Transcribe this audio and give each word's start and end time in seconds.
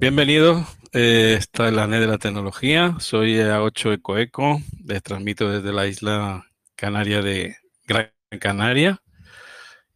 Bienvenido, 0.00 0.64
eh, 0.92 1.34
esta 1.36 1.66
es 1.66 1.74
la 1.74 1.88
NED 1.88 2.02
de 2.02 2.06
la 2.06 2.18
tecnología, 2.18 2.94
soy 3.00 3.34
A8 3.34 3.94
EcoEco, 3.94 4.62
les 4.84 5.02
transmito 5.02 5.50
desde 5.50 5.72
la 5.72 5.88
isla 5.88 6.46
canaria 6.76 7.20
de 7.20 7.56
Gran 7.84 8.12
Canaria. 8.38 9.02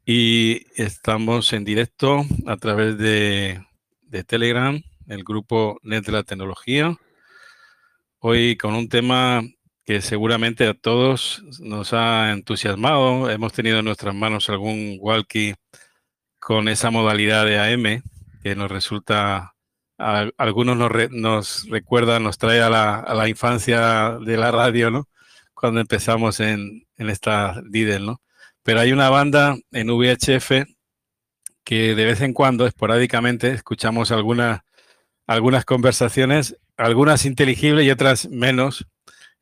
Y 0.04 0.67
estamos 0.75 1.53
en 1.53 1.65
directo 1.65 2.25
a 2.49 2.57
través 2.57 2.99
de, 2.99 3.65
de 4.01 4.25
Telegram, 4.25 4.82
el 5.07 5.23
grupo 5.23 5.79
NED 5.84 6.03
de 6.05 6.12
la 6.12 6.25
tecnología, 6.25 6.96
hoy 8.19 8.57
con 8.57 8.75
un 8.75 8.89
tema 8.89 9.43
que 9.84 10.00
seguramente 10.00 10.66
a 10.66 10.75
todos 10.75 11.45
nos 11.61 11.93
ha 11.93 12.32
entusiasmado, 12.32 13.30
hemos 13.30 13.53
tenido 13.53 13.79
en 13.79 13.84
nuestras 13.84 14.16
manos 14.16 14.48
algún 14.48 14.96
walkie 14.98 15.55
con 16.41 16.66
esa 16.66 16.91
modalidad 16.91 17.46
de 17.46 17.61
AM 17.61 18.03
que 18.43 18.57
nos 18.57 18.69
resulta 18.69 19.53
algunos 19.98 20.76
nos, 21.11 21.68
recuerda, 21.68 22.18
nos 22.18 22.39
trae 22.39 22.61
a 22.61 22.71
la, 22.71 23.29
infancia 23.29 24.18
de 24.25 24.36
la 24.36 24.50
radio, 24.50 24.90
¿no? 24.90 25.08
Cuando 25.54 25.80
empezamos 25.80 26.40
en, 26.40 26.86
esta 26.96 27.61
Lidl, 27.71 28.07
¿no? 28.07 28.22
Pero 28.62 28.81
hay 28.81 28.93
una 28.93 29.11
banda 29.11 29.57
en 29.72 29.89
VHF 29.90 30.67
que 31.64 31.94
de 31.94 32.05
vez 32.05 32.20
en 32.20 32.33
cuando, 32.33 32.67
esporádicamente, 32.67 33.50
escuchamos 33.53 34.11
algunas, 34.12 34.61
algunas 35.27 35.64
conversaciones, 35.64 36.56
algunas 36.77 37.25
inteligibles 37.25 37.86
y 37.86 37.91
otras 37.91 38.28
menos, 38.28 38.86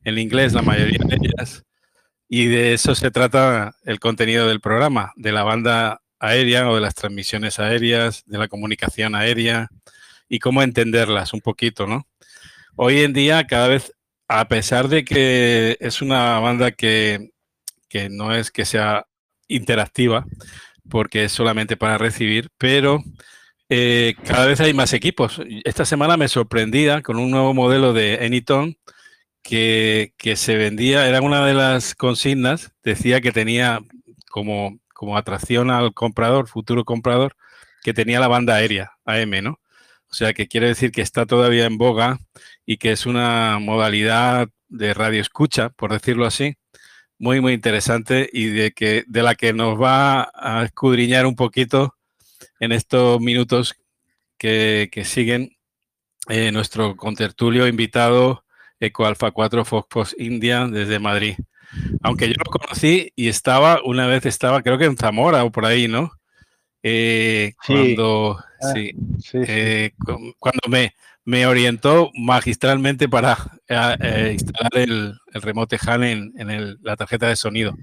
en 0.04 0.18
inglés 0.18 0.52
la 0.52 0.62
mayoría 0.62 1.00
de 1.06 1.16
ellas, 1.16 1.64
y 2.28 2.46
de 2.46 2.74
eso 2.74 2.94
se 2.94 3.10
trata 3.10 3.74
el 3.84 3.98
contenido 3.98 4.46
del 4.46 4.60
programa, 4.60 5.12
de 5.16 5.32
la 5.32 5.42
banda 5.42 6.00
aérea 6.20 6.68
o 6.70 6.74
de 6.74 6.80
las 6.80 6.94
transmisiones 6.94 7.58
aéreas, 7.58 8.22
de 8.26 8.38
la 8.38 8.48
comunicación 8.48 9.14
aérea, 9.14 9.68
y 10.30 10.38
cómo 10.38 10.62
entenderlas 10.62 11.34
un 11.34 11.40
poquito, 11.42 11.86
¿no? 11.86 12.06
Hoy 12.76 13.00
en 13.00 13.12
día, 13.12 13.46
cada 13.46 13.68
vez, 13.68 13.92
a 14.28 14.48
pesar 14.48 14.88
de 14.88 15.04
que 15.04 15.76
es 15.80 16.00
una 16.00 16.38
banda 16.38 16.70
que, 16.70 17.30
no 18.10 18.34
es 18.34 18.50
que 18.50 18.64
sea 18.64 19.06
interactiva, 19.48 20.24
porque 20.88 21.24
es 21.24 21.32
solamente 21.32 21.76
para 21.76 21.98
recibir, 21.98 22.48
pero 22.56 23.02
eh, 23.68 24.14
cada 24.24 24.46
vez 24.46 24.60
hay 24.60 24.72
más 24.72 24.92
equipos. 24.92 25.42
Esta 25.64 25.84
semana 25.84 26.16
me 26.16 26.28
sorprendía 26.28 27.02
con 27.02 27.18
un 27.18 27.30
nuevo 27.30 27.52
modelo 27.52 27.92
de 27.92 28.20
Anytone 28.24 28.78
que, 29.42 30.14
que, 30.16 30.36
se 30.36 30.56
vendía, 30.56 31.08
era 31.08 31.20
una 31.22 31.44
de 31.44 31.54
las 31.54 31.96
consignas, 31.96 32.72
decía 32.84 33.20
que 33.20 33.32
tenía 33.32 33.80
como, 34.30 34.78
como 34.94 35.16
atracción 35.16 35.70
al 35.70 35.92
comprador, 35.92 36.46
futuro 36.48 36.84
comprador, 36.84 37.36
que 37.82 37.94
tenía 37.94 38.20
la 38.20 38.28
banda 38.28 38.54
aérea, 38.54 38.92
AM, 39.04 39.42
¿no? 39.42 39.59
O 40.10 40.14
sea, 40.14 40.32
que 40.32 40.48
quiere 40.48 40.68
decir 40.68 40.90
que 40.90 41.02
está 41.02 41.26
todavía 41.26 41.66
en 41.66 41.78
boga 41.78 42.18
y 42.66 42.78
que 42.78 42.92
es 42.92 43.06
una 43.06 43.58
modalidad 43.60 44.48
de 44.68 44.94
radio 44.94 45.20
escucha, 45.20 45.70
por 45.70 45.92
decirlo 45.92 46.26
así, 46.26 46.56
muy, 47.18 47.40
muy 47.40 47.52
interesante 47.52 48.28
y 48.32 48.46
de, 48.46 48.72
que, 48.72 49.04
de 49.06 49.22
la 49.22 49.34
que 49.34 49.52
nos 49.52 49.80
va 49.80 50.30
a 50.34 50.64
escudriñar 50.64 51.26
un 51.26 51.36
poquito 51.36 51.96
en 52.58 52.72
estos 52.72 53.20
minutos 53.20 53.74
que, 54.38 54.90
siguen 55.04 55.56
eh, 56.28 56.50
nuestro 56.50 56.96
contertulio 56.96 57.68
invitado 57.68 58.44
Eco 58.80 59.04
Alpha 59.04 59.30
4 59.30 59.64
Fox 59.64 60.16
India 60.18 60.66
desde 60.66 60.98
Madrid. 60.98 61.36
Aunque 62.02 62.26
yo 62.26 62.34
lo 62.44 62.50
conocí 62.50 63.12
y 63.14 63.28
estaba, 63.28 63.80
una 63.84 64.06
vez 64.06 64.26
estaba, 64.26 64.62
creo 64.62 64.78
que 64.78 64.86
en 64.86 64.96
Zamora 64.96 65.44
o 65.44 65.52
por 65.52 65.66
ahí, 65.66 65.86
¿no? 65.86 66.10
Eh, 66.82 67.52
cuando, 67.66 68.42
ah, 68.62 68.72
sí, 68.72 68.92
eh, 69.34 69.92
cuando 70.38 70.60
me, 70.68 70.94
me, 71.24 71.46
orientó 71.46 72.10
magistralmente 72.14 73.08
para 73.08 73.36
eh, 73.68 74.30
instalar 74.32 74.72
el, 74.74 75.14
el, 75.32 75.42
remote 75.42 75.78
HAN 75.80 76.04
en, 76.04 76.32
en 76.36 76.78
la 76.82 76.96
tarjeta 76.96 77.28
de 77.28 77.36
sonido 77.36 77.74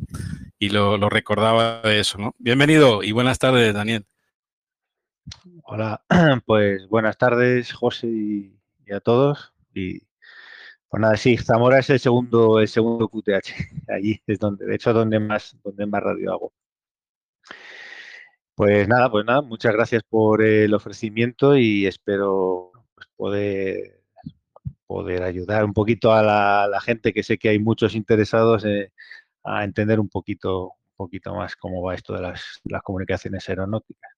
y 0.60 0.70
lo, 0.70 0.98
lo, 0.98 1.10
recordaba 1.10 1.82
de 1.82 2.00
eso, 2.00 2.18
¿no? 2.18 2.36
Bienvenido 2.40 3.04
y 3.04 3.12
buenas 3.12 3.40
tardes, 3.40 3.74
Daniel. 3.74 4.06
Hecho 5.68 6.02
pues 6.46 6.88
buenas 6.88 7.18
tardes, 7.18 7.74
José 7.74 8.08
y, 8.08 8.54
a 8.94 9.00
todos. 9.00 9.54
Y 9.74 10.02
pues 10.90 11.02
nada, 11.02 11.18
sí, 11.18 11.38
Zamora 11.38 11.80
es 11.80 11.90
el 11.90 12.00
segundo, 12.00 12.60
el 12.60 12.68
segundo 12.68 13.08
QTH. 13.08 13.50
Allí 13.90 14.22
es 14.26 14.40
donde, 14.40 14.66
de 14.66 14.76
hecho, 14.76 14.94
donde 14.94 15.20
más, 15.20 15.56
donde 15.64 15.86
más 15.86 16.04
radio 16.04 16.32
hago. 16.34 16.54
Pues 18.58 18.88
nada, 18.88 19.12
pues 19.12 19.24
nada, 19.24 19.44
muchas 19.44 19.72
gracias 19.72 20.02
por 20.02 20.42
el 20.42 20.74
ofrecimiento 20.74 21.56
y 21.56 21.86
espero 21.86 22.72
pues, 22.96 23.08
poder, 23.16 24.02
poder 24.88 25.22
ayudar 25.22 25.64
un 25.64 25.74
poquito 25.74 26.12
a 26.12 26.24
la, 26.24 26.82
gente, 26.82 27.14
que 27.14 27.22
sé 27.22 27.38
que 27.38 27.50
hay 27.50 27.60
muchos 27.60 27.94
interesados 27.94 28.66
eh, 28.66 28.92
a 29.44 29.64
entender 29.64 30.00
un 30.00 30.10
poquito, 30.10 30.70
un 30.70 30.96
poquito 30.96 31.36
más 31.36 31.56
cómo 31.56 31.84
va 31.84 31.94
esto 31.94 32.16
de 32.16 32.22
las, 32.24 32.60
comunicaciones 32.82 33.48
aeronáuticas. 33.48 34.12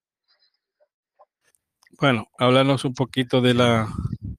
Bueno, 1.99 2.29
háblanos 2.37 2.85
un 2.85 2.93
poquito 2.93 3.41
de 3.41 3.55
la 3.55 3.89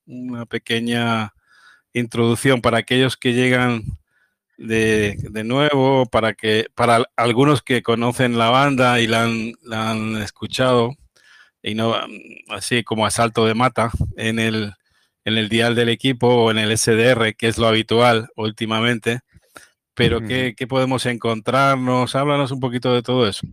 una 0.06 0.46
pequeña 0.46 1.34
introducción 1.92 2.62
para 2.62 2.78
aquellos 2.78 3.18
que 3.18 3.34
llegan 3.34 3.82
de, 4.60 5.42
nuevo 5.44 6.06
para 6.06 6.34
que 6.34 6.66
para 6.74 7.04
algunos 7.16 7.62
que 7.62 7.82
conocen 7.82 8.38
la 8.38 8.50
banda 8.50 9.00
y 9.00 9.06
la 9.06 9.24
han, 9.24 10.16
escuchado 10.22 10.92
y 11.62 11.74
no 11.74 11.94
así 12.48 12.84
como 12.84 13.06
a 13.06 13.10
salto 13.10 13.46
de 13.46 13.54
mata 13.54 13.90
en 14.16 14.38
el 14.38 14.74
en 15.24 15.38
el 15.38 15.48
dial 15.48 15.74
del 15.74 15.88
equipo 15.88 16.28
o 16.28 16.50
en 16.50 16.58
el 16.58 16.76
SDR, 16.76 17.34
que 17.36 17.48
es 17.48 17.58
lo 17.58 17.66
habitual 17.66 18.30
últimamente. 18.36 19.20
Pero 19.94 20.20
¿qué, 20.22 20.54
podemos 20.66 21.04
encontrarnos? 21.04 22.14
Háblanos 22.14 22.52
un 22.52 22.60
poquito 22.60 22.94
de 22.94 23.02
todo 23.02 23.28
eso. 23.28 23.46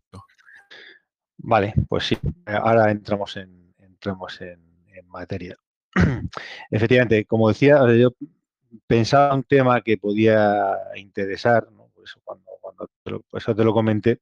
Vale, 1.37 1.73
pues 1.89 2.05
sí, 2.05 2.17
ahora 2.45 2.89
entramos 2.89 3.35
en, 3.35 3.73
entramos 3.79 4.39
en, 4.39 4.61
en 4.87 5.07
materia. 5.09 5.57
Efectivamente, 6.71 7.25
como 7.25 7.49
decía, 7.49 7.79
yo 7.97 8.11
pensaba 8.87 9.33
un 9.35 9.43
tema 9.43 9.81
que 9.81 9.97
podía 9.97 10.75
interesar, 10.95 11.71
¿no? 11.71 11.89
Por 11.93 12.03
eso 12.03 12.19
cuando, 12.23 12.47
te 13.03 13.63
lo, 13.63 13.73
comenté, 13.73 14.19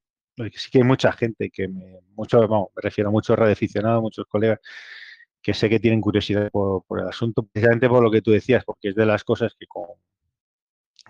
sí 0.54 0.70
que 0.72 0.80
hay 0.80 0.84
mucha 0.84 1.12
gente 1.12 1.50
que 1.50 1.68
me, 1.68 2.00
mucho, 2.16 2.40
me 2.48 2.82
refiero 2.82 3.10
a 3.10 3.12
muchos 3.12 3.38
radioaficionados, 3.38 4.02
muchos 4.02 4.26
colegas 4.28 4.60
que 5.42 5.54
sé 5.54 5.70
que 5.70 5.80
tienen 5.80 6.02
curiosidad 6.02 6.50
por, 6.52 6.84
el 7.00 7.08
asunto, 7.08 7.44
precisamente 7.44 7.88
por 7.88 8.02
lo 8.04 8.10
que 8.10 8.22
tú 8.22 8.32
decías, 8.32 8.64
porque 8.66 8.90
es 8.90 8.96
de 8.96 9.06
las 9.06 9.24
cosas 9.24 9.56
que 9.60 9.68
con 9.68 9.86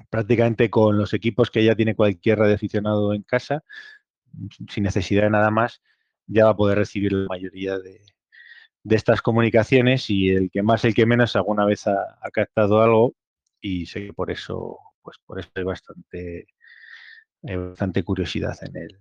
prácticamente 0.09 0.69
con 0.69 0.97
los 0.97 1.13
equipos 1.13 1.49
que 1.49 1.63
ya 1.63 1.73
tiene 1.73 1.95
cualquier 1.95 2.39
radioaficionado 2.39 3.13
en 3.13 3.23
casa, 3.23 3.63
sin 4.69 4.83
necesidad 4.83 5.23
de 5.23 5.29
nada 5.29 5.51
más, 5.51 5.81
ya 6.27 6.45
va 6.45 6.51
a 6.51 6.57
poder 6.57 6.77
recibir 6.77 7.13
la 7.13 7.27
mayoría 7.27 7.79
de, 7.79 8.01
estas 8.89 9.21
comunicaciones 9.21 10.09
y 10.09 10.29
el 10.29 10.51
que 10.51 10.61
más, 10.63 10.83
el 10.83 10.93
que 10.93 11.05
menos 11.05 11.35
alguna 11.37 11.65
vez 11.65 11.87
ha 11.87 12.29
captado 12.33 12.81
algo, 12.81 13.15
y 13.65 13.85
sé 13.87 14.05
que 14.05 14.13
por 14.13 14.29
eso, 14.29 14.77
pues 15.01 15.17
por 15.25 15.39
eso 15.39 15.49
hay 15.55 15.63
bastante, 15.63 16.47
bastante 17.41 18.03
curiosidad 18.03 18.55
en 18.61 18.77
el, 18.77 18.99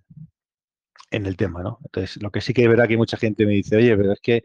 en 1.11 1.27
el 1.27 1.37
tema, 1.37 1.63
¿no? 1.63 1.79
Entonces, 1.85 2.23
lo 2.23 2.31
que 2.31 2.41
sí 2.41 2.55
que 2.55 2.63
es 2.63 2.69
verdad 2.69 2.89
que 2.89 2.97
mucha 2.97 3.19
gente 3.19 3.45
me 3.47 3.53
dice, 3.53 3.77
oye, 3.77 3.95
pero 3.97 4.13
es 4.13 4.21
que 4.21 4.45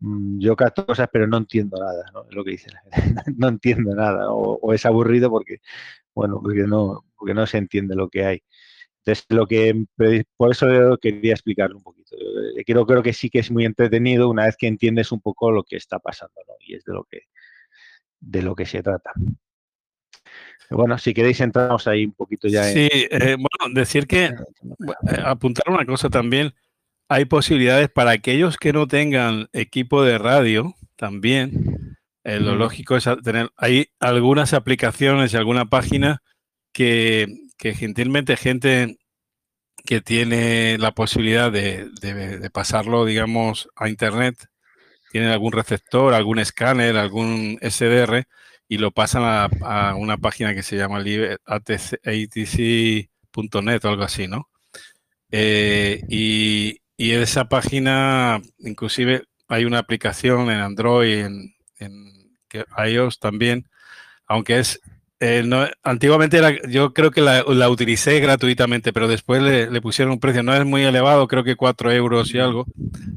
mm, 0.00 0.38
yo 0.40 0.56
capto 0.56 0.86
cosas, 0.86 1.08
pero 1.12 1.26
no 1.26 1.38
entiendo 1.38 1.78
nada, 1.80 2.04
¿no? 2.12 2.26
Es 2.28 2.34
lo 2.36 2.44
que 2.44 2.52
dice 2.52 2.70
no 3.36 3.48
entiendo 3.48 3.94
nada, 3.94 4.30
o, 4.30 4.72
es 4.72 4.86
aburrido 4.86 5.30
porque, 5.30 5.58
bueno, 6.14 6.40
porque 6.42 6.62
no, 6.62 7.04
porque 7.16 7.34
no 7.34 7.46
se 7.46 7.58
entiende 7.58 7.96
lo 7.96 8.08
que 8.08 8.24
hay. 8.24 8.42
Entonces, 9.04 9.26
lo 9.30 9.46
que, 9.46 9.84
por 10.36 10.52
eso 10.52 10.98
quería 11.00 11.32
explicarlo 11.32 11.76
un 11.78 11.82
poquito. 11.84 12.16
Creo, 12.66 12.86
creo 12.86 13.02
que 13.02 13.12
sí 13.12 13.30
que 13.30 13.40
es 13.40 13.50
muy 13.50 13.64
entretenido 13.64 14.28
una 14.30 14.46
vez 14.46 14.56
que 14.56 14.66
entiendes 14.68 15.12
un 15.12 15.20
poco 15.20 15.50
lo 15.52 15.64
que 15.64 15.76
está 15.76 15.98
pasando. 16.00 16.34
Y 16.60 16.74
es 16.74 16.84
de 16.84 16.94
lo 16.94 17.04
que, 17.04 17.22
de 18.20 18.42
lo 18.42 18.54
que 18.56 18.66
se 18.66 18.82
trata. 18.82 19.12
Bueno, 20.70 20.98
si 20.98 21.14
queréis 21.14 21.40
entramos 21.40 21.86
ahí 21.86 22.04
un 22.04 22.12
poquito 22.12 22.48
ya. 22.48 22.64
Sí, 22.64 22.88
eh, 22.92 23.36
bueno, 23.36 23.74
decir 23.74 24.06
que, 24.06 24.24
eh, 24.24 24.34
apuntar 25.24 25.68
una 25.68 25.84
cosa 25.84 26.10
también, 26.10 26.54
hay 27.08 27.24
posibilidades 27.24 27.88
para 27.88 28.10
aquellos 28.10 28.56
que 28.56 28.72
no 28.72 28.86
tengan 28.88 29.48
equipo 29.52 30.02
de 30.02 30.18
radio 30.18 30.74
también. 30.96 31.96
Eh, 32.24 32.40
lo 32.40 32.56
lógico 32.56 32.96
es 32.96 33.08
tener, 33.22 33.50
hay 33.56 33.90
algunas 34.00 34.52
aplicaciones 34.52 35.32
y 35.32 35.36
alguna 35.36 35.66
página 35.66 36.22
que, 36.72 37.26
gentilmente 37.58 38.36
gente 38.36 38.98
que 39.84 40.00
tiene 40.00 40.78
la 40.78 40.92
posibilidad 40.92 41.50
de, 41.50 41.88
de, 42.00 42.50
pasarlo, 42.50 43.04
digamos, 43.04 43.68
a 43.76 43.88
internet, 43.88 44.48
tiene 45.10 45.28
algún 45.28 45.52
receptor, 45.52 46.14
algún 46.14 46.40
escáner, 46.40 46.96
algún 46.96 47.58
SDR, 47.62 48.26
y 48.68 48.78
lo 48.78 48.90
pasan 48.90 49.22
a, 49.24 49.94
una 49.96 50.16
página 50.16 50.54
que 50.54 50.62
se 50.62 50.76
llama 50.76 50.98
atc.net 50.98 51.84
o 53.84 53.88
algo 53.88 54.02
así, 54.02 54.26
¿no? 54.26 54.48
Eh, 55.30 56.02
y, 56.08 56.80
y, 56.96 57.12
esa 57.12 57.48
página, 57.48 58.40
inclusive, 58.58 59.24
hay 59.48 59.64
una 59.64 59.78
aplicación 59.78 60.50
en 60.50 60.60
Android, 60.60 61.26
en, 61.26 61.54
iOS 62.88 63.18
también, 63.18 63.68
aunque 64.26 64.58
es 64.60 64.80
eh, 65.18 65.42
no, 65.44 65.66
antiguamente 65.82 66.36
era, 66.36 66.52
yo 66.68 66.92
creo 66.92 67.10
que 67.10 67.22
la, 67.22 67.42
la 67.42 67.70
utilicé 67.70 68.20
gratuitamente, 68.20 68.92
pero 68.92 69.08
después 69.08 69.42
le, 69.42 69.70
le, 69.70 69.80
pusieron 69.80 70.12
un 70.12 70.20
precio, 70.20 70.42
no 70.42 70.54
es 70.54 70.64
muy 70.64 70.82
elevado, 70.84 71.26
creo 71.26 71.42
que 71.42 71.56
4 71.56 71.92
euros 71.92 72.34
y 72.34 72.38
algo. 72.38 72.66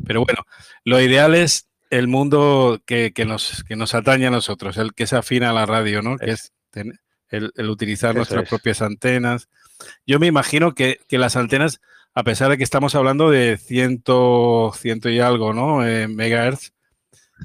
Pero 0.06 0.24
bueno, 0.24 0.44
lo 0.86 1.02
ideal 1.02 1.36
es 1.36 1.69
el 1.90 2.08
mundo 2.08 2.82
que, 2.86 3.12
que 3.14 3.26
nos, 3.26 3.64
que 3.64 3.76
nos 3.76 3.96
atañe 3.96 4.28
a 4.28 4.32
nosotros, 4.32 4.78
el 4.78 4.94
que 4.94 5.08
se 5.08 5.16
afina 5.16 5.50
a 5.50 5.54
la 5.54 5.66
radio, 5.66 6.02
¿no? 6.02 6.18
Que 6.18 6.32
es 6.32 6.54
el, 7.30 7.52
el 7.56 7.70
utilizar 7.70 8.12
Eso 8.12 8.20
nuestras 8.20 8.44
es. 8.44 8.50
propias 8.50 8.82
antenas. 8.82 9.50
Yo 10.06 10.20
me 10.20 10.28
imagino 10.28 10.74
que, 10.74 11.00
que, 11.08 11.18
las 11.18 11.36
antenas, 11.36 11.82
a 12.14 12.24
pesar 12.24 12.50
de 12.50 12.58
que 12.58 12.64
estamos 12.64 12.96
hablando 12.96 13.30
de 13.30 13.58
ciento, 13.58 14.72
ciento 14.76 15.10
y 15.10 15.20
algo, 15.20 15.54
¿no? 15.54 15.86
Eh, 15.86 16.08
megahertz, 16.08 16.72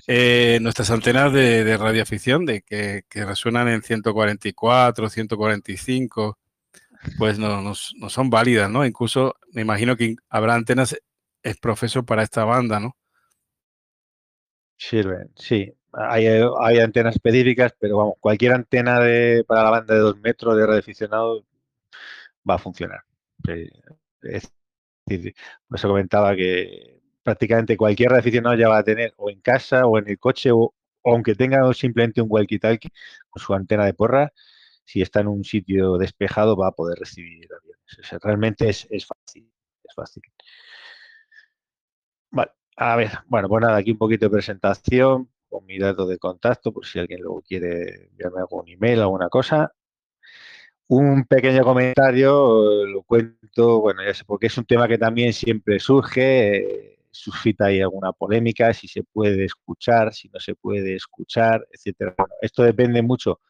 eh, 0.07 0.59
nuestras 0.61 0.91
antenas 0.91 1.33
de, 1.33 1.65
de 1.65 1.77
radioafición, 1.77 2.45
de 2.47 2.63
que, 2.63 3.05
que, 3.09 3.25
resuenan 3.25 3.69
en 3.69 3.83
144, 3.83 5.09
145, 5.09 6.39
pues 7.19 7.39
no, 7.39 7.63
no, 7.63 7.75
no, 7.97 8.11
son 8.11 8.31
válidas, 8.31 8.71
¿no? 8.71 8.85
Incluso 8.85 9.37
me 9.53 9.63
imagino 9.63 9.97
que 9.97 10.17
habrá 10.29 10.55
antenas 10.55 10.97
es 11.43 11.57
profeso 11.59 12.05
para 12.05 12.23
esta 12.23 12.45
banda, 12.45 12.81
¿no? 12.81 12.97
Sirven, 14.77 15.31
sí. 15.37 15.73
Hay, 15.93 16.27
hay, 16.27 16.79
antenas 16.81 17.15
específicas, 17.15 17.73
pero 17.79 17.97
vamos, 17.99 18.15
cualquier 18.21 18.53
antena 18.53 18.99
de, 19.01 19.45
para 19.47 19.63
la 19.63 19.71
banda 19.71 19.95
de 19.95 20.01
dos 20.01 20.19
metros 20.19 20.57
de 20.57 20.67
radioaficionado 20.67 21.45
va 22.49 22.55
a 22.57 22.59
funcionar. 22.59 23.01
Es 24.23 24.53
decir, 25.07 25.35
comentaba 25.83 26.35
que 26.35 27.01
prácticamente 27.23 27.77
cualquier 27.77 28.13
aficionado 28.15 28.57
ya 28.57 28.69
va 28.69 28.79
a 28.79 28.85
tener 28.85 29.15
o 29.17 29.31
en 29.31 29.41
casa 29.41 29.87
o 29.87 29.99
en 29.99 30.09
el 30.09 30.19
coche 30.19 30.51
o, 30.53 30.75
aunque 31.05 31.35
tenga 31.35 31.73
simplemente 31.75 32.21
un 32.23 32.29
walkie-talkie 32.29 32.91
con 33.31 33.43
su 33.43 33.55
antena 33.55 33.85
de 33.87 33.95
porra, 33.95 34.33
si 34.85 35.03
está 35.03 35.21
en 35.21 35.29
un 35.29 35.45
sitio 35.45 35.97
despejado 35.99 36.57
va 36.57 36.69
a 36.69 36.73
poder 36.73 36.99
recibir 36.99 37.49
aviones. 37.53 38.23
Realmente 38.23 38.69
es, 38.69 38.87
fácil, 39.07 39.51
es 39.83 39.95
fácil. 39.95 40.23
A 42.77 42.97
ver, 42.97 43.11
bueno, 43.29 43.49
pues 43.49 43.63
nada, 43.63 43.77
aquí 43.77 43.93
un 43.93 43.99
poquito 43.99 44.27
de 44.27 44.31
presentación 44.31 45.29
con 45.49 45.65
mi 45.67 45.79
dato 45.79 46.07
de 46.07 46.19
contacto 46.19 46.73
por 46.73 46.85
si 46.87 46.99
alguien 46.99 47.21
luego 47.21 47.43
quiere 47.43 48.07
enviarme 48.11 48.41
algún 48.41 48.69
email 48.69 48.99
o 49.01 49.03
alguna 49.03 49.29
cosa. 49.29 49.73
Un 50.87 51.25
pequeño 51.25 51.63
comentario, 51.65 52.85
lo 52.87 53.03
cuento, 53.05 53.81
bueno, 53.81 54.03
ya 54.05 54.13
sé, 54.13 54.25
porque 54.27 54.49
es 54.49 54.59
un 54.59 54.67
tema 54.67 54.87
que 54.87 54.99
también 54.99 55.33
siempre 55.33 55.79
surge, 55.81 56.57
eh, 56.93 56.99
suscita 57.11 57.67
ahí 57.67 57.81
alguna 57.81 58.13
polémica, 58.13 58.73
si 58.75 58.87
se 58.89 59.03
puede 59.03 59.45
escuchar, 59.47 60.13
si 60.13 60.29
no 60.29 60.41
se 60.41 60.55
puede 60.55 60.95
escuchar, 60.97 61.67
etcétera. 61.73 62.15
Bueno, 62.19 62.35
esto 62.43 62.63
depende 62.65 63.01
mucho 63.03 63.41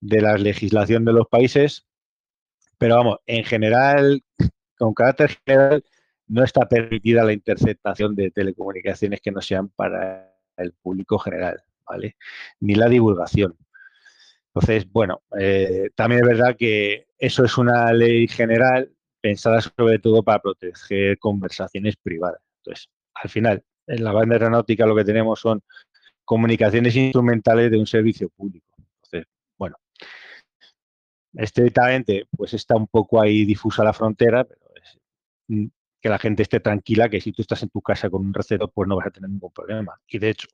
de 0.00 0.22
la 0.22 0.36
legislación 0.38 1.04
de 1.04 1.12
los 1.12 1.26
países, 1.28 1.86
pero 2.78 2.96
vamos, 2.96 3.18
en 3.26 3.44
general, 3.44 4.22
con 4.78 4.94
carácter 4.94 5.38
general, 5.46 5.84
no 6.28 6.42
está 6.44 6.68
permitida 6.68 7.24
la 7.24 7.32
interceptación 7.32 8.14
de 8.14 8.30
telecomunicaciones 8.30 9.20
que 9.20 9.30
no 9.30 9.40
sean 9.40 9.68
para 9.68 10.34
el 10.56 10.72
público 10.72 11.18
general, 11.18 11.62
¿vale? 11.86 12.16
Ni 12.60 12.74
la 12.74 12.88
divulgación. 12.88 13.56
Entonces, 14.54 14.90
bueno, 14.90 15.22
eh, 15.38 15.90
también 15.94 16.22
es 16.22 16.28
verdad 16.28 16.56
que 16.56 17.08
eso 17.18 17.44
es 17.44 17.58
una 17.58 17.92
ley 17.92 18.28
general 18.28 18.90
pensada 19.20 19.60
sobre 19.60 19.98
todo 19.98 20.22
para 20.22 20.40
proteger 20.40 21.18
conversaciones 21.18 21.96
privadas. 21.96 22.40
Entonces, 22.58 22.88
al 23.14 23.30
final, 23.30 23.64
en 23.86 24.04
la 24.04 24.12
banda 24.12 24.36
aeronáutica 24.36 24.86
lo 24.86 24.94
que 24.94 25.04
tenemos 25.04 25.40
son 25.40 25.62
comunicaciones 26.24 26.94
instrumentales 26.96 27.70
de 27.70 27.78
un 27.78 27.86
servicio 27.86 28.28
público. 28.30 28.66
Entonces, 28.78 29.26
bueno, 29.58 29.76
estrictamente, 31.34 32.26
pues 32.36 32.54
está 32.54 32.76
un 32.76 32.86
poco 32.86 33.20
ahí 33.20 33.44
difusa 33.44 33.84
la 33.84 33.92
frontera, 33.92 34.44
pero 34.44 34.60
es, 34.76 34.98
mm, 35.48 35.66
que 36.04 36.10
la 36.10 36.18
gente 36.18 36.42
esté 36.42 36.60
tranquila 36.60 37.08
que 37.08 37.18
si 37.18 37.32
tú 37.32 37.40
estás 37.40 37.62
en 37.62 37.70
tu 37.70 37.80
casa 37.80 38.10
con 38.10 38.26
un 38.26 38.34
receptor, 38.34 38.70
pues 38.74 38.86
no 38.86 38.96
vas 38.96 39.06
a 39.06 39.10
tener 39.10 39.30
ningún 39.30 39.50
problema. 39.50 39.98
Y 40.06 40.18
de 40.18 40.28
hecho, 40.28 40.48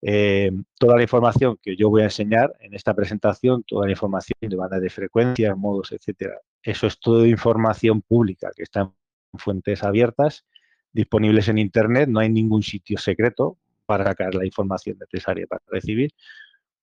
eh, 0.00 0.50
toda 0.78 0.96
la 0.96 1.02
información 1.02 1.58
que 1.60 1.76
yo 1.76 1.90
voy 1.90 2.00
a 2.00 2.04
enseñar 2.04 2.50
en 2.60 2.72
esta 2.72 2.94
presentación, 2.94 3.62
toda 3.64 3.84
la 3.84 3.92
información 3.92 4.38
de 4.40 4.56
bandas 4.56 4.80
de 4.80 4.88
frecuencia, 4.88 5.54
modos, 5.54 5.92
etcétera, 5.92 6.40
eso 6.62 6.86
es 6.86 6.98
toda 6.98 7.28
información 7.28 8.00
pública 8.00 8.48
que 8.56 8.62
está 8.62 8.80
en 8.80 9.38
fuentes 9.38 9.82
abiertas, 9.82 10.46
disponibles 10.92 11.48
en 11.48 11.58
Internet, 11.58 12.08
no 12.08 12.20
hay 12.20 12.30
ningún 12.30 12.62
sitio 12.62 12.96
secreto 12.96 13.58
para 13.84 14.04
sacar 14.04 14.34
la 14.34 14.46
información 14.46 14.96
necesaria 14.98 15.46
para 15.46 15.60
recibir, 15.66 16.12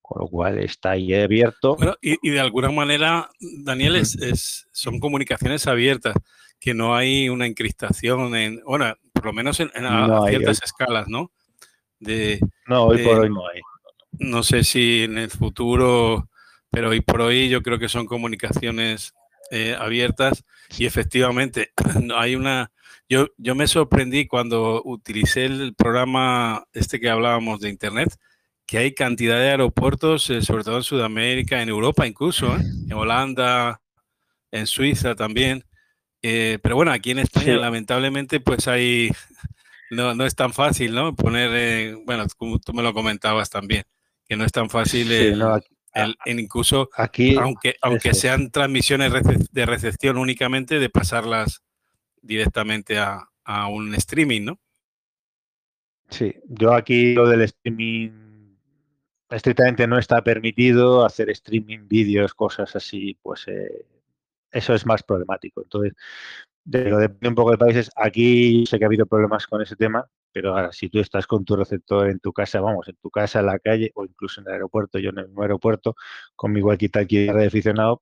con 0.04 0.22
lo 0.22 0.28
cual 0.28 0.60
está 0.60 0.92
ahí 0.92 1.16
abierto. 1.16 1.78
Bueno, 1.78 1.96
y, 2.00 2.16
y 2.22 2.30
de 2.30 2.42
alguna 2.42 2.70
manera, 2.70 3.32
Daniel, 3.40 3.96
es, 3.96 4.22
es, 4.22 4.70
son 4.72 5.00
comunicaciones 5.00 5.66
abiertas, 5.66 6.14
que 6.64 6.74
no 6.74 6.96
hay 6.96 7.28
una 7.28 7.46
encriptación 7.46 8.34
en, 8.38 8.62
bueno, 8.66 8.96
por 9.12 9.26
lo 9.26 9.34
menos 9.34 9.60
en, 9.60 9.70
en 9.76 9.84
no 9.84 10.24
a, 10.24 10.30
ciertas 10.30 10.62
hay. 10.62 10.66
escalas, 10.66 11.10
¿no? 11.10 11.30
De, 12.00 12.40
no, 12.68 12.86
hoy 12.86 13.00
de, 13.00 13.04
por 13.04 13.20
hoy 13.20 13.30
no 13.30 13.46
hay. 13.50 13.60
No 14.14 14.44
sé 14.44 14.64
si 14.64 15.04
en 15.04 15.18
el 15.18 15.30
futuro, 15.30 16.30
pero 16.72 16.92
hoy 16.92 17.02
por 17.02 17.20
hoy 17.20 17.50
yo 17.50 17.62
creo 17.62 17.80
que 17.80 17.90
son 17.90 18.06
comunicaciones 18.06 19.14
eh, 19.52 19.76
abiertas 19.78 20.46
y 20.78 20.86
efectivamente 20.86 21.74
hay 22.16 22.36
una... 22.36 22.72
Yo, 23.10 23.28
yo 23.38 23.56
me 23.56 23.68
sorprendí 23.68 24.26
cuando 24.26 24.82
utilicé 24.86 25.44
el 25.44 25.76
programa 25.76 26.64
este 26.72 27.02
que 27.02 27.10
hablábamos 27.10 27.60
de 27.60 27.70
Internet, 27.70 28.16
que 28.66 28.78
hay 28.78 28.94
cantidad 28.94 29.38
de 29.38 29.50
aeropuertos, 29.50 30.30
eh, 30.30 30.42
sobre 30.42 30.64
todo 30.64 30.78
en 30.78 30.84
Sudamérica, 30.84 31.62
en 31.62 31.68
Europa 31.68 32.08
incluso, 32.08 32.56
¿eh? 32.56 32.62
en 32.86 32.94
Holanda, 32.94 33.82
en 34.50 34.66
Suiza 34.66 35.14
también. 35.14 35.66
Eh, 36.26 36.58
pero 36.64 36.76
bueno, 36.76 36.92
aquí 36.92 37.12
en 37.12 37.20
España 37.20 37.54
sí. 37.56 37.60
lamentablemente 37.60 38.40
pues 38.40 38.68
hay 38.70 39.12
no, 39.94 40.16
no 40.16 40.26
es 40.26 40.36
tan 40.36 40.54
fácil, 40.54 40.94
¿no? 40.94 41.16
Poner, 41.16 41.52
eh, 41.54 41.96
bueno, 42.06 42.26
como 42.38 42.60
tú 42.60 42.74
me 42.74 42.84
lo 42.84 42.94
comentabas 42.94 43.50
también, 43.50 43.84
que 44.28 44.36
no 44.36 44.44
es 44.46 44.52
tan 44.52 44.70
fácil 44.70 45.08
sí, 45.08 45.14
el, 45.14 45.40
no, 45.40 45.54
aquí, 45.54 45.76
el, 45.94 46.16
el, 46.26 46.40
incluso, 46.40 46.90
aquí, 46.96 47.36
aunque, 47.38 47.76
aunque 47.82 48.14
sean 48.14 48.52
transmisiones 48.52 49.12
de 49.52 49.66
recepción 49.66 50.18
únicamente, 50.18 50.80
de 50.80 50.90
pasarlas 50.90 51.62
directamente 52.22 52.98
a, 52.98 53.30
a, 53.44 53.68
un 53.68 53.94
streaming, 53.96 54.46
¿no? 54.46 54.60
Sí, 56.10 56.34
yo 56.46 56.74
aquí 56.74 57.14
lo 57.14 57.28
del 57.28 57.42
streaming 57.42 58.12
estrictamente 59.30 59.88
no 59.88 59.98
está 59.98 60.24
permitido, 60.24 61.06
hacer 61.06 61.30
streaming, 61.32 61.88
vídeos, 61.88 62.34
cosas 62.34 62.76
así, 62.76 63.18
pues 63.22 63.48
eh, 63.48 63.86
eso 64.54 64.74
es 64.74 64.86
más 64.86 65.04
problemático. 65.04 65.62
Entonces, 65.64 65.94
depende 66.64 67.30
un 67.30 67.36
poco 67.36 67.52
de 67.52 67.58
países. 67.58 67.90
Aquí 67.96 68.66
sé 68.66 68.78
que 68.80 68.86
ha 68.86 68.88
habido 68.88 69.06
problemas 69.06 69.48
con 69.48 69.62
ese 69.62 69.76
tema, 69.76 70.08
pero 70.32 70.56
ahora, 70.56 70.72
si 70.72 70.90
tú 70.90 71.00
estás 71.00 71.28
con 71.28 71.46
tu 71.46 71.56
receptor 71.56 72.10
en 72.10 72.20
tu 72.20 72.34
casa, 72.34 72.62
vamos, 72.62 72.88
en 72.88 72.96
tu 72.96 73.10
casa, 73.10 73.40
en 73.40 73.48
la 73.48 73.60
calle 73.60 73.92
o 73.96 74.06
incluso 74.06 74.42
en 74.42 74.48
el 74.48 74.54
aeropuerto, 74.54 75.00
yo 75.00 75.10
en 75.10 75.20
el 75.20 75.30
aeropuerto, 75.38 75.96
con 76.36 76.52
mi 76.52 76.62
walkie-talkie 76.62 77.34
de 77.34 77.46
aficionado, 77.48 78.02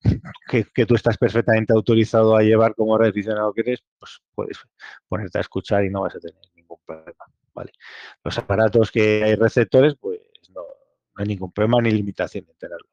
que, 0.50 0.64
que, 0.74 0.86
tú 0.86 0.94
estás 0.94 1.16
perfectamente 1.18 1.72
autorizado 1.72 2.36
a 2.36 2.42
llevar 2.42 2.74
como 2.74 2.96
aficionado 2.96 3.52
que 3.52 3.62
eres, 3.62 3.84
pues 3.98 4.20
puedes 4.34 4.58
ponerte 5.08 5.38
a 5.38 5.40
escuchar 5.40 5.84
y 5.84 5.90
no 5.90 6.02
vas 6.02 6.16
a 6.16 6.20
tener 6.20 6.40
ningún 6.54 6.78
problema. 6.86 7.24
¿vale? 7.54 7.72
Los 8.22 8.36
aparatos 8.38 8.90
que 8.90 9.24
hay 9.24 9.34
receptores, 9.36 9.94
pues 10.00 10.20
no, 10.54 10.62
no 10.62 10.66
hay 11.16 11.26
ningún 11.26 11.52
problema 11.52 11.80
ni 11.80 11.90
limitación 11.90 12.44
de 12.46 12.54
tenerlo. 12.54 12.88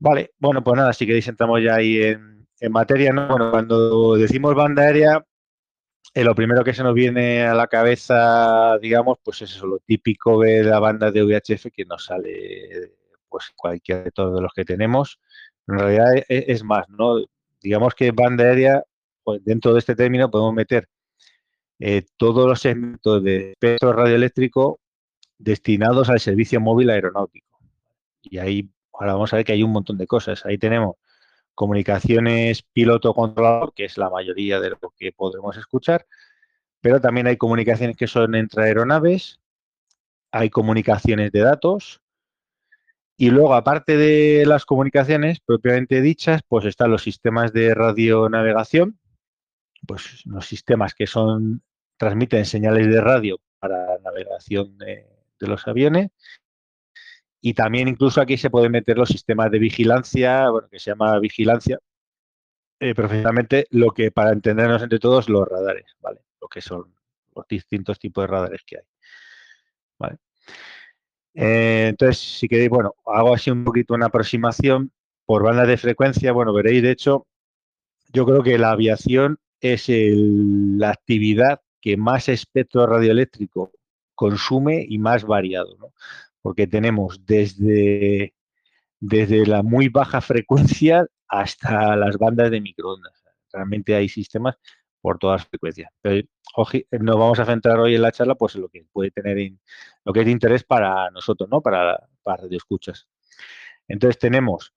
Vale, 0.00 0.32
bueno, 0.38 0.62
pues 0.62 0.76
nada, 0.76 0.92
si 0.92 1.06
queréis 1.06 1.28
entramos 1.28 1.62
ya 1.62 1.76
ahí 1.76 2.02
en, 2.02 2.34
materia, 2.70 3.12
¿no? 3.12 3.28
Bueno, 3.28 3.50
cuando 3.50 4.16
decimos 4.16 4.54
banda 4.54 4.82
aérea, 4.82 5.24
eh, 6.14 6.24
lo 6.24 6.34
primero 6.34 6.64
que 6.64 6.72
se 6.72 6.82
nos 6.82 6.94
viene 6.94 7.42
a 7.46 7.54
la 7.54 7.66
cabeza, 7.66 8.78
digamos, 8.78 9.18
pues 9.22 9.42
es 9.42 9.50
eso, 9.52 9.66
lo 9.66 9.80
típico 9.80 10.40
de 10.40 10.64
la 10.64 10.78
banda 10.80 11.10
de 11.10 11.22
VHF 11.22 11.66
que 11.72 11.84
nos 11.84 12.06
sale, 12.06 12.92
pues 13.28 13.52
cualquiera 13.54 14.04
de 14.04 14.10
todos 14.12 14.40
los 14.40 14.52
que 14.54 14.64
tenemos. 14.64 15.18
En 15.66 15.78
realidad 15.78 16.14
es, 16.16 16.24
e, 16.28 16.44
es 16.48 16.64
más, 16.64 16.88
¿no? 16.88 17.16
Digamos 17.60 17.94
que 17.94 18.12
banda 18.12 18.44
aérea, 18.44 18.82
pues 19.22 19.44
dentro 19.44 19.72
de 19.72 19.80
este 19.80 19.94
término 19.96 20.30
podemos 20.30 20.54
meter 20.54 20.88
eh, 21.80 22.02
todos 22.16 22.46
los 22.46 22.60
segmentos 22.60 23.22
de 23.22 23.50
espectro 23.52 23.92
radioeléctrico 23.92 24.80
destinados 25.38 26.08
al 26.08 26.20
servicio 26.20 26.60
móvil 26.60 26.90
aeronáutico. 26.90 27.58
Y 28.22 28.38
ahí 28.38 28.70
ahora 28.98 29.14
vamos 29.14 29.32
a 29.32 29.36
ver 29.36 29.44
que 29.44 29.52
hay 29.52 29.62
un 29.62 29.72
montón 29.72 29.98
de 29.98 30.06
cosas. 30.06 30.44
Ahí 30.46 30.58
tenemos 30.58 30.96
comunicaciones 31.54 32.62
piloto-controlador, 32.72 33.74
que 33.74 33.84
es 33.84 33.98
la 33.98 34.10
mayoría 34.10 34.60
de 34.60 34.70
lo 34.70 34.94
que 34.96 35.12
podremos 35.12 35.56
escuchar, 35.56 36.06
pero 36.80 37.00
también 37.00 37.26
hay 37.26 37.36
comunicaciones 37.36 37.96
que 37.96 38.06
son 38.06 38.34
entre 38.34 38.64
aeronaves, 38.64 39.40
hay 40.32 40.50
comunicaciones 40.50 41.30
de 41.32 41.40
datos, 41.40 42.02
y 43.16 43.30
luego, 43.30 43.54
aparte 43.54 43.96
de 43.96 44.44
las 44.44 44.66
comunicaciones 44.66 45.38
propiamente 45.40 46.00
dichas, 46.00 46.42
pues 46.48 46.64
están 46.64 46.90
los 46.90 47.02
sistemas 47.02 47.52
de 47.52 47.72
radionavegación, 47.72 48.98
pues 49.86 50.26
los 50.26 50.46
sistemas 50.46 50.94
que 50.94 51.06
son 51.06 51.62
transmiten 51.96 52.44
señales 52.44 52.88
de 52.88 53.00
radio 53.00 53.40
para 53.60 53.98
navegación 54.02 54.76
de, 54.78 55.06
los 55.38 55.66
aviones. 55.68 56.10
Y 57.46 57.52
también 57.52 57.88
incluso 57.88 58.22
aquí 58.22 58.38
se 58.38 58.48
pueden 58.48 58.72
meter 58.72 58.96
los 58.96 59.10
sistemas 59.10 59.50
de 59.50 59.58
vigilancia, 59.58 60.48
bueno, 60.48 60.66
que 60.70 60.78
se 60.78 60.92
llama 60.92 61.18
vigilancia, 61.18 61.78
eh, 62.80 62.94
profesionalmente 62.94 63.66
lo 63.68 63.90
que 63.90 64.10
para 64.10 64.32
entendernos 64.32 64.82
entre 64.82 64.98
todos 64.98 65.28
los 65.28 65.46
radares, 65.46 65.84
¿vale? 66.00 66.20
Lo 66.40 66.48
que 66.48 66.62
son 66.62 66.94
los 67.36 67.46
distintos 67.46 67.98
tipos 67.98 68.22
de 68.22 68.28
radares 68.28 68.62
que 68.66 68.78
hay. 68.78 68.84
¿vale? 69.98 70.16
Eh, 71.34 71.88
entonces, 71.90 72.16
si 72.18 72.48
queréis, 72.48 72.70
bueno, 72.70 72.94
hago 73.04 73.34
así 73.34 73.50
un 73.50 73.62
poquito 73.62 73.92
una 73.92 74.06
aproximación 74.06 74.90
por 75.26 75.42
bandas 75.42 75.68
de 75.68 75.76
frecuencia. 75.76 76.32
Bueno, 76.32 76.54
veréis, 76.54 76.82
de 76.82 76.92
hecho, 76.92 77.26
yo 78.10 78.24
creo 78.24 78.42
que 78.42 78.56
la 78.56 78.70
aviación 78.70 79.38
es 79.60 79.84
la 79.90 80.88
actividad 80.88 81.60
que 81.82 81.98
más 81.98 82.30
espectro 82.30 82.86
radioeléctrico 82.86 83.70
consume 84.14 84.86
y 84.88 84.96
más 84.96 85.24
variado, 85.24 85.76
¿no? 85.76 85.92
Porque 86.44 86.66
tenemos 86.66 87.24
desde, 87.24 88.34
desde 89.00 89.46
la 89.46 89.62
muy 89.62 89.88
baja 89.88 90.20
frecuencia 90.20 91.06
hasta 91.26 91.96
las 91.96 92.18
bandas 92.18 92.50
de 92.50 92.60
microondas. 92.60 93.24
Realmente 93.50 93.94
hay 93.94 94.10
sistemas 94.10 94.58
por 95.00 95.18
todas 95.18 95.40
las 95.40 95.48
frecuencias. 95.48 95.90
Nos 96.02 97.18
vamos 97.18 97.38
a 97.38 97.46
centrar 97.46 97.78
hoy 97.78 97.94
en 97.94 98.02
la 98.02 98.12
charla 98.12 98.34
pues 98.34 98.56
en 98.56 98.60
lo 98.60 98.68
que 98.68 98.84
puede 98.92 99.10
tener 99.10 99.38
lo 100.04 100.12
que 100.12 100.20
es 100.20 100.26
de 100.26 100.32
interés 100.32 100.64
para 100.64 101.10
nosotros, 101.12 101.48
¿no? 101.48 101.62
Para, 101.62 101.98
para 102.22 102.42
radioescuchas. 102.42 103.08
Entonces 103.88 104.18
tenemos 104.18 104.74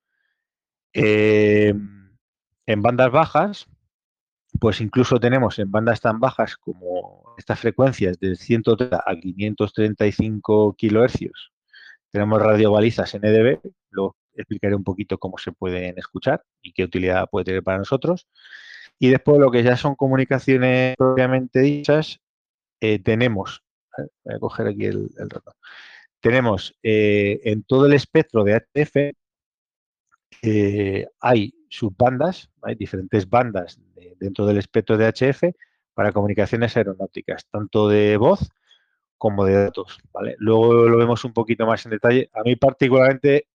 eh, 0.94 1.74
en 2.66 2.82
bandas 2.82 3.10
bajas, 3.10 3.66
pues 4.58 4.80
incluso 4.80 5.20
tenemos 5.20 5.58
en 5.58 5.70
bandas 5.70 6.00
tan 6.00 6.18
bajas 6.18 6.56
como 6.56 7.34
estas 7.36 7.60
frecuencias 7.60 8.18
de 8.18 8.36
130 8.36 8.96
a 9.04 9.14
535 9.14 10.74
kilohercios, 10.76 11.52
tenemos 12.10 12.40
radiobalizas 12.40 13.14
NDB, 13.14 13.60
lo 13.90 14.16
explicaré 14.34 14.74
un 14.74 14.84
poquito 14.84 15.18
cómo 15.18 15.38
se 15.38 15.52
pueden 15.52 15.98
escuchar 15.98 16.42
y 16.62 16.72
qué 16.72 16.84
utilidad 16.84 17.28
puede 17.30 17.44
tener 17.44 17.62
para 17.62 17.78
nosotros. 17.78 18.28
Y 18.98 19.10
después 19.10 19.38
lo 19.38 19.50
que 19.50 19.62
ya 19.62 19.76
son 19.76 19.94
comunicaciones 19.94 20.96
propiamente 20.96 21.60
dichas, 21.60 22.20
eh, 22.80 22.98
tenemos, 23.00 23.62
voy 24.24 24.34
a 24.34 24.38
coger 24.38 24.68
aquí 24.68 24.86
el, 24.86 25.10
el 25.18 25.28
tenemos 26.20 26.76
eh, 26.82 27.40
en 27.44 27.62
todo 27.62 27.86
el 27.86 27.92
espectro 27.92 28.42
de 28.44 28.56
HF, 28.56 29.14
eh, 30.42 31.06
hay 31.20 31.54
subbandas, 31.68 32.50
hay 32.62 32.74
diferentes 32.74 33.28
bandas 33.28 33.80
dentro 34.18 34.46
del 34.46 34.58
espectro 34.58 34.96
de 34.96 35.06
HF 35.06 35.54
para 35.94 36.12
comunicaciones 36.12 36.76
aeronáuticas, 36.76 37.46
tanto 37.50 37.88
de 37.88 38.16
voz 38.16 38.50
como 39.18 39.44
de 39.44 39.54
datos. 39.64 39.98
¿vale? 40.12 40.36
Luego 40.38 40.88
lo 40.88 40.96
vemos 40.96 41.24
un 41.24 41.32
poquito 41.32 41.66
más 41.66 41.84
en 41.84 41.90
detalle. 41.90 42.30
A 42.32 42.42
mí 42.42 42.56
particularmente 42.56 43.48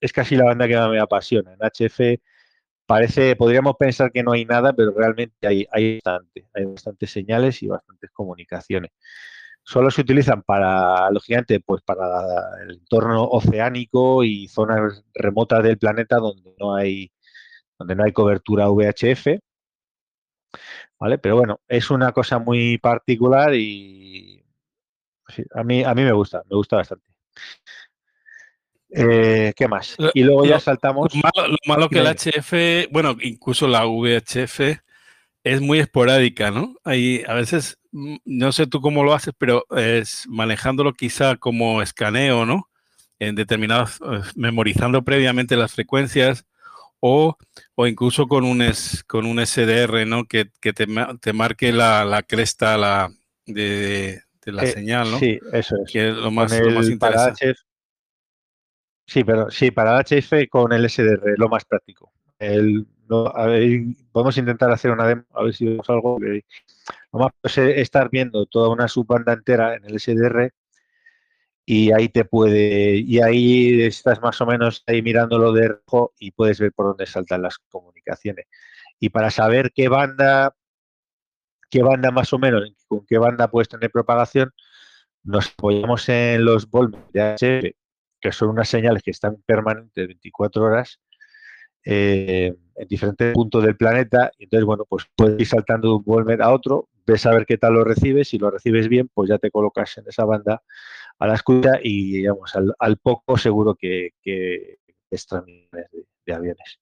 es 0.00 0.12
casi 0.12 0.36
la 0.36 0.44
banda 0.44 0.68
que 0.68 0.76
más 0.76 0.90
me 0.90 1.00
apasiona. 1.00 1.52
En 1.52 1.58
HF 1.60 2.20
parece, 2.86 3.36
podríamos 3.36 3.76
pensar 3.76 4.12
que 4.12 4.22
no 4.22 4.32
hay 4.32 4.44
nada, 4.44 4.72
pero 4.72 4.92
realmente 4.92 5.46
hay, 5.46 5.66
hay 5.70 6.00
bastante, 6.04 6.48
hay 6.54 6.64
bastantes 6.64 7.10
señales 7.10 7.62
y 7.62 7.68
bastantes 7.68 8.10
comunicaciones. 8.12 8.92
Solo 9.62 9.90
se 9.90 10.00
utilizan 10.00 10.42
para, 10.42 11.10
lógicamente, 11.10 11.60
pues 11.60 11.82
para 11.82 12.04
el 12.64 12.72
entorno 12.78 13.24
oceánico 13.24 14.24
y 14.24 14.48
zonas 14.48 15.04
remotas 15.14 15.62
del 15.62 15.78
planeta 15.78 16.16
donde 16.16 16.54
no 16.58 16.74
hay, 16.74 17.12
donde 17.78 17.94
no 17.94 18.04
hay 18.04 18.12
cobertura 18.12 18.68
VHF. 18.68 19.38
¿Vale? 20.98 21.18
Pero 21.18 21.36
bueno, 21.36 21.60
es 21.68 21.90
una 21.90 22.12
cosa 22.12 22.38
muy 22.38 22.78
particular 22.78 23.54
y 23.54 24.39
a, 25.54 25.64
mí, 25.64 25.82
a 25.82 25.94
mí 25.94 26.02
me 26.02 26.12
gusta, 26.12 26.42
me 26.48 26.56
gusta 26.56 26.76
bastante. 26.76 27.04
Eh, 28.92 29.52
¿Qué 29.54 29.68
más? 29.68 29.96
Y 30.14 30.22
luego 30.22 30.44
ya 30.44 30.58
saltamos. 30.58 31.14
Lo 31.14 31.20
malo, 31.20 31.48
lo 31.48 31.58
malo 31.66 31.88
que 31.88 32.00
el 32.00 32.06
HF, 32.06 32.90
bueno, 32.90 33.16
incluso 33.20 33.68
la 33.68 33.84
VHF 33.86 34.80
es 35.44 35.60
muy 35.60 35.78
esporádica, 35.78 36.50
¿no? 36.50 36.74
Hay 36.84 37.22
a 37.26 37.34
veces, 37.34 37.78
mm, 37.92 38.16
no 38.24 38.52
sé 38.52 38.66
tú 38.66 38.80
cómo 38.80 39.04
lo 39.04 39.14
haces, 39.14 39.34
pero 39.38 39.64
es 39.76 40.26
manejándolo 40.28 40.92
quizá 40.92 41.36
como 41.36 41.82
escaneo, 41.82 42.44
¿no? 42.46 42.68
En 43.18 43.34
determinados, 43.36 44.00
eh, 44.00 44.22
memorizando 44.34 45.02
previamente 45.02 45.56
las 45.56 45.72
frecuencias 45.72 46.46
o, 47.00 47.36
o 47.74 47.86
incluso 47.86 48.26
con 48.28 48.44
un, 48.44 48.62
es, 48.62 49.04
con 49.04 49.26
un 49.26 49.44
SDR, 49.44 50.06
¿no? 50.06 50.24
Que, 50.26 50.50
que 50.60 50.72
te, 50.72 50.86
te, 51.20 51.32
marque 51.32 51.72
la, 51.72 52.04
la 52.04 52.22
cresta 52.22 52.76
la, 52.76 53.12
de, 53.46 54.22
de 54.44 54.52
la 54.52 54.62
eh, 54.62 54.66
señal, 54.68 55.10
¿no? 55.10 55.18
Sí, 55.18 55.38
eso 55.52 55.76
es. 55.84 55.92
Que 55.92 56.10
es 56.10 56.16
lo 56.16 56.30
más, 56.30 56.58
lo 56.58 56.70
más 56.70 56.88
interesante. 56.88 57.54
Sí, 59.06 59.24
pero 59.24 59.50
sí, 59.50 59.70
para 59.70 59.98
HF 59.98 60.48
con 60.48 60.72
el 60.72 60.88
SDR, 60.88 61.34
lo 61.36 61.48
más 61.48 61.64
práctico. 61.64 62.12
El, 62.38 62.86
podemos 64.12 64.36
intentar 64.38 64.70
hacer 64.70 64.92
una 64.92 65.06
demo, 65.06 65.24
a 65.34 65.42
ver 65.42 65.54
si 65.54 65.66
vemos 65.66 65.90
algo. 65.90 66.18
Lo 66.20 67.18
más 67.18 67.32
es 67.44 67.58
estar 67.58 68.08
viendo 68.08 68.46
toda 68.46 68.68
una 68.68 68.88
subbanda 68.88 69.32
entera 69.32 69.74
en 69.74 69.84
el 69.84 69.98
SDR 69.98 70.52
y 71.66 71.92
ahí 71.92 72.08
te 72.08 72.24
puede, 72.24 72.96
y 72.96 73.20
ahí 73.20 73.82
estás 73.82 74.20
más 74.20 74.40
o 74.40 74.46
menos 74.46 74.82
ahí 74.86 75.02
mirándolo 75.02 75.52
de 75.52 75.68
rojo 75.68 76.12
y 76.18 76.30
puedes 76.32 76.58
ver 76.58 76.72
por 76.72 76.86
dónde 76.86 77.06
saltan 77.06 77.42
las 77.42 77.58
comunicaciones. 77.58 78.46
Y 78.98 79.10
para 79.10 79.30
saber 79.30 79.72
qué 79.72 79.88
banda, 79.88 80.54
qué 81.70 81.82
banda 81.82 82.10
más 82.10 82.32
o 82.32 82.38
menos, 82.38 82.62
con 82.88 83.06
qué 83.06 83.18
banda 83.18 83.48
puedes 83.50 83.68
tener 83.68 83.90
propagación, 83.90 84.52
nos 85.22 85.48
apoyamos 85.48 86.08
en 86.08 86.44
los 86.44 86.68
volúmenes 86.68 87.12
de 87.12 87.20
HF 87.36 87.80
que 88.20 88.32
son 88.32 88.50
unas 88.50 88.68
señales 88.68 89.02
que 89.02 89.10
están 89.10 89.42
permanentes 89.46 90.06
24 90.06 90.62
horas 90.62 91.00
eh, 91.84 92.54
en 92.76 92.88
diferentes 92.88 93.32
puntos 93.32 93.64
del 93.64 93.76
planeta. 93.76 94.30
Entonces, 94.38 94.66
bueno, 94.66 94.84
pues 94.88 95.06
puedes 95.16 95.40
ir 95.40 95.46
saltando 95.46 95.88
de 95.88 95.94
un 95.94 96.04
volumen 96.04 96.42
a 96.42 96.50
otro, 96.50 96.88
ves 97.06 97.24
a 97.26 97.32
ver 97.32 97.46
qué 97.46 97.56
tal 97.56 97.74
lo 97.74 97.84
recibes. 97.84 98.28
Si 98.28 98.38
lo 98.38 98.50
recibes 98.50 98.88
bien, 98.88 99.08
pues 99.12 99.30
ya 99.30 99.38
te 99.38 99.50
colocas 99.50 99.96
en 99.98 100.04
esa 100.06 100.24
banda 100.24 100.62
a 101.18 101.26
la 101.26 101.34
escucha 101.34 101.78
y, 101.82 102.18
digamos, 102.18 102.54
al, 102.78 102.96
poco 102.98 103.36
seguro 103.36 103.74
que, 103.74 104.10
que 104.22 104.78
es 105.10 105.26
de, 106.26 106.34
aviones. 106.34 106.78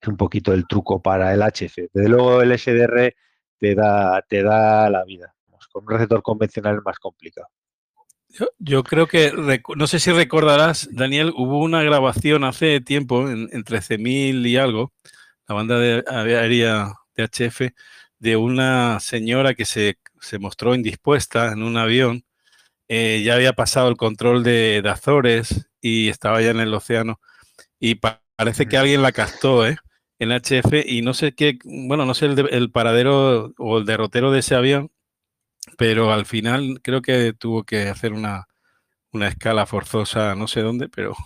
Es 0.00 0.08
un 0.08 0.16
poquito 0.16 0.52
el 0.52 0.66
truco 0.66 1.02
para 1.02 1.34
el 1.34 1.40
HF. 1.40 1.90
Desde 1.92 2.08
luego 2.08 2.42
el 2.42 2.56
SDR 2.58 3.14
te 3.60 3.74
da, 3.74 4.22
te 4.28 4.42
da 4.42 4.90
la 4.90 5.04
vida. 5.04 5.34
Con 5.70 5.84
un 5.84 5.90
receptor 5.90 6.22
convencional 6.22 6.76
es 6.76 6.84
más 6.84 6.98
complicado. 6.98 7.46
Yo, 8.58 8.84
creo 8.84 9.06
que, 9.06 9.32
no 9.76 9.86
sé 9.86 9.98
si 9.98 10.12
recordarás, 10.12 10.88
Daniel, 10.92 11.32
hubo 11.36 11.58
una 11.58 11.82
grabación 11.82 12.44
hace 12.44 12.80
tiempo, 12.80 13.28
en, 13.28 13.48
en 13.52 13.64
13.000 13.64 14.46
y 14.46 14.56
algo, 14.56 14.92
la 15.48 15.54
banda 15.54 15.78
de 15.78 16.04
aérea 16.08 16.94
de 17.16 17.24
HF, 17.24 17.72
de 18.18 18.36
una 18.36 19.00
señora 19.00 19.54
que 19.54 19.64
se, 19.64 19.98
se 20.20 20.38
mostró 20.38 20.74
indispuesta 20.74 21.52
en 21.52 21.62
un 21.62 21.76
avión. 21.76 22.24
Eh, 22.88 23.22
ya 23.24 23.34
había 23.34 23.52
pasado 23.52 23.88
el 23.88 23.96
control 23.96 24.42
de, 24.42 24.80
de, 24.82 24.88
Azores 24.88 25.68
y 25.80 26.08
estaba 26.08 26.40
ya 26.40 26.50
en 26.50 26.60
el 26.60 26.74
océano. 26.74 27.20
Y 27.78 27.96
pa 27.96 28.22
parece 28.36 28.66
que 28.66 28.78
alguien 28.78 29.02
la 29.02 29.12
captó, 29.12 29.66
¿eh? 29.66 29.76
En 30.20 30.30
HF 30.30 30.84
y 30.86 31.02
no 31.02 31.14
sé 31.14 31.32
qué, 31.32 31.58
bueno, 31.64 32.06
no 32.06 32.14
sé 32.14 32.26
el, 32.26 32.36
de, 32.36 32.42
el 32.52 32.70
paradero 32.70 33.52
o 33.58 33.78
el 33.78 33.86
derrotero 33.86 34.30
de 34.30 34.38
ese 34.38 34.54
avión, 34.54 34.92
pero 35.76 36.12
al 36.12 36.26
final 36.26 36.80
creo 36.82 37.02
que 37.02 37.32
tuvo 37.32 37.64
que 37.64 37.88
hacer 37.88 38.12
una, 38.12 38.46
una 39.12 39.28
escala 39.28 39.66
forzosa, 39.66 40.34
no 40.36 40.46
sé 40.46 40.60
dónde, 40.60 40.88
pero 40.88 41.16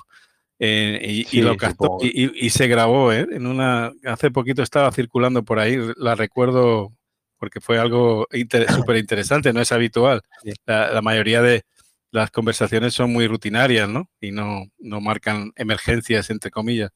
eh, 0.58 1.00
y, 1.02 1.24
sí, 1.24 1.38
y, 1.38 1.42
lo 1.42 1.56
captó 1.56 1.98
y, 2.00 2.46
y, 2.46 2.50
se 2.50 2.68
grabó, 2.68 3.12
¿eh? 3.12 3.26
En 3.32 3.46
una, 3.46 3.92
hace 4.04 4.30
poquito 4.30 4.62
estaba 4.62 4.90
circulando 4.92 5.44
por 5.44 5.58
ahí, 5.58 5.76
la 5.96 6.14
recuerdo 6.14 6.92
porque 7.38 7.60
fue 7.60 7.78
algo 7.78 8.26
inter, 8.32 8.66
súper 8.88 8.96
interesante, 8.96 9.52
no 9.52 9.60
es 9.60 9.72
habitual. 9.72 10.22
La, 10.66 10.92
la, 10.92 11.02
mayoría 11.02 11.42
de 11.42 11.64
las 12.10 12.30
conversaciones 12.30 12.94
son 12.94 13.12
muy 13.12 13.26
rutinarias, 13.26 13.88
¿no? 13.88 14.08
Y 14.20 14.30
no, 14.30 14.64
no 14.78 15.00
marcan 15.00 15.52
emergencias, 15.56 16.30
entre 16.30 16.50
comillas. 16.50 16.90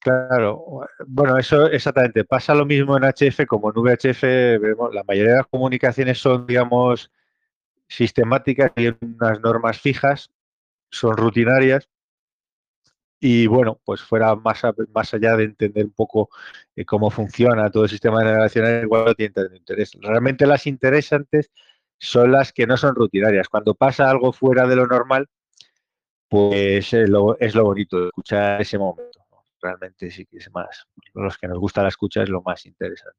Claro, 0.00 0.86
bueno, 1.06 1.36
eso 1.36 1.66
exactamente. 1.66 2.24
Pasa 2.24 2.54
lo 2.54 2.64
mismo 2.64 2.96
en 2.96 3.04
HF 3.04 3.46
como 3.46 3.68
en 3.70 3.76
VHF. 3.82 4.22
Vemos, 4.58 4.94
la 4.94 5.04
mayoría 5.04 5.32
de 5.32 5.38
las 5.38 5.46
comunicaciones 5.46 6.18
son, 6.18 6.46
digamos, 6.46 7.10
sistemáticas, 7.88 8.72
y 8.76 8.88
unas 8.88 9.40
normas 9.40 9.78
fijas, 9.80 10.30
son 10.90 11.16
rutinarias. 11.16 11.88
Y 13.20 13.46
bueno, 13.46 13.78
pues 13.84 14.00
fuera 14.00 14.34
más, 14.36 14.64
a, 14.64 14.74
más 14.94 15.12
allá 15.12 15.36
de 15.36 15.44
entender 15.44 15.84
un 15.84 15.92
poco 15.92 16.30
eh, 16.76 16.86
cómo 16.86 17.10
funciona 17.10 17.70
todo 17.70 17.84
el 17.84 17.90
sistema 17.90 18.20
de 18.20 18.26
navegación, 18.26 18.82
igual 18.82 19.04
no 19.06 19.14
tiene 19.14 19.34
interés. 19.54 19.92
Realmente 20.00 20.46
las 20.46 20.66
interesantes 20.66 21.50
son 21.98 22.32
las 22.32 22.52
que 22.52 22.66
no 22.66 22.78
son 22.78 22.94
rutinarias. 22.94 23.48
Cuando 23.50 23.74
pasa 23.74 24.08
algo 24.10 24.32
fuera 24.32 24.66
de 24.66 24.76
lo 24.76 24.86
normal, 24.86 25.28
pues 26.28 26.92
es 26.94 27.08
lo, 27.10 27.38
es 27.38 27.54
lo 27.54 27.64
bonito 27.64 28.06
escuchar 28.06 28.62
ese 28.62 28.78
momento 28.78 29.09
realmente 29.60 30.10
sí 30.10 30.26
que 30.26 30.38
es 30.38 30.50
más, 30.52 30.86
los 31.14 31.38
que 31.38 31.48
nos 31.48 31.58
gusta 31.58 31.82
la 31.82 31.88
escucha 31.88 32.22
es 32.22 32.28
lo 32.28 32.42
más 32.42 32.66
interesante. 32.66 33.18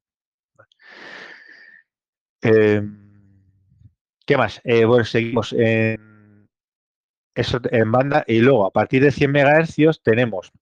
Em, 2.40 3.12
¿Qué 4.26 4.36
más? 4.36 4.60
Eh, 4.64 4.84
bueno, 4.84 5.04
seguimos 5.04 5.52
en, 5.52 6.48
eso, 7.34 7.60
en 7.70 7.92
banda 7.92 8.24
y 8.26 8.40
luego 8.40 8.66
a 8.66 8.70
partir 8.70 9.02
de 9.02 9.10
100 9.10 9.30
MHz 9.32 10.02
tenemos, 10.02 10.52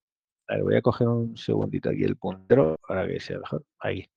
voy 0.62 0.76
a 0.76 0.82
coger 0.82 1.08
un 1.08 1.36
segundito 1.36 1.90
aquí 1.90 2.04
el 2.04 2.16
puntero 2.16 2.76
para 2.86 3.06
que 3.06 3.20
sea 3.20 3.38
mejor, 3.38 3.64
ahí. 3.78 4.10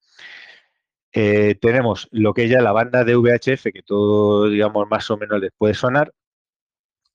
Eh, 1.15 1.55
tenemos 1.61 2.07
lo 2.11 2.33
que 2.33 2.45
es 2.45 2.49
ya 2.49 2.61
la 2.61 2.71
banda 2.71 3.03
de 3.03 3.15
VHF, 3.15 3.71
que 3.71 3.83
todo, 3.83 4.49
digamos, 4.49 4.87
más 4.89 5.09
o 5.11 5.17
menos 5.17 5.39
les 5.39 5.51
puede 5.55 5.75
sonar. 5.75 6.11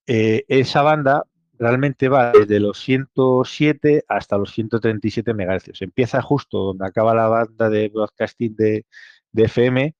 Eh, 0.06 0.44
esa 0.48 0.82
banda 0.82 1.24
realmente 1.58 2.08
va 2.08 2.32
desde 2.32 2.60
los 2.60 2.78
107 2.80 4.04
hasta 4.08 4.38
los 4.38 4.52
137 4.52 5.34
MHz. 5.34 5.82
Empieza 5.82 6.22
justo 6.22 6.58
donde 6.58 6.86
acaba 6.86 7.14
la 7.14 7.28
banda 7.28 7.68
de 7.68 7.88
broadcasting 7.88 8.54
de, 8.56 8.86
de 9.32 9.42
FM 9.44 9.94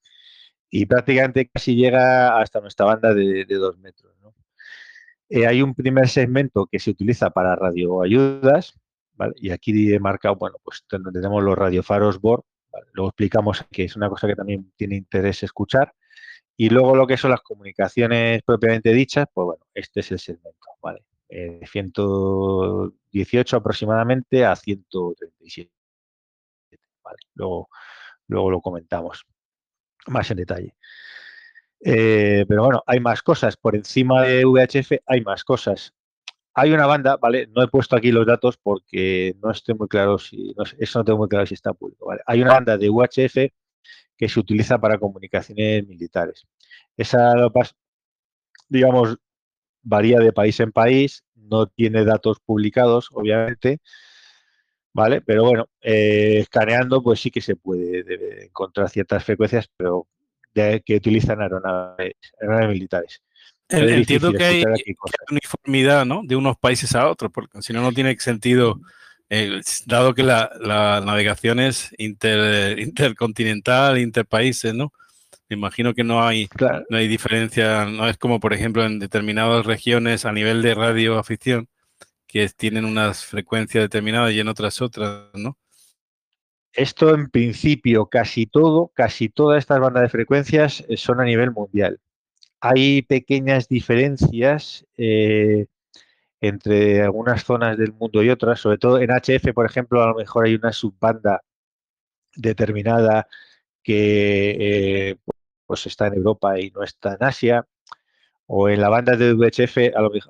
y 0.71 0.87
prácticamente 0.87 1.49
casi 1.49 1.75
llega 1.75 2.39
hasta 2.41 2.61
nuestra 2.61 2.87
banda 2.87 3.15
de, 3.15 3.45
de 3.45 3.55
2 3.55 3.79
metros. 3.79 4.15
¿no? 4.21 4.35
Eh, 5.29 5.47
hay 5.47 5.63
un 5.63 5.75
primer 5.75 6.09
segmento 6.09 6.67
que 6.71 6.79
se 6.79 6.91
utiliza 6.91 7.31
para 7.31 7.57
radioayudas, 7.57 8.79
¿vale? 9.15 9.35
y 9.37 9.51
aquí 9.51 9.93
he 9.93 10.01
marcado, 10.01 10.37
bueno, 10.37 10.57
pues 10.63 10.85
tenemos 10.89 11.43
los 11.43 11.57
radiofaros 11.57 12.21
BOR, 12.21 12.45
luego 12.93 13.09
explicamos 13.11 13.65
que 13.71 13.85
es 13.85 13.97
una 13.97 14.09
cosa 14.09 14.27
que 14.27 14.37
también 14.37 14.73
tiene 14.77 14.97
interés 14.97 15.43
escuchar, 15.43 15.93
y 16.57 16.71
luego 16.71 16.97
lo 16.97 17.07
que 17.07 17.17
son 17.17 17.31
las 17.31 17.43
comunicaciones 17.43 18.43
propiamente 18.43 18.93
dichas, 18.93 19.27
pues 19.33 19.45
bueno, 19.47 19.67
este 19.75 20.01
es 20.01 20.13
el 20.13 20.19
segmento, 20.19 20.67
¿vale? 20.83 21.05
Eh, 21.29 21.61
118 21.71 23.57
aproximadamente 23.57 24.45
a 24.45 24.57
137. 24.57 25.71
¿vale? 27.03 27.19
Luego, 27.35 27.69
luego 28.29 28.51
lo 28.51 28.61
comentamos 28.61 29.27
más 30.07 30.31
en 30.31 30.39
detalle. 30.39 30.75
Eh, 31.81 32.45
pero 32.49 32.65
bueno, 32.65 32.83
hay 32.87 33.01
más 33.01 33.23
cosas. 33.23 33.57
Por 33.57 33.77
encima 33.77 34.23
de 34.23 34.45
VHF 34.45 34.93
hay 35.07 35.21
más 35.21 35.45
cosas. 35.45 35.95
Hay 36.55 36.73
una 36.73 36.87
banda, 36.87 37.17
¿vale? 37.17 37.47
No 37.49 37.63
he 37.63 37.69
puesto 37.69 37.95
aquí 37.95 38.11
los 38.11 38.27
datos 38.27 38.57
porque 38.57 39.37
no 39.41 39.51
estoy 39.51 39.77
muy 39.77 39.87
claro 39.87 40.19
si, 40.19 40.55
eso 40.79 40.99
no 40.99 41.05
tengo 41.05 41.19
muy 41.19 41.29
claro 41.29 41.47
si 41.47 41.55
está 41.55 41.73
público. 41.73 42.13
Hay 42.27 42.43
una 42.43 42.55
banda 42.55 42.77
de 42.77 42.91
UHF 42.91 43.53
que 44.17 44.29
se 44.29 44.41
utiliza 44.41 44.79
para 44.79 44.99
comunicaciones 44.99 45.87
militares. 45.87 46.47
Esa, 46.97 47.33
digamos, 48.69 49.17
varía 49.89 50.19
de 50.19 50.33
país 50.33 50.61
en 50.61 50.71
país, 50.71 51.25
no 51.35 51.67
tiene 51.67 52.05
datos 52.05 52.39
publicados, 52.45 53.09
obviamente, 53.13 53.81
¿vale? 54.93 55.21
Pero 55.23 55.45
bueno, 55.45 55.69
eh, 55.81 56.39
escaneando 56.41 57.03
pues 57.03 57.21
sí 57.21 57.31
que 57.31 57.41
se 57.41 57.57
puede 57.57 58.45
encontrar 58.45 58.91
ciertas 58.91 59.25
frecuencias, 59.25 59.69
pero 59.77 60.07
de, 60.55 60.83
que 60.85 60.97
utilizan 60.97 61.41
aeronaves, 61.41 62.15
aeronaves 62.41 62.69
militares. 62.69 63.23
El, 63.69 63.89
entiendo 63.91 64.33
que 64.33 64.45
hay, 64.45 64.63
que 64.63 64.71
hay, 64.71 64.95
uniformidad, 65.31 66.05
¿no? 66.07 66.23
De 66.25 66.37
unos 66.37 66.57
países 66.57 66.95
a 66.95 67.09
otros, 67.09 67.31
porque 67.33 67.61
si 67.63 67.73
no, 67.73 67.83
no 67.83 67.93
tiene 67.93 68.19
sentido, 68.19 68.81
eh, 69.29 69.61
dado 69.87 70.15
que 70.15 70.23
la, 70.23 70.51
la, 70.61 71.03
navegación 71.05 71.61
es 71.61 71.95
inter, 71.99 72.79
intercontinental, 72.79 73.99
interpaíses, 73.99 74.75
¿no? 74.75 74.93
Me 75.49 75.57
imagino 75.57 75.95
que 75.95 76.05
no 76.05 76.23
hay, 76.23 76.47
claro. 76.49 76.85
no 76.91 76.99
hay 76.99 77.09
diferencia, 77.09 77.87
no 77.87 78.07
es 78.09 78.19
como, 78.19 78.39
por 78.39 78.53
ejemplo, 78.53 78.85
en 78.85 78.99
determinadas 78.99 79.65
regiones 79.65 80.27
a 80.27 80.33
nivel 80.33 80.61
de 80.61 80.75
radioafición, 80.75 81.69
que 82.27 82.49
tienen 82.51 82.85
unas 82.85 83.25
frecuencias 83.25 83.83
determinadas 83.85 84.33
y 84.33 84.41
en 84.41 84.49
otras 84.49 84.83
otras, 84.83 85.31
¿no? 85.35 85.57
Esto 86.73 87.15
en 87.15 87.31
principio, 87.31 88.07
casi 88.07 88.47
todo, 88.47 88.93
casi 88.95 89.29
todas 89.29 89.59
estas 89.59 89.81
bandas 89.81 90.03
de 90.03 90.09
frecuencias 90.11 90.85
eh, 90.89 90.97
son 90.97 91.21
a 91.21 91.25
nivel 91.25 91.51
mundial. 91.51 91.99
Hay 92.61 93.03
pequeñas 93.03 93.69
diferencias 93.69 94.87
eh, 94.97 95.67
entre 96.41 97.03
algunas 97.03 97.43
zonas 97.45 97.77
del 97.79 97.93
mundo 97.93 98.23
y 98.23 98.31
otras, 98.31 98.61
sobre 98.61 98.79
todo 98.79 99.01
en 99.01 99.11
HF, 99.11 99.53
por 99.55 99.67
ejemplo, 99.67 100.03
a 100.03 100.09
lo 100.09 100.15
mejor 100.15 100.47
hay 100.47 100.55
una 100.55 100.73
subbanda 100.73 101.43
determinada 102.37 103.27
que 103.83 105.11
eh, 105.11 105.17
pues 105.69 105.87
está 105.87 106.09
en 106.09 106.15
Europa 106.15 106.59
y 106.59 106.73
no 106.73 106.83
está 106.83 107.15
en 107.15 107.23
Asia 107.25 107.67
o 108.51 108.71
en 108.71 108.81
la 108.81 108.89
banda 108.89 109.15
de 109.15 109.35
VHF 109.35 109.77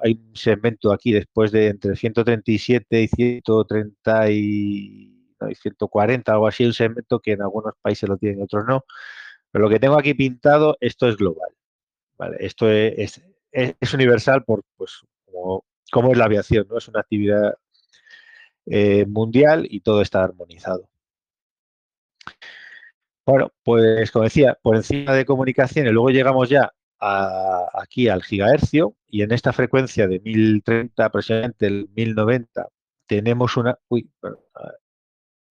hay 0.02 0.14
un 0.14 0.36
segmento 0.36 0.92
aquí 0.92 1.12
después 1.12 1.52
de 1.52 1.68
entre 1.68 1.94
137 1.94 3.02
y 3.02 3.08
130 3.08 4.30
y, 4.32 5.34
no, 5.40 5.48
y 5.48 5.54
140, 5.54 6.32
algo 6.32 6.48
así, 6.48 6.64
un 6.66 6.72
segmento 6.74 7.20
que 7.20 7.32
en 7.32 7.42
algunos 7.42 7.74
países 7.80 8.08
lo 8.08 8.16
tienen 8.16 8.40
y 8.40 8.42
otros 8.42 8.64
no. 8.66 8.84
Pero 9.52 9.64
lo 9.64 9.70
que 9.70 9.78
tengo 9.78 9.96
aquí 9.96 10.14
pintado, 10.14 10.76
esto 10.80 11.08
es 11.08 11.16
global. 11.16 11.50
¿vale? 12.18 12.38
Esto 12.40 12.68
es, 12.68 13.22
es, 13.52 13.76
es, 13.80 13.94
universal 13.94 14.44
por, 14.44 14.64
pues, 14.76 15.00
como, 15.24 15.64
como, 15.92 16.10
es 16.10 16.18
la 16.18 16.24
aviación, 16.24 16.66
¿no? 16.68 16.78
Es 16.78 16.88
una 16.88 17.00
actividad 17.00 17.54
eh, 18.66 19.06
mundial 19.06 19.64
y 19.70 19.80
todo 19.80 20.02
está 20.02 20.24
armonizado. 20.24 20.88
Bueno, 23.28 23.52
pues 23.62 24.10
como 24.10 24.24
decía, 24.24 24.58
por 24.62 24.74
encima 24.74 25.12
de 25.12 25.26
comunicaciones, 25.26 25.92
luego 25.92 26.08
llegamos 26.08 26.48
ya 26.48 26.72
a, 26.98 27.66
aquí 27.74 28.08
al 28.08 28.22
gigahercio 28.22 28.96
y 29.06 29.20
en 29.20 29.32
esta 29.32 29.52
frecuencia 29.52 30.08
de 30.08 30.18
1030 30.20 31.04
aproximadamente 31.04 31.66
el 31.66 31.90
1090 31.94 32.68
tenemos 33.06 33.58
una 33.58 33.78
uy, 33.88 34.10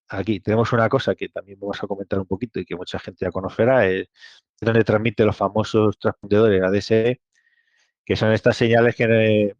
aquí 0.07 0.39
tenemos 0.39 0.73
una 0.73 0.89
cosa 0.89 1.13
que 1.13 1.29
también 1.29 1.59
vamos 1.59 1.77
a 1.83 1.85
comentar 1.85 2.17
un 2.19 2.25
poquito 2.25 2.59
y 2.59 2.65
que 2.65 2.75
mucha 2.75 2.97
gente 2.97 3.25
ya 3.25 3.31
conocerá 3.31 3.85
es 3.85 4.07
donde 4.59 4.83
transmite 4.83 5.23
los 5.23 5.37
famosos 5.37 5.99
transpondedores 5.99 6.63
ADSE 6.63 7.21
que 8.03 8.15
son 8.15 8.31
estas 8.31 8.57
señales 8.57 8.95
que, 8.95 9.55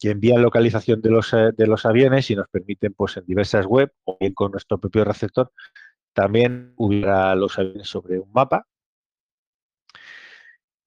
que 0.00 0.10
envían 0.10 0.42
localización 0.42 1.00
de 1.00 1.10
los, 1.10 1.30
de 1.30 1.66
los 1.68 1.86
aviones 1.86 2.28
y 2.32 2.34
nos 2.34 2.48
permiten 2.48 2.94
pues 2.94 3.16
en 3.16 3.26
diversas 3.26 3.64
web 3.66 3.92
o 4.04 4.16
bien 4.18 4.34
con 4.34 4.50
nuestro 4.50 4.78
propio 4.80 5.04
receptor 5.04 5.52
también 6.12 6.74
ubicar 6.76 7.36
los 7.36 7.58
aviones 7.58 7.88
sobre 7.88 8.18
un 8.18 8.30
mapa 8.32 8.66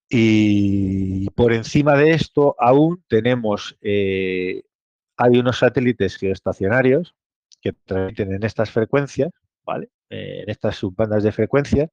y 0.10 1.30
por 1.32 1.52
encima 1.54 1.96
de 1.96 2.12
esto 2.12 2.56
aún 2.60 3.04
tenemos, 3.08 3.78
eh, 3.82 4.64
hay 5.18 5.38
unos 5.38 5.60
satélites 5.60 6.18
geoestacionarios 6.18 7.16
que 7.62 7.74
transmiten 7.74 8.34
en 8.34 8.44
estas 8.44 8.70
frecuencias, 8.70 9.32
¿vale? 9.64 9.90
Eh, 10.10 10.44
en 10.44 10.50
estas 10.50 10.76
subbandas 10.76 11.24
de 11.24 11.32
frecuencia, 11.32 11.90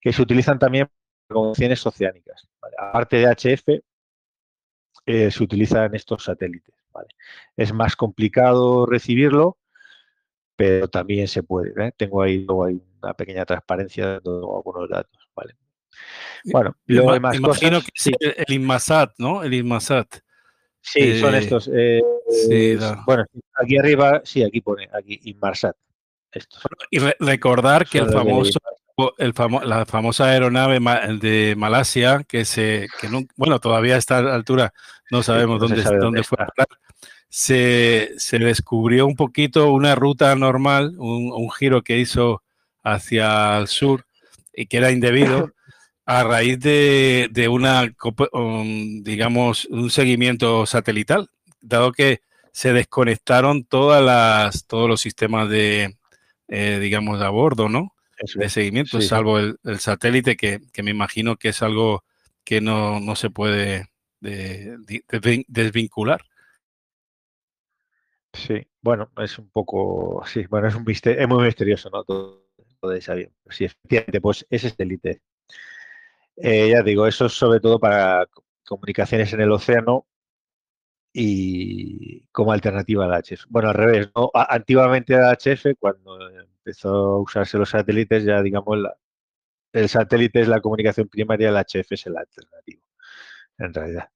que 0.00 0.12
se 0.12 0.22
utilizan 0.22 0.58
también 0.58 0.86
para 0.86 1.34
comunicaciones 1.34 1.86
oceánicas. 1.86 2.48
Aparte 2.78 3.18
de 3.18 3.26
HF, 3.26 3.82
eh, 5.06 5.30
se 5.30 5.42
utilizan 5.42 5.94
estos 5.94 6.24
satélites. 6.24 6.74
¿vale? 6.92 7.08
Es 7.56 7.72
más 7.72 7.96
complicado 7.96 8.86
recibirlo, 8.86 9.58
pero 10.58 10.88
también 10.88 11.28
se 11.28 11.44
puede. 11.44 11.72
¿eh? 11.80 11.92
Tengo 11.96 12.20
ahí, 12.20 12.38
luego 12.38 12.64
hay 12.64 12.82
una 13.00 13.14
pequeña 13.14 13.44
transparencia 13.44 14.06
de 14.06 14.20
algunos 14.24 14.88
datos. 14.88 15.28
¿vale? 15.36 15.54
Bueno, 16.46 16.74
luego 16.86 17.12
hay 17.12 17.20
más 17.20 17.36
Imagino 17.36 17.78
cosas. 17.78 17.90
que 17.92 18.00
sí. 18.00 18.12
el 18.20 18.54
Inmasat, 18.54 19.12
¿no? 19.18 19.44
El 19.44 19.54
Inmasat. 19.54 20.16
Sí, 20.80 20.98
eh, 21.00 21.20
son 21.20 21.36
estos. 21.36 21.70
Eh, 21.72 22.02
sí, 22.28 22.76
no. 22.80 23.04
Bueno, 23.06 23.24
aquí 23.54 23.78
arriba, 23.78 24.20
sí, 24.24 24.42
aquí 24.42 24.60
pone, 24.60 24.88
aquí 24.92 25.20
Inmarsat. 25.26 25.76
Estos. 26.32 26.60
Y 26.90 26.98
re 26.98 27.14
recordar 27.20 27.86
que 27.86 27.98
el 27.98 28.10
famoso, 28.10 28.58
el 29.18 29.34
famo 29.34 29.60
la 29.60 29.86
famosa 29.86 30.24
aeronave 30.24 30.80
de 31.20 31.54
Malasia, 31.56 32.24
que 32.26 32.44
se, 32.44 32.88
que 33.00 33.08
no, 33.08 33.20
bueno, 33.36 33.60
todavía 33.60 33.94
a 33.94 33.98
esta 33.98 34.18
altura 34.34 34.72
no 35.12 35.22
sabemos 35.22 35.58
sí, 35.58 35.60
no 35.62 35.68
dónde, 35.68 35.82
sabe 35.84 35.98
dónde, 35.98 36.04
dónde 36.04 36.22
fue 36.24 36.38
a 36.40 36.46
parar, 36.46 36.68
se, 37.28 38.12
se, 38.16 38.38
descubrió 38.38 39.06
un 39.06 39.16
poquito 39.16 39.72
una 39.72 39.94
ruta 39.94 40.34
normal, 40.34 40.94
un, 40.98 41.32
un 41.32 41.50
giro 41.50 41.82
que 41.82 41.98
hizo 41.98 42.42
hacia 42.82 43.58
el 43.58 43.68
sur 43.68 44.06
y 44.52 44.66
que 44.66 44.78
era 44.78 44.90
indebido 44.90 45.52
a 46.06 46.24
raíz 46.24 46.58
de, 46.58 47.28
de 47.30 47.48
una, 47.48 47.92
um, 48.32 49.02
digamos, 49.02 49.66
un 49.66 49.90
seguimiento 49.90 50.64
satelital, 50.66 51.28
dado 51.60 51.92
que 51.92 52.20
se 52.52 52.72
desconectaron 52.72 53.64
todas 53.64 54.02
las, 54.02 54.66
todos 54.66 54.88
los 54.88 55.00
sistemas 55.00 55.48
de, 55.48 55.96
eh, 56.48 56.78
digamos, 56.80 57.18
de 57.20 57.26
a 57.26 57.28
bordo, 57.28 57.68
¿no? 57.68 57.94
Eso, 58.16 58.40
de 58.40 58.48
seguimiento, 58.48 59.00
sí, 59.00 59.06
salvo 59.06 59.38
el, 59.38 59.58
el 59.64 59.78
satélite, 59.78 60.36
que, 60.36 60.60
que, 60.72 60.82
me 60.82 60.90
imagino 60.90 61.36
que 61.36 61.50
es 61.50 61.62
algo 61.62 62.04
que 62.42 62.60
no, 62.60 62.98
no 62.98 63.14
se 63.14 63.30
puede 63.30 63.90
de, 64.20 64.76
de, 64.78 65.44
desvincular. 65.46 66.22
Sí, 68.32 68.66
bueno, 68.82 69.10
es 69.18 69.38
un 69.38 69.50
poco, 69.50 70.22
sí, 70.26 70.46
bueno, 70.48 70.68
es 70.68 70.74
un 70.74 70.84
misterio, 70.84 71.20
es 71.22 71.28
muy 71.28 71.44
misterioso, 71.44 71.90
¿no? 71.90 72.04
Todo, 72.04 72.46
todo 72.80 72.92
ese 72.92 73.12
avión. 73.12 73.32
Sí, 73.50 73.64
efectivamente, 73.64 74.20
pues 74.20 74.46
ese 74.50 74.70
satélite 74.70 75.22
eh, 76.36 76.70
ya 76.70 76.82
digo, 76.82 77.06
eso 77.06 77.26
es 77.26 77.32
sobre 77.32 77.60
todo 77.60 77.78
para 77.80 78.26
comunicaciones 78.64 79.32
en 79.32 79.40
el 79.40 79.52
océano 79.52 80.06
y 81.12 82.22
como 82.32 82.52
alternativa 82.52 83.04
al 83.06 83.12
HF. 83.22 83.46
Bueno, 83.48 83.70
al 83.70 83.74
revés, 83.74 84.10
¿no? 84.14 84.30
Antiguamente 84.34 85.14
era 85.14 85.30
HF, 85.32 85.74
cuando 85.78 86.18
empezó 86.30 86.88
a 86.90 87.20
usarse 87.22 87.58
los 87.58 87.70
satélites, 87.70 88.24
ya 88.24 88.42
digamos, 88.42 88.78
la, 88.78 88.96
el 89.72 89.88
satélite 89.88 90.40
es 90.42 90.48
la 90.48 90.60
comunicación 90.60 91.08
primaria, 91.08 91.50
el 91.50 91.56
HF 91.56 91.92
es 91.92 92.06
el 92.06 92.16
alternativo, 92.18 92.82
en 93.58 93.74
realidad. 93.74 94.10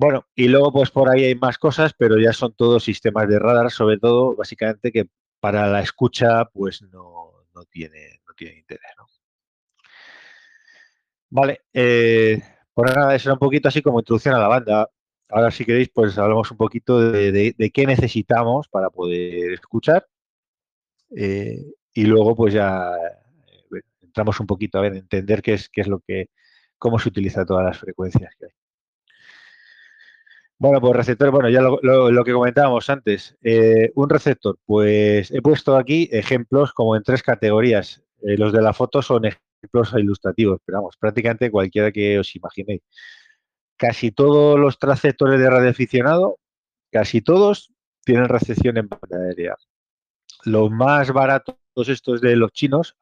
Bueno, 0.00 0.26
y 0.34 0.48
luego 0.48 0.72
pues 0.72 0.90
por 0.90 1.10
ahí 1.10 1.24
hay 1.24 1.34
más 1.34 1.58
cosas, 1.58 1.92
pero 1.92 2.18
ya 2.18 2.32
son 2.32 2.54
todos 2.54 2.82
sistemas 2.82 3.28
de 3.28 3.38
radar, 3.38 3.70
sobre 3.70 3.98
todo, 3.98 4.34
básicamente, 4.34 4.90
que 4.92 5.08
para 5.40 5.66
la 5.68 5.82
escucha 5.82 6.46
pues 6.46 6.80
no, 6.90 7.44
tiene, 7.68 8.22
no 8.26 8.32
tiene 8.34 8.60
interés. 8.60 8.92
¿no? 8.96 9.06
Vale, 11.28 11.60
eh, 11.74 12.42
por 12.72 12.96
nada, 12.96 13.14
eso 13.14 13.28
era 13.28 13.34
un 13.34 13.40
poquito 13.40 13.68
así 13.68 13.82
como 13.82 14.00
introducción 14.00 14.34
a 14.34 14.38
la 14.38 14.48
banda. 14.48 14.90
Ahora 15.28 15.50
si 15.50 15.66
queréis, 15.66 15.90
pues 15.90 16.16
hablamos 16.16 16.50
un 16.50 16.56
poquito 16.56 16.98
de, 16.98 17.70
qué 17.74 17.86
necesitamos 17.86 18.68
para 18.68 18.88
poder 18.88 19.52
escuchar. 19.52 20.06
Eh, 21.14 21.62
y 21.92 22.04
luego 22.04 22.34
pues 22.34 22.54
ya 22.54 22.90
eh, 23.70 23.82
entramos 24.00 24.40
un 24.40 24.46
poquito 24.46 24.78
a 24.78 24.82
ver, 24.82 24.96
entender 24.96 25.42
qué 25.42 25.54
es, 25.54 25.68
qué 25.68 25.82
es 25.82 25.88
lo 25.88 26.00
que, 26.00 26.30
cómo 26.78 26.98
se 26.98 27.10
utiliza 27.10 27.44
todas 27.44 27.66
las 27.66 27.78
frecuencias 27.78 28.34
que 28.38 28.46
hay. 28.46 28.59
Bueno, 30.60 30.78
pues 30.78 30.94
receptor, 30.94 31.30
bueno, 31.30 31.48
ya 31.48 31.62
lo, 31.62 32.22
que 32.24 32.32
comentábamos 32.34 32.90
antes. 32.90 33.34
Eh, 33.40 33.92
un 33.94 34.10
receptor, 34.10 34.58
pues 34.66 35.30
he 35.30 35.40
puesto 35.40 35.74
aquí 35.74 36.06
ejemplos 36.12 36.74
como 36.74 36.96
en 36.96 37.02
tres 37.02 37.22
categorías. 37.22 38.02
Eh, 38.20 38.36
los 38.36 38.52
de 38.52 38.60
la 38.60 38.74
foto 38.74 39.00
son 39.00 39.24
ejemplos 39.24 39.94
ilustrativos, 39.96 40.60
pero 40.66 40.80
vamos, 40.80 40.98
prácticamente 40.98 41.50
cualquiera 41.50 41.90
que 41.90 42.18
os 42.18 42.36
imaginéis. 42.36 42.82
Casi 43.78 44.12
todos 44.12 44.60
los 44.60 44.76
receptores 44.78 45.40
de 45.40 45.48
radioaficionado, 45.48 46.38
casi 46.92 47.22
todos, 47.22 47.72
tienen 48.04 48.28
recepción 48.28 48.76
en 48.76 48.88
banda 48.88 49.16
aérea. 49.16 49.56
Los 50.44 50.70
más 50.70 51.10
baratos 51.10 51.56
estos 51.88 52.20
de 52.20 52.36
los 52.36 52.52
chinos, 52.52 52.96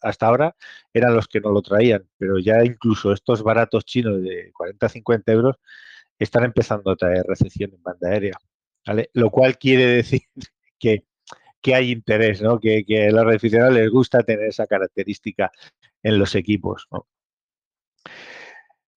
hasta 0.00 0.26
ahora, 0.26 0.56
eran 0.92 1.14
los 1.14 1.28
que 1.28 1.40
no 1.40 1.52
lo 1.52 1.62
traían, 1.62 2.08
pero 2.18 2.40
ya 2.40 2.64
incluso 2.64 3.12
estos 3.12 3.44
baratos 3.44 3.84
chinos 3.84 4.20
de 4.20 4.52
40-50 4.52 5.22
euros 5.32 5.56
están 6.22 6.44
empezando 6.44 6.90
a 6.90 6.96
traer 6.96 7.24
recepción 7.26 7.72
en 7.74 7.82
banda 7.82 8.08
aérea. 8.08 8.36
Lo 9.14 9.30
cual 9.30 9.58
quiere 9.58 9.86
decir 9.86 10.22
que, 10.78 11.04
hay 11.74 11.92
interés, 11.92 12.42
¿no? 12.42 12.58
que, 12.58 12.84
que 12.84 13.06
a 13.06 13.10
los 13.12 13.34
aficionados 13.34 13.74
les 13.74 13.90
gusta 13.90 14.22
tener 14.22 14.46
esa 14.46 14.66
característica 14.66 15.50
en 16.02 16.18
los 16.18 16.34
equipos. 16.34 16.88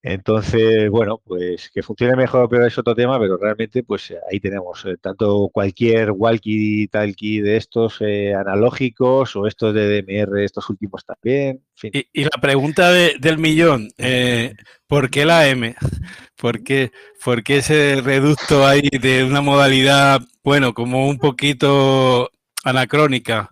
Entonces, 0.08 0.88
bueno, 0.92 1.20
pues 1.26 1.72
que 1.74 1.82
funcione 1.82 2.16
mejor 2.16 2.48
pero 2.48 2.68
es 2.68 2.78
otro 2.78 2.94
tema, 2.94 3.20
pero 3.20 3.38
realmente 3.38 3.82
pues 3.82 4.14
ahí 4.32 4.40
tenemos 4.40 4.86
eh, 4.86 4.98
tanto 5.02 5.50
cualquier 5.52 6.12
walkie-talkie 6.12 7.42
de 7.42 7.58
estos 7.58 7.98
eh, 8.02 8.36
analógicos 8.36 9.36
o 9.36 9.48
estos 9.48 9.74
de 9.74 10.04
DMR, 10.04 10.44
estos 10.44 10.70
últimos 10.70 11.04
también. 11.04 11.60
Y, 11.82 12.24
la 12.24 12.40
pregunta 12.40 12.92
del 12.92 13.40
millón, 13.40 13.90
eh, 13.98 14.54
¿por 14.86 15.10
qué 15.10 15.26
la 15.26 15.48
M? 15.48 15.76
¿Por 16.38 16.64
qué, 16.64 16.92
¿Por 17.24 17.42
qué 17.42 17.58
ese 17.58 18.00
reducto 18.04 18.68
ahí 18.68 18.88
de 19.02 19.24
una 19.24 19.42
modalidad, 19.42 20.22
bueno, 20.44 20.76
como 20.76 21.10
un 21.10 21.18
poquito 21.18 22.30
anacrónica, 22.64 23.50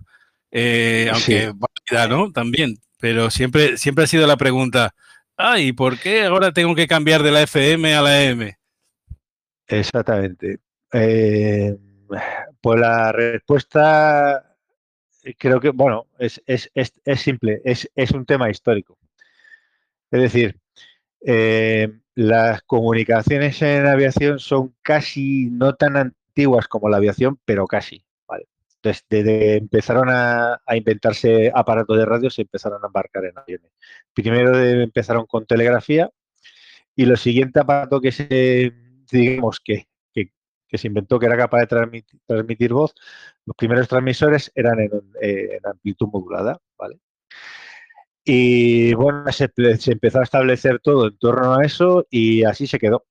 aunque 0.52 1.52
válida, 1.56 2.08
¿no? 2.08 2.32
También, 2.32 2.78
pero 3.00 3.32
siempre, 3.32 3.78
siempre 3.78 4.04
ha 4.04 4.08
sido 4.08 4.28
la 4.28 4.38
pregunta 4.38 4.94
Ah, 5.46 5.60
¿y 5.60 5.74
por 5.74 6.00
qué 6.00 6.24
ahora 6.24 6.54
tengo 6.54 6.74
que 6.74 6.88
cambiar 6.88 7.22
de 7.22 7.30
la 7.30 7.42
FM 7.42 7.94
a 7.94 8.02
la 8.02 8.24
M? 8.24 8.58
Exactamente. 9.68 10.60
Eh, 10.94 11.78
pues 12.62 12.80
la 12.80 13.12
respuesta 13.12 14.56
creo 15.38 15.60
que, 15.60 15.72
bueno, 15.72 16.08
es, 16.18 16.42
simple, 17.18 17.62
es, 17.66 18.12
un 18.14 18.26
tema 18.26 18.50
histórico. 18.50 18.98
Es 20.12 20.22
decir, 20.22 20.58
eh, 21.20 21.92
las 22.16 22.62
comunicaciones 22.62 23.62
en 23.64 23.86
aviación 23.86 24.40
son 24.40 24.74
casi 24.82 25.50
no 25.52 25.76
tan 25.76 25.98
antiguas 25.98 26.70
como 26.70 26.88
la 26.88 26.96
aviación, 26.96 27.38
pero 27.44 27.68
casi. 27.68 28.06
Entonces, 28.84 29.06
desde 29.10 29.56
empezaron 29.58 30.10
a, 30.10 30.60
inventarse 30.76 31.50
aparatos 31.56 31.98
de 31.98 32.06
radio, 32.06 32.30
se 32.30 32.42
empezaron 32.42 32.84
a 32.84 32.88
embarcar 32.88 33.24
en 33.24 33.38
aviones. 33.38 33.72
Primero 34.14 34.60
empezaron 34.60 35.26
con 35.26 35.46
telegrafía 35.46 36.10
y 36.96 37.06
lo 37.06 37.16
siguiente 37.16 37.62
aparato 37.62 38.02
que 38.02 38.12
se, 38.12 38.74
digamos, 39.10 39.62
que, 39.62 39.88
se 40.74 40.88
inventó, 40.88 41.18
que 41.20 41.28
era 41.28 41.38
capaz 41.38 41.62
de 41.62 42.02
transmitir, 42.28 42.74
voz, 42.74 42.94
los 43.46 43.56
primeros 43.56 43.88
transmisores 43.88 44.52
eran 44.56 44.80
en, 44.80 44.92
eh, 45.22 45.60
amplitud 45.64 46.08
modulada, 46.12 46.60
¿vale? 46.78 47.00
Y 48.26 48.94
bueno, 48.96 49.32
se, 49.32 49.50
empezó 49.92 50.20
a 50.20 50.24
establecer 50.24 50.80
todo 50.80 51.08
en 51.08 51.18
torno 51.18 51.54
a 51.56 51.64
eso 51.64 52.06
y 52.10 52.44
así 52.44 52.68
se 52.68 52.80
quedó. 52.80 53.06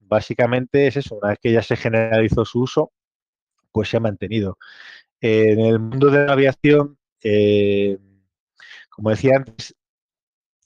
Básicamente 0.00 0.86
es 0.86 0.96
eso, 0.98 1.16
una 1.16 1.30
vez 1.30 1.38
que 1.40 1.52
ya 1.52 1.62
se 1.62 1.76
generalizó 1.76 2.44
su 2.44 2.60
uso, 2.60 2.92
pues 3.72 3.88
se 3.88 3.96
ha 3.96 4.00
mantenido 4.00 4.58
en 5.20 5.60
el 5.60 5.78
mundo 5.78 6.10
de 6.10 6.26
la 6.26 6.32
aviación, 6.32 6.98
eh, 7.22 7.98
como 8.90 9.10
decía 9.10 9.36
antes, 9.36 9.74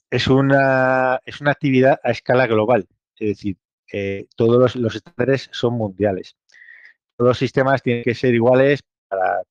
es 0.09 0.27
una, 0.27 1.19
es 1.25 1.41
una 1.41 1.51
actividad 1.51 1.99
a 2.03 2.11
escala 2.11 2.47
global. 2.47 2.87
Es 3.17 3.29
decir, 3.29 3.57
eh, 3.91 4.27
todos 4.35 4.75
los, 4.75 4.95
estándares 4.95 5.49
son 5.51 5.75
mundiales. 5.75 6.37
Todos 7.15 7.29
los 7.29 7.37
sistemas 7.37 7.81
tienen 7.81 8.03
que 8.03 8.15
ser 8.15 8.33
iguales 8.33 8.81
para 9.07 9.43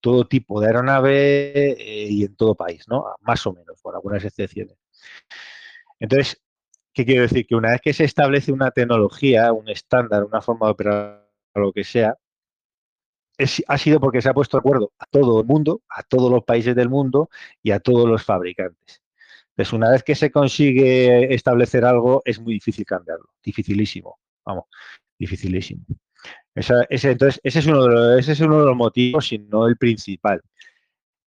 todo 0.00 0.26
tipo 0.26 0.60
de 0.60 0.66
aeronave 0.68 1.72
eh, 1.72 2.06
y 2.10 2.24
en 2.24 2.36
todo 2.36 2.54
país, 2.54 2.86
¿no? 2.88 3.06
Más 3.20 3.46
o 3.46 3.52
menos, 3.52 3.80
por 3.82 3.94
algunas 3.94 4.24
excepciones. 4.24 4.76
Entonces, 5.98 6.42
¿qué 6.92 7.04
quiero 7.04 7.22
decir? 7.22 7.46
Que 7.46 7.56
una 7.56 7.70
vez 7.70 7.80
que 7.80 7.92
se 7.92 8.04
establece 8.04 8.52
una 8.52 8.70
tecnología, 8.70 9.52
un 9.52 9.68
estándar, 9.68 10.24
una 10.24 10.42
forma 10.42 10.66
de 10.66 10.72
operar, 10.72 11.24
lo 11.54 11.72
que 11.72 11.84
sea, 11.84 12.18
ha 13.66 13.78
sido 13.78 14.00
porque 14.00 14.22
se 14.22 14.28
ha 14.28 14.34
puesto 14.34 14.56
de 14.56 14.60
acuerdo 14.60 14.92
a 14.98 15.06
todo 15.06 15.40
el 15.40 15.46
mundo, 15.46 15.82
a 15.88 16.02
todos 16.02 16.30
los 16.30 16.44
países 16.44 16.74
del 16.74 16.88
mundo 16.88 17.30
y 17.62 17.72
a 17.72 17.80
todos 17.80 18.08
los 18.08 18.22
fabricantes. 18.22 19.02
Entonces, 19.50 19.72
una 19.72 19.90
vez 19.90 20.02
que 20.02 20.14
se 20.14 20.30
consigue 20.30 21.32
establecer 21.32 21.84
algo, 21.84 22.22
es 22.24 22.40
muy 22.40 22.54
difícil 22.54 22.84
cambiarlo. 22.84 23.28
Dificilísimo. 23.42 24.18
Vamos, 24.44 24.64
dificilísimo. 25.18 25.84
ese, 26.54 27.10
entonces, 27.10 27.40
ese 27.42 27.58
es, 27.60 27.66
uno 27.66 27.84
de 27.84 27.88
los, 27.88 28.66
de 28.66 28.74
motivos, 28.74 29.28
si 29.28 29.38
no 29.38 29.66
el 29.66 29.76
principal. 29.76 30.40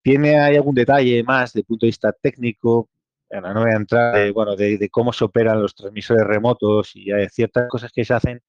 ¿Tiene 0.03 0.39
hay 0.39 0.57
algún 0.57 0.75
detalle 0.75 1.23
más 1.23 1.53
de 1.53 1.65
punto 1.65 1.87
de 1.87 1.89
vista 1.89 2.13
técnico? 2.13 2.89
no 3.31 3.61
voy 3.61 3.73
a 3.73 3.77
entrar 3.77 4.33
bueno, 4.33 4.55
de, 4.55 4.79
de, 4.79 4.89
cómo 4.89 5.13
se 5.13 5.25
operan 5.25 5.61
los 5.61 5.75
transmisores 5.75 6.25
remotos 6.25 6.95
y 6.95 7.11
hay 7.11 7.29
ciertas 7.29 7.69
cosas 7.69 7.91
que 7.93 8.05
se 8.05 8.15
hacen 8.15 8.41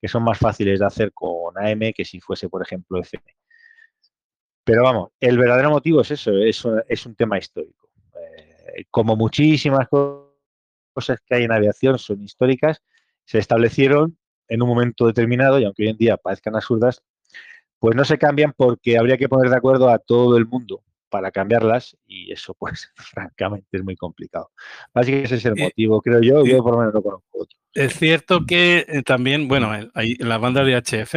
que 0.00 0.08
son 0.08 0.22
más 0.22 0.38
fáciles 0.38 0.80
de 0.80 0.86
hacer 0.86 1.12
con 1.12 1.56
AM 1.56 1.92
que 1.94 2.04
si 2.04 2.20
fuese, 2.20 2.48
por 2.48 2.62
ejemplo, 2.62 3.00
FM. 3.00 3.24
Pero 4.64 4.82
vamos, 4.82 5.10
el 5.20 5.38
verdadero 5.38 5.70
motivo 5.70 6.00
es 6.00 6.10
eso, 6.10 6.32
es, 6.38 7.06
un 7.06 7.14
tema 7.14 7.38
histórico. 7.38 7.90
Eh, 8.14 8.84
como 8.90 9.16
muchísimas 9.16 9.88
cosas 9.88 11.18
que 11.26 11.34
hay 11.34 11.44
en 11.44 11.52
aviación 11.52 11.98
son 11.98 12.22
históricas, 12.22 12.82
se 13.24 13.38
establecieron 13.38 14.18
en 14.48 14.62
un 14.62 14.68
momento 14.68 15.06
determinado 15.06 15.58
y 15.58 15.64
aunque 15.64 15.84
hoy 15.84 15.88
en 15.90 15.96
día 15.96 16.16
parezcan 16.16 16.56
absurdas, 16.56 17.02
pues 17.78 17.94
no 17.96 18.04
se 18.04 18.18
cambian 18.18 18.54
porque 18.56 18.96
habría 18.96 19.18
que 19.18 19.28
poner 19.28 19.50
de 19.50 19.56
acuerdo 19.56 19.90
a 19.90 19.98
todo 19.98 20.38
el 20.38 20.46
mundo 20.46 20.82
para 21.14 21.30
cambiarlas 21.30 21.96
y 22.08 22.32
eso 22.32 22.54
pues 22.54 22.92
francamente 22.96 23.68
es 23.70 23.84
muy 23.84 23.94
complicado. 23.94 24.50
Básicamente 24.92 25.26
ese 25.26 25.36
es 25.36 25.44
el 25.44 25.54
motivo, 25.54 26.02
creo 26.02 26.20
yo, 26.20 26.44
yo 26.44 26.60
por 26.60 26.72
lo 26.72 26.78
menos 26.78 26.94
no 26.94 27.02
conozco 27.02 27.28
otro. 27.38 27.56
Es 27.72 27.96
cierto 27.96 28.44
que 28.44 28.84
eh, 28.88 29.02
también, 29.04 29.46
bueno, 29.46 29.70
hay 29.94 30.16
la 30.16 30.38
banda 30.38 30.64
de 30.64 30.74
HF, 30.74 31.14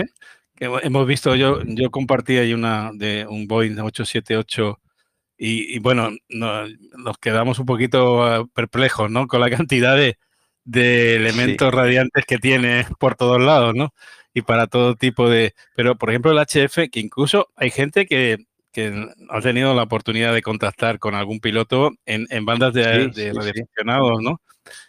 que 0.55 0.65
hemos 0.83 1.07
visto, 1.07 1.33
yo, 1.33 1.63
yo 1.63 1.89
compartí 1.89 2.37
ahí 2.37 2.53
una 2.53 2.91
de 2.93 3.25
un 3.27 3.47
Boeing 3.47 3.79
878 3.79 4.79
y, 5.35 5.79
bueno, 5.79 6.11
nos 6.29 7.17
quedamos 7.19 7.57
un 7.57 7.65
poquito 7.65 8.23
ah, 8.23 8.45
perplejos, 8.53 9.09
¿no? 9.09 9.27
Con 9.27 9.41
la 9.41 9.49
cantidad 9.65 9.97
de, 9.97 10.15
elementos 11.15 11.73
radiantes 11.73 12.23
que 12.25 12.37
tiene 12.37 12.85
por 12.99 13.15
todos 13.15 13.41
lados, 13.41 13.73
¿no? 13.73 13.95
Y 14.31 14.43
para 14.43 14.67
todo 14.67 14.95
tipo 14.95 15.27
de... 15.27 15.55
Pero, 15.75 15.97
por 15.97 16.11
ejemplo, 16.11 16.31
el 16.31 16.37
HF, 16.37 16.91
que 16.91 16.99
incluso 16.99 17.47
hay 17.55 17.71
gente 17.71 18.05
que, 18.05 18.46
ha 19.29 19.41
tenido 19.41 19.73
la 19.73 19.83
oportunidad 19.83 20.33
de 20.33 20.41
contactar 20.41 20.99
con 20.99 21.15
algún 21.15 21.39
piloto 21.39 21.91
en, 22.05 22.27
bandas 22.45 22.73
de, 22.73 23.11
sí, 23.13 23.31
¿no? 23.85 24.41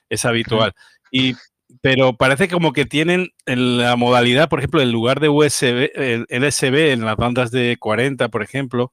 Es 0.08 0.24
habitual. 0.24 0.74
Y 1.10 1.34
pero 1.80 2.16
parece 2.16 2.48
como 2.48 2.72
que 2.72 2.86
tienen 2.86 3.30
en 3.46 3.78
la 3.78 3.96
modalidad, 3.96 4.48
por 4.48 4.58
ejemplo, 4.58 4.80
en 4.80 4.90
lugar 4.90 5.20
de 5.20 5.28
USB, 5.28 5.90
el 5.94 6.26
LSB 6.28 6.92
en 6.92 7.04
las 7.04 7.16
bandas 7.16 7.50
de 7.50 7.76
40, 7.78 8.28
por 8.28 8.42
ejemplo, 8.42 8.92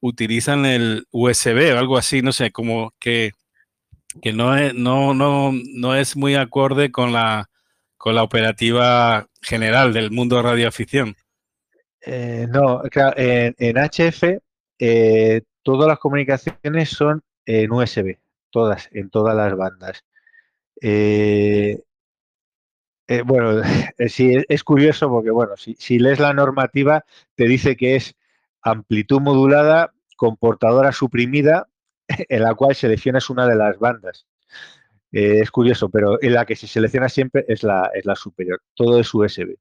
utilizan 0.00 0.66
el 0.66 1.06
USB 1.10 1.74
o 1.74 1.78
algo 1.78 1.98
así, 1.98 2.22
no 2.22 2.32
sé, 2.32 2.50
como 2.50 2.92
que, 2.98 3.32
que 4.22 4.32
no, 4.32 4.56
es, 4.56 4.74
no, 4.74 5.14
no, 5.14 5.52
no 5.52 5.94
es 5.94 6.16
muy 6.16 6.34
acorde 6.34 6.90
con 6.90 7.12
la, 7.12 7.50
con 7.96 8.14
la 8.14 8.22
operativa 8.22 9.26
general 9.42 9.92
del 9.92 10.10
mundo 10.10 10.36
de 10.36 10.42
radioafición. 10.42 11.16
Eh, 12.06 12.46
no, 12.50 12.82
claro, 12.90 13.14
en, 13.16 13.76
HF 13.76 14.40
eh, 14.78 15.42
todas 15.62 15.88
las 15.88 15.98
comunicaciones 15.98 16.90
son 16.90 17.22
en 17.46 17.72
USB, 17.72 18.18
todas, 18.50 18.88
en 18.92 19.10
todas 19.10 19.34
las 19.34 19.56
bandas. 19.56 20.04
Eh, 20.82 21.82
bueno, 23.24 23.62
sí, 24.08 24.34
es 24.48 24.64
curioso 24.64 25.08
porque, 25.08 25.30
bueno, 25.30 25.54
si, 25.56 25.98
lees 25.98 26.20
la 26.20 26.32
normativa, 26.34 27.04
te 27.34 27.44
dice 27.44 27.76
que 27.76 27.96
es 27.96 28.14
amplitud 28.62 29.20
modulada 29.20 29.92
con 30.16 30.36
portadora 30.36 30.92
suprimida, 30.92 31.68
en 32.28 32.42
la 32.42 32.54
cual 32.54 32.74
seleccionas 32.74 33.30
una 33.30 33.46
de 33.46 33.56
las 33.56 33.78
bandas. 33.78 34.26
es 35.12 35.50
curioso, 35.50 35.88
pero 35.90 36.22
en 36.22 36.34
la 36.34 36.44
que 36.44 36.56
se 36.56 36.66
selecciona 36.66 37.08
siempre 37.08 37.44
es 37.48 37.62
la, 37.62 37.90
es 37.94 38.04
la 38.04 38.16
superior. 38.16 38.62
Todo 38.74 39.00
es 39.00 39.12
USB. 39.14 39.56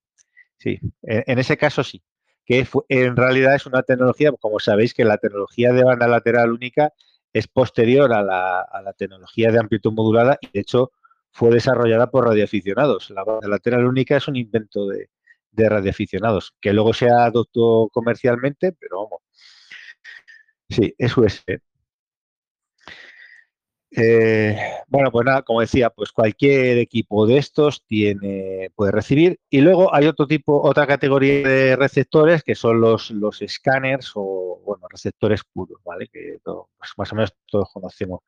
Sí, 0.58 0.80
en 1.02 1.40
ese 1.40 1.58
caso 1.58 1.84
sí 1.84 2.02
que 2.46 2.68
en 2.90 3.16
realidad 3.16 3.56
es 3.56 3.66
una 3.66 3.84
tecnología, 3.84 4.32
como 4.40 4.60
sabéis, 4.60 4.94
que 4.94 5.06
la 5.06 5.18
tecnología 5.18 5.72
de 5.72 5.84
banda 5.84 6.08
lateral 6.08 6.52
única 6.52 6.94
es 7.32 7.48
posterior 7.48 8.14
a 8.14 8.22
la, 8.22 8.94
tecnología 8.98 9.52
de 9.52 9.60
amplitud 9.60 9.92
modulada 9.94 10.38
y 10.42 10.50
de 10.54 10.60
hecho 10.60 10.92
fue 11.32 11.50
desarrollada 11.50 12.12
por 12.12 12.28
radioaficionados. 12.28 13.10
La 13.10 13.24
banda 13.24 13.48
lateral 13.48 13.86
única 13.86 14.18
es 14.18 14.28
un 14.28 14.36
invento 14.36 14.88
de, 14.88 15.10
radioaficionados, 15.56 16.54
que 16.62 16.74
luego 16.74 16.94
se 16.94 17.10
adoptó 17.10 17.90
comercialmente, 17.92 18.72
pero 18.74 19.04
vamos. 19.04 19.22
Sí, 20.70 20.94
es 20.98 21.18
USB. 21.18 21.60
Eh, 23.96 24.58
bueno, 24.88 25.12
pues 25.12 25.26
nada, 25.26 25.44
como 25.44 25.62
decía, 25.62 25.90
pues 25.92 26.12
cualquier 26.12 26.80
equipo 26.80 27.28
de 27.28 27.38
estos 27.38 27.84
tiene, 27.86 28.72
puede 28.76 28.92
recibir. 28.92 29.40
Y 29.50 29.62
luego 29.62 29.94
hay 29.94 30.08
otro 30.08 30.26
tipo, 30.26 30.62
otra 30.62 30.88
categoría 30.88 31.48
de 31.48 31.76
receptores 31.76 32.44
que 32.44 32.56
son 32.56 32.82
los, 32.82 33.12
los 33.12 33.42
escáneres 33.42 34.12
o, 34.16 34.62
bueno, 34.66 34.88
receptores 34.90 35.42
puros, 35.44 35.80
¿vale? 35.84 36.08
Que 36.08 36.40
pues 36.44 36.92
más 36.98 37.12
o 37.12 37.16
menos 37.16 37.36
todos 37.48 37.70
conocemos. 37.72 38.22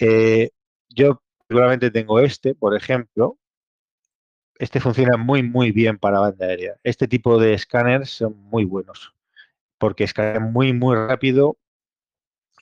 Eh, 0.00 0.50
yo 0.88 1.22
seguramente 1.48 1.90
tengo 1.90 2.20
este, 2.20 2.54
por 2.54 2.74
ejemplo. 2.76 3.38
Este 4.58 4.80
funciona 4.80 5.16
muy, 5.16 5.42
muy 5.42 5.70
bien 5.70 5.98
para 5.98 6.18
banda 6.18 6.46
aérea. 6.46 6.76
Este 6.82 7.06
tipo 7.06 7.38
de 7.38 7.54
escáneres 7.54 8.10
son 8.10 8.36
muy 8.50 8.64
buenos 8.64 9.14
porque 9.78 10.04
escanean 10.04 10.52
muy, 10.52 10.72
muy 10.72 10.96
rápido 10.96 11.56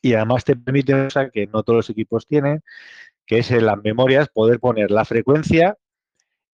y 0.02 0.14
además 0.14 0.44
te 0.44 0.56
permite, 0.56 0.94
o 0.94 1.10
sea, 1.10 1.30
que 1.30 1.46
no 1.46 1.62
todos 1.62 1.78
los 1.78 1.90
equipos 1.90 2.26
tienen, 2.26 2.62
que 3.26 3.38
es 3.38 3.50
en 3.50 3.66
las 3.66 3.82
memorias 3.82 4.28
poder 4.28 4.60
poner 4.60 4.90
la 4.90 5.04
frecuencia 5.04 5.76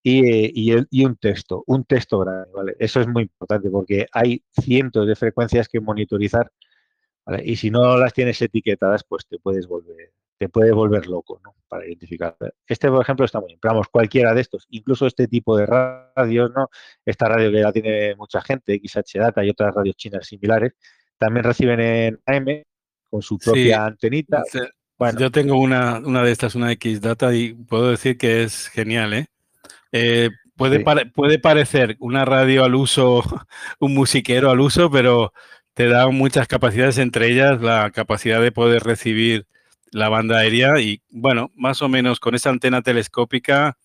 y, 0.02 1.04
un 1.04 1.16
texto, 1.16 1.62
un 1.66 1.84
texto 1.84 2.18
grande, 2.20 2.50
¿vale? 2.52 2.76
Eso 2.78 3.00
es 3.00 3.06
muy 3.06 3.24
importante 3.24 3.70
porque 3.70 4.06
hay 4.12 4.42
cientos 4.60 5.06
de 5.06 5.16
frecuencias 5.16 5.68
que 5.68 5.80
monitorizar, 5.80 6.50
Y 7.44 7.56
si 7.56 7.70
no 7.70 7.96
las 7.96 8.12
tienes 8.12 8.42
etiquetadas, 8.42 9.04
pues 9.04 9.26
te 9.28 9.38
puedes 9.38 9.68
volver, 9.68 10.12
te 10.38 10.48
puede 10.48 10.72
volver 10.72 11.06
loco, 11.06 11.40
¿no? 11.44 11.54
Para 11.68 11.86
identificar. 11.86 12.36
Este, 12.66 12.88
por 12.88 13.02
ejemplo, 13.02 13.24
está 13.24 13.40
muy 13.40 13.48
bien. 13.48 13.60
Pero 13.62 13.74
vamos, 13.74 13.88
cualquiera 13.88 14.34
de 14.34 14.40
estos, 14.40 14.66
incluso 14.70 15.06
este 15.06 15.28
tipo 15.28 15.56
de 15.56 15.66
radios, 15.66 16.50
¿no? 16.54 16.68
Esta 17.04 17.28
radio 17.28 17.52
que 17.52 17.60
ya 17.60 17.72
tiene 17.72 18.16
mucha 18.16 18.40
gente, 18.42 18.80
XH 18.84 19.18
Data 19.20 19.44
y 19.44 19.50
otras 19.50 19.74
radios 19.74 19.96
chinas 19.96 20.26
similares, 20.26 20.72
también 21.18 21.44
reciben 21.44 21.80
en 21.80 22.20
AM 22.26 22.64
con 23.12 23.20
su 23.20 23.36
propia 23.38 23.84
antenita. 23.84 24.42
Bueno. 24.98 25.20
Yo 25.20 25.30
tengo 25.30 25.58
una, 25.58 25.98
una 25.98 26.22
de 26.22 26.32
estas, 26.32 26.54
una 26.54 26.72
X-Data, 26.72 27.34
y 27.34 27.52
puedo 27.52 27.90
decir 27.90 28.16
que 28.16 28.42
es 28.42 28.68
genial, 28.68 29.12
¿eh? 29.12 29.26
eh 29.92 30.30
puede, 30.56 30.82
puede 31.10 31.38
parecer 31.38 31.96
una 32.00 32.24
radio 32.24 32.64
al 32.64 32.74
uso, 32.74 33.22
un 33.80 33.92
musiquero 33.92 34.50
al 34.50 34.60
uso, 34.60 34.90
pero 34.90 35.34
te 35.74 35.88
da 35.88 36.08
muchas 36.08 36.48
capacidades, 36.48 36.96
entre 36.96 37.30
ellas 37.30 37.60
la 37.60 37.90
capacidad 37.90 38.40
de 38.40 38.50
poder 38.50 38.82
recibir 38.82 39.46
la 39.90 40.08
banda 40.08 40.38
aérea 40.38 40.80
y, 40.80 41.02
bueno, 41.10 41.50
más 41.54 41.82
o 41.82 41.90
menos 41.90 42.18
con 42.18 42.34
esa 42.34 42.48
antena 42.48 42.80
telescópica, 42.80 43.76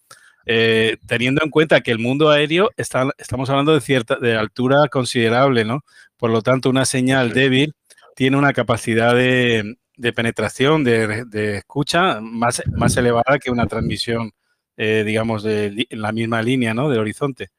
eh, 0.46 0.96
teniendo 1.06 1.44
en 1.44 1.50
cuenta 1.50 1.82
que 1.82 1.92
el 1.92 2.00
mundo 2.00 2.30
aéreo 2.30 2.70
está, 2.78 3.10
estamos 3.18 3.50
hablando 3.50 3.74
de 3.74 3.82
cierta 3.82 4.16
de 4.16 4.38
altura 4.38 4.88
considerable, 4.90 5.66
¿no? 5.66 5.84
Por 6.16 6.30
lo 6.30 6.42
tanto, 6.42 6.70
una 6.70 6.86
señal 6.86 7.34
débil 7.34 7.76
tiene 8.17 8.36
una 8.36 8.51
capacidad 8.51 9.13
de, 9.13 9.77
penetración, 10.15 10.84
de, 10.84 11.58
escucha 11.58 12.19
más, 12.19 12.63
más 12.71 12.97
elevada 12.97 13.38
que 13.38 13.51
una 13.51 13.67
transmisión, 13.67 14.32
eh, 14.75 15.03
digamos, 15.06 15.43
de, 15.43 15.86
en 15.88 16.01
la 16.01 16.12
misma 16.12 16.41
línea, 16.41 16.73
¿no? 16.73 16.89
Del 16.89 17.01
horizonte. 17.01 17.51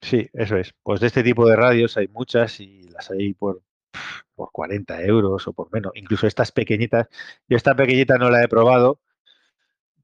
Sí, 0.00 0.30
eso 0.32 0.56
es. 0.56 0.72
Pues 0.82 1.00
de 1.00 1.08
este 1.08 1.22
tipo 1.22 1.46
de 1.46 1.54
radios 1.54 1.98
hay 1.98 2.08
muchas 2.08 2.58
y 2.60 2.84
las 2.88 3.10
hay 3.10 3.34
por, 3.34 3.60
por 4.34 4.50
40 4.52 5.02
euros 5.02 5.46
o 5.46 5.52
por 5.52 5.70
menos. 5.70 5.92
Incluso 5.94 6.26
estas 6.26 6.50
pequeñitas. 6.50 7.08
Yo 7.46 7.58
esta 7.58 7.76
pequeñita 7.76 8.16
no 8.16 8.30
la 8.30 8.42
he 8.42 8.48
probado. 8.48 9.00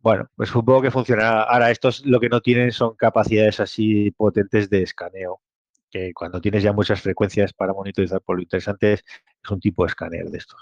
Bueno, 0.03 0.29
pues 0.37 0.51
supongo 0.51 0.83
que 0.83 0.91
funcionará. 0.91 1.45
Ahora, 1.45 1.71
estos 1.71 2.05
lo 2.05 2.21
que 2.21 2.29
no 2.29 2.43
tienen 2.43 2.71
son 2.71 2.97
capacidades 2.97 3.61
así 3.61 4.11
potentes 4.11 4.69
de 4.69 4.83
escaneo 4.83 5.41
que 5.93 6.13
cuando 6.15 6.41
tienes 6.41 6.63
ya 6.63 6.73
muchas 6.73 7.01
frecuencias 7.03 7.53
para 7.53 7.75
monitorizar 7.75 8.21
por 8.23 8.37
lo 8.37 8.43
interesante 8.43 8.95
es, 8.95 9.05
un 9.49 9.61
tipo 9.61 9.85
de 9.85 9.89
escáner 9.89 10.31
de 10.31 10.39
estos. 10.39 10.61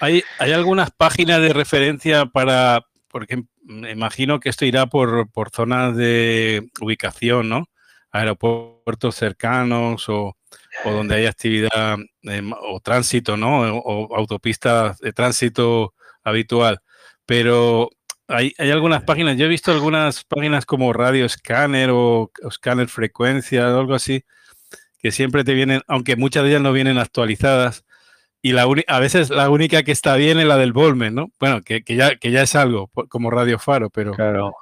¿Hay, 0.00 0.22
¿Hay 0.38 0.52
algunas 0.52 0.90
páginas 0.90 1.40
de 1.40 1.52
referencia 1.52 2.26
para, 2.26 2.84
porque 3.08 3.42
me 3.62 3.90
imagino 3.90 4.38
que 4.40 4.48
esto 4.48 4.64
irá 4.64 4.86
por, 4.86 5.28
zonas 5.54 5.96
de 5.96 6.68
ubicación, 6.80 7.48
¿no? 7.48 7.66
Aeropuertos 8.12 9.14
cercanos 9.14 10.08
o, 10.08 10.36
donde 10.84 11.16
hay 11.16 11.26
actividad 11.26 11.96
o 12.60 12.80
tránsito, 12.80 13.36
¿no? 13.36 13.78
O, 13.78 14.16
autopistas 14.16 14.98
de 14.98 15.12
tránsito 15.12 15.94
habitual. 16.22 16.80
Pero 17.26 17.90
hay, 18.28 18.52
hay, 18.58 18.70
algunas 18.70 19.02
páginas, 19.04 19.36
yo 19.36 19.46
he 19.46 19.48
visto 19.48 19.70
algunas 19.70 20.24
páginas 20.24 20.66
como 20.66 20.92
Radio 20.92 21.28
Scanner 21.28 21.90
o, 21.90 22.30
o 22.42 22.50
Scanner 22.50 22.88
Frecuencia 22.88 23.74
o 23.74 23.80
algo 23.80 23.94
así, 23.94 24.24
que 25.00 25.10
siempre 25.10 25.44
te 25.44 25.54
vienen, 25.54 25.82
aunque 25.86 26.16
muchas 26.16 26.42
de 26.42 26.50
ellas 26.50 26.62
no 26.62 26.72
vienen 26.72 26.98
actualizadas, 26.98 27.84
y 28.42 28.52
la 28.52 28.66
a 28.86 29.00
veces 29.00 29.30
la 29.30 29.50
única 29.50 29.82
que 29.82 29.92
está 29.92 30.16
bien 30.16 30.38
es 30.38 30.46
la 30.46 30.56
del 30.56 30.72
Volmen, 30.72 31.14
¿no? 31.14 31.30
Bueno, 31.38 31.60
que, 31.62 31.82
ya, 31.86 32.16
que 32.16 32.30
ya 32.30 32.42
es 32.42 32.54
algo, 32.54 32.90
como 33.08 33.30
Radio 33.30 33.58
Faro, 33.58 33.90
pero... 33.90 34.12
Claro. 34.12 34.54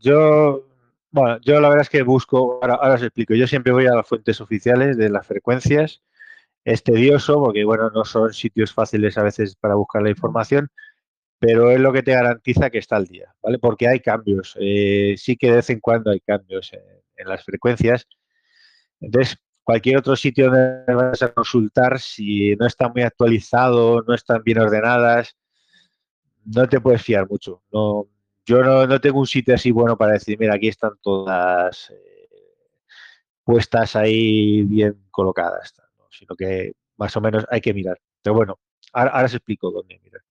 yo, 0.00 0.66
bueno, 1.10 1.38
yo 1.42 1.60
la 1.60 1.68
verdad 1.68 1.82
es 1.82 1.90
que 1.90 2.02
busco, 2.02 2.60
ahora, 2.62 2.94
os 2.94 3.02
explico, 3.02 3.34
yo 3.34 3.46
siempre 3.46 3.72
voy 3.72 3.86
a 3.86 3.94
las 3.94 4.08
fuentes 4.08 4.40
oficiales 4.40 4.96
de 4.96 5.10
las 5.10 5.26
frecuencias, 5.26 6.02
es 6.64 6.82
tedioso 6.82 7.38
porque, 7.38 7.64
bueno, 7.64 7.90
no 7.90 8.06
son 8.06 8.32
sitios 8.32 8.72
fáciles 8.72 9.18
a 9.18 9.22
veces 9.22 9.54
para 9.56 9.74
buscar 9.74 10.02
la 10.02 10.10
información, 10.10 10.70
pero 11.38 11.70
es 11.70 11.78
lo 11.78 11.92
que 11.92 12.02
te 12.02 12.12
garantiza 12.12 12.70
que 12.70 12.78
está 12.78 12.96
al 12.96 13.06
día, 13.06 13.34
¿vale? 13.42 13.58
Porque 13.58 13.86
hay 13.86 14.00
cambios, 14.00 14.56
eh, 14.58 15.14
sí 15.18 15.36
que 15.36 15.48
de 15.48 15.56
vez 15.56 15.68
en 15.68 15.80
cuando 15.80 16.10
hay 16.10 16.20
cambios 16.20 16.72
en 17.16 17.28
las 17.28 17.44
frecuencias. 17.44 18.06
Entonces, 19.00 19.36
cualquier 19.62 19.98
otro 19.98 20.14
sitio 20.16 20.46
donde 20.46 20.94
vas 20.94 21.22
a 21.22 21.32
consultar, 21.32 21.98
si 21.98 22.54
no 22.56 22.66
está 22.66 22.88
muy 22.88 23.02
actualizado, 23.02 24.02
no 24.06 24.14
están 24.14 24.42
bien 24.42 24.58
ordenadas, 24.58 25.36
no 26.44 26.68
te 26.68 26.80
puedes 26.80 27.02
fiar 27.02 27.28
mucho. 27.28 27.62
No, 27.72 28.08
yo 28.46 28.62
no, 28.62 29.00
tengo 29.00 29.20
un 29.20 29.26
sitio 29.26 29.54
así 29.54 29.70
bueno 29.70 29.96
para 29.96 30.12
decir, 30.12 30.38
mira, 30.38 30.54
aquí 30.54 30.68
están 30.68 30.92
todas 31.02 31.90
eh, 31.90 32.28
puestas 33.42 33.96
ahí 33.96 34.62
bien 34.62 35.06
colocadas, 35.10 35.74
sino 36.10 36.36
que 36.36 36.72
más 36.96 37.16
o 37.16 37.20
menos 37.20 37.46
hay 37.50 37.60
que 37.60 37.74
mirar. 37.74 37.98
Pero 38.22 38.34
bueno, 38.34 38.58
ahora, 38.92 39.24
os 39.24 39.34
explico 39.34 39.70
dónde 39.70 39.98
mirar. 40.02 40.22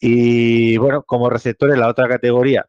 Y 0.00 0.76
bueno, 0.78 1.04
como 1.04 1.30
receptores, 1.30 1.78
la 1.78 1.88
otra 1.88 2.08
categoría 2.08 2.66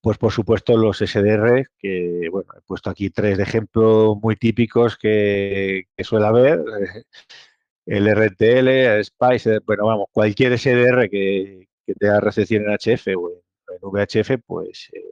pues 0.00 0.18
por 0.18 0.32
supuesto 0.32 0.76
los 0.76 0.98
SDR, 0.98 1.68
que 1.78 2.28
bueno, 2.30 2.48
he 2.56 2.60
puesto 2.62 2.90
aquí 2.90 3.10
tres 3.10 3.38
ejemplos 3.38 4.16
muy 4.22 4.36
típicos 4.36 4.96
que, 4.96 5.86
suele 5.98 6.26
haber. 6.26 6.60
El 7.86 8.08
RTL, 8.08 8.68
el 8.68 9.04
Spice, 9.04 9.60
bueno, 9.60 9.86
vamos, 9.86 10.08
cualquier 10.10 10.58
SDR 10.58 11.08
que, 11.08 11.68
que 11.86 11.94
tenga 11.94 12.20
recepción 12.20 12.64
en 12.64 12.72
HF 12.72 13.06
o 13.16 13.30
en, 13.30 13.42
VHF, 13.80 14.42
pues, 14.46 14.90
eh, 14.92 15.04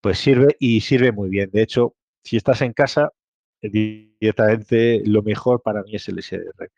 pues 0.00 0.18
sirve 0.18 0.56
y 0.58 0.80
sirve 0.80 1.12
muy 1.12 1.28
bien. 1.28 1.50
De 1.52 1.62
hecho, 1.62 1.94
si 2.24 2.36
estás 2.36 2.62
en 2.62 2.72
casa, 2.72 3.12
directamente 3.62 5.02
lo 5.06 5.22
mejor 5.22 5.62
para 5.62 5.82
mí 5.82 5.94
es 5.94 6.08
el 6.08 6.22
SDR. 6.22 6.70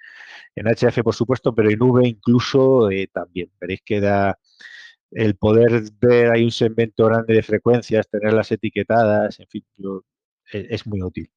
En 0.54 0.66
HF, 0.66 1.02
por 1.02 1.14
supuesto, 1.14 1.54
pero 1.54 1.70
en 1.70 1.82
V 1.82 2.06
incluso 2.06 2.90
eh, 2.90 3.08
también. 3.12 3.50
Veréis 3.60 3.80
que 3.84 4.00
da 4.00 4.38
el 5.16 5.34
poder 5.36 5.82
ver 5.98 6.30
ahí 6.30 6.44
un 6.44 6.50
segmento 6.50 7.06
grande 7.06 7.34
de 7.34 7.42
frecuencias, 7.42 8.06
tenerlas 8.08 8.52
etiquetadas, 8.52 9.40
en 9.40 9.46
fin, 9.48 9.64
e, 10.52 10.66
es, 10.70 10.86
muy 10.86 11.02
útil. 11.02 11.30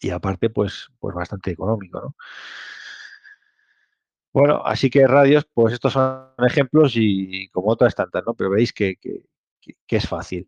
Y 0.00 0.10
aparte, 0.10 0.50
pues, 0.50 0.88
pues 0.98 1.14
bastante 1.14 1.50
económico, 1.52 2.00
¿no? 2.00 2.14
Bueno, 4.34 4.62
así 4.66 4.90
que 4.90 5.06
radios, 5.06 5.48
pues 5.54 5.72
estos 5.72 5.94
son 5.94 6.28
ejemplos 6.46 6.92
y 6.96 7.48
como 7.50 7.70
otras 7.70 7.94
tantas, 7.94 8.22
¿no? 8.26 8.34
Pero 8.34 8.50
veis 8.50 8.72
que, 8.72 8.98
es 9.88 10.08
fácil. 10.08 10.46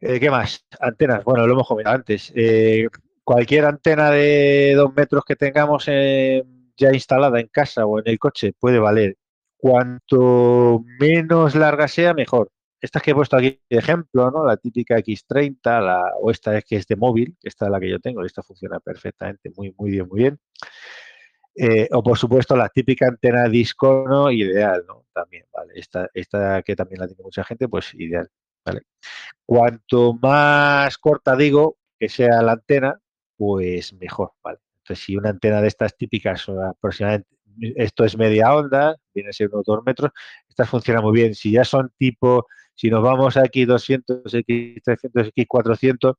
Eh, 0.00 0.20
¿Qué 0.20 0.30
más? 0.30 0.66
Antenas, 0.78 1.24
bueno, 1.24 1.46
lo 1.46 1.54
hemos 1.54 1.68
comentado 1.68 1.96
antes. 1.96 2.32
Eh, 2.34 2.86
cualquier 3.24 3.64
antena 3.64 4.10
de 4.10 4.74
dos 4.76 4.92
metros 4.94 5.24
que 5.24 5.36
tengamos 5.36 5.86
ya 5.86 6.92
instalada 6.92 7.40
en 7.40 7.48
casa 7.48 7.86
o 7.86 7.98
en 7.98 8.08
el 8.08 8.18
coche 8.18 8.52
puede 8.52 8.78
valer. 8.78 9.16
Cuanto 9.58 10.84
menos 11.00 11.54
larga 11.54 11.88
sea, 11.88 12.14
mejor. 12.14 12.50
Estas 12.80 13.02
que 13.02 13.10
he 13.10 13.14
puesto 13.14 13.36
aquí 13.36 13.60
de 13.68 13.78
ejemplo, 13.78 14.30
¿no? 14.30 14.46
La 14.46 14.56
típica 14.56 14.96
X30, 14.98 15.80
la, 15.82 16.12
o 16.20 16.30
esta 16.30 16.56
es 16.56 16.64
que 16.64 16.76
es 16.76 16.86
de 16.86 16.94
móvil, 16.96 17.36
esta 17.42 17.66
es 17.66 17.70
la 17.72 17.80
que 17.80 17.90
yo 17.90 17.98
tengo, 17.98 18.24
esta 18.24 18.42
funciona 18.42 18.78
perfectamente, 18.78 19.50
muy, 19.56 19.74
muy 19.76 19.90
bien, 19.90 20.06
muy 20.08 20.20
bien. 20.20 20.38
Eh, 21.56 21.88
o 21.90 22.02
por 22.04 22.16
supuesto 22.16 22.56
la 22.56 22.68
típica 22.68 23.08
antena 23.08 23.48
disco 23.48 24.30
ideal, 24.30 24.84
¿no? 24.86 25.06
También, 25.12 25.44
¿vale? 25.52 25.72
Esta, 25.74 26.08
esta 26.14 26.62
que 26.62 26.76
también 26.76 27.00
la 27.00 27.08
tiene 27.08 27.24
mucha 27.24 27.42
gente, 27.42 27.68
pues 27.68 27.92
ideal, 27.94 28.28
¿vale? 28.64 28.82
Cuanto 29.44 30.14
más 30.14 30.96
corta 30.98 31.34
digo 31.34 31.78
que 31.98 32.08
sea 32.08 32.42
la 32.42 32.52
antena, 32.52 33.00
pues 33.36 33.92
mejor, 33.94 34.32
¿vale? 34.42 34.58
Entonces, 34.78 35.04
si 35.04 35.16
una 35.16 35.30
antena 35.30 35.60
de 35.60 35.68
estas 35.68 35.96
típicas, 35.96 36.48
aproximadamente, 36.48 37.28
esto 37.76 38.04
es 38.04 38.16
media 38.16 38.54
onda, 38.54 38.96
viene 39.14 39.30
unos 39.52 39.64
dos 39.64 39.82
metros, 39.84 40.10
estas 40.48 40.68
funcionan 40.68 41.02
muy 41.02 41.12
bien. 41.12 41.34
Si 41.34 41.52
ya 41.52 41.64
son 41.64 41.92
tipo, 41.96 42.46
si 42.74 42.90
nos 42.90 43.02
vamos 43.02 43.36
a 43.36 43.42
X200, 43.44 44.22
X300, 44.24 45.32
X400, 45.34 46.14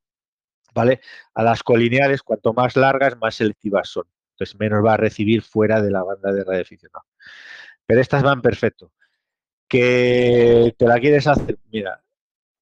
¿vale? 0.73 1.02
A 1.34 1.43
las 1.43 1.63
colineales, 1.63 2.23
cuanto 2.23 2.54
más 2.54 2.75
largas, 2.75 3.17
más 3.17 3.36
selectivas 3.36 3.89
son 3.89 4.06
entonces 4.39 4.60
menos 4.60 4.86
va 4.86 4.93
a 4.93 4.97
recibir 4.97 5.41
fuera 5.41 5.82
de 5.82 5.91
la 5.91 6.04
banda 6.04 6.32
de 6.32 6.43
radioaficionado. 6.43 7.06
Pero 7.86 7.99
estas 7.99 8.23
van 8.23 8.41
perfecto. 8.41 8.93
¿Que 9.67 10.73
te 10.78 10.86
la 10.86 10.99
quieres 10.99 11.28
hacer? 11.28 11.58
Mira, 11.71 12.02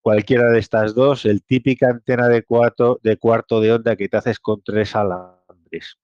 cualquiera 0.02 0.50
de 0.50 0.60
estas 0.60 0.96
dos, 0.96 1.26
el 1.26 1.44
típica 1.44 1.90
antena 1.90 2.28
de 2.28 2.44
cuarto 2.44 3.00
de, 3.04 3.18
cuarto 3.18 3.62
de 3.62 3.74
onda 3.74 3.96
que 3.96 4.10
te 4.10 4.18
haces 4.18 4.40
con 4.40 4.62
tres 4.64 4.96
alambres. 4.96 5.98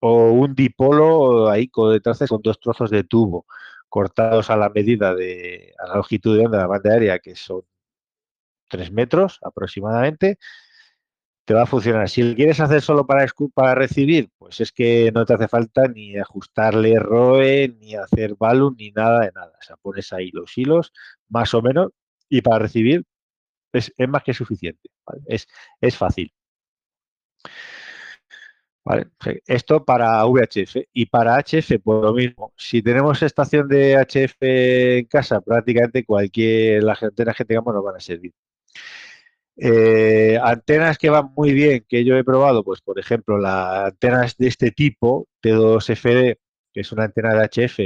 O 0.00 0.32
un 0.32 0.54
dipolo 0.54 1.48
ahí 1.50 1.70
te 2.02 2.10
haces 2.10 2.28
con 2.28 2.42
dos 2.42 2.58
trozos 2.60 2.90
de 2.90 3.04
tubo 3.04 3.46
cortados 3.88 4.50
a 4.50 4.56
la 4.56 4.70
medida 4.70 5.14
de 5.14 5.74
a 5.78 5.88
la 5.88 5.94
longitud 5.96 6.38
de 6.38 6.46
onda 6.46 6.58
de 6.58 6.64
la 6.64 6.68
banda 6.68 6.92
aérea, 6.92 7.18
que 7.18 7.34
son 7.36 7.62
tres 8.68 8.92
metros 8.92 9.38
aproximadamente, 9.42 10.38
te 11.44 11.54
va 11.54 11.62
a 11.62 11.66
funcionar. 11.66 12.08
Si 12.08 12.22
lo 12.22 12.36
quieres 12.36 12.60
hacer 12.60 12.80
solo 12.80 13.06
para, 13.06 13.26
para 13.54 13.74
recibir, 13.74 14.30
pues 14.38 14.60
es 14.60 14.72
que 14.72 15.10
no 15.12 15.26
te 15.26 15.34
hace 15.34 15.48
falta 15.48 15.88
ni 15.88 16.16
ajustarle 16.16 16.98
ROE, 17.00 17.68
ni 17.80 17.96
hacer 17.96 18.34
volumen, 18.36 18.76
ni 18.78 18.90
nada 18.92 19.20
de 19.22 19.32
nada. 19.32 19.52
O 19.60 19.62
sea, 19.62 19.76
pones 19.76 20.12
ahí 20.12 20.30
los 20.32 20.56
hilos, 20.56 20.92
más 21.28 21.52
o 21.54 21.62
menos, 21.62 21.90
y 22.28 22.40
para 22.42 22.60
recibir 22.60 23.04
es, 23.72 23.92
más 24.08 24.22
que 24.22 24.34
suficiente. 24.34 24.90
Es, 25.26 25.48
es 25.80 25.96
fácil. 25.96 26.32
Esto 29.46 29.84
para 29.84 30.24
VHF 30.24 30.76
y 30.92 31.06
para 31.06 31.36
HF, 31.38 31.78
pues 31.82 32.02
lo 32.02 32.12
mismo. 32.14 32.52
Si 32.56 32.82
tenemos 32.82 33.22
estación 33.22 33.68
de 33.68 33.96
HF 33.96 34.36
en 34.40 35.04
casa, 35.06 35.40
prácticamente 35.40 36.04
cualquier 36.04 36.82
las 36.82 37.02
antenas 37.02 37.36
que 37.36 37.44
tengamos 37.44 37.74
nos 37.74 37.84
van 37.84 37.96
a 37.96 38.00
servir. 38.00 38.32
Eh, 39.56 40.38
antenas 40.42 40.96
que 40.96 41.10
van 41.10 41.32
muy 41.36 41.52
bien, 41.52 41.84
que 41.86 42.04
yo 42.04 42.16
he 42.16 42.24
probado, 42.24 42.64
pues 42.64 42.80
por 42.80 42.98
ejemplo, 42.98 43.38
las 43.38 43.88
antenas 43.92 44.36
de 44.38 44.48
este 44.48 44.70
tipo, 44.70 45.28
T2FD, 45.42 46.38
que 46.72 46.80
es 46.80 46.92
una 46.92 47.04
antena 47.04 47.34
de 47.34 47.44
HF, 47.44 47.78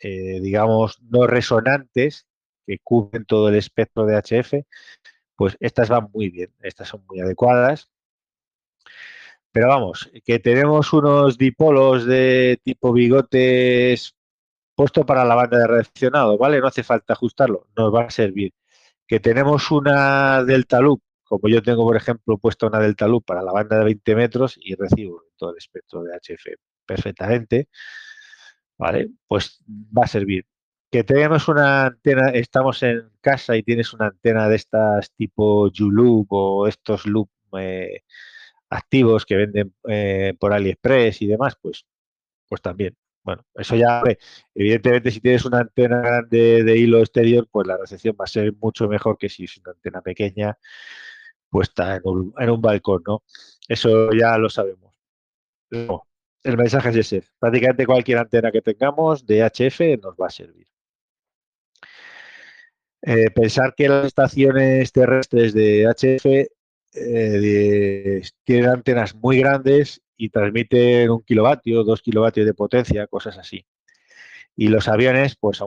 eh, 0.00 0.40
digamos, 0.40 1.00
no 1.02 1.26
resonantes, 1.26 2.26
que 2.66 2.78
cubren 2.84 3.24
todo 3.24 3.48
el 3.48 3.56
espectro 3.56 4.04
de 4.06 4.16
HF, 4.16 4.66
pues 5.36 5.56
estas 5.60 5.88
van 5.88 6.08
muy 6.12 6.30
bien, 6.30 6.52
estas 6.60 6.88
son 6.88 7.04
muy 7.08 7.20
adecuadas. 7.20 7.90
Pero 9.58 9.70
vamos, 9.70 10.08
que 10.24 10.38
tenemos 10.38 10.92
unos 10.92 11.36
dipolos 11.36 12.06
de 12.06 12.60
tipo 12.62 12.92
bigotes 12.92 14.14
puesto 14.76 15.04
para 15.04 15.24
la 15.24 15.34
banda 15.34 15.58
de 15.58 15.66
reaccionado, 15.66 16.38
¿vale? 16.38 16.60
No 16.60 16.68
hace 16.68 16.84
falta 16.84 17.14
ajustarlo, 17.14 17.66
nos 17.76 17.92
va 17.92 18.04
a 18.04 18.10
servir 18.10 18.52
que 19.08 19.18
tenemos 19.18 19.72
una 19.72 20.44
Delta 20.44 20.80
Loop, 20.80 21.02
como 21.24 21.48
yo 21.48 21.60
tengo, 21.60 21.82
por 21.84 21.96
ejemplo, 21.96 22.38
puesta 22.38 22.68
una 22.68 22.78
Delta 22.78 23.08
Loop 23.08 23.24
para 23.24 23.42
la 23.42 23.50
banda 23.50 23.78
de 23.78 23.84
20 23.86 24.14
metros 24.14 24.56
y 24.60 24.76
recibo 24.76 25.24
todo 25.36 25.50
el 25.50 25.56
espectro 25.58 26.04
de 26.04 26.14
HF 26.14 26.46
perfectamente, 26.86 27.68
¿vale? 28.78 29.10
Pues 29.26 29.64
va 29.68 30.04
a 30.04 30.06
servir. 30.06 30.46
Que 30.88 31.02
tenemos 31.02 31.48
una 31.48 31.86
antena, 31.86 32.28
estamos 32.30 32.82
en 32.84 33.10
casa 33.20 33.56
y 33.56 33.64
tienes 33.64 33.92
una 33.92 34.06
antena 34.06 34.48
de 34.48 34.54
estas 34.54 35.12
tipo 35.16 35.64
U-Loop 35.64 36.28
o 36.30 36.68
estos 36.68 37.06
loop 37.06 37.28
eh, 37.58 38.02
activos 38.70 39.24
que 39.26 39.36
venden 39.36 39.74
eh, 39.88 40.34
por 40.38 40.52
AliExpress 40.52 41.22
y 41.22 41.26
demás, 41.26 41.56
pues, 41.60 41.86
pues 42.48 42.62
también 42.62 42.96
bueno, 43.28 43.44
eso 43.56 43.76
ya, 43.76 44.02
evidentemente, 44.54 45.10
si 45.10 45.20
tienes 45.20 45.44
una 45.44 45.58
antena 45.58 46.00
grande 46.00 46.64
de 46.64 46.78
hilo 46.78 47.00
exterior, 47.00 47.46
pues 47.50 47.66
la 47.66 47.76
recepción 47.76 48.16
va 48.18 48.24
a 48.24 48.26
ser 48.26 48.54
mucho 48.54 48.88
mejor 48.88 49.18
que 49.18 49.28
si 49.28 49.44
es 49.44 49.58
una 49.58 49.72
antena 49.72 50.00
pequeña 50.00 50.56
puesta 51.50 51.96
en 51.96 52.02
un, 52.04 52.34
en 52.38 52.48
un 52.50 52.62
balcón, 52.62 53.02
¿no? 53.06 53.22
Eso 53.68 54.10
ya 54.12 54.38
lo 54.38 54.48
sabemos. 54.48 54.94
el 55.70 56.56
mensaje 56.56 56.88
es 56.88 56.96
ese. 56.96 57.22
Prácticamente 57.38 57.84
cualquier 57.84 58.16
antena 58.18 58.50
que 58.50 58.62
tengamos 58.62 59.26
de 59.26 59.42
HF 59.44 60.02
nos 60.02 60.14
va 60.14 60.28
a 60.28 60.30
servir. 60.30 60.66
Eh, 63.02 63.30
pensar 63.30 63.74
que 63.76 63.88
las 63.90 64.06
estaciones 64.06 64.90
terrestres 64.90 65.52
de 65.52 65.86
HF 65.86 66.50
eh, 67.00 68.22
tienen 68.44 68.70
antenas 68.70 69.14
muy 69.14 69.38
grandes 69.38 70.02
y 70.16 70.30
transmiten 70.30 71.10
un 71.10 71.22
kilovatio, 71.22 71.84
dos 71.84 72.02
kilovatios 72.02 72.46
de 72.46 72.54
potencia, 72.54 73.06
cosas 73.06 73.38
así. 73.38 73.64
Y 74.56 74.68
los 74.68 74.88
aviones, 74.88 75.36
pues 75.36 75.62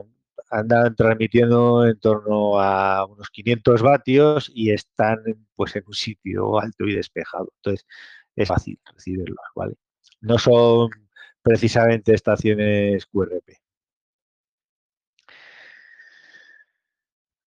andan 0.50 0.94
transmitiendo 0.94 1.86
en 1.86 1.98
torno 1.98 2.60
a 2.60 3.06
unos 3.06 3.30
500 3.30 3.82
vatios 3.82 4.50
y 4.54 4.70
están 4.70 5.18
pues 5.56 5.74
en 5.76 5.84
un 5.86 5.94
sitio 5.94 6.60
alto 6.60 6.84
y 6.86 6.94
despejado. 6.94 7.52
Entonces, 7.56 7.86
es 8.36 8.48
fácil 8.48 8.78
recibirlos, 8.94 9.38
¿vale? 9.54 9.74
No 10.20 10.38
son 10.38 10.90
precisamente 11.42 12.14
estaciones 12.14 13.06
QRP. 13.06 13.62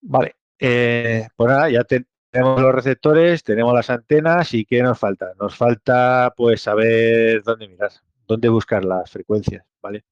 Vale, 0.01 0.35
eh, 0.59 1.27
pues 1.35 1.49
nada, 1.49 1.69
ya 1.69 1.83
te, 1.83 2.05
tenemos 2.35 2.61
los 2.61 2.75
receptores, 2.75 3.43
tenemos 3.43 3.73
las 3.73 3.89
antenas 3.89 4.53
y 4.53 4.65
¿qué 4.65 4.83
nos 4.83 4.99
falta? 4.99 5.31
Nos 5.39 5.55
falta 5.55 6.33
pues 6.35 6.63
saber 6.63 7.41
dónde 7.43 7.69
mirar, 7.69 7.91
dónde 8.27 8.49
buscar 8.49 8.83
las 8.83 9.09
frecuencias, 9.09 9.63
¿vale? 9.81 10.03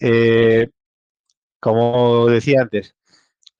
Eh, 0.00 0.68
como 1.60 2.26
decía 2.26 2.62
antes, 2.62 2.96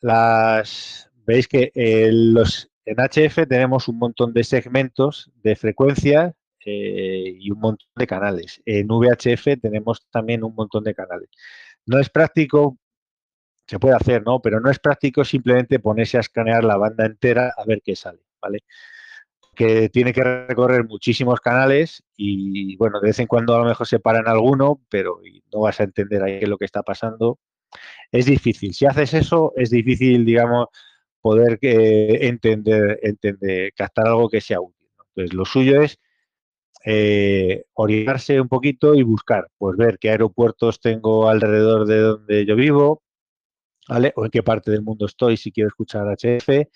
las 0.00 1.08
veis 1.24 1.46
que 1.46 1.70
los, 2.12 2.72
en 2.86 2.96
HF 2.96 3.46
tenemos 3.48 3.86
un 3.86 3.98
montón 3.98 4.32
de 4.32 4.42
segmentos 4.42 5.30
de 5.40 5.54
frecuencias 5.54 6.34
eh, 6.66 7.36
y 7.38 7.52
un 7.52 7.60
montón 7.60 7.88
de 7.94 8.06
canales. 8.08 8.62
En 8.64 8.88
VHF 8.88 9.60
tenemos 9.62 10.04
también 10.10 10.42
un 10.42 10.56
montón 10.56 10.82
de 10.82 10.94
canales. 10.96 11.28
No 11.86 12.00
es 12.00 12.10
práctico 12.10 12.78
se 13.66 13.78
puede 13.78 13.96
hacer, 13.96 14.22
¿no? 14.24 14.40
Pero 14.40 14.60
no 14.60 14.70
es 14.70 14.78
práctico 14.78 15.24
simplemente 15.24 15.78
ponerse 15.78 16.16
a 16.16 16.20
escanear 16.20 16.64
la 16.64 16.76
banda 16.76 17.06
entera 17.06 17.52
a 17.56 17.64
ver 17.64 17.82
qué 17.82 17.96
sale, 17.96 18.20
¿vale? 18.40 18.60
Que 19.54 19.88
tiene 19.88 20.12
que 20.12 20.22
recorrer 20.22 20.84
muchísimos 20.84 21.40
canales 21.40 22.02
y, 22.16 22.76
bueno, 22.76 23.00
de 23.00 23.08
vez 23.08 23.18
en 23.20 23.26
cuando 23.26 23.54
a 23.54 23.58
lo 23.58 23.64
mejor 23.64 23.86
se 23.86 24.00
para 24.00 24.18
en 24.18 24.28
alguno, 24.28 24.80
pero 24.88 25.20
no 25.52 25.60
vas 25.60 25.80
a 25.80 25.84
entender 25.84 26.22
ahí 26.22 26.38
qué 26.38 26.44
es 26.44 26.50
lo 26.50 26.58
que 26.58 26.64
está 26.66 26.82
pasando. 26.82 27.38
Es 28.12 28.26
difícil. 28.26 28.74
Si 28.74 28.86
haces 28.86 29.14
eso, 29.14 29.52
es 29.56 29.70
difícil, 29.70 30.24
digamos, 30.24 30.68
poder 31.20 31.58
eh, 31.62 32.18
entender, 32.28 33.00
entender, 33.02 33.72
captar 33.74 34.08
algo 34.08 34.28
que 34.28 34.40
sea 34.40 34.60
útil. 34.60 34.88
Entonces, 35.08 35.34
lo 35.34 35.44
suyo 35.44 35.80
es 35.82 35.98
eh, 36.84 37.64
orientarse 37.72 38.38
un 38.40 38.48
poquito 38.48 38.94
y 38.94 39.02
buscar, 39.02 39.48
pues 39.56 39.76
ver 39.76 39.98
qué 39.98 40.10
aeropuertos 40.10 40.80
tengo 40.80 41.30
alrededor 41.30 41.86
de 41.86 41.98
donde 41.98 42.44
yo 42.44 42.56
vivo, 42.56 43.03
o 43.88 44.24
en 44.24 44.30
qué 44.30 44.42
parte 44.42 44.70
del 44.70 44.82
mundo 44.82 45.06
estoy 45.06 45.36
si 45.36 45.52
quiero 45.52 45.68
escuchar 45.68 46.06
HF, 46.06 46.48
e 46.50 46.68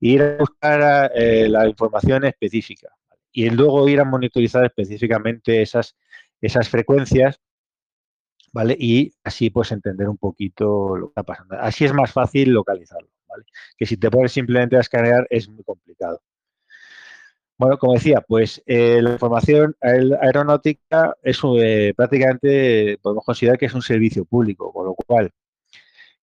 ir 0.00 0.22
a 0.22 0.36
buscar 0.38 1.12
eh, 1.14 1.48
la 1.48 1.68
información 1.68 2.24
específica 2.24 2.88
y 3.32 3.50
luego 3.50 3.88
ir 3.88 4.00
a 4.00 4.04
monitorizar 4.04 4.64
específicamente 4.64 5.62
esas, 5.62 5.96
esas 6.40 6.68
frecuencias, 6.68 7.40
¿vale? 8.52 8.76
Y 8.78 9.12
así 9.24 9.50
pues 9.50 9.72
entender 9.72 10.08
un 10.08 10.16
poquito 10.18 10.96
lo 10.96 11.06
que 11.08 11.10
está 11.10 11.22
pasando. 11.22 11.56
Así 11.60 11.84
es 11.84 11.92
más 11.92 12.12
fácil 12.12 12.50
localizarlo, 12.50 13.08
¿vale? 13.28 13.44
Que 13.76 13.86
si 13.86 13.96
te 13.96 14.10
pones 14.10 14.32
simplemente 14.32 14.76
a 14.76 14.80
escanear 14.80 15.26
es 15.30 15.48
muy 15.48 15.62
complicado. 15.64 16.22
Bueno, 17.58 17.78
como 17.78 17.94
decía, 17.94 18.20
pues 18.20 18.62
eh, 18.66 19.00
la 19.00 19.12
información 19.12 19.74
aeronáutica 19.80 21.16
es 21.22 21.40
eh, 21.58 21.94
prácticamente, 21.96 22.98
podemos 23.00 23.24
considerar 23.24 23.58
que 23.58 23.66
es 23.66 23.74
un 23.74 23.80
servicio 23.80 24.26
público, 24.26 24.72
con 24.72 24.86
lo 24.86 24.94
cual 24.94 25.30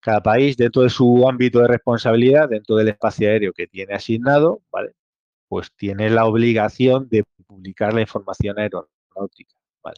cada 0.03 0.21
país, 0.21 0.57
dentro 0.57 0.81
de 0.81 0.89
su 0.89 1.27
ámbito 1.27 1.59
de 1.59 1.67
responsabilidad, 1.69 2.49
dentro 2.49 2.75
del 2.75 2.89
espacio 2.89 3.29
aéreo 3.29 3.53
que 3.53 3.67
tiene 3.67 3.93
asignado, 3.95 4.61
¿vale? 4.69 4.93
Pues 5.47 5.71
tiene 5.77 6.09
la 6.09 6.25
obligación 6.25 7.07
de 7.09 7.23
publicar 7.47 7.93
la 7.93 8.01
información 8.01 8.59
aeronáutica. 8.59 9.55
¿vale? 9.81 9.97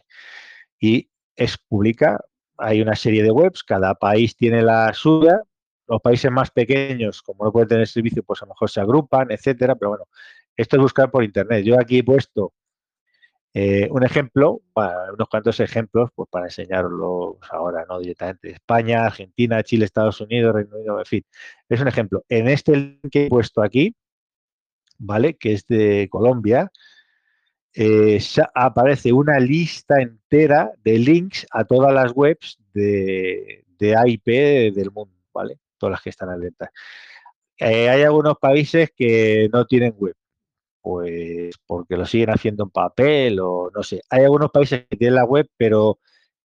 Y 0.80 1.10
es 1.36 1.58
publica, 1.58 2.24
hay 2.58 2.82
una 2.82 2.96
serie 2.96 3.24
de 3.24 3.32
webs, 3.32 3.64
cada 3.64 3.96
país 3.96 4.36
tiene 4.36 4.62
la 4.62 4.94
suya, 4.94 5.42
los 5.88 6.02
países 6.02 6.32
más 6.32 6.52
pequeños, 6.52 7.24
como 7.24 7.46
no 7.46 7.52
pueden 7.52 7.70
tener 7.70 7.88
servicio, 7.88 8.24
pues 8.24 8.42
a 8.44 8.46
lo 8.46 8.50
mejor 8.50 8.70
se 8.70 8.82
agrupan, 8.82 9.32
etcétera, 9.32 9.76
pero 9.76 9.90
bueno, 9.90 10.06
esto 10.56 10.76
es 10.76 10.82
buscar 10.84 11.10
por 11.10 11.24
internet. 11.24 11.64
Yo 11.66 11.80
aquí 11.80 12.00
he 12.00 12.04
puesto 12.04 12.54
eh, 13.58 13.88
un 13.90 14.04
ejemplo, 14.04 14.62
unos 14.76 15.30
cuantos 15.30 15.62
ejemplos, 15.62 16.10
pues 16.14 16.28
para 16.30 16.48
enseñarlos 16.48 17.38
ahora, 17.50 17.86
¿no? 17.88 18.00
Directamente 18.00 18.52
España, 18.52 19.06
Argentina, 19.06 19.64
Chile, 19.64 19.86
Estados 19.86 20.20
Unidos, 20.20 20.54
Reino 20.54 20.76
Unido, 20.76 21.00
en 21.00 21.06
fin. 21.06 21.26
Es 21.70 21.80
un 21.80 21.88
ejemplo. 21.88 22.26
En 22.28 22.50
este 22.50 22.76
link 22.76 23.00
que 23.10 23.28
he 23.28 23.30
puesto 23.30 23.64
aquí, 23.64 23.96
¿vale? 24.98 25.36
Que 25.36 25.54
es 25.54 25.66
de 25.68 26.10
Colombia, 26.12 26.70
eh, 27.74 28.20
aparece 28.54 29.14
una 29.14 29.40
lista 29.40 30.02
entera 30.02 30.72
de 30.84 31.00
links 31.00 31.48
a 31.50 31.64
todas 31.64 31.94
las 31.94 32.12
webs 32.14 32.58
de, 32.74 33.64
de 33.80 33.96
AIP 33.96 34.74
del 34.76 34.92
mundo, 34.92 35.16
¿vale? 35.34 35.60
Todas 35.78 35.92
las 35.92 36.02
que 36.02 36.10
están 36.10 36.30
abiertas. 36.30 36.72
Eh, 37.58 37.88
hay 37.88 38.02
algunos 38.04 38.38
países 38.38 38.92
que 38.94 39.48
no 39.54 39.66
tienen 39.66 39.94
web, 39.98 40.16
pues 40.86 41.56
porque 41.66 41.98
lo 41.98 42.06
siguen 42.06 42.30
haciendo 42.30 42.66
en 42.66 42.70
papel 42.70 43.40
o 43.42 43.72
no 43.74 43.82
sé. 43.82 44.02
Hay 44.12 44.24
algunos 44.24 44.52
países 44.52 44.86
que 44.88 44.98
tienen 44.98 45.16
la 45.16 45.26
web, 45.26 45.50
pero 45.58 46.00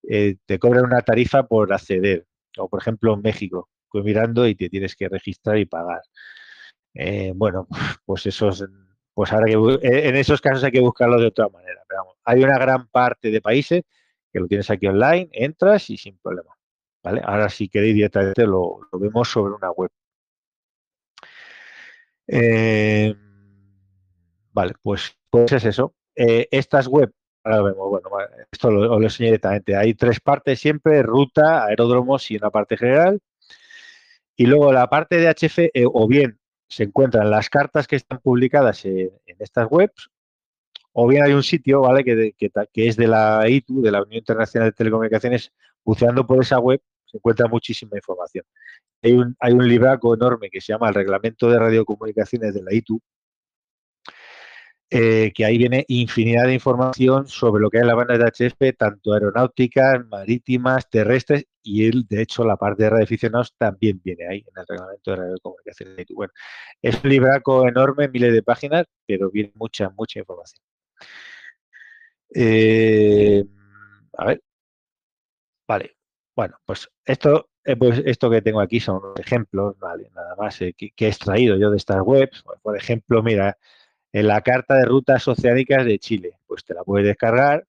eh, 0.09 0.37
te 0.47 0.59
cobran 0.59 0.87
una 0.87 1.03
tarifa 1.03 1.43
por 1.47 1.71
acceder. 1.75 2.27
O 2.57 2.67
por 2.67 2.81
ejemplo 2.81 3.13
en 3.13 3.21
México, 3.21 3.69
estoy 3.85 4.03
mirando 4.03 4.49
y 4.49 4.55
te 4.55 4.71
tienes 4.71 4.97
que 4.97 5.11
registrar 5.11 5.59
y 5.59 5.67
pagar. 5.67 6.01
Eh, 6.95 7.33
bueno, 7.37 7.69
pues 8.07 8.25
esos, 8.25 8.65
pues 9.13 9.31
ahora 9.31 9.45
que 9.45 9.79
en 9.83 10.17
esos 10.17 10.41
casos 10.41 10.65
hay 10.65 10.73
que 10.73 10.81
buscarlo 10.81 11.21
de 11.21 11.27
otra 11.27 11.51
manera. 11.51 11.83
Hay 12.25 12.43
una 12.43 12.59
gran 12.59 12.89
parte 12.89 13.31
de 13.31 13.43
países 13.43 13.83
que 14.33 14.41
lo 14.41 14.49
tienes 14.49 14.71
aquí 14.71 14.87
online, 14.87 15.29
entras 15.33 15.91
y 15.91 15.99
sin 15.99 16.17
problema. 16.19 16.57
¿Vale? 17.03 17.21
Ahora 17.25 17.51
si 17.51 17.69
queréis 17.69 17.95
directamente 17.95 18.47
lo, 18.47 18.89
lo 18.91 18.99
vemos 18.99 19.29
sobre 19.29 19.53
una 19.53 19.71
web. 19.71 19.91
Eh, 22.27 23.15
Vale, 24.53 24.75
pues, 24.83 25.17
pues 25.31 25.53
es 25.53 25.65
eso. 25.65 25.95
Eh, 26.15 26.49
estas 26.51 26.89
web, 26.89 27.13
ahora 27.45 27.63
vemos, 27.63 27.89
bueno, 27.89 28.09
esto 28.51 28.71
lo, 28.71 28.99
lo 28.99 29.03
enseñé 29.03 29.29
directamente. 29.29 29.77
Hay 29.77 29.95
tres 29.95 30.21
partes 30.21 30.61
siempre, 30.61 31.03
ruta, 31.03 31.65
aeródromos 31.65 32.31
y 32.31 32.37
una 32.37 32.51
parte 32.51 32.77
general. 32.77 33.21
Y 34.37 34.47
luego 34.47 34.73
la 34.73 34.89
parte 34.89 35.17
de 35.17 35.29
HF, 35.29 35.59
eh, 35.75 35.85
o 35.85 36.09
bien 36.09 36.41
se 36.67 36.85
encuentran 36.85 37.31
las 37.31 37.51
cartas 37.51 37.87
que 37.87 37.97
están 37.97 38.21
publicadas 38.21 38.85
en, 38.87 39.11
estas 39.39 39.67
webs, 39.71 40.09
o 40.93 41.07
bien 41.07 41.25
hay 41.25 41.33
un 41.35 41.43
sitio, 41.43 41.83
¿vale? 41.83 42.05
Que, 42.05 42.35
que, 42.39 42.89
es 42.89 42.97
de 42.97 43.07
la 43.07 43.47
ITU, 43.49 43.83
de 43.83 43.91
la 43.91 44.03
Unión 44.03 44.19
Internacional 44.19 44.71
de 44.71 44.73
Telecomunicaciones, 44.73 45.53
buceando 45.85 46.27
por 46.27 46.41
esa 46.41 46.59
web, 46.59 46.81
se 47.05 47.19
encuentra 47.19 47.49
muchísima 47.49 47.97
información. 47.97 48.45
Hay 49.03 49.13
un, 49.13 49.37
hay 49.41 49.53
un 49.53 49.69
libraco 49.69 50.15
enorme 50.15 50.49
que 50.49 50.61
se 50.61 50.73
llama 50.73 50.89
el 50.89 50.95
Reglamento 50.95 51.51
de 51.51 51.59
Radiocomunicaciones 51.59 52.55
de 52.55 52.63
la 52.63 52.73
ITU, 52.73 53.01
eh, 54.93 55.33
que 55.33 55.45
ahí 55.45 55.57
viene 55.57 55.85
infinidad 55.87 56.47
de 56.47 56.55
información 56.55 57.29
sobre 57.29 57.63
lo 57.63 57.71
que 57.71 57.79
es 57.79 57.87
la 57.87 57.95
banda 57.95 58.19
de 58.19 58.25
HF, 58.25 58.77
tanto 58.77 59.13
aeronáuticas, 59.13 60.05
marítimas, 60.07 60.91
terrestres, 60.91 61.47
y 61.63 61.87
él, 61.87 62.07
de 62.09 62.23
hecho, 62.23 62.45
la 62.45 62.57
parte 62.57 62.85
de 62.85 62.91
radioaficionados 62.91 63.55
también 63.57 64.01
viene 64.03 64.27
ahí 64.27 64.39
en 64.39 64.61
el 64.61 64.67
reglamento 64.67 65.11
de 65.13 65.17
radiocomunicaciones. 65.17 66.07
Bueno, 66.15 66.33
es 66.83 67.05
un 67.05 67.11
libraco 67.11 67.69
enorme, 67.69 68.09
miles 68.09 68.33
de 68.33 68.43
páginas, 68.43 68.87
pero 69.07 69.31
viene 69.31 69.53
mucha, 69.55 69.91
mucha 69.91 70.19
información. 70.19 70.63
Eh, 72.35 73.45
a 74.19 74.25
ver. 74.27 74.43
Vale. 75.69 75.97
Bueno, 76.35 76.57
pues 76.65 76.89
esto, 77.05 77.51
eh, 77.65 77.77
pues 77.77 78.03
esto 78.05 78.31
que 78.31 78.43
tengo 78.43 78.61
aquí 78.61 78.81
son 78.81 79.01
ejemplos, 79.19 79.79
vale, 79.79 80.11
nada 80.15 80.35
más 80.37 80.59
que, 80.59 80.73
que, 80.75 81.07
he 81.07 81.09
extraído 81.09 81.57
yo 81.57 81.71
de 81.71 81.77
estas 81.77 82.01
webs. 82.03 82.43
Por 82.63 82.77
ejemplo, 82.77 83.23
mira, 83.23 83.57
en 84.13 84.27
la 84.27 84.41
carta 84.43 84.77
de 84.77 84.85
rutas 84.85 85.27
oceánicas 85.29 85.85
de 85.85 85.99
Chile. 85.99 86.39
Pues 86.47 86.65
te 86.65 86.75
la 86.75 86.85
puedes 86.85 87.07
descargar, 87.07 87.67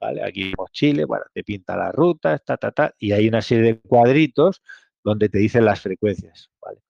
¿vale? 0.00 0.22
Aquí 0.24 0.44
vemos 0.44 0.70
Chile, 0.72 1.04
bueno, 1.04 1.24
te 1.32 1.44
pinta 1.44 1.76
las 1.76 1.94
rutas, 1.94 2.42
ta, 2.44 2.56
ta, 2.56 2.72
ta, 2.72 2.94
y 2.98 3.12
hay 3.12 3.28
una 3.28 3.42
serie 3.42 3.64
de 3.64 3.80
cuadritos 3.80 4.62
donde 5.04 5.28
te 5.28 5.38
dicen 5.38 5.64
las 5.64 5.80
frecuencias, 5.80 6.50
¿vale? 6.60 6.80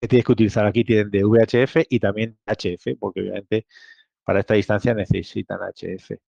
Que 0.00 0.08
tienes 0.08 0.26
que 0.26 0.32
utilizar 0.32 0.66
aquí 0.66 0.84
tienen 0.84 1.10
de 1.10 1.24
VHF 1.24 1.86
y 1.88 2.00
también 2.00 2.38
HF, 2.46 2.96
porque 2.98 3.20
obviamente 3.20 3.66
para 4.24 4.40
esta 4.40 4.54
distancia 4.54 4.94
necesitan 4.94 5.60
HF, 5.60 6.18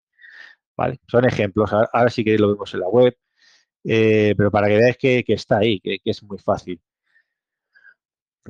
¿vale? 0.77 1.01
Son 1.09 1.25
ejemplos, 1.27 1.73
ahora, 1.73 2.11
sí 2.11 2.25
que 2.25 2.39
lo 2.39 2.49
vemos 2.53 2.73
en 2.75 2.81
la 2.81 2.89
web, 2.89 3.17
eh, 3.85 4.35
pero 4.37 4.51
para 4.51 4.69
que 4.69 4.77
veáis 4.77 4.97
que, 4.99 5.25
está 5.29 5.59
ahí, 5.59 5.81
que 5.81 6.01
es 6.05 6.23
muy 6.23 6.39
fácil. 6.39 6.81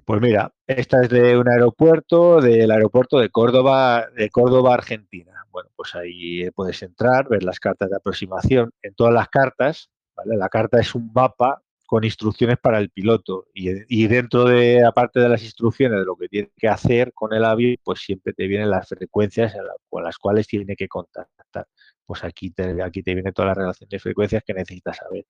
Pues 0.05 0.21
mira, 0.21 0.53
esta 0.67 1.03
es 1.03 1.09
de 1.09 1.37
un 1.37 1.49
aeropuerto, 1.49 2.41
del 2.41 2.71
aeropuerto 2.71 3.19
de 3.19 3.29
Córdoba, 3.31 4.07
de 4.17 4.31
Córdoba, 4.31 4.75
Argentina. 4.75 5.45
Bueno, 5.51 5.71
pues 5.75 5.95
ahí 5.95 6.49
puedes 6.53 6.83
entrar, 6.83 7.29
ver 7.29 7.43
las 7.43 7.59
cartas 7.59 7.91
de 7.91 7.97
aproximación. 7.97 8.71
En 8.83 8.95
todas 8.95 9.13
las 9.13 9.29
cartas, 9.29 9.91
¿vale? 10.17 10.37
La 10.37 10.49
carta 10.49 10.79
es 10.81 10.95
un 10.95 11.11
mapa 11.13 11.63
con 11.87 12.05
instrucciones 12.05 12.57
para 12.59 12.79
el 12.79 12.91
piloto 12.91 13.47
y, 13.53 14.07
dentro 14.07 14.45
de, 14.45 14.85
aparte 14.85 15.19
de 15.19 15.29
las 15.29 15.43
instrucciones 15.43 15.99
de 15.99 16.05
lo 16.05 16.15
que 16.15 16.29
tiene 16.29 16.53
que 16.57 16.69
hacer 16.69 17.13
con 17.13 17.33
el 17.35 17.45
avión, 17.45 17.75
pues 17.83 17.99
siempre 18.01 18.33
te 18.33 18.47
vienen 18.47 18.71
las 18.71 18.89
frecuencias 18.89 19.55
con 19.89 20.05
las 20.05 20.17
cuales 20.17 20.47
tiene 20.47 20.77
que 20.77 20.87
contactar. 20.87 21.67
Pues 22.07 22.23
aquí 22.23 22.51
te, 22.53 22.81
aquí 22.81 23.03
te 23.03 23.13
viene 23.15 23.33
toda 23.33 23.49
la 23.49 23.55
relación 23.55 23.89
de 23.89 23.99
frecuencias 23.99 24.45
que 24.47 24.55
necesitas 24.55 24.99
saber. 24.99 25.27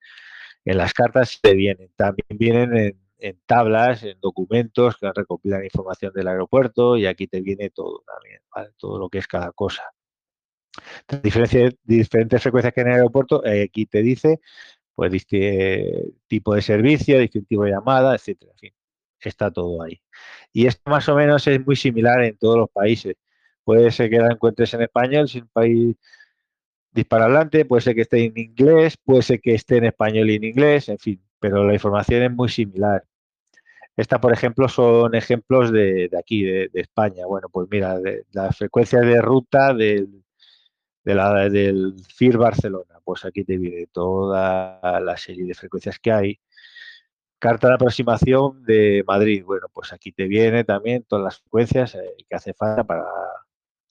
En 0.66 0.76
las 0.76 0.92
cartas 0.92 1.38
te 1.40 1.54
vienen, 1.54 1.90
también 1.96 2.26
vienen 2.38 2.76
en 2.76 3.09
en 3.20 3.40
tablas, 3.46 4.02
en 4.02 4.18
documentos 4.20 4.96
que 4.96 5.10
recopilan 5.14 5.64
información 5.64 6.12
del 6.12 6.28
aeropuerto 6.28 6.96
y 6.96 7.06
aquí 7.06 7.26
te 7.26 7.40
viene 7.40 7.70
todo 7.70 8.02
también, 8.06 8.40
todo 8.76 8.98
lo 8.98 9.08
que 9.08 9.18
es 9.18 9.26
cada 9.26 9.52
cosa. 9.52 9.82
Diferencia, 11.22 11.70
diferentes 11.82 12.42
frecuencias 12.42 12.72
que 12.72 12.80
en 12.82 12.88
el 12.88 12.94
aeropuerto, 12.94 13.44
eh, 13.44 13.64
aquí 13.64 13.86
te 13.86 14.02
dice, 14.02 14.40
pues 14.94 15.26
tipo 16.26 16.54
de 16.54 16.62
servicio, 16.62 17.18
distintivo 17.18 17.64
de 17.64 17.72
llamada, 17.72 18.14
etcétera, 18.14 18.52
en 18.52 18.58
fin, 18.58 18.74
está 19.20 19.50
todo 19.50 19.82
ahí. 19.82 20.00
Y 20.52 20.66
esto 20.66 20.90
más 20.90 21.08
o 21.08 21.16
menos 21.16 21.46
es 21.46 21.64
muy 21.64 21.76
similar 21.76 22.22
en 22.24 22.36
todos 22.38 22.58
los 22.58 22.70
países. 22.70 23.16
Puede 23.64 23.90
ser 23.90 24.10
que 24.10 24.18
la 24.18 24.32
encuentres 24.32 24.74
en 24.74 24.82
español, 24.82 25.28
si 25.28 25.40
un 25.40 25.48
país 25.48 25.96
adelante, 27.10 27.64
puede 27.64 27.82
ser 27.82 27.94
que 27.94 28.02
esté 28.02 28.24
en 28.24 28.36
inglés, 28.36 28.96
puede 29.04 29.22
ser 29.22 29.40
que 29.40 29.54
esté 29.54 29.78
en 29.78 29.84
español 29.84 30.30
y 30.30 30.36
en 30.36 30.44
inglés, 30.44 30.88
en 30.88 30.98
fin, 30.98 31.22
pero 31.38 31.64
la 31.64 31.74
información 31.74 32.22
es 32.22 32.30
muy 32.32 32.48
similar. 32.48 33.04
Esta, 34.01 34.18
por 34.18 34.32
ejemplo, 34.32 34.66
son 34.66 35.14
ejemplos 35.14 35.70
de, 35.70 36.09
aquí, 36.18 36.42
de, 36.42 36.70
España. 36.72 37.26
Bueno, 37.26 37.51
pues 37.51 37.68
mira, 37.70 37.98
de, 37.98 38.24
la 38.32 38.51
frecuencia 38.51 39.01
de 39.01 39.20
ruta 39.20 39.74
del, 39.74 40.24
de 41.05 41.94
FIR 42.16 42.38
Barcelona. 42.38 42.98
Pues 43.05 43.26
aquí 43.26 43.44
te 43.44 43.59
viene 43.59 43.88
toda 43.88 45.01
la 45.01 45.16
serie 45.18 45.44
de 45.44 45.53
frecuencias 45.53 45.98
que 45.98 46.12
hay. 46.12 46.40
Carta 47.38 47.68
de 47.68 47.74
aproximación 47.74 48.62
de 48.64 49.05
Madrid. 49.07 49.44
Bueno, 49.44 49.66
pues 49.70 49.92
aquí 49.92 50.12
te 50.12 50.26
viene 50.26 50.64
también 50.64 51.05
todas 51.07 51.22
las 51.22 51.38
frecuencias 51.40 51.94
eh, 51.94 52.14
que 52.26 52.34
hace 52.34 52.55
falta 52.55 52.84
para 52.84 53.05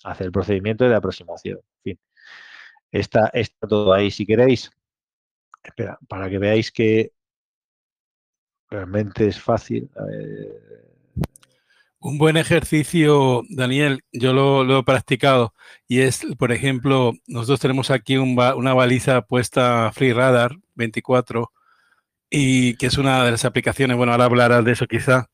hacer 0.05 0.25
el 0.25 0.31
procedimiento 0.31 0.89
de 0.89 0.95
aproximación. 0.95 1.59
En 1.59 1.83
fin, 1.83 1.99
está, 2.91 3.27
está 3.27 3.67
todo 3.67 3.93
ahí. 3.93 4.09
Si 4.09 4.25
queréis, 4.25 4.71
espera, 5.63 5.99
para 6.07 6.29
que 6.31 6.39
veáis 6.39 6.71
que 6.71 7.13
realmente 8.69 9.27
es 9.27 9.39
fácil. 9.39 9.89
Un 12.01 12.17
buen 12.17 12.37
ejercicio, 12.37 13.43
Daniel, 13.49 14.01
yo 14.13 14.31
lo, 14.31 14.79
he 14.79 14.83
practicado 14.83 15.53
y 15.87 15.99
es, 15.99 16.25
por 16.37 16.53
ejemplo, 16.53 17.13
nosotros 17.27 17.59
tenemos 17.59 17.91
aquí 17.91 18.17
una 18.17 18.73
baliza 18.73 19.21
puesta 19.23 19.91
Free 19.93 20.13
Radar 20.13 20.55
24 20.75 21.51
y 22.29 22.75
que 22.75 22.87
es 22.87 22.97
una 22.97 23.23
de 23.25 23.31
las 23.31 23.45
aplicaciones, 23.45 23.97
bueno, 23.97 24.13
ahora 24.13 24.25
hablarás 24.25 24.63
de 24.63 24.71
eso 24.73 24.87
quizá, 24.87 25.27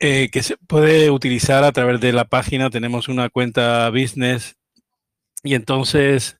eh, 0.00 0.30
que 0.32 0.42
se 0.42 0.56
puede 0.56 1.10
utilizar 1.10 1.64
a 1.64 1.72
través 1.72 2.00
de 2.00 2.12
la 2.12 2.24
página, 2.24 2.70
tenemos 2.70 3.08
una 3.08 3.28
cuenta 3.30 3.88
business 3.90 4.56
y 5.44 5.54
entonces 5.54 6.38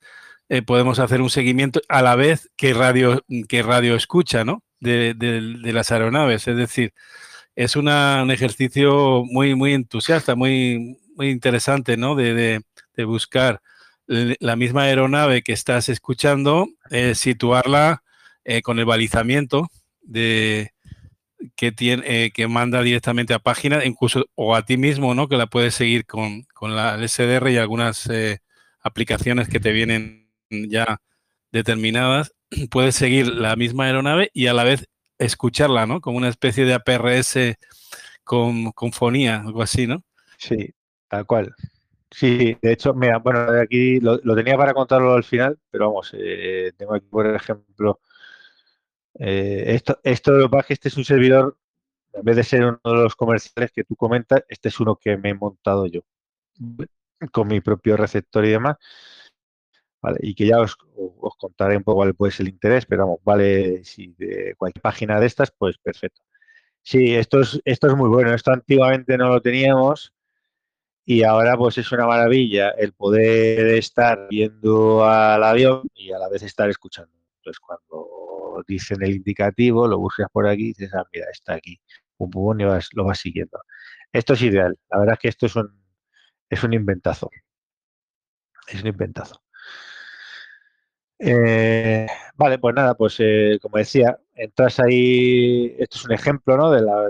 eh, 0.49 0.63
podemos 0.63 0.99
hacer 0.99 1.21
un 1.23 1.31
seguimiento 1.31 1.81
a 1.89 2.03
la 2.03 2.17
vez 2.17 2.51
que 2.57 2.75
radio, 2.75 3.25
que 3.49 3.63
radio 3.63 3.95
escucha, 3.95 4.45
¿no? 4.45 4.63
De, 4.83 5.73
las 5.73 5.93
aeronaves. 5.93 6.49
Es 6.49 6.57
decir, 6.57 6.93
es 7.57 7.77
un 7.77 7.89
ejercicio 8.31 9.25
muy, 9.25 9.55
muy 9.55 9.75
entusiasta, 9.75 10.35
muy, 10.35 10.99
muy 11.17 11.31
interesante, 11.31 11.97
¿no? 11.97 12.15
De, 12.15 12.63
buscar 13.07 13.61
la 14.07 14.57
misma 14.57 14.83
aeronave 14.83 15.43
que 15.43 15.53
estás 15.53 15.89
escuchando, 15.89 16.69
eh, 16.91 17.15
situarla 17.15 18.03
eh, 18.45 18.63
con 18.63 18.79
el 18.79 18.85
balizamiento 18.85 19.69
de 20.03 20.73
que 21.57 21.73
tiene 21.73 22.03
eh, 22.07 22.31
que 22.33 22.47
manda 22.49 22.83
directamente 22.83 23.35
a 23.35 23.39
página, 23.41 23.85
incluso 23.85 24.27
o 24.35 24.55
a 24.55 24.65
ti 24.65 24.77
mismo, 24.77 25.15
¿no? 25.15 25.29
Que 25.29 25.37
la 25.37 25.47
puedes 25.47 25.75
seguir 25.75 26.07
con, 26.07 26.43
con 26.55 26.77
la 26.77 26.97
SDR 27.09 27.51
y 27.51 27.57
algunas 27.57 28.09
aplicaciones 28.83 29.49
que 29.49 29.61
te 29.61 29.73
vienen 29.73 30.29
ya 30.51 31.01
determinadas, 31.53 32.35
puedes 32.71 32.95
seguir 32.95 33.29
la 33.29 33.57
misma 33.57 33.85
aeronave 33.85 34.31
y 34.33 34.47
a 34.47 34.55
la 34.55 34.65
vez 34.65 34.89
escucharla, 35.19 35.87
¿no? 35.87 36.01
Como 36.01 36.19
una 36.19 36.29
especie 36.29 36.65
de 36.65 36.75
APRS 36.75 37.57
con, 38.25 38.73
con 38.73 38.93
fonía, 38.93 39.41
algo 39.41 39.63
así, 39.63 39.87
¿no? 39.87 40.03
Sí, 40.39 40.75
tal 41.09 41.27
cual. 41.27 41.55
Sí, 42.11 42.57
de 42.61 42.73
hecho, 42.73 42.93
mira, 42.95 43.19
bueno, 43.19 43.41
aquí 43.61 43.99
lo, 44.01 44.19
tenía 44.35 44.57
para 44.57 44.75
contarlo 44.75 45.15
al 45.15 45.25
final, 45.25 45.59
pero 45.71 45.89
vamos, 45.89 46.13
eh, 46.15 46.73
tengo 46.77 46.95
aquí, 46.95 47.07
por 47.07 47.27
ejemplo, 47.35 48.01
eh, 49.19 49.65
esto, 49.69 49.99
esto 50.03 50.33
lo 50.33 50.51
que 50.51 50.59
que 50.67 50.75
este 50.75 50.89
es 50.89 50.97
un 50.97 51.05
servidor, 51.05 51.57
en 52.13 52.25
vez 52.25 52.37
de 52.37 52.45
ser 52.45 52.65
uno 52.65 52.81
de 52.85 53.03
los 53.05 53.17
comerciales 53.17 53.73
que 53.73 53.85
tú 53.85 53.97
comentas, 53.97 54.45
este 54.49 54.69
es 54.69 54.81
uno 54.81 54.97
que 54.97 55.17
me 55.17 55.31
he 55.31 55.35
montado 55.35 55.87
yo, 55.87 56.03
con 57.33 57.49
mi 57.49 57.61
propio 57.61 57.97
receptor 57.97 58.45
y 58.45 58.51
demás. 58.51 58.77
Vale, 60.03 60.19
y 60.23 60.35
que 60.35 60.47
ya 60.47 60.61
os, 60.61 60.77
contaré 61.39 61.77
un 61.77 61.85
poco 61.85 61.99
cuál 61.99 62.15
puede 62.15 62.33
ser 62.33 62.47
el 62.47 62.53
interés, 62.55 62.87
pero 62.87 63.05
vamos, 63.05 63.21
vale, 63.25 63.85
si 63.85 64.15
de 64.19 64.55
cualquier 64.59 64.83
página 64.83 65.21
de 65.21 65.27
estas, 65.27 65.53
pues 65.53 65.79
perfecto. 65.79 66.23
Sí, 66.83 67.15
esto 67.15 67.41
es, 67.41 67.61
esto 67.65 67.87
es 67.89 67.97
muy 67.97 68.09
bueno. 68.09 68.35
Esto 68.35 68.53
antiguamente 68.53 69.17
no 69.19 69.29
lo 69.29 69.41
teníamos 69.41 70.13
y 71.05 71.25
ahora 71.25 71.57
pues 71.57 71.79
es 71.79 71.91
una 71.93 72.07
maravilla 72.07 72.71
el 72.71 72.93
poder 72.93 73.69
estar 73.77 74.29
viendo 74.31 75.05
al 75.05 75.43
avión 75.45 75.83
y 75.95 76.13
a 76.13 76.19
la 76.19 76.29
vez 76.29 76.43
estar 76.43 76.69
escuchando. 76.71 77.13
Entonces 77.39 77.61
cuando 77.61 78.65
dicen 78.67 79.03
el 79.03 79.17
indicativo, 79.17 79.89
lo 79.89 79.99
buscas 79.99 80.29
por 80.33 80.47
aquí 80.49 80.65
y 80.65 80.67
dices, 80.69 80.93
ah, 80.95 81.05
mira, 81.13 81.27
está 81.33 81.55
aquí, 81.55 81.81
un 82.19 82.31
pum, 82.31 82.61
y 82.61 82.65
lo 82.65 83.05
vas 83.05 83.19
siguiendo. 83.19 83.61
Esto 84.13 84.35
es 84.35 84.43
ideal. 84.43 84.79
La 84.91 84.99
verdad 84.99 85.15
es 85.15 85.19
que 85.21 85.29
esto 85.29 85.47
es 85.47 85.57
un, 85.57 85.83
es 86.51 86.63
un 86.65 86.73
inventazo. 86.75 87.31
Es 88.69 88.81
un 88.83 88.89
inventazo. 88.89 89.42
Eh, 91.25 92.05
vale, 92.37 92.59
pues 92.59 92.75
nada, 92.75 92.95
pues 92.97 93.15
eh, 93.21 93.57
como 93.63 93.79
decía, 93.79 94.19
entras 94.35 94.81
ahí, 94.81 95.73
esto 95.79 95.99
es 95.99 96.05
un 96.05 96.13
ejemplo 96.13 96.57
¿no? 96.57 96.73
de, 96.73 96.83
la, 96.83 97.09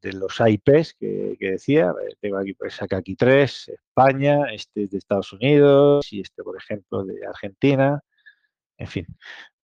de, 0.00 0.12
los 0.14 0.40
IPs 0.40 0.94
que, 0.94 1.36
decía, 1.38 1.92
tengo 2.20 2.38
aquí, 2.38 2.54
pues 2.54 2.76
saca 2.76 2.96
aquí 2.96 3.14
tres, 3.14 3.68
España, 3.68 4.46
este 4.54 4.84
es 4.84 4.90
de 4.90 4.96
Estados 4.98 5.34
Unidos 5.34 6.10
y 6.14 6.22
este, 6.22 6.42
por 6.42 6.56
ejemplo, 6.56 7.04
de 7.04 7.26
Argentina, 7.26 8.02
en 8.78 8.86
fin. 8.88 9.06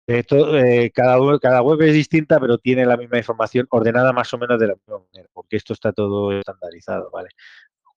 Eh, 0.07 0.91
cada, 0.93 1.39
cada 1.39 1.61
web 1.63 1.81
es 1.81 1.93
distinta, 1.93 2.39
pero 2.39 2.59
tiene 2.59 2.85
la 2.85 2.97
misma 2.97 3.17
información 3.17 3.67
ordenada 3.71 4.13
más 4.13 4.31
o 4.35 4.37
menos 4.37 4.59
de 4.59 4.67
la 4.67 4.75
misma 4.75 4.99
manera, 4.99 5.29
porque 5.33 5.57
esto 5.57 5.73
está 5.73 5.93
todo 5.93 6.31
estandarizado, 6.31 7.09
¿vale? 7.11 7.29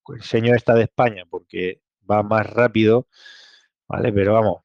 Enseño 0.09 0.55
esta 0.55 0.75
de 0.75 0.85
España 0.85 1.25
porque 1.29 1.83
va 2.11 2.23
más 2.23 2.47
rápido, 2.49 3.09
¿vale? 3.89 4.13
Pero 4.13 4.35
vamos, 4.35 4.63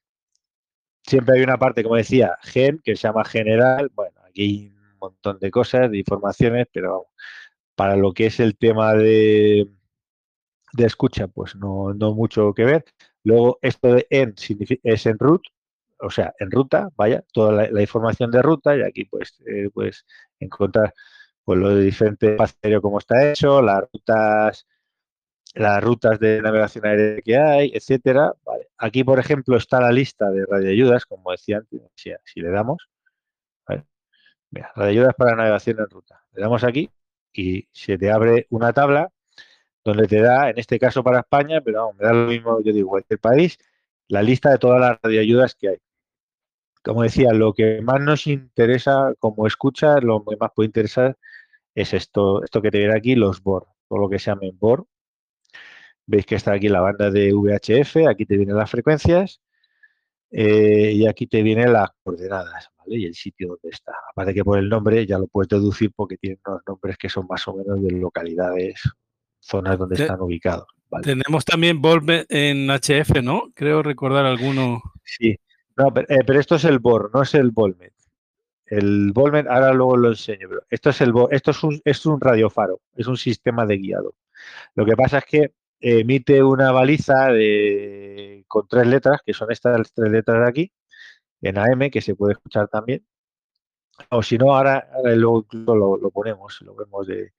siempre 1.08 1.38
hay 1.38 1.44
una 1.44 1.58
parte, 1.58 1.84
como 1.84 1.96
decía, 1.96 2.38
gen, 2.44 2.80
que 2.84 2.96
se 2.96 3.08
llama 3.08 3.26
general. 3.26 3.92
Bueno, 3.96 4.20
aquí 4.28 4.42
hay 4.44 4.68
un 4.68 4.98
montón 5.00 5.40
de 5.40 5.50
cosas, 5.52 5.90
de 5.90 5.98
informaciones, 6.00 6.68
pero 6.72 7.08
para 7.76 7.96
lo 7.96 8.14
que 8.14 8.28
es 8.28 8.40
el 8.40 8.58
tema 8.58 8.94
de, 8.94 9.68
de 10.74 10.86
escucha, 10.86 11.28
pues 11.28 11.56
no, 11.56 11.94
no 11.94 12.14
mucho 12.14 12.54
que 12.54 12.66
ver. 12.66 12.86
Luego, 13.24 13.60
esto 13.62 13.94
de 13.94 14.08
en 14.10 14.36
es 14.84 15.06
en 15.06 15.20
root, 15.20 15.42
o 16.00 16.10
sea, 16.10 16.34
en 16.40 16.52
ruta, 16.52 16.90
vaya, 16.96 17.24
toda 17.34 17.70
la, 17.70 17.82
información 17.82 18.32
de 18.32 18.42
ruta, 18.42 18.76
y 18.76 18.82
aquí 18.84 19.06
pues, 19.06 19.42
eh, 19.48 19.70
pues 19.74 20.06
encontrar 20.40 20.94
pues 21.44 21.60
lo 21.60 21.76
de 21.76 21.84
diferente 21.84 22.32
espacio 22.32 22.82
como 22.82 23.00
está 23.00 23.32
hecho, 23.32 23.62
las 23.62 23.84
rutas 23.94 24.68
las 25.58 25.84
rutas 25.84 26.20
de 26.20 26.42
navegación 26.42 26.86
aérea 26.86 27.22
que 27.22 27.38
hay, 27.38 27.72
etcétera. 27.74 28.34
Aquí, 28.78 29.04
por 29.04 29.20
ejemplo, 29.20 29.58
está 29.58 29.82
la 29.82 29.92
lista 29.92 30.30
de 30.30 30.46
radioayudas, 30.46 31.06
como 31.06 31.32
decía 31.32 31.58
antes, 31.58 31.82
si, 31.96 32.42
le 32.42 32.50
damos. 32.50 32.88
Mira, 34.50 34.72
radioayudas 34.76 35.16
para 35.16 35.36
navegación 35.36 35.80
en 35.80 35.90
ruta. 35.90 36.24
Le 36.34 36.42
damos 36.42 36.64
aquí 36.64 36.90
y 37.34 37.68
se 37.72 37.98
te 37.98 38.12
abre 38.12 38.48
una 38.50 38.72
tabla 38.72 39.12
donde 39.84 40.08
te 40.08 40.22
da, 40.22 40.50
en 40.50 40.58
este 40.58 40.80
caso 40.80 41.04
para 41.04 41.20
España, 41.20 41.62
pero 41.62 41.82
vamos, 41.82 41.96
me 41.98 42.06
da 42.06 42.14
lo 42.14 42.28
mismo, 42.28 42.62
yo 42.62 42.74
digo, 42.74 42.90
cualquier 42.90 43.20
país, 43.20 43.58
la 44.08 44.22
lista 44.22 44.52
de 44.52 44.58
todas 44.58 44.80
las 44.80 45.00
radioayudas 45.02 45.56
que 45.56 45.70
hay. 45.70 45.78
Como 46.84 47.04
decía, 47.04 47.34
lo 47.34 47.54
que 47.54 47.82
más 47.82 48.00
nos 48.02 48.28
interesa 48.28 49.14
como 49.20 49.48
escucha, 49.48 50.00
lo 50.00 50.24
que 50.24 50.38
más 50.38 50.52
puede 50.56 50.68
interesar 50.68 51.18
es 51.76 51.94
esto, 51.94 52.44
esto 52.44 52.62
que 52.62 52.72
te 52.72 52.80
viene 52.80 52.96
aquí, 52.98 53.16
los 53.16 53.42
BOR, 53.42 53.68
todo 53.90 54.00
lo 54.00 54.10
que 54.10 54.20
se 54.20 54.32
llamen 54.32 54.58
BOR, 54.58 54.88
Veis 56.08 56.26
que 56.26 56.36
está 56.36 56.54
aquí 56.54 56.70
la 56.70 56.80
banda 56.80 57.12
de 57.12 57.34
VHF, 57.34 58.08
aquí 58.08 58.26
te 58.26 58.38
vienen 58.38 58.56
las 58.56 58.72
frecuencias 58.72 59.42
eh, 60.32 60.92
y 60.94 61.06
aquí 61.06 61.28
te 61.28 61.44
vienen 61.44 61.74
las 61.74 61.90
coordenadas, 62.02 62.70
¿vale? 62.78 62.98
Y 62.98 63.06
el 63.06 63.14
sitio 63.14 63.50
donde 63.50 63.70
está. 63.70 63.94
Aparte 64.10 64.34
que 64.34 64.44
por 64.44 64.58
el 64.58 64.70
nombre 64.70 65.06
ya 65.06 65.20
lo 65.20 65.28
puedes 65.28 65.50
deducir 65.50 65.92
porque 65.94 66.18
tienen 66.18 66.40
unos 66.48 66.62
nombres 66.66 66.98
que 66.98 67.10
son 67.10 67.28
más 67.28 67.46
o 67.48 67.56
menos 67.56 67.84
de 67.84 67.92
localidades, 67.92 68.82
zonas 69.40 69.78
donde 69.78 70.02
están 70.02 70.22
ubicados. 70.22 70.68
Tenemos 71.04 71.44
también 71.44 71.82
Volme 71.82 72.26
en 72.30 72.70
HF, 72.70 73.22
¿no? 73.22 73.52
Creo 73.54 73.84
recordar 73.84 74.26
alguno. 74.26 74.82
Sí, 75.04 75.38
no, 75.78 75.90
eh, 75.90 76.24
pero, 76.26 76.40
esto 76.40 76.56
es 76.56 76.66
el 76.66 76.80
BOR, 76.80 77.12
no 77.14 77.22
es 77.22 77.34
el 77.36 77.52
Volmet. 77.52 77.94
El 78.66 79.12
Volmet, 79.14 79.48
ahora 79.48 79.74
luego 79.74 79.96
lo 79.96 80.10
enseño, 80.10 80.50
pero 80.50 80.62
esto 80.70 80.90
es 80.90 81.02
el 81.02 81.14
esto 81.32 81.52
es 81.52 81.64
un, 81.64 81.82
es 81.86 82.06
un 82.06 82.20
radiofaro, 82.20 82.82
es 82.96 83.08
un 83.08 83.16
sistema 83.16 83.66
de 83.66 83.78
guiado. 83.78 84.16
Lo 84.76 84.86
que 84.86 84.96
pasa 84.96 85.20
es 85.20 85.26
que 85.26 85.54
emite 85.80 86.44
una 86.44 86.72
baliza 86.72 87.28
de, 87.32 88.44
con 88.48 88.68
tres 88.68 88.88
letras, 88.88 89.22
que 89.26 89.34
son 89.34 89.52
estas 89.52 89.92
tres 89.94 90.12
letras 90.12 90.42
de 90.44 90.50
aquí, 90.50 90.72
en 91.42 91.58
AM, 91.58 91.90
que 91.92 92.02
se 92.02 92.16
puede 92.16 92.34
escuchar 92.34 92.68
también. 92.68 93.06
O 94.10 94.22
si 94.24 94.38
no, 94.38 94.56
ahora, 94.56 94.88
luego 95.04 95.46
lo, 95.52 95.98
lo, 95.98 96.12
ponemos, 96.12 96.62
lo 96.62 96.76
vemos 96.76 97.08
de, 97.08 97.34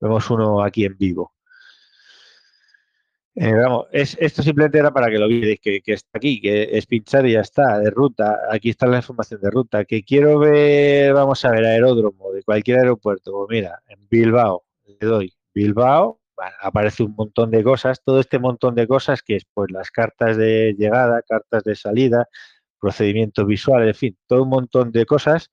vemos 0.00 0.30
uno 0.30 0.62
aquí 0.62 0.84
en 0.84 0.96
vivo. 0.98 1.32
Eh, 3.36 3.52
vamos, 3.52 3.86
es, 3.90 4.16
esto 4.20 4.42
simplemente 4.44 4.78
era 4.78 4.92
para 4.92 5.08
que 5.10 5.18
lo 5.18 5.26
veáis, 5.28 5.58
que, 5.60 5.80
que, 5.82 5.92
está 5.94 6.18
aquí, 6.18 6.40
que 6.40 6.76
es 6.78 6.86
pinchar 6.86 7.26
y 7.26 7.32
ya 7.32 7.40
está, 7.40 7.78
de 7.80 7.90
ruta. 7.90 8.38
Aquí 8.50 8.70
está 8.70 8.86
la 8.86 8.98
información 8.98 9.40
de 9.40 9.50
ruta. 9.50 9.84
Que 9.84 10.04
quiero 10.04 10.38
ver, 10.38 11.12
vamos 11.14 11.44
a 11.44 11.50
ver, 11.50 11.64
aeródromo 11.64 12.32
de 12.32 12.42
cualquier 12.44 12.78
aeropuerto. 12.80 13.32
Pues 13.32 13.48
mira, 13.50 13.82
en 13.88 14.06
Bilbao, 14.08 14.64
le 14.84 14.96
doy 15.06 15.34
Bilbao, 15.52 16.20
aparece 16.60 17.02
un 17.02 17.14
montón 17.14 17.50
de 17.50 17.62
cosas, 17.62 18.02
todo 18.04 18.20
este 18.20 18.38
montón 18.38 18.74
de 18.74 18.86
cosas 18.86 19.22
que 19.22 19.36
es 19.36 19.44
pues 19.52 19.70
las 19.70 19.90
cartas 19.90 20.36
de 20.36 20.74
llegada, 20.78 21.22
cartas 21.22 21.64
de 21.64 21.76
salida, 21.76 22.28
procedimientos 22.78 23.46
visuales, 23.46 23.88
en 23.88 23.94
fin, 23.94 24.18
todo 24.26 24.42
un 24.42 24.50
montón 24.50 24.92
de 24.92 25.06
cosas 25.06 25.50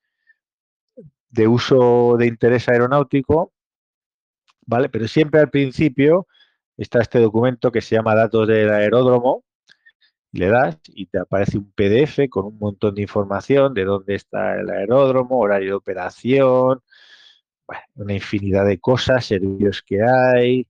de 1.30 1.48
uso 1.48 2.18
de 2.18 2.28
interés 2.28 2.68
aeronáutico, 2.68 3.54
¿vale? 4.66 4.90
Pero 4.90 5.08
siempre 5.08 5.40
al 5.40 5.50
principio 5.50 6.28
está 6.78 7.02
este 7.02 7.20
documento 7.20 7.72
que 7.72 7.82
se 7.82 7.96
llama 7.96 8.16
datos 8.16 8.48
del 8.48 8.70
aeródromo, 8.70 9.46
le 10.34 10.48
das 10.48 10.78
y 10.88 11.08
te 11.08 11.20
aparece 11.20 11.58
un 11.58 11.72
PDF 11.74 12.30
con 12.30 12.46
un 12.46 12.58
montón 12.60 12.96
de 12.96 13.02
información 13.02 13.74
de 13.74 13.86
dónde 13.86 14.16
está 14.16 14.56
el 14.60 14.70
aeródromo, 14.70 15.40
horario 15.40 15.70
de 15.70 15.76
operación, 15.76 16.82
una 17.96 18.14
infinidad 18.14 18.66
de 18.66 18.80
cosas, 18.80 19.26
servicios 19.26 19.82
que 19.82 20.02
hay, 20.04 20.68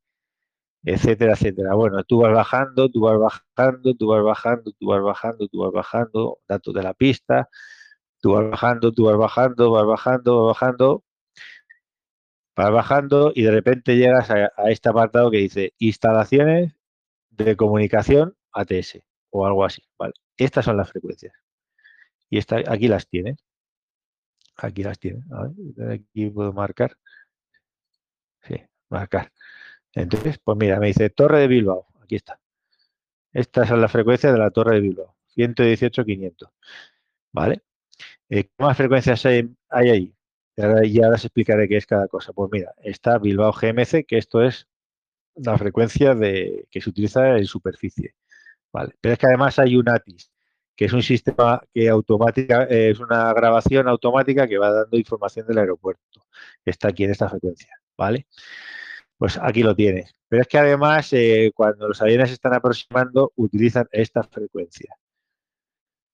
etcétera, 0.83 1.33
etcétera. 1.33 1.73
Bueno, 1.75 2.03
tú 2.03 2.19
vas 2.19 2.33
bajando, 2.33 2.89
tú 2.89 3.01
vas 3.01 3.17
bajando, 3.19 3.95
tú 3.95 4.07
vas 4.07 4.23
bajando, 4.23 4.71
tú 4.73 4.87
vas 4.87 5.01
bajando, 5.03 5.47
tú 5.47 5.59
vas 5.59 5.71
bajando, 5.71 6.39
datos 6.47 6.73
de 6.73 6.83
la 6.83 6.93
pista, 6.93 7.49
tú 8.21 8.33
vas 8.33 8.49
bajando, 8.49 8.91
tú 8.91 9.05
vas 9.05 9.17
bajando, 9.17 9.71
vas 9.71 9.85
bajando, 9.85 10.45
vas 10.45 10.55
bajando, 10.55 11.03
vas 12.55 12.71
bajando 12.71 13.31
y 13.35 13.43
de 13.43 13.51
repente 13.51 13.97
llegas 13.97 14.29
a, 14.31 14.51
este 14.69 14.89
apartado 14.89 15.31
que 15.31 15.37
dice 15.37 15.73
instalaciones 15.79 16.73
de 17.29 17.55
comunicación 17.55 18.35
ATS 18.53 19.01
o 19.31 19.45
algo 19.45 19.65
así, 19.65 19.83
¿vale? 19.97 20.13
Estas 20.37 20.65
son 20.65 20.77
las 20.77 20.89
frecuencias. 20.91 21.33
Y 22.29 22.37
esta, 22.39 22.57
aquí 22.67 22.87
las 22.87 23.07
tienes. 23.07 23.37
Aquí 24.57 24.83
las 24.83 24.99
tienes. 24.99 25.23
aquí 25.89 26.29
puedo 26.29 26.53
marcar. 26.53 26.97
Sí, 28.43 28.55
marcar. 28.89 29.31
Entonces, 29.93 30.39
pues 30.43 30.57
mira, 30.57 30.79
me 30.79 30.87
dice 30.87 31.09
Torre 31.09 31.39
de 31.39 31.47
Bilbao. 31.47 31.87
Aquí 32.01 32.15
está. 32.15 32.39
Esta 33.33 33.63
es 33.63 33.71
la 33.71 33.87
frecuencia 33.87 34.31
de 34.31 34.39
la 34.39 34.51
Torre 34.51 34.75
de 34.75 34.81
Bilbao. 34.81 35.15
118.500. 35.35 36.49
¿Vale? 37.31 37.61
Eh, 38.29 38.45
¿Qué 38.45 38.51
más 38.59 38.77
frecuencias 38.77 39.25
hay, 39.25 39.49
ahí? 39.69 40.15
Y 40.55 40.61
ahora, 40.61 40.83
ya 40.85 41.09
os 41.09 41.23
explicaré 41.25 41.67
qué 41.67 41.77
es 41.77 41.85
cada 41.85 42.07
cosa. 42.07 42.33
Pues 42.33 42.49
mira, 42.51 42.73
está 42.83 43.17
Bilbao 43.17 43.53
GMC, 43.53 44.05
que 44.05 44.17
esto 44.17 44.43
es 44.43 44.67
la 45.35 45.57
frecuencia 45.57 46.15
que 46.19 46.81
se 46.81 46.89
utiliza 46.89 47.37
en 47.37 47.45
superficie. 47.45 48.15
¿Vale? 48.73 48.95
Pero 49.01 49.13
es 49.13 49.19
que 49.19 49.27
además 49.27 49.59
hay 49.59 49.75
un 49.75 49.89
ATIS, 49.89 50.31
que 50.75 50.85
es 50.85 50.93
un 50.93 51.03
sistema 51.03 51.61
que 51.73 51.89
automática, 51.89 52.63
es 52.65 52.99
una 52.99 53.33
grabación 53.33 53.87
automática 53.87 54.47
que 54.47 54.57
va 54.57 54.71
dando 54.71 54.97
información 54.97 55.47
del 55.47 55.59
aeropuerto. 55.59 56.25
Está 56.65 56.89
aquí 56.89 57.03
en 57.03 57.11
esta 57.11 57.29
frecuencia. 57.29 57.77
¿Vale? 57.97 58.27
Pues 59.21 59.37
aquí 59.39 59.61
lo 59.61 59.75
tienes. 59.75 60.15
Pero 60.27 60.41
es 60.41 60.47
que 60.47 60.57
además, 60.57 61.13
eh, 61.13 61.51
cuando 61.53 61.87
los 61.87 62.01
aviones 62.01 62.29
se 62.29 62.33
están 62.33 62.55
aproximando, 62.55 63.31
utilizan 63.35 63.87
esta 63.91 64.23
frecuencia. 64.23 64.95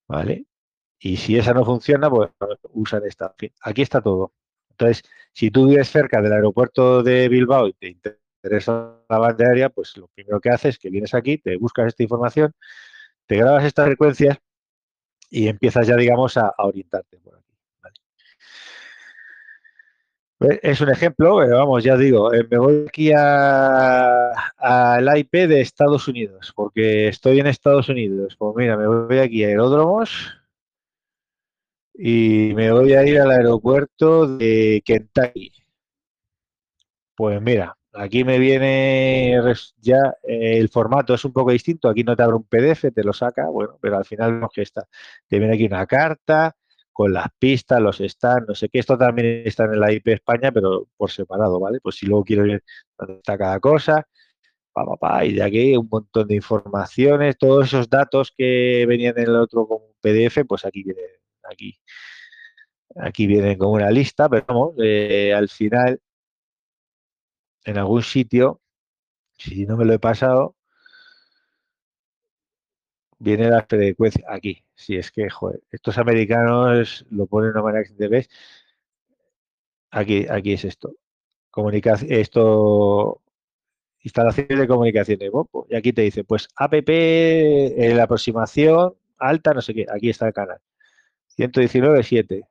¿Vale? 0.09 0.45
Y 0.99 1.15
si 1.15 1.37
esa 1.37 1.53
no 1.53 1.63
funciona, 1.63 2.09
pues 2.09 2.31
usan 2.73 3.05
esta. 3.05 3.33
Aquí 3.61 3.81
está 3.81 4.01
todo. 4.01 4.33
Entonces, 4.71 5.03
si 5.31 5.51
tú 5.51 5.69
vives 5.69 5.89
cerca 5.89 6.21
del 6.21 6.33
aeropuerto 6.33 7.01
de 7.01 7.29
Bilbao 7.29 7.69
y 7.69 7.73
te 7.75 7.87
interesa 7.87 8.97
la 9.09 9.19
banda 9.19 9.47
aérea, 9.47 9.69
pues 9.69 9.95
lo 9.95 10.09
primero 10.09 10.41
que 10.41 10.49
haces 10.49 10.75
es 10.75 10.79
que 10.79 10.89
vienes 10.89 11.13
aquí, 11.13 11.37
te 11.37 11.55
buscas 11.55 11.87
esta 11.87 12.03
información, 12.03 12.53
te 13.25 13.37
grabas 13.37 13.63
estas 13.63 13.85
frecuencias 13.85 14.37
y 15.29 15.47
empiezas 15.47 15.87
ya, 15.87 15.95
digamos, 15.95 16.35
a, 16.35 16.53
orientarte 16.57 17.19
por 17.19 17.37
aquí. 17.37 17.46
Es 20.39 20.81
un 20.81 20.89
ejemplo, 20.89 21.37
pero 21.39 21.57
vamos, 21.57 21.83
ya 21.83 21.97
digo, 21.97 22.31
eh, 22.31 22.45
me 22.49 22.59
voy 22.59 22.85
aquí 22.87 23.11
al 23.11 25.17
IP 25.17 25.47
de 25.47 25.61
Estados 25.61 26.07
Unidos, 26.07 26.53
porque 26.55 27.07
estoy 27.07 27.39
en 27.39 27.47
Estados 27.47 27.89
Unidos. 27.89 28.35
Pues 28.37 28.55
mira, 28.55 28.77
me 28.77 28.87
voy 28.87 29.17
aquí 29.17 29.43
a 29.43 29.47
aeródromos 29.47 30.37
y 31.95 32.53
me 32.55 32.71
voy 32.71 32.93
a 32.93 33.03
ir 33.03 33.19
al 33.19 33.31
aeropuerto 33.31 34.37
de 34.37 34.83
Kentucky. 34.85 35.51
Pues 37.15 37.41
mira, 37.41 37.75
aquí 37.93 38.23
me 38.23 38.37
viene 38.37 39.41
ya 39.81 39.97
eh, 40.23 40.59
el 40.59 40.69
formato 40.69 41.15
es 41.15 41.25
un 41.25 41.33
poco 41.33 41.51
distinto. 41.51 41.89
Aquí 41.89 42.03
no 42.03 42.15
te 42.15 42.21
abre 42.21 42.35
un 42.35 42.43
PDF, 42.43 42.91
te 42.93 43.03
lo 43.03 43.11
saca, 43.11 43.49
bueno, 43.49 43.79
pero 43.81 43.97
al 43.97 44.05
final 44.05 44.33
vemos 44.33 44.51
que 44.53 44.61
está. 44.61 44.87
Te 45.27 45.39
viene 45.39 45.55
aquí 45.55 45.65
una 45.65 45.87
carta 45.87 46.55
con 46.97 47.13
las 47.13 47.27
pistas, 47.37 47.79
los 47.79 47.99
stands, 47.99 48.47
no 48.47 48.55
sé 48.55 48.69
qué. 48.69 48.79
Esto 48.79 48.97
también 48.97 49.43
está 49.45 49.65
en 49.65 49.79
la 49.79 49.91
IP 49.91 50.07
España, 50.07 50.51
pero 50.51 50.87
por 50.97 51.11
separado, 51.11 51.59
¿vale? 51.59 51.79
Pues 51.79 51.95
si 51.97 52.07
luego 52.07 52.23
quiero 52.23 52.43
ver 52.43 52.63
dónde 52.97 53.17
está 53.17 53.37
cada 53.37 53.59
cosa, 53.59 54.07
pa, 54.73 54.83
pa, 54.85 54.97
pa, 54.97 55.25
y 55.25 55.33
de 55.33 55.43
aquí 55.43 55.77
un 55.77 55.87
montón 55.91 56.27
de 56.27 56.35
informaciones, 56.35 57.37
todos 57.37 57.67
esos 57.67 57.87
datos 57.89 58.33
que 58.35 58.85
venían 58.87 59.15
en 59.19 59.25
el 59.25 59.35
otro 59.35 59.67
como 59.67 59.93
PDF, 60.01 60.43
pues 60.47 60.65
aquí 60.65 60.83
vienen 60.83 61.05
aquí, 61.43 61.79
aquí 62.95 63.27
vienen 63.27 63.59
como 63.59 63.73
una 63.73 63.91
lista, 63.91 64.27
pero 64.29 64.45
vamos, 64.47 64.75
eh, 64.83 65.33
al 65.35 65.49
final, 65.49 66.01
en 67.65 67.77
algún 67.77 68.01
sitio, 68.01 68.59
si 69.37 69.67
no 69.67 69.77
me 69.77 69.85
lo 69.85 69.93
he 69.93 69.99
pasado, 69.99 70.55
viene 73.19 73.49
la 73.49 73.63
frecuencia 73.65 74.25
aquí. 74.29 74.63
Si 74.75 74.95
es 74.95 75.11
que, 75.11 75.29
joder, 75.29 75.61
estos 75.71 75.97
americanos 75.97 77.05
lo 77.09 77.27
ponen 77.27 77.49
de 77.49 77.59
una 77.59 77.63
manera 77.63 77.83
que 77.85 77.93
te 77.93 78.07
ves. 78.07 78.29
Aquí, 79.91 80.25
aquí 80.29 80.53
es 80.53 80.65
esto. 80.65 80.93
Comunicación, 81.51 82.11
esto, 82.11 83.21
instalaciones 83.99 84.59
de 84.59 84.67
comunicaciones. 84.67 85.31
y 85.69 85.75
aquí 85.75 85.93
te 85.93 86.03
dice, 86.03 86.23
pues 86.23 86.47
APP, 86.55 86.89
eh, 86.89 87.93
la 87.95 88.03
aproximación 88.03 88.95
alta, 89.17 89.53
no 89.53 89.61
sé 89.61 89.73
qué. 89.73 89.85
Aquí 89.89 90.09
está 90.09 90.27
el 90.27 90.33
canal. 90.33 90.59
119.7, 91.37 92.45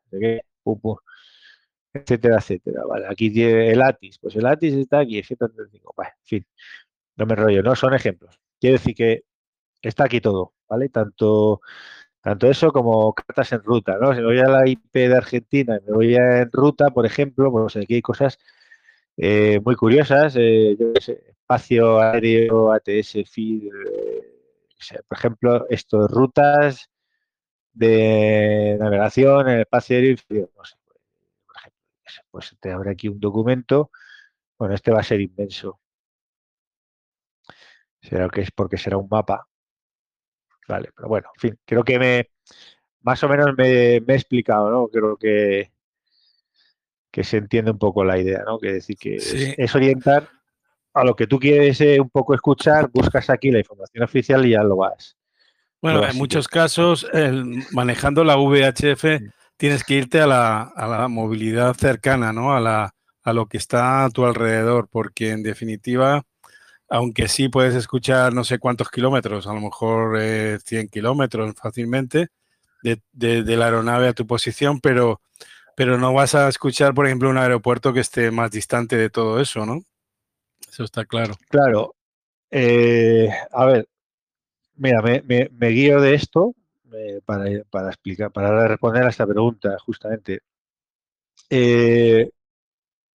etcétera, 1.95 2.37
etcétera. 2.39 2.83
Vale, 2.87 3.07
aquí 3.09 3.31
tiene 3.33 3.71
el 3.73 3.83
ATIS, 3.83 4.19
pues 4.19 4.37
el 4.37 4.47
ATIS 4.47 4.75
está 4.75 5.01
aquí, 5.01 5.23
135. 5.23 5.95
Vale, 5.97 6.11
en 6.11 6.27
fin, 6.27 6.47
no 7.17 7.27
me 7.27 7.35
rollo, 7.37 7.63
¿no? 7.63 7.75
Son 7.77 7.95
ejemplos. 7.95 8.39
Quiere 8.61 8.75
decir 8.75 8.95
que 8.95 9.25
está 9.83 10.05
aquí 10.05 10.21
todo, 10.21 10.55
¿vale? 10.69 10.89
Tanto, 10.89 11.61
tanto 12.21 12.51
eso 12.51 12.73
como 12.73 13.15
cartas 13.15 13.53
en 13.53 13.63
ruta, 13.63 13.99
¿no? 14.01 14.15
Si 14.15 14.23
voy 14.23 14.39
a 14.41 14.49
la 14.49 14.69
IP 14.69 14.95
de 14.95 15.17
Argentina 15.17 15.79
y 15.81 15.85
me 15.87 15.93
voy 15.93 16.17
a 16.17 16.43
en 16.43 16.51
ruta, 16.53 16.91
por 16.91 17.07
ejemplo, 17.07 17.51
pues 17.53 17.77
aquí 17.77 17.95
hay 17.95 18.03
cosas 18.03 18.39
eh, 19.17 19.61
muy 19.65 19.77
curiosas, 19.77 20.35
eh, 20.37 20.77
yo 20.79 20.93
sé, 21.01 21.25
espacio 21.29 22.01
aéreo, 22.01 22.73
ATS, 22.73 23.25
FID, 23.25 23.69
eh, 23.69 25.03
por 25.09 25.19
ejemplo, 25.19 25.67
estos 25.71 26.11
rutas 26.11 26.91
de 27.73 28.77
navegación 28.81 29.49
en 29.49 29.55
el 29.57 29.61
espacio 29.63 29.97
aéreo. 29.97 30.17
No 30.57 30.65
sé, 30.65 30.77
por 30.87 31.57
ejemplo, 31.57 31.81
pues 32.31 32.57
te 32.61 32.73
abre 32.73 32.91
aquí 32.91 33.09
un 33.09 33.21
documento. 33.21 33.91
Bueno, 34.59 34.75
este 34.75 34.91
va 34.93 35.01
a 35.01 35.03
ser 35.03 35.21
inmenso. 35.21 35.81
Será 38.01 38.29
que 38.29 38.43
es 38.43 38.51
porque 38.51 38.79
será 38.79 38.97
un 38.97 39.09
mapa. 39.11 39.47
Vale, 40.69 40.91
pero 40.95 41.09
bueno, 41.09 41.29
en 41.35 41.41
fin, 41.41 41.59
creo 41.65 41.85
que 41.85 41.99
me 41.99 42.31
más 43.03 43.23
o 43.23 43.29
menos 43.29 43.57
me, 43.57 43.97
he 43.97 43.97
explicado, 43.99 44.69
¿no? 44.71 44.89
Creo 44.89 45.17
que, 45.17 45.71
que 47.11 47.23
se 47.23 47.37
entiende 47.37 47.71
un 47.71 47.79
poco 47.79 48.05
la 48.05 48.19
idea, 48.19 48.43
¿no? 48.45 48.59
Que 48.59 48.73
decir 48.73 48.97
que 48.97 49.17
es, 49.17 49.75
orientar 49.75 50.29
a 50.93 51.05
lo 51.05 51.15
que 51.15 51.29
tú 51.29 51.39
quieres 51.39 51.81
eh, 51.81 52.01
un 52.01 52.11
poco 52.11 52.35
escuchar, 52.35 52.91
buscas 52.93 53.31
aquí 53.31 53.51
la 53.51 53.59
información 53.59 54.03
oficial 54.03 54.45
y 54.45 54.51
ya 54.51 54.63
lo 54.65 54.77
vas, 54.77 55.17
bueno, 55.83 56.09
en 56.09 56.17
muchos 56.17 56.49
casos, 56.49 57.07
manejando 57.73 58.25
la 58.25 58.37
VHF, 58.37 59.05
tienes 59.57 59.85
que 59.85 59.95
irte 59.95 60.21
a 60.21 60.27
la, 60.27 61.07
movilidad 61.09 61.75
cercana, 61.75 62.33
¿no? 62.33 62.55
A, 62.55 62.61
la, 62.61 62.95
a 63.23 63.33
lo 63.33 63.47
que 63.47 63.59
está 63.59 64.05
a 64.05 64.11
tu 64.11 64.25
alrededor, 64.25 64.89
porque 64.91 65.31
en 65.31 65.43
definitiva, 65.43 66.23
aunque 66.89 67.29
sí 67.29 67.49
puedes 67.49 67.75
escuchar 67.75 68.33
no 68.33 68.45
sé 68.45 68.59
cuántos 68.59 68.91
kilómetros, 68.91 69.47
a 69.47 69.55
lo 69.55 69.61
mejor 69.61 70.19
100 70.19 70.87
eh, 70.87 70.89
kilómetros 70.91 71.55
fácilmente, 71.55 72.29
de, 72.83 73.57
la 73.57 73.65
aeronave 73.65 74.09
a 74.09 74.13
tu 74.13 74.27
posición, 74.27 74.81
pero, 74.81 75.21
pero 75.75 75.99
no 75.99 76.13
vas 76.13 76.35
a 76.35 76.49
escuchar, 76.49 76.95
por 76.95 77.07
ejemplo, 77.07 77.29
un 77.29 77.39
aeropuerto 77.39 77.93
que 77.93 78.01
esté 78.01 78.31
más 78.31 78.51
distante 78.51 78.97
de 78.97 79.11
todo 79.11 79.41
eso, 79.41 79.67
¿no? 79.67 79.83
Eso 80.69 80.85
está 80.85 81.05
claro. 81.05 81.35
Claro. 81.49 81.95
Eh, 82.51 83.29
a 83.51 83.65
ver, 83.65 83.89
Mira, 84.77 85.01
me, 85.03 85.69
guío 85.69 86.01
de 86.01 86.15
esto 86.15 86.55
eh, 86.93 87.21
para, 87.25 87.49
explicar, 87.89 88.31
para 88.31 88.69
responder 88.69 89.05
a 89.05 89.09
esta 89.09 89.27
pregunta, 89.27 89.77
justamente. 89.79 90.41
Eh, 91.49 92.31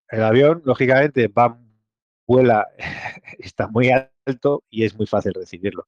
el 0.10 0.24
avión, 0.24 0.62
lógicamente, 0.66 1.28
va, 1.28 1.58
vuela, 2.32 2.68
está 3.40 3.68
muy 3.68 3.90
alto 3.90 4.64
y 4.70 4.86
es 4.86 4.96
muy 4.96 5.08
fácil 5.08 5.34
recibirlo. 5.34 5.88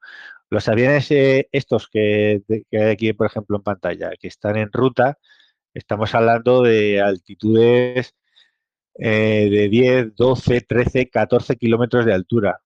Los 0.50 0.68
aviones 0.68 1.10
eh, 1.12 1.48
estos 1.52 1.88
que, 1.88 2.42
hay 2.72 2.90
aquí, 2.92 3.14
por 3.14 3.28
ejemplo, 3.28 3.58
en 3.58 3.64
pantalla, 3.64 4.12
que 4.20 4.28
están 4.28 4.58
en 4.58 4.72
ruta, 4.72 5.18
estamos 5.74 6.14
hablando 6.16 6.64
de 6.64 7.02
altitudes 7.02 8.16
de 8.96 9.70
10, 9.72 10.16
12, 10.16 10.62
13, 10.62 11.10
14 11.10 11.56
kilómetros 11.58 12.06
de 12.06 12.14
altura. 12.14 12.60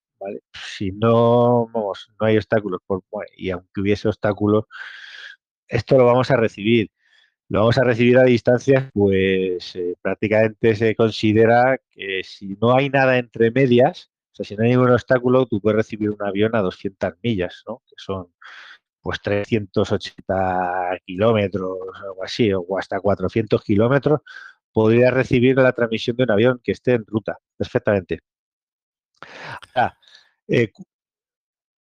Si 0.54 0.92
no, 0.92 1.70
no 1.74 2.26
hay 2.26 2.38
obstáculos, 2.38 2.82
por, 2.86 3.04
y 3.38 3.50
aunque 3.52 3.82
hubiese 3.82 4.08
obstáculos, 4.08 4.66
esto 5.68 5.98
lo 5.98 6.06
vamos 6.06 6.32
a 6.32 6.38
recibir. 6.38 6.92
Lo 7.50 7.60
vamos 7.60 7.78
a 7.78 7.84
recibir 7.84 8.18
a 8.18 8.24
distancias, 8.24 8.90
pues 8.94 9.76
eh, 9.76 9.96
prácticamente 10.02 10.76
se 10.76 10.96
considera 10.96 11.80
que 11.90 12.22
si 12.24 12.58
no 12.62 12.76
hay 12.76 12.90
nada 12.90 13.18
entre 13.18 13.52
medias, 13.52 14.12
o 14.32 14.36
sea, 14.36 14.46
si 14.46 14.56
no 14.56 14.64
hay 14.64 14.72
ningún 14.72 14.92
obstáculo, 14.92 15.46
tú 15.46 15.62
puedes 15.62 15.78
recibir 15.78 16.10
un 16.10 16.22
avión 16.22 16.56
a 16.56 16.62
200 16.62 17.14
millas, 17.24 17.64
¿no? 17.66 17.82
Que 17.88 17.96
son 17.98 18.28
pues 19.02 19.22
380 19.22 21.00
kilómetros 21.06 21.64
o 21.64 21.96
algo 21.96 22.24
así, 22.24 22.52
o 22.54 22.78
hasta 22.78 23.00
400 23.00 23.64
kilómetros, 23.64 24.22
podría 24.74 25.12
recibir 25.12 25.56
la 25.58 25.72
transmisión 25.72 26.18
de 26.18 26.24
un 26.24 26.32
avión 26.32 26.62
que 26.62 26.74
esté 26.74 26.94
en 26.96 27.06
ruta 27.06 27.38
perfectamente. 27.58 28.20
Eh, 30.48 30.72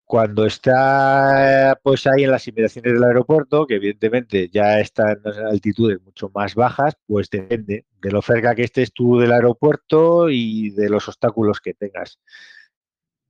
cuando 0.04 0.44
está 0.44 1.78
pues 1.82 2.06
ahí 2.06 2.24
en 2.24 2.30
las 2.30 2.46
inmediaciones 2.46 2.92
del 2.92 3.04
aeropuerto, 3.04 3.66
que 3.66 3.76
evidentemente 3.76 4.48
ya 4.48 4.78
está 4.80 5.12
en 5.12 5.20
altitudes 5.46 6.00
mucho 6.02 6.30
más 6.34 6.54
bajas, 6.54 6.94
pues 7.06 7.30
depende 7.30 7.86
de 8.00 8.10
lo 8.10 8.20
cerca 8.20 8.54
que 8.54 8.64
estés 8.64 8.92
tú 8.92 9.18
del 9.18 9.32
aeropuerto 9.32 10.28
y 10.28 10.70
de 10.70 10.90
los 10.90 11.08
obstáculos 11.08 11.60
que 11.60 11.74
tengas, 11.74 12.18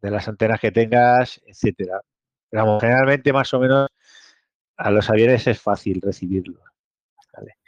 de 0.03 0.11
las 0.11 0.27
antenas 0.27 0.61
que 0.61 0.73
tengas, 0.73 1.41
etcétera. 1.47 2.01
Pero 2.51 2.81
generalmente 2.81 3.33
más 3.33 3.55
o 3.55 3.61
menos 3.61 3.89
a 4.77 4.91
los 4.91 5.09
aviones 5.11 5.47
es 5.47 5.61
fácil 5.61 6.01
recibirlo. 6.03 6.61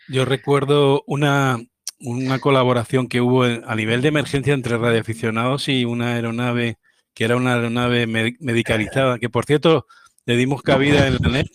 Yo 0.09 0.24
recuerdo 0.24 1.02
una, 1.07 1.59
una 2.00 2.38
colaboración 2.38 3.09
que 3.09 3.20
hubo 3.20 3.44
a 3.44 3.74
nivel 3.74 4.02
de 4.02 4.09
emergencia 4.09 4.54
entre 4.54 4.78
radioaficionados 4.78 5.68
y 5.68 5.84
una 5.84 6.14
aeronave 6.14 6.78
que 7.16 7.24
era 7.24 7.36
una 7.36 7.54
aeronave 7.54 8.06
medicalizada, 8.06 9.18
que 9.18 9.30
por 9.30 9.46
cierto 9.46 9.86
le 10.26 10.36
dimos 10.36 10.60
cabida 10.60 11.06
en 11.06 11.14
la 11.14 11.28
net 11.30 11.46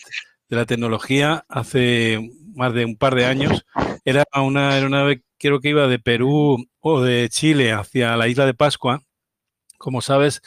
de 0.49 0.55
la 0.55 0.65
tecnología 0.65 1.45
hace 1.47 2.31
más 2.55 2.73
de 2.73 2.83
un 2.83 2.97
par 2.97 3.13
de 3.13 3.25
años. 3.25 3.63
Era 4.03 4.23
una 4.33 4.71
aeronave, 4.71 5.21
creo 5.37 5.59
que 5.59 5.69
iba 5.69 5.87
de 5.87 5.99
Perú 5.99 6.67
o 6.79 7.01
de 7.01 7.29
Chile 7.29 7.73
hacia 7.73 8.17
la 8.17 8.27
isla 8.27 8.47
de 8.47 8.55
Pascua. 8.55 9.03
Como 9.77 10.01
sabes, 10.01 10.41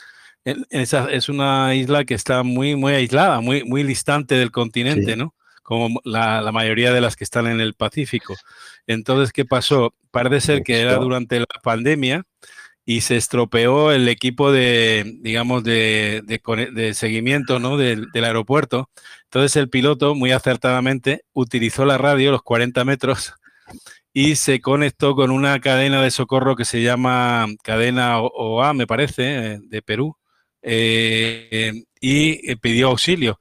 esa 0.70 1.08
es 1.08 1.28
una 1.28 1.76
isla 1.76 2.04
que 2.04 2.14
está 2.14 2.42
muy, 2.42 2.74
muy 2.74 2.94
aislada, 2.94 3.40
muy, 3.40 3.62
muy 3.62 3.84
distante 3.84 4.34
del 4.34 4.50
continente, 4.50 5.14
¿no? 5.14 5.32
Como 5.62 6.00
la, 6.02 6.42
la, 6.42 6.50
mayoría 6.50 6.92
de 6.92 7.00
las 7.00 7.14
que 7.14 7.22
están 7.22 7.46
en 7.46 7.60
el 7.60 7.74
Pacífico. 7.74 8.34
Entonces, 8.88 9.32
¿qué 9.32 9.44
pasó? 9.44 9.94
Parece 10.10 10.40
ser 10.40 10.62
que 10.64 10.80
era 10.80 10.96
durante 10.96 11.38
la 11.38 11.46
pandemia 11.62 12.26
y 12.86 13.00
se 13.00 13.16
estropeó 13.16 13.92
el 13.92 14.08
equipo 14.08 14.52
de, 14.52 15.16
digamos, 15.20 15.64
de, 15.64 16.22
de, 16.26 16.94
seguimiento 16.94 17.58
¿no? 17.58 17.76
del, 17.76 18.08
aeropuerto. 18.14 18.90
Entonces 19.24 19.56
el 19.56 19.70
piloto, 19.70 20.14
muy 20.14 20.32
acertadamente, 20.32 21.24
utilizó 21.32 21.84
la 21.84 21.98
radio, 21.98 22.30
los 22.30 22.42
40 22.42 22.84
metros, 22.84 23.34
y 24.12 24.36
se 24.36 24.60
conectó 24.60 25.14
con 25.16 25.30
una 25.30 25.60
cadena 25.60 26.02
de 26.02 26.10
socorro 26.10 26.56
que 26.56 26.64
se 26.64 26.82
llama 26.82 27.46
cadena 27.62 28.20
OA, 28.20 28.74
me 28.74 28.86
parece, 28.86 29.60
de 29.62 29.82
Perú, 29.82 30.16
eh, 30.62 31.84
y 32.00 32.54
pidió 32.56 32.88
auxilio 32.88 33.38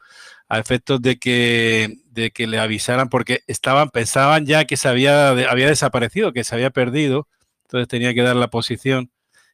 a 0.48 0.60
efectos 0.60 1.02
de 1.02 1.18
que, 1.18 1.98
de 2.12 2.32
que 2.32 2.48
le 2.48 2.60
avisaran, 2.60 3.10
porque 3.10 3.42
estaban, 3.48 3.90
pensaban 3.90 4.46
ya 4.46 4.66
que 4.66 4.78
se 4.78 4.88
había, 4.88 5.30
había 5.30 5.68
desaparecido, 5.68 6.34
que 6.34 6.44
se 6.44 6.56
había 6.56 6.70
perdido, 6.70 7.28
entonces 7.64 7.88
tenía 7.88 8.14
que 8.14 8.22
dar 8.22 8.36
la 8.36 8.50
posición 8.50 9.12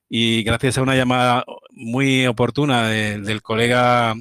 y 0.10 0.44
gracias 0.44 0.78
a 0.78 0.82
una 0.82 0.96
llamada 0.96 1.46
muy 1.72 2.26
oportuna 2.26 2.90
del 2.90 3.42
colega 3.44 4.16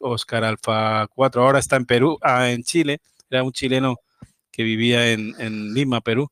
Oscar 0.00 0.44
Alfa 0.44 1.06
4, 1.08 1.42
ahora 1.42 1.58
está 1.58 1.76
en 1.76 1.86
Perú, 1.86 2.18
ah, 2.22 2.50
en 2.50 2.62
Chile, 2.62 3.00
era 3.30 3.42
un 3.42 3.52
chileno 3.52 3.96
que 4.52 4.62
vivía 4.64 5.12
en, 5.12 5.74
Lima, 5.74 6.02
Perú, 6.02 6.30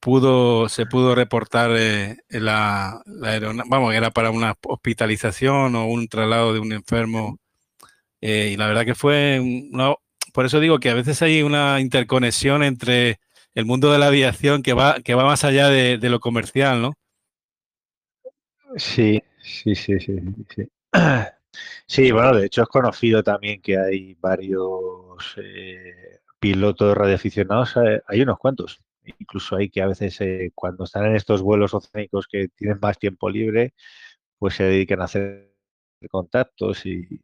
pudo, 0.00 0.68
se 0.68 0.86
pudo 0.86 1.14
reportar 1.14 1.70
eh, 1.78 2.16
la, 2.30 3.02
aeronave, 3.22 3.68
vamos, 3.70 3.94
era 3.94 4.10
para 4.10 4.30
una 4.30 4.56
hospitalización 4.66 5.76
o 5.76 5.86
un 5.86 6.08
traslado 6.08 6.52
de 6.52 6.60
un 6.60 6.72
enfermo. 6.72 7.38
Eh, 8.20 8.50
y 8.54 8.56
la 8.56 8.66
verdad 8.66 8.84
que 8.84 8.94
fue, 8.94 9.40
por 10.32 10.46
eso 10.46 10.60
digo 10.60 10.78
que 10.80 10.90
a 10.90 10.94
veces 10.94 11.22
hay 11.22 11.42
una 11.42 11.80
interconexión 11.80 12.62
entre 12.62 13.20
el 13.54 13.64
mundo 13.66 13.92
de 13.92 13.98
la 13.98 14.08
aviación 14.08 14.62
que 14.62 14.72
va, 14.74 14.96
que 15.04 15.14
va 15.14 15.24
más 15.24 15.44
allá 15.44 15.68
de 15.68 15.98
lo 16.10 16.20
comercial, 16.20 16.82
¿no? 16.82 16.94
Sí, 18.76 19.22
sí, 19.42 19.74
sí, 19.74 19.98
sí, 20.00 20.16
sí. 20.54 20.68
Sí, 21.86 22.12
bueno, 22.12 22.34
de 22.36 22.46
hecho 22.46 22.62
es 22.62 22.68
conocido 22.68 23.22
también 23.24 23.60
que 23.60 23.76
hay 23.76 24.14
varios 24.20 25.34
eh, 25.36 26.20
pilotos 26.38 26.96
radioaficionados, 26.96 27.76
eh, 27.76 28.02
hay 28.06 28.22
unos 28.22 28.38
cuantos. 28.38 28.80
Incluso 29.04 29.56
hay 29.56 29.68
que 29.70 29.82
a 29.82 29.88
veces 29.88 30.20
eh, 30.20 30.52
cuando 30.54 30.84
están 30.84 31.06
en 31.06 31.16
estos 31.16 31.42
vuelos 31.42 31.74
oceánicos 31.74 32.28
que 32.28 32.48
tienen 32.48 32.78
más 32.80 32.98
tiempo 32.98 33.28
libre, 33.30 33.74
pues 34.38 34.54
se 34.56 34.64
dedican 34.64 35.02
a 35.02 35.04
hacer 35.06 35.54
contactos 36.10 36.86
y, 36.86 37.22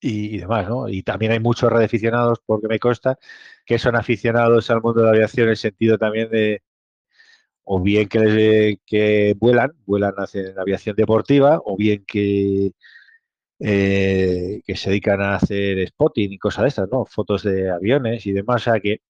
y, 0.00 0.38
demás, 0.38 0.68
¿no? 0.68 0.88
Y 0.88 1.02
también 1.02 1.32
hay 1.32 1.40
muchos 1.40 1.70
radioaficionados, 1.70 2.40
porque 2.46 2.68
me 2.68 2.78
consta, 2.78 3.18
que 3.66 3.78
son 3.78 3.96
aficionados 3.96 4.70
al 4.70 4.80
mundo 4.82 5.00
de 5.00 5.06
la 5.06 5.12
aviación 5.12 5.44
en 5.46 5.50
el 5.50 5.56
sentido 5.56 5.98
también 5.98 6.30
de, 6.30 6.62
o 7.70 7.80
bien 7.80 8.08
que, 8.08 9.36
vuelan, 9.38 9.72
vuelan 9.86 10.14
hacen 10.18 10.58
aviación 10.58 10.96
deportiva, 10.96 11.60
o 11.64 11.76
bien 11.76 12.04
que, 12.06 12.72
eh, 13.60 14.62
que 14.66 14.76
se 14.76 14.90
dedican 14.90 15.20
a 15.20 15.36
hacer 15.36 15.86
spotting 15.88 16.32
y 16.32 16.38
cosas 16.38 16.62
de 16.62 16.68
estas, 16.68 16.88
¿no? 16.90 17.04
Fotos 17.04 17.42
de 17.42 17.70
aviones 17.70 18.26
y 18.26 18.32
demás. 18.32 18.62
O 18.62 18.64
sea 18.70 18.80
que 18.80 19.02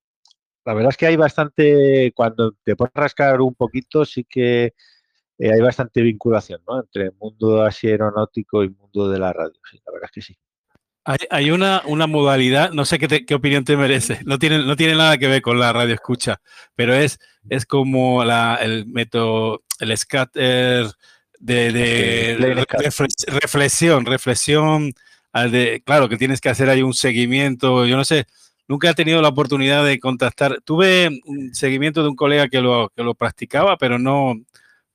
la 0.65 0.75
verdad 0.75 0.91
es 0.91 0.97
que 0.99 1.07
hay 1.07 1.17
bastante, 1.17 2.13
cuando 2.17 2.53
te 2.65 2.73
a 2.73 2.91
rascar 2.95 3.41
un 3.43 3.55
poquito, 3.55 4.05
sí 4.05 4.25
que 4.25 4.75
eh, 5.39 5.53
hay 5.53 5.61
bastante 5.61 6.03
vinculación, 6.03 6.63
¿no? 6.69 6.81
Entre 6.81 7.05
el 7.07 7.13
mundo 7.15 7.63
así 7.63 7.89
aeronáutico 7.89 8.63
y 8.65 8.67
el 8.69 8.77
mundo 8.77 9.09
de 9.11 9.19
la 9.21 9.33
radio. 9.33 9.55
Sí, 9.71 9.81
la 9.87 9.93
verdad 9.93 10.11
es 10.11 10.13
que 10.13 10.23
sí. 10.23 10.39
Hay, 11.31 11.51
una, 11.51 11.81
una, 11.87 12.07
modalidad, 12.07 12.73
no 12.73 12.85
sé 12.85 12.99
qué, 12.99 13.25
qué, 13.25 13.35
opinión 13.35 13.65
te 13.65 13.79
merece, 13.79 14.21
no 14.27 14.39
tiene, 14.39 14.59
no 14.59 14.77
tiene 14.77 14.95
nada 14.95 15.17
que 15.17 15.27
ver 15.27 15.41
con 15.41 15.59
la 15.59 15.73
radio 15.73 15.95
escucha, 15.95 16.39
pero 16.75 16.93
es, 16.93 17.19
es 17.49 17.65
como 17.65 18.25
la, 18.25 18.57
el 18.57 18.85
método, 18.85 19.63
el 19.81 19.97
scatter 19.97 20.87
de, 21.41 22.67
reflexión, 23.27 24.05
reflexión, 24.05 24.93
de, 25.33 25.83
claro 25.83 26.11
que 26.11 26.19
tienes 26.19 26.43
que 26.43 26.51
hacer 26.51 26.69
ahí 26.69 26.83
un 26.83 26.93
seguimiento, 26.93 27.87
yo 27.87 27.97
no 27.97 28.05
sé, 28.05 28.27
nunca 28.67 28.91
he 28.91 28.95
tenido 28.95 29.23
la 29.23 29.29
oportunidad 29.29 29.87
de 29.87 29.99
contactar, 29.99 30.61
tuve 30.63 31.09
un 31.25 31.55
seguimiento 31.55 32.03
de 32.03 32.11
un 32.11 32.17
colega 32.17 32.49
que 32.49 32.61
lo, 32.61 32.93
que 32.95 33.03
lo 33.03 33.15
practicaba, 33.15 33.79
pero 33.79 33.99
no, 33.99 34.35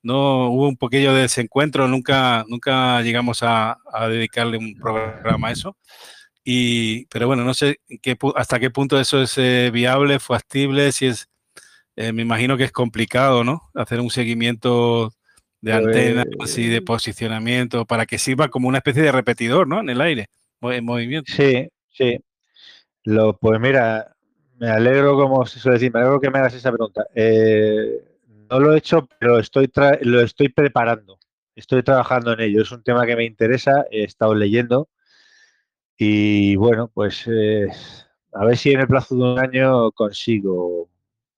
no 0.03 0.49
hubo 0.49 0.67
un 0.67 0.77
poquillo 0.77 1.13
de 1.13 1.23
desencuentro, 1.23 1.87
nunca, 1.87 2.45
nunca 2.47 3.01
llegamos 3.01 3.39
a, 3.41 3.77
dedicarle 4.09 4.57
un 4.57 4.75
programa 4.75 5.47
a 5.47 5.51
eso. 5.51 5.77
Y, 6.43 7.05
pero 7.05 7.27
bueno, 7.27 7.45
no 7.45 7.53
sé 7.53 7.79
qué, 8.01 8.17
hasta 8.35 8.59
qué 8.59 8.69
punto 8.69 8.99
eso 8.99 9.21
es 9.21 9.37
eh, 9.37 9.71
viable, 9.71 10.19
factible, 10.19 10.91
si 10.91 11.07
es, 11.07 11.29
eh, 11.95 12.11
me 12.11 12.21
imagino 12.21 12.57
que 12.57 12.65
es 12.65 12.71
complicado, 12.71 13.45
¿no? 13.45 13.71
Hacer 13.73 14.01
un 14.01 14.09
seguimiento 14.09 15.13
de 15.61 15.71
antenas 15.71 16.25
y 16.57 16.67
de 16.67 16.81
pues 16.81 16.97
posicionamiento 16.97 17.85
para 17.85 18.05
que 18.05 18.17
sirva 18.17 18.49
como 18.49 18.67
una 18.67 18.79
especie 18.79 19.01
de 19.01 19.13
repetidor, 19.13 19.65
¿no? 19.65 19.79
En 19.79 19.89
el 19.89 20.01
aire, 20.01 20.27
en 20.61 20.83
movimiento. 20.83 21.31
Sí, 21.33 21.69
sí. 21.89 22.19
Lo, 23.05 23.37
pues 23.37 23.59
mira, 23.61 24.13
me 24.57 24.69
alegro, 24.69 25.15
como 25.15 25.45
se 25.45 25.59
suele 25.59 25.75
decir, 25.75 25.93
me 25.93 26.01
alegro 26.01 26.19
que 26.19 26.29
me 26.29 26.39
hagas 26.39 26.53
esa 26.53 26.71
pregunta. 26.71 27.05
Eh, 27.15 28.12
no 28.49 28.59
lo 28.59 28.73
he 28.73 28.77
hecho, 28.77 29.07
pero 29.19 29.39
estoy 29.39 29.71
lo 30.01 30.21
estoy 30.21 30.49
preparando. 30.49 31.19
Estoy 31.55 31.83
trabajando 31.83 32.33
en 32.33 32.41
ello. 32.41 32.61
Es 32.61 32.71
un 32.71 32.83
tema 32.83 33.05
que 33.05 33.15
me 33.15 33.25
interesa. 33.25 33.85
He 33.91 34.03
estado 34.03 34.35
leyendo. 34.35 34.89
Y 35.97 36.55
bueno, 36.55 36.89
pues 36.93 37.25
eh, 37.27 37.67
a 38.33 38.45
ver 38.45 38.57
si 38.57 38.71
en 38.71 38.81
el 38.81 38.87
plazo 38.87 39.15
de 39.15 39.23
un 39.23 39.39
año 39.39 39.91
consigo, 39.91 40.89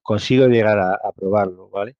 consigo 0.01 0.47
llegar 0.47 0.79
a, 0.79 1.11
probarlo, 1.15 1.69
¿vale? 1.69 1.97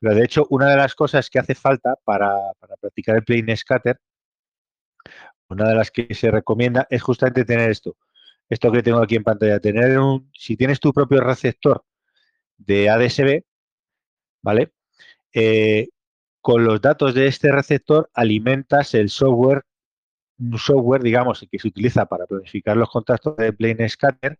Pero 0.00 0.14
de 0.14 0.24
hecho, 0.24 0.46
una 0.50 0.68
de 0.70 0.76
las 0.76 0.94
cosas 0.94 1.30
que 1.30 1.38
hace 1.38 1.54
falta 1.54 1.96
para, 2.04 2.34
practicar 2.80 3.16
el 3.16 3.24
plane 3.24 3.56
scatter, 3.56 4.00
una 5.48 5.68
de 5.68 5.74
las 5.76 5.90
que 5.90 6.12
se 6.14 6.30
recomienda 6.30 6.86
es 6.90 7.02
justamente 7.02 7.44
tener 7.44 7.70
esto. 7.70 7.96
Esto 8.48 8.70
que 8.72 8.82
tengo 8.82 8.98
aquí 9.02 9.16
en 9.16 9.24
pantalla, 9.24 9.60
tener 9.60 9.98
un, 9.98 10.30
si 10.34 10.56
tienes 10.56 10.80
tu 10.80 10.92
propio 10.92 11.20
receptor 11.20 11.84
de 12.58 12.90
ADSB, 12.90 13.42
¿vale? 14.46 14.70
Eh, 15.32 15.88
con 16.40 16.64
los 16.64 16.80
datos 16.80 17.14
de 17.14 17.26
este 17.26 17.50
receptor 17.50 18.08
alimentas 18.14 18.94
el 18.94 19.10
software, 19.10 19.64
un 20.38 20.56
software, 20.56 21.02
digamos, 21.02 21.44
que 21.50 21.58
se 21.58 21.66
utiliza 21.66 22.06
para 22.06 22.26
planificar 22.26 22.76
los 22.76 22.88
contactos 22.88 23.36
de 23.38 23.52
Plane 23.52 23.88
Scatter, 23.88 24.38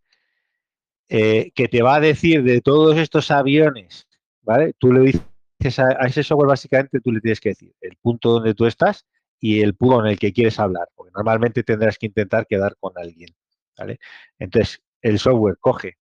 eh, 1.08 1.50
que 1.56 1.66
te 1.66 1.82
va 1.82 1.96
a 1.96 2.00
decir 2.00 2.44
de 2.44 2.60
todos 2.60 2.96
estos 2.98 3.32
aviones, 3.32 4.06
¿vale? 4.42 4.74
Tú 4.78 4.92
le 4.92 5.00
dices 5.00 5.78
a, 5.80 5.90
ese 6.06 6.22
software, 6.22 6.50
básicamente, 6.50 7.00
tú 7.00 7.10
le 7.10 7.20
tienes 7.20 7.40
que 7.40 7.48
decir 7.48 7.74
el 7.80 7.96
punto 7.96 8.30
donde 8.30 8.54
tú 8.54 8.66
estás 8.66 9.06
y 9.40 9.62
el 9.62 9.74
punto 9.74 10.04
en 10.04 10.12
el 10.12 10.18
que 10.20 10.32
quieres 10.32 10.60
hablar, 10.60 10.88
porque 10.94 11.10
normalmente 11.16 11.64
tendrás 11.64 11.98
que 11.98 12.06
intentar 12.06 12.46
quedar 12.46 12.76
con 12.78 12.92
alguien, 12.94 13.30
¿vale? 13.76 13.98
Entonces, 14.38 14.80
el 15.02 15.18
software 15.18 15.56
coge 15.58 15.98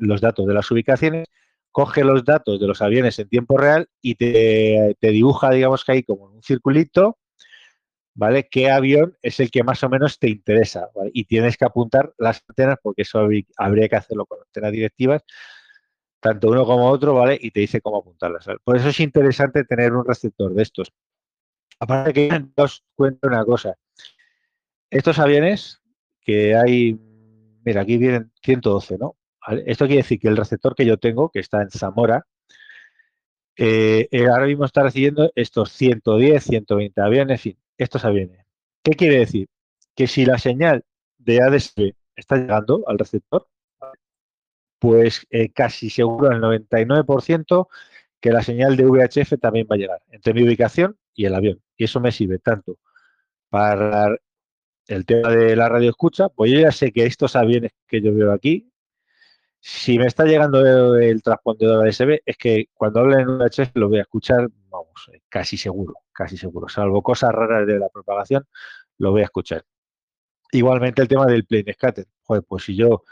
los 0.00 0.20
datos 0.20 0.48
de 0.48 0.54
las 0.54 0.68
ubicaciones, 0.72 1.28
coge 1.76 2.04
los 2.04 2.24
datos 2.24 2.58
de 2.58 2.66
los 2.66 2.80
aviones 2.80 3.18
en 3.18 3.28
tiempo 3.28 3.58
real 3.58 3.86
y 4.00 4.14
te, 4.14 4.96
dibuja, 4.98 5.50
digamos 5.50 5.84
que 5.84 5.92
ahí 5.92 6.02
como 6.04 6.24
un 6.24 6.42
circulito, 6.42 7.18
¿vale? 8.14 8.48
¿Qué 8.50 8.70
avión 8.70 9.18
es 9.20 9.40
el 9.40 9.50
que 9.50 9.62
más 9.62 9.84
o 9.84 9.90
menos 9.90 10.18
te 10.18 10.30
interesa? 10.30 10.88
Y 11.12 11.24
tienes 11.24 11.58
que 11.58 11.66
apuntar 11.66 12.14
las 12.16 12.42
antenas 12.48 12.78
porque 12.82 13.02
eso 13.02 13.28
habría 13.58 13.88
que 13.90 13.96
hacerlo 13.96 14.24
con 14.24 14.38
antenas 14.40 14.72
directivas, 14.72 15.22
tanto 16.18 16.48
uno 16.48 16.64
como 16.64 16.88
otro, 16.88 17.12
¿vale? 17.12 17.36
Y 17.38 17.50
te 17.50 17.60
dice 17.60 17.82
cómo 17.82 17.98
apuntarlas. 17.98 18.46
Por 18.64 18.78
eso 18.78 18.88
es 18.88 18.98
interesante 19.00 19.62
tener 19.64 19.92
un 19.92 20.06
receptor 20.06 20.54
de 20.54 20.62
estos. 20.62 20.90
Aparte 21.78 22.14
que 22.14 22.46
os 22.56 22.86
cuento 22.94 23.28
una 23.28 23.44
cosa. 23.44 23.76
Estos 24.88 25.18
aviones 25.18 25.82
que 26.22 26.56
hay, 26.56 26.98
mira, 27.66 27.82
aquí 27.82 27.98
vienen 27.98 28.32
112, 28.40 28.96
¿no? 28.96 29.14
Esto 29.66 29.86
quiere 29.86 30.02
decir 30.02 30.18
que 30.18 30.28
el 30.28 30.36
receptor 30.36 30.74
que 30.74 30.86
yo 30.86 30.98
tengo, 30.98 31.30
que 31.30 31.40
está 31.40 31.62
en 31.62 31.70
Zamora, 31.70 32.26
eh, 33.56 34.08
eh, 34.10 34.26
ahora 34.26 34.46
mismo 34.46 34.64
está 34.64 34.82
recibiendo 34.82 35.30
estos 35.34 35.72
110, 35.72 36.44
120 36.44 37.00
aviones, 37.00 37.38
en 37.38 37.42
fin, 37.42 37.58
estos 37.78 38.04
aviones. 38.04 38.44
¿Qué 38.82 38.92
quiere 38.92 39.18
decir? 39.18 39.48
Que 39.94 40.06
si 40.06 40.26
la 40.26 40.38
señal 40.38 40.84
de 41.18 41.42
ADSB 41.42 41.94
está 42.16 42.36
llegando 42.36 42.84
al 42.86 42.98
receptor, 42.98 43.46
pues 44.78 45.26
eh, 45.30 45.50
casi 45.52 45.90
seguro 45.90 46.30
el 46.30 46.40
99% 46.40 47.68
que 48.20 48.30
la 48.30 48.42
señal 48.42 48.76
de 48.76 48.84
VHF 48.84 49.38
también 49.40 49.66
va 49.70 49.76
a 49.76 49.78
llegar 49.78 50.02
entre 50.10 50.34
mi 50.34 50.42
ubicación 50.42 50.98
y 51.14 51.24
el 51.26 51.34
avión. 51.34 51.62
Y 51.76 51.84
eso 51.84 52.00
me 52.00 52.12
sirve 52.12 52.38
tanto 52.38 52.78
para 53.48 54.16
el 54.88 55.06
tema 55.06 55.30
de 55.30 55.56
la 55.56 55.68
radio 55.68 55.90
escucha, 55.90 56.28
pues 56.28 56.52
yo 56.52 56.60
ya 56.60 56.72
sé 56.72 56.92
que 56.92 57.06
estos 57.06 57.36
aviones 57.36 57.72
que 57.88 58.00
yo 58.00 58.14
veo 58.14 58.32
aquí 58.32 58.70
si 59.68 59.98
me 59.98 60.06
está 60.06 60.24
llegando 60.24 60.64
el, 60.96 61.22
transpondedor 61.22 61.88
ASB, 61.88 62.20
es 62.24 62.36
que 62.36 62.66
cuando 62.72 63.00
hablen 63.00 63.20
en 63.20 63.38
VHF 63.38 63.72
lo 63.74 63.88
voy 63.88 63.98
a 63.98 64.02
escuchar, 64.02 64.48
vamos, 64.68 65.10
eh, 65.12 65.22
casi 65.28 65.56
seguro, 65.56 65.94
casi 66.12 66.36
seguro. 66.36 66.68
Salvo 66.68 67.02
cosas 67.02 67.32
raras 67.32 67.66
de 67.66 67.76
la 67.76 67.88
propagación, 67.88 68.46
lo 68.98 69.10
voy 69.10 69.22
a 69.22 69.24
escuchar. 69.24 69.64
Igualmente 70.52 71.02
el 71.02 71.08
tema 71.08 71.26
del 71.26 71.46
plane 71.46 71.72
scatter. 71.72 72.06
Joder, 72.22 72.44
pues 72.46 72.62
si 72.62 72.76
yo 72.76 73.02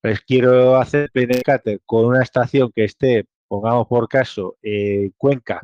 pues, 0.00 0.20
quiero 0.22 0.76
hacer 0.76 1.08
plane 1.12 1.34
scatter 1.34 1.80
con 1.86 2.06
una 2.06 2.22
estación 2.24 2.72
que 2.74 2.82
esté, 2.82 3.26
pongamos 3.46 3.86
por 3.86 4.08
caso, 4.08 4.56
Cuenca, 5.16 5.62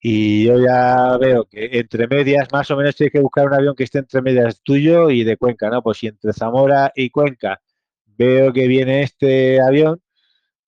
y 0.00 0.46
yo 0.46 0.58
ya 0.58 1.18
veo 1.18 1.44
que 1.44 1.68
entre 1.72 2.08
medias, 2.08 2.48
más 2.50 2.70
o 2.70 2.76
menos 2.76 2.96
tienes 2.96 3.12
que 3.12 3.20
buscar 3.20 3.46
un 3.46 3.54
avión 3.54 3.74
que 3.76 3.84
esté 3.84 3.98
entre 3.98 4.22
medias 4.22 4.62
tuyo 4.62 5.10
y 5.10 5.22
de 5.24 5.36
Cuenca, 5.36 5.68
¿no? 5.68 5.82
Pues 5.82 5.98
si 5.98 6.06
entre 6.06 6.32
Zamora 6.32 6.92
y 6.96 7.10
Cuenca 7.10 7.60
veo 8.26 8.52
que 8.52 8.66
viene 8.68 9.02
este 9.02 9.60
avión, 9.60 10.00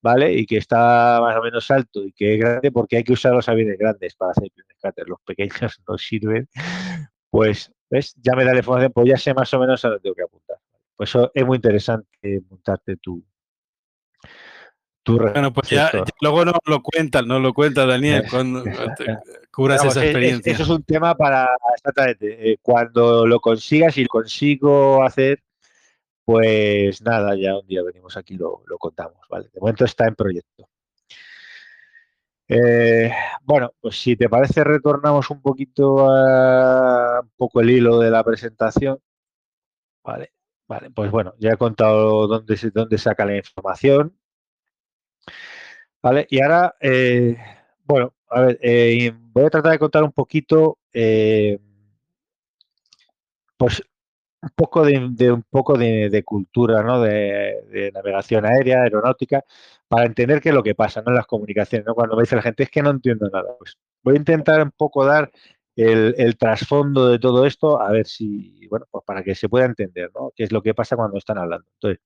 ¿vale? 0.03 0.33
Y 0.33 0.47
que 0.47 0.59
está 0.59 1.19
más 1.21 1.37
o 1.37 1.43
menos 1.43 1.71
alto 1.71 2.05
y 2.05 2.13
que 2.13 2.35
es 2.35 2.41
grande, 2.41 2.73
porque 2.73 2.97
hay 2.99 3.05
que 3.05 3.13
usar 3.13 3.33
los 3.33 3.49
aviones 3.49 3.79
grandes 3.79 4.15
para 4.15 4.33
hacer 4.33 4.49
el 4.55 5.05
los 5.07 5.21
pequeños 5.23 5.81
no 5.89 5.99
sirven, 5.99 6.49
pues, 7.31 7.73
¿ves? 7.91 8.15
Ya 8.23 8.35
me 8.35 8.45
da 8.45 8.53
la 8.53 8.59
información, 8.59 8.93
pues 8.93 9.09
ya 9.09 9.17
sé 9.17 9.35
más 9.35 9.53
o 9.55 9.59
menos 9.59 9.85
a 9.85 9.89
dónde 9.89 10.03
tengo 10.03 10.15
que 10.15 10.23
apuntar. 10.23 10.59
Pues 10.97 11.11
eso 11.11 11.31
es 11.35 11.45
muy 11.47 11.57
interesante 11.57 12.43
montarte 12.49 12.97
tu, 12.97 13.25
bueno, 15.07 15.53
pues 15.53 15.69
ya, 15.69 15.91
luego 16.21 16.45
no 16.45 16.53
lo 16.65 16.83
cuentas, 16.83 17.27
no 17.27 17.39
lo 17.39 17.53
cuenta 17.53 17.85
Daniel, 17.85 18.25
cuando, 18.31 18.65
cubras 19.51 19.85
esa 19.85 20.03
experiencia. 20.03 20.53
eso 20.53 20.63
es 20.63 20.69
un 20.69 20.83
tema 20.83 21.15
para, 21.15 21.51
exactamente, 21.75 22.53
eh, 22.53 22.59
cuando 22.63 23.27
lo 23.27 23.41
consigas 23.41 23.97
y 23.99 24.03
lo 24.03 24.09
consigo 24.09 25.03
hacer, 25.03 25.43
pues 26.25 27.03
nada, 27.03 27.37
ya 27.37 27.59
un 27.59 27.67
día 27.67 27.83
venimos 27.83 28.17
aquí 28.17 28.35
y 28.35 28.39
lo, 28.39 28.63
contamos, 28.79 29.19
¿vale? 29.29 29.49
De 29.53 29.61
momento 29.61 29.85
está 29.85 30.07
en 30.07 30.15
proyecto. 30.15 30.69
Eh, 32.49 33.11
bueno, 33.43 33.73
pues 33.81 33.97
si 34.01 34.17
te 34.17 34.29
parece 34.29 34.65
retornamos 34.65 35.31
un 35.31 35.41
poquito 35.41 36.07
a 36.11 37.21
un 37.23 37.31
poco 37.37 37.61
el 37.61 37.71
hilo 37.71 37.99
de 37.99 38.11
la 38.11 38.23
presentación. 38.23 38.99
Vale, 40.03 40.33
vale, 40.69 40.91
pues 40.91 41.11
bueno, 41.11 41.35
ya 41.39 41.51
he 41.51 41.57
contado 41.57 42.27
dónde, 42.27 42.57
dónde 42.73 42.99
saca 42.99 43.25
la 43.25 43.37
información, 43.37 44.17
Vale, 46.03 46.27
y 46.29 46.41
ahora, 46.43 46.77
eh, 46.81 47.37
bueno, 47.85 48.15
a 48.29 48.41
ver, 48.43 48.59
eh, 48.63 49.11
voy 49.17 49.45
a 49.45 49.51
tratar 49.51 49.73
de 49.73 49.79
contar 49.79 50.05
un 50.05 50.13
poquito, 50.13 50.79
eh, 50.93 51.59
pues, 53.57 53.83
un 54.45 54.51
poco 54.55 54.85
de, 54.85 54.99
un 55.33 55.43
poco 55.51 55.79
de, 55.79 56.23
cultura, 56.25 56.83
¿no? 56.83 57.01
De, 57.01 57.91
navegación 57.95 58.45
aérea, 58.45 58.83
aeronáutica, 58.83 59.45
para 59.89 60.07
entender 60.07 60.41
qué 60.41 60.51
es 60.51 60.55
lo 60.55 60.63
que 60.63 60.75
pasa, 60.75 61.03
¿no? 61.03 61.11
En 61.11 61.17
las 61.17 61.27
comunicaciones, 61.27 61.87
¿no? 61.87 61.95
Cuando 61.95 62.17
me 62.17 62.23
dice 62.23 62.37
la 62.37 62.43
gente, 62.43 62.65
es 62.65 62.71
que 62.71 62.83
no 62.83 62.91
entiendo 62.91 63.29
nada. 63.31 63.57
Pues 63.59 63.79
voy 64.03 64.15
a 64.15 64.19
intentar 64.19 64.63
un 64.63 64.73
poco 64.73 65.05
dar 65.05 65.31
el, 65.77 66.37
trasfondo 66.37 67.09
de 67.09 67.19
todo 67.19 67.47
esto, 67.47 67.81
a 67.81 67.91
ver 67.91 68.07
si, 68.07 68.67
bueno, 68.69 68.87
pues 68.91 69.05
para 69.05 69.23
que 69.23 69.35
se 69.35 69.49
pueda 69.49 69.67
entender, 69.67 70.11
¿no? 70.15 70.33
Qué 70.37 70.45
es 70.45 70.53
lo 70.53 70.63
que 70.63 70.75
pasa 70.75 70.97
cuando 70.97 71.19
están 71.19 71.39
hablando. 71.39 71.67
Entonces, 71.75 72.01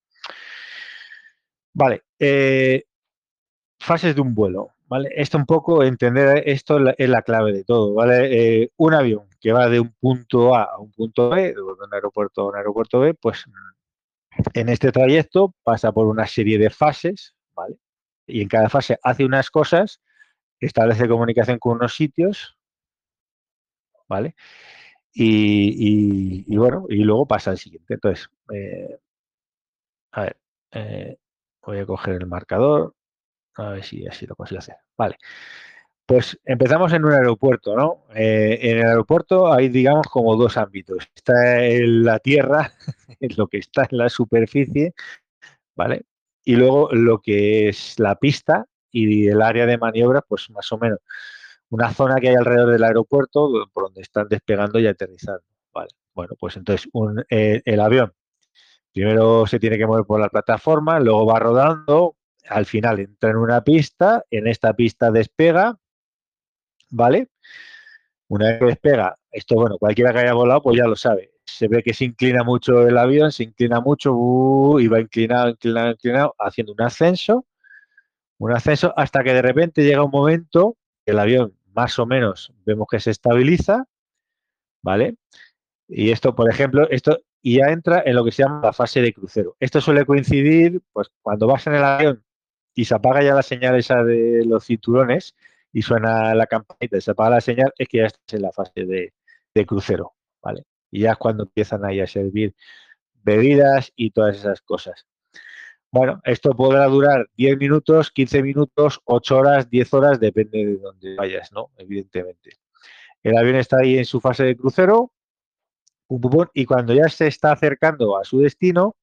vale, 1.74 2.02
eh, 2.18 2.84
fases 3.78 4.14
de 4.14 4.20
un 4.20 4.34
vuelo, 4.34 4.70
¿vale? 4.88 5.10
Esto 5.14 5.38
un 5.38 5.46
poco, 5.46 5.82
entender 5.84 6.42
esto 6.46 6.78
es 6.96 7.08
la, 7.08 7.22
clave 7.22 7.52
de 7.52 7.64
todo, 7.64 7.94
¿vale? 7.94 8.62
Eh, 8.62 8.72
un 8.76 8.94
avión 8.94 9.28
que 9.40 9.52
va 9.52 9.68
de 9.68 9.80
un 9.80 9.94
punto 10.00 10.54
A 10.54 10.64
a 10.64 10.78
un 10.78 10.92
punto 10.92 11.30
B, 11.30 11.52
de 11.54 11.62
un 11.62 11.94
aeropuerto 11.94 12.42
a 12.42 12.48
un 12.48 12.56
aeropuerto 12.56 13.00
B, 13.00 13.14
pues 13.14 13.44
en 14.54 14.68
este 14.68 14.92
trayecto 14.92 15.54
pasa 15.62 15.92
por 15.92 16.06
una 16.06 16.26
serie 16.26 16.58
de 16.58 16.70
fases, 16.70 17.34
¿vale? 17.54 17.76
Y 18.26 18.42
en 18.42 18.48
cada 18.48 18.68
fase 18.68 18.98
hace 19.02 19.24
unas 19.24 19.50
cosas, 19.50 20.00
establece 20.60 21.08
comunicación 21.08 21.58
con 21.58 21.76
unos 21.76 21.94
sitios, 21.94 22.56
¿vale? 24.08 24.34
Y, 25.12 26.56
bueno, 26.56 26.86
y 26.88 26.98
luego 27.04 27.26
pasa 27.26 27.50
al 27.50 27.58
siguiente. 27.58 27.94
Entonces, 27.94 28.28
eh, 28.54 28.98
a 30.12 30.22
ver, 30.22 30.36
eh, 30.72 31.16
voy 31.62 31.78
a 31.78 31.86
coger 31.86 32.14
el 32.16 32.26
marcador. 32.26 32.94
A 33.58 33.70
ver 33.70 33.84
si 33.84 34.06
así 34.06 34.26
lo 34.26 34.36
consigo 34.36 34.60
hacer. 34.60 34.76
Vale. 34.96 35.16
Pues 36.06 36.38
empezamos 36.44 36.92
en 36.92 37.04
un 37.04 37.12
aeropuerto, 37.12 37.76
¿no? 37.76 38.04
Eh, 38.14 38.58
en 38.62 38.78
el 38.78 38.86
aeropuerto 38.86 39.52
hay, 39.52 39.68
digamos, 39.68 40.06
como 40.06 40.36
dos 40.36 40.56
ámbitos. 40.56 41.06
Está 41.14 41.34
la 41.60 42.18
tierra, 42.18 42.72
lo 43.36 43.48
que 43.48 43.58
está 43.58 43.86
en 43.90 43.98
la 43.98 44.08
superficie, 44.08 44.94
¿vale? 45.76 46.04
Y 46.44 46.56
luego 46.56 46.88
lo 46.92 47.20
que 47.20 47.68
es 47.68 47.98
la 47.98 48.14
pista 48.14 48.64
y 48.90 49.28
el 49.28 49.42
área 49.42 49.66
de 49.66 49.76
maniobra, 49.76 50.22
pues 50.22 50.48
más 50.50 50.70
o 50.72 50.78
menos 50.78 51.00
una 51.70 51.92
zona 51.92 52.16
que 52.20 52.30
hay 52.30 52.36
alrededor 52.36 52.72
del 52.72 52.84
aeropuerto 52.84 53.68
por 53.72 53.84
donde 53.84 54.02
están 54.02 54.28
despegando 54.28 54.78
y 54.78 54.86
aterrizando. 54.86 55.42
Vale. 55.74 55.90
Bueno, 56.14 56.34
pues 56.40 56.56
entonces 56.56 56.88
eh, 57.28 57.60
el 57.64 57.80
avión 57.80 58.12
primero 58.92 59.46
se 59.46 59.60
tiene 59.60 59.78
que 59.78 59.86
mover 59.86 60.04
por 60.04 60.20
la 60.20 60.28
plataforma, 60.28 60.98
luego 61.00 61.26
va 61.26 61.38
rodando, 61.38 62.16
al 62.48 62.66
final 62.66 63.00
entra 63.00 63.30
en 63.30 63.36
una 63.36 63.62
pista, 63.62 64.24
en 64.30 64.46
esta 64.46 64.74
pista 64.74 65.10
despega, 65.10 65.78
¿vale? 66.90 67.28
Una 68.28 68.46
vez 68.48 68.58
que 68.58 68.64
despega, 68.66 69.18
esto, 69.30 69.54
bueno, 69.54 69.78
cualquiera 69.78 70.12
que 70.12 70.20
haya 70.20 70.34
volado, 70.34 70.62
pues 70.62 70.78
ya 70.78 70.86
lo 70.86 70.96
sabe. 70.96 71.32
Se 71.44 71.68
ve 71.68 71.82
que 71.82 71.94
se 71.94 72.04
inclina 72.04 72.44
mucho 72.44 72.86
el 72.86 72.98
avión, 72.98 73.32
se 73.32 73.44
inclina 73.44 73.80
mucho 73.80 74.12
uh, 74.12 74.78
y 74.80 74.88
va 74.88 75.00
inclinado, 75.00 75.48
inclinado, 75.48 75.90
inclinado, 75.92 76.34
haciendo 76.38 76.72
un 76.72 76.82
ascenso, 76.82 77.46
un 78.38 78.52
ascenso 78.52 78.92
hasta 78.96 79.24
que 79.24 79.32
de 79.32 79.42
repente 79.42 79.82
llega 79.82 80.04
un 80.04 80.10
momento 80.10 80.76
que 81.04 81.12
el 81.12 81.18
avión 81.18 81.54
más 81.74 81.98
o 81.98 82.06
menos 82.06 82.52
vemos 82.64 82.86
que 82.90 83.00
se 83.00 83.10
estabiliza, 83.10 83.86
¿vale? 84.82 85.16
Y 85.88 86.10
esto, 86.10 86.34
por 86.34 86.50
ejemplo, 86.50 86.88
esto 86.90 87.18
y 87.40 87.58
ya 87.58 87.66
entra 87.66 88.02
en 88.04 88.14
lo 88.14 88.24
que 88.24 88.32
se 88.32 88.42
llama 88.42 88.60
la 88.62 88.72
fase 88.72 89.00
de 89.00 89.14
crucero. 89.14 89.56
Esto 89.60 89.80
suele 89.80 90.04
coincidir, 90.04 90.82
pues, 90.92 91.08
cuando 91.22 91.46
vas 91.46 91.66
en 91.66 91.74
el 91.74 91.84
avión 91.84 92.24
y 92.78 92.84
se 92.84 92.94
apaga 92.94 93.24
ya 93.24 93.34
la 93.34 93.42
señal 93.42 93.74
esa 93.74 94.04
de 94.04 94.44
los 94.46 94.64
cinturones 94.64 95.34
y 95.72 95.82
suena 95.82 96.32
la 96.32 96.46
campanita 96.46 96.96
y 96.96 97.00
se 97.00 97.10
apaga 97.10 97.30
la 97.30 97.40
señal, 97.40 97.72
es 97.76 97.88
que 97.88 97.98
ya 97.98 98.06
estás 98.06 98.34
en 98.34 98.42
la 98.42 98.52
fase 98.52 98.84
de, 98.84 99.12
crucero, 99.66 100.14
¿vale? 100.40 100.62
Y 100.88 101.00
ya 101.00 101.10
es 101.10 101.16
cuando 101.16 101.42
empiezan 101.42 101.84
ahí 101.84 101.98
a 101.98 102.06
servir 102.06 102.54
bebidas 103.24 103.92
y 103.96 104.12
todas 104.12 104.36
esas 104.36 104.60
cosas. 104.60 105.08
Bueno, 105.90 106.20
esto 106.22 106.52
podrá 106.52 106.86
durar 106.86 107.28
10 107.36 107.58
minutos, 107.58 108.12
15 108.12 108.44
minutos, 108.44 109.00
8 109.06 109.36
horas, 109.36 109.68
10 109.68 109.94
horas, 109.94 110.20
depende 110.20 110.64
de 110.64 110.76
dónde 110.76 111.16
vayas, 111.16 111.50
¿no? 111.50 111.72
Evidentemente. 111.78 112.58
El 113.24 113.36
avión 113.36 113.56
está 113.56 113.78
ahí 113.78 113.98
en 113.98 114.04
su 114.04 114.20
fase 114.20 114.44
de 114.44 114.56
crucero 114.56 115.10
y 116.54 116.64
cuando 116.64 116.94
ya 116.94 117.08
se 117.08 117.26
está 117.26 117.50
acercando 117.50 118.16
a 118.16 118.22
su 118.22 118.38
destino, 118.38 118.94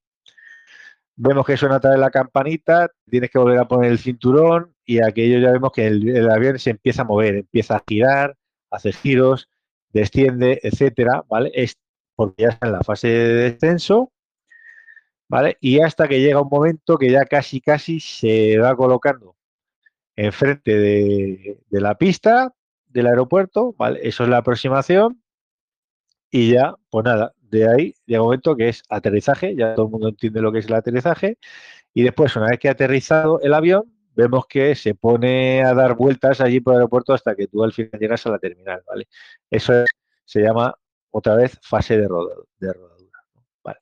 Vemos 1.17 1.45
que 1.45 1.55
suena 1.55 1.77
otra 1.77 1.91
vez 1.91 1.99
la 1.99 2.11
campanita, 2.11 2.89
tienes 3.09 3.29
que 3.31 3.39
volver 3.39 3.59
a 3.59 3.67
poner 3.67 3.91
el 3.91 3.99
cinturón 3.99 4.75
y 4.85 4.99
aquello 4.99 5.39
ya 5.39 5.51
vemos 5.51 5.71
que 5.71 5.87
el, 5.87 6.29
avión 6.29 6.59
se 6.59 6.71
empieza 6.71 7.03
a 7.03 7.05
mover, 7.05 7.35
empieza 7.35 7.77
a 7.77 7.83
girar, 7.87 8.37
a 8.69 8.75
hacer 8.77 8.93
giros, 8.95 9.49
desciende, 9.89 10.59
etcétera, 10.61 11.23
¿vale? 11.29 11.51
Es 11.53 11.77
porque 12.15 12.43
ya 12.43 12.49
está 12.49 12.67
en 12.67 12.73
la 12.73 12.83
fase 12.83 13.07
de 13.07 13.33
descenso, 13.51 14.11
¿vale? 15.29 15.57
Y 15.61 15.79
hasta 15.79 16.07
que 16.07 16.19
llega 16.19 16.41
un 16.41 16.49
momento 16.49 16.97
que 16.97 17.09
ya 17.09 17.25
casi, 17.25 17.61
casi 17.61 17.99
se 17.99 18.57
va 18.57 18.75
colocando 18.75 19.35
enfrente 20.17 20.77
de, 20.77 21.59
de 21.69 21.81
la 21.81 21.95
pista 21.95 22.53
del 22.87 23.07
aeropuerto, 23.07 23.73
¿vale? 23.77 24.01
Eso 24.03 24.23
es 24.23 24.29
la 24.29 24.37
aproximación 24.37 25.21
y 26.31 26.51
ya, 26.51 26.75
pues 26.89 27.05
nada, 27.05 27.34
de 27.49 27.69
ahí 27.69 27.95
llega 28.05 28.21
un 28.21 28.27
momento 28.27 28.55
que 28.55 28.69
es 28.69 28.83
aterrizaje, 28.89 29.55
ya 29.55 29.75
todo 29.75 29.85
el 29.85 29.91
mundo 29.91 30.09
entiende 30.09 30.41
lo 30.41 30.51
que 30.51 30.59
es 30.59 30.67
el 30.67 30.73
aterrizaje, 30.73 31.37
y 31.93 32.03
después, 32.03 32.35
una 32.35 32.47
vez 32.47 32.59
que 32.59 32.67
ha 32.67 32.71
aterrizado 32.71 33.39
el 33.41 33.53
avión, 33.53 33.83
vemos 34.15 34.45
que 34.47 34.75
se 34.75 34.95
pone 34.95 35.63
a 35.63 35.73
dar 35.73 35.95
vueltas 35.95 36.41
allí 36.41 36.59
por 36.59 36.73
el 36.73 36.79
aeropuerto 36.79 37.13
hasta 37.13 37.35
que 37.35 37.47
tú 37.47 37.63
al 37.63 37.73
final 37.73 37.99
llegas 37.99 38.25
a 38.25 38.31
la 38.31 38.39
terminal, 38.39 38.81
¿vale? 38.87 39.07
Eso 39.49 39.73
se 40.23 40.41
llama 40.41 40.73
otra 41.11 41.35
vez 41.35 41.57
fase 41.61 41.97
de, 41.97 42.07
rodadura. 42.07 42.41
¿vale? 43.63 43.79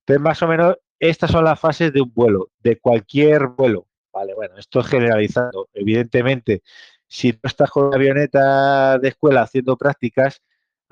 Entonces, 0.00 0.20
más 0.20 0.42
o 0.42 0.48
menos, 0.48 0.76
estas 0.98 1.30
son 1.30 1.44
las 1.44 1.58
fases 1.60 1.92
de 1.92 2.00
un 2.00 2.12
vuelo, 2.12 2.50
de 2.58 2.78
cualquier 2.78 3.48
vuelo, 3.48 3.86
¿vale? 4.12 4.34
Bueno, 4.34 4.56
esto 4.58 4.80
es 4.80 4.86
generalizado. 4.86 5.68
Evidentemente, 5.72 6.62
si 7.06 7.32
tú 7.32 7.40
estás 7.44 7.70
con 7.70 7.86
una 7.86 7.96
avioneta 7.96 8.98
de 8.98 9.08
escuela 9.08 9.42
haciendo 9.42 9.76
prácticas, 9.76 10.42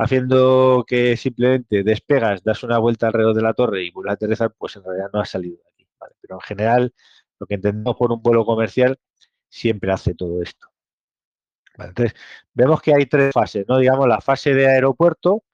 haciendo 0.02 0.84
que 0.86 1.16
simplemente 1.16 1.82
despegas, 1.82 2.42
das 2.42 2.62
una 2.62 2.78
vuelta 2.78 3.08
alrededor 3.08 3.34
de 3.34 3.42
la 3.42 3.54
torre 3.54 3.84
y 3.84 3.90
vuelves 3.90 4.12
a 4.12 4.14
aterrizar, 4.14 4.54
pues 4.56 4.76
en 4.76 4.84
realidad 4.84 5.10
no 5.12 5.20
ha 5.20 5.24
salido 5.24 5.56
de 5.56 5.70
aquí. 5.72 5.86
Pero 6.20 6.36
en 6.36 6.40
general, 6.40 6.94
lo 7.38 7.46
que 7.46 7.54
entendemos 7.54 7.96
por 7.96 8.12
un 8.12 8.22
vuelo 8.22 8.44
comercial 8.44 8.98
siempre 9.48 9.92
hace 9.92 10.14
todo 10.14 10.42
esto. 10.42 10.68
entonces, 11.78 12.14
vemos 12.54 12.80
que 12.82 12.94
hay 12.94 13.06
tres 13.06 13.32
fases, 13.32 13.66
¿no? 13.68 13.78
Digamos, 13.78 14.08
la 14.08 14.20
fase 14.20 14.54
de 14.54 14.68
aeropuerto, 14.68 15.44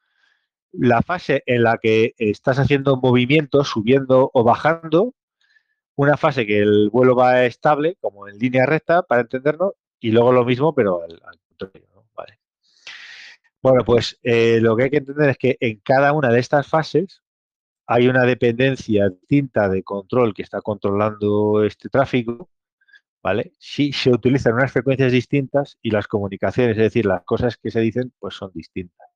la 0.72 1.02
fase 1.02 1.42
en 1.46 1.62
la 1.62 1.78
que 1.78 2.14
estás 2.18 2.58
haciendo 2.58 2.96
movimientos, 2.96 3.68
subiendo 3.68 4.30
o 4.32 4.44
bajando, 4.44 5.14
una 5.96 6.16
fase 6.16 6.46
que 6.46 6.60
el 6.60 6.90
vuelo 6.90 7.16
va 7.16 7.44
estable, 7.44 7.96
como 8.00 8.28
en 8.28 8.38
línea 8.38 8.66
recta, 8.66 9.02
para 9.02 9.22
entendernos, 9.22 9.72
y 10.00 10.12
luego 10.12 10.32
lo 10.32 10.44
mismo, 10.44 10.74
pero 10.74 11.02
al, 11.02 11.20
contrario. 11.48 11.87
Bueno, 13.62 13.84
pues 13.84 14.18
eh, 14.22 14.60
lo 14.60 14.76
que 14.76 14.84
hay 14.84 14.90
que 14.90 14.98
entender 14.98 15.30
es 15.30 15.38
que 15.38 15.56
en 15.60 15.80
cada 15.80 16.12
una 16.12 16.30
de 16.30 16.40
estas 16.40 16.66
fases 16.68 17.22
hay 17.86 18.08
una 18.08 18.24
dependencia 18.24 19.08
distinta 19.08 19.68
de 19.68 19.82
control 19.82 20.34
que 20.34 20.42
está 20.42 20.60
controlando 20.60 21.64
este 21.64 21.88
tráfico, 21.88 22.50
¿vale? 23.22 23.52
Si 23.58 23.92
se 23.92 24.10
utilizan 24.10 24.54
unas 24.54 24.72
frecuencias 24.72 25.12
distintas 25.12 25.78
y 25.82 25.90
las 25.90 26.06
comunicaciones, 26.08 26.76
es 26.76 26.82
decir, 26.84 27.06
las 27.06 27.24
cosas 27.24 27.56
que 27.56 27.70
se 27.70 27.80
dicen, 27.80 28.12
pues 28.20 28.34
son 28.34 28.52
distintas. 28.54 29.08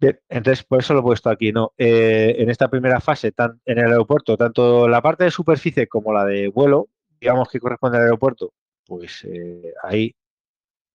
Bien, 0.00 0.20
entonces 0.28 0.64
por 0.64 0.78
eso 0.78 0.94
lo 0.94 1.00
he 1.00 1.02
puesto 1.02 1.28
aquí, 1.28 1.50
¿no? 1.50 1.72
Eh, 1.76 2.36
en 2.38 2.50
esta 2.50 2.68
primera 2.68 3.00
fase, 3.00 3.32
tan, 3.32 3.60
en 3.64 3.78
el 3.78 3.86
aeropuerto, 3.86 4.36
tanto 4.36 4.88
la 4.88 5.02
parte 5.02 5.24
de 5.24 5.32
superficie 5.32 5.88
como 5.88 6.12
la 6.12 6.24
de 6.24 6.48
vuelo, 6.48 6.88
digamos 7.20 7.48
que 7.48 7.58
corresponde 7.58 7.98
al 7.98 8.04
aeropuerto, 8.04 8.52
pues 8.86 9.24
eh, 9.24 9.74
ahí 9.82 10.14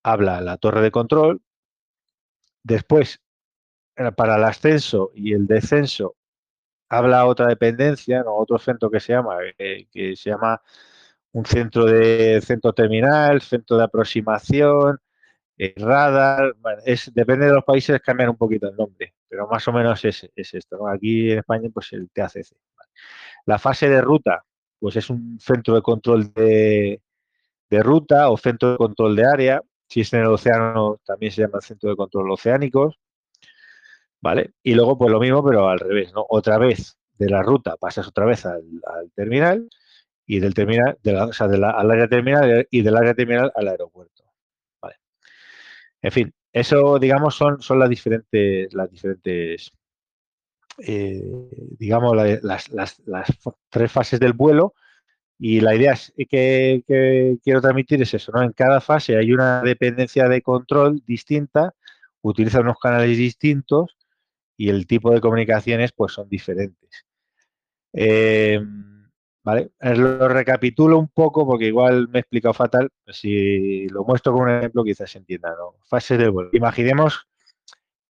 habla 0.03 0.41
la 0.41 0.57
torre 0.57 0.81
de 0.81 0.91
control. 0.91 1.41
Después, 2.63 3.19
eh, 3.95 4.11
para 4.11 4.35
el 4.37 4.43
ascenso 4.43 5.11
y 5.15 5.33
el 5.33 5.47
descenso, 5.47 6.15
habla 6.89 7.25
otra 7.25 7.47
dependencia, 7.47 8.23
¿no? 8.23 8.35
otro 8.35 8.57
centro 8.59 8.89
que 8.91 8.99
se 8.99 9.13
llama, 9.13 9.37
que 9.57 10.15
se 10.15 10.29
llama 10.29 10.61
un 11.33 11.45
centro 11.45 11.85
de 11.85 12.41
centro 12.41 12.73
terminal, 12.73 13.41
centro 13.41 13.77
de 13.77 13.83
aproximación, 13.83 14.99
el 15.57 15.73
radar, 15.77 16.55
depende 17.13 17.45
de 17.45 17.53
los 17.53 17.63
países 17.63 18.01
cambian 18.01 18.29
un 18.29 18.37
poquito 18.37 18.67
el 18.67 18.75
nombre, 18.75 19.13
pero 19.29 19.47
más 19.47 19.67
o 19.67 19.71
menos 19.71 20.03
es, 20.05 20.29
esto. 20.35 20.87
Aquí 20.87 21.31
en 21.31 21.39
España, 21.39 21.69
pues 21.73 21.93
el 21.93 22.09
TACC. 22.09 22.55
La 23.45 23.59
fase 23.59 23.89
de 23.89 24.01
ruta, 24.01 24.43
pues 24.79 24.95
es 24.95 25.09
un 25.09 25.39
centro 25.39 25.75
de 25.75 25.81
control 25.81 26.33
de, 26.33 27.01
ruta 27.71 28.29
o 28.29 28.37
centro 28.37 28.71
de 28.71 28.77
control 28.77 29.15
de 29.15 29.25
área. 29.25 29.61
Si 29.93 30.01
es 30.01 30.11
en 30.13 30.21
el 30.21 30.27
océano, 30.27 30.99
también 31.05 31.31
se 31.31 31.41
llama 31.43 31.61
centro 31.61 31.91
de 31.91 31.95
control 31.95 32.31
oceánicos. 32.31 32.99
¿Vale? 34.21 34.53
Y 34.63 34.73
luego, 34.73 34.97
pues 34.97 35.11
lo 35.11 35.19
mismo, 35.19 35.45
pero 35.45 35.69
al 35.69 35.79
revés, 35.79 36.11
¿no? 36.13 36.25
Otra 36.29 36.57
vez 36.57 36.97
de 37.19 37.29
la 37.29 37.43
ruta 37.43 37.77
pasas 37.77 38.07
otra 38.07 38.25
vez 38.25 38.43
al, 38.47 38.63
terminal 39.13 39.69
y 40.25 40.39
del 40.39 40.55
terminal, 40.55 40.97
o 41.29 41.33
sea, 41.33 41.47
de 41.47 41.63
área 41.63 42.07
terminal 42.07 42.67
y 42.71 42.81
del 42.81 42.97
área 42.97 43.13
terminal 43.13 43.51
al 43.53 43.67
aeropuerto. 43.67 44.23
En 46.01 46.11
fin, 46.11 46.33
eso, 46.51 46.97
digamos, 46.97 47.35
son, 47.35 47.61
son 47.61 47.77
las 47.77 47.89
diferentes, 47.89 48.73
las 48.73 48.89
diferentes, 48.89 49.71
eh, 50.79 51.21
digamos, 51.77 52.17
las, 52.41 53.01
tres 53.69 53.91
fases 53.91 54.19
del 54.19 54.33
vuelo. 54.33 54.73
Y 55.39 55.59
la 55.59 55.75
idea 55.75 55.97
que, 56.29 56.83
quiero 57.43 57.61
transmitir 57.61 58.01
es 58.01 58.13
eso, 58.13 58.31
¿no? 58.33 58.41
En 58.41 58.53
cada 58.53 58.79
fase 58.81 59.17
hay 59.17 59.33
una 59.33 59.61
dependencia 59.61 60.27
de 60.27 60.41
control 60.41 61.01
distinta, 61.05 61.73
utiliza 62.21 62.61
unos 62.61 62.77
canales 62.79 63.17
distintos 63.17 63.97
y 64.57 64.69
el 64.69 64.87
tipo 64.87 65.11
de 65.11 65.21
comunicaciones 65.21 65.91
pues 65.91 66.13
son 66.13 66.29
diferentes. 66.29 67.05
Eh, 67.93 68.61
¿Vale? 69.43 69.71
Eh, 69.81 69.95
lo 69.95 70.29
recapitulo 70.29 70.97
un 70.97 71.09
poco 71.09 71.45
porque 71.45 71.65
igual 71.65 72.07
me 72.07 72.19
he 72.19 72.21
explicado 72.21 72.53
fatal. 72.53 72.89
Si 73.07 73.87
lo 73.89 74.05
muestro 74.05 74.31
con 74.33 74.43
un 74.43 74.51
ejemplo, 74.51 74.83
quizás 74.85 75.11
se 75.11 75.17
entienda. 75.17 75.49
¿no? 75.49 75.75
Fase 75.85 76.17
de 76.17 76.29
vuelo. 76.29 76.49
Imaginemos 76.53 77.27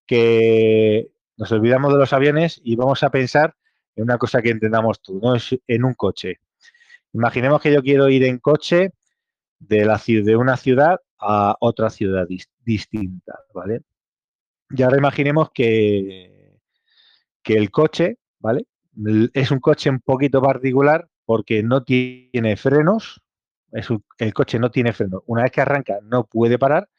que 0.06 1.10
nos 1.38 1.52
olvidamos 1.52 1.92
de 1.92 2.00
los 2.00 2.14
aviones 2.14 2.62
y 2.64 2.76
vamos 2.76 3.02
a 3.02 3.10
pensar 3.10 3.56
en 3.96 4.04
una 4.04 4.18
cosa 4.18 4.42
que 4.42 4.52
entendamos 4.52 5.02
tú, 5.02 5.20
¿no? 5.22 5.36
Es 5.36 5.58
en 5.68 5.84
un 5.84 5.94
coche. 5.96 6.40
Imaginemos 7.14 7.62
que 7.62 7.72
yo 7.72 7.82
quiero 7.82 8.10
ir 8.10 8.24
en 8.24 8.40
coche 8.40 8.92
de, 9.60 10.36
una 10.36 10.58
ciudad 10.58 11.00
a 11.20 11.56
otra 11.60 11.90
ciudad 11.90 12.28
distinta, 12.66 13.40
¿vale? 13.54 13.82
Y 14.70 14.82
ahora 14.82 14.98
imaginemos 14.98 15.52
que, 15.54 16.60
el 17.46 17.72
coche, 17.72 18.18
¿vale? 18.40 18.66
Es 19.34 19.52
un 19.52 19.60
coche 19.60 19.90
un 19.90 20.00
poquito 20.00 20.42
particular 20.42 21.08
porque 21.26 21.64
no 21.64 21.84
tiene 21.84 22.58
frenos, 22.58 23.22
el 24.18 24.34
coche 24.34 24.60
no 24.60 24.72
tiene 24.72 24.94
frenos. 24.94 25.22
Una 25.28 25.44
vez 25.44 25.52
que 25.52 25.62
arranca 25.62 26.00
no 26.04 26.26
puede 26.26 26.58
parar 26.58 26.90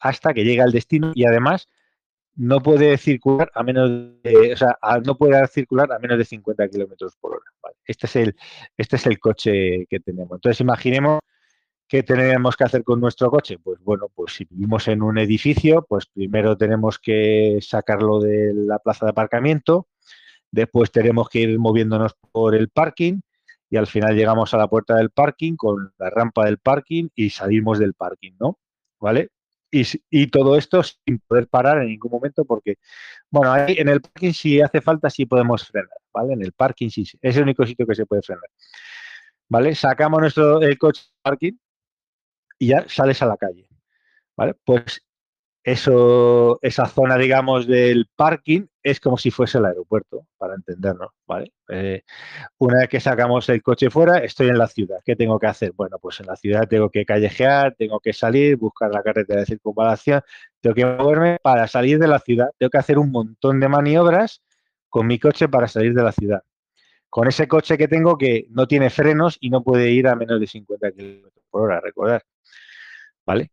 hasta 0.00 0.34
que 0.34 0.44
llega 0.44 0.64
al 0.64 0.72
destino 0.72 1.12
y 1.14 1.24
además 1.24 1.68
no 2.40 2.60
puede 2.62 2.96
circular 2.96 3.50
a 3.54 3.62
menos 3.62 3.90
de, 4.22 4.54
o 4.54 4.56
sea, 4.56 4.78
no 5.04 5.18
puede 5.18 5.46
circular 5.48 5.92
a 5.92 5.98
menos 5.98 6.16
de 6.16 6.24
50 6.24 6.68
kilómetros 6.68 7.14
por 7.16 7.32
hora. 7.32 7.74
Este 7.84 8.06
es 8.06 8.16
el, 8.16 8.36
este 8.78 8.96
es 8.96 9.06
el 9.06 9.18
coche 9.18 9.86
que 9.90 10.00
tenemos. 10.00 10.38
Entonces 10.38 10.58
imaginemos 10.62 11.20
qué 11.86 12.02
tenemos 12.02 12.56
que 12.56 12.64
hacer 12.64 12.82
con 12.82 12.98
nuestro 12.98 13.30
coche. 13.30 13.58
Pues 13.58 13.78
bueno, 13.80 14.08
pues 14.14 14.32
si 14.32 14.46
vivimos 14.46 14.88
en 14.88 15.02
un 15.02 15.18
edificio, 15.18 15.84
pues 15.86 16.06
primero 16.06 16.56
tenemos 16.56 16.98
que 16.98 17.58
sacarlo 17.60 18.20
de 18.20 18.54
la 18.54 18.78
plaza 18.78 19.04
de 19.04 19.10
aparcamiento, 19.10 19.88
después 20.50 20.90
tenemos 20.90 21.28
que 21.28 21.40
ir 21.40 21.58
moviéndonos 21.58 22.14
por 22.32 22.54
el 22.54 22.70
parking, 22.70 23.20
y 23.68 23.76
al 23.76 23.86
final 23.86 24.16
llegamos 24.16 24.54
a 24.54 24.56
la 24.56 24.66
puerta 24.66 24.96
del 24.96 25.10
parking 25.10 25.56
con 25.56 25.92
la 25.98 26.08
rampa 26.08 26.46
del 26.46 26.56
parking 26.56 27.08
y 27.14 27.28
salimos 27.28 27.78
del 27.78 27.92
parking, 27.92 28.32
¿no? 28.40 28.58
¿Vale? 28.98 29.28
Y, 29.72 30.26
todo 30.28 30.56
esto 30.56 30.82
sin 30.82 31.18
poder 31.20 31.46
parar 31.46 31.80
en 31.82 31.88
ningún 31.88 32.10
momento 32.10 32.44
porque, 32.44 32.76
bueno, 33.30 33.52
ahí 33.52 33.76
en 33.78 33.88
el 33.88 34.00
parking 34.00 34.32
si 34.32 34.60
hace 34.60 34.80
falta 34.80 35.08
sí 35.08 35.26
podemos 35.26 35.66
frenar, 35.66 35.96
¿vale? 36.12 36.32
En 36.32 36.42
el 36.42 36.52
parking 36.52 36.88
sí, 36.88 37.04
es 37.22 37.36
el 37.36 37.42
único 37.44 37.64
sitio 37.64 37.86
que 37.86 37.94
se 37.94 38.06
puede 38.06 38.22
frenar. 38.22 38.48
¿Vale? 39.48 39.74
Sacamos 39.74 40.20
nuestro 40.20 40.60
el 40.62 40.78
coche 40.78 41.02
parking 41.22 41.52
y 42.58 42.68
ya 42.68 42.88
sales 42.88 43.20
a 43.22 43.26
la 43.26 43.36
calle. 43.36 43.68
¿Vale? 44.36 44.54
Pues 44.64 45.02
eso, 45.62 46.58
esa 46.62 46.86
zona, 46.86 47.18
digamos, 47.18 47.66
del 47.66 48.06
parking 48.16 48.66
es 48.82 48.98
como 48.98 49.18
si 49.18 49.30
fuese 49.30 49.58
el 49.58 49.66
aeropuerto, 49.66 50.26
para 50.38 50.54
entendernos, 50.54 51.10
¿vale? 51.26 51.52
Eh, 51.68 52.02
una 52.58 52.78
vez 52.80 52.88
que 52.88 53.00
sacamos 53.00 53.48
el 53.50 53.62
coche 53.62 53.90
fuera, 53.90 54.18
estoy 54.18 54.48
en 54.48 54.58
la 54.58 54.66
ciudad. 54.68 54.98
¿Qué 55.04 55.16
tengo 55.16 55.38
que 55.38 55.46
hacer? 55.46 55.72
Bueno, 55.72 55.98
pues 56.00 56.20
en 56.20 56.26
la 56.26 56.36
ciudad 56.36 56.66
tengo 56.66 56.88
que 56.90 57.04
callejear, 57.04 57.74
tengo 57.76 58.00
que 58.00 58.12
salir, 58.14 58.56
buscar 58.56 58.90
la 58.90 59.02
carretera 59.02 59.40
de 59.40 59.46
circunvalación, 59.46 60.22
tengo 60.60 60.74
que 60.74 60.86
moverme 60.86 61.38
para 61.42 61.66
salir 61.68 61.98
de 61.98 62.08
la 62.08 62.18
ciudad. 62.20 62.48
Tengo 62.58 62.70
que 62.70 62.78
hacer 62.78 62.98
un 62.98 63.10
montón 63.10 63.60
de 63.60 63.68
maniobras 63.68 64.42
con 64.88 65.06
mi 65.06 65.18
coche 65.18 65.48
para 65.48 65.68
salir 65.68 65.94
de 65.94 66.02
la 66.02 66.12
ciudad. 66.12 66.42
Con 67.10 67.28
ese 67.28 67.48
coche 67.48 67.76
que 67.76 67.88
tengo 67.88 68.16
que 68.16 68.46
no 68.50 68.66
tiene 68.66 68.90
frenos 68.90 69.36
y 69.40 69.50
no 69.50 69.62
puede 69.62 69.90
ir 69.90 70.08
a 70.08 70.16
menos 70.16 70.40
de 70.40 70.46
50 70.46 70.92
kilómetros 70.92 71.44
por 71.50 71.62
hora, 71.62 71.80
recordar. 71.80 72.24
¿Vale? 73.26 73.50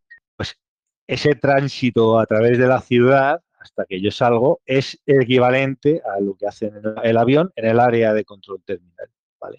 Ese 1.08 1.34
tránsito 1.34 2.18
a 2.20 2.26
través 2.26 2.58
de 2.58 2.68
la 2.68 2.80
ciudad 2.80 3.42
hasta 3.58 3.86
que 3.86 4.00
yo 4.00 4.10
salgo 4.10 4.60
es 4.66 5.00
equivalente 5.06 6.02
a 6.04 6.20
lo 6.20 6.36
que 6.36 6.46
hace 6.46 6.70
el 7.02 7.16
avión 7.16 7.50
en 7.56 7.66
el 7.66 7.80
área 7.80 8.14
de 8.14 8.24
control 8.24 8.62
terminal. 8.64 9.08
¿vale? 9.40 9.56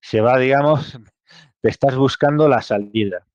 Se 0.00 0.20
va, 0.20 0.38
digamos, 0.38 0.98
te 1.60 1.68
estás 1.68 1.96
buscando 1.96 2.48
la 2.48 2.62
salida. 2.62 3.26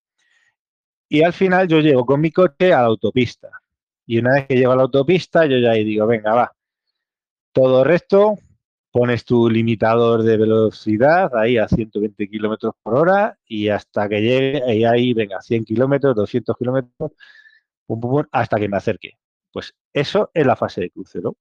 Y 1.10 1.24
al 1.24 1.34
final 1.34 1.68
yo 1.68 1.80
llego 1.80 2.06
con 2.06 2.20
mi 2.20 2.32
coche 2.32 2.74
a 2.74 2.82
la 2.82 2.88
autopista. 2.88 3.50
Y 4.06 4.18
una 4.18 4.34
vez 4.34 4.48
que 4.48 4.56
llego 4.56 4.72
a 4.72 4.76
la 4.76 4.84
autopista, 4.84 5.46
yo 5.46 5.58
ya 5.58 5.72
ahí 5.72 5.84
digo, 5.84 6.08
venga, 6.08 6.34
va, 6.34 6.54
todo 7.52 7.84
recto, 7.84 8.40
pones 8.92 9.26
tu 9.26 9.50
limitador 9.50 10.24
de 10.24 10.38
velocidad 10.38 11.36
ahí 11.36 11.58
a 11.58 11.68
120 11.68 12.30
kilómetros 12.30 12.74
por 12.82 12.96
hora 12.96 13.38
y 13.46 13.68
hasta 13.70 14.08
que 14.08 14.22
llegue, 14.22 14.88
ahí, 14.88 15.14
venga, 15.14 15.42
100 15.42 15.66
kilómetros, 15.66 16.16
200 16.16 16.58
kilómetros, 16.58 17.12
hasta 18.32 18.58
que 18.58 18.70
me 18.70 18.78
acerque. 18.78 19.12
Pues 19.52 19.74
eso 19.94 20.30
es 20.34 20.46
la 20.46 20.56
fase 20.56 20.82
de 20.82 20.92
crucero. 20.92 21.38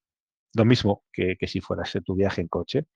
Lo 0.54 0.64
mismo 0.64 1.04
que, 1.12 1.36
si 1.46 1.60
fueras 1.60 1.92
tu 2.04 2.14
viaje 2.14 2.40
en 2.40 2.48
coche. 2.48 2.86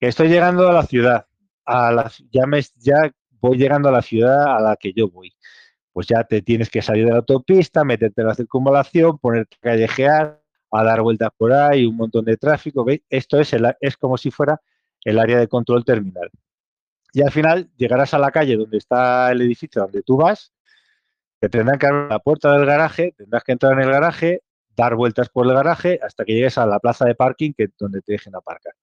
Estoy 0.00 0.28
llegando 0.28 0.68
a 0.68 0.72
la 0.72 0.84
ciudad. 0.84 1.26
A 1.66 2.10
ya, 2.30 2.44
ya 2.76 3.12
voy 3.40 3.58
llegando 3.58 3.88
a 3.88 3.92
la 3.92 4.02
ciudad 4.02 4.56
a 4.56 4.60
la 4.60 4.76
que 4.76 4.92
yo 4.92 5.10
voy. 5.10 5.34
Pues 5.92 6.06
ya 6.06 6.24
te 6.24 6.42
tienes 6.42 6.70
que 6.70 6.82
salir 6.82 7.04
de 7.04 7.10
la 7.10 7.18
autopista, 7.18 7.84
meterte 7.84 8.22
en 8.22 8.28
la 8.28 8.34
circunvalación, 8.34 9.18
ponerte 9.18 9.56
a 9.56 9.60
callejear, 9.60 10.42
a 10.70 10.82
dar 10.82 11.02
vueltas 11.02 11.30
por 11.36 11.52
ahí, 11.52 11.84
un 11.84 11.96
montón 11.96 12.24
de 12.24 12.36
tráfico. 12.36 12.84
¿veis? 12.84 13.02
Esto 13.08 13.38
es, 13.38 13.54
es 13.80 13.96
como 13.96 14.16
si 14.16 14.30
fuera 14.30 14.60
el 15.02 15.18
área 15.18 15.38
de 15.38 15.48
control 15.48 15.84
terminal. 15.84 16.30
Y 17.12 17.22
al 17.22 17.30
final 17.30 17.70
llegarás 17.76 18.14
a 18.14 18.18
la 18.18 18.32
calle 18.32 18.56
donde 18.56 18.78
está 18.78 19.30
el 19.30 19.42
edificio 19.42 19.82
donde 19.82 20.02
tú 20.02 20.16
vas 20.16 20.53
te 21.48 21.58
tendrán 21.58 21.78
que 21.78 21.86
abrir 21.86 22.10
la 22.10 22.18
puerta 22.20 22.52
del 22.52 22.64
garaje, 22.64 23.12
tendrás 23.16 23.44
que 23.44 23.52
entrar 23.52 23.74
en 23.74 23.80
el 23.80 23.90
garaje, 23.90 24.42
dar 24.74 24.94
vueltas 24.94 25.28
por 25.28 25.46
el 25.46 25.52
garaje 25.52 26.00
hasta 26.02 26.24
que 26.24 26.32
llegues 26.32 26.56
a 26.56 26.64
la 26.64 26.78
plaza 26.80 27.04
de 27.04 27.14
parking 27.14 27.52
que 27.52 27.68
donde 27.78 28.00
te 28.00 28.12
dejen 28.12 28.34
aparcar. 28.34 28.74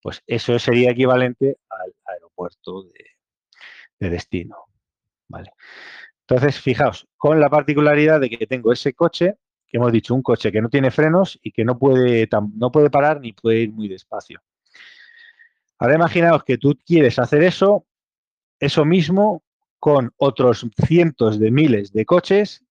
Pues 0.00 0.22
eso 0.26 0.58
sería 0.58 0.90
equivalente 0.92 1.58
al 1.68 1.94
aeropuerto 2.06 2.84
de, 3.98 4.08
destino. 4.08 4.56
¿vale? 5.28 5.52
Entonces, 6.20 6.58
fijaos, 6.58 7.06
con 7.16 7.38
la 7.38 7.50
particularidad 7.50 8.20
de 8.20 8.30
que 8.30 8.46
tengo 8.46 8.72
ese 8.72 8.94
coche, 8.94 9.34
que 9.66 9.76
hemos 9.76 9.92
dicho, 9.92 10.14
un 10.14 10.22
coche 10.22 10.50
que 10.50 10.62
no 10.62 10.70
tiene 10.70 10.90
frenos 10.90 11.38
y 11.42 11.52
que 11.52 11.64
no 11.64 11.78
puede, 11.78 12.28
no 12.54 12.72
puede 12.72 12.88
parar 12.88 13.20
ni 13.20 13.32
puede 13.32 13.60
ir 13.60 13.72
muy 13.72 13.88
despacio. 13.88 14.42
Ahora 15.78 15.96
imaginaos 15.96 16.44
que 16.44 16.56
tú 16.56 16.78
quieres 16.86 17.18
hacer 17.18 17.42
eso, 17.42 17.84
eso 18.58 18.86
mismo 18.86 19.42
con 19.78 20.12
otros 20.16 20.66
cientos 20.86 21.38
de 21.38 21.50
miles 21.50 21.92
de 21.92 22.04
coches 22.04 22.64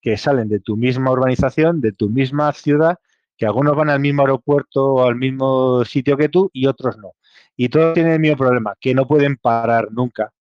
que 0.00 0.16
salen 0.16 0.48
de 0.48 0.60
tu 0.60 0.76
misma 0.76 1.12
urbanización, 1.12 1.80
de 1.80 1.92
tu 1.92 2.08
misma 2.08 2.52
ciudad, 2.52 2.98
que 3.36 3.46
algunos 3.46 3.76
van 3.76 3.88
al 3.88 4.00
mismo 4.00 4.22
aeropuerto 4.22 4.94
o 4.94 5.06
al 5.06 5.16
mismo 5.16 5.84
sitio 5.84 6.16
que 6.16 6.28
tú 6.28 6.50
y 6.52 6.66
otros 6.66 6.98
no. 6.98 7.12
Y 7.56 7.68
todos 7.68 7.94
tienen 7.94 8.14
el 8.14 8.20
mismo 8.20 8.36
problema, 8.36 8.74
que 8.80 8.94
no 8.94 9.06
pueden 9.06 9.36
parar 9.36 9.88
nunca, 9.92 10.32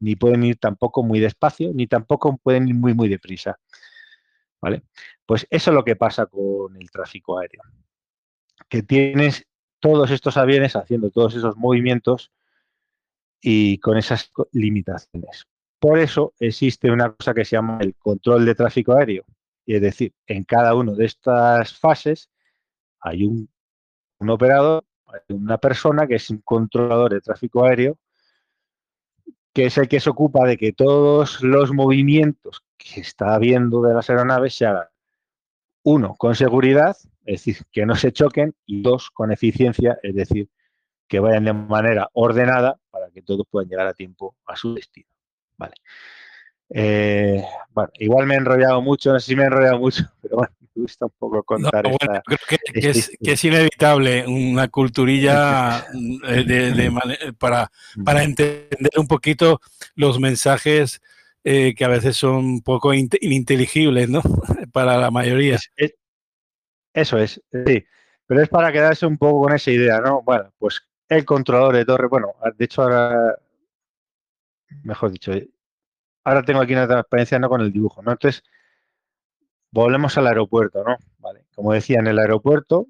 ni 0.00 0.16
pueden 0.16 0.42
ir 0.42 0.56
tampoco 0.58 1.02
muy 1.02 1.20
despacio, 1.20 1.70
ni 1.72 1.86
tampoco 1.86 2.36
pueden 2.38 2.68
ir 2.68 2.74
muy, 2.74 2.94
muy 2.94 3.08
deprisa. 3.08 3.58
¿Vale? 4.60 4.82
Pues 5.26 5.46
eso 5.50 5.70
es 5.70 5.74
lo 5.74 5.84
que 5.84 5.96
pasa 5.96 6.26
con 6.26 6.76
el 6.76 6.90
tráfico 6.90 7.38
aéreo. 7.38 7.62
Que 8.68 8.82
tienes 8.82 9.46
todos 9.78 10.10
estos 10.10 10.36
aviones 10.36 10.74
haciendo 10.76 11.10
todos 11.10 11.34
esos 11.34 11.56
movimientos 11.56 12.32
y 13.40 13.78
con 13.78 13.98
esas 13.98 14.32
limitaciones. 14.52 15.46
Por 15.84 15.98
eso 15.98 16.32
existe 16.40 16.90
una 16.90 17.12
cosa 17.12 17.34
que 17.34 17.44
se 17.44 17.56
llama 17.56 17.76
el 17.82 17.94
control 17.96 18.46
de 18.46 18.54
tráfico 18.54 18.96
aéreo. 18.96 19.26
Es 19.66 19.82
decir, 19.82 20.14
en 20.26 20.42
cada 20.44 20.74
una 20.74 20.92
de 20.94 21.04
estas 21.04 21.78
fases 21.78 22.30
hay 23.00 23.24
un, 23.24 23.50
un 24.18 24.30
operador, 24.30 24.82
hay 25.04 25.36
una 25.36 25.58
persona 25.58 26.06
que 26.06 26.14
es 26.14 26.30
un 26.30 26.38
controlador 26.38 27.12
de 27.12 27.20
tráfico 27.20 27.66
aéreo, 27.66 27.98
que 29.52 29.66
es 29.66 29.76
el 29.76 29.86
que 29.86 30.00
se 30.00 30.08
ocupa 30.08 30.46
de 30.46 30.56
que 30.56 30.72
todos 30.72 31.42
los 31.42 31.70
movimientos 31.70 32.64
que 32.78 33.02
está 33.02 33.34
habiendo 33.34 33.82
de 33.82 33.92
las 33.92 34.08
aeronaves 34.08 34.54
se 34.54 34.64
hagan, 34.64 34.88
uno, 35.82 36.14
con 36.16 36.34
seguridad, 36.34 36.96
es 37.26 37.44
decir, 37.44 37.58
que 37.70 37.84
no 37.84 37.94
se 37.94 38.10
choquen, 38.10 38.54
y 38.64 38.80
dos, 38.80 39.10
con 39.10 39.32
eficiencia, 39.32 39.98
es 40.02 40.14
decir, 40.14 40.48
que 41.06 41.20
vayan 41.20 41.44
de 41.44 41.52
manera 41.52 42.08
ordenada 42.14 42.78
para 42.88 43.10
que 43.10 43.20
todos 43.20 43.46
puedan 43.50 43.68
llegar 43.68 43.86
a 43.86 43.92
tiempo 43.92 44.34
a 44.46 44.56
su 44.56 44.72
destino. 44.72 45.13
Vale. 45.56 45.74
Eh, 46.70 47.44
bueno, 47.70 47.90
igual 47.98 48.26
me 48.26 48.34
he 48.34 48.38
enrollado 48.38 48.80
mucho, 48.82 49.12
no 49.12 49.20
sé 49.20 49.26
si 49.26 49.36
me 49.36 49.42
he 49.42 49.46
enrollado 49.46 49.78
mucho, 49.78 50.04
pero 50.22 50.36
bueno, 50.36 50.52
me 50.60 50.82
gusta 50.82 51.06
un 51.06 51.12
poco 51.18 51.42
contar. 51.42 51.84
No, 51.84 51.90
bueno, 51.90 52.22
creo 52.24 52.38
que, 52.48 52.80
que, 52.80 52.90
es, 52.90 53.10
que, 53.22 53.32
es, 53.32 53.44
inevitable 53.44 54.26
una 54.26 54.68
culturilla 54.68 55.86
de, 55.92 56.44
de, 56.44 56.72
de, 56.72 57.32
para, 57.38 57.70
para 58.04 58.22
entender 58.22 58.90
un 58.96 59.06
poquito 59.06 59.60
los 59.94 60.18
mensajes 60.18 61.00
eh, 61.44 61.74
que 61.76 61.84
a 61.84 61.88
veces 61.88 62.16
son 62.16 62.36
un 62.36 62.62
poco 62.62 62.94
ininteligibles, 62.94 64.08
¿no? 64.08 64.22
para 64.72 64.96
la 64.96 65.10
mayoría. 65.10 65.56
Es, 65.56 65.70
es, 65.76 65.94
eso 66.94 67.18
es, 67.18 67.40
sí. 67.66 67.84
Pero 68.26 68.42
es 68.42 68.48
para 68.48 68.72
quedarse 68.72 69.04
un 69.04 69.18
poco 69.18 69.42
con 69.42 69.52
esa 69.52 69.70
idea, 69.70 70.00
¿no? 70.00 70.22
Bueno, 70.22 70.50
pues 70.58 70.80
el 71.08 71.24
controlador 71.26 71.76
de 71.76 71.84
torre, 71.84 72.08
bueno, 72.08 72.32
de 72.56 72.64
hecho 72.64 72.82
ahora, 72.82 73.36
mejor 74.82 75.10
dicho, 75.10 75.32
ahora 76.24 76.42
tengo 76.42 76.60
aquí 76.60 76.72
una 76.72 76.86
transparencia 76.86 77.38
no 77.38 77.48
con 77.48 77.60
el 77.60 77.72
dibujo, 77.72 78.02
¿no? 78.02 78.12
Entonces, 78.12 78.42
volvemos 79.70 80.16
al 80.18 80.26
aeropuerto, 80.26 80.84
¿no? 80.84 80.96
Vale, 81.18 81.46
como 81.54 81.72
decía, 81.72 81.98
en 81.98 82.06
el 82.06 82.18
aeropuerto, 82.18 82.86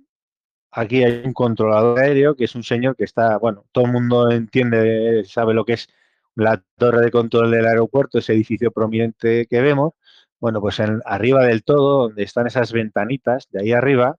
aquí 0.71 1.05
hay 1.05 1.23
un 1.25 1.33
controlador 1.33 2.01
aéreo 2.01 2.37
que 2.37 2.45
es 2.45 2.55
un 2.55 2.63
señor 2.65 2.97
que 2.97 3.05
está, 3.05 3.39
bueno, 3.39 3.65
todo 3.73 3.87
el 3.87 3.93
mundo 3.93 4.31
entiende, 4.31 5.25
sabe 5.25 5.55
lo 5.55 5.65
que 5.65 5.75
es 5.75 5.89
la 6.35 6.63
torre 6.77 7.01
de 7.01 7.11
control 7.11 7.51
del 7.51 7.67
aeropuerto, 7.67 8.19
ese 8.19 8.33
edificio 8.35 8.73
prominente 8.73 9.47
que 9.47 9.61
vemos. 9.61 9.93
Bueno, 10.41 10.61
pues 10.61 10.81
arriba 10.81 11.45
del 11.45 11.65
todo, 11.65 12.09
donde 12.09 12.25
están 12.25 12.47
esas 12.47 12.73
ventanitas, 12.73 13.49
de 13.51 13.63
ahí 13.63 13.73
arriba, 13.73 14.17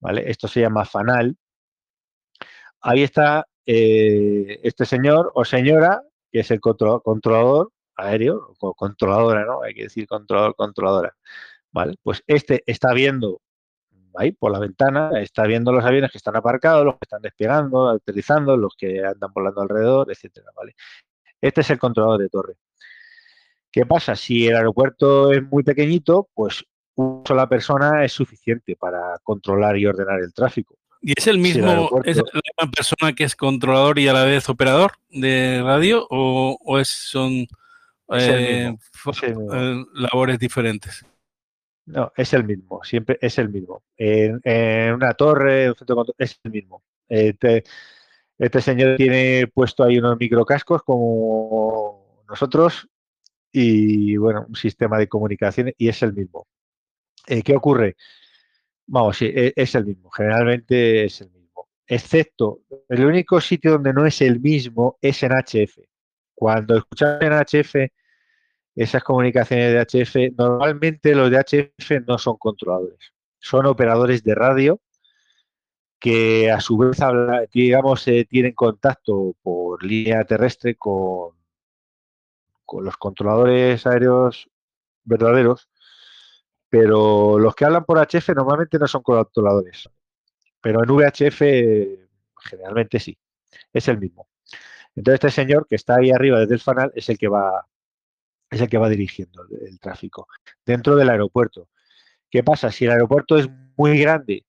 ¿vale? 0.00 0.30
Esto 0.30 0.48
se 0.48 0.60
llama 0.60 0.84
fanal. 0.84 1.36
Ahí 2.80 3.02
está 3.02 3.46
eh, 3.66 4.60
este 4.62 4.84
señor 4.84 5.32
o 5.34 5.44
señora, 5.44 6.02
que 6.34 6.40
es 6.40 6.50
el 6.50 6.60
control, 6.60 7.00
controlador 7.00 7.70
aéreo, 7.96 8.56
o 8.58 8.74
controladora, 8.74 9.44
¿no? 9.44 9.62
Hay 9.62 9.72
que 9.72 9.84
decir 9.84 10.04
controlador, 10.08 10.56
controladora. 10.56 11.16
Vale, 11.70 11.94
pues 12.02 12.24
este 12.26 12.64
está 12.66 12.92
viendo 12.92 13.40
ahí 14.16 14.32
por 14.32 14.50
la 14.50 14.58
ventana, 14.58 15.12
está 15.20 15.44
viendo 15.44 15.72
los 15.72 15.84
aviones 15.84 16.10
que 16.10 16.18
están 16.18 16.34
aparcados, 16.34 16.84
los 16.84 16.94
que 16.94 17.04
están 17.04 17.22
despegando, 17.22 17.88
aterrizando, 17.88 18.56
los 18.56 18.74
que 18.76 19.04
andan 19.04 19.32
volando 19.32 19.60
alrededor, 19.62 20.10
etcétera, 20.10 20.50
¿vale? 20.56 20.74
Este 21.40 21.60
es 21.60 21.70
el 21.70 21.78
controlador 21.78 22.20
de 22.20 22.28
torre. 22.28 22.54
¿Qué 23.70 23.86
pasa? 23.86 24.16
Si 24.16 24.48
el 24.48 24.56
aeropuerto 24.56 25.32
es 25.32 25.42
muy 25.42 25.62
pequeñito, 25.62 26.30
pues 26.34 26.64
una 26.96 27.22
sola 27.28 27.48
persona 27.48 28.04
es 28.04 28.12
suficiente 28.12 28.74
para 28.74 29.18
controlar 29.22 29.76
y 29.78 29.86
ordenar 29.86 30.18
el 30.20 30.34
tráfico. 30.34 30.76
¿Y 31.06 31.12
es 31.14 31.26
el 31.26 31.38
mismo, 31.38 32.02
es 32.04 32.16
la 32.16 32.22
misma 32.22 32.72
persona 32.74 33.12
que 33.12 33.24
es 33.24 33.36
controlador 33.36 33.98
y 33.98 34.08
a 34.08 34.14
la 34.14 34.24
vez 34.24 34.48
operador 34.48 34.92
de 35.10 35.60
radio 35.62 36.06
o, 36.08 36.56
o 36.64 36.78
es, 36.78 36.88
son 36.88 37.46
eh, 38.12 38.74
eh, 39.22 39.84
labores 39.92 40.38
diferentes? 40.38 41.04
No, 41.84 42.10
es 42.16 42.32
el 42.32 42.44
mismo, 42.44 42.82
siempre 42.84 43.18
es 43.20 43.38
el 43.38 43.50
mismo. 43.50 43.82
En, 43.98 44.40
en 44.44 44.94
una 44.94 45.12
torre, 45.12 45.68
un 45.68 45.76
centro 45.76 45.94
de 45.94 45.98
control, 45.98 46.16
es 46.18 46.40
el 46.42 46.50
mismo. 46.50 46.82
Eh, 47.10 47.34
te, 47.34 47.64
este 48.38 48.60
señor 48.62 48.96
tiene 48.96 49.46
puesto 49.52 49.84
ahí 49.84 49.98
unos 49.98 50.18
microcascos 50.18 50.82
como 50.82 52.24
nosotros 52.26 52.88
y, 53.52 54.16
bueno, 54.16 54.46
un 54.48 54.56
sistema 54.56 54.98
de 54.98 55.06
comunicación 55.06 55.70
y 55.76 55.88
es 55.88 56.02
el 56.02 56.14
mismo. 56.14 56.46
Eh, 57.26 57.42
¿Qué 57.42 57.54
ocurre? 57.54 57.96
Vamos, 58.86 59.16
sí, 59.16 59.26
e, 59.26 59.52
es 59.56 59.74
el 59.74 59.86
mismo. 59.86 60.10
Generalmente 60.10 61.04
es 61.04 61.20
el 61.20 61.30
mismo. 61.30 61.68
Excepto, 61.86 62.60
el 62.88 63.04
único 63.04 63.40
sitio 63.40 63.72
donde 63.72 63.92
no 63.92 64.06
es 64.06 64.20
el 64.22 64.40
mismo 64.40 64.98
es 65.00 65.22
en 65.22 65.32
HF. 65.32 65.78
Cuando 66.34 66.76
escuchas 66.76 67.20
en 67.22 67.32
HF 67.32 67.92
esas 68.74 69.04
comunicaciones 69.04 69.72
de 69.72 70.04
HF, 70.04 70.36
normalmente 70.36 71.14
los 71.14 71.30
de 71.30 71.38
HF 71.38 72.06
no 72.06 72.18
son 72.18 72.36
controladores, 72.38 73.12
son 73.38 73.66
operadores 73.66 74.24
de 74.24 74.34
radio 74.34 74.80
que 76.00 76.50
a 76.50 76.60
su 76.60 76.76
vez, 76.76 76.98
digamos, 77.52 78.06
eh, 78.08 78.26
tienen 78.28 78.52
contacto 78.52 79.34
por 79.42 79.82
línea 79.82 80.24
terrestre 80.24 80.76
con, 80.76 81.34
con 82.66 82.84
los 82.84 82.96
controladores 82.96 83.86
aéreos 83.86 84.50
verdaderos, 85.04 85.68
pero 86.76 87.38
los 87.38 87.54
que 87.54 87.64
hablan 87.64 87.84
por 87.84 88.00
HF 88.00 88.30
normalmente 88.30 88.80
no 88.80 88.88
son 88.88 89.04
controladores, 89.04 89.88
pero 90.60 90.82
en 90.82 90.90
VHF 90.90 91.40
generalmente 92.50 92.98
sí, 92.98 93.16
es 93.72 93.86
el 93.86 94.00
mismo. 94.00 94.26
Entonces 94.96 95.24
este 95.24 95.30
señor 95.30 95.68
que 95.68 95.76
está 95.76 95.94
ahí 95.94 96.10
arriba 96.10 96.40
desde 96.40 96.54
el 96.54 96.60
fanal 96.60 96.90
es 96.96 97.08
el 97.08 97.16
que 97.16 97.28
va 97.28 97.64
es 98.50 98.60
el 98.60 98.68
que 98.68 98.78
va 98.78 98.88
dirigiendo 98.88 99.44
el, 99.64 99.78
tráfico 99.78 100.26
dentro 100.66 100.96
del 100.96 101.10
aeropuerto. 101.10 101.68
¿Qué 102.28 102.42
pasa? 102.42 102.72
Si 102.72 102.86
el 102.86 102.90
aeropuerto 102.90 103.38
es 103.38 103.48
muy 103.76 103.96
grande 103.96 104.44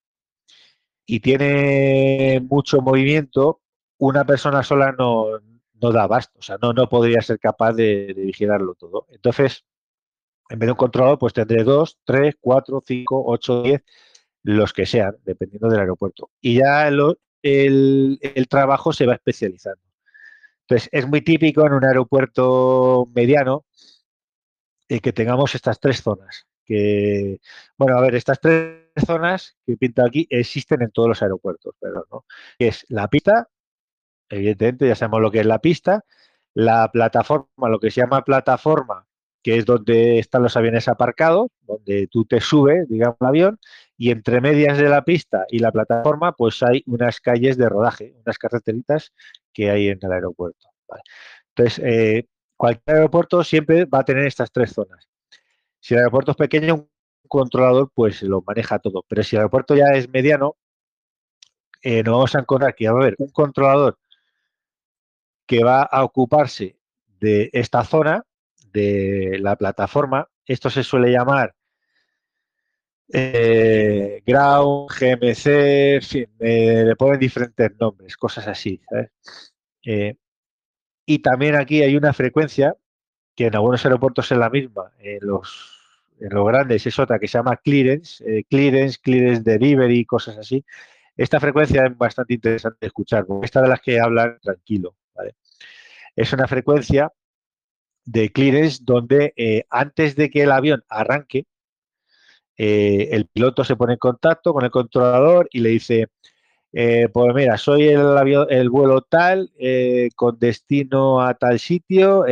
y 1.05 1.19
tiene 1.19 2.43
mucho 2.49 2.81
movimiento, 2.81 3.61
una 3.99 4.25
persona 4.25 4.63
sola 4.63 4.95
no, 4.97 5.27
no 5.79 5.91
da 5.91 6.03
abasto, 6.03 6.39
o 6.39 6.41
sea, 6.41 6.57
no, 6.59 6.73
no 6.73 6.89
podría 6.89 7.21
ser 7.21 7.37
capaz 7.37 7.73
de, 7.73 8.15
vigilarlo 8.17 8.73
todo. 8.73 9.05
Entonces, 9.11 9.63
en 10.49 10.59
vez 10.59 10.67
de 10.67 10.71
un 10.71 10.77
controlador, 10.77 11.17
pues 11.19 11.33
tendré 11.33 11.63
dos, 11.63 11.97
tres, 12.03 12.35
cuatro, 12.39 12.83
cinco, 12.85 13.23
ocho, 13.25 13.63
diez, 13.63 13.83
los 14.43 14.73
que 14.73 14.85
sean, 14.85 15.17
dependiendo 15.23 15.69
del 15.69 15.79
aeropuerto. 15.79 16.29
Y 16.39 16.59
ya 16.59 16.87
el, 16.87 17.17
el, 17.41 18.19
el 18.21 18.47
trabajo 18.47 18.93
se 18.93 19.05
va 19.05 19.15
especializando. 19.15 19.81
Entonces, 20.61 20.89
es 20.91 21.07
muy 21.07 21.21
típico 21.21 21.65
en 21.65 21.73
un 21.73 21.85
aeropuerto 21.85 23.09
mediano 23.13 23.65
eh, 24.89 24.99
que 24.99 25.13
tengamos 25.13 25.55
estas 25.55 25.79
tres 25.79 26.01
zonas. 26.01 26.47
Que, 26.63 27.39
bueno, 27.77 27.97
a 27.97 28.01
ver, 28.01 28.15
estas 28.15 28.39
tres 28.39 28.87
zonas 29.05 29.55
que 29.65 29.77
pinta 29.77 30.03
aquí 30.05 30.25
existen 30.31 30.81
en 30.81 30.89
todos 30.89 31.09
los 31.09 31.21
aeropuertos, 31.21 31.75
pero 31.79 32.07
no. 32.11 32.25
Es 32.57 32.85
la 32.89 33.07
pista, 33.07 33.49
evidentemente 34.29 34.87
ya 34.87 34.95
sabemos 34.95 35.21
lo 35.21 35.29
que 35.29 35.41
es 35.41 35.45
la 35.45 35.59
pista, 35.59 36.03
la 36.55 36.89
plataforma, 36.91 37.69
lo 37.69 37.79
que 37.79 37.91
se 37.91 38.01
llama 38.01 38.23
plataforma, 38.23 39.05
que 39.45 39.57
es 39.57 39.65
donde 39.65 40.17
están 40.17 40.41
los 40.41 40.57
aviones 40.57 40.87
aparcados, 40.87 41.51
donde 41.67 42.07
tú 42.07 42.25
te 42.25 42.41
subes, 42.41 42.89
digamos, 42.89 43.17
el 43.21 43.27
avión, 43.27 43.59
y 43.95 44.09
entre 44.09 44.41
medias 44.41 44.79
de 44.79 44.89
la 44.89 45.03
pista 45.03 45.45
y 45.49 45.59
la 45.59 45.71
plataforma, 45.71 46.31
pues 46.31 46.63
hay 46.63 46.81
unas 46.87 47.21
calles 47.21 47.55
de 47.55 47.69
rodaje, 47.69 48.15
unas 48.25 48.39
carreteritas 48.39 49.13
que 49.53 49.69
hay 49.69 49.89
en 49.89 49.99
el 50.01 50.11
aeropuerto. 50.11 50.67
Entonces, 51.49 51.79
eh, 51.85 52.25
cualquier 52.57 52.95
aeropuerto 52.95 53.43
siempre 53.43 53.85
va 53.85 53.99
a 53.99 54.03
tener 54.03 54.25
estas 54.25 54.51
tres 54.51 54.73
zonas. 54.73 55.07
Si 55.79 55.93
el 55.93 55.99
aeropuerto 55.99 56.31
es 56.31 56.37
pequeño, 56.37 56.87
controlador 57.27 57.91
pues 57.93 58.23
lo 58.23 58.41
maneja 58.47 58.79
todo. 58.79 59.05
Pero 59.07 59.21
si 59.21 59.35
el 59.35 59.41
aeropuerto 59.41 59.75
ya 59.75 59.89
es 59.93 60.09
mediano, 60.09 60.57
eh, 61.83 62.01
nos 62.01 62.13
vamos 62.13 62.35
a 62.35 62.39
encontrar 62.39 62.73
que 62.73 62.89
va 62.89 62.97
a 62.97 63.01
haber 63.03 63.15
un 63.19 63.29
controlador 63.29 63.99
que 65.45 65.63
va 65.63 65.83
a 65.83 66.03
ocuparse 66.03 66.79
de 67.19 67.51
esta 67.53 67.83
zona, 67.83 68.25
de 68.75 69.39
la 69.39 69.55
plataforma. 69.55 70.27
Esto 70.45 70.69
se 70.69 70.83
suele 70.83 71.11
llamar 71.11 71.55
eh, 73.13 74.23
ground, 74.25 74.89
GMC, 74.89 75.45
en 75.95 76.01
fin, 76.01 76.27
eh, 76.39 76.83
le 76.85 76.95
ponen 76.95 77.19
diferentes 77.19 77.71
nombres, 77.79 78.17
cosas 78.17 78.47
así. 78.47 78.81
Eh, 79.83 80.15
y 81.05 81.19
también 81.19 81.55
aquí 81.55 81.81
hay 81.81 81.95
una 81.95 82.13
frecuencia 82.13 82.75
que 83.35 83.47
en 83.47 83.55
algunos 83.55 83.85
aeropuertos 83.85 84.31
es 84.31 84.37
la 84.37 84.49
misma, 84.49 84.91
en 84.99 85.19
los 85.21 85.71
los 86.17 86.47
grandes 86.47 86.87
es 86.87 86.97
otra 86.97 87.19
que 87.19 87.27
se 87.27 87.37
llama 87.37 87.57
clearance, 87.57 88.45
clearance, 88.49 88.97
clearance 89.01 89.43
delivery, 89.43 90.05
cosas 90.05 90.37
así. 90.37 90.63
Esta 91.17 91.41
frecuencia 91.41 91.85
es 91.85 91.97
bastante 91.97 92.35
interesante 92.35 92.77
de 92.81 92.87
escuchar, 92.87 93.25
porque 93.25 93.45
esta 93.45 93.61
de 93.61 93.67
las 93.67 93.81
que 93.81 93.99
hablan 93.99 94.39
tranquilo, 94.41 94.95
¿vale? 95.13 95.35
Es 96.15 96.31
una 96.31 96.47
frecuencia 96.47 97.11
de 98.05 98.31
clearance 98.31 98.79
donde 98.83 99.33
eh, 99.35 99.65
antes 99.69 100.15
de 100.15 100.29
que 100.29 100.43
el 100.43 100.51
avión 100.51 100.83
arranque, 100.89 101.45
eh, 102.57 103.09
el 103.11 103.25
piloto 103.27 103.63
se 103.63 103.75
pone 103.75 103.93
en 103.93 103.99
contacto 103.99 104.53
con 104.53 104.63
el 104.63 104.71
controlador 104.71 105.49
y 105.51 105.59
le 105.59 105.69
dice, 105.69 106.07
eh, 106.71 107.09
pues 107.13 107.33
mira, 107.33 107.57
soy 107.57 107.87
el, 107.87 108.17
avión, 108.17 108.47
el 108.49 108.69
vuelo 108.69 109.01
tal, 109.01 109.51
con 110.15 110.37
destino 110.39 111.21
a 111.21 111.33
tal 111.33 111.59
sitio, 111.59 112.25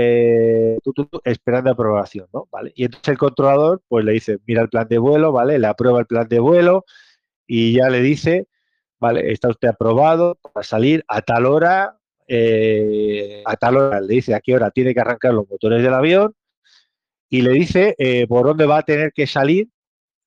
esperando 1.23 1.71
aprobación, 1.71 2.27
¿no? 2.33 2.47
¿Vale? 2.51 2.71
Y 2.75 2.85
entonces 2.85 3.09
el 3.09 3.17
controlador, 3.17 3.81
pues 3.87 4.05
le 4.05 4.13
dice, 4.13 4.39
mira 4.45 4.61
el 4.61 4.69
plan 4.69 4.87
de 4.87 4.97
vuelo, 4.97 5.31
¿vale? 5.31 5.59
Le 5.59 5.67
aprueba 5.67 5.99
el 5.99 6.05
plan 6.05 6.27
de 6.27 6.39
vuelo 6.39 6.85
y 7.47 7.73
ya 7.73 7.89
le 7.89 8.01
dice, 8.01 8.47
¿vale? 8.99 9.31
Está 9.31 9.49
usted 9.49 9.69
aprobado 9.69 10.37
para 10.53 10.63
salir 10.63 11.03
a 11.07 11.21
tal 11.21 11.45
hora, 11.45 11.99
eh, 12.27 13.43
a 13.45 13.55
tal 13.55 13.77
hora, 13.77 14.01
le 14.01 14.13
dice 14.15 14.33
a 14.33 14.41
qué 14.41 14.55
hora 14.55 14.71
tiene 14.71 14.93
que 14.93 14.99
arrancar 14.99 15.33
los 15.33 15.49
motores 15.49 15.81
del 15.83 15.93
avión 15.93 16.35
y 17.29 17.41
le 17.41 17.51
dice 17.51 17.95
eh, 17.97 18.27
por 18.27 18.45
dónde 18.45 18.65
va 18.65 18.79
a 18.79 18.83
tener 18.83 19.11
que 19.13 19.27
salir 19.27 19.69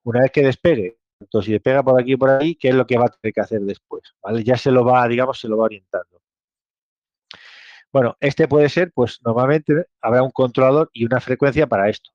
una 0.05 0.23
vez 0.23 0.31
que 0.31 0.43
despegue. 0.43 0.99
Entonces, 1.21 1.47
si 1.47 1.53
despega 1.53 1.83
por 1.83 2.01
aquí 2.01 2.13
y 2.13 2.17
por 2.17 2.31
ahí, 2.31 2.55
¿qué 2.57 2.69
es 2.69 2.75
lo 2.75 2.87
que 2.87 2.99
va 2.99 3.07
a 3.07 3.09
tener 3.09 3.33
que 3.33 3.41
hacer 3.41 3.61
después? 3.63 4.03
Ya 4.45 4.57
se 4.57 4.71
lo 4.71 4.85
va, 4.85 5.07
digamos, 5.09 5.41
se 5.41 5.49
lo 5.49 5.57
va 5.57 5.65
orientando. 5.65 6.21
Bueno, 7.93 8.17
este 8.21 8.47
puede 8.47 8.69
ser, 8.69 8.93
pues 8.93 9.21
normalmente 9.25 9.87
habrá 10.03 10.23
un 10.23 10.31
controlador 10.31 10.91
y 10.93 11.05
una 11.07 11.21
frecuencia 11.21 11.67
para 11.67 11.89
esto. 11.89 12.11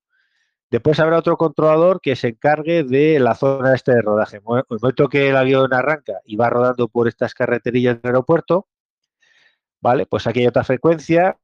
Después 0.70 1.00
habrá 1.00 1.18
otro 1.18 1.36
controlador 1.38 2.00
que 2.00 2.16
se 2.16 2.30
encargue 2.30 2.84
de 2.84 3.20
la 3.20 3.36
zona 3.36 3.74
este 3.74 3.94
de 3.94 4.02
rodaje. 4.02 4.38
En 4.38 4.44
el 4.58 4.64
momento 4.70 5.10
que 5.10 5.30
el 5.30 5.36
avión 5.36 5.74
arranca 5.74 6.22
y 6.26 6.38
va 6.38 6.50
rodando 6.50 6.88
por 6.88 7.10
estas 7.10 7.34
carreterillas 7.34 8.02
del 8.02 8.12
aeropuerto, 8.12 8.68
¿vale? 9.82 10.06
Pues 10.06 10.28
aquí 10.28 10.42
hay 10.42 10.48
otra 10.48 10.64
frecuencia. 10.64 11.38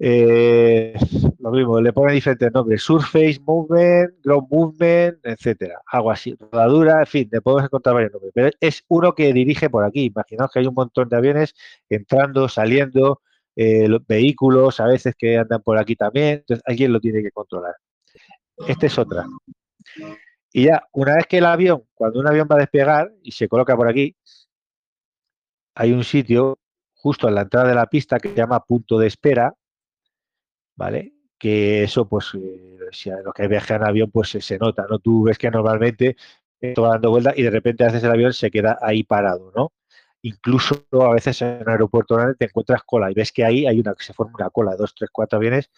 Eh, 0.00 0.94
lo 1.40 1.50
mismo, 1.50 1.80
le 1.80 1.92
ponen 1.92 2.14
diferentes 2.14 2.52
nombres. 2.52 2.82
Surface 2.82 3.40
Movement, 3.44 4.14
Ground 4.22 4.48
Movement, 4.50 5.18
etcétera. 5.24 5.80
Algo 5.86 6.10
así. 6.10 6.36
Rodadura, 6.38 7.00
en 7.00 7.06
fin, 7.06 7.28
le 7.32 7.40
podemos 7.40 7.64
encontrar 7.64 7.94
varios 7.94 8.12
nombres. 8.12 8.32
Pero 8.34 8.50
es 8.60 8.84
uno 8.88 9.14
que 9.14 9.32
dirige 9.32 9.70
por 9.70 9.84
aquí. 9.84 10.04
Imaginaos 10.04 10.50
que 10.52 10.60
hay 10.60 10.66
un 10.66 10.74
montón 10.74 11.08
de 11.08 11.16
aviones 11.16 11.54
entrando, 11.88 12.48
saliendo, 12.48 13.22
eh, 13.56 13.88
vehículos 14.06 14.78
a 14.80 14.86
veces 14.86 15.14
que 15.16 15.38
andan 15.38 15.62
por 15.62 15.78
aquí 15.78 15.96
también. 15.96 16.38
Entonces 16.38 16.62
alguien 16.66 16.92
lo 16.92 17.00
tiene 17.00 17.22
que 17.22 17.32
controlar. 17.32 17.74
Esta 18.66 18.86
es 18.86 18.98
otra. 18.98 19.24
Y 20.52 20.64
ya, 20.64 20.86
una 20.92 21.16
vez 21.16 21.26
que 21.26 21.38
el 21.38 21.46
avión, 21.46 21.84
cuando 21.94 22.20
un 22.20 22.26
avión 22.26 22.48
va 22.50 22.56
a 22.56 22.60
despegar 22.60 23.12
y 23.22 23.32
se 23.32 23.48
coloca 23.48 23.76
por 23.76 23.88
aquí, 23.88 24.16
hay 25.74 25.92
un 25.92 26.04
sitio 26.04 26.58
justo 27.08 27.26
en 27.26 27.36
la 27.36 27.40
entrada 27.40 27.68
de 27.68 27.74
la 27.74 27.86
pista 27.86 28.18
que 28.18 28.28
se 28.28 28.34
llama 28.34 28.62
punto 28.62 28.98
de 28.98 29.06
espera, 29.06 29.54
¿vale? 30.76 31.14
Que 31.38 31.82
eso, 31.84 32.06
pues, 32.06 32.34
eh, 32.34 32.76
si 32.92 33.08
a 33.08 33.22
los 33.22 33.32
que 33.32 33.48
viajan 33.48 33.80
en 33.80 33.88
avión, 33.88 34.10
pues 34.10 34.28
se, 34.28 34.58
nota, 34.58 34.84
¿no? 34.90 34.98
Tú 34.98 35.22
ves 35.22 35.38
que 35.38 35.50
normalmente 35.50 36.16
está 36.60 36.82
dando 36.82 37.08
vueltas 37.08 37.32
y 37.38 37.44
de 37.44 37.50
repente 37.50 37.84
haces 37.86 38.04
el 38.04 38.10
avión 38.10 38.34
se 38.34 38.50
queda 38.50 38.78
ahí 38.82 39.04
parado, 39.04 39.50
¿no? 39.56 39.72
Incluso 40.22 40.84
a 41.00 41.14
veces 41.14 41.40
en 41.42 41.62
un 41.62 41.68
aeropuerto 41.68 42.16
grande 42.16 42.34
te 42.34 42.46
encuentras 42.46 42.82
cola 42.84 43.10
y 43.10 43.14
ves 43.14 43.30
que 43.30 43.44
ahí 43.44 43.66
hay 43.66 43.78
una 43.78 43.94
que 43.94 44.02
se 44.02 44.12
forma 44.12 44.32
una 44.34 44.50
cola, 44.50 44.74
dos, 44.76 44.92
tres, 44.92 45.10
cuatro 45.12 45.36
aviones. 45.38 45.70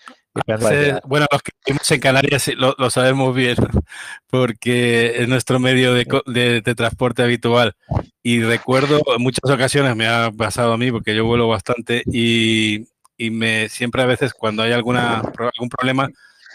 bueno, 1.04 1.26
los 1.30 1.42
que 1.42 1.52
vivimos 1.66 1.90
en 1.90 2.00
Canarias 2.00 2.50
lo, 2.56 2.90
sabemos 2.90 3.34
bien, 3.34 3.56
porque 4.28 5.22
es 5.22 5.28
nuestro 5.28 5.58
medio 5.58 5.92
de, 5.92 6.74
transporte 6.74 7.22
habitual. 7.22 7.76
Y 8.22 8.42
recuerdo 8.42 9.02
en 9.14 9.22
muchas 9.22 9.50
ocasiones, 9.50 9.94
me 9.94 10.08
ha 10.08 10.30
pasado 10.30 10.72
a 10.72 10.78
mí, 10.78 10.90
porque 10.90 11.14
yo 11.14 11.26
vuelo 11.26 11.46
bastante, 11.48 12.02
y, 12.06 12.86
me 13.18 13.68
siempre 13.68 14.00
a 14.00 14.06
veces 14.06 14.32
cuando 14.32 14.62
hay 14.62 14.72
alguna, 14.72 15.18
algún 15.18 15.68
problema, 15.68 16.08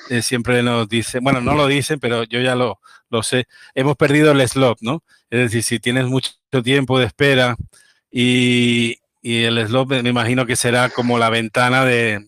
eh, 0.10 0.22
siempre 0.22 0.61
nos 0.64 0.88
dice, 0.88 1.19
bueno, 1.19 1.41
no 1.41 1.56
lo 1.56 1.68
dicen, 1.68 1.99
pero 1.99 2.23
yo 2.23 2.40
ya 2.40 2.56
lo, 2.56 2.80
lo 3.10 3.23
sé, 3.23 3.45
hemos 3.73 3.95
perdido 3.95 4.32
el 4.32 4.48
slot, 4.48 4.80
¿no? 4.82 5.03
Es 5.30 5.40
decir, 5.40 5.64
si 5.64 5.80
tienes 5.80 6.06
mucho 6.06 6.32
tiempo 6.64 6.99
de 6.99 7.06
espera 7.06 7.56
y, 8.11 8.99
el 9.23 9.57
slot 9.68 9.88
me 9.90 10.10
imagino 10.10 10.45
que 10.45 10.56
será 10.56 10.90
como 10.90 11.18
la 11.18 11.32
ventana 11.32 11.84
de, 11.84 12.19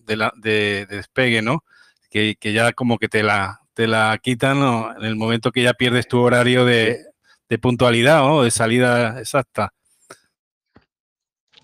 despegue, 0.88 1.42
¿no? 1.42 1.62
Que, 2.10 2.36
ya 2.42 2.72
como 2.72 2.98
que 2.98 3.08
te 3.08 3.22
la, 3.22 3.60
te 3.74 3.86
la 3.86 4.18
quitan 4.20 4.58
en 4.98 5.04
el 5.04 5.14
momento 5.14 5.52
que 5.52 5.62
ya 5.62 5.74
pierdes 5.74 6.08
tu 6.08 6.18
horario 6.18 6.64
de, 6.64 7.04
puntualidad 7.62 8.24
o 8.24 8.42
de 8.42 8.50
salida 8.50 9.20
exacta. 9.20 9.72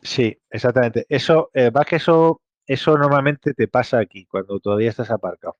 Sí, 0.02 0.38
exactamente. 0.50 1.06
Eso, 1.08 1.50
eh, 1.54 1.70
va 1.70 1.84
que 1.84 1.96
eso, 1.96 2.40
eso 2.66 2.96
normalmente 2.96 3.54
te 3.54 3.66
pasa 3.66 3.98
aquí, 3.98 4.26
cuando 4.26 4.60
todavía 4.60 4.90
estás 4.90 5.10
aparcado. 5.10 5.56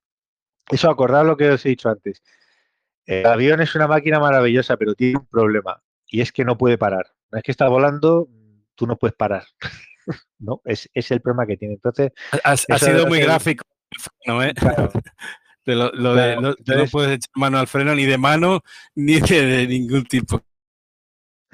Eso, 0.70 0.91
acordad 0.91 1.27
lo 1.27 1.36
que 1.36 1.51
os 1.51 1.65
he 1.66 1.70
dicho 1.70 1.89
antes. 1.89 2.23
El 3.07 3.27
avión 3.27 3.61
es 3.61 3.74
una 3.74 3.86
máquina 3.86 4.19
maravillosa, 4.19 4.77
pero 4.77 4.95
tiene 4.95 5.19
un 5.19 5.27
problema 5.27 5.82
y 6.07 6.20
es 6.20 6.32
que 6.32 6.45
no 6.45 6.57
puede 6.57 6.78
parar. 6.78 7.07
No 7.31 7.39
es 7.39 7.45
que 7.45 7.51
está 7.51 7.69
volando, 7.69 8.28
tú 8.74 8.86
no 8.86 8.97
puedes 8.97 9.16
parar. 9.16 9.45
¿No? 10.39 10.61
Es, 10.65 10.89
el 10.95 11.20
problema 11.20 11.47
que 11.47 11.57
tiene. 11.57 11.74
Entonces. 11.74 12.12
Ha, 12.45 12.57
sido 12.57 13.07
muy 13.07 13.20
gráfico, 13.20 13.65
¿no? 14.27 14.43
Eh? 14.43 14.55
lo, 15.65 16.15
de, 16.15 16.36
no, 16.36 16.55
puedes 16.91 17.16
echar 17.16 17.31
mano 17.35 17.59
al 17.59 17.66
freno 17.66 17.95
ni 17.95 18.05
de 18.05 18.19
mano 18.19 18.62
ni 18.95 19.20
de, 19.20 19.66
ningún 19.66 20.05
tipo. 20.05 20.41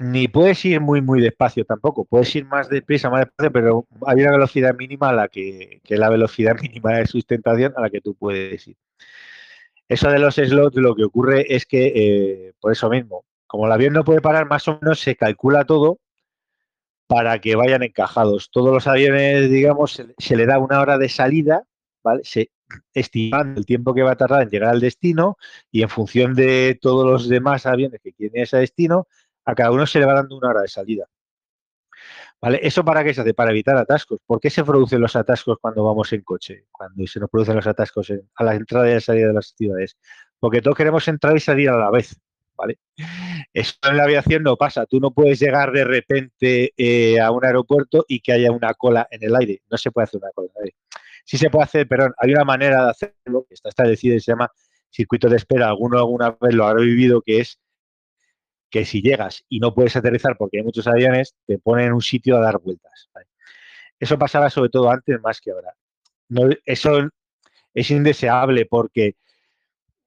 Ni 0.01 0.27
puedes 0.27 0.65
ir 0.65 0.81
muy, 0.81 1.01
muy 1.01 1.21
despacio 1.21 1.63
tampoco. 1.63 2.05
Puedes 2.05 2.35
ir 2.35 2.45
más 2.45 2.69
deprisa, 2.69 3.09
más 3.09 3.21
despacio, 3.21 3.51
pero 3.51 3.87
hay 4.07 4.21
una 4.21 4.31
velocidad 4.31 4.75
mínima 4.75 5.09
a 5.09 5.13
la 5.13 5.27
que, 5.27 5.79
que 5.83 5.97
la 5.97 6.09
velocidad 6.09 6.55
mínima 6.61 6.93
de 6.93 7.05
sustentación 7.05 7.73
a 7.77 7.81
la 7.81 7.89
que 7.89 8.01
tú 8.01 8.15
puedes 8.15 8.67
ir. 8.67 8.77
Eso 9.87 10.09
de 10.09 10.19
los 10.19 10.35
slots 10.35 10.77
lo 10.77 10.95
que 10.95 11.03
ocurre 11.03 11.45
es 11.53 11.65
que, 11.65 11.91
eh, 11.93 12.53
por 12.61 12.71
eso 12.71 12.89
mismo, 12.89 13.25
como 13.45 13.65
el 13.65 13.71
avión 13.73 13.93
no 13.93 14.05
puede 14.05 14.21
parar, 14.21 14.47
más 14.47 14.67
o 14.69 14.79
menos 14.81 15.01
se 15.01 15.15
calcula 15.17 15.65
todo 15.65 15.99
para 17.07 17.39
que 17.39 17.55
vayan 17.55 17.83
encajados. 17.83 18.49
Todos 18.51 18.73
los 18.73 18.87
aviones, 18.87 19.49
digamos, 19.51 20.01
se, 20.17 20.35
le 20.37 20.45
da 20.45 20.59
una 20.59 20.79
hora 20.79 20.97
de 20.97 21.09
salida, 21.09 21.65
¿vale? 22.01 22.21
Se, 22.23 22.51
estimando 22.93 23.59
el 23.59 23.65
tiempo 23.65 23.93
que 23.93 24.01
va 24.01 24.13
a 24.13 24.15
tardar 24.15 24.43
en 24.43 24.49
llegar 24.49 24.69
al 24.69 24.79
destino 24.79 25.37
y 25.71 25.81
en 25.81 25.89
función 25.89 26.35
de 26.35 26.79
todos 26.81 27.05
los 27.05 27.27
demás 27.27 27.65
aviones 27.65 27.99
que 28.01 28.13
quieren 28.13 28.41
ese 28.41 28.57
destino, 28.57 29.07
a 29.51 29.55
cada 29.55 29.71
uno 29.71 29.85
se 29.85 29.99
le 29.99 30.05
va 30.05 30.13
dando 30.13 30.37
una 30.37 30.49
hora 30.49 30.61
de 30.61 30.67
salida. 30.69 31.05
¿Vale? 32.41 32.59
¿Eso 32.63 32.83
para 32.83 33.03
qué 33.03 33.13
se 33.13 33.21
hace? 33.21 33.33
Para 33.33 33.51
evitar 33.51 33.77
atascos. 33.77 34.19
¿Por 34.25 34.39
qué 34.39 34.49
se 34.49 34.63
producen 34.63 35.01
los 35.01 35.15
atascos 35.15 35.57
cuando 35.61 35.83
vamos 35.83 36.11
en 36.13 36.21
coche? 36.21 36.65
Cuando 36.71 37.05
se 37.05 37.19
nos 37.19 37.29
producen 37.29 37.55
los 37.55 37.67
atascos 37.67 38.11
a 38.35 38.43
la 38.43 38.55
entrada 38.55 38.89
y 38.89 38.93
la 38.93 39.01
salida 39.01 39.27
de 39.27 39.33
las 39.33 39.53
ciudades. 39.55 39.97
Porque 40.39 40.61
todos 40.61 40.75
queremos 40.75 41.07
entrar 41.07 41.35
y 41.35 41.39
salir 41.39 41.69
a 41.69 41.77
la 41.77 41.91
vez. 41.91 42.19
¿Vale? 42.55 42.79
Eso 43.53 43.75
en 43.83 43.97
la 43.97 44.03
aviación 44.03 44.41
no 44.41 44.55
pasa. 44.55 44.85
Tú 44.85 44.99
no 44.99 45.11
puedes 45.11 45.39
llegar 45.39 45.71
de 45.71 45.83
repente 45.83 46.73
eh, 46.77 47.19
a 47.19 47.29
un 47.31 47.45
aeropuerto 47.45 48.05
y 48.07 48.21
que 48.21 48.33
haya 48.33 48.51
una 48.51 48.73
cola 48.73 49.07
en 49.11 49.23
el 49.23 49.35
aire. 49.35 49.61
No 49.69 49.77
se 49.77 49.91
puede 49.91 50.05
hacer 50.05 50.21
una 50.23 50.31
cola 50.31 50.47
en 50.55 50.61
el 50.61 50.63
aire. 50.65 50.77
Sí 51.25 51.37
se 51.37 51.49
puede 51.49 51.65
hacer, 51.65 51.87
pero 51.87 52.11
hay 52.17 52.31
una 52.31 52.45
manera 52.45 52.85
de 52.85 52.89
hacerlo 52.91 53.45
que 53.47 53.53
está 53.53 53.69
establecida 53.69 54.15
y 54.15 54.19
se 54.19 54.31
llama 54.31 54.49
circuito 54.89 55.29
de 55.29 55.37
espera. 55.37 55.67
Alguno 55.67 55.97
alguna 55.97 56.37
vez 56.39 56.55
lo 56.55 56.65
habrá 56.65 56.81
vivido, 56.81 57.21
que 57.21 57.39
es 57.41 57.59
que 58.71 58.85
si 58.85 59.01
llegas 59.01 59.43
y 59.49 59.59
no 59.59 59.75
puedes 59.75 59.95
aterrizar 59.95 60.37
porque 60.37 60.57
hay 60.57 60.63
muchos 60.63 60.87
aviones, 60.87 61.35
te 61.45 61.59
ponen 61.59 61.87
en 61.87 61.93
un 61.93 62.01
sitio 62.01 62.37
a 62.37 62.41
dar 62.41 62.59
vueltas. 62.59 63.09
Eso 63.99 64.17
pasaba 64.17 64.49
sobre 64.49 64.69
todo 64.69 64.89
antes 64.89 65.21
más 65.21 65.39
que 65.39 65.51
ahora. 65.51 65.75
No, 66.29 66.49
eso 66.65 67.09
es 67.73 67.91
indeseable 67.91 68.65
porque 68.65 69.15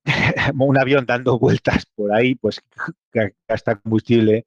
un 0.58 0.78
avión 0.78 1.06
dando 1.06 1.38
vueltas 1.38 1.86
por 1.94 2.12
ahí, 2.12 2.34
pues 2.34 2.60
gasta 3.46 3.76
combustible, 3.76 4.46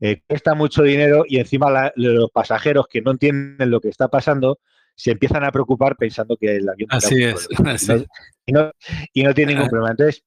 eh, 0.00 0.20
cuesta 0.26 0.54
mucho 0.54 0.82
dinero 0.82 1.24
y 1.26 1.38
encima 1.38 1.92
los 1.94 2.30
pasajeros 2.32 2.86
que 2.88 3.00
no 3.00 3.12
entienden 3.12 3.70
lo 3.70 3.80
que 3.80 3.88
está 3.88 4.08
pasando 4.08 4.58
se 4.94 5.12
empiezan 5.12 5.44
a 5.44 5.52
preocupar 5.52 5.96
pensando 5.96 6.36
que 6.36 6.56
el 6.56 6.68
avión 6.68 6.88
así 6.90 7.22
es, 7.22 7.48
Y, 8.44 8.52
no, 8.52 8.72
y 9.12 9.22
no 9.22 9.32
tiene 9.32 9.54
ningún 9.54 9.70
problema. 9.70 9.92
Entonces, 9.92 10.24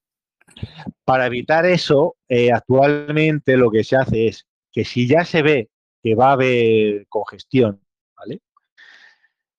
para 1.04 1.28
evitar 1.28 1.66
eso, 1.66 2.16
eh, 2.28 2.52
actualmente 2.52 3.58
lo 3.58 3.72
que 3.72 3.84
se 3.84 3.96
hace 3.96 4.28
es 4.28 4.48
que 4.72 4.86
si 4.86 5.08
ya 5.08 5.26
se 5.26 5.42
ve 5.42 5.70
que 6.04 6.16
va 6.16 6.30
a 6.30 6.34
haber 6.34 7.08
congestión, 7.08 7.82
¿vale? 8.16 8.42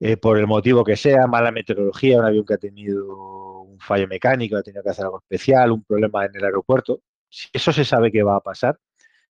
Eh, 0.01 0.17
por 0.17 0.39
el 0.39 0.47
motivo 0.47 0.85
que 0.85 0.97
sea, 0.97 1.27
mala 1.27 1.51
meteorología, 1.51 2.19
un 2.19 2.27
avión 2.27 2.45
que 2.45 2.55
ha 2.55 2.59
tenido 2.59 3.63
un 3.63 3.81
fallo 3.81 4.07
mecánico, 4.09 4.57
ha 4.57 4.63
tenido 4.63 4.83
que 4.83 4.91
hacer 4.91 5.05
algo 5.07 5.19
especial, 5.19 5.73
un 5.73 5.85
problema 5.85 6.25
en 6.27 6.37
el 6.37 6.45
aeropuerto, 6.45 7.03
si 7.29 7.49
eso 7.53 7.73
se 7.73 7.85
sabe 7.85 8.13
que 8.13 8.23
va 8.23 8.37
a 8.37 8.41
pasar, 8.41 8.79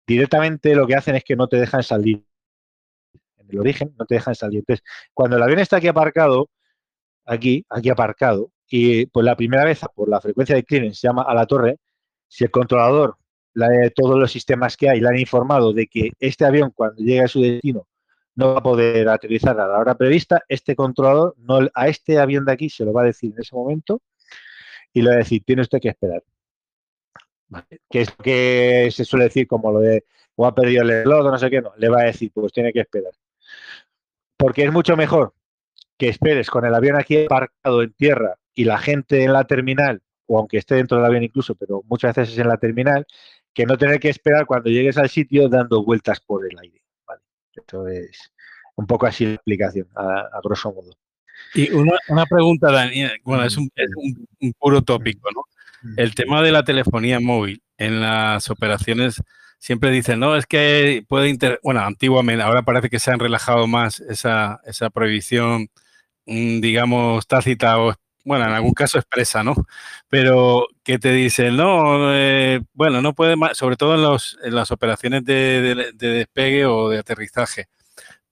directamente 0.07 0.75
lo 0.75 0.87
que 0.87 0.97
hacen 0.97 1.17
es 1.17 1.25
que 1.25 1.37
no 1.37 1.49
te 1.49 1.57
dejan 1.59 1.83
salir. 1.83 2.25
En 3.39 3.49
el 3.51 3.59
origen 3.61 3.95
no 3.99 4.05
te 4.07 4.17
dejan 4.17 4.35
salir. 4.35 4.61
Entonces, 4.61 4.85
cuando 5.15 5.37
el 5.37 5.43
avión 5.43 5.59
está 5.61 5.77
aquí 5.79 5.89
aparcado, 5.89 6.51
aquí, 7.25 7.65
aquí 7.71 7.91
aparcado, 7.91 8.53
y 8.69 9.07
pues 9.07 9.25
la 9.25 9.37
primera 9.37 9.65
vez 9.65 9.81
por 9.95 10.09
la 10.09 10.21
frecuencia 10.21 10.57
de 10.57 10.65
clearance 10.65 11.01
se 11.01 11.09
llama 11.09 11.23
a 11.23 11.35
la 11.35 11.47
torre, 11.47 11.79
si 12.29 12.45
el 12.45 12.51
controlador 12.51 13.17
todos 13.95 14.19
los 14.19 14.31
sistemas 14.31 14.77
que 14.77 14.91
hay 14.91 15.01
le 15.01 15.09
han 15.09 15.19
informado 15.19 15.73
de 15.73 15.87
que 15.87 16.13
este 16.21 16.45
avión 16.45 16.73
cuando 16.75 17.03
llegue 17.03 17.23
a 17.23 17.29
su 17.29 17.41
destino 17.41 17.87
no 18.35 18.53
va 18.53 18.59
a 18.59 18.63
poder 18.63 19.09
aterrizar 19.09 19.59
a 19.59 19.67
la 19.67 19.79
hora 19.79 19.95
prevista, 19.97 20.43
este 20.49 20.77
controlador 20.77 21.35
no, 21.39 21.61
a 21.75 21.89
este 21.89 22.19
avión 22.19 22.45
de 22.45 22.53
aquí 22.53 22.69
se 22.69 22.85
lo 22.85 22.93
va 22.93 23.03
a 23.03 23.07
decir 23.07 23.33
en 23.35 23.41
ese 23.41 23.57
momento 23.57 24.03
y 24.93 25.01
le 25.01 25.09
va 25.09 25.15
a 25.15 25.19
decir, 25.19 25.43
tiene 25.45 25.63
usted 25.63 25.81
que 25.81 25.89
esperar. 25.89 26.23
Que 27.89 28.03
es 28.03 28.11
lo 28.11 28.23
que 28.23 28.89
se 28.93 29.05
suele 29.05 29.27
decir 29.27 29.47
como 29.47 29.73
lo 29.73 29.81
de 29.81 30.05
o 30.35 30.47
ha 30.47 30.55
perdido 30.55 30.83
el 30.83 31.11
o 31.11 31.31
no 31.31 31.39
sé 31.39 31.49
qué, 31.49 31.63
no, 31.63 31.73
le 31.79 31.89
va 31.89 32.03
a 32.03 32.05
decir, 32.05 32.31
pues 32.35 32.53
tiene 32.53 32.73
que 32.73 32.81
esperar. 32.81 33.13
Porque 34.37 34.65
es 34.65 34.73
mucho 34.73 34.97
mejor 34.97 35.33
que 35.97 36.09
esperes 36.11 36.51
con 36.51 36.67
el 36.67 36.75
avión 36.75 36.97
aquí 36.97 37.25
aparcado 37.25 37.83
en 37.83 37.93
tierra 37.95 38.37
y 38.57 38.65
la 38.65 38.79
gente 38.79 39.23
en 39.23 39.33
la 39.33 39.45
terminal, 39.45 40.03
o 40.27 40.39
aunque 40.39 40.57
esté 40.57 40.75
dentro 40.75 40.97
del 40.97 41.07
avión 41.07 41.23
incluso, 41.23 41.55
pero 41.55 41.83
muchas 41.87 42.17
veces 42.17 42.33
es 42.33 42.41
en 42.41 42.49
la 42.49 42.57
terminal, 42.57 43.07
que 43.55 43.67
no 43.67 43.79
tener 43.79 44.01
que 44.01 44.09
esperar 44.09 44.47
cuando 44.47 44.71
llegues 44.71 44.97
al 44.97 45.09
sitio 45.09 45.49
dando 45.49 45.85
vueltas 45.85 46.21
por 46.21 46.45
el 46.45 46.59
aire. 46.59 46.83
Vale. 47.07 47.21
Esto 47.55 47.87
es 47.87 48.33
un 48.75 48.87
poco 48.87 49.07
así 49.07 49.27
la 49.27 49.35
explicación, 49.35 49.87
a, 49.95 50.41
grosso 50.43 50.73
modo. 50.73 50.91
Y 51.55 51.71
una, 51.71 52.27
pregunta, 52.29 52.73
Daniel, 52.73 53.13
bueno, 53.23 53.45
es, 53.45 53.57
un, 53.57 53.71
un, 54.41 54.53
puro 54.59 54.83
tópico, 54.83 55.29
¿no? 55.35 55.45
El 55.97 56.15
tema 56.15 56.43
de 56.43 56.51
la 56.51 56.65
telefonía 56.65 57.21
móvil 57.21 57.63
en 57.77 58.01
las 58.01 58.51
operaciones 58.51 59.23
siempre 59.59 59.91
dicen, 59.91 60.19
no, 60.19 60.37
es 60.37 60.47
que 60.47 61.05
puede 61.09 61.29
inter... 61.29 61.61
Bueno, 61.63 61.81
antiguamente, 61.81 62.43
ahora 62.43 62.63
parece 62.63 62.89
que 62.89 62.99
se 62.99 63.11
han 63.11 63.21
relajado 63.21 63.67
más 63.67 64.01
esa, 64.01 64.61
esa 64.65 64.91
prohibición, 64.91 65.69
mm, 66.27 66.61
digamos, 66.61 67.27
tácita 67.27 67.79
o, 67.79 67.95
bueno, 68.27 68.45
en 68.45 68.53
algún 68.53 68.73
caso 68.73 68.99
expresa, 68.99 69.43
¿no? 69.45 69.55
Pero 70.09 70.67
que 70.83 70.99
te 70.99 71.13
dicen, 71.13 71.57
no, 71.57 72.13
eh, 72.13 72.61
bueno, 72.75 73.01
no 73.01 73.15
puede 73.15 73.37
más, 73.37 73.57
sobre 73.57 73.77
todo 73.77 73.95
en, 73.95 74.03
los, 74.03 74.37
en 74.43 74.55
las 74.55 74.71
operaciones 74.73 75.25
de, 75.25 75.93
despegue 75.97 76.67
o 76.67 76.91
de 76.91 76.99
aterrizaje. 76.99 77.69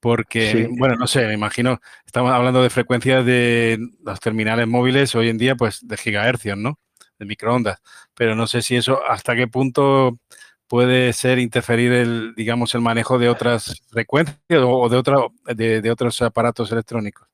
Porque, 0.00 0.68
bueno, 0.78 0.96
no 0.96 1.06
sé, 1.06 1.26
me 1.26 1.32
imagino, 1.32 1.80
estamos 2.04 2.32
hablando 2.32 2.62
de 2.62 2.70
frecuencias 2.70 3.24
de 3.24 3.78
los 4.04 4.20
terminales 4.20 4.66
móviles 4.68 5.14
hoy 5.14 5.30
en 5.30 5.38
día, 5.38 5.54
pues 5.54 5.80
de 5.86 5.96
gigahercios, 5.96 6.58
¿no? 6.58 6.78
De 7.18 7.24
microondas. 7.24 7.80
Pero 8.14 8.34
no 8.34 8.46
sé 8.46 8.60
si 8.60 8.76
eso, 8.76 9.00
hasta 9.08 9.34
qué 9.34 9.46
punto 9.48 10.18
puede 10.66 11.12
ser 11.12 11.38
interferir 11.38 11.92
el, 11.92 12.34
digamos, 12.34 12.74
el 12.74 12.80
manejo 12.80 13.18
de 13.18 13.28
otras 13.28 13.80
frecuencias 13.90 14.38
o 14.50 14.88
de, 14.88 14.96
otra, 14.96 15.18
de, 15.54 15.90
otros 15.90 16.20
aparatos 16.20 16.72
electrónicos? 16.72 17.28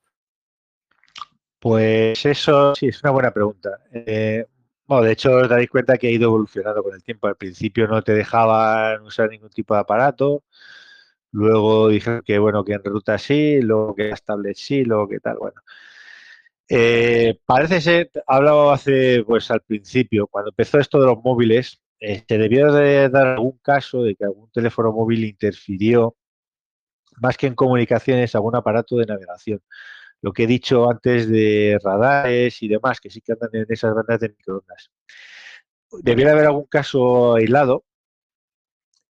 Pues 1.60 2.24
eso 2.24 2.74
sí 2.74 2.88
es 2.88 3.02
una 3.02 3.12
buena 3.12 3.32
pregunta. 3.32 3.78
Eh, 3.92 4.46
bueno, 4.86 5.04
de 5.04 5.12
hecho, 5.12 5.36
os 5.36 5.48
daréis 5.48 5.70
cuenta 5.70 5.98
que 5.98 6.08
ha 6.08 6.10
ido 6.10 6.24
evolucionando 6.28 6.82
con 6.82 6.94
el 6.94 7.04
tiempo. 7.04 7.28
Al 7.28 7.36
principio 7.36 7.86
no 7.86 8.02
te 8.02 8.14
dejaban 8.14 9.02
usar 9.02 9.28
ningún 9.30 9.50
tipo 9.50 9.74
de 9.74 9.80
aparato. 9.80 10.42
Luego 11.32 11.88
dijeron 11.88 12.22
que 12.24 12.38
bueno, 12.38 12.64
que 12.64 12.74
en 12.74 12.84
ruta 12.84 13.18
sí, 13.18 13.60
luego 13.62 13.94
que 13.94 14.08
las 14.10 14.24
tablets 14.24 14.60
sí, 14.60 14.84
luego 14.84 15.08
que 15.08 15.20
tal, 15.20 15.38
bueno. 15.38 15.60
Eh, 16.68 17.38
parece 17.46 17.80
ser, 17.80 18.10
hablado 18.26 18.70
hace, 18.70 19.24
pues 19.26 19.50
al 19.50 19.60
principio, 19.62 20.26
cuando 20.28 20.50
empezó 20.50 20.78
esto 20.78 21.00
de 21.00 21.06
los 21.06 21.18
móviles, 21.22 21.80
se 21.98 22.12
este, 22.12 22.38
debió 22.38 22.72
de 22.72 23.08
dar 23.10 23.26
algún 23.28 23.58
caso 23.58 24.02
de 24.04 24.14
que 24.16 24.24
algún 24.24 24.50
teléfono 24.50 24.92
móvil 24.92 25.24
interfirió, 25.24 26.16
más 27.20 27.36
que 27.36 27.46
en 27.46 27.54
comunicaciones, 27.54 28.34
algún 28.34 28.56
aparato 28.56 28.96
de 28.96 29.06
navegación. 29.06 29.60
Lo 30.22 30.32
que 30.32 30.44
he 30.44 30.46
dicho 30.46 30.90
antes 30.90 31.28
de 31.28 31.78
radares 31.82 32.62
y 32.62 32.68
demás, 32.68 33.00
que 33.00 33.10
sí 33.10 33.20
que 33.20 33.32
andan 33.32 33.50
en 33.52 33.66
esas 33.68 33.94
bandas 33.94 34.20
de 34.20 34.28
microondas. 34.28 34.90
Debiera 36.02 36.32
haber 36.32 36.46
algún 36.46 36.66
caso 36.66 37.34
aislado 37.34 37.84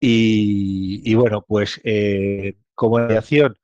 y, 0.00 1.14
bueno, 1.14 1.44
pues 1.46 1.80
eh, 1.82 2.56
comunicación 2.74 3.58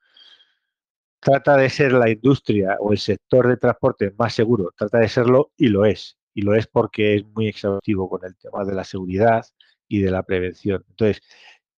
trata 1.21 1.57
de 1.57 1.71
ser 1.71 1.93
la 1.93 2.11
industria 2.11 2.77
o 2.81 2.93
el 2.93 2.99
sector 2.99 3.49
de 3.49 3.57
transporte 3.57 4.13
más 4.19 4.35
seguro, 4.35 4.73
trata 4.77 4.99
de 4.99 5.09
serlo 5.09 5.53
y 5.57 5.69
lo 5.69 5.85
es 5.85 6.19
y 6.35 6.43
lo 6.43 6.55
es 6.55 6.67
porque 6.67 7.15
es 7.15 7.27
muy 7.27 7.49
exhaustivo 7.49 8.11
con 8.11 8.25
el 8.25 8.37
tema 8.37 8.65
de 8.65 8.75
la 8.75 8.85
seguridad 8.85 9.47
y 9.89 10.01
de 10.01 10.11
la 10.11 10.25
prevención. 10.25 10.85
Entonces, 10.89 11.23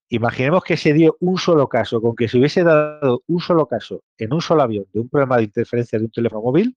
imaginemos 0.08 0.62
que 0.62 0.76
se 0.76 0.92
dio 0.92 1.16
un 1.20 1.38
solo 1.38 1.68
caso, 1.68 2.00
con 2.00 2.14
que 2.14 2.28
se 2.28 2.38
hubiese 2.38 2.62
dado 2.62 3.22
un 3.26 3.40
solo 3.40 3.66
caso 3.66 4.02
en 4.18 4.32
un 4.32 4.40
solo 4.40 4.62
avión 4.62 4.86
de 4.92 5.00
un 5.00 5.08
problema 5.08 5.38
de 5.38 5.44
interferencia 5.44 5.98
de 5.98 6.04
un 6.04 6.10
teléfono 6.10 6.42
móvil, 6.42 6.76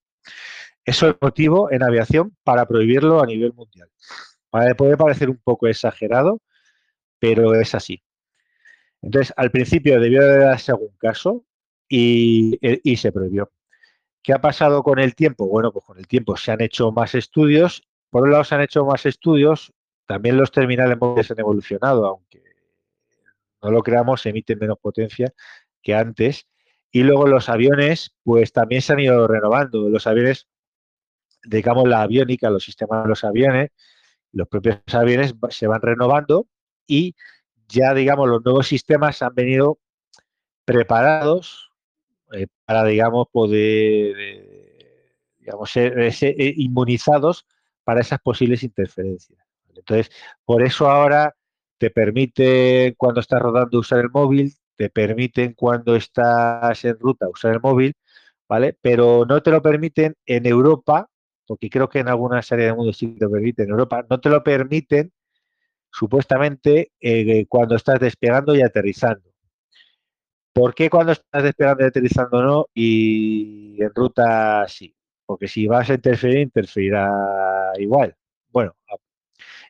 eso 0.85 1.07
es 1.09 1.15
motivo 1.21 1.71
en 1.71 1.83
aviación 1.83 2.35
para 2.43 2.65
prohibirlo 2.65 3.21
a 3.21 3.25
nivel 3.25 3.53
mundial. 3.53 3.89
Puede 4.49 4.97
parecer 4.97 5.29
un 5.29 5.37
poco 5.37 5.67
exagerado, 5.67 6.41
pero 7.19 7.53
es 7.53 7.75
así. 7.75 8.01
Entonces, 9.01 9.33
al 9.37 9.51
principio 9.51 9.99
debió 9.99 10.23
de 10.23 10.39
darse 10.39 10.71
algún 10.71 10.95
caso 10.97 11.45
y, 11.87 12.57
y 12.61 12.97
se 12.97 13.11
prohibió. 13.11 13.51
¿Qué 14.23 14.33
ha 14.33 14.41
pasado 14.41 14.83
con 14.83 14.99
el 14.99 15.15
tiempo? 15.15 15.47
Bueno, 15.47 15.71
pues 15.71 15.85
con 15.85 15.97
el 15.97 16.07
tiempo 16.07 16.35
se 16.35 16.51
han 16.51 16.61
hecho 16.61 16.91
más 16.91 17.15
estudios. 17.15 17.83
Por 18.09 18.23
un 18.23 18.31
lado 18.31 18.43
se 18.43 18.55
han 18.55 18.61
hecho 18.61 18.83
más 18.85 19.05
estudios, 19.05 19.71
también 20.07 20.37
los 20.37 20.51
terminales 20.51 20.97
móviles 20.99 21.29
han 21.29 21.39
evolucionado, 21.39 22.07
aunque 22.07 22.41
no 23.61 23.71
lo 23.71 23.83
creamos, 23.83 24.25
emiten 24.25 24.59
menos 24.59 24.77
potencia 24.79 25.33
que 25.81 25.95
antes. 25.95 26.47
Y 26.91 27.03
luego 27.03 27.27
los 27.27 27.49
aviones, 27.49 28.15
pues 28.23 28.51
también 28.51 28.81
se 28.81 28.93
han 28.93 28.99
ido 28.99 29.27
renovando. 29.27 29.89
Los 29.89 30.07
aviones, 30.07 30.47
digamos, 31.43 31.87
la 31.87 32.01
aviónica, 32.01 32.49
los 32.49 32.63
sistemas 32.63 33.03
de 33.03 33.09
los 33.09 33.23
aviones, 33.23 33.71
los 34.31 34.47
propios 34.47 34.79
aviones 34.93 35.35
se 35.49 35.67
van 35.67 35.81
renovando 35.81 36.47
y 36.87 37.15
ya, 37.67 37.93
digamos, 37.93 38.27
los 38.27 38.43
nuevos 38.43 38.67
sistemas 38.67 39.21
han 39.21 39.35
venido 39.35 39.79
preparados 40.65 41.71
eh, 42.33 42.47
para, 42.65 42.83
digamos, 42.85 43.27
poder, 43.31 44.15
eh, 44.19 45.13
digamos, 45.37 45.69
ser, 45.71 45.99
eh, 45.99 46.53
inmunizados 46.57 47.45
para 47.83 48.01
esas 48.01 48.19
posibles 48.19 48.63
interferencias. 48.63 49.39
Entonces, 49.75 50.11
por 50.45 50.63
eso 50.63 50.89
ahora 50.89 51.35
te 51.79 51.89
permite 51.89 52.93
cuando 52.97 53.21
estás 53.21 53.41
rodando 53.41 53.79
usar 53.79 53.99
el 54.01 54.11
móvil, 54.11 54.53
te 54.75 54.89
permiten 54.89 55.53
cuando 55.53 55.95
estás 55.95 56.85
en 56.85 56.99
ruta 56.99 57.27
usar 57.29 57.53
el 57.53 57.61
móvil, 57.61 57.93
¿vale? 58.47 58.77
Pero 58.81 59.25
no 59.27 59.41
te 59.41 59.51
lo 59.51 59.61
permiten 59.61 60.15
en 60.25 60.45
Europa, 60.45 61.09
porque 61.47 61.69
creo 61.69 61.89
que 61.89 61.99
en 61.99 62.09
algunas 62.09 62.51
áreas 62.51 62.69
del 62.69 62.77
mundo 62.77 62.93
sí 62.93 63.07
te 63.17 63.25
lo 63.25 63.31
permiten, 63.31 63.65
en 63.65 63.71
Europa 63.71 64.05
no 64.09 64.19
te 64.19 64.29
lo 64.29 64.43
permiten 64.43 65.11
supuestamente 65.91 66.91
cuando 67.47 67.75
estás 67.75 67.99
despegando 67.99 68.55
y 68.55 68.61
aterrizando. 68.61 69.29
¿Por 70.53 70.75
qué 70.75 70.89
cuando 70.89 71.13
estás 71.13 71.43
despegando 71.43 71.83
y 71.83 71.87
aterrizando 71.87 72.43
no 72.43 72.65
y 72.73 73.81
en 73.81 73.91
ruta 73.95 74.67
sí? 74.67 74.93
Porque 75.25 75.47
si 75.47 75.67
vas 75.67 75.89
a 75.89 75.93
interferir, 75.93 76.39
interferirá 76.39 77.09
igual. 77.77 78.15
Bueno, 78.49 78.75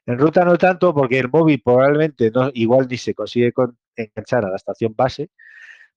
en 0.06 0.18
ruta 0.18 0.46
no 0.46 0.58
tanto 0.58 0.94
porque 0.94 1.20
el 1.20 1.30
móvil 1.30 1.62
probablemente 1.64 2.32
no, 2.32 2.50
igual 2.54 2.88
ni 2.90 2.98
se 2.98 3.14
consigue 3.14 3.54
enganchar 3.96 4.46
a 4.46 4.50
la 4.50 4.56
estación 4.56 4.94
base, 4.96 5.30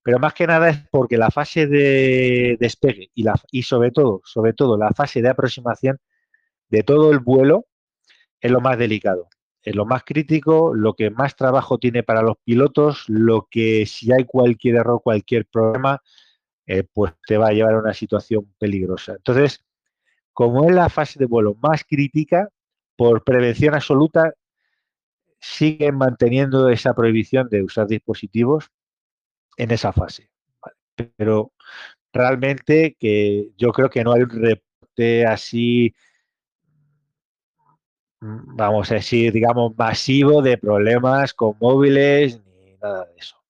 pero 0.03 0.19
más 0.19 0.33
que 0.33 0.47
nada 0.47 0.69
es 0.69 0.77
porque 0.91 1.17
la 1.17 1.31
fase 1.31 1.67
de 1.67 2.57
despegue 2.59 3.11
y 3.51 3.63
sobre 3.63 3.91
todo, 3.91 4.21
sobre 4.25 4.53
todo 4.53 4.77
la 4.77 4.91
fase 4.91 5.21
de 5.21 5.29
aproximación 5.29 5.97
de 6.69 6.83
todo 6.83 7.11
el 7.11 7.19
vuelo 7.19 7.67
es 8.41 8.51
lo 8.51 8.61
más 8.61 8.77
delicado 8.77 9.29
es 9.63 9.75
lo 9.75 9.85
más 9.85 10.03
crítico, 10.03 10.73
lo 10.75 10.93
que 10.93 11.09
más 11.09 11.35
trabajo 11.35 11.77
tiene 11.77 12.03
para 12.03 12.21
los 12.21 12.35
pilotos, 12.43 13.05
lo 13.07 13.47
que 13.49 13.85
si 13.85 14.11
hay 14.11 14.25
cualquier 14.25 14.75
error, 14.75 15.01
cualquier 15.01 15.45
problema, 15.45 16.01
eh, 16.65 16.83
pues 16.83 17.13
te 17.25 17.37
va 17.37 17.47
a 17.47 17.53
llevar 17.53 17.75
a 17.75 17.79
una 17.79 17.93
situación 17.93 18.53
peligrosa. 18.59 19.13
Entonces, 19.13 19.63
como 20.33 20.65
es 20.65 20.75
la 20.75 20.89
fase 20.89 21.17
de 21.17 21.27
vuelo 21.27 21.55
más 21.61 21.85
crítica, 21.85 22.49
por 22.95 23.23
prevención 23.23 23.73
absoluta, 23.75 24.33
siguen 25.39 25.95
manteniendo 25.97 26.69
esa 26.69 26.93
prohibición 26.93 27.49
de 27.49 27.63
usar 27.63 27.87
dispositivos 27.87 28.69
en 29.57 29.71
esa 29.71 29.91
fase. 29.91 30.29
Pero 31.17 31.51
realmente 32.13 32.95
que 32.99 33.49
yo 33.57 33.71
creo 33.71 33.89
que 33.89 34.03
no 34.03 34.13
hay 34.13 34.21
un 34.21 34.29
reporte 34.29 35.25
así 35.25 35.93
Mm, 38.23 38.55
vamos 38.55 38.89
a 38.89 38.95
decir, 38.95 39.33
digamos, 39.33 39.75
masivo 39.77 40.41
de 40.41 40.57
problemas 40.57 41.33
con 41.33 41.57
móviles 41.59 42.41
ni 42.45 42.77
nada 42.81 43.05
de 43.05 43.15
eso. 43.17 43.42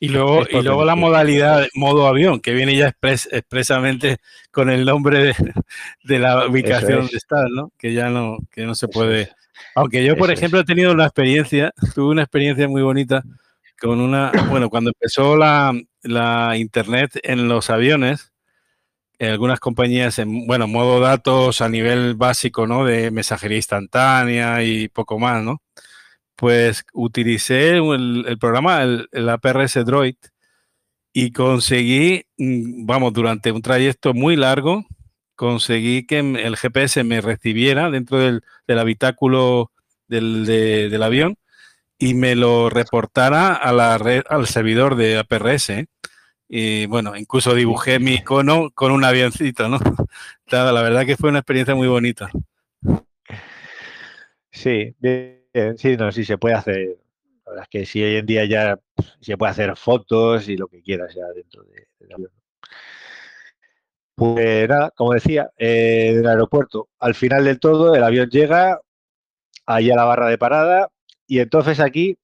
Y 0.00 0.08
luego, 0.08 0.42
y 0.48 0.62
luego 0.62 0.84
la 0.84 0.94
modalidad 0.94 1.66
modo 1.74 2.06
avión, 2.06 2.40
que 2.40 2.52
viene 2.52 2.76
ya 2.76 2.94
expresamente 3.02 4.18
con 4.50 4.70
el 4.70 4.84
nombre 4.84 5.34
de, 6.04 6.18
la 6.18 6.46
ubicación 6.46 7.00
donde 7.00 7.16
está, 7.16 7.46
¿no? 7.48 7.72
Que 7.78 7.92
ya 7.92 8.10
no, 8.10 8.38
que 8.50 8.64
no 8.64 8.74
se 8.74 8.88
puede. 8.88 9.30
Aunque 9.74 10.04
yo, 10.04 10.16
por 10.16 10.30
ejemplo, 10.30 10.60
he 10.60 10.64
tenido 10.64 10.92
una 10.92 11.04
experiencia, 11.04 11.72
tuve 11.94 12.10
una 12.10 12.22
experiencia 12.22 12.68
muy 12.68 12.82
bonita 12.82 13.22
con 13.80 14.00
una, 14.00 14.30
bueno, 14.50 14.68
cuando 14.68 14.90
empezó 14.90 15.36
la, 15.36 15.72
la 16.02 16.56
internet 16.56 17.18
en 17.22 17.48
los 17.48 17.70
aviones, 17.70 18.32
en 19.18 19.30
algunas 19.30 19.60
compañías 19.60 20.18
en, 20.18 20.46
bueno, 20.46 20.66
modo 20.66 21.00
datos 21.00 21.60
a 21.60 21.68
nivel 21.68 22.14
básico, 22.14 22.66
¿no? 22.66 22.84
De 22.84 23.10
mensajería 23.10 23.58
instantánea 23.58 24.62
y 24.62 24.88
poco 24.88 25.18
más, 25.18 25.42
¿no? 25.42 25.62
Pues 26.40 26.86
utilicé 26.94 27.76
el, 27.76 28.38
programa, 28.40 28.82
el, 28.82 29.28
APRS 29.28 29.84
Droid, 29.84 30.16
y 31.12 31.32
conseguí, 31.32 32.24
mm, 32.38 32.86
vamos, 32.86 33.12
durante 33.12 33.52
un 33.52 33.60
trayecto 33.60 34.14
muy 34.14 34.36
largo, 34.36 34.86
conseguí 35.36 36.06
que 36.06 36.20
el 36.20 36.56
GPS 36.56 37.04
me 37.04 37.20
recibiera 37.20 37.90
dentro 37.90 38.18
del, 38.18 38.42
habitáculo 38.68 39.70
del, 40.08 41.02
avión 41.02 41.36
y 41.98 42.14
me 42.14 42.34
lo 42.36 42.70
reportara 42.70 43.52
a 43.52 43.72
la 43.74 43.98
red, 43.98 44.22
al 44.30 44.46
servidor 44.46 44.96
de 44.96 45.18
APRS. 45.18 45.84
Y 46.48 46.86
bueno, 46.86 47.16
incluso 47.16 47.54
dibujé 47.54 47.98
mi 47.98 48.14
icono 48.14 48.70
con 48.70 48.92
un 48.92 49.04
avioncito, 49.04 49.68
¿no? 49.68 49.78
la 50.50 50.82
verdad 50.82 51.04
que 51.04 51.18
fue 51.18 51.28
una 51.28 51.40
experiencia 51.40 51.74
muy 51.74 51.88
bonita. 51.88 52.30
Sí, 54.50 54.94
sí, 55.76 55.96
no, 55.96 56.12
sí 56.12 56.24
se 56.24 56.38
puede 56.38 56.54
hacer. 56.54 56.98
La 57.44 57.50
verdad 57.52 57.62
es 57.64 57.68
que 57.68 57.86
sí, 57.86 58.02
hoy 58.02 58.16
en 58.16 58.26
día 58.26 58.44
ya 58.44 58.78
se 59.20 59.36
puede 59.36 59.52
hacer 59.52 59.76
fotos 59.76 60.48
y 60.48 60.56
lo 60.56 60.68
que 60.68 60.82
quieras 60.82 61.14
ya 61.14 61.26
dentro 61.34 61.64
de, 61.64 61.88
del 61.98 62.12
avión. 62.12 62.30
Pues 64.14 64.68
nada, 64.68 64.90
como 64.90 65.14
decía, 65.14 65.50
eh, 65.56 66.12
del 66.14 66.26
aeropuerto, 66.26 66.90
al 66.98 67.14
final 67.14 67.44
del 67.44 67.58
todo, 67.58 67.94
el 67.94 68.04
avión 68.04 68.28
llega 68.28 68.80
ahí 69.66 69.90
a 69.90 69.96
la 69.96 70.04
barra 70.04 70.28
de 70.28 70.38
parada 70.38 70.90
y 71.26 71.40
entonces 71.40 71.80
aquí, 71.80 72.18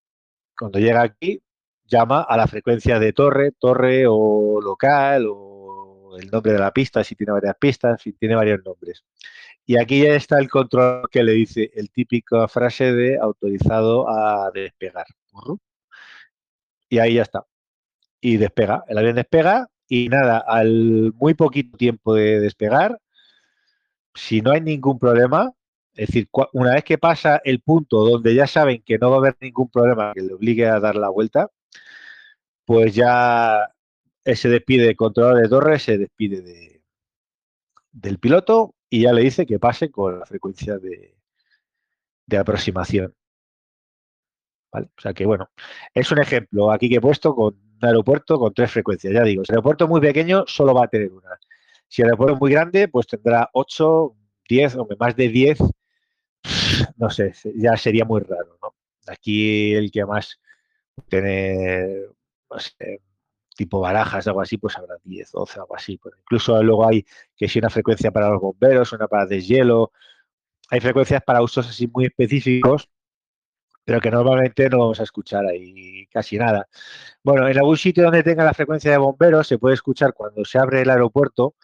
cuando 0.59 0.79
llega 0.79 1.03
aquí, 1.03 1.43
llama 1.87 2.23
a 2.23 2.37
la 2.37 2.47
frecuencia 2.47 2.99
de 2.99 3.13
torre, 3.13 3.53
torre 3.53 4.05
o 4.07 4.61
local 4.61 5.27
o 5.31 6.17
el 6.19 6.31
nombre 6.31 6.53
de 6.53 6.59
la 6.59 6.73
pista, 6.73 7.05
si 7.05 7.15
tiene 7.15 7.33
varias 7.33 7.57
pistas, 7.59 8.03
si 8.03 8.13
tiene 8.13 8.35
varios 8.35 8.61
nombres. 8.65 9.05
Y 9.67 9.77
aquí 9.79 10.03
ya 10.03 10.15
está 10.15 10.39
el 10.39 10.49
control 10.49 11.09
que 11.11 11.25
le 11.25 11.33
dice 11.33 11.71
el 11.75 11.91
típico 11.91 12.47
frase 12.47 12.93
de 12.95 13.19
autorizado 13.19 14.09
a 14.09 14.51
despegar. 14.53 15.07
Y 16.89 16.99
ahí 17.01 17.15
ya 17.15 17.23
está. 17.23 17.45
Y 18.21 18.37
despega. 18.37 18.85
El 18.89 18.99
avión 18.99 19.17
despega 19.17 19.69
y 19.89 20.09
nada, 20.09 20.39
al 20.39 21.13
muy 21.15 21.35
poquito 21.35 21.77
tiempo 21.77 22.15
de 22.15 22.41
despegar, 22.41 23.01
si 24.15 24.41
no 24.41 24.53
hay 24.53 24.61
ningún 24.61 24.99
problema, 24.99 25.53
es 25.95 26.09
decir, 26.09 26.29
una 26.53 26.75
vez 26.75 26.85
que 26.85 26.99
pasa 26.99 27.41
el 27.45 27.61
punto 27.61 28.05
donde 28.05 28.35
ya 28.35 28.47
saben 28.47 28.83
que 28.85 28.99
no 28.99 29.11
va 29.11 29.17
a 29.17 29.19
haber 29.21 29.37
ningún 29.41 29.69
problema 29.69 30.13
que 30.15 30.23
le 30.23 30.35
obligue 30.35 30.67
a 30.67 30.81
dar 30.81 30.97
la 30.97 31.09
vuelta, 31.09 31.51
pues 32.65 32.95
ya 32.95 33.69
se 34.25 34.49
despide 34.49 34.91
el 34.91 34.97
controlador 34.97 35.43
de 35.43 35.49
torre, 35.49 35.79
se 35.79 35.99
despide 35.99 36.43
de, 36.43 36.83
del 37.93 38.19
piloto 38.19 38.76
y 38.91 39.03
ya 39.03 39.13
le 39.13 39.23
dice 39.23 39.47
que 39.47 39.59
pase 39.59 39.91
con 39.91 40.19
la 40.21 40.27
frecuencia 40.27 40.79
de, 40.79 41.15
aproximación. 42.39 43.15
O 44.73 45.01
sea 45.01 45.15
que 45.15 45.25
bueno, 45.25 45.51
es 45.95 46.11
un 46.13 46.19
ejemplo 46.21 46.71
aquí 46.71 46.89
que 46.89 46.97
he 46.97 47.01
puesto 47.01 47.35
con 47.35 47.55
un 47.55 47.79
aeropuerto 47.81 48.39
con 48.39 48.53
tres 48.53 48.71
frecuencias. 48.71 49.13
Ya 49.13 49.23
digo, 49.23 49.45
si 49.45 49.53
el 49.53 49.57
aeropuerto 49.57 49.89
muy 49.89 50.01
pequeño 50.01 50.45
solo 50.47 50.75
va 50.75 50.85
a 50.85 50.89
tener 50.89 51.13
una. 51.13 51.39
Si 51.89 52.03
el 52.03 52.09
aeropuerto 52.09 52.35
es 52.35 52.41
muy 52.41 52.51
grande, 52.51 52.89
pues 52.89 53.07
tendrá 53.07 53.49
8, 53.53 54.15
10 54.49 54.77
o 54.77 54.89
más 54.99 55.17
de 55.17 55.29
10. 55.29 55.59
No 56.97 57.11
sé, 57.11 57.33
ya 57.57 57.77
sería 57.77 58.05
muy 58.05 58.21
raro. 58.21 58.59
¿no? 58.63 58.75
Aquí 59.07 59.75
el 59.75 59.91
que 59.91 60.05
más 60.05 60.39
tiene, 61.09 62.03
no 62.51 62.59
sé, 62.59 63.01
tipo 63.57 63.81
barajas, 63.81 64.27
algo 64.29 64.41
así, 64.43 64.59
pues 64.59 64.77
habrá 64.79 64.97
10, 65.03 65.33
12, 65.33 65.61
algo 65.61 65.75
así. 65.77 65.99
Incluso 66.23 66.63
luego 66.63 66.89
hay 66.89 67.05
que 67.37 67.49
si 67.49 67.59
una 67.59 67.71
frecuencia 67.71 68.13
para 68.13 68.29
los 68.31 68.41
bomberos, 68.41 68.93
una 68.93 69.09
para 69.09 69.27
deshielo. 69.27 69.93
Hay 70.71 70.81
frecuencias 70.81 71.23
para 71.23 71.43
usos 71.43 71.69
así 71.69 71.89
muy 71.89 72.07
específicos, 72.07 72.91
pero 73.85 74.01
que 74.01 74.11
normalmente 74.11 74.69
no 74.69 74.79
vamos 74.81 75.01
a 75.01 75.05
escuchar 75.05 75.47
ahí 75.47 76.07
casi 76.09 76.39
nada. 76.39 76.69
Bueno, 77.23 77.49
en 77.49 77.59
algún 77.59 77.77
sitio 77.77 78.05
donde 78.05 78.23
tenga 78.23 78.45
la 78.45 78.55
frecuencia 78.55 78.91
de 78.91 78.99
bomberos 78.99 79.47
se 79.49 79.59
puede 79.59 79.75
escuchar 79.75 80.13
cuando 80.15 80.45
se 80.45 80.59
abre 80.59 80.83
el 80.83 80.91
aeropuerto 80.91 81.55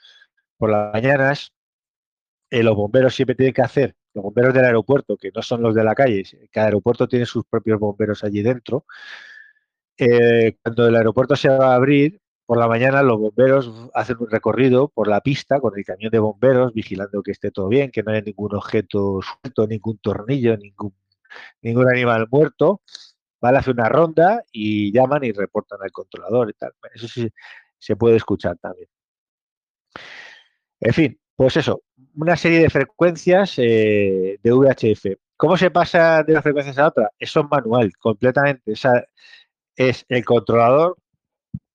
por 0.57 0.71
las 0.71 0.93
mañanas. 0.93 1.53
Eh, 2.51 2.63
los 2.63 2.77
bomberos 2.77 3.15
siempre 3.15 3.35
tienen 3.35 3.55
que 3.55 3.63
hacer, 3.63 3.97
los 4.15 4.25
bomberos 4.25 4.55
del 4.55 4.67
aeropuerto, 4.67 5.17
que 5.17 5.31
no 5.35 5.43
son 5.43 5.63
los 5.63 5.75
de 5.75 5.85
la 5.85 5.95
calle, 5.95 6.23
cada 6.51 6.67
aeropuerto 6.67 7.09
tiene 7.09 7.25
sus 7.25 7.45
propios 7.47 7.81
bomberos 7.81 8.23
allí 8.25 8.43
dentro, 8.43 8.85
eh, 9.99 10.57
cuando 10.63 10.87
el 10.89 10.97
aeropuerto 10.97 11.37
se 11.37 11.49
va 11.49 11.73
a 11.73 11.75
abrir, 11.75 12.21
por 12.47 12.59
la 12.59 12.69
mañana 12.69 13.03
los 13.03 13.19
bomberos 13.19 13.91
hacen 13.95 14.17
un 14.21 14.29
recorrido 14.29 14.89
por 14.89 15.09
la 15.09 15.21
pista 15.21 15.61
con 15.61 15.79
el 15.79 15.85
camión 15.85 16.11
de 16.11 16.19
bomberos, 16.19 16.75
vigilando 16.75 17.23
que 17.23 17.31
esté 17.31 17.51
todo 17.51 17.69
bien, 17.69 17.91
que 17.91 18.03
no 18.03 18.13
haya 18.13 18.21
ningún 18.21 18.55
objeto 18.55 19.21
suelto, 19.23 19.67
ningún 19.67 19.99
tornillo, 19.99 20.57
ningún, 20.57 20.95
ningún 21.63 21.89
animal 21.89 22.27
muerto. 22.31 22.83
Vale, 23.41 23.59
hace 23.59 23.71
una 23.71 23.89
ronda 23.89 24.45
y 24.53 24.93
llaman 24.93 25.25
y 25.25 25.33
reportan 25.33 25.79
al 25.83 25.91
controlador 25.93 26.51
y 26.51 26.53
tal. 26.55 26.73
Eso 26.95 27.09
sí 27.09 27.29
se 27.79 27.97
puede 27.97 28.17
escuchar 28.17 28.57
también. 28.59 28.89
En 30.81 30.93
fin, 30.93 31.21
pues 31.37 31.57
eso, 31.57 31.83
una 32.17 32.37
serie 32.37 32.61
de 32.61 32.71
frecuencias 32.71 33.55
eh, 33.59 34.39
de 34.43 34.53
VHF. 34.53 35.19
¿Cómo 35.37 35.57
se 35.57 35.71
pasa 35.71 36.23
de 36.23 36.35
las 36.35 36.43
frecuencias 36.43 36.79
a 36.79 36.89
otra? 36.89 37.11
Eso 37.19 37.41
es 37.41 37.47
manual, 37.51 37.93
completamente. 37.99 38.75
Es 39.77 40.05
el 40.09 40.25
controlador. 40.25 40.97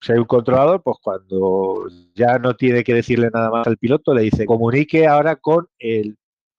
Si 0.01 0.11
hay 0.11 0.19
un 0.19 0.25
controlador, 0.25 0.83
pues 0.83 0.97
cuando 1.01 1.87
ya 2.13 2.37
no 2.37 2.55
tiene 2.55 2.83
que 2.83 2.93
decirle 2.93 3.29
nada 3.33 3.49
más 3.49 3.67
al 3.67 3.77
piloto, 3.77 4.13
le 4.13 4.21
dice 4.23 4.45
comunique 4.45 5.07
ahora 5.07 5.35
con 5.37 5.67
el 5.79 6.17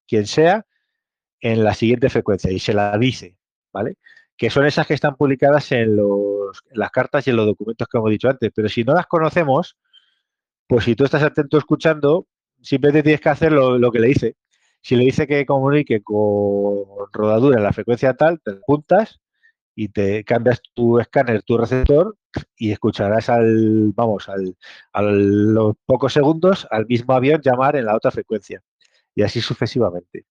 quien 0.08 0.26
sea 0.26 0.66
en 1.40 1.62
la 1.62 1.74
siguiente 1.74 2.08
frecuencia 2.08 2.50
y 2.50 2.58
se 2.58 2.74
la 2.74 2.96
dice, 2.98 3.36
¿vale? 3.72 3.96
Que 4.36 4.50
son 4.50 4.66
esas 4.66 4.86
que 4.86 4.94
están 4.94 5.16
publicadas 5.16 5.70
en, 5.72 5.96
las 6.72 6.90
cartas 6.90 7.26
y 7.26 7.30
en 7.30 7.36
los 7.36 7.46
documentos 7.46 7.86
que 7.88 7.98
hemos 7.98 8.10
dicho 8.10 8.28
antes. 8.28 8.50
Pero 8.54 8.68
si 8.68 8.84
no 8.84 8.94
las 8.94 9.06
conocemos, 9.06 9.76
pues 10.66 10.84
si 10.84 10.96
tú 10.96 11.04
estás 11.04 11.22
atento 11.22 11.58
escuchando, 11.58 12.26
simplemente 12.60 13.02
tienes 13.02 13.20
que 13.20 13.28
hacer 13.28 13.52
lo, 13.52 13.78
lo 13.78 13.92
que 13.92 14.00
le 14.00 14.08
dice. 14.08 14.36
Si 14.80 14.96
le 14.96 15.04
dice 15.04 15.26
que 15.26 15.46
comunique 15.46 16.02
con 16.02 16.86
rodadura 17.12 17.58
en 17.58 17.64
la 17.64 17.72
frecuencia 17.72 18.14
tal, 18.14 18.40
te 18.40 18.52
apuntas 18.52 19.20
y 19.80 19.90
te 19.90 20.24
cambias 20.24 20.60
tu 20.74 20.98
escáner, 20.98 21.44
tu 21.44 21.56
receptor 21.56 22.16
y 22.56 22.72
escucharás 22.72 23.28
al, 23.28 23.92
vamos, 23.94 24.28
al, 24.28 24.56
a 24.92 25.02
los 25.02 25.76
pocos 25.86 26.12
segundos 26.12 26.66
al 26.72 26.84
mismo 26.86 27.14
avión 27.14 27.40
llamar 27.40 27.76
en 27.76 27.84
la 27.84 27.94
otra 27.94 28.10
frecuencia 28.10 28.60
y 29.14 29.22
así 29.22 29.40
sucesivamente. 29.40 30.26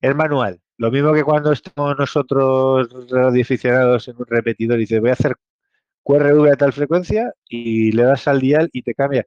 Es 0.00 0.14
manual, 0.14 0.60
lo 0.76 0.92
mismo 0.92 1.12
que 1.12 1.24
cuando 1.24 1.50
estamos 1.52 1.98
nosotros 1.98 2.88
radioaficionados 3.10 4.06
en 4.06 4.16
un 4.16 4.26
repetidor 4.26 4.78
y 4.78 4.82
dices 4.82 5.00
voy 5.00 5.10
a 5.10 5.14
hacer 5.14 5.34
QRV 6.04 6.52
a 6.52 6.56
tal 6.56 6.72
frecuencia 6.72 7.34
y 7.48 7.90
le 7.92 8.04
das 8.04 8.28
al 8.28 8.40
dial 8.40 8.70
y 8.72 8.82
te 8.82 8.94
cambia. 8.94 9.26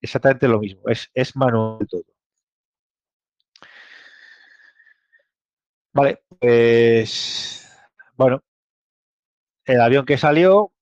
Exactamente 0.00 0.46
lo 0.46 0.60
mismo, 0.60 0.82
es, 0.88 1.10
es 1.14 1.34
manual 1.36 1.86
todo. 1.88 2.04
Vale, 5.92 6.22
pues 6.38 7.68
bueno, 8.16 8.42
el 9.64 9.80
avión 9.80 10.04
que 10.04 10.18
salió 10.18 10.72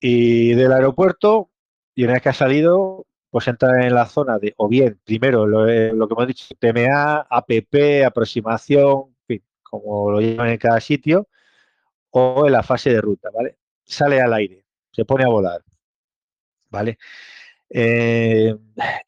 y 0.00 0.54
del 0.54 0.72
aeropuerto 0.72 1.50
y 1.94 2.04
una 2.04 2.14
vez 2.14 2.22
que 2.22 2.28
ha 2.30 2.34
salido, 2.34 3.06
pues 3.30 3.48
entra 3.48 3.86
en 3.86 3.94
la 3.94 4.06
zona 4.06 4.38
de, 4.38 4.54
o 4.56 4.68
bien, 4.68 5.00
primero 5.04 5.46
lo, 5.46 5.68
eh, 5.68 5.90
que 5.90 6.14
hemos 6.14 6.26
dicho, 6.26 6.54
TMA, 6.58 7.26
APP, 7.30 8.04
aproximación, 8.06 9.14
en 9.20 9.26
fin, 9.26 9.44
como 9.62 10.10
lo 10.10 10.20
llaman 10.20 10.50
en 10.50 10.58
cada 10.58 10.80
sitio, 10.80 11.28
o 12.10 12.46
en 12.46 12.52
la 12.52 12.62
fase 12.62 12.90
de 12.90 13.00
ruta, 13.00 13.30
¿vale? 13.32 13.58
Sale 13.84 14.20
al 14.20 14.32
aire, 14.34 14.64
se 14.90 15.04
pone 15.04 15.24
a 15.24 15.28
volar, 15.28 15.62
¿vale? 16.70 16.98
Eh, 17.70 18.54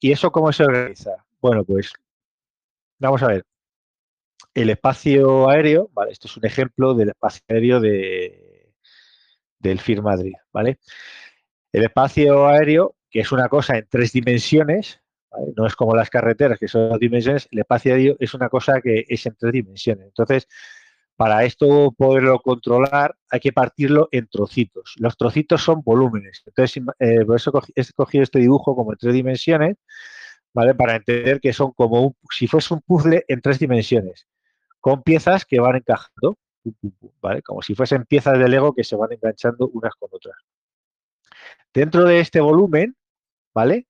¿Y 0.01 0.13
eso 0.13 0.31
cómo 0.33 0.53
se 0.53 0.65
organiza? 0.65 1.25
Bueno, 1.41 1.65
pues 1.65 1.93
vamos 2.99 3.23
a 3.23 3.29
ver. 3.29 3.45
El 4.55 4.71
espacio 4.71 5.49
aéreo, 5.51 5.91
¿vale? 5.93 6.13
Esto 6.13 6.29
es 6.29 6.37
un 6.37 6.47
ejemplo 6.47 6.95
del 6.95 7.11
espacio 7.11 7.43
aéreo 7.49 7.81
de, 7.81 8.44
del 9.69 9.81
FIR 9.81 10.03
Madrid, 10.03 10.35
¿vale? 10.53 10.79
El 11.73 11.85
espacio 11.85 12.47
aéreo, 12.47 12.95
que 13.11 13.21
es 13.21 13.33
una 13.33 13.49
cosa 13.49 13.77
en 13.77 13.87
tres 13.89 14.13
dimensiones, 14.13 15.01
no 15.57 15.67
es 15.67 15.75
como 15.75 15.97
las 15.97 16.11
carreteras, 16.11 16.59
que 16.59 16.69
son 16.69 16.91
dos 16.91 17.01
dimensiones, 17.01 17.49
el 17.51 17.61
espacio 17.61 17.95
aéreo 17.95 18.17
es 18.21 18.35
una 18.35 18.49
cosa 18.49 18.81
que 18.81 19.05
es 19.09 19.27
en 19.27 19.35
tres 19.37 19.53
dimensiones. 19.53 20.07
Entonces, 20.07 20.47
para 21.17 21.45
esto 21.45 21.93
poderlo 21.97 22.41
controlar, 22.41 23.17
hay 23.31 23.41
que 23.41 23.53
partirlo 23.53 24.09
en 24.13 24.27
trocitos. 24.29 24.95
Los 24.99 25.17
trocitos 25.17 25.63
son 25.63 25.83
volúmenes. 25.83 26.43
Entonces, 26.47 26.83
eh, 26.99 27.25
por 27.25 27.37
eso 27.37 27.53
he 27.75 27.81
escogido 27.81 28.25
este 28.25 28.41
dibujo 28.41 28.75
como 28.75 28.93
en 28.93 28.99
tres 28.99 29.15
dimensiones, 29.15 29.77
¿vale? 30.53 30.75
Para 30.75 30.97
entender 30.97 31.41
que 31.41 31.53
son 31.53 31.73
como 31.73 32.17
si 32.31 32.47
fuese 32.47 32.75
un 32.75 32.81
puzzle 32.83 33.25
en 33.29 33.41
tres 33.41 33.59
dimensiones, 33.59 34.27
con 34.81 35.03
piezas 35.03 35.45
que 35.45 35.61
van 35.61 35.77
encajando. 35.77 36.37
¿Vale? 37.21 37.43
Como 37.43 37.63
si 37.63 37.75
fuesen 37.75 38.05
piezas 38.05 38.39
de 38.39 38.49
Lego 38.49 38.75
que 38.75 38.85
se 38.85 38.97
van 38.97 39.13
enganchando 39.13 39.69
unas 39.69 39.95
con 39.95 40.09
otras. 40.13 40.37
Dentro 41.73 42.05
de 42.05 42.21
este 42.21 42.41
volumen, 42.41 42.97
¿vale? 43.53 43.89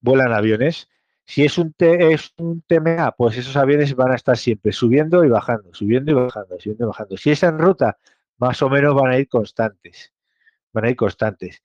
Vuelan 0.00 0.32
aviones. 0.32 0.88
Si 1.24 1.44
es 1.44 1.58
un, 1.58 1.74
es 1.78 2.32
un 2.38 2.62
TMA, 2.62 3.12
pues 3.12 3.36
esos 3.36 3.56
aviones 3.56 3.94
van 3.96 4.12
a 4.12 4.16
estar 4.16 4.36
siempre 4.36 4.72
subiendo 4.72 5.24
y 5.24 5.28
bajando, 5.28 5.74
subiendo 5.74 6.12
y 6.12 6.14
bajando, 6.14 6.60
subiendo 6.60 6.84
y 6.84 6.88
bajando. 6.88 7.16
Si 7.16 7.30
es 7.30 7.42
en 7.42 7.58
ruta, 7.58 7.98
más 8.38 8.62
o 8.62 8.70
menos 8.70 8.94
van 8.94 9.12
a 9.12 9.18
ir 9.18 9.28
constantes. 9.28 10.12
Van 10.72 10.84
a 10.84 10.90
ir 10.90 10.96
constantes. 10.96 11.62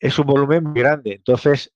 Es 0.00 0.18
un 0.18 0.26
volumen 0.26 0.64
muy 0.64 0.80
grande, 0.80 1.14
entonces 1.14 1.72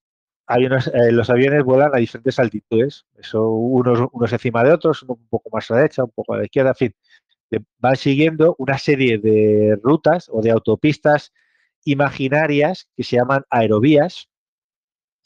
eh, 0.49 1.13
los 1.13 1.31
aviones 1.31 1.65
vuelan 1.65 1.95
a 1.95 1.99
diferentes 1.99 2.39
altitudes, 2.39 3.07
eso 3.17 3.49
unos, 3.49 4.09
unos 4.13 4.33
encima 4.33 4.63
de 4.65 4.73
otros, 4.73 5.03
un 5.05 5.27
poco 5.29 5.49
más 5.51 5.71
a 5.71 5.75
la 5.75 5.81
derecha, 5.81 6.05
un 6.05 6.11
poco 6.11 6.35
a 6.35 6.39
la 6.39 6.45
izquierda, 6.45 6.71
en 6.71 6.77
fin, 6.77 6.95
van 7.79 7.97
siguiendo 7.97 8.55
una 8.59 8.79
serie 8.79 9.19
de 9.19 9.79
rutas 9.83 10.29
o 10.33 10.41
de 10.43 10.51
autopistas 10.51 11.33
imaginarias 11.85 12.89
que 12.97 13.03
se 13.03 13.17
llaman 13.17 13.45
aerovías 13.51 14.29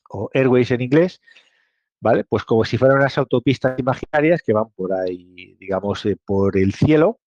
o 0.08 0.30
airways 0.32 0.70
en 0.70 0.80
inglés, 0.80 1.20
¿vale? 2.00 2.24
Pues 2.24 2.44
como 2.44 2.64
si 2.64 2.78
fueran 2.78 2.98
unas 2.98 3.18
autopistas 3.18 3.78
imaginarias 3.78 4.42
que 4.42 4.52
van 4.52 4.70
por 4.70 4.92
ahí, 4.92 5.56
digamos, 5.58 6.04
eh, 6.06 6.16
por 6.24 6.56
el 6.56 6.72
cielo, 6.72 7.20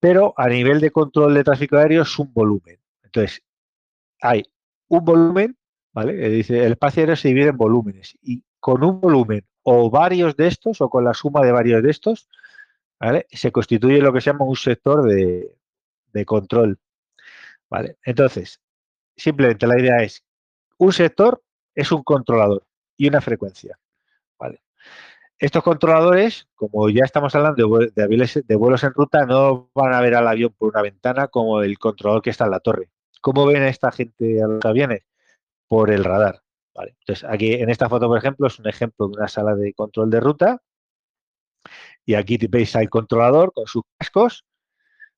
pero 0.00 0.34
a 0.36 0.48
nivel 0.48 0.80
de 0.80 0.90
control 0.90 1.34
de 1.34 1.44
tráfico 1.44 1.76
aéreo 1.76 2.02
es 2.02 2.18
un 2.18 2.32
volumen. 2.32 2.78
Entonces, 3.04 3.42
hay 4.20 4.42
un 4.88 5.04
volumen, 5.04 5.56
¿vale? 5.92 6.26
Eh, 6.26 6.30
dice, 6.30 6.64
el 6.64 6.72
espacio 6.72 7.02
aéreo 7.02 7.16
se 7.16 7.28
divide 7.28 7.48
en 7.48 7.56
volúmenes 7.56 8.16
y 8.22 8.42
con 8.58 8.82
un 8.84 9.00
volumen 9.00 9.46
o 9.62 9.90
varios 9.90 10.36
de 10.36 10.48
estos 10.48 10.80
o 10.80 10.88
con 10.88 11.04
la 11.04 11.14
suma 11.14 11.42
de 11.42 11.52
varios 11.52 11.82
de 11.82 11.90
estos, 11.90 12.28
¿vale? 13.02 13.26
Se 13.30 13.50
constituye 13.50 14.00
lo 14.00 14.12
que 14.12 14.20
se 14.20 14.30
llama 14.30 14.44
un 14.44 14.56
sector 14.56 15.04
de, 15.04 16.24
control, 16.24 16.78
¿vale? 17.68 17.96
Entonces, 18.04 18.60
simplemente 19.16 19.66
la 19.66 19.78
idea 19.78 19.96
es, 20.02 20.24
un 20.78 20.92
sector 20.92 21.42
es 21.74 21.90
un 21.90 22.04
controlador 22.04 22.64
y 22.96 23.08
una 23.08 23.20
frecuencia, 23.20 23.76
¿vale? 24.38 24.62
Estos 25.36 25.64
controladores, 25.64 26.46
como 26.54 26.88
ya 26.90 27.04
estamos 27.04 27.34
hablando 27.34 27.78
de, 27.78 27.90
de, 28.46 28.56
vuelos 28.56 28.84
en 28.84 28.94
ruta, 28.94 29.26
no 29.26 29.70
van 29.74 29.94
a 29.94 30.00
ver 30.00 30.14
al 30.14 30.28
avión 30.28 30.54
por 30.56 30.68
una 30.70 30.82
ventana 30.82 31.26
como 31.26 31.60
el 31.62 31.78
controlador 31.78 32.22
que 32.22 32.30
está 32.30 32.44
en 32.44 32.52
la 32.52 32.60
torre. 32.60 32.90
¿Cómo 33.20 33.46
ven 33.46 33.62
a 33.62 33.68
esta 33.68 33.90
gente 33.90 34.40
a 34.40 34.46
los 34.46 34.64
aviones? 34.64 35.02
Por 35.66 35.90
el 35.90 36.04
radar. 36.04 36.42
¿vale? 36.72 36.94
Entonces, 37.00 37.28
aquí 37.28 37.54
en 37.54 37.70
esta 37.70 37.88
foto, 37.88 38.06
por 38.06 38.18
ejemplo, 38.18 38.46
es 38.46 38.58
un 38.60 38.68
ejemplo 38.68 39.08
de 39.08 39.14
una 39.16 39.26
sala 39.26 39.56
de 39.56 39.74
control 39.74 40.10
de 40.10 40.20
ruta. 40.20 40.62
Y 42.04 42.14
aquí 42.14 42.38
veis 42.48 42.74
al 42.76 42.88
controlador 42.88 43.52
con 43.52 43.66
sus 43.66 43.82
cascos. 43.98 44.44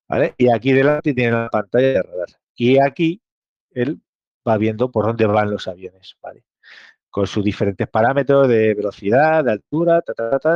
¿vale? 0.07 0.35
Y 0.37 0.51
aquí 0.51 0.71
delante 0.71 1.13
tiene 1.13 1.31
la 1.31 1.49
pantalla 1.49 1.87
de 1.87 2.03
radar. 2.03 2.27
Y 2.55 2.79
aquí 2.79 3.21
él 3.71 4.01
va 4.47 4.57
viendo 4.57 4.91
por 4.91 5.05
dónde 5.05 5.25
van 5.25 5.51
los 5.51 5.67
aviones. 5.67 6.17
¿vale? 6.21 6.43
con 7.15 7.27
sus 7.27 7.45
diferentes 7.45 7.87
parámetros 7.87 8.49
de 8.49 8.73
velocidad, 8.73 9.41
de 9.45 9.53
altura, 9.53 10.03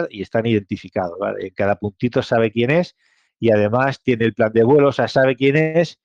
y 0.10 0.22
están 0.22 0.46
identificados. 0.46 1.18
En 1.40 1.52
cada 1.52 1.78
puntito 1.78 2.22
sabe 2.22 2.52
quién 2.52 2.70
es 2.70 2.98
y 3.40 3.50
además 3.50 4.02
tiene 4.04 4.26
el 4.26 4.34
plan 4.34 4.52
de 4.52 4.66
vuelo, 4.66 4.90
o 4.90 4.92
sea, 4.92 5.08
sabe 5.08 5.38
quién 5.38 5.56
es, 5.56 6.02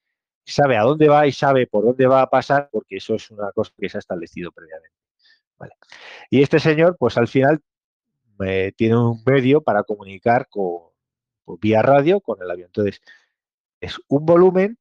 sabe 0.46 0.76
a 0.76 0.82
dónde 0.82 1.08
va 1.08 1.26
y 1.26 1.32
sabe 1.32 1.66
por 1.66 1.84
dónde 1.84 2.06
va 2.06 2.22
a 2.22 2.30
pasar, 2.30 2.68
porque 2.70 2.98
eso 2.98 3.16
es 3.16 3.32
una 3.32 3.50
cosa 3.50 3.72
que 3.76 3.88
se 3.88 3.98
ha 3.98 3.98
establecido 3.98 4.52
previamente. 4.52 4.96
Y 6.30 6.40
este 6.40 6.60
señor, 6.60 6.96
pues 7.00 7.18
al 7.18 7.26
final, 7.26 7.60
eh, 8.40 8.72
tiene 8.76 8.96
un 8.96 9.22
medio 9.24 9.62
para 9.62 9.82
comunicar 9.82 10.48
con, 10.48 10.90
vía 11.60 11.82
radio 11.82 12.20
con 12.20 12.42
el 12.42 12.50
avión. 12.50 12.66
Entonces, 12.66 13.00
es 13.80 14.00
un 14.08 14.24
volumen, 14.26 14.78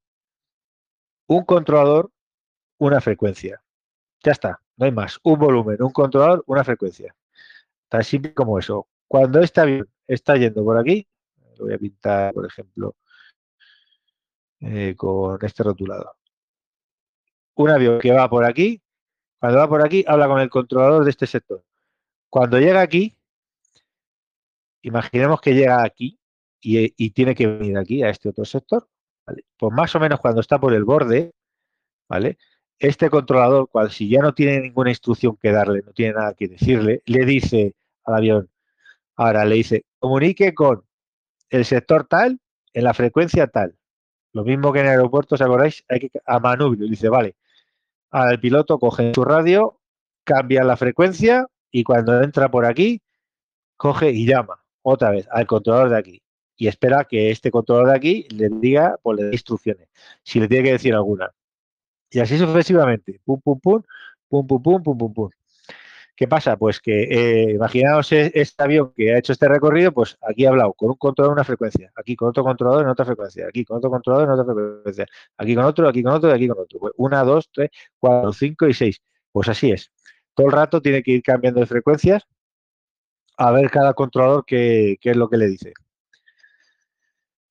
un 1.28 1.46
controlador, 1.46 2.12
una 2.78 3.02
frecuencia. 3.02 3.62
Ya 4.24 4.32
está, 4.32 4.62
no 4.78 4.86
hay 4.86 4.92
más. 4.92 5.20
Un 5.24 5.40
volumen, 5.40 5.82
un 5.82 5.92
controlador, 5.92 6.44
una 6.48 6.64
frecuencia. 6.64 7.16
Tan 7.90 8.04
simple 8.04 8.34
como 8.34 8.60
eso. 8.60 8.88
Cuando 9.08 9.40
este 9.42 9.62
avión 9.62 9.90
está 10.08 10.36
yendo 10.38 10.64
por 10.64 10.78
aquí, 10.78 11.08
lo 11.58 11.66
voy 11.66 11.74
a 11.76 11.78
pintar, 11.78 12.34
por 12.34 12.46
ejemplo, 12.46 12.96
eh, 14.62 14.96
con 14.96 15.38
este 15.44 15.64
rotulado. 15.64 16.16
Un 17.56 17.70
avión 17.70 18.00
que 18.00 18.12
va 18.12 18.30
por 18.30 18.46
aquí, 18.46 18.82
cuando 19.40 19.60
va 19.60 19.68
por 19.68 19.86
aquí, 19.86 20.06
habla 20.08 20.28
con 20.28 20.40
el 20.40 20.50
controlador 20.50 21.04
de 21.04 21.10
este 21.12 21.28
sector. 21.28 21.64
Cuando 22.30 22.60
llega 22.60 22.82
aquí, 22.82 23.18
imaginemos 24.84 25.42
que 25.42 25.56
llega 25.56 25.84
aquí 25.84 26.20
y, 26.62 27.10
tiene 27.12 27.36
que 27.36 27.48
venir 27.48 27.78
aquí 27.78 28.04
a 28.04 28.10
este 28.10 28.30
otro 28.30 28.46
sector. 28.46 28.88
Pues 29.58 29.74
más 29.74 29.94
o 29.96 30.00
menos 30.00 30.20
cuando 30.20 30.42
está 30.42 30.60
por 30.60 30.74
el 30.74 30.84
borde, 30.84 31.32
¿vale? 32.08 32.38
este 32.80 33.10
controlador, 33.10 33.70
cual 33.70 33.92
si 33.92 34.10
ya 34.10 34.20
no 34.20 34.34
tiene 34.34 34.60
ninguna 34.60 34.90
instrucción 34.90 35.38
que 35.38 35.52
darle, 35.52 35.84
no 35.86 35.94
tiene 35.94 36.14
nada 36.14 36.34
que 36.34 36.48
decirle, 36.50 37.02
le 37.06 37.26
dice 37.26 37.76
al 38.04 38.16
avión, 38.16 38.50
ahora 39.16 39.46
le 39.46 39.56
dice, 39.56 39.86
comunique 40.00 40.54
con 40.54 40.84
el 41.50 41.64
sector 41.66 42.06
tal 42.06 42.40
en 42.74 42.84
la 42.84 42.94
frecuencia 42.94 43.48
tal. 43.48 43.78
Lo 44.34 44.44
mismo 44.44 44.74
que 44.74 44.82
en 44.82 44.88
aeropuertos, 44.88 45.42
¿acordáis? 45.42 45.86
Hay 45.88 46.00
que 46.00 46.12
a 46.26 46.40
manubrio. 46.40 46.90
Dice, 46.90 47.08
vale, 47.08 47.36
al 48.12 48.40
piloto 48.40 48.80
coge 48.80 49.14
su 49.14 49.24
radio, 49.24 49.80
cambia 50.24 50.64
la 50.64 50.76
frecuencia 50.76 51.48
y 51.72 51.84
cuando 51.84 52.22
entra 52.22 52.50
por 52.50 52.66
aquí, 52.66 53.02
coge 53.78 54.12
y 54.12 54.26
llama 54.26 54.63
otra 54.84 55.12
vez 55.12 55.28
al 55.32 55.48
controlador 55.48 55.90
de 55.90 55.98
aquí 55.98 56.24
y 56.56 56.68
espera 56.68 57.06
que 57.06 57.32
este 57.32 57.52
controlador 57.52 57.90
de 57.90 57.98
aquí 57.98 58.28
le 58.30 58.50
diga, 58.50 58.98
pues 59.02 59.20
le 59.20 59.26
dé 59.26 59.32
instrucciones, 59.34 59.90
si 60.24 60.40
le 60.40 60.48
tiene 60.48 60.64
que 60.64 60.72
decir 60.74 60.94
alguna. 60.94 61.32
Y 62.10 62.20
así 62.20 62.38
sucesivamente. 62.38 63.20
Pum, 63.26 63.42
pum, 63.42 63.60
pum, 63.60 63.82
pum, 64.30 64.48
pum, 64.48 64.62
pum, 64.62 64.84
pum, 64.84 64.98
pum, 64.98 65.14
pum. 65.14 65.30
¿Qué 66.16 66.28
pasa? 66.28 66.58
Pues 66.58 66.80
que 66.80 67.04
eh, 67.04 67.52
imaginaos 67.54 68.12
e-, 68.12 68.32
este 68.36 68.64
avión 68.64 68.94
que 68.96 69.14
ha 69.14 69.18
hecho 69.18 69.34
este 69.34 69.48
recorrido, 69.48 69.92
pues 69.92 70.16
aquí 70.22 70.46
ha 70.46 70.50
hablado 70.50 70.74
con 70.74 70.90
un 70.90 70.96
controlador 70.96 71.34
en 71.34 71.40
una 71.40 71.44
frecuencia, 71.44 71.92
aquí 71.96 72.16
con 72.16 72.30
otro 72.30 72.44
controlador 72.44 72.84
en 72.84 72.90
otra 72.90 73.06
frecuencia, 73.06 73.48
aquí 73.48 73.66
con 73.66 73.78
otro 73.78 73.90
controlador 73.90 74.28
en 74.28 74.40
otra 74.40 74.54
frecuencia, 74.54 75.06
aquí 75.38 75.56
con 75.56 75.66
otro, 75.66 75.90
aquí 75.90 76.04
con 76.04 76.14
otro 76.14 76.30
y 76.30 76.34
aquí 76.34 76.48
con 76.48 76.60
otro. 76.60 76.80
Pues 76.80 76.94
una, 76.98 77.24
dos, 77.24 77.50
tres, 77.52 77.72
cuatro, 78.00 78.32
cinco 78.32 78.68
y 78.68 78.74
seis. 78.74 79.02
Pues 79.32 79.50
así 79.50 79.72
es. 79.72 79.92
Todo 80.36 80.48
el 80.48 80.54
rato 80.54 80.82
tiene 80.82 81.02
que 81.02 81.12
ir 81.12 81.24
cambiando 81.24 81.60
de 81.60 81.66
frecuencias 81.66 82.28
a 83.38 83.52
ver 83.52 83.70
cada 83.70 83.94
controlador 83.94 84.46
qué, 84.46 84.98
es 85.02 85.16
lo 85.16 85.30
que 85.30 85.38
le 85.38 85.48
dice. 85.48 85.74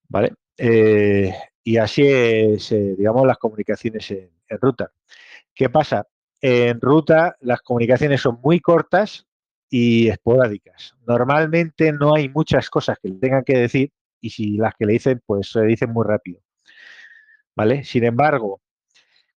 ¿Vale? 0.08 0.34
Eh, 0.56 1.32
y 1.64 1.76
así 1.76 2.02
es, 2.06 2.72
eh, 2.72 2.94
digamos, 2.96 3.26
las 3.26 3.38
comunicaciones 3.38 4.10
en, 4.10 4.30
ruta. 4.60 4.92
¿Qué 5.54 5.70
pasa? 5.70 6.06
En 6.40 6.80
ruta 6.80 7.36
las 7.40 7.62
comunicaciones 7.62 8.20
son 8.20 8.40
muy 8.42 8.60
cortas 8.60 9.26
y 9.70 10.08
esporádicas. 10.08 10.94
Normalmente 11.06 11.92
no 11.92 12.14
hay 12.14 12.28
muchas 12.28 12.68
cosas 12.68 12.98
que 13.02 13.08
le 13.08 13.14
tengan 13.16 13.44
que 13.44 13.56
decir 13.56 13.92
y 14.20 14.30
si 14.30 14.56
las 14.58 14.74
que 14.74 14.86
le 14.86 14.94
dicen, 14.94 15.22
pues 15.24 15.50
se 15.50 15.62
dicen 15.62 15.90
muy 15.90 16.04
rápido. 16.06 16.40
¿Vale? 17.56 17.84
Sin 17.84 18.04
embargo, 18.04 18.60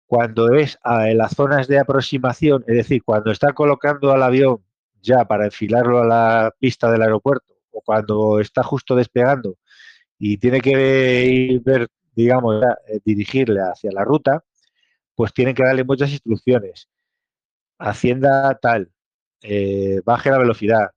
cuando 0.07 0.53
es 0.55 0.79
en 0.85 1.19
las 1.19 1.35
zonas 1.35 1.69
de 1.69 1.79
aproximación, 1.79 2.65
es 2.67 2.77
decir, 2.77 3.03
cuando 3.05 3.31
está 3.31 3.53
colocando 3.53 4.13
al 4.13 4.23
avión 4.23 4.65
ya 5.05 5.25
para 5.27 5.47
enfilarlo 5.47 6.01
a 6.01 6.07
la 6.07 6.55
pista 6.59 6.91
del 6.91 7.03
aeropuerto 7.03 7.55
o 7.73 7.81
cuando 7.83 8.41
está 8.41 8.63
justo 8.63 8.97
despegando 8.97 9.57
y 10.19 10.39
tiene 10.39 10.61
que 10.61 11.25
ir, 11.27 11.63
digamos, 12.15 12.63
eh, 12.89 13.01
dirigirle 13.05 13.61
hacia 13.61 13.91
la 13.93 14.05
ruta, 14.05 14.45
pues 15.15 15.33
tienen 15.33 15.55
que 15.55 15.65
darle 15.65 15.85
muchas 15.85 16.11
instrucciones. 16.13 16.89
Hacienda 17.79 18.59
tal, 18.61 18.91
eh, 19.43 20.01
baje 20.05 20.31
la 20.31 20.39
velocidad, 20.39 20.91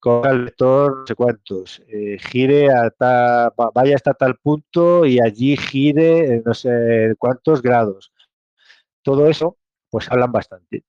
coja 0.00 0.30
el 0.30 0.46
vector 0.46 1.00
no 1.00 1.06
sé 1.06 1.14
cuántos, 1.14 1.82
eh, 1.88 2.18
gire 2.20 2.70
a 2.72 2.90
tal, 2.90 3.52
vaya 3.74 3.96
hasta 3.96 4.14
tal 4.14 4.36
punto 4.38 5.06
y 5.06 5.20
allí 5.20 5.56
gire 5.56 6.42
no 6.44 6.54
sé 6.54 7.14
cuántos 7.18 7.62
grados. 7.62 8.12
Todo 9.02 9.28
eso, 9.28 9.58
pues 9.90 10.10
hablan 10.10 10.32
bastante. 10.32 10.84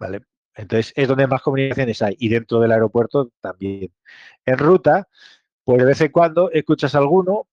¿Vale? 0.00 0.22
Entonces 0.58 0.92
es 0.96 1.06
donde 1.06 1.28
más 1.28 1.40
comunicaciones 1.40 2.02
hay 2.02 2.16
y 2.18 2.28
dentro 2.28 2.58
del 2.58 2.72
aeropuerto 2.72 3.30
también. 3.40 3.92
En 4.44 4.58
ruta, 4.58 5.08
pues 5.62 5.78
de 5.78 5.84
vez 5.84 6.00
en 6.00 6.10
cuando 6.10 6.50
escuchas 6.50 6.96
a 6.96 6.98
alguno, 6.98 7.46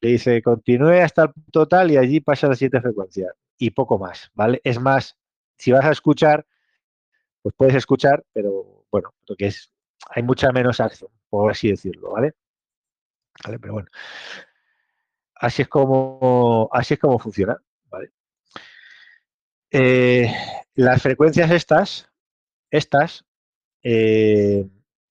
le 0.00 0.10
dice 0.10 0.42
continúe 0.42 1.00
hasta 1.02 1.22
el 1.22 1.32
punto 1.32 1.66
tal 1.66 1.90
y 1.90 1.96
allí 1.96 2.20
pasa 2.20 2.48
la 2.48 2.54
siguiente 2.54 2.82
frecuencia 2.82 3.32
y 3.56 3.70
poco 3.70 3.98
más, 3.98 4.30
¿vale? 4.34 4.60
Es 4.62 4.78
más, 4.78 5.16
si 5.56 5.72
vas 5.72 5.86
a 5.86 5.90
escuchar, 5.90 6.46
pues 7.40 7.54
puedes 7.56 7.74
escuchar, 7.74 8.24
pero 8.30 8.84
bueno, 8.90 9.14
lo 9.26 9.36
que 9.36 9.46
es, 9.46 9.72
hay 10.10 10.22
mucha 10.22 10.52
menos 10.52 10.80
acción, 10.80 11.10
por 11.30 11.50
así 11.50 11.70
decirlo, 11.70 12.10
¿vale? 12.10 12.34
¿Vale? 13.42 13.58
Pero 13.58 13.72
bueno, 13.72 13.88
así 15.36 15.62
es 15.62 15.68
como, 15.68 16.68
así 16.72 16.92
es 16.94 17.00
como 17.00 17.18
funciona, 17.18 17.56
¿vale? 17.84 18.10
Eh, 19.70 20.30
las 20.74 21.00
frecuencias 21.00 21.50
estas, 21.50 22.09
estas, 22.70 23.24
eh, 23.82 24.68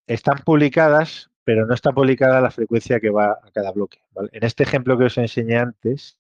están 0.08 0.40
publicadas, 0.46 1.30
pero 1.44 1.66
no 1.66 1.74
está 1.74 1.92
publicada 1.92 2.42
la 2.42 2.52
frecuencia 2.52 3.00
que 3.00 3.10
va 3.10 3.32
a 3.32 3.52
cada 3.52 3.72
bloque. 3.72 4.02
En 4.32 4.44
este 4.44 4.64
ejemplo 4.64 4.98
que 4.98 5.06
os 5.06 5.18
enseñé 5.18 5.58
antes, 5.58 6.20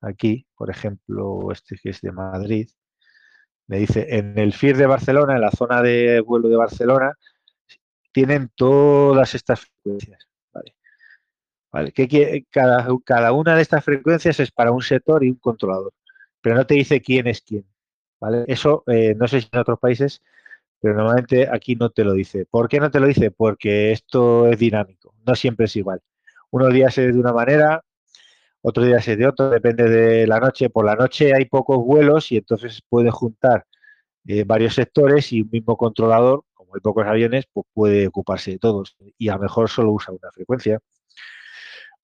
aquí, 0.00 0.46
por 0.56 0.70
ejemplo, 0.70 1.50
este 1.52 1.76
que 1.76 1.90
es 1.90 2.00
de 2.00 2.12
Madrid, 2.12 2.68
me 3.66 3.78
dice, 3.78 4.18
en 4.18 4.38
el 4.38 4.52
FIR 4.52 4.76
de 4.76 4.86
Barcelona, 4.86 5.34
en 5.34 5.40
la 5.40 5.50
zona 5.50 5.80
de 5.82 6.20
vuelo 6.20 6.48
de 6.48 6.56
Barcelona, 6.56 7.14
tienen 8.12 8.50
todas 8.54 9.34
estas 9.34 9.60
frecuencias. 9.60 10.28
¿vale? 11.72 11.92
Que 11.92 12.46
cada, 12.50 13.32
una 13.32 13.56
de 13.56 13.62
estas 13.62 13.84
frecuencias 13.84 14.38
es 14.38 14.52
para 14.52 14.70
un 14.70 14.82
sector 14.82 15.24
y 15.24 15.30
un 15.30 15.36
controlador, 15.36 15.92
pero 16.40 16.54
no 16.54 16.66
te 16.66 16.74
dice 16.74 17.00
quién 17.00 17.26
es 17.26 17.40
quién. 17.40 17.66
Eso 18.46 18.84
eh, 18.86 19.14
no 19.16 19.26
sé 19.26 19.40
si 19.40 19.48
en 19.52 19.58
otros 19.58 19.78
países, 19.78 20.22
pero 20.84 20.96
normalmente 20.96 21.48
aquí 21.50 21.76
no 21.76 21.88
te 21.88 22.04
lo 22.04 22.12
dice. 22.12 22.44
¿Por 22.44 22.68
qué 22.68 22.78
no 22.78 22.90
te 22.90 23.00
lo 23.00 23.06
dice? 23.06 23.30
Porque 23.30 23.90
esto 23.90 24.48
es 24.48 24.58
dinámico, 24.58 25.14
no 25.26 25.34
siempre 25.34 25.64
es 25.64 25.74
igual. 25.76 26.02
Unos 26.50 26.74
días 26.74 26.98
es 26.98 27.14
de 27.14 27.18
una 27.18 27.32
manera, 27.32 27.82
otros 28.60 28.84
días 28.84 29.08
es 29.08 29.16
de 29.16 29.26
otro, 29.26 29.48
depende 29.48 29.88
de 29.88 30.26
la 30.26 30.40
noche. 30.40 30.68
Por 30.68 30.84
la 30.84 30.94
noche 30.94 31.32
hay 31.34 31.46
pocos 31.46 31.78
vuelos 31.78 32.30
y 32.32 32.36
entonces 32.36 32.82
puede 32.86 33.10
juntar 33.10 33.64
eh, 34.26 34.44
varios 34.44 34.74
sectores 34.74 35.32
y 35.32 35.40
un 35.40 35.48
mismo 35.50 35.74
controlador, 35.78 36.44
como 36.52 36.74
hay 36.74 36.82
pocos 36.82 37.06
aviones, 37.06 37.46
pues 37.50 37.66
puede 37.72 38.06
ocuparse 38.08 38.50
de 38.50 38.58
todos 38.58 38.94
y 39.16 39.30
a 39.30 39.36
lo 39.36 39.40
mejor 39.40 39.70
solo 39.70 39.90
usa 39.90 40.12
una 40.12 40.30
frecuencia 40.32 40.80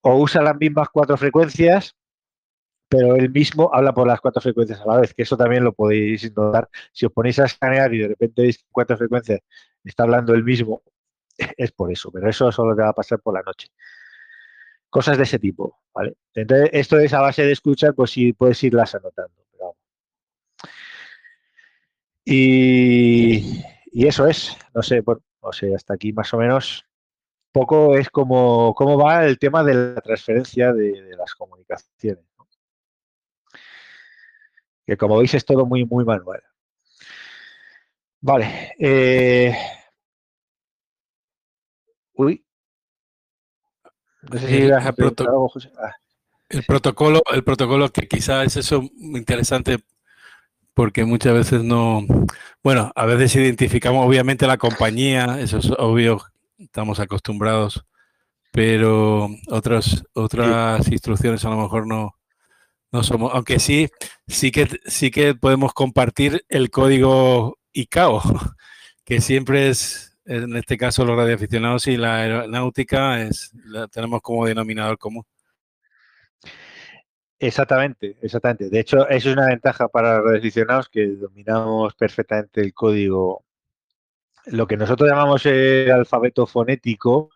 o 0.01 0.17
usa 0.17 0.41
las 0.41 0.57
mismas 0.57 0.89
cuatro 0.91 1.19
frecuencias, 1.19 1.95
pero 2.91 3.15
él 3.15 3.31
mismo 3.31 3.71
habla 3.73 3.95
por 3.95 4.07
las 4.09 4.21
cuatro 4.21 4.43
frecuencias 4.43 4.81
a 4.81 4.87
la 4.87 5.01
vez, 5.01 5.15
que 5.15 5.23
eso 5.23 5.37
también 5.37 5.63
lo 5.63 5.73
podéis 5.73 6.35
notar. 6.37 6.69
Si 6.93 7.07
os 7.07 7.13
ponéis 7.13 7.39
a 7.39 7.45
escanear 7.45 7.95
y 7.95 7.99
de 7.99 8.09
repente 8.09 8.43
veis 8.43 8.65
cuatro 8.73 8.97
frecuencias, 8.97 9.41
está 9.85 10.03
hablando 10.03 10.35
el 10.35 10.43
mismo, 10.45 10.83
es 11.57 11.71
por 11.73 11.93
eso, 11.93 12.11
pero 12.11 12.29
eso 12.29 12.51
solo 12.51 12.75
te 12.75 12.83
va 12.83 12.89
a 12.89 12.93
pasar 12.93 13.21
por 13.21 13.35
la 13.35 13.43
noche. 13.43 13.69
Cosas 14.91 15.17
de 15.19 15.23
ese 15.23 15.39
tipo, 15.39 15.79
¿vale? 15.95 16.17
Entonces, 16.35 16.71
esto 16.73 16.99
es 16.99 17.15
a 17.15 17.21
base 17.21 17.45
de 17.45 17.53
escuchar, 17.53 17.95
pues 17.95 18.11
sí 18.11 18.33
puedes 18.33 18.63
irlas 18.65 18.95
anotando. 18.95 19.41
Y, 22.25 23.63
y, 23.93 24.07
eso 24.07 24.27
es, 24.27 24.57
no 24.75 24.83
sé, 24.83 25.01
bueno, 25.01 25.23
no 25.43 25.53
sé, 25.53 25.75
hasta 25.75 25.95
aquí 25.95 26.13
más 26.13 26.33
o 26.35 26.39
menos 26.39 26.85
poco 27.53 27.97
es 27.97 28.11
como 28.11 28.75
cómo 28.75 28.99
va 28.99 29.25
el 29.25 29.39
tema 29.39 29.65
de 29.65 29.75
la 29.75 30.01
transferencia 30.01 30.73
de, 30.73 31.17
las 31.17 31.35
comunicaciones. 31.35 32.25
Que 34.91 34.97
como 34.97 35.19
veis 35.19 35.33
es 35.35 35.45
todo 35.45 35.65
muy, 35.65 35.85
muy 35.85 36.05
manual. 36.05 36.43
Vale. 38.21 38.75
Eh, 38.77 39.57
uy. 42.15 42.45
No 44.23 44.37
sé 44.41 44.49
si 44.49 44.69
vas 44.69 44.85
a 44.85 44.93
preguntar 44.93 45.29
algo, 45.29 45.49
José. 45.49 45.71
Ah. 45.79 45.95
El 46.49 46.65
protocolo, 46.65 47.23
el 47.33 47.45
protocolo 47.45 47.89
que 47.91 48.09
quizás 48.09 48.49
es 48.49 48.57
eso 48.57 48.83
interesante 48.99 49.79
porque 50.75 51.05
muchas 51.05 51.35
veces 51.35 51.63
no, 51.63 52.05
bueno, 52.65 52.91
a 52.97 53.07
veces 53.07 53.37
identificamos 53.37 54.05
obviamente 54.05 54.49
la 54.49 54.59
compañía, 54.59 55.39
eso 55.39 55.59
es 55.59 55.71
obvio 55.79 56.21
estamos 56.59 56.99
acostumbrados, 56.99 57.85
pero 58.51 59.29
otras, 59.51 60.03
otras 60.15 60.91
instrucciones 60.91 61.45
a 61.45 61.51
lo 61.51 61.59
mejor 61.59 61.87
no, 61.87 62.17
no 62.93 63.03
somos, 63.03 63.33
aunque 63.35 63.59
sí, 63.59 63.89
sí 64.27 64.51
que, 64.51 64.69
sí 64.87 65.11
que 65.11 65.35
podemos 65.35 65.73
compartir 65.73 66.45
el 66.49 66.71
código 66.71 67.59
ICAO, 67.73 68.23
que 69.05 69.21
siempre 69.21 69.69
es, 69.69 70.19
en 70.25 70.57
este 70.57 70.77
caso 70.77 71.05
los 71.05 71.17
radioaficionados 71.17 71.87
y 71.87 71.97
la 71.97 72.17
aeronáutica, 72.17 73.23
es, 73.23 73.53
la 73.65 73.89
tenemos 73.89 74.21
como 74.23 74.47
denominador 74.47 74.99
común. 74.99 75.25
Exactamente, 77.39 78.19
exactamente. 78.21 78.69
De 78.69 78.81
hecho, 78.81 79.09
eso 79.09 79.31
es 79.31 79.37
una 79.37 79.47
ventaja 79.47 79.89
para 79.89 80.17
los 80.17 80.27
radioaficionados 80.27 80.89
que 80.91 81.07
dominamos 81.07 81.95
perfectamente 81.95 82.61
el 82.61 82.75
código 82.75 83.45
lo 84.47 84.67
que 84.67 84.77
nosotros 84.77 85.09
llamamos 85.09 85.45
el 85.47 85.91
alfabeto 85.91 86.47
fonético, 86.47 87.31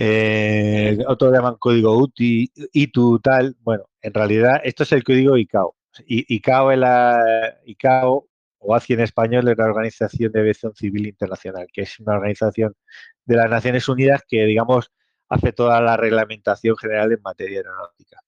eh, 0.00 0.96
otros 1.08 1.32
llaman 1.32 1.56
código 1.56 1.98
UTI, 1.98 2.52
ITU, 2.72 3.18
tal. 3.18 3.56
Bueno, 3.62 3.90
en 4.00 4.14
realidad 4.14 4.60
esto 4.62 4.84
es 4.84 4.92
el 4.92 5.02
código 5.02 5.36
ICAO. 5.36 5.74
ICAO, 6.06 6.70
es 6.70 6.78
la, 6.78 7.58
ICAO 7.66 8.28
o 8.60 8.74
ACI 8.76 8.92
en 8.92 9.00
español, 9.00 9.48
es 9.48 9.58
la 9.58 9.64
Organización 9.64 10.30
de 10.30 10.40
Aviación 10.40 10.72
Civil 10.76 11.08
Internacional, 11.08 11.66
que 11.72 11.82
es 11.82 11.98
una 11.98 12.14
organización 12.14 12.76
de 13.24 13.36
las 13.36 13.50
Naciones 13.50 13.88
Unidas 13.88 14.22
que, 14.28 14.44
digamos, 14.44 14.92
hace 15.28 15.52
toda 15.52 15.80
la 15.80 15.96
reglamentación 15.96 16.76
general 16.76 17.10
en 17.10 17.22
materia 17.22 17.58
aeronáutica. 17.58 18.20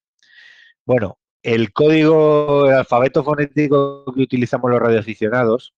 Bueno, 0.84 1.20
el 1.44 1.72
código, 1.72 2.66
el 2.68 2.78
alfabeto 2.78 3.22
fonético 3.22 4.12
que 4.12 4.22
utilizamos 4.22 4.72
los 4.72 4.80
radioaficionados 4.80 5.72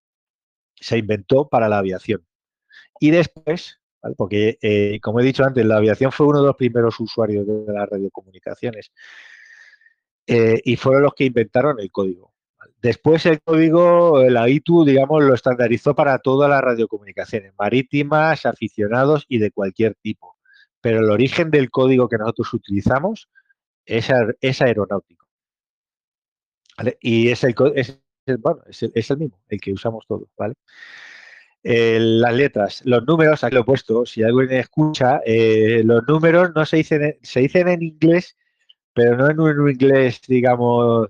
se 0.74 0.96
inventó 0.96 1.50
para 1.50 1.68
la 1.68 1.78
aviación. 1.78 2.26
Y 2.98 3.10
después, 3.10 3.81
porque 4.16 4.58
eh, 4.60 4.98
como 5.00 5.20
he 5.20 5.24
dicho 5.24 5.44
antes, 5.44 5.64
la 5.64 5.76
aviación 5.76 6.12
fue 6.12 6.26
uno 6.26 6.40
de 6.40 6.46
los 6.46 6.56
primeros 6.56 6.98
usuarios 7.00 7.46
de 7.46 7.72
las 7.72 7.88
radiocomunicaciones 7.88 8.92
eh, 10.26 10.60
y 10.64 10.76
fueron 10.76 11.02
los 11.02 11.14
que 11.14 11.24
inventaron 11.24 11.78
el 11.80 11.90
código. 11.90 12.32
Después 12.80 13.26
el 13.26 13.40
código, 13.40 14.24
la 14.28 14.48
ITU, 14.48 14.84
digamos, 14.84 15.22
lo 15.22 15.34
estandarizó 15.34 15.94
para 15.94 16.18
todas 16.18 16.50
las 16.50 16.60
radiocomunicaciones, 16.60 17.52
marítimas, 17.56 18.44
aficionados 18.44 19.24
y 19.28 19.38
de 19.38 19.52
cualquier 19.52 19.94
tipo. 19.94 20.36
Pero 20.80 20.98
el 20.98 21.10
origen 21.10 21.50
del 21.50 21.70
código 21.70 22.08
que 22.08 22.18
nosotros 22.18 22.52
utilizamos 22.54 23.28
es, 23.86 24.10
aeronáutico. 24.60 25.28
Y 27.00 27.28
es 27.28 27.44
el, 27.44 27.54
es 27.76 28.00
el, 29.10 29.18
mismo, 29.18 29.38
el 29.48 29.60
que 29.60 29.72
usamos 29.72 30.04
todos, 30.08 30.28
¿vale? 30.36 30.54
Las 31.64 32.34
letras, 32.34 32.82
los 32.84 33.04
números, 33.06 33.44
aquí 33.44 33.54
lo 33.54 33.60
he 33.60 33.64
puesto, 33.64 34.04
si 34.04 34.22
alguien 34.22 34.52
escucha, 34.52 35.20
eh, 35.24 35.82
los 35.84 36.02
números 36.08 36.50
no 36.54 36.66
se 36.66 36.78
dicen, 36.78 37.18
se 37.22 37.40
dicen 37.40 37.68
en 37.68 37.82
inglés, 37.82 38.36
pero 38.92 39.16
no 39.16 39.30
en 39.30 39.60
un 39.60 39.70
inglés, 39.70 40.20
digamos, 40.26 41.08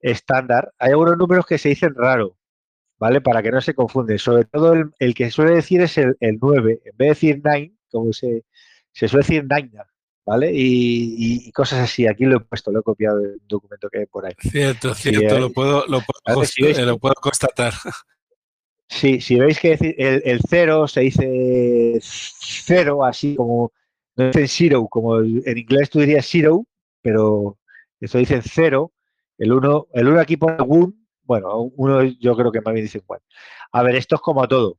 estándar. 0.00 0.72
Hay 0.78 0.90
algunos 0.90 1.16
números 1.16 1.46
que 1.46 1.58
se 1.58 1.70
dicen 1.70 1.94
raro, 1.94 2.36
¿vale? 2.98 3.20
Para 3.20 3.42
que 3.42 3.50
no 3.50 3.60
se 3.60 3.74
confunden. 3.74 4.18
Sobre 4.18 4.44
todo 4.44 4.74
el, 4.98 5.14
que 5.14 5.30
suele 5.30 5.54
decir 5.54 5.80
es 5.80 5.98
el, 5.98 6.16
9. 6.20 6.80
En 6.84 6.96
vez 6.96 6.98
de 6.98 7.06
decir 7.06 7.40
9, 7.42 7.72
como 7.90 8.12
se, 8.12 8.44
se 8.92 9.08
suele 9.08 9.26
decir 9.26 9.46
9, 9.48 9.70
¿vale? 10.26 10.50
Y, 10.52 11.50
cosas 11.52 11.80
así. 11.80 12.06
Aquí 12.06 12.24
lo 12.24 12.38
he 12.38 12.40
puesto, 12.40 12.70
lo 12.72 12.80
he 12.80 12.82
copiado 12.82 13.18
del 13.18 13.40
documento 13.46 13.88
que 13.88 14.00
hay 14.00 14.06
por 14.06 14.26
ahí. 14.26 14.34
Cierto, 14.38 14.94
cierto, 14.94 15.38
lo, 15.38 15.52
puedo, 15.52 15.86
lo, 15.86 16.00
puedo 16.00 16.42
eh, 16.42 16.84
lo 16.84 16.98
puedo 16.98 17.14
constatar. 17.14 17.72
Sí, 18.92 19.22
si 19.22 19.36
veis 19.36 19.58
que 19.58 19.72
el, 19.72 20.22
el 20.22 20.40
cero 20.46 20.86
se 20.86 21.00
dice 21.00 21.98
cero, 22.02 23.04
así 23.06 23.34
como, 23.34 23.72
no 24.16 24.26
dicen 24.26 24.48
zero, 24.48 24.86
como 24.86 25.18
en 25.20 25.58
inglés 25.58 25.88
tú 25.88 26.00
dirías 26.00 26.26
zero, 26.26 26.66
pero 27.00 27.58
eso 28.00 28.18
dicen 28.18 28.42
cero. 28.44 28.92
El 29.38 29.52
uno, 29.52 29.86
el 29.94 30.08
uno 30.08 30.20
aquí 30.20 30.36
pone 30.36 30.58
one, 30.60 30.92
bueno, 31.22 31.72
uno 31.74 32.02
yo 32.02 32.36
creo 32.36 32.52
que 32.52 32.60
más 32.60 32.74
bien 32.74 32.84
dicen 32.84 33.02
one. 33.06 33.22
A 33.72 33.82
ver, 33.82 33.96
esto 33.96 34.16
es 34.16 34.20
como 34.20 34.46
todo. 34.46 34.78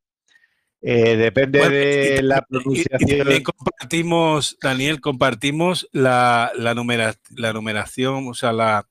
Eh, 0.79 1.17
depende 1.17 1.67
de 1.67 2.21
la 2.21 2.43
pronunciación. 2.43 3.09
Y, 3.09 3.17
también 3.17 3.43
compartimos, 3.43 4.57
Daniel, 4.61 5.01
compartimos 5.01 5.89
la, 5.91 6.51
la, 6.55 6.75
la 7.35 7.53
numeración, 7.53 8.27
o 8.27 8.35
sea, 8.35 8.53
la, 8.53 8.87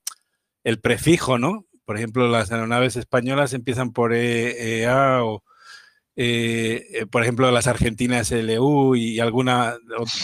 el 0.65 0.81
prefijo, 0.81 1.39
¿no? 1.39 1.65
Por 1.93 1.99
ejemplo, 1.99 2.27
las 2.27 2.51
aeronaves 2.51 2.97
españolas 2.97 3.53
empiezan 3.53 3.93
por 3.93 4.15
EA 4.15 5.23
o, 5.23 5.45
eh, 6.17 6.87
eh, 6.91 7.05
por 7.05 7.23
ejemplo, 7.23 7.51
las 7.51 7.67
argentinas 7.67 8.33
LU 8.33 8.97
y 8.97 9.21
alguna, 9.21 9.77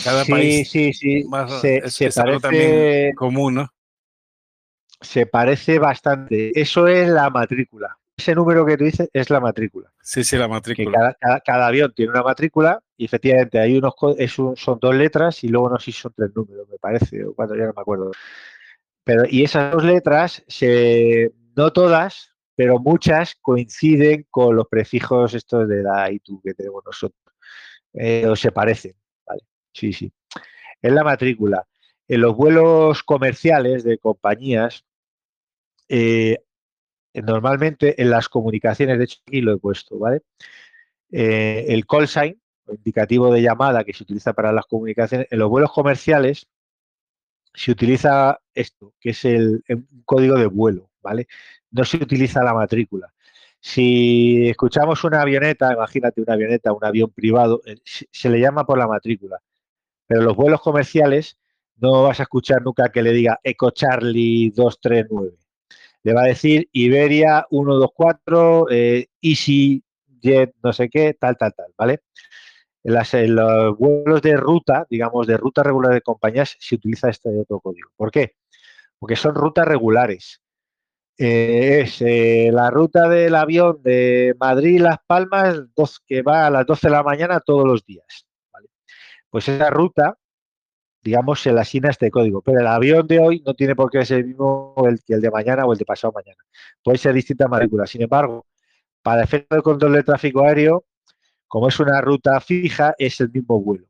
cada 0.02 0.24
país. 0.24 0.70
Sí, 0.70 0.94
sí, 0.94 1.26
se, 1.60 1.76
es, 1.76 2.14
parece, 2.16 2.40
también 2.40 3.14
común, 3.14 3.56
¿no? 3.56 3.68
Se 5.02 5.26
parece 5.26 5.78
bastante. 5.78 6.58
Eso 6.58 6.86
es 6.88 7.06
la 7.06 7.28
matrícula 7.28 7.98
ese 8.16 8.34
número 8.34 8.66
que 8.66 8.78
tú 8.78 8.84
dices 8.84 9.10
es 9.12 9.28
la 9.28 9.40
matrícula. 9.40 9.92
Sí, 10.00 10.24
sí, 10.24 10.38
la 10.38 10.48
matrícula. 10.48 11.16
cada, 11.44 11.66
avión 11.66 11.92
tiene 11.94 12.12
una 12.12 12.22
matrícula 12.22 12.82
y 12.96 13.04
efectivamente 13.04 13.60
hay 13.60 13.76
unos 13.76 13.94
son 14.56 14.78
dos 14.80 14.94
letras 14.94 15.44
y 15.44 15.48
luego 15.48 15.68
no 15.68 15.78
sé 15.78 15.92
si 15.92 15.92
son 15.92 16.14
tres 16.16 16.30
números, 16.34 16.66
me 16.68 16.78
parece, 16.78 17.24
o 17.26 17.34
cuatro, 17.34 17.56
ya 17.56 17.66
no 17.66 17.74
me 17.76 17.80
acuerdo. 17.82 18.10
Pero, 19.04 19.22
y 19.26 19.42
esas 19.44 19.72
dos 19.72 19.84
letras, 19.84 20.44
se, 20.48 21.32
no 21.58 21.72
todas, 21.72 22.32
pero 22.54 22.78
muchas 22.78 23.34
coinciden 23.34 24.26
con 24.30 24.54
los 24.54 24.68
prefijos 24.68 25.34
estos 25.34 25.68
de 25.68 25.82
la 25.82 26.08
ITU 26.08 26.40
que 26.40 26.54
tenemos 26.54 26.84
nosotros. 26.86 27.34
Eh, 27.92 28.26
o 28.26 28.36
se 28.36 28.52
parecen, 28.52 28.94
¿vale? 29.26 29.42
Sí, 29.72 29.92
sí. 29.92 30.12
Es 30.80 30.92
la 30.92 31.02
matrícula. 31.02 31.66
En 32.06 32.20
los 32.20 32.36
vuelos 32.36 33.02
comerciales 33.02 33.82
de 33.82 33.98
compañías, 33.98 34.84
eh, 35.88 36.38
normalmente 37.12 38.00
en 38.00 38.10
las 38.10 38.28
comunicaciones, 38.28 38.98
de 38.98 39.04
hecho 39.04 39.18
aquí 39.26 39.40
lo 39.40 39.54
he 39.54 39.58
puesto, 39.58 39.98
¿vale? 39.98 40.22
Eh, 41.10 41.66
el 41.70 41.86
call 41.86 42.06
sign, 42.06 42.40
indicativo 42.68 43.32
de 43.32 43.42
llamada 43.42 43.82
que 43.82 43.94
se 43.94 44.04
utiliza 44.04 44.32
para 44.32 44.52
las 44.52 44.66
comunicaciones, 44.66 45.26
en 45.28 45.40
los 45.40 45.48
vuelos 45.50 45.72
comerciales 45.72 46.46
se 47.52 47.72
utiliza 47.72 48.40
esto, 48.54 48.94
que 49.00 49.10
es 49.10 49.24
el, 49.24 49.64
código 50.04 50.36
de 50.36 50.46
vuelo, 50.46 50.87
¿vale? 51.08 51.26
No 51.70 51.84
se 51.84 51.96
utiliza 51.96 52.42
la 52.42 52.54
matrícula. 52.54 53.12
Si 53.60 54.48
escuchamos 54.48 55.02
una 55.04 55.22
avioneta, 55.22 55.72
imagínate 55.72 56.20
una 56.20 56.34
avioneta, 56.34 56.72
un 56.72 56.84
avión 56.84 57.10
privado, 57.10 57.60
eh, 57.66 57.76
se 57.84 58.30
le 58.30 58.40
llama 58.40 58.64
por 58.64 58.78
la 58.78 58.86
matrícula. 58.86 59.40
Pero 60.06 60.22
los 60.22 60.36
vuelos 60.36 60.60
comerciales 60.60 61.38
no 61.76 62.04
vas 62.04 62.20
a 62.20 62.24
escuchar 62.24 62.62
nunca 62.62 62.90
que 62.90 63.02
le 63.02 63.12
diga 63.12 63.40
Eco 63.42 63.70
Charlie 63.70 64.50
239. 64.50 65.36
Le 66.04 66.12
va 66.12 66.22
a 66.22 66.26
decir 66.26 66.68
Iberia 66.72 67.46
124, 67.50 68.70
eh, 68.70 69.08
Easy 69.20 69.82
Jet, 70.20 70.54
no 70.62 70.72
sé 70.72 70.88
qué, 70.88 71.14
tal, 71.14 71.36
tal, 71.36 71.52
tal, 71.54 71.72
¿vale? 71.76 72.02
En, 72.84 73.34
los 73.34 73.76
vuelos 73.76 74.22
de 74.22 74.36
ruta, 74.36 74.86
digamos, 74.88 75.26
de 75.26 75.36
ruta 75.36 75.62
regular 75.62 75.92
de 75.92 76.00
compañías, 76.00 76.56
se 76.58 76.76
utiliza 76.76 77.10
este 77.10 77.28
otro 77.28 77.60
código. 77.60 77.90
¿Por 77.96 78.10
qué? 78.10 78.36
Porque 78.98 79.16
son 79.16 79.34
rutas 79.34 79.66
regulares. 79.66 80.40
Eh, 81.20 81.80
es 81.82 82.00
eh, 82.00 82.50
la 82.52 82.70
ruta 82.70 83.08
del 83.08 83.34
avión 83.34 83.82
de 83.82 84.36
Madrid-Las 84.38 84.98
Palmas, 85.04 85.60
que 86.06 86.22
va 86.22 86.46
a 86.46 86.50
las 86.50 86.64
12 86.64 86.86
de 86.86 86.92
la 86.92 87.02
mañana 87.02 87.40
todos 87.40 87.64
los 87.66 87.84
días. 87.84 88.26
Pues 89.30 89.48
esa 89.48 89.68
ruta, 89.70 90.16
digamos, 91.02 91.40
se 91.42 91.52
la 91.52 91.62
asigna 91.62 91.90
este 91.90 92.10
código. 92.10 92.42
Pero 92.42 92.60
el 92.60 92.66
avión 92.68 93.06
de 93.08 93.18
hoy 93.18 93.42
no 93.44 93.54
tiene 93.54 93.74
por 93.74 93.90
qué 93.90 94.04
ser 94.06 94.20
el 94.20 94.26
mismo 94.28 94.74
que 95.06 95.14
el 95.14 95.20
de 95.20 95.30
mañana 95.30 95.66
o 95.66 95.72
el 95.72 95.78
de 95.78 95.84
pasado 95.84 96.12
mañana. 96.12 96.38
Puede 96.84 96.98
ser 96.98 97.14
distinta 97.14 97.48
matrícula. 97.48 97.86
Sin 97.86 98.02
embargo, 98.02 98.46
para 99.02 99.24
efecto 99.24 99.56
de 99.56 99.62
control 99.62 99.94
de 99.94 100.04
tráfico 100.04 100.42
aéreo, 100.44 100.86
como 101.48 101.68
es 101.68 101.80
una 101.80 102.00
ruta 102.00 102.40
fija, 102.40 102.94
es 102.98 103.20
el 103.20 103.30
mismo 103.30 103.60
vuelo, 103.60 103.86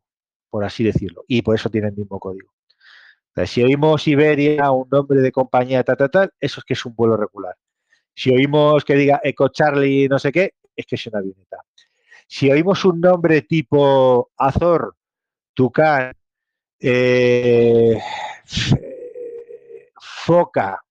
por 0.51 0.65
así 0.65 0.85
decirlo. 0.85 1.25
Y 1.29 1.43
por 1.43 1.57
eso 1.57 1.71
tiene 1.71 1.89
el 1.89 1.95
mismo 1.97 2.19
código 2.19 2.58
si 3.47 3.63
oímos 3.63 4.07
Iberia, 4.09 4.71
un 4.71 4.89
nombre 4.91 5.21
de 5.21 5.33
compañía, 5.33 5.85
tal, 5.85 5.97
tal, 5.97 6.11
tal, 6.11 6.33
eso 6.41 6.61
es 6.61 6.65
que 6.65 6.75
es 6.75 6.85
un 6.85 6.95
vuelo 6.95 7.17
regular. 7.17 7.55
Si 8.15 8.31
oímos 8.31 8.85
que 8.85 8.95
diga 8.95 9.21
Eco 9.23 9.49
Charlie, 9.49 10.09
no 10.09 10.19
sé 10.19 10.33
qué, 10.33 10.55
es 10.75 10.87
que 10.87 10.97
es 10.97 11.07
una 11.07 11.19
avioneta. 11.21 11.59
Si 12.27 12.51
oímos 12.51 12.85
un 12.85 13.01
nombre 13.01 13.43
tipo 13.43 14.31
Azor, 14.37 14.97
Tucán, 15.55 16.13
eh, 16.81 17.99
Foca, 20.01 20.83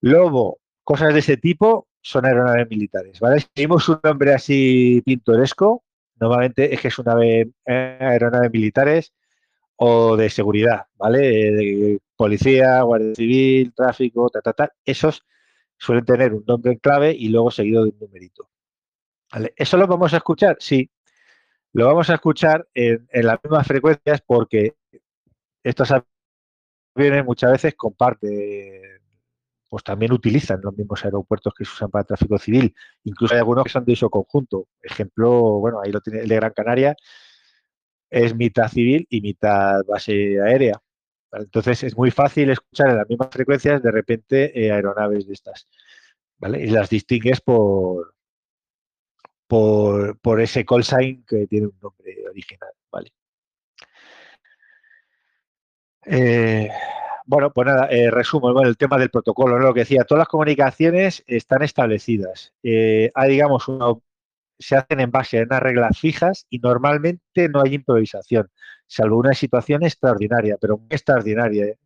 Lobo, 0.00 0.58
cosas 0.84 1.12
de 1.14 1.20
ese 1.20 1.36
tipo, 1.36 1.88
son 2.00 2.26
aeronaves 2.26 2.68
militares, 2.68 3.20
¿vale? 3.20 3.40
Si 3.40 3.48
oímos 3.58 3.88
un 3.88 4.00
nombre 4.02 4.34
así 4.34 5.02
pintoresco, 5.04 5.84
normalmente 6.20 6.74
es 6.74 6.80
que 6.80 6.88
es 6.88 6.98
una 6.98 7.14
eh, 7.24 7.48
aeronave 7.64 8.50
militares 8.50 9.12
o 9.84 10.16
de 10.16 10.30
seguridad, 10.30 10.86
¿vale? 10.96 11.18
De 11.18 12.00
policía, 12.14 12.82
guardia 12.82 13.16
civil, 13.16 13.74
tráfico, 13.74 14.30
ta, 14.30 14.40
ta, 14.40 14.52
ta. 14.52 14.72
Esos 14.84 15.26
suelen 15.76 16.04
tener 16.04 16.32
un 16.32 16.44
nombre 16.46 16.70
en 16.70 16.78
clave 16.78 17.12
y 17.12 17.28
luego 17.30 17.50
seguido 17.50 17.82
de 17.82 17.90
un 17.90 17.98
numerito. 17.98 18.48
¿Eso 19.56 19.76
lo 19.76 19.88
vamos 19.88 20.14
a 20.14 20.18
escuchar? 20.18 20.56
Sí. 20.60 20.88
Lo 21.72 21.86
vamos 21.86 22.10
a 22.10 22.14
escuchar 22.14 22.68
en, 22.74 23.08
las 23.12 23.40
mismas 23.42 23.66
frecuencias 23.66 24.22
porque 24.24 24.76
estos 25.64 25.90
aviones 26.94 27.24
muchas 27.24 27.50
veces 27.50 27.74
comparten, 27.74 29.00
pues 29.68 29.82
también 29.82 30.12
utilizan 30.12 30.60
los 30.62 30.76
mismos 30.76 31.04
aeropuertos 31.04 31.52
que 31.54 31.64
se 31.64 31.72
usan 31.72 31.90
para 31.90 32.04
tráfico 32.04 32.38
civil. 32.38 32.72
Incluso 33.02 33.34
hay 33.34 33.40
algunos 33.40 33.64
que 33.64 33.70
son 33.70 33.84
de 33.84 33.94
uso 33.94 34.08
conjunto. 34.10 34.68
Ejemplo, 34.80 35.58
bueno, 35.58 35.80
ahí 35.84 35.90
lo 35.90 36.00
tiene 36.00 36.20
el 36.20 36.28
de 36.28 36.36
Gran 36.36 36.52
Canaria, 36.52 36.94
es 38.12 38.36
mitad 38.36 38.68
civil 38.68 39.06
y 39.08 39.22
mitad 39.22 39.84
base 39.86 40.38
aérea. 40.40 40.80
Entonces 41.32 41.82
es 41.82 41.96
muy 41.96 42.10
fácil 42.10 42.50
escuchar 42.50 42.90
en 42.90 42.98
las 42.98 43.08
mismas 43.08 43.30
frecuencias 43.30 43.82
de 43.82 43.90
repente 43.90 44.66
eh, 44.66 44.70
aeronaves 44.70 45.26
de 45.26 45.32
estas. 45.32 45.66
¿vale? 46.36 46.62
Y 46.62 46.68
las 46.68 46.90
distingues 46.90 47.40
por, 47.40 48.14
por, 49.46 50.40
ese 50.42 50.66
call 50.66 50.84
sign 50.84 51.24
que 51.24 51.46
tiene 51.46 51.68
un 51.68 51.78
nombre 51.80 52.16
original. 52.28 52.70
¿vale? 52.90 53.12
Eh, 56.04 56.68
bueno, 57.24 57.50
pues 57.50 57.66
nada, 57.66 57.88
eh, 57.90 58.10
resumo 58.10 58.52
bueno, 58.52 58.68
el 58.68 58.76
tema 58.76 58.98
del 58.98 59.10
protocolo, 59.10 59.58
lo 59.58 59.72
que 59.72 59.80
decía, 59.80 60.04
todas 60.04 60.20
las 60.20 60.28
comunicaciones 60.28 61.24
están 61.26 61.62
establecidas. 61.62 62.52
hay, 62.62 63.30
digamos, 63.30 63.68
una, 63.68 63.94
se 64.62 64.76
hacen 64.76 65.00
en 65.00 65.10
base 65.10 65.40
a 65.40 65.42
unas 65.42 65.60
reglas 65.60 65.98
fijas 65.98 66.46
y 66.48 66.58
normalmente 66.58 67.48
no 67.48 67.62
hay 67.62 67.74
improvisación, 67.74 68.50
salvo 68.86 69.18
una 69.18 69.34
situación 69.34 69.82
extraordinaria, 69.82 70.56
pero 70.60 70.78
muy 70.78 70.88
extraordinaria. 70.90 71.66
¿eh? 71.66 71.78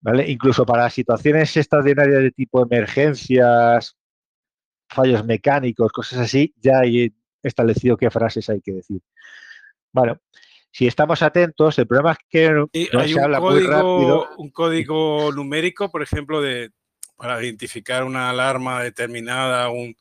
¿Vale? 0.00 0.30
Incluso 0.30 0.66
para 0.66 0.90
situaciones 0.90 1.56
extraordinarias 1.56 2.22
de 2.22 2.30
tipo 2.32 2.62
emergencias, 2.62 3.96
fallos 4.88 5.24
mecánicos, 5.24 5.92
cosas 5.92 6.20
así, 6.20 6.54
ya 6.58 6.80
hay 6.80 7.14
establecido 7.42 7.96
qué 7.96 8.10
frases 8.10 8.48
hay 8.50 8.60
que 8.60 8.72
decir. 8.72 9.00
Bueno, 9.92 10.20
si 10.70 10.86
estamos 10.86 11.22
atentos, 11.22 11.78
el 11.78 11.86
problema 11.86 12.12
es 12.12 12.18
que 12.28 12.50
no 12.50 12.68
hay 13.00 13.08
se 13.08 13.14
un 13.14 13.20
habla 13.20 13.40
código, 13.40 13.60
muy 13.60 13.70
rápido. 13.70 14.28
Un 14.38 14.50
código 14.50 15.32
numérico, 15.32 15.90
por 15.90 16.02
ejemplo, 16.02 16.40
de 16.40 16.70
para 17.16 17.42
identificar 17.42 18.04
una 18.04 18.30
alarma 18.30 18.82
determinada, 18.82 19.68
un, 19.70 19.94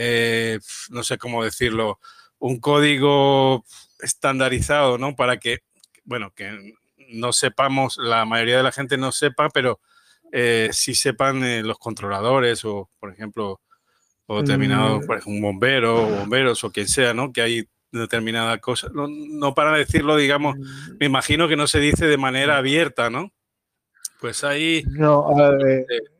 eh, 0.00 0.60
no 0.90 1.02
sé 1.02 1.18
cómo 1.18 1.42
decirlo, 1.42 1.98
un 2.38 2.60
código 2.60 3.64
estandarizado, 4.00 4.96
¿no? 4.96 5.16
Para 5.16 5.38
que, 5.38 5.58
bueno, 6.04 6.32
que 6.36 6.76
no 7.08 7.32
sepamos, 7.32 7.98
la 7.98 8.24
mayoría 8.24 8.58
de 8.58 8.62
la 8.62 8.70
gente 8.70 8.96
no 8.96 9.10
sepa, 9.10 9.48
pero 9.50 9.80
eh, 10.30 10.68
sí 10.72 10.94
sepan 10.94 11.42
eh, 11.42 11.64
los 11.64 11.80
controladores 11.80 12.64
o, 12.64 12.88
por 13.00 13.12
ejemplo, 13.12 13.60
o 14.26 14.40
determinado, 14.40 15.00
mm. 15.00 15.06
por 15.06 15.16
ejemplo, 15.16 15.34
un 15.34 15.42
bombero 15.42 15.96
o 15.96 16.16
bomberos 16.20 16.62
o 16.62 16.70
quien 16.70 16.86
sea, 16.86 17.12
¿no? 17.12 17.32
Que 17.32 17.42
hay 17.42 17.68
determinada 17.90 18.58
cosa. 18.58 18.88
No, 18.92 19.52
para 19.54 19.76
decirlo, 19.76 20.14
digamos, 20.14 20.56
mm. 20.56 20.96
me 21.00 21.06
imagino 21.06 21.48
que 21.48 21.56
no 21.56 21.66
se 21.66 21.80
dice 21.80 22.06
de 22.06 22.18
manera 22.18 22.56
abierta, 22.56 23.10
¿no? 23.10 23.32
Pues 24.20 24.44
ahí... 24.44 24.84
No, 24.86 25.28
a 25.28 25.50
ver, 25.56 25.86
Mm, 25.86 26.17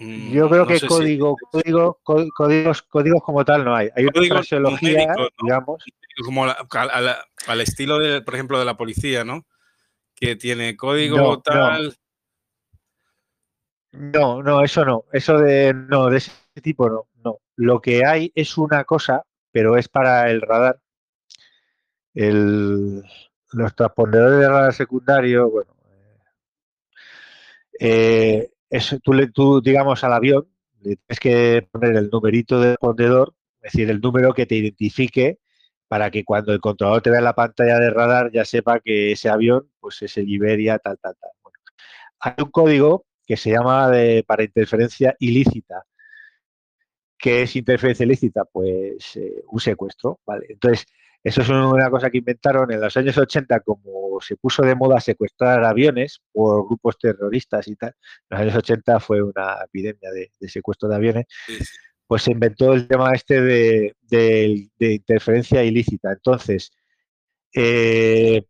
Yo 0.00 0.48
creo 0.48 0.66
que 0.66 0.80
código, 0.80 1.36
código, 1.52 2.00
códigos, 2.02 2.80
códigos 2.82 3.22
como 3.22 3.44
tal 3.44 3.66
no 3.66 3.76
hay. 3.76 3.90
Hay 3.94 4.06
una 4.06 4.34
fraseología, 4.36 5.14
digamos. 5.42 5.84
Como 6.24 6.46
al 6.46 7.60
estilo, 7.60 7.98
de, 7.98 8.22
por 8.22 8.34
ejemplo, 8.34 8.58
de 8.58 8.64
la 8.64 8.78
policía, 8.78 9.24
¿no? 9.24 9.44
Que 10.14 10.36
tiene 10.36 10.74
código 10.74 11.42
tal. 11.42 11.94
No. 13.92 14.42
no. 14.42 14.64
eso 14.64 14.86
no. 14.86 15.04
Eso 15.12 15.36
de 15.38 15.74
no, 15.74 16.08
de 16.08 16.16
ese 16.16 16.32
tipo 16.62 16.88
no. 16.88 17.06
No. 17.22 17.40
Lo 17.56 17.82
que 17.82 18.06
hay 18.06 18.32
es 18.34 18.56
una 18.56 18.84
cosa, 18.84 19.24
pero 19.52 19.76
es 19.76 19.88
para 19.90 20.30
el 20.30 20.40
radar. 20.40 20.80
El, 22.14 23.04
los 23.52 23.74
transpondedores 23.74 24.40
de 24.40 24.48
radar 24.48 24.72
secundario, 24.72 25.50
bueno. 25.50 25.76
Eh, 27.78 28.50
tú, 29.02 29.12
le, 29.12 29.28
tú, 29.28 29.60
digamos, 29.60 30.02
al 30.04 30.12
avión 30.12 30.46
le 30.82 30.96
tienes 30.96 31.20
que 31.20 31.68
poner 31.70 31.96
el 31.96 32.10
numerito 32.10 32.60
del 32.60 32.70
respondedor, 32.70 33.34
es 33.62 33.72
decir, 33.72 33.90
el 33.90 34.00
número 34.00 34.32
que 34.32 34.46
te 34.46 34.56
identifique 34.56 35.38
para 35.88 36.10
que 36.10 36.24
cuando 36.24 36.52
el 36.52 36.60
controlador 36.60 37.02
te 37.02 37.10
vea 37.10 37.20
la 37.20 37.34
pantalla 37.34 37.78
de 37.78 37.90
radar 37.90 38.30
ya 38.32 38.44
sepa 38.44 38.80
que 38.80 39.12
ese 39.12 39.28
avión 39.28 39.68
pues 39.80 40.00
es 40.02 40.16
el 40.16 40.28
Iberia, 40.28 40.78
tal, 40.78 40.98
tal, 40.98 41.16
tal. 41.20 41.30
hay 42.20 42.34
un 42.44 42.50
código 42.50 43.06
que 43.26 43.36
se 43.36 43.50
llama 43.50 43.90
de, 43.90 44.24
para 44.26 44.44
interferencia 44.44 45.16
ilícita. 45.18 45.84
¿Qué 47.18 47.42
es 47.42 47.54
interferencia 47.56 48.04
ilícita? 48.04 48.44
Pues 48.44 49.16
eh, 49.16 49.42
un 49.48 49.60
secuestro, 49.60 50.20
¿vale? 50.26 50.46
Entonces, 50.48 50.86
eso 51.22 51.42
es 51.42 51.48
una 51.50 51.90
cosa 51.90 52.10
que 52.10 52.18
inventaron 52.18 52.72
en 52.72 52.80
los 52.80 52.96
años 52.96 53.16
80, 53.18 53.60
como 53.60 54.20
se 54.20 54.36
puso 54.36 54.62
de 54.62 54.74
moda 54.74 55.00
secuestrar 55.00 55.62
aviones 55.64 56.22
por 56.32 56.66
grupos 56.66 56.98
terroristas 56.98 57.68
y 57.68 57.76
tal. 57.76 57.94
En 58.30 58.38
los 58.38 58.40
años 58.40 58.56
80 58.56 59.00
fue 59.00 59.22
una 59.22 59.58
epidemia 59.64 60.10
de, 60.12 60.48
secuestro 60.48 60.88
de 60.88 60.96
aviones. 60.96 61.26
Pues 62.06 62.22
se 62.22 62.32
inventó 62.32 62.72
el 62.72 62.88
tema 62.88 63.12
este 63.12 63.40
de, 63.42 63.94
interferencia 64.78 65.62
ilícita. 65.62 66.10
Entonces, 66.12 66.72
eh, 67.54 68.42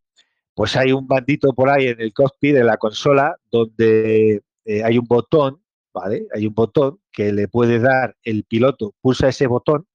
pues 0.55 0.76
hay 0.76 0.92
un 0.92 1.09
bandito 1.09 1.52
por 1.52 1.70
ahí 1.70 1.88
en 1.88 2.01
el 2.01 2.12
cockpit 2.12 2.55
de 2.55 2.64
la 2.64 2.76
consola 2.76 3.36
donde 3.51 4.42
eh, 4.64 4.84
hay 4.84 4.97
un 4.97 5.06
botón, 5.06 5.60
¿vale? 5.92 6.26
Hay 6.34 6.47
un 6.47 6.55
botón 6.55 7.01
que 7.10 7.32
le 7.32 7.48
puede 7.48 7.80
dar 7.80 8.16
el 8.22 8.44
piloto, 8.44 8.94
pulsa 9.01 9.28
ese 9.28 9.48
botón 9.48 9.86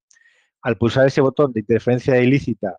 al 0.66 0.78
pulsar 0.78 1.06
ese 1.06 1.22
botón 1.22 1.54
de 1.54 1.60
interferencia 1.60 2.20
ilícita, 2.20 2.78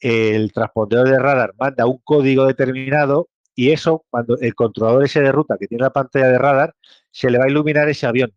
el 0.00 0.50
transpondedor 0.50 1.10
de 1.10 1.18
radar 1.18 1.52
manda 1.58 1.84
un 1.86 1.98
código 1.98 2.46
determinado 2.46 3.28
y 3.54 3.70
eso, 3.70 4.06
cuando 4.08 4.38
el 4.38 4.54
controlador 4.54 5.04
ese 5.04 5.20
de 5.20 5.30
ruta 5.30 5.58
que 5.60 5.68
tiene 5.68 5.82
la 5.82 5.92
pantalla 5.92 6.28
de 6.28 6.38
radar, 6.38 6.74
se 7.10 7.28
le 7.28 7.38
va 7.38 7.44
a 7.44 7.50
iluminar 7.50 7.86
ese 7.90 8.06
avión 8.06 8.32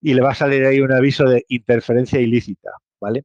y 0.00 0.14
le 0.14 0.22
va 0.22 0.30
a 0.30 0.34
salir 0.34 0.64
ahí 0.64 0.80
un 0.80 0.90
aviso 0.90 1.24
de 1.24 1.44
interferencia 1.48 2.18
ilícita, 2.18 2.70
¿vale? 2.98 3.24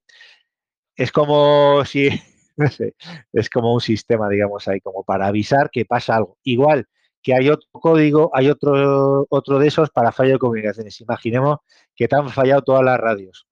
Es 0.98 1.14
como 1.14 1.86
si, 1.86 2.10
no 2.58 2.70
sé, 2.70 2.96
es 3.32 3.50
como 3.50 3.74
un 3.74 3.82
sistema, 3.82 4.28
digamos, 4.28 4.68
ahí, 4.68 4.82
como 4.82 5.06
para 5.06 5.28
avisar 5.28 5.70
que 5.72 5.86
pasa 5.86 6.18
algo. 6.18 6.40
Igual 6.44 6.88
que 7.22 7.34
hay 7.34 7.50
otro 7.50 7.70
código, 7.72 8.32
hay 8.34 8.50
otro, 8.50 9.28
otro 9.30 9.60
de 9.60 9.68
esos 9.70 9.92
para 9.92 10.12
fallo 10.12 10.34
de 10.34 10.40
comunicaciones. 10.40 11.00
Imaginemos 11.00 11.60
que 11.96 12.10
te 12.10 12.18
han 12.18 12.30
fallado 12.30 12.64
todas 12.64 12.84
las 12.84 13.00
radios 13.00 13.48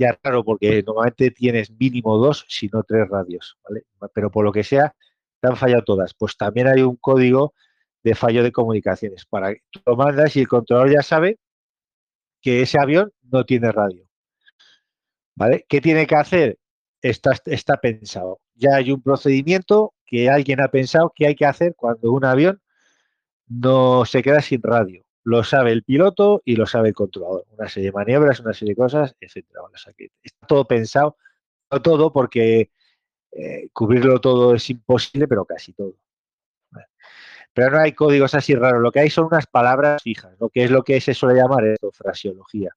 ya 0.00 0.18
raro 0.22 0.42
porque 0.42 0.82
normalmente 0.82 1.30
tienes 1.30 1.70
mínimo 1.70 2.16
dos, 2.16 2.46
si 2.48 2.68
no 2.68 2.82
tres 2.82 3.06
radios. 3.08 3.58
Pero 4.14 4.30
por 4.30 4.44
lo 4.46 4.52
que 4.52 4.64
sea, 4.64 4.94
te 5.40 5.48
han 5.48 5.56
fallado 5.56 5.84
todas. 5.84 6.14
Pues 6.14 6.36
también 6.38 6.68
hay 6.68 6.80
un 6.80 6.96
código 6.96 7.52
de 8.02 8.14
fallo 8.14 8.42
de 8.42 8.50
comunicaciones. 8.50 9.26
Para 9.26 9.54
que 9.54 9.60
tú 9.70 9.80
lo 9.84 9.96
mandas 9.96 10.34
y 10.36 10.40
el 10.40 10.48
controlador 10.48 10.90
ya 10.90 11.02
sabe 11.02 11.38
que 12.40 12.62
ese 12.62 12.78
avión 12.80 13.12
no 13.30 13.44
tiene 13.44 13.70
radio. 13.70 14.08
¿Vale? 15.36 15.66
¿Qué 15.68 15.82
tiene 15.82 16.06
que 16.06 16.14
hacer? 16.14 16.58
Está, 17.02 17.32
está 17.44 17.76
pensado. 17.76 18.40
Ya 18.54 18.76
hay 18.76 18.92
un 18.92 19.02
procedimiento 19.02 19.92
que 20.06 20.30
alguien 20.30 20.62
ha 20.62 20.68
pensado 20.68 21.12
que 21.14 21.26
hay 21.26 21.34
que 21.34 21.46
hacer 21.46 21.74
cuando 21.76 22.10
un 22.10 22.24
avión 22.24 22.60
no 23.46 24.06
se 24.06 24.22
queda 24.22 24.40
sin 24.40 24.62
radio. 24.62 25.04
Lo 25.22 25.44
sabe 25.44 25.72
el 25.72 25.82
piloto 25.82 26.42
y 26.44 26.56
lo 26.56 26.66
sabe 26.66 26.88
el 26.88 26.94
controlador. 26.94 27.44
Una 27.56 27.68
serie 27.68 27.90
de 27.90 27.92
maniobras, 27.92 28.40
una 28.40 28.54
serie 28.54 28.72
de 28.72 28.80
cosas, 28.80 29.14
etcétera. 29.20 29.60
está 30.22 30.46
todo 30.46 30.66
pensado, 30.66 31.16
no 31.70 31.82
todo, 31.82 32.12
porque 32.12 32.70
eh, 33.32 33.68
cubrirlo 33.72 34.20
todo 34.20 34.54
es 34.54 34.68
imposible, 34.70 35.28
pero 35.28 35.44
casi 35.44 35.72
todo. 35.72 35.94
Pero 37.52 37.70
no 37.72 37.80
hay 37.80 37.92
códigos 37.92 38.34
así 38.34 38.54
raros. 38.54 38.80
Lo 38.80 38.92
que 38.92 39.00
hay 39.00 39.10
son 39.10 39.26
unas 39.26 39.46
palabras 39.46 40.02
fijas, 40.02 40.32
lo 40.38 40.48
que 40.48 40.64
es 40.64 40.70
lo 40.70 40.82
que 40.84 41.00
se 41.00 41.14
suele 41.14 41.40
llamar 41.40 41.64
esto, 41.66 41.90
fraseología. 41.92 42.70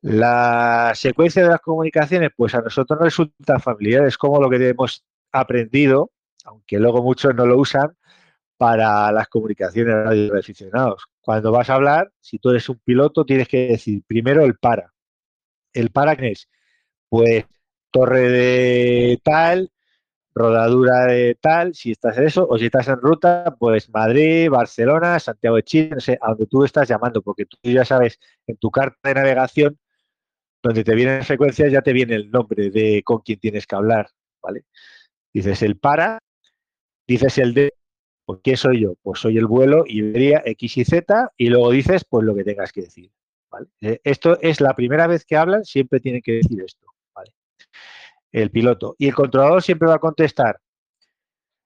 La 0.00 0.92
secuencia 0.96 1.44
de 1.44 1.48
las 1.48 1.60
comunicaciones, 1.60 2.30
pues 2.36 2.54
a 2.56 2.60
nosotros 2.60 2.98
nos 2.98 3.06
resulta 3.06 3.60
familiar, 3.60 4.04
es 4.04 4.18
como 4.18 4.40
lo 4.40 4.50
que 4.50 4.68
hemos 4.68 5.04
aprendido, 5.30 6.10
aunque 6.44 6.78
luego 6.80 7.02
muchos 7.02 7.34
no 7.36 7.46
lo 7.46 7.56
usan, 7.56 7.96
para 8.62 9.10
las 9.10 9.26
comunicaciones 9.26 9.92
radio 9.92 10.38
aficionados. 10.38 11.02
Cuando 11.20 11.50
vas 11.50 11.68
a 11.68 11.74
hablar, 11.74 12.12
si 12.20 12.38
tú 12.38 12.50
eres 12.50 12.68
un 12.68 12.78
piloto, 12.78 13.24
tienes 13.24 13.48
que 13.48 13.66
decir 13.66 14.04
primero 14.06 14.44
el 14.44 14.54
para. 14.56 14.92
¿El 15.72 15.90
para 15.90 16.14
qué 16.14 16.28
es? 16.30 16.48
Pues 17.08 17.44
torre 17.90 18.28
de 18.30 19.20
tal, 19.24 19.72
rodadura 20.32 21.06
de 21.06 21.34
tal, 21.40 21.74
si 21.74 21.90
estás 21.90 22.16
en 22.18 22.28
eso, 22.28 22.46
o 22.48 22.56
si 22.56 22.66
estás 22.66 22.86
en 22.86 22.98
ruta, 23.00 23.56
pues 23.58 23.90
Madrid, 23.90 24.48
Barcelona, 24.48 25.18
Santiago 25.18 25.56
de 25.56 25.64
Chile, 25.64 25.90
no 25.96 26.00
sé, 26.00 26.16
a 26.22 26.28
donde 26.28 26.46
tú 26.46 26.64
estás 26.64 26.88
llamando, 26.88 27.20
porque 27.20 27.46
tú 27.46 27.58
ya 27.64 27.84
sabes, 27.84 28.20
en 28.46 28.56
tu 28.58 28.70
carta 28.70 29.08
de 29.08 29.14
navegación, 29.16 29.76
donde 30.62 30.84
te 30.84 30.94
vienen 30.94 31.24
frecuencias, 31.24 31.72
ya 31.72 31.82
te 31.82 31.92
viene 31.92 32.14
el 32.14 32.30
nombre 32.30 32.70
de 32.70 33.02
con 33.04 33.22
quién 33.22 33.40
tienes 33.40 33.66
que 33.66 33.74
hablar, 33.74 34.08
¿vale? 34.40 34.66
Dices 35.34 35.62
el 35.62 35.78
para, 35.78 36.20
dices 37.08 37.38
el 37.38 37.54
de, 37.54 37.74
pues 38.24 38.40
¿qué 38.42 38.56
soy 38.56 38.80
yo? 38.82 38.94
Pues 39.02 39.20
soy 39.20 39.38
el 39.38 39.46
vuelo 39.46 39.84
Iberia 39.86 40.42
X 40.44 40.78
y 40.78 40.84
Z 40.84 41.32
y 41.36 41.48
luego 41.48 41.70
dices 41.70 42.04
pues 42.08 42.24
lo 42.24 42.34
que 42.34 42.44
tengas 42.44 42.72
que 42.72 42.82
decir. 42.82 43.10
Eh, 43.80 44.00
esto 44.04 44.38
es 44.40 44.60
la 44.60 44.74
primera 44.74 45.06
vez 45.06 45.24
que 45.24 45.36
hablan, 45.36 45.64
siempre 45.64 46.00
tienen 46.00 46.22
que 46.22 46.32
decir 46.32 46.62
esto. 46.62 46.86
El 48.30 48.50
piloto. 48.50 48.96
Y 48.98 49.08
el 49.08 49.14
controlador 49.14 49.62
siempre 49.62 49.88
va 49.88 49.96
a 49.96 49.98
contestar. 49.98 50.58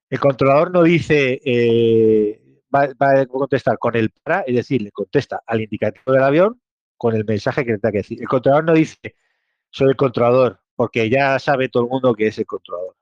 El 0.09 0.19
controlador 0.19 0.71
no 0.71 0.83
dice, 0.83 1.39
eh, 1.45 2.41
va, 2.73 2.89
a 2.99 3.25
contestar 3.25 3.77
con 3.77 3.95
el 3.95 4.09
para, 4.09 4.41
es 4.41 4.55
decir, 4.55 4.81
le 4.81 4.91
contesta 4.91 5.41
al 5.45 5.61
indicativo 5.61 6.11
del 6.11 6.23
avión 6.23 6.61
con 6.97 7.15
el 7.15 7.23
mensaje 7.25 7.65
que 7.65 7.77
tenga 7.77 7.91
que 7.91 7.99
decir. 7.99 8.21
El 8.21 8.27
controlador 8.27 8.65
no 8.65 8.73
dice, 8.73 9.15
soy 9.69 9.89
el 9.89 9.95
controlador, 9.95 10.59
porque 10.75 11.09
ya 11.09 11.39
sabe 11.39 11.69
todo 11.69 11.83
el 11.83 11.89
mundo 11.89 12.13
que 12.15 12.27
es 12.27 12.37
el 12.37 12.45
controlador 12.45 12.96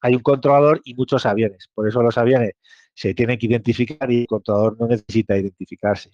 hay 0.00 0.14
un 0.14 0.22
controlador 0.22 0.80
y 0.84 0.94
muchos 0.94 1.26
aviones. 1.26 1.68
Por 1.74 1.88
eso 1.88 2.02
los 2.02 2.16
aviones 2.18 2.52
se 2.94 3.14
tienen 3.14 3.38
que 3.38 3.46
identificar 3.46 4.10
y 4.10 4.22
el 4.22 4.26
controlador 4.26 4.78
no 4.78 4.86
necesita 4.86 5.36
identificarse. 5.36 6.10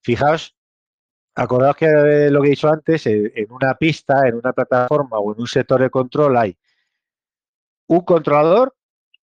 Fijaos, 0.00 0.56
acordaos 1.34 1.76
que 1.76 2.28
lo 2.30 2.40
que 2.40 2.48
he 2.48 2.50
dicho 2.50 2.68
antes, 2.68 3.06
en 3.06 3.50
una 3.50 3.74
pista, 3.74 4.28
en 4.28 4.36
una 4.36 4.52
plataforma 4.52 5.18
o 5.18 5.34
en 5.34 5.40
un 5.40 5.46
sector 5.46 5.80
de 5.80 5.90
control 5.90 6.36
hay 6.36 6.56
un 7.88 8.02
controlador 8.02 8.76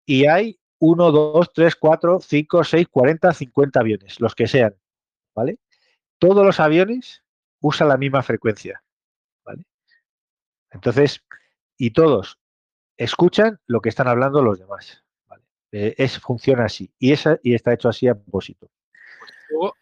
y 0.07 0.27
hay 0.27 0.59
1, 0.79 1.13
2, 1.13 1.53
3, 1.53 1.77
4, 1.77 2.21
5, 2.21 2.65
6, 2.65 2.89
40, 2.91 3.33
50 3.33 3.81
aviones, 3.81 4.21
los 4.21 4.35
que 4.35 4.47
sean. 4.47 4.75
¿Vale? 5.35 5.59
Todos 6.19 6.45
los 6.45 6.61
aviones 6.61 7.23
usan 7.61 7.89
la 7.89 7.97
misma 7.97 8.23
frecuencia. 8.23 8.83
¿vale? 9.45 9.65
Entonces, 10.71 11.25
y 11.77 11.91
todos 11.91 12.39
escuchan 12.97 13.59
lo 13.67 13.81
que 13.81 13.89
están 13.89 14.09
hablando 14.09 14.43
los 14.43 14.59
demás. 14.59 15.03
Eh, 15.75 15.95
es, 15.97 16.19
funciona 16.19 16.67
así 16.67 16.93
y, 16.99 17.13
esa, 17.13 17.39
y 17.43 17.55
está 17.55 17.73
hecho 17.73 17.89
así 17.89 18.07
a 18.07 18.15
propósito. 18.15 18.69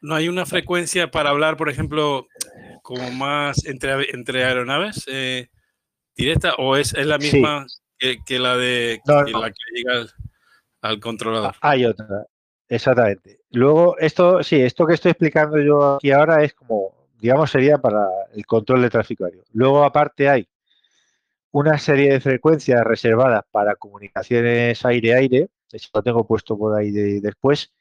¿No 0.00 0.14
hay 0.14 0.28
una 0.28 0.46
frecuencia 0.46 1.10
para 1.10 1.30
hablar, 1.30 1.56
por 1.56 1.68
ejemplo, 1.68 2.28
como 2.82 3.10
más 3.10 3.64
entre, 3.66 4.10
entre 4.14 4.44
aeronaves 4.44 5.04
eh, 5.08 5.48
directa 6.16 6.54
o 6.58 6.76
es, 6.76 6.92
la 6.92 7.18
misma 7.18 7.66
que, 7.98 8.38
la 8.38 8.56
de 8.56 9.00
la 9.06 9.24
que 9.24 9.74
llega 9.74 10.06
al, 10.82 11.00
controlador? 11.00 11.54
Ah, 11.60 11.70
hay 11.70 11.84
otra, 11.84 12.26
exactamente. 12.68 13.40
Luego, 13.50 13.96
esto, 13.98 14.42
sí, 14.42 14.60
esto 14.60 14.86
que 14.86 14.94
estoy 14.94 15.12
explicando 15.12 15.58
yo 15.58 15.96
aquí 15.96 16.10
ahora 16.12 16.42
es 16.44 16.54
como, 16.54 17.08
digamos, 17.18 17.50
sería 17.50 17.78
para 17.78 18.06
el 18.34 18.46
control 18.46 18.82
de 18.82 18.90
tráfico 18.90 19.24
aéreo. 19.24 19.44
Luego, 19.52 19.84
aparte, 19.84 20.28
hay 20.28 20.48
una 21.52 21.78
serie 21.78 22.12
de 22.12 22.20
frecuencias 22.20 22.82
reservadas 22.84 23.44
para 23.50 23.76
comunicaciones 23.76 24.84
aire-aire, 24.84 25.48
eso 25.72 25.88
lo 25.94 26.02
tengo 26.02 26.26
puesto 26.26 26.58
por 26.58 26.76
ahí 26.78 26.90
después. 27.20 27.72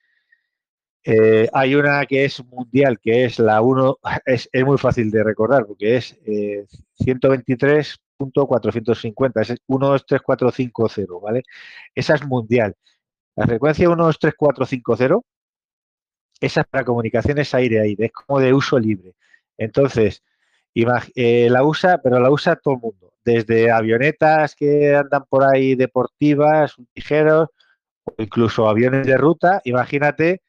Eh, 1.04 1.50
hay 1.54 1.76
una 1.76 2.06
que 2.06 2.26
es 2.26 2.44
mundial, 2.46 3.00
que 3.00 3.26
es 3.26 3.40
la 3.40 3.62
1, 3.62 4.00
es, 4.26 4.50
muy 4.66 4.78
fácil 4.78 5.12
de 5.12 5.24
recordar, 5.24 5.66
porque 5.66 5.96
es 5.98 6.18
eh, 6.26 6.66
123.450, 7.00 9.42
es 9.42 9.50
123450, 9.68 11.14
¿vale? 11.22 11.44
Esa 11.96 12.16
es 12.16 12.26
mundial. 12.26 12.76
La 13.36 13.48
frecuencia 13.48 13.88
123450, 13.88 15.26
esa 16.42 16.62
es 16.62 16.68
para 16.68 16.86
comunicaciones 16.86 17.54
aire-aire, 17.54 18.06
es 18.06 18.12
como 18.12 18.40
de 18.40 18.54
uso 18.54 18.80
libre. 18.80 19.14
Entonces, 19.58 20.24
eh, 20.76 21.50
la 21.50 21.64
usa, 21.64 22.00
pero 22.00 22.20
la 22.20 22.32
usa 22.32 22.56
todo 22.56 22.76
el 22.76 22.80
mundo 22.82 23.10
desde 23.30 23.72
avionetas 23.72 24.56
que 24.56 24.96
andan 24.96 25.24
por 25.30 25.44
ahí 25.44 25.76
deportivas, 25.76 26.76
tijeros, 26.94 27.50
o 28.04 28.14
incluso 28.18 28.68
aviones 28.68 29.06
de 29.06 29.18
ruta, 29.18 29.62
imagínate, 29.66 30.42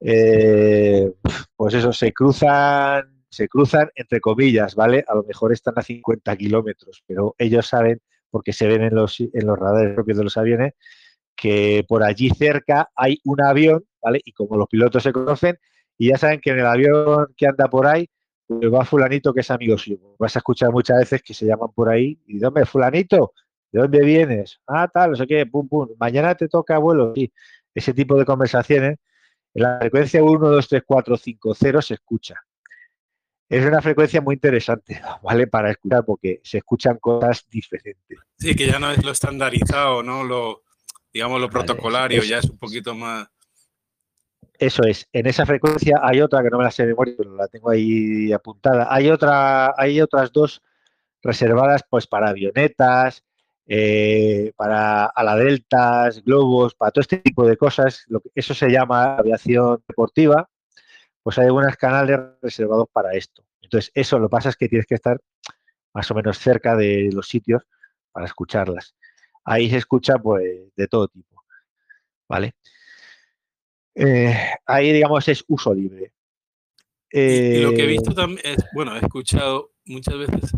eh, 0.00 1.12
pues 1.54 1.74
eso, 1.74 1.92
se 1.92 2.12
cruzan, 2.12 3.24
se 3.28 3.48
cruzan 3.48 3.90
entre 3.94 4.20
comillas, 4.20 4.74
¿vale? 4.74 5.04
A 5.06 5.14
lo 5.14 5.22
mejor 5.22 5.52
están 5.52 5.74
a 5.76 5.82
50 5.82 6.36
kilómetros, 6.36 7.04
pero 7.06 7.34
ellos 7.38 7.66
saben, 7.66 8.00
porque 8.30 8.52
se 8.52 8.66
ven 8.66 8.82
en 8.82 8.94
los, 8.94 9.20
en 9.20 9.46
los 9.46 9.58
radares 9.58 9.94
propios 9.94 10.18
de 10.18 10.24
los 10.24 10.36
aviones, 10.36 10.74
que 11.36 11.84
por 11.88 12.02
allí 12.02 12.30
cerca 12.30 12.90
hay 12.96 13.20
un 13.24 13.40
avión, 13.40 13.84
¿vale? 14.02 14.20
Y 14.24 14.32
como 14.32 14.56
los 14.56 14.68
pilotos 14.68 15.04
se 15.04 15.12
conocen, 15.12 15.58
y 15.96 16.08
ya 16.08 16.18
saben 16.18 16.40
que 16.40 16.50
en 16.50 16.58
el 16.58 16.66
avión 16.66 17.28
que 17.36 17.46
anda 17.46 17.68
por 17.68 17.86
ahí 17.86 18.08
va 18.50 18.84
fulanito 18.84 19.32
que 19.32 19.40
es 19.40 19.50
amigo 19.50 19.78
suyo. 19.78 20.16
Vas 20.18 20.36
a 20.36 20.40
escuchar 20.40 20.70
muchas 20.72 20.98
veces 20.98 21.22
que 21.22 21.34
se 21.34 21.46
llaman 21.46 21.70
por 21.74 21.88
ahí, 21.88 22.18
¿y 22.26 22.38
dónde 22.38 22.66
fulanito? 22.66 23.32
¿De 23.70 23.80
dónde 23.80 24.00
vienes? 24.04 24.60
Ah, 24.66 24.88
tal, 24.88 25.10
no 25.10 25.16
sé 25.16 25.26
qué, 25.26 25.46
pum, 25.46 25.68
pum. 25.68 25.88
Mañana 25.98 26.34
te 26.34 26.48
toca 26.48 26.74
abuelo. 26.74 27.12
Sí, 27.14 27.32
ese 27.74 27.94
tipo 27.94 28.16
de 28.16 28.24
conversaciones, 28.24 28.98
en 29.54 29.62
la 29.62 29.78
frecuencia 29.78 30.22
1, 30.22 30.48
2, 30.48 30.68
3, 30.68 30.82
4, 30.84 31.16
5, 31.16 31.54
0 31.54 31.82
se 31.82 31.94
escucha. 31.94 32.34
Es 33.48 33.64
una 33.64 33.82
frecuencia 33.82 34.20
muy 34.20 34.34
interesante, 34.34 35.00
¿vale? 35.22 35.46
Para 35.46 35.70
escuchar, 35.70 36.04
porque 36.04 36.40
se 36.42 36.58
escuchan 36.58 36.98
cosas 36.98 37.46
diferentes. 37.48 38.18
Sí, 38.38 38.54
que 38.54 38.66
ya 38.66 38.78
no 38.78 38.90
es 38.90 39.04
lo 39.04 39.12
estandarizado, 39.12 40.02
¿no? 40.02 40.24
Lo, 40.24 40.62
digamos, 41.12 41.40
lo 41.40 41.48
protocolario, 41.48 42.22
ya 42.22 42.38
es 42.38 42.50
un 42.50 42.58
poquito 42.58 42.94
más 42.94 43.28
eso 44.60 44.82
es, 44.84 45.08
en 45.14 45.26
esa 45.26 45.46
frecuencia 45.46 46.00
hay 46.02 46.20
otra 46.20 46.42
que 46.42 46.50
no 46.50 46.58
me 46.58 46.64
la 46.64 46.70
sé 46.70 46.82
de 46.82 46.90
memoria, 46.90 47.14
pero 47.16 47.34
la 47.34 47.48
tengo 47.48 47.70
ahí 47.70 48.30
apuntada. 48.30 48.86
Hay 48.90 49.10
otra, 49.10 49.72
hay 49.74 50.02
otras 50.02 50.30
dos 50.32 50.62
reservadas 51.22 51.82
pues 51.88 52.06
para 52.06 52.28
avionetas, 52.28 53.24
eh, 53.66 54.52
para 54.56 55.06
aladeltas, 55.06 56.22
globos, 56.22 56.74
para 56.74 56.90
todo 56.90 57.00
este 57.00 57.18
tipo 57.18 57.46
de 57.46 57.56
cosas. 57.56 58.04
Lo 58.08 58.20
que, 58.20 58.28
eso 58.34 58.52
se 58.52 58.68
llama 58.68 59.16
aviación 59.16 59.82
deportiva. 59.88 60.50
Pues 61.22 61.38
hay 61.38 61.46
algunos 61.46 61.74
canales 61.76 62.20
reservados 62.42 62.88
para 62.92 63.14
esto. 63.14 63.42
Entonces, 63.62 63.90
eso 63.94 64.18
lo 64.18 64.28
pasa 64.28 64.50
es 64.50 64.56
que 64.56 64.68
tienes 64.68 64.86
que 64.86 64.96
estar 64.96 65.18
más 65.94 66.10
o 66.10 66.14
menos 66.14 66.38
cerca 66.38 66.76
de 66.76 67.08
los 67.14 67.28
sitios 67.28 67.62
para 68.12 68.26
escucharlas. 68.26 68.94
Ahí 69.42 69.70
se 69.70 69.78
escucha 69.78 70.18
pues 70.18 70.44
de 70.76 70.86
todo 70.86 71.08
tipo. 71.08 71.42
¿Vale? 72.28 72.54
Eh, 73.94 74.34
ahí, 74.66 74.92
digamos, 74.92 75.26
es 75.28 75.44
uso 75.48 75.74
libre. 75.74 76.12
y, 77.10 77.58
lo 77.60 77.72
que 77.72 77.84
he 77.84 77.86
visto 77.86 78.12
eh, 78.12 78.14
también 78.14 78.40
es, 78.44 78.64
bueno, 78.74 78.94
he 78.96 79.00
escuchado 79.00 79.72
muchas 79.84 80.16
veces 80.16 80.52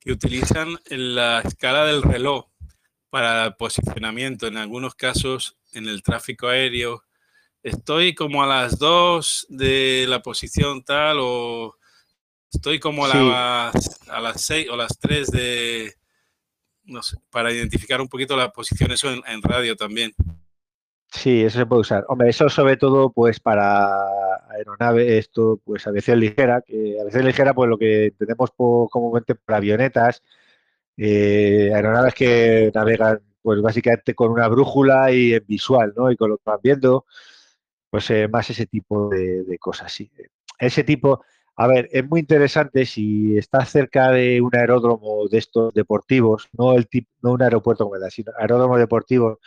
que 0.00 0.12
utilizan 0.12 0.78
la 0.88 1.40
escala 1.40 1.84
del 1.84 2.02
reloj 2.02 2.46
para 3.10 3.56
posicionamiento. 3.56 4.46
En 4.46 4.56
algunos 4.56 4.94
casos, 4.94 5.58
en 5.72 5.86
el 5.88 6.02
tráfico 6.02 6.48
aéreo, 6.48 7.04
estoy 7.62 8.14
como 8.14 8.42
a 8.42 8.46
las 8.46 8.78
2 8.78 9.46
de 9.50 10.06
la 10.08 10.22
posición 10.22 10.82
tal 10.82 11.18
o 11.20 11.76
estoy 12.52 12.78
como 12.78 13.04
a, 13.04 13.72
las, 13.72 14.08
a 14.08 14.20
las 14.20 14.40
6 14.42 14.68
o 14.70 14.76
las 14.76 14.98
3 14.98 15.30
de, 15.30 15.94
no 16.84 17.02
sé, 17.02 17.16
para 17.30 17.52
identificar 17.52 18.00
un 18.00 18.08
poquito 18.08 18.36
la 18.36 18.52
posición, 18.52 18.90
eso 18.92 19.10
en, 19.12 19.42
radio 19.42 19.76
también. 19.76 20.14
Sí, 21.10 21.42
eso 21.42 21.58
se 21.58 21.66
puede 21.66 21.80
usar. 21.80 22.04
Hombre, 22.08 22.28
eso 22.28 22.48
sobre 22.48 22.76
todo 22.76 23.10
pues 23.10 23.40
para 23.40 23.88
aeronaves, 24.50 25.10
esto 25.10 25.60
pues 25.64 25.86
aviación 25.86 26.20
ligera, 26.20 26.62
que 26.62 26.98
aviación 27.00 27.24
ligera 27.24 27.54
pues 27.54 27.68
lo 27.70 27.78
que 27.78 28.12
tenemos 28.18 28.50
comúnmente 28.52 29.34
para 29.34 29.58
avionetas, 29.58 30.22
eh, 30.96 31.72
aeronaves 31.74 32.14
que 32.14 32.70
navegan 32.74 33.20
pues 33.40 33.62
básicamente 33.62 34.14
con 34.14 34.30
una 34.32 34.48
brújula 34.48 35.12
y 35.12 35.34
en 35.34 35.46
visual, 35.46 35.94
¿no? 35.96 36.10
Y 36.10 36.16
con 36.16 36.30
lo 36.30 36.36
que 36.36 36.42
van 36.46 36.60
viendo, 36.62 37.06
pues 37.90 38.10
eh, 38.10 38.28
más 38.28 38.50
ese 38.50 38.66
tipo 38.66 39.08
de, 39.08 39.58
cosas, 39.58 39.92
sí. 39.92 40.10
Ese 40.58 40.84
tipo, 40.84 41.24
a 41.56 41.66
ver, 41.66 41.88
es 41.92 42.06
muy 42.08 42.20
interesante 42.20 42.84
si 42.86 43.38
estás 43.38 43.70
cerca 43.70 44.10
de 44.10 44.40
un 44.40 44.54
aeródromo 44.54 45.28
de 45.28 45.38
estos 45.38 45.72
deportivos, 45.74 46.48
no 46.52 46.74
el 46.74 46.88
tipo, 46.88 47.10
no 47.22 47.32
un 47.32 47.42
aeropuerto 47.42 47.84
como 47.84 47.98
tal, 47.98 48.10
sino 48.10 48.32
aeródromo 48.38 48.76
deportivo 48.78 49.40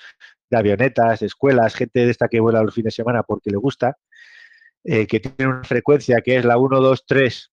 de 0.52 0.58
avionetas, 0.58 1.22
de 1.22 1.26
escuelas, 1.26 1.74
gente 1.74 2.06
de 2.06 2.12
esta 2.12 2.28
que 2.28 2.40
vuela 2.40 2.62
los 2.62 2.76
fines 2.76 2.94
de 2.94 2.98
semana 2.98 3.24
porque 3.24 3.50
le 3.50 3.58
gusta, 3.58 3.98
eh, 4.84 5.08
que 5.08 5.20
tiene 5.20 5.52
una 5.52 5.64
frecuencia 5.64 6.22
que 6.22 6.38
es 6.38 6.46
la 6.46 6.58
1, 6.58 6.82
2, 6.82 7.06
3, 7.08 7.52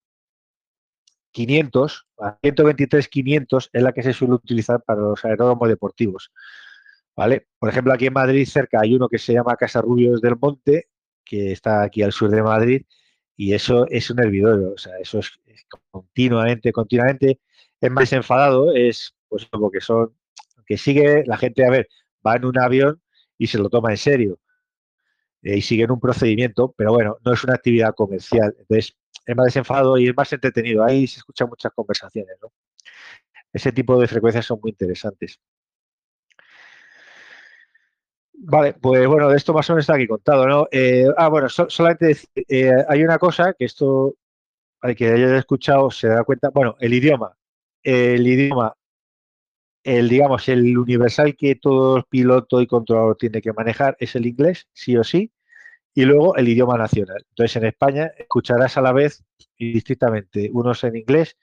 500, 1.30 2.06
a 2.20 2.38
123 2.42 3.08
500 3.08 3.70
es 3.72 3.82
la 3.82 3.92
que 3.92 4.02
se 4.02 4.12
suele 4.12 4.34
utilizar 4.34 4.82
para 4.82 5.00
los 5.00 5.24
aeródromos 5.24 5.68
deportivos. 5.68 6.32
¿Vale? 7.16 7.48
Por 7.58 7.68
ejemplo, 7.68 7.92
aquí 7.92 8.06
en 8.06 8.12
Madrid 8.12 8.46
cerca 8.46 8.80
hay 8.80 8.94
uno 8.94 9.08
que 9.08 9.18
se 9.18 9.32
llama 9.32 9.56
Casa 9.56 9.80
Rubios 9.80 10.20
del 10.20 10.36
Monte, 10.40 10.88
que 11.24 11.52
está 11.52 11.82
aquí 11.82 12.02
al 12.02 12.12
sur 12.12 12.30
de 12.30 12.42
Madrid, 12.42 12.82
y 13.36 13.54
eso 13.54 13.86
es 13.88 14.10
un 14.10 14.20
hervidor, 14.20 14.72
o 14.74 14.78
sea, 14.78 14.94
eso 15.00 15.18
es, 15.20 15.38
continuamente, 15.90 16.72
continuamente. 16.72 17.40
Es 17.80 17.90
más 17.90 18.12
enfadado, 18.12 18.72
es 18.74 19.14
pues 19.28 19.46
porque 19.46 19.80
son, 19.80 20.14
que 20.66 20.76
sigue 20.76 21.24
la 21.26 21.36
gente, 21.36 21.64
a 21.64 21.70
ver, 21.70 21.88
va 22.26 22.36
en 22.36 22.44
un 22.44 22.58
avión 22.58 23.00
y 23.38 23.46
se 23.46 23.58
lo 23.58 23.68
toma 23.70 23.90
en 23.90 23.96
serio 23.96 24.38
eh, 25.42 25.58
y 25.58 25.62
siguen 25.62 25.90
un 25.90 26.00
procedimiento, 26.00 26.74
pero 26.76 26.92
bueno, 26.92 27.16
no 27.24 27.32
es 27.32 27.44
una 27.44 27.54
actividad 27.54 27.94
comercial. 27.94 28.54
Entonces, 28.58 28.96
es 29.26 29.36
más 29.36 29.46
desenfadado 29.46 29.98
y 29.98 30.08
es 30.08 30.16
más 30.16 30.32
entretenido. 30.32 30.84
Ahí 30.84 31.06
se 31.06 31.18
escuchan 31.18 31.48
muchas 31.48 31.72
conversaciones, 31.72 32.36
¿no? 32.42 32.52
Ese 33.52 33.72
tipo 33.72 33.98
de 34.00 34.06
frecuencias 34.08 34.46
son 34.46 34.60
muy 34.62 34.70
interesantes. 34.72 35.40
Vale, 38.40 38.74
pues 38.74 39.06
bueno, 39.06 39.28
de 39.28 39.36
esto 39.36 39.52
más 39.52 39.68
o 39.68 39.72
menos 39.72 39.84
está 39.84 39.94
aquí 39.94 40.06
contado, 40.06 40.46
¿no? 40.46 40.68
Eh, 40.70 41.06
ah, 41.16 41.28
bueno, 41.28 41.48
solamente 41.48 42.06
decir, 42.06 42.28
eh, 42.48 42.72
hay 42.88 43.02
una 43.02 43.18
cosa 43.18 43.52
que 43.52 43.64
esto, 43.64 44.14
al 44.80 44.94
que 44.94 45.08
haya 45.08 45.38
escuchado, 45.38 45.90
se 45.90 46.08
da 46.08 46.22
cuenta, 46.24 46.50
bueno, 46.50 46.76
el 46.80 46.94
idioma. 46.94 47.36
El 47.82 48.26
idioma, 48.26 48.74
el, 49.96 50.08
digamos, 50.08 50.48
el 50.48 50.76
universal 50.76 51.36
que 51.36 51.54
todo 51.56 52.04
piloto 52.08 52.60
y 52.60 52.66
controlador 52.66 53.16
tiene 53.16 53.40
que 53.40 53.52
manejar 53.52 53.96
es 54.00 54.14
el 54.16 54.26
inglés, 54.26 54.68
sí 54.72 54.96
o 54.96 55.04
sí 55.04 55.32
y 55.94 56.04
luego 56.04 56.36
el 56.36 56.48
idioma 56.48 56.78
nacional. 56.78 57.24
Entonces, 57.30 57.56
en 57.56 57.64
España 57.66 58.12
escucharás 58.16 58.76
a 58.76 58.82
la 58.82 58.92
vez 58.92 59.24
y 59.56 59.72
distintamente 59.72 60.48
unos 60.52 60.84
en 60.84 60.94
inglés, 60.94 61.36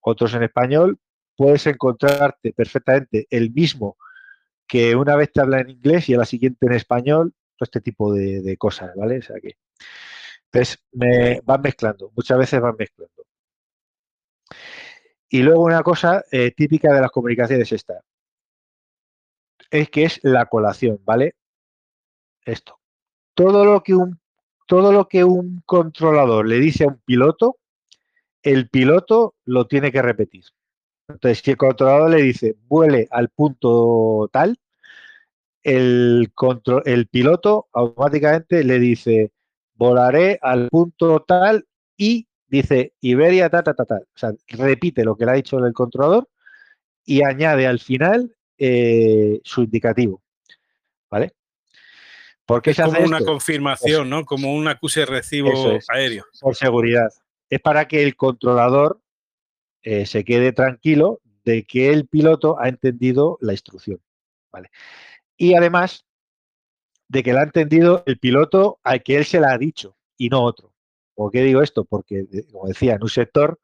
otros 0.00 0.34
en 0.34 0.42
español. 0.42 0.98
Puedes 1.36 1.66
encontrarte 1.68 2.52
perfectamente 2.52 3.28
el 3.30 3.52
mismo 3.52 3.96
que 4.66 4.96
una 4.96 5.14
vez 5.16 5.32
te 5.32 5.40
habla 5.40 5.60
en 5.60 5.70
inglés 5.70 6.08
y 6.08 6.14
a 6.14 6.18
la 6.18 6.24
siguiente 6.24 6.66
en 6.66 6.72
español, 6.72 7.34
todo 7.56 7.64
este 7.64 7.80
tipo 7.80 8.12
de, 8.12 8.56
cosas, 8.56 8.90
¿vale? 8.96 9.18
O 9.18 9.22
sea 9.22 9.36
que, 9.40 9.56
me 10.92 11.40
van 11.44 11.62
mezclando, 11.62 12.10
muchas 12.16 12.38
veces 12.38 12.60
van 12.60 12.74
mezclando. 12.76 13.24
Y 15.30 15.42
luego 15.42 15.64
una 15.64 15.82
cosa 15.82 16.24
eh, 16.30 16.50
típica 16.50 16.92
de 16.92 17.00
las 17.00 17.10
comunicaciones 17.10 17.72
esta, 17.72 18.02
es 19.70 19.88
que 19.88 20.04
es 20.04 20.20
la 20.22 20.46
colación, 20.46 21.00
¿vale? 21.04 21.36
Esto 22.44 22.80
todo 23.40 23.64
lo 23.64 23.82
que 23.82 23.94
un, 23.94 24.20
todo 24.66 24.92
lo 24.92 25.08
que 25.08 25.24
un 25.24 25.62
controlador 25.64 26.46
le 26.46 26.58
dice 26.58 26.84
a 26.84 26.88
un 26.88 27.00
piloto, 27.06 27.56
el 28.42 28.68
piloto 28.68 29.34
lo 29.46 29.66
tiene 29.66 29.90
que 29.90 30.02
repetir. 30.02 30.44
Entonces, 31.08 31.40
si 31.42 31.52
el 31.52 31.56
controlador 31.56 32.10
le 32.10 32.20
dice 32.20 32.56
vuele 32.68 33.08
al 33.10 33.30
punto 33.30 34.28
tal, 34.30 34.58
el, 35.62 36.32
control, 36.34 36.82
el 36.84 37.06
piloto 37.06 37.68
automáticamente 37.72 38.62
le 38.62 38.78
dice 38.78 39.32
volaré 39.72 40.38
al 40.42 40.68
punto 40.68 41.20
tal 41.20 41.66
y 41.96 42.28
dice 42.50 42.94
Iberia 43.00 43.48
ta 43.48 43.62
ta 43.62 43.74
ta 43.74 43.84
ta. 43.84 43.96
O 43.96 44.18
sea, 44.18 44.32
repite 44.48 45.04
lo 45.04 45.16
que 45.16 45.24
le 45.24 45.30
ha 45.30 45.34
dicho 45.34 45.58
el 45.64 45.72
controlador 45.72 46.28
y 47.04 47.22
añade 47.22 47.66
al 47.66 47.78
final 47.78 48.34
eh, 48.58 49.40
su 49.44 49.62
indicativo. 49.62 50.22
¿Vale? 51.10 51.32
es 52.64 52.76
como 52.76 53.00
una 53.00 53.20
confirmación, 53.20 54.10
¿no? 54.10 54.24
Como 54.24 54.52
un 54.52 54.66
acuse 54.66 55.00
de 55.00 55.06
recibo 55.06 55.52
aéreo. 55.88 56.24
Por 56.40 56.56
seguridad. 56.56 57.08
Es 57.48 57.60
para 57.60 57.86
que 57.86 58.02
el 58.02 58.16
controlador 58.16 59.00
eh, 59.82 60.04
se 60.06 60.24
quede 60.24 60.52
tranquilo 60.52 61.20
de 61.44 61.64
que 61.64 61.90
el 61.90 62.06
piloto 62.06 62.60
ha 62.60 62.68
entendido 62.68 63.38
la 63.40 63.52
instrucción. 63.52 64.00
¿vale? 64.52 64.70
Y 65.36 65.54
además 65.54 66.04
de 67.08 67.22
que 67.22 67.32
la 67.32 67.40
ha 67.40 67.44
entendido 67.44 68.02
el 68.06 68.18
piloto 68.18 68.78
al 68.84 69.02
que 69.02 69.16
él 69.16 69.24
se 69.24 69.40
la 69.40 69.52
ha 69.52 69.58
dicho 69.58 69.96
y 70.16 70.28
no 70.28 70.42
otro. 70.42 70.69
¿Por 71.20 71.30
qué 71.30 71.42
digo 71.42 71.60
esto? 71.60 71.84
Porque, 71.84 72.24
como 72.50 72.66
decía, 72.66 72.94
en 72.94 73.02
un 73.02 73.10
sector 73.10 73.60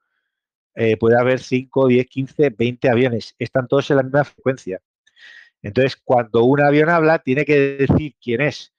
eh, 0.75 0.99
puede 0.99 1.19
haber 1.19 1.41
5, 1.41 1.89
10, 1.89 2.07
15, 2.07 2.51
20 2.51 2.91
aviones. 2.91 3.35
Están 3.39 3.67
todos 3.67 3.91
en 3.91 3.97
la 3.97 4.03
misma 4.03 4.25
frecuencia. 4.25 4.83
Entonces, 5.63 5.97
cuando 5.97 6.45
un 6.45 6.61
avión 6.61 6.91
habla, 6.91 7.19
tiene 7.19 7.47
que 7.47 7.59
decir 7.79 8.15
quién 8.21 8.43
es. 8.43 8.75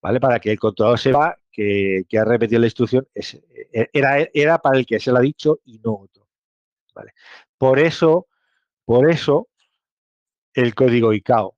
¿vale? 0.00 0.20
Para 0.20 0.38
que 0.38 0.52
el 0.52 0.60
controlador 0.60 1.00
sepa 1.00 1.40
que, 1.50 2.06
ha 2.16 2.24
repetido 2.24 2.60
la 2.60 2.68
instrucción, 2.68 3.04
e, 3.16 3.90
era, 3.92 4.28
era 4.32 4.58
para 4.58 4.78
el 4.78 4.86
que 4.86 5.00
se 5.00 5.10
lo 5.10 5.18
ha 5.18 5.20
dicho 5.20 5.58
y 5.64 5.80
no 5.80 5.94
otro. 6.02 6.28
¿vale? 6.94 7.14
Por 7.58 7.80
eso, 7.80 8.28
por 8.84 9.10
eso, 9.10 9.48
el 10.52 10.72
código 10.76 11.12
ICAO, 11.12 11.56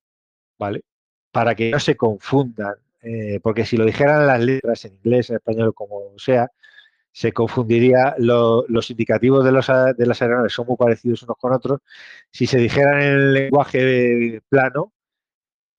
¿vale? 0.59 0.85
Para 1.31 1.55
que 1.55 1.71
no 1.71 1.81
se 1.81 1.99
confundan, 1.99 2.77
eh, 3.07 3.41
porque 3.41 3.65
si 3.65 3.77
lo 3.77 3.85
dijeran 3.85 4.27
las 4.27 4.41
letras 4.41 4.85
en 4.85 4.95
inglés, 4.95 5.31
en 5.31 5.37
español, 5.37 5.73
como 5.75 6.13
sea, 6.19 6.51
se 7.13 7.33
confundiría. 7.33 8.17
los 8.19 8.91
indicativos 8.91 9.45
de, 9.45 9.53
los, 9.53 9.69
de 9.97 10.07
las 10.07 10.21
aeronaves 10.23 10.53
son 10.53 10.67
muy 10.67 10.77
parecidos 10.77 11.23
unos 11.23 11.37
con 11.39 11.53
otros. 11.53 11.81
Si 12.33 12.47
se 12.47 12.59
dijeran 12.59 13.01
en 13.01 13.09
el 13.09 13.33
lenguaje 13.33 14.43
plano, 14.49 14.93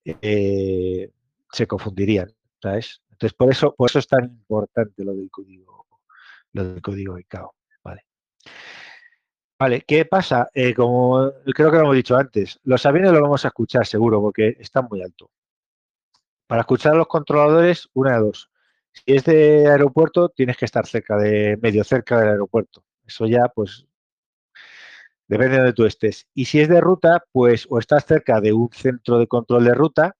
eh, 0.06 1.12
se 1.52 1.68
confundirían. 1.68 2.34
Entonces, 2.56 3.34
por 3.38 3.52
eso, 3.52 3.76
por 3.76 3.90
eso 3.90 4.00
es 4.00 4.08
tan 4.08 4.24
importante 4.24 5.04
lo 5.04 5.14
del 5.14 5.30
código, 5.30 5.86
lo 6.54 6.64
del 6.64 6.82
código 6.82 7.20
ICAO. 7.20 7.54
Vale. 9.60 9.82
¿qué 9.88 10.06
pasa? 10.06 10.50
Eh, 10.54 10.74
como 10.74 11.32
creo 11.46 11.72
que 11.72 11.78
lo 11.78 11.84
hemos 11.84 11.96
dicho 11.96 12.16
antes, 12.16 12.60
los 12.64 12.86
aviones 12.86 13.12
los 13.12 13.22
vamos 13.22 13.44
a 13.44 13.50
escuchar 13.50 13.86
seguro 13.86 14.22
porque 14.22 14.56
están 14.60 14.88
muy 14.90 15.02
alto. 15.02 15.32
Para 16.48 16.62
escuchar 16.62 16.94
a 16.94 16.98
los 16.98 17.08
controladores, 17.08 17.90
una 17.94 18.14
de 18.14 18.20
dos. 18.20 18.50
Si 18.92 19.04
es 19.06 19.24
de 19.26 19.68
aeropuerto, 19.68 20.30
tienes 20.30 20.58
que 20.58 20.66
estar 20.66 20.86
cerca 20.88 21.18
de, 21.18 21.58
medio 21.62 21.84
cerca 21.84 22.20
del 22.20 22.30
aeropuerto. 22.30 22.84
Eso 23.06 23.28
ya, 23.28 23.48
pues, 23.54 23.86
depende 25.28 25.54
de 25.54 25.58
donde 25.58 25.74
tú 25.74 25.86
estés. 25.86 26.28
Y 26.34 26.46
si 26.46 26.60
es 26.60 26.70
de 26.70 26.82
ruta, 26.82 27.24
pues 27.32 27.68
o 27.70 27.80
estás 27.80 28.06
cerca 28.06 28.42
de 28.42 28.54
un 28.54 28.70
centro 28.72 29.20
de 29.20 29.28
control 29.28 29.66
de 29.66 29.74
ruta 29.74 30.16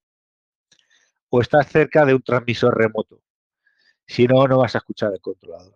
o 1.30 1.42
estás 1.42 1.68
cerca 1.68 2.06
de 2.06 2.14
un 2.14 2.22
transmisor 2.22 2.78
remoto. 2.78 3.22
Si 4.06 4.28
no, 4.28 4.48
no 4.48 4.60
vas 4.60 4.76
a 4.76 4.80
escuchar 4.80 5.12
al 5.12 5.22
controlador. 5.22 5.76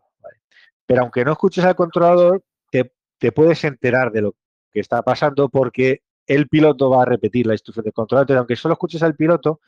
Pero 0.85 1.01
aunque 1.03 1.23
no 1.25 1.31
escuches 1.31 1.63
al 1.63 1.75
controlador, 1.75 2.43
te, 2.69 3.31
puedes 3.31 3.63
enterar 3.63 4.11
de 4.11 4.21
lo 4.21 4.35
que 4.71 4.79
está 4.79 5.01
pasando 5.03 5.49
porque 5.49 6.01
el 6.25 6.47
piloto 6.47 6.89
va 6.89 7.03
a 7.03 7.05
repetir 7.05 7.45
la 7.45 7.53
instrucción 7.53 7.83
del 7.83 7.93
controlador. 7.93 8.25
Entonces, 8.25 8.39
aunque 8.39 8.55
solo 8.55 8.73
escuches 8.73 9.03
al 9.03 9.15
piloto, 9.15 9.61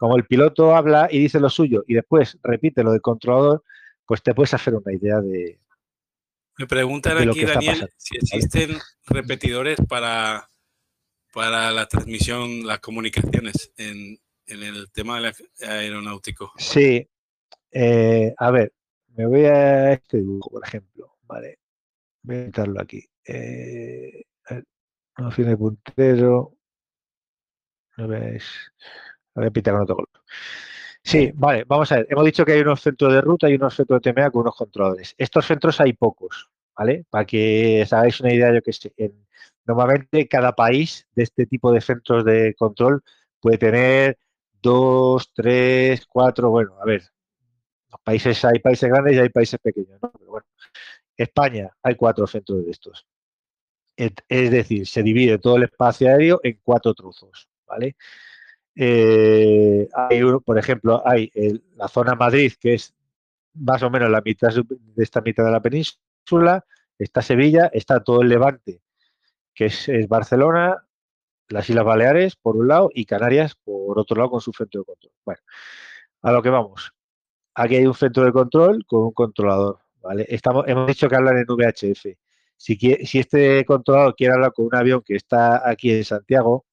como 0.00 0.16
el 0.16 0.24
piloto 0.24 0.74
habla 0.74 1.08
y 1.10 1.18
dice 1.18 1.38
lo 1.38 1.50
suyo 1.50 1.84
y 1.86 1.92
después 1.92 2.38
repite 2.42 2.82
lo 2.82 2.92
del 2.92 3.02
controlador, 3.02 3.62
pues 4.06 4.22
te 4.22 4.34
puedes 4.34 4.54
hacer 4.54 4.74
una 4.74 4.94
idea 4.94 5.20
de. 5.20 5.60
Me 6.56 6.66
preguntan 6.66 7.28
aquí, 7.28 7.44
Daniel, 7.44 7.86
si 7.98 8.16
existen 8.16 8.78
repetidores 9.06 9.78
para, 9.86 10.48
para 11.34 11.70
la 11.70 11.86
transmisión, 11.86 12.66
las 12.66 12.80
comunicaciones 12.80 13.74
en, 13.76 14.18
en 14.46 14.62
el 14.62 14.90
tema 14.90 15.20
aeronáutico. 15.60 16.50
Sí. 16.56 17.06
Eh, 17.70 18.34
a 18.38 18.50
ver, 18.50 18.72
me 19.08 19.26
voy 19.26 19.44
a 19.44 19.92
este 19.92 20.16
dibujo, 20.16 20.48
por 20.48 20.66
ejemplo. 20.66 21.18
Vale. 21.24 21.58
Voy 22.22 22.36
a 22.36 22.46
quitarlo 22.46 22.80
aquí. 22.80 23.06
Eh, 23.26 24.24
no 25.18 25.30
tiene 25.30 25.58
puntero. 25.58 26.56
No 27.98 28.08
ves. 28.08 28.44
A 29.40 29.48
ver, 29.48 29.62
con 29.62 29.80
otro 29.82 29.96
color. 29.96 30.08
Sí, 31.02 31.32
vale, 31.34 31.64
vamos 31.66 31.90
a 31.92 31.96
ver. 31.96 32.06
Hemos 32.10 32.24
dicho 32.26 32.44
que 32.44 32.52
hay 32.52 32.60
unos 32.60 32.82
centros 32.82 33.12
de 33.12 33.20
ruta 33.22 33.48
y 33.48 33.54
unos 33.54 33.74
centros 33.74 34.02
de 34.02 34.12
TMA 34.12 34.30
con 34.30 34.42
unos 34.42 34.54
controladores. 34.54 35.14
Estos 35.16 35.46
centros 35.46 35.80
hay 35.80 35.94
pocos, 35.94 36.50
¿vale? 36.76 37.06
Para 37.08 37.24
que 37.24 37.80
os 37.82 37.92
hagáis 37.92 38.20
una 38.20 38.34
idea, 38.34 38.52
yo 38.52 38.62
que 38.62 38.72
sé, 38.72 38.92
en 38.96 39.26
Normalmente 39.66 40.26
cada 40.26 40.52
país 40.52 41.06
de 41.14 41.22
este 41.22 41.46
tipo 41.46 41.72
de 41.72 41.80
centros 41.80 42.24
de 42.24 42.54
control 42.58 43.02
puede 43.40 43.58
tener 43.58 44.18
dos, 44.60 45.32
tres, 45.32 46.06
cuatro, 46.06 46.50
bueno, 46.50 46.74
a 46.80 46.84
ver, 46.84 47.02
los 47.90 48.00
países 48.02 48.44
hay 48.44 48.58
países 48.58 48.88
grandes 48.88 49.14
y 49.14 49.18
hay 49.20 49.28
países 49.28 49.60
pequeños, 49.60 49.98
¿no? 50.02 50.10
Pero 50.10 50.30
bueno, 50.32 50.46
España 51.16 51.70
hay 51.82 51.94
cuatro 51.94 52.26
centros 52.26 52.64
de 52.64 52.70
estos. 52.72 53.06
Es 53.96 54.50
decir, 54.50 54.86
se 54.86 55.02
divide 55.02 55.38
todo 55.38 55.56
el 55.56 55.64
espacio 55.64 56.08
aéreo 56.08 56.40
en 56.42 56.58
cuatro 56.62 56.94
trozos, 56.94 57.48
¿vale? 57.66 57.96
Eh, 58.82 59.90
hay 59.92 60.22
por 60.42 60.58
ejemplo, 60.58 61.02
hay 61.06 61.30
la 61.76 61.86
zona 61.86 62.14
Madrid, 62.14 62.50
que 62.58 62.72
es 62.72 62.94
más 63.52 63.82
o 63.82 63.90
menos 63.90 64.08
la 64.08 64.22
mitad 64.22 64.48
de 64.54 65.04
esta 65.04 65.20
mitad 65.20 65.44
de 65.44 65.50
la 65.50 65.60
península, 65.60 66.64
está 66.98 67.20
Sevilla, 67.20 67.68
está 67.74 68.02
todo 68.02 68.22
el 68.22 68.30
Levante, 68.30 68.80
que 69.54 69.66
es, 69.66 69.86
Barcelona, 70.08 70.82
las 71.48 71.68
Islas 71.68 71.84
Baleares 71.84 72.36
por 72.36 72.56
un 72.56 72.68
lado 72.68 72.90
y 72.94 73.04
Canarias 73.04 73.54
por 73.54 73.98
otro 73.98 74.16
lado 74.16 74.30
con 74.30 74.40
su 74.40 74.50
centro 74.54 74.80
de 74.80 74.86
control. 74.86 75.12
Bueno, 75.26 75.40
a 76.22 76.32
lo 76.32 76.42
que 76.42 76.48
vamos. 76.48 76.90
Aquí 77.54 77.76
hay 77.76 77.84
un 77.84 77.92
centro 77.92 78.24
de 78.24 78.32
control 78.32 78.86
con 78.86 79.02
un 79.02 79.12
controlador. 79.12 79.80
Estamos, 80.26 80.64
hemos 80.66 80.86
dicho 80.86 81.06
que 81.06 81.16
hablan 81.16 81.36
en 81.36 81.44
VHF. 81.46 82.16
Si 82.56 83.18
este 83.18 83.62
controlador 83.66 84.14
quiere 84.16 84.32
hablar 84.32 84.54
con 84.54 84.64
un 84.64 84.74
avión 84.74 85.02
que 85.04 85.16
está 85.16 85.68
aquí 85.68 85.92
en 85.92 86.02
Santiago, 86.02 86.64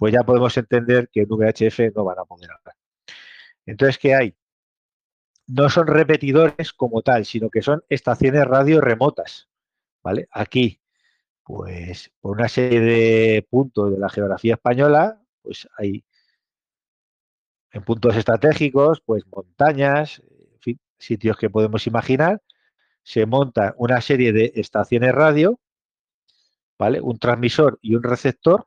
pues 0.00 0.14
ya 0.14 0.22
podemos 0.22 0.56
entender 0.56 1.10
que 1.12 1.20
en 1.20 1.28
VHF 1.28 1.94
no 1.94 2.04
van 2.04 2.18
a 2.18 2.24
poder 2.24 2.50
hablar. 2.50 2.74
Entonces, 3.66 3.98
¿qué 3.98 4.14
hay? 4.14 4.34
No 5.46 5.68
son 5.68 5.88
repetidores 5.88 6.72
como 6.72 7.02
tal, 7.02 7.26
sino 7.26 7.50
que 7.50 7.60
son 7.60 7.84
estaciones 7.90 8.46
radio 8.46 8.80
remotas, 8.80 9.50
¿vale? 10.02 10.26
Aquí, 10.30 10.80
pues 11.44 12.10
por 12.18 12.38
una 12.38 12.48
serie 12.48 12.80
de 12.80 13.46
puntos 13.50 13.90
de 13.90 13.98
la 13.98 14.08
geografía 14.08 14.54
española, 14.54 15.20
pues 15.42 15.68
hay 15.76 16.02
en 17.70 17.82
puntos 17.82 18.16
estratégicos, 18.16 19.02
pues 19.04 19.26
montañas, 19.26 20.22
en 20.54 20.60
fin, 20.60 20.80
sitios 20.96 21.36
que 21.36 21.50
podemos 21.50 21.86
imaginar, 21.86 22.40
se 23.02 23.26
monta 23.26 23.74
una 23.76 24.00
serie 24.00 24.32
de 24.32 24.52
estaciones 24.54 25.12
radio, 25.12 25.60
¿vale? 26.78 27.02
Un 27.02 27.18
transmisor 27.18 27.78
y 27.82 27.96
un 27.96 28.02
receptor, 28.02 28.66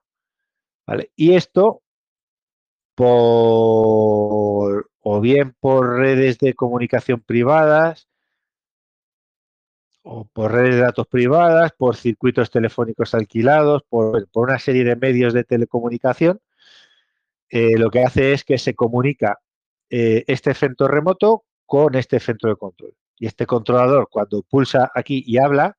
¿vale? 0.86 1.12
Y 1.16 1.36
esto 1.36 1.82
por 2.96 4.90
o 5.02 5.22
bien 5.22 5.56
por 5.60 5.98
redes 5.98 6.38
de 6.40 6.54
comunicación 6.54 7.22
privadas 7.22 8.08
o 10.04 10.26
por 10.26 10.52
redes 10.52 10.76
de 10.76 10.82
datos 10.82 11.08
privadas, 11.08 11.72
por 11.78 11.96
circuitos 11.96 12.52
telefónicos 12.52 13.14
alquilados, 13.14 13.84
por, 13.90 14.28
una 14.34 14.60
serie 14.60 14.84
de 14.84 14.96
medios 14.96 15.34
de 15.34 15.46
telecomunicación, 15.46 16.42
eh, 17.50 17.78
lo 17.78 17.90
que 17.90 18.04
hace 18.04 18.34
es 18.34 18.44
que 18.44 18.58
se 18.58 18.76
comunica 18.76 19.40
eh, 19.90 20.24
este 20.28 20.54
centro 20.54 20.88
remoto 20.88 21.46
con 21.66 21.96
este 21.96 22.20
centro 22.20 22.50
de 22.50 22.58
control. 22.58 22.94
Y 23.18 23.28
este 23.28 23.46
controlador, 23.46 24.10
cuando 24.10 24.44
pulsa 24.44 24.92
aquí 24.94 25.24
y 25.26 25.38
habla, 25.38 25.78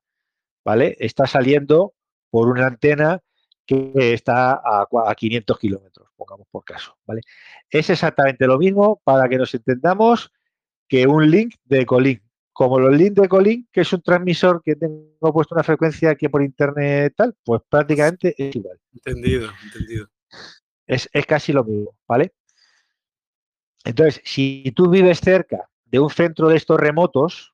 ¿vale? 0.63 0.95
Está 0.99 1.27
saliendo 1.27 1.93
por 2.31 2.49
una 2.49 2.67
antena 2.67 3.21
que 3.65 4.13
está 4.13 4.61
a, 4.63 5.15
500 5.15 5.57
kilómetros, 5.57 6.09
pongamos 6.15 6.47
por 6.49 6.63
caso, 6.63 6.97
¿vale? 7.05 7.21
Es 7.69 7.89
exactamente 7.89 8.45
lo 8.47 8.57
mismo, 8.57 9.01
para 9.03 9.27
que 9.27 9.37
nos 9.37 9.53
entendamos, 9.53 10.31
que 10.87 11.07
un 11.07 11.29
link 11.29 11.55
de 11.63 11.85
Colink. 11.85 12.21
Como 12.53 12.79
los 12.79 12.95
links 12.95 13.21
de 13.21 13.27
Colink, 13.27 13.67
que 13.71 13.81
es 13.81 13.91
un 13.91 14.01
transmisor 14.01 14.61
que 14.63 14.75
tengo 14.75 15.33
puesto 15.33 15.55
una 15.55 15.63
frecuencia 15.63 16.11
aquí 16.11 16.29
por 16.29 16.41
internet 16.41 17.13
tal, 17.17 17.35
pues 17.43 17.61
prácticamente 17.67 18.33
es 18.37 18.55
igual. 18.55 18.79
Entendido, 18.93 19.49
entendido. 19.63 20.07
Es, 20.87 21.09
es 21.11 21.25
casi 21.25 21.51
lo 21.51 21.65
mismo, 21.65 21.97
¿vale? 22.07 22.33
Entonces, 23.83 24.21
si 24.23 24.71
tú 24.75 24.89
vives 24.89 25.19
cerca 25.19 25.69
de 25.85 25.99
un 25.99 26.09
centro 26.09 26.47
de 26.47 26.57
estos 26.57 26.79
remotos, 26.79 27.53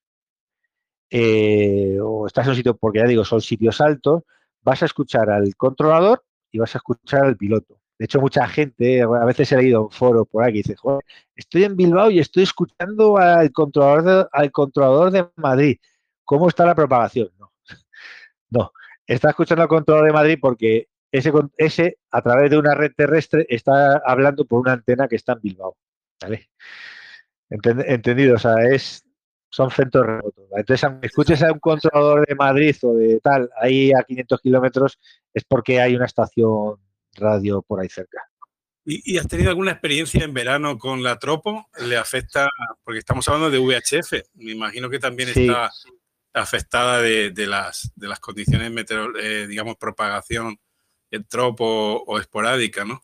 eh, 1.10 1.98
o 2.02 2.26
estás 2.26 2.46
en 2.46 2.50
un 2.50 2.56
sitio, 2.56 2.76
porque 2.76 3.00
ya 3.00 3.06
digo, 3.06 3.24
son 3.24 3.42
sitios 3.42 3.80
altos, 3.80 4.22
vas 4.62 4.82
a 4.82 4.86
escuchar 4.86 5.30
al 5.30 5.54
controlador 5.56 6.24
y 6.50 6.58
vas 6.58 6.74
a 6.74 6.78
escuchar 6.78 7.24
al 7.24 7.36
piloto. 7.36 7.80
De 7.98 8.06
hecho, 8.06 8.20
mucha 8.20 8.46
gente, 8.48 9.02
a 9.02 9.24
veces 9.24 9.52
he 9.52 9.56
leído 9.56 9.84
un 9.84 9.90
foro 9.90 10.24
por 10.24 10.44
aquí, 10.44 10.58
dice, 10.58 10.76
Joder, 10.76 11.04
estoy 11.36 11.64
en 11.64 11.76
Bilbao 11.76 12.10
y 12.10 12.18
estoy 12.18 12.42
escuchando 12.42 13.16
al 13.16 13.52
controlador 13.52 14.02
de, 14.02 14.26
al 14.32 14.50
controlador 14.50 15.10
de 15.12 15.28
Madrid. 15.36 15.78
¿Cómo 16.24 16.48
está 16.48 16.66
la 16.66 16.74
propagación? 16.74 17.30
No, 17.38 17.52
no. 18.50 18.72
Está 19.06 19.30
escuchando 19.30 19.62
al 19.62 19.68
controlador 19.68 20.06
de 20.08 20.12
Madrid 20.12 20.38
porque 20.40 20.88
ese, 21.12 21.32
ese, 21.58 21.98
a 22.10 22.22
través 22.22 22.50
de 22.50 22.58
una 22.58 22.74
red 22.74 22.92
terrestre, 22.96 23.46
está 23.48 23.98
hablando 24.04 24.46
por 24.46 24.60
una 24.60 24.72
antena 24.72 25.06
que 25.08 25.16
está 25.16 25.34
en 25.34 25.40
Bilbao. 25.42 25.76
Entendido, 27.50 28.36
o 28.36 28.38
sea, 28.38 28.54
es, 28.70 29.04
son 29.52 29.70
centros 29.70 30.06
remotos. 30.06 30.46
Entonces, 30.56 30.82
aunque 30.84 31.06
escuches 31.08 31.42
a 31.42 31.52
un 31.52 31.60
controlador 31.60 32.26
de 32.26 32.34
Madrid 32.34 32.74
o 32.82 32.94
de 32.94 33.20
tal, 33.20 33.50
ahí 33.60 33.92
a 33.92 34.02
500 34.02 34.40
kilómetros, 34.40 34.98
es 35.32 35.44
porque 35.44 35.80
hay 35.80 35.94
una 35.94 36.06
estación 36.06 36.76
radio 37.14 37.60
por 37.60 37.80
ahí 37.80 37.88
cerca. 37.88 38.22
¿Y, 38.84 39.16
has 39.18 39.28
tenido 39.28 39.50
alguna 39.50 39.72
experiencia 39.72 40.24
en 40.24 40.34
verano 40.34 40.76
con 40.78 41.02
la 41.02 41.18
Tropo? 41.18 41.68
¿Le 41.86 41.96
afecta? 41.96 42.48
Porque 42.82 42.98
estamos 42.98 43.28
hablando 43.28 43.50
de 43.50 43.58
VHF. 43.58 44.12
Me 44.34 44.52
imagino 44.52 44.88
que 44.90 44.98
también 44.98 45.28
está 45.28 45.70
afectada 46.32 47.00
de, 47.00 47.32
las, 47.46 47.92
de 47.94 48.08
las 48.08 48.18
condiciones 48.18 48.70
meteorológicas, 48.72 49.24
eh, 49.24 49.46
digamos, 49.46 49.76
propagación 49.76 50.58
en 51.10 51.24
tropo 51.28 52.02
o 52.06 52.18
esporádica, 52.18 52.86
¿no? 52.86 53.02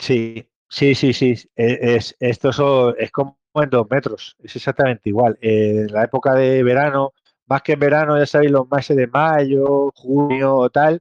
Sí, 0.00 0.50
sí, 0.68 0.96
sí, 0.96 1.12
sí. 1.12 1.34
E, 1.54 1.94
es, 1.96 2.16
esto 2.18 2.94
es 2.96 3.10
como 3.12 3.38
en 3.62 3.70
dos 3.70 3.86
metros, 3.90 4.36
es 4.42 4.56
exactamente 4.56 5.08
igual. 5.08 5.38
en 5.40 5.86
la 5.92 6.04
época 6.04 6.34
de 6.34 6.62
verano, 6.62 7.12
más 7.46 7.62
que 7.62 7.72
en 7.72 7.80
verano, 7.80 8.18
ya 8.18 8.26
sabéis, 8.26 8.50
los 8.50 8.68
meses 8.70 8.96
de 8.96 9.06
mayo, 9.06 9.92
junio 9.94 10.56
o 10.56 10.70
tal, 10.70 11.00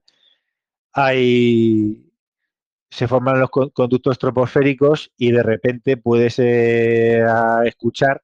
hay, 0.93 2.11
se 2.89 3.07
forman 3.07 3.39
los 3.39 3.49
conductos 3.49 4.19
troposféricos 4.19 5.11
y 5.17 5.31
de 5.31 5.43
repente 5.43 5.97
puedes 5.97 6.39
eh, 6.39 7.23
escuchar 7.65 8.23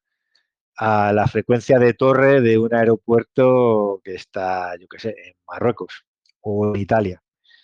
a 0.77 1.11
la 1.13 1.27
frecuencia 1.27 1.79
de 1.79 1.93
torre 1.93 2.41
de 2.41 2.57
un 2.57 2.73
aeropuerto 2.73 4.01
que 4.03 4.15
está, 4.15 4.77
yo 4.79 4.87
qué 4.87 4.99
sé, 4.99 5.09
en 5.09 5.33
Marruecos 5.47 6.05
o 6.41 6.73
en 6.73 6.81
Italia. 6.81 7.21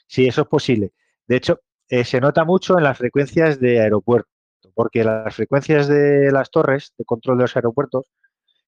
Sí, 0.07 0.27
eso 0.27 0.41
es 0.43 0.47
posible. 0.47 0.93
De 1.27 1.37
hecho, 1.37 1.61
eh, 1.89 2.03
se 2.03 2.19
nota 2.19 2.43
mucho 2.43 2.77
en 2.77 2.83
las 2.83 2.97
frecuencias 2.97 3.59
de 3.59 3.81
aeropuerto 3.81 4.34
porque 4.76 5.03
las 5.03 5.34
frecuencias 5.34 5.88
de 5.88 6.31
las 6.31 6.52
torres 6.52 6.93
de 6.97 7.06
control 7.06 7.38
de 7.38 7.43
los 7.45 7.56
aeropuertos 7.56 8.11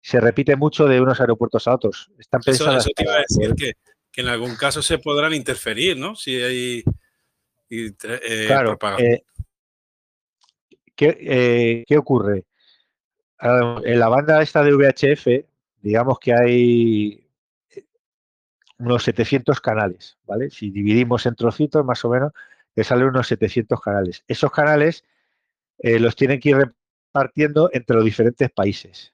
se 0.01 0.19
repite 0.21 0.55
mucho 0.55 0.85
de 0.85 1.01
unos 1.01 1.19
aeropuertos 1.19 1.67
a 1.67 1.75
otros. 1.75 2.09
Están 2.17 2.41
pensadas 2.41 2.85
eso, 2.85 2.91
te 2.95 3.03
iba 3.03 3.13
a 3.13 3.19
decir 3.27 3.53
que, 3.55 3.73
en 4.21 4.27
algún 4.29 4.55
caso 4.55 4.81
se 4.81 4.97
podrán 4.97 5.33
interferir, 5.33 5.97
¿no? 5.97 6.15
Si 6.15 6.41
hay 6.41 6.83
eh, 7.69 7.93
claro, 8.47 8.77
eh, 8.97 9.23
eh, 10.97 11.83
¿qué, 11.85 11.97
ocurre? 11.97 12.45
Ah, 13.37 13.81
en 13.83 13.99
la 13.99 14.07
banda 14.07 14.41
esta 14.41 14.63
de 14.63 14.73
VHF, 14.73 15.45
digamos 15.81 16.17
que 16.19 16.33
hay 16.33 17.29
unos 18.79 19.03
700 19.03 19.59
canales, 19.59 20.17
¿vale? 20.23 20.49
Si 20.49 20.71
dividimos 20.71 21.25
en 21.25 21.35
trocitos, 21.35 21.83
más 21.83 22.03
o 22.05 22.09
menos, 22.09 22.31
te 22.73 22.83
salen 22.83 23.09
unos 23.09 23.27
700 23.27 23.81
canales. 23.81 24.23
Esos 24.27 24.51
canales 24.51 25.03
eh, 25.79 25.99
los 25.99 26.15
tienen 26.15 26.39
que 26.39 26.49
ir 26.49 26.57
repartiendo 27.13 27.69
entre 27.73 27.95
los 27.95 28.05
diferentes 28.05 28.49
países. 28.51 29.13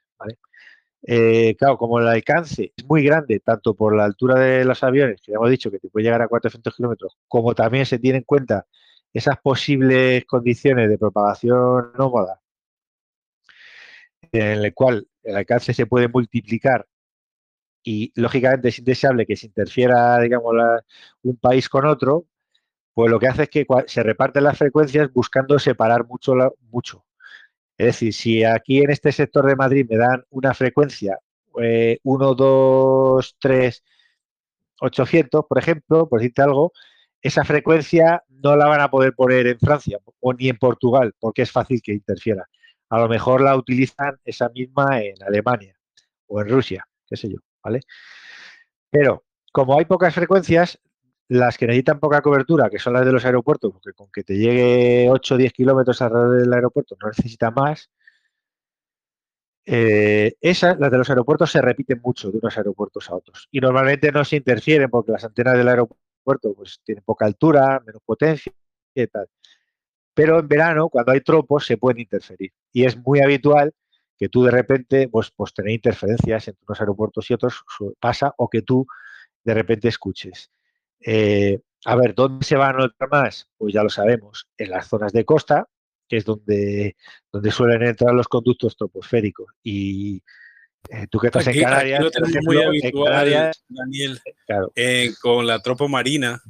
Eh, 1.05 1.55
claro, 1.57 1.77
como 1.77 1.99
el 1.99 2.07
alcance 2.07 2.71
es 2.75 2.85
muy 2.85 3.03
grande, 3.03 3.41
tanto 3.41 3.75
por 3.75 3.95
la 3.95 4.05
altura 4.05 4.39
de 4.39 4.63
los 4.63 4.83
aviones, 4.83 5.21
que 5.21 5.33
ya 5.33 5.35
hemos 5.35 5.49
dicho 5.49 5.69
que 5.69 5.79
te 5.79 5.89
puede 5.89 6.05
llegar 6.05 6.21
a 6.21 6.29
400 6.29 6.73
kilómetros, 6.75 7.17
como 7.27 7.53
también 7.53 7.85
se 7.85 7.99
tiene 7.99 8.19
en 8.19 8.23
cuenta 8.23 8.65
esas 9.13 9.37
posibles 9.39 10.25
condiciones 10.25 10.89
de 10.89 10.97
propagación 10.97 11.91
nómada, 11.97 12.41
en 14.31 14.63
el 14.63 14.73
cual 14.73 15.07
el 15.23 15.35
alcance 15.35 15.73
se 15.73 15.85
puede 15.85 16.07
multiplicar 16.07 16.87
y 17.83 18.11
lógicamente 18.15 18.69
es 18.69 18.79
indeseable 18.79 19.25
que 19.25 19.35
se 19.35 19.47
interfiera, 19.47 20.19
digamos, 20.19 20.53
un 21.23 21.37
país 21.37 21.67
con 21.69 21.85
otro, 21.85 22.27
pues 22.93 23.09
lo 23.09 23.19
que 23.19 23.27
hace 23.27 23.43
es 23.43 23.49
que 23.49 23.65
se 23.87 24.03
reparten 24.03 24.43
las 24.43 24.57
frecuencias 24.57 25.11
buscando 25.11 25.57
separar 25.59 26.05
mucho, 26.05 26.33
mucho. 26.69 27.05
Es 27.77 27.87
decir, 27.87 28.13
si 28.13 28.43
aquí 28.43 28.79
en 28.81 28.91
este 28.91 29.11
sector 29.11 29.45
de 29.47 29.55
Madrid 29.55 29.85
me 29.89 29.97
dan 29.97 30.23
una 30.29 30.53
frecuencia 30.53 31.17
1, 31.53 32.35
2, 32.35 33.35
3, 33.39 33.83
800, 34.79 35.45
por 35.47 35.57
ejemplo, 35.57 36.07
por 36.07 36.19
decirte 36.19 36.41
algo, 36.41 36.71
esa 37.21 37.43
frecuencia 37.43 38.23
no 38.29 38.55
la 38.55 38.67
van 38.67 38.81
a 38.81 38.91
poder 38.91 39.13
poner 39.13 39.47
en 39.47 39.59
Francia 39.59 39.97
o 40.19 40.33
ni 40.33 40.49
en 40.49 40.57
Portugal, 40.57 41.13
porque 41.19 41.43
es 41.43 41.51
fácil 41.51 41.81
que 41.81 41.93
interfiera. 41.93 42.47
A 42.89 42.99
lo 42.99 43.07
mejor 43.07 43.41
la 43.41 43.55
utilizan 43.55 44.19
esa 44.23 44.49
misma 44.49 45.01
en 45.01 45.15
Alemania 45.25 45.75
o 46.27 46.41
en 46.41 46.49
Rusia, 46.49 46.85
qué 47.07 47.15
sé 47.15 47.29
yo, 47.29 47.37
¿vale? 47.63 47.79
Pero 48.89 49.23
como 49.51 49.79
hay 49.79 49.85
pocas 49.85 50.13
frecuencias, 50.13 50.79
las 51.33 51.57
que 51.57 51.65
necesitan 51.65 51.99
poca 51.99 52.21
cobertura, 52.21 52.69
que 52.69 52.79
son 52.79 52.93
las 52.93 53.05
de 53.05 53.11
los 53.11 53.25
aeropuertos, 53.25 53.71
porque 53.73 53.93
con 53.93 54.11
que 54.11 54.23
te 54.23 54.37
llegue 54.37 55.07
8 55.09 55.35
o 55.35 55.37
10 55.37 55.53
kilómetros 55.53 56.01
alrededor 56.01 56.39
del 56.39 56.53
aeropuerto 56.53 56.95
no 57.01 57.07
necesita 57.07 57.49
más, 57.49 57.89
eh, 59.65 60.35
esas, 60.41 60.77
las 60.79 60.91
de 60.91 60.97
los 60.97 61.09
aeropuertos, 61.09 61.51
se 61.51 61.61
repiten 61.61 62.01
mucho 62.03 62.29
de 62.29 62.37
unos 62.37 62.55
aeropuertos 62.57 63.09
a 63.09 63.15
otros. 63.15 63.47
Y 63.51 63.59
normalmente 63.61 64.11
no 64.11 64.23
se 64.23 64.35
interfieren 64.35 64.89
porque 64.89 65.11
las 65.11 65.23
antenas 65.23 65.57
del 65.57 65.67
aeropuerto 65.67 66.53
pues, 66.55 66.81
tienen 66.83 67.03
poca 67.03 67.25
altura, 67.25 67.81
menos 67.85 68.01
potencia 68.05 68.53
y 68.93 69.07
tal. 69.07 69.27
Pero 70.13 70.39
en 70.39 70.47
verano, 70.47 70.89
cuando 70.89 71.13
hay 71.13 71.21
tropos, 71.21 71.65
se 71.65 71.77
pueden 71.77 72.01
interferir. 72.01 72.51
Y 72.71 72.85
es 72.85 72.95
muy 72.97 73.21
habitual 73.21 73.73
que 74.17 74.29
tú 74.29 74.43
de 74.43 74.51
repente, 74.51 75.07
pues, 75.09 75.31
pues 75.35 75.53
tener 75.53 75.73
interferencias 75.73 76.47
entre 76.47 76.63
unos 76.67 76.79
aeropuertos 76.79 77.29
y 77.31 77.33
otros 77.33 77.63
pasa, 77.99 78.33
o 78.37 78.49
que 78.49 78.61
tú 78.61 78.85
de 79.43 79.53
repente 79.53 79.87
escuches. 79.87 80.51
Eh, 81.05 81.59
a 81.85 81.95
ver, 81.95 82.15
¿dónde 82.15 82.45
se 82.45 82.55
van 82.55 82.75
a 82.75 82.79
notar 82.79 83.09
más? 83.09 83.49
Pues 83.57 83.73
ya 83.73 83.83
lo 83.83 83.89
sabemos, 83.89 84.47
en 84.57 84.69
las 84.69 84.87
zonas 84.87 85.11
de 85.11 85.25
costa, 85.25 85.67
que 86.07 86.17
es 86.17 86.25
donde, 86.25 86.95
donde 87.31 87.51
suelen 87.51 87.83
entrar 87.83 88.13
los 88.13 88.27
conductos 88.27 88.75
troposféricos. 88.77 89.51
Y 89.63 90.23
eh, 90.89 91.07
tú 91.09 91.19
que 91.19 91.27
estás 91.27 91.47
en 91.47 91.61
Canarias, 91.61 92.05
muy 92.45 92.61
habitual, 92.61 93.51
Daniel, 93.67 94.19
eh, 94.75 95.11
con 95.21 95.47
la 95.47 95.61
tropo 95.61 95.87
marina. 95.87 96.41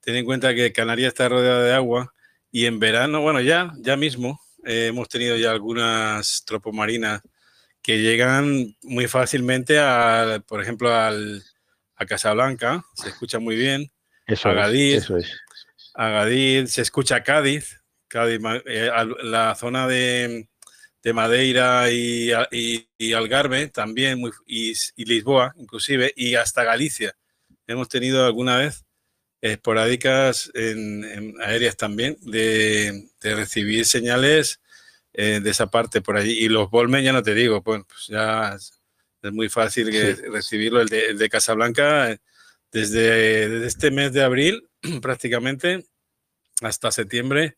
Ten 0.00 0.16
en 0.16 0.24
cuenta 0.24 0.54
que 0.54 0.72
Canarias 0.72 1.08
está 1.08 1.28
rodeada 1.28 1.62
de 1.62 1.72
agua 1.72 2.12
y 2.50 2.66
en 2.66 2.78
verano, 2.78 3.20
bueno, 3.20 3.40
ya, 3.40 3.72
ya 3.80 3.96
mismo 3.96 4.40
eh, 4.64 4.86
hemos 4.88 5.08
tenido 5.08 5.36
ya 5.36 5.50
algunas 5.50 6.44
tropos 6.46 6.72
marinas 6.72 7.20
que 7.82 8.00
llegan 8.00 8.74
muy 8.82 9.06
fácilmente, 9.08 9.78
a, 9.78 10.42
por 10.46 10.62
ejemplo, 10.62 10.92
al, 10.94 11.42
a 11.96 12.06
Casablanca, 12.06 12.84
se 12.94 13.08
escucha 13.08 13.38
muy 13.38 13.56
bien. 13.56 13.90
Eso 14.26 14.48
a 14.48 14.54
Gadir, 14.54 14.96
eso 14.96 15.16
es. 15.16 15.32
A 15.94 16.08
Gadir, 16.08 16.68
se 16.68 16.82
escucha 16.82 17.22
Cádiz, 17.22 17.80
Cádiz, 18.08 18.40
eh, 18.66 18.90
la 19.22 19.54
zona 19.54 19.86
de, 19.86 20.48
Madeira 21.14 21.90
y, 21.90 22.32
Algarve 23.14 23.68
también, 23.68 24.20
y, 24.46 24.74
Lisboa 24.96 25.54
inclusive, 25.56 26.12
y 26.16 26.34
hasta 26.34 26.64
Galicia. 26.64 27.16
Hemos 27.66 27.88
tenido 27.88 28.26
alguna 28.26 28.58
vez 28.58 28.84
esporádicas 29.40 30.50
en, 30.54 31.34
aéreas 31.40 31.76
también 31.76 32.16
de, 32.20 33.08
recibir 33.20 33.86
señales 33.86 34.60
eh, 35.12 35.40
de 35.42 35.50
esa 35.50 35.68
parte 35.68 36.00
por 36.00 36.16
allí. 36.16 36.32
Y 36.32 36.48
los 36.48 36.70
Volmen 36.70 37.04
ya 37.04 37.12
no 37.12 37.22
te 37.22 37.34
digo, 37.34 37.62
pues, 37.62 37.82
pues 37.86 38.06
ya 38.08 38.56
es, 39.26 39.32
muy 39.32 39.48
fácil 39.48 39.92
recibirlo. 40.32 40.80
El 40.80 40.88
de, 40.88 41.06
el 41.06 41.18
de 41.18 41.28
Casablanca, 41.28 42.16
desde, 42.72 43.48
desde 43.48 43.66
este 43.66 43.90
mes 43.90 44.12
de 44.12 44.22
abril 44.22 44.68
prácticamente 45.02 45.84
hasta 46.62 46.90
septiembre, 46.90 47.56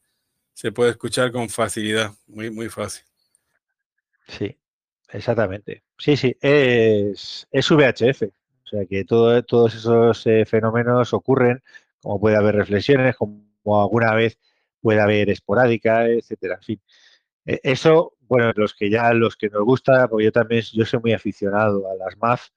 se 0.54 0.72
puede 0.72 0.90
escuchar 0.90 1.30
con 1.30 1.48
facilidad, 1.48 2.12
muy, 2.26 2.50
muy 2.50 2.68
fácil. 2.68 3.04
Sí, 4.26 4.56
exactamente. 5.10 5.84
Sí, 5.96 6.16
sí, 6.16 6.36
es, 6.40 7.46
es 7.50 7.70
VHF. 7.70 8.22
O 8.22 8.70
sea 8.70 8.84
que 8.84 9.04
todo, 9.04 9.42
todos 9.44 9.74
esos 9.74 10.26
eh, 10.26 10.44
fenómenos 10.44 11.14
ocurren, 11.14 11.62
como 12.02 12.20
puede 12.20 12.36
haber 12.36 12.56
reflexiones, 12.56 13.16
como 13.16 13.48
alguna 13.80 14.14
vez 14.14 14.38
puede 14.80 15.00
haber 15.00 15.30
esporádica, 15.30 16.06
etcétera. 16.06 16.56
En 16.56 16.62
fin. 16.62 16.80
E, 17.46 17.60
eso, 17.62 18.14
bueno, 18.28 18.52
los 18.56 18.74
que 18.74 18.90
ya, 18.90 19.12
los 19.12 19.36
que 19.36 19.48
nos 19.48 19.64
gusta, 19.64 20.08
porque 20.08 20.26
yo 20.26 20.32
también, 20.32 20.62
yo 20.72 20.84
soy 20.84 21.00
muy 21.00 21.12
aficionado 21.12 21.90
a 21.90 21.94
las 21.96 22.16
MAF, 22.18 22.48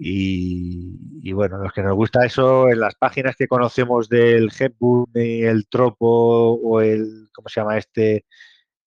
y, 0.00 1.32
bueno, 1.32 1.58
los 1.58 1.72
que 1.72 1.82
nos 1.82 1.94
gusta 1.96 2.24
eso, 2.24 2.68
en 2.70 2.78
las 2.80 2.94
páginas 2.94 3.34
que 3.36 3.48
conocemos 3.48 4.08
del 4.08 4.50
Hepburn 4.56 5.10
el 5.14 5.68
Tropo 5.68 6.52
o 6.54 6.80
el, 6.80 7.28
¿cómo 7.34 7.48
se 7.48 7.60
llama 7.60 7.78
este? 7.78 8.24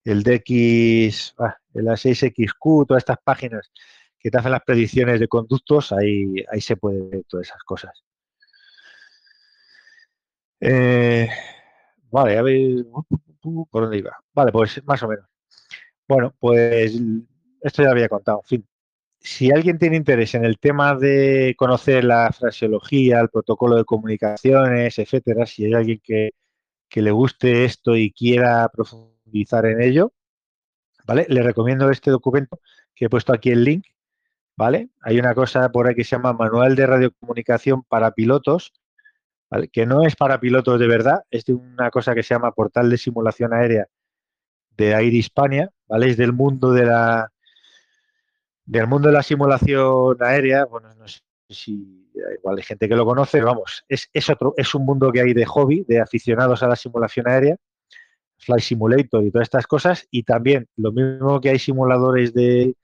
El 0.06 0.24
DX, 0.24 1.36
ah, 1.40 1.58
el 1.74 1.86
A6XQ, 1.88 2.88
todas 2.88 3.02
estas 3.02 3.18
páginas 3.24 3.72
que 4.20 4.32
te 4.32 4.38
hacen 4.38 4.52
las 4.52 4.64
predicciones 4.64 5.20
de 5.20 5.28
conductos, 5.28 5.92
ahí, 5.92 6.34
ahí 6.52 6.62
se 6.62 6.78
puede 6.78 7.02
ver 7.02 7.24
todas 7.28 7.48
esas 7.48 7.64
cosas. 7.64 8.04
Eh, 10.62 11.30
vale, 12.10 12.38
a 12.38 12.42
ver, 12.42 12.86
¿por 13.42 13.84
dónde 13.84 13.98
iba? 13.98 14.18
Vale, 14.34 14.52
pues 14.52 14.82
más 14.86 15.04
o 15.04 15.08
menos. 15.10 15.31
Bueno, 16.12 16.36
pues 16.40 17.00
esto 17.62 17.84
ya 17.84 17.92
había 17.92 18.10
contado, 18.10 18.42
en 18.44 18.48
fin 18.48 18.68
si 19.22 19.52
alguien 19.52 19.78
tiene 19.78 19.98
interés 19.98 20.34
en 20.36 20.46
el 20.46 20.58
tema 20.60 20.96
de 20.96 21.56
conocer 21.58 22.04
la 22.04 22.32
fraseología, 22.34 23.20
el 23.20 23.30
protocolo 23.30 23.76
de 23.76 23.86
comunicaciones, 23.86 24.98
etcétera, 24.98 25.46
si 25.46 25.66
hay 25.66 25.74
alguien 25.74 26.02
que, 26.04 26.32
le 26.94 27.12
guste 27.12 27.66
esto 27.66 27.96
y 27.96 28.12
quiera 28.12 28.68
profundizar 28.70 29.66
en 29.66 29.82
ello, 29.82 30.14
¿vale? 31.06 31.26
Le 31.30 31.44
recomiendo 31.44 31.90
este 31.90 32.12
documento 32.12 32.60
que 32.96 33.06
he 33.06 33.10
puesto 33.10 33.32
aquí 33.34 33.52
el 33.52 33.64
link, 33.64 33.86
¿vale? 34.58 34.90
Hay 35.02 35.20
una 35.20 35.36
cosa 35.36 35.70
por 35.70 35.88
ahí 35.88 35.96
que 35.96 36.04
se 36.04 36.16
llama 36.16 36.34
Manual 36.34 36.76
de 36.76 36.88
Radiocomunicación 36.88 37.84
para 37.84 38.12
Pilotos, 38.12 38.74
que 39.72 39.86
no 39.86 40.04
es 40.04 40.16
para 40.16 40.40
pilotos 40.40 40.80
de 40.80 40.88
verdad, 40.88 41.24
es 41.30 41.46
de 41.46 41.54
una 41.54 41.92
cosa 41.92 42.16
que 42.16 42.24
se 42.24 42.34
llama 42.34 42.54
Portal 42.54 42.90
de 42.90 42.98
Simulación 42.98 43.54
Aérea 43.54 43.88
de 44.78 44.92
Air 44.92 45.14
Hispania, 45.14 45.70
¿vale? 45.92 46.10
Es 46.10 46.18
del 46.18 46.32
mundo 46.32 46.72
de 46.72 46.86
la 46.86 47.32
del 48.66 48.88
mundo 48.88 49.10
de 49.10 49.14
la 49.14 49.24
simulación 49.24 50.16
aérea, 50.22 50.64
bueno, 50.64 50.94
no 50.96 51.06
sé 51.06 51.20
si 51.50 52.10
igual 52.38 52.58
hay 52.58 52.64
gente 52.64 52.88
que 52.88 52.96
lo 52.96 53.06
conoce, 53.06 53.42
vamos, 53.42 53.84
es, 53.90 54.30
otro, 54.30 54.54
es 54.56 54.74
un 54.74 54.86
mundo 54.86 55.12
que 55.12 55.20
hay 55.20 55.34
de 55.34 55.46
hobby, 55.46 55.84
de 55.86 56.00
aficionados 56.00 56.64
a 56.64 56.68
la 56.70 56.78
simulación 56.78 57.28
aérea, 57.28 57.58
Flight 58.38 58.64
Simulator 58.64 59.26
y 59.26 59.32
todas 59.32 59.48
estas 59.48 59.68
cosas, 59.68 60.08
y 60.10 60.24
también 60.24 60.70
lo 60.78 60.94
mismo 60.94 61.42
que 61.42 61.50
hay 61.50 61.60
simuladores 61.60 62.34
de, 62.34 62.76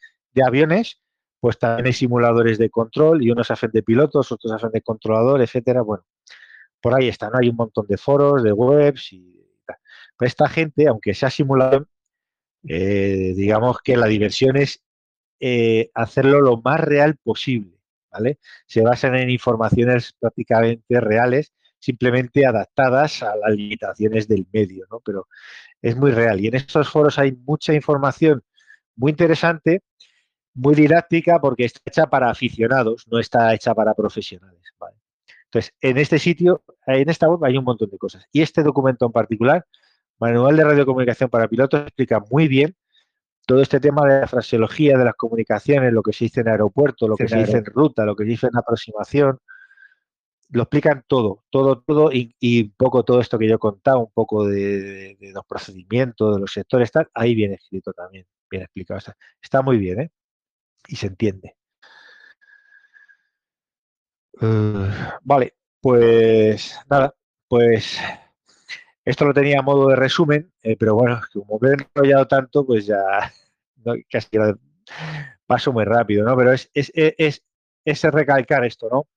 aviones, 0.46 1.00
pues 1.40 1.58
también 1.58 1.88
hay 1.88 1.94
simuladores 1.94 2.58
de 2.58 2.70
control 2.70 3.24
y 3.24 3.32
unos 3.32 3.50
hacen 3.50 3.72
de 3.72 3.84
pilotos, 3.84 4.30
otros 4.32 4.52
hacen 4.52 4.72
de 4.72 4.82
controlador, 4.82 5.42
etcétera. 5.42 5.82
Bueno, 5.82 6.04
por 6.82 6.94
ahí 6.94 7.08
están, 7.08 7.32
hay 7.40 7.50
un 7.50 7.56
montón 7.56 7.88
de 7.88 7.98
foros, 7.98 8.44
de 8.44 8.52
webs 8.52 9.14
y 9.14 9.34
tal. 9.66 9.78
Pero 10.18 10.28
esta 10.28 10.50
gente, 10.50 10.88
aunque 10.88 11.14
sea 11.14 11.30
simulación, 11.30 11.88
eh, 12.68 13.34
digamos 13.36 13.80
que 13.82 13.98
la 13.98 14.08
diversión 14.08 14.58
es 14.58 14.82
eh, 15.40 15.92
hacerlo 15.94 16.42
lo 16.42 16.62
más 16.62 16.80
real 16.80 17.18
posible, 17.18 17.78
¿vale? 18.12 18.40
Se 18.66 18.82
basan 18.82 19.16
en 19.16 19.30
informaciones 19.30 20.14
prácticamente 20.20 21.00
reales, 21.00 21.54
simplemente 21.80 22.46
adaptadas 22.46 23.22
a 23.24 23.36
las 23.36 23.52
limitaciones 23.52 24.28
del 24.28 24.48
medio, 24.52 24.86
¿no? 24.90 25.00
Pero 25.02 25.28
es 25.82 25.96
muy 25.96 26.12
real. 26.12 26.40
Y 26.40 26.48
en 26.48 26.56
estos 26.56 26.90
foros 26.90 27.20
hay 27.20 27.34
mucha 27.34 27.74
información 27.74 28.44
muy 28.96 29.12
interesante, 29.12 29.84
muy 30.54 30.76
didáctica, 30.76 31.40
porque 31.40 31.66
está 31.66 31.82
hecha 31.86 32.08
para 32.08 32.32
aficionados, 32.32 33.06
no 33.08 33.20
está 33.20 33.54
hecha 33.54 33.76
para 33.76 33.94
profesionales, 33.94 34.62
Entonces, 35.46 35.74
en 35.82 35.98
este 35.98 36.20
sitio, 36.20 36.64
en 36.88 37.10
esta 37.10 37.30
web 37.30 37.46
hay 37.46 37.58
un 37.58 37.64
montón 37.64 37.90
de 37.90 37.98
cosas. 37.98 38.26
Y 38.32 38.42
este 38.42 38.64
documento 38.64 39.06
en 39.06 39.12
particular, 39.12 39.66
Manual 40.20 40.58
de 40.58 40.64
Radiocomunicación 40.64 41.30
para 41.30 41.48
Pilotos, 41.48 41.82
explica 41.82 42.20
muy 42.32 42.48
bien 42.48 42.76
todo 43.48 43.62
este 43.62 43.80
tema 43.80 44.06
de 44.06 44.22
la 44.22 44.28
fraseología, 44.28 44.98
de 44.98 45.06
las 45.06 45.16
comunicaciones, 45.16 45.94
lo 45.94 46.04
que 46.04 46.12
se 46.12 46.26
dice 46.26 46.42
en 46.42 46.50
aeropuerto, 46.50 47.08
lo 47.08 47.16
que 47.16 47.30
se 47.30 47.38
dice 47.38 47.58
en 47.58 47.66
ruta, 47.66 48.04
lo 48.04 48.16
que 48.16 48.26
se 48.26 48.32
dice 48.32 48.48
en 48.48 48.58
aproximación, 48.58 49.40
lo 50.50 50.64
explican 50.64 51.06
todo, 51.08 51.46
todo, 51.50 51.82
todo, 51.82 52.10
y, 52.12 52.64
un 52.64 52.74
poco 52.78 53.04
todo 53.04 53.22
esto 53.22 53.40
que 53.40 53.48
yo 53.48 53.56
he 53.56 53.60
contado, 53.60 54.00
un 54.00 54.12
poco 54.12 54.46
de, 54.46 55.18
los 55.20 55.46
procedimientos, 55.46 56.36
de 56.36 56.42
los 56.42 56.52
sectores, 56.52 56.92
tal, 56.92 57.10
ahí 57.14 57.36
viene 57.36 57.56
escrito 57.56 57.94
también, 57.94 58.26
bien 58.50 58.64
explicado. 58.64 59.00
Está, 59.42 59.62
muy 59.62 59.78
bien, 59.78 60.02
¿eh? 60.02 60.12
Y 60.90 60.98
se 60.98 61.08
entiende. 61.08 61.56
Uh, 64.42 64.88
vale, 65.22 65.56
pues 65.82 66.80
nada, 66.90 67.14
pues 67.48 68.00
esto 69.08 69.24
lo 69.24 69.34
tenía 69.34 69.60
a 69.60 69.62
modo 69.62 69.88
de 69.88 69.96
resumen, 69.96 70.52
eh, 70.62 70.76
pero 70.78 70.96
bueno, 70.96 71.22
como 71.32 71.58
me 71.62 71.70
he 71.70 71.74
enrollado 71.74 72.28
tanto, 72.28 72.66
pues 72.66 72.86
ya 72.86 73.02
casi 74.12 74.38
paso 75.46 75.72
muy 75.72 75.86
rápido, 75.86 76.26
¿no? 76.26 76.36
Pero 76.36 76.52
es, 76.52 76.70
es, 76.74 76.92
es, 77.86 78.04
recalcar 78.04 78.66
esto, 78.66 78.90
¿no? 78.92 79.08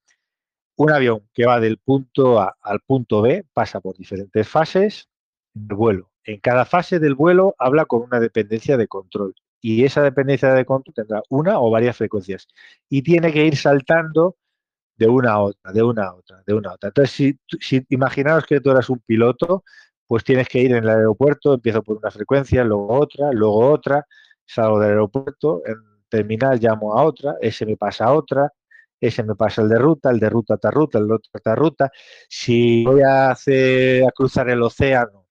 Un 0.76 0.92
avión 0.92 1.28
que 1.34 1.44
va 1.44 1.58
del 1.58 1.78
punto 1.78 2.38
A 2.40 2.56
al 2.62 2.78
punto 2.80 3.20
B 3.20 3.44
pasa 3.52 3.80
por 3.80 3.96
diferentes 3.96 4.48
fases 4.48 5.08
de 5.54 5.74
vuelo. 5.74 6.12
En 6.22 6.38
cada 6.38 6.66
fase 6.66 7.00
del 7.00 7.16
vuelo 7.16 7.56
habla 7.58 7.84
con 7.84 8.02
una 8.02 8.20
dependencia 8.20 8.76
de 8.76 8.86
control 8.86 9.34
y 9.60 9.84
esa 9.84 10.02
dependencia 10.02 10.54
de 10.54 10.64
control 10.64 10.94
tendrá 10.94 11.22
una 11.30 11.58
o 11.58 11.68
varias 11.68 11.96
frecuencias 11.96 12.46
y 12.88 13.02
tiene 13.02 13.32
que 13.32 13.44
ir 13.44 13.56
saltando 13.56 14.36
de 15.00 15.08
una 15.08 15.32
a 15.32 15.40
otra, 15.40 15.72
de 15.72 15.82
una 15.82 16.04
a 16.04 16.14
otra, 16.14 16.42
de 16.46 16.54
una 16.54 16.70
a 16.70 16.74
otra. 16.74 16.88
Entonces, 16.88 17.10
si, 17.16 17.38
si 17.58 17.84
imaginaos 17.88 18.44
que 18.44 18.60
tú 18.60 18.70
eras 18.70 18.90
un 18.90 19.00
piloto, 19.00 19.64
pues 20.06 20.22
tienes 20.24 20.46
que 20.46 20.60
ir 20.60 20.72
en 20.72 20.84
el 20.84 20.88
aeropuerto, 20.90 21.54
empiezo 21.54 21.82
por 21.82 21.96
una 21.96 22.10
frecuencia, 22.10 22.62
luego 22.64 22.92
otra, 22.92 23.32
luego 23.32 23.70
otra, 23.70 24.06
salgo 24.44 24.78
del 24.78 24.90
aeropuerto, 24.90 25.62
en 25.64 25.76
terminal 26.10 26.58
llamo 26.60 26.98
a 26.98 27.04
otra, 27.04 27.36
ese 27.40 27.64
me 27.64 27.78
pasa 27.78 28.04
a 28.06 28.12
otra, 28.12 28.52
ese 29.00 29.22
me 29.22 29.34
pasa 29.36 29.62
el 29.62 29.70
de 29.70 29.78
ruta, 29.78 30.10
el 30.10 30.20
de 30.20 30.28
ruta 30.28 30.58
a 30.62 30.70
ruta, 30.70 30.98
el 30.98 31.10
otro 31.10 31.30
a 31.42 31.54
ruta. 31.54 31.90
Si 32.28 32.84
voy 32.84 33.00
a 33.00 33.30
hacer 33.30 34.04
a 34.06 34.12
cruzar 34.12 34.50
el 34.50 34.62
océano, 34.62 35.26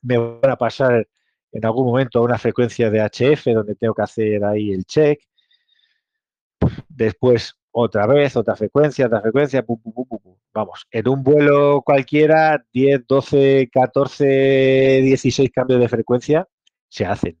me 0.00 0.16
van 0.16 0.50
a 0.50 0.56
pasar 0.56 1.06
en 1.52 1.66
algún 1.66 1.86
momento 1.86 2.20
a 2.20 2.22
una 2.22 2.38
frecuencia 2.38 2.90
de 2.90 3.00
HF 3.02 3.52
donde 3.52 3.74
tengo 3.74 3.94
que 3.94 4.02
hacer 4.02 4.42
ahí 4.44 4.72
el 4.72 4.86
check. 4.86 5.20
Después 6.88 7.57
otra 7.70 8.06
vez, 8.06 8.36
otra 8.36 8.56
frecuencia, 8.56 9.06
otra 9.06 9.20
frecuencia, 9.20 9.64
vamos, 10.52 10.86
en 10.90 11.08
un 11.08 11.22
vuelo 11.22 11.82
cualquiera, 11.82 12.64
10, 12.72 13.06
12, 13.06 13.70
14, 13.72 15.00
16 15.02 15.50
cambios 15.50 15.80
de 15.80 15.88
frecuencia 15.88 16.48
se 16.88 17.04
hacen. 17.06 17.38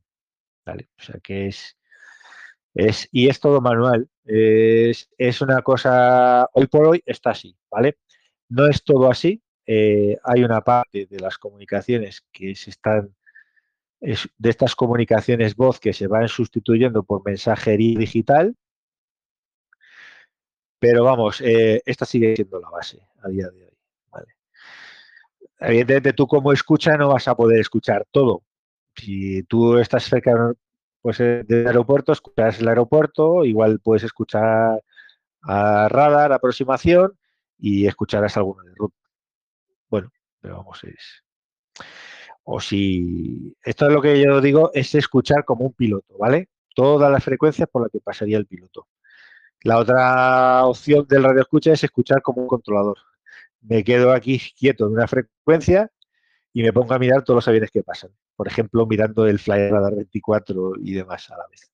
¿vale? 0.68 0.88
O 0.98 1.02
sea 1.02 1.18
que 1.22 1.48
es, 1.48 3.08
y 3.10 3.28
es 3.28 3.40
todo 3.40 3.60
manual. 3.60 4.08
Es, 4.24 5.08
es, 5.16 5.40
una 5.40 5.62
cosa, 5.62 6.48
hoy 6.52 6.66
por 6.66 6.86
hoy 6.86 7.02
está 7.06 7.30
así, 7.30 7.56
¿vale? 7.70 7.98
No 8.48 8.66
es 8.66 8.84
todo 8.84 9.10
así. 9.10 9.42
Eh, 9.66 10.18
hay 10.24 10.44
una 10.44 10.60
parte 10.62 11.06
de 11.06 11.20
las 11.20 11.38
comunicaciones 11.38 12.22
que 12.32 12.54
se 12.54 12.70
están, 12.70 13.14
de 14.00 14.50
estas 14.50 14.74
comunicaciones 14.74 15.56
voz 15.56 15.80
que 15.80 15.92
se 15.92 16.06
van 16.06 16.28
sustituyendo 16.28 17.02
por 17.02 17.24
mensajería 17.24 17.98
digital, 17.98 18.54
pero 20.78 21.04
vamos, 21.04 21.40
eh, 21.40 21.82
esta 21.84 22.04
sigue 22.04 22.36
siendo 22.36 22.60
la 22.60 22.70
base 22.70 23.00
a 23.22 23.28
día 23.28 23.48
de 23.48 23.64
hoy. 23.64 23.76
¿vale? 24.10 24.26
Evidentemente 25.60 26.12
tú 26.12 26.26
como 26.26 26.52
escucha 26.52 26.96
no 26.96 27.08
vas 27.08 27.26
a 27.28 27.36
poder 27.36 27.60
escuchar 27.60 28.06
todo. 28.10 28.42
Si 28.96 29.42
tú 29.44 29.78
estás 29.78 30.04
cerca 30.04 30.54
pues, 31.00 31.20
eh, 31.20 31.44
del 31.46 31.66
aeropuerto, 31.66 32.12
escuchas 32.12 32.60
el 32.60 32.68
aeropuerto, 32.68 33.44
igual 33.44 33.80
puedes 33.80 34.04
escuchar 34.04 34.82
a 35.42 35.88
radar, 35.88 36.32
aproximación 36.32 37.18
y 37.58 37.86
escucharás 37.86 38.36
alguno 38.36 38.62
de 38.62 38.74
ruta. 38.74 38.96
Bueno, 39.88 40.12
pero 40.40 40.58
vamos, 40.58 40.82
es... 40.84 41.24
O 42.44 42.60
si... 42.60 43.54
Esto 43.62 43.86
es 43.86 43.92
lo 43.92 44.00
que 44.00 44.20
yo 44.22 44.40
digo, 44.40 44.70
es 44.74 44.94
escuchar 44.94 45.44
como 45.44 45.66
un 45.66 45.72
piloto, 45.74 46.16
¿vale? 46.18 46.48
Todas 46.74 47.10
las 47.10 47.22
frecuencias 47.22 47.68
por 47.68 47.82
las 47.82 47.90
que 47.90 48.00
pasaría 48.00 48.38
el 48.38 48.46
piloto. 48.46 48.86
La 49.62 49.78
otra 49.78 50.64
opción 50.66 51.06
del 51.08 51.24
radio 51.24 51.40
escucha 51.40 51.72
es 51.72 51.84
escuchar 51.84 52.22
como 52.22 52.42
un 52.42 52.48
controlador. 52.48 52.98
Me 53.62 53.82
quedo 53.84 54.12
aquí 54.12 54.40
quieto 54.56 54.86
en 54.86 54.92
una 54.92 55.08
frecuencia 55.08 55.90
y 56.52 56.62
me 56.62 56.72
pongo 56.72 56.94
a 56.94 56.98
mirar 56.98 57.24
todos 57.24 57.38
los 57.38 57.48
aviones 57.48 57.70
que 57.70 57.82
pasan. 57.82 58.10
Por 58.36 58.48
ejemplo, 58.48 58.86
mirando 58.86 59.26
el 59.26 59.38
Flyer 59.38 59.72
Radar 59.72 59.94
24 59.96 60.74
y 60.82 60.94
demás 60.94 61.30
a 61.30 61.36
la 61.36 61.46
vez. 61.50 61.70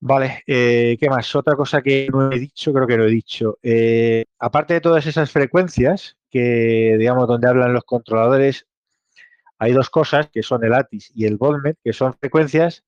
Vale, 0.00 0.44
eh, 0.46 0.92
eh, 0.92 0.96
¿qué 1.00 1.08
más? 1.10 1.34
Otra 1.34 1.56
cosa 1.56 1.82
que 1.82 2.08
no 2.12 2.30
he 2.30 2.38
dicho, 2.38 2.72
creo 2.72 2.86
que 2.86 2.96
no 2.96 3.04
he 3.04 3.10
dicho. 3.10 3.58
Eh, 3.62 4.26
aparte 4.38 4.74
de 4.74 4.80
todas 4.80 5.06
esas 5.06 5.30
frecuencias 5.32 6.16
que, 6.30 6.96
digamos, 6.98 7.26
donde 7.26 7.48
hablan 7.48 7.72
los 7.72 7.84
controladores, 7.84 8.66
hay 9.58 9.72
dos 9.72 9.90
cosas, 9.90 10.28
que 10.28 10.42
son 10.42 10.64
el 10.64 10.72
ATIS 10.72 11.12
y 11.14 11.26
el 11.26 11.36
Volmet, 11.36 11.78
que 11.82 11.92
son 11.92 12.14
frecuencias 12.14 12.84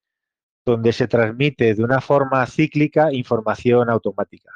donde 0.64 0.92
se 0.92 1.08
transmite 1.08 1.74
de 1.74 1.82
una 1.82 2.00
forma 2.00 2.46
cíclica 2.46 3.12
información 3.12 3.90
automática. 3.90 4.52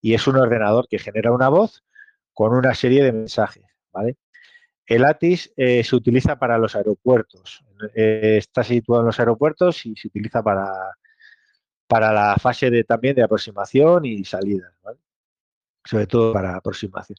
Y 0.00 0.14
es 0.14 0.26
un 0.26 0.36
ordenador 0.36 0.88
que 0.88 0.98
genera 0.98 1.30
una 1.30 1.48
voz 1.48 1.84
con 2.32 2.54
una 2.54 2.74
serie 2.74 3.04
de 3.04 3.12
mensajes. 3.12 3.64
El 4.86 5.04
ATIS 5.04 5.52
eh, 5.56 5.84
se 5.84 5.94
utiliza 5.94 6.38
para 6.38 6.58
los 6.58 6.74
aeropuertos. 6.74 7.64
Eh, 7.94 8.36
está 8.38 8.64
situado 8.64 9.02
en 9.02 9.06
los 9.06 9.20
aeropuertos 9.20 9.86
y 9.86 9.94
se 9.94 10.08
utiliza 10.08 10.42
para, 10.42 10.72
para 11.86 12.12
la 12.12 12.36
fase 12.36 12.70
de, 12.70 12.82
también 12.82 13.14
de 13.14 13.22
aproximación 13.22 14.04
y 14.04 14.24
salida. 14.24 14.72
Sobre 15.84 16.06
todo 16.06 16.32
para 16.32 16.56
aproximación. 16.56 17.18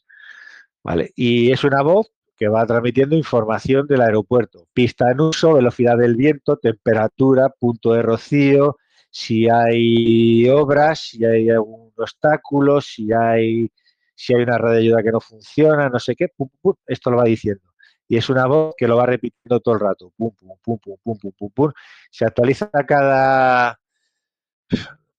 ¿vale? 0.82 1.12
Y 1.16 1.50
es 1.50 1.64
una 1.64 1.82
voz 1.82 2.12
que 2.36 2.48
va 2.48 2.66
transmitiendo 2.66 3.16
información 3.16 3.86
del 3.86 4.00
aeropuerto. 4.00 4.66
Pista 4.72 5.10
en 5.10 5.20
uso, 5.20 5.54
velocidad 5.54 5.96
del 5.96 6.16
viento, 6.16 6.56
temperatura, 6.56 7.48
punto 7.48 7.92
de 7.92 8.02
rocío, 8.02 8.76
si 9.10 9.48
hay 9.48 10.48
obras, 10.48 11.00
si 11.10 11.24
hay 11.24 11.48
algún 11.50 11.92
obstáculo, 11.96 12.80
si 12.80 13.12
hay, 13.12 13.70
si 14.14 14.34
hay 14.34 14.42
una 14.42 14.58
red 14.58 14.72
de 14.72 14.78
ayuda 14.78 15.02
que 15.02 15.12
no 15.12 15.20
funciona, 15.20 15.88
no 15.88 16.00
sé 16.00 16.16
qué, 16.16 16.28
esto 16.86 17.10
lo 17.10 17.18
va 17.18 17.24
diciendo. 17.24 17.62
Y 18.08 18.16
es 18.16 18.28
una 18.28 18.46
voz 18.46 18.74
que 18.76 18.88
lo 18.88 18.96
va 18.96 19.06
repitiendo 19.06 19.60
todo 19.60 19.74
el 19.74 19.80
rato. 19.80 20.12
Pum, 20.16 20.32
pum, 20.34 20.58
pum, 20.62 20.78
pum, 20.78 20.96
pum, 21.02 21.18
pum, 21.18 21.32
pum, 21.38 21.50
pum. 21.50 21.72
Se 22.10 22.24
actualiza 22.24 22.68
cada... 22.86 23.78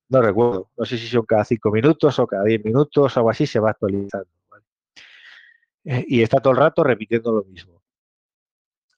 No 0.09 0.21
recuerdo, 0.21 0.69
no 0.77 0.85
sé 0.85 0.97
si 0.97 1.07
son 1.07 1.25
cada 1.25 1.45
cinco 1.45 1.71
minutos 1.71 2.19
o 2.19 2.27
cada 2.27 2.43
diez 2.43 2.63
minutos 2.63 3.15
o 3.15 3.19
algo 3.19 3.29
así, 3.31 3.47
se 3.47 3.59
va 3.59 3.71
actualizando. 3.71 4.27
Eh, 5.85 6.05
y 6.07 6.21
está 6.23 6.39
todo 6.39 6.53
el 6.53 6.59
rato 6.59 6.83
repitiendo 6.83 7.31
lo 7.31 7.43
mismo. 7.43 7.81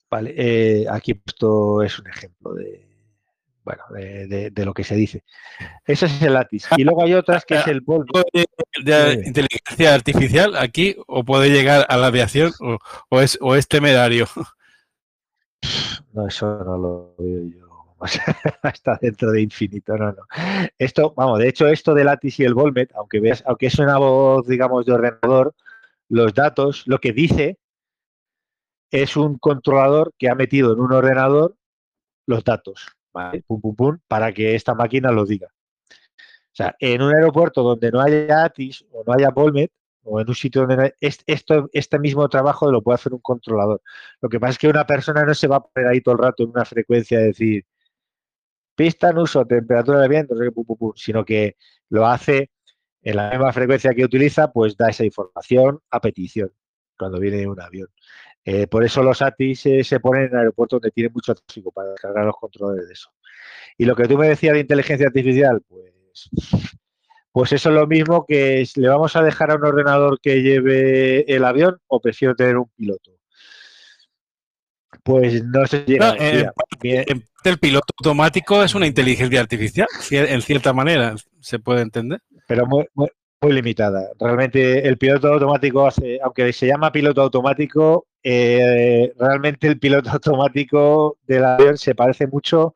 Vale, 0.10 0.34
eh, 0.38 0.86
aquí 0.90 1.22
esto 1.26 1.84
es 1.84 2.00
un 2.00 2.08
ejemplo 2.08 2.54
de, 2.54 2.88
bueno, 3.64 3.84
de, 3.92 4.66
lo 4.66 4.74
que 4.74 4.86
se 4.86 4.96
dice. 4.96 5.24
Ese 5.86 6.06
es 6.06 6.22
el 6.22 6.34
látiz. 6.34 6.66
Y 6.78 6.86
luego 6.86 7.04
hay 7.04 7.14
otras 7.14 7.44
que 7.44 7.56
es 7.56 7.68
el 7.68 7.84
polvo. 7.86 8.22
¿De 8.82 9.22
inteligencia 9.26 9.94
artificial 9.94 10.56
aquí 10.56 10.96
o 11.08 11.26
puede 11.26 11.50
llegar 11.50 11.86
a 11.90 11.98
la 11.98 12.08
aviación 12.08 12.54
o, 13.10 13.20
es, 13.20 13.38
o 13.42 13.56
es 13.56 13.68
temerario? 13.68 14.28
No, 16.14 16.28
eso 16.28 16.64
no 16.64 16.78
lo 16.78 17.16
veo 17.20 17.44
yo. 17.46 17.68
Está 18.64 18.98
dentro 19.00 19.32
de 19.32 19.42
infinito, 19.42 19.96
no, 19.98 20.12
no. 20.12 20.24
Esto, 20.78 21.14
vamos, 21.16 21.40
de 21.40 21.50
hecho, 21.50 21.68
esto 21.68 21.94
de 21.94 22.04
Latis 22.04 22.40
y 22.40 22.44
el 22.44 22.56
Volmet, 22.56 22.92
aunque 22.96 23.20
veas, 23.20 23.44
aunque 23.46 23.68
es 23.68 23.78
una 23.78 23.98
voz, 23.98 24.48
digamos, 24.48 24.86
de 24.86 24.94
ordenador, 24.94 25.54
los 26.10 26.34
datos, 26.34 26.84
lo 26.86 27.00
que 27.00 27.12
dice 27.12 27.58
es 28.92 29.18
un 29.18 29.38
controlador 29.38 30.14
que 30.18 30.30
ha 30.30 30.36
metido 30.36 30.74
en 30.74 30.80
un 30.80 30.94
ordenador 30.94 31.56
los 32.26 32.44
datos, 32.44 32.88
pum, 33.12 33.62
pum, 33.62 33.76
pum, 33.76 33.98
para 34.08 34.34
que 34.34 34.56
esta 34.56 34.74
máquina 34.76 35.12
lo 35.12 35.26
diga. 35.26 35.48
O 35.50 36.58
sea, 36.58 36.76
en 36.80 37.02
un 37.02 37.14
aeropuerto 37.14 37.62
donde 37.62 37.92
no 37.92 38.02
haya 38.02 38.44
ATIS 38.46 38.86
o 38.92 39.04
no 39.06 39.14
haya 39.14 39.30
Volmet, 39.30 39.72
o 40.04 40.22
en 40.22 40.28
un 40.28 40.36
sitio 40.36 40.62
donde 40.62 40.78
no 40.78 40.84
haya, 40.84 40.94
esto, 41.00 41.70
este 41.74 42.00
mismo 42.00 42.28
trabajo 42.30 42.72
lo 42.72 42.82
puede 42.82 42.96
hacer 42.96 43.14
un 43.14 43.20
controlador. 43.20 43.82
Lo 44.22 44.30
que 44.30 44.40
pasa 44.40 44.52
es 44.52 44.58
que 44.58 44.68
una 44.68 44.86
persona 44.86 45.24
no 45.24 45.36
se 45.36 45.48
va 45.48 45.58
a 45.58 45.64
poner 45.64 45.90
ahí 45.90 46.02
todo 46.02 46.16
el 46.16 46.22
rato 46.22 46.44
en 46.44 46.50
una 46.50 46.66
frecuencia 46.66 47.20
de 47.20 47.26
decir 47.26 47.66
pista 48.76 49.10
en 49.10 49.18
uso, 49.18 49.46
temperatura 49.46 50.00
de 50.00 50.08
viento, 50.08 50.36
sino 50.96 51.26
que 51.26 51.58
lo 51.90 52.06
hace 52.06 52.52
en 53.08 53.16
la 53.16 53.30
misma 53.30 53.54
frecuencia 53.54 53.94
que 53.94 54.04
utiliza, 54.04 54.52
pues 54.52 54.76
da 54.76 54.90
esa 54.90 55.06
información 55.06 55.80
a 55.92 56.02
petición 56.02 56.52
cuando 56.98 57.22
viene 57.22 57.48
un 57.48 57.62
avión. 57.62 57.88
Eh, 58.44 58.68
por 58.68 58.84
eso 58.84 59.02
los 59.02 59.22
ATIs 59.22 59.62
se 59.62 60.00
ponen 60.02 60.26
en 60.26 60.36
aeropuertos 60.36 60.82
donde 60.82 60.92
tienen 60.92 61.14
mucho 61.14 61.34
tráfico 61.34 61.72
para 61.72 61.96
cargar 61.96 62.26
los 62.26 62.36
controles 62.36 62.86
de 62.86 62.94
eso. 62.94 63.10
Y 63.78 63.86
lo 63.86 63.96
que 63.96 64.10
tú 64.10 64.18
me 64.18 64.28
decías 64.28 64.56
de 64.56 64.60
inteligencia 64.60 65.08
artificial, 65.08 65.62
pues, 65.70 65.94
pues 67.32 67.54
eso 67.54 67.70
es 67.70 67.76
lo 67.76 67.88
mismo 67.88 68.26
que 68.28 68.68
le 68.76 68.90
vamos 68.90 69.16
a 69.16 69.24
dejar 69.24 69.52
a 69.52 69.56
un 69.56 69.64
ordenador 69.64 70.20
que 70.20 70.42
lleve 70.42 71.34
el 71.34 71.46
avión 71.46 71.80
o 71.88 72.02
prefiero 72.02 72.36
tener 72.36 72.58
un 72.58 72.70
piloto. 72.76 73.12
Pues 75.02 75.46
no 75.46 75.66
sé 75.66 75.86
si 75.86 75.96
el 75.96 77.60
piloto 77.60 77.94
automático 78.00 78.62
es 78.62 78.76
una 78.76 78.88
inteligencia 78.88 79.40
artificial, 79.40 79.88
en 80.12 80.42
cierta 80.42 80.74
manera, 80.74 81.16
se 81.40 81.60
puede 81.60 81.84
entender 81.84 82.22
pero 82.48 82.66
muy, 82.66 82.88
muy, 82.96 83.10
limitada. 83.54 84.10
Realmente 84.20 84.88
el 84.88 84.98
piloto 84.98 85.32
automático 85.32 85.86
hace, 85.86 86.20
aunque 86.24 86.52
se 86.52 86.68
llama 86.68 86.92
piloto 86.92 87.22
automático, 87.22 88.08
eh, 88.24 89.14
realmente 89.18 89.68
el 89.68 89.80
piloto 89.80 90.10
automático 90.12 91.18
del 91.28 91.46
avión 91.46 91.78
se 91.78 91.96
parece 91.96 92.28
mucho 92.28 92.76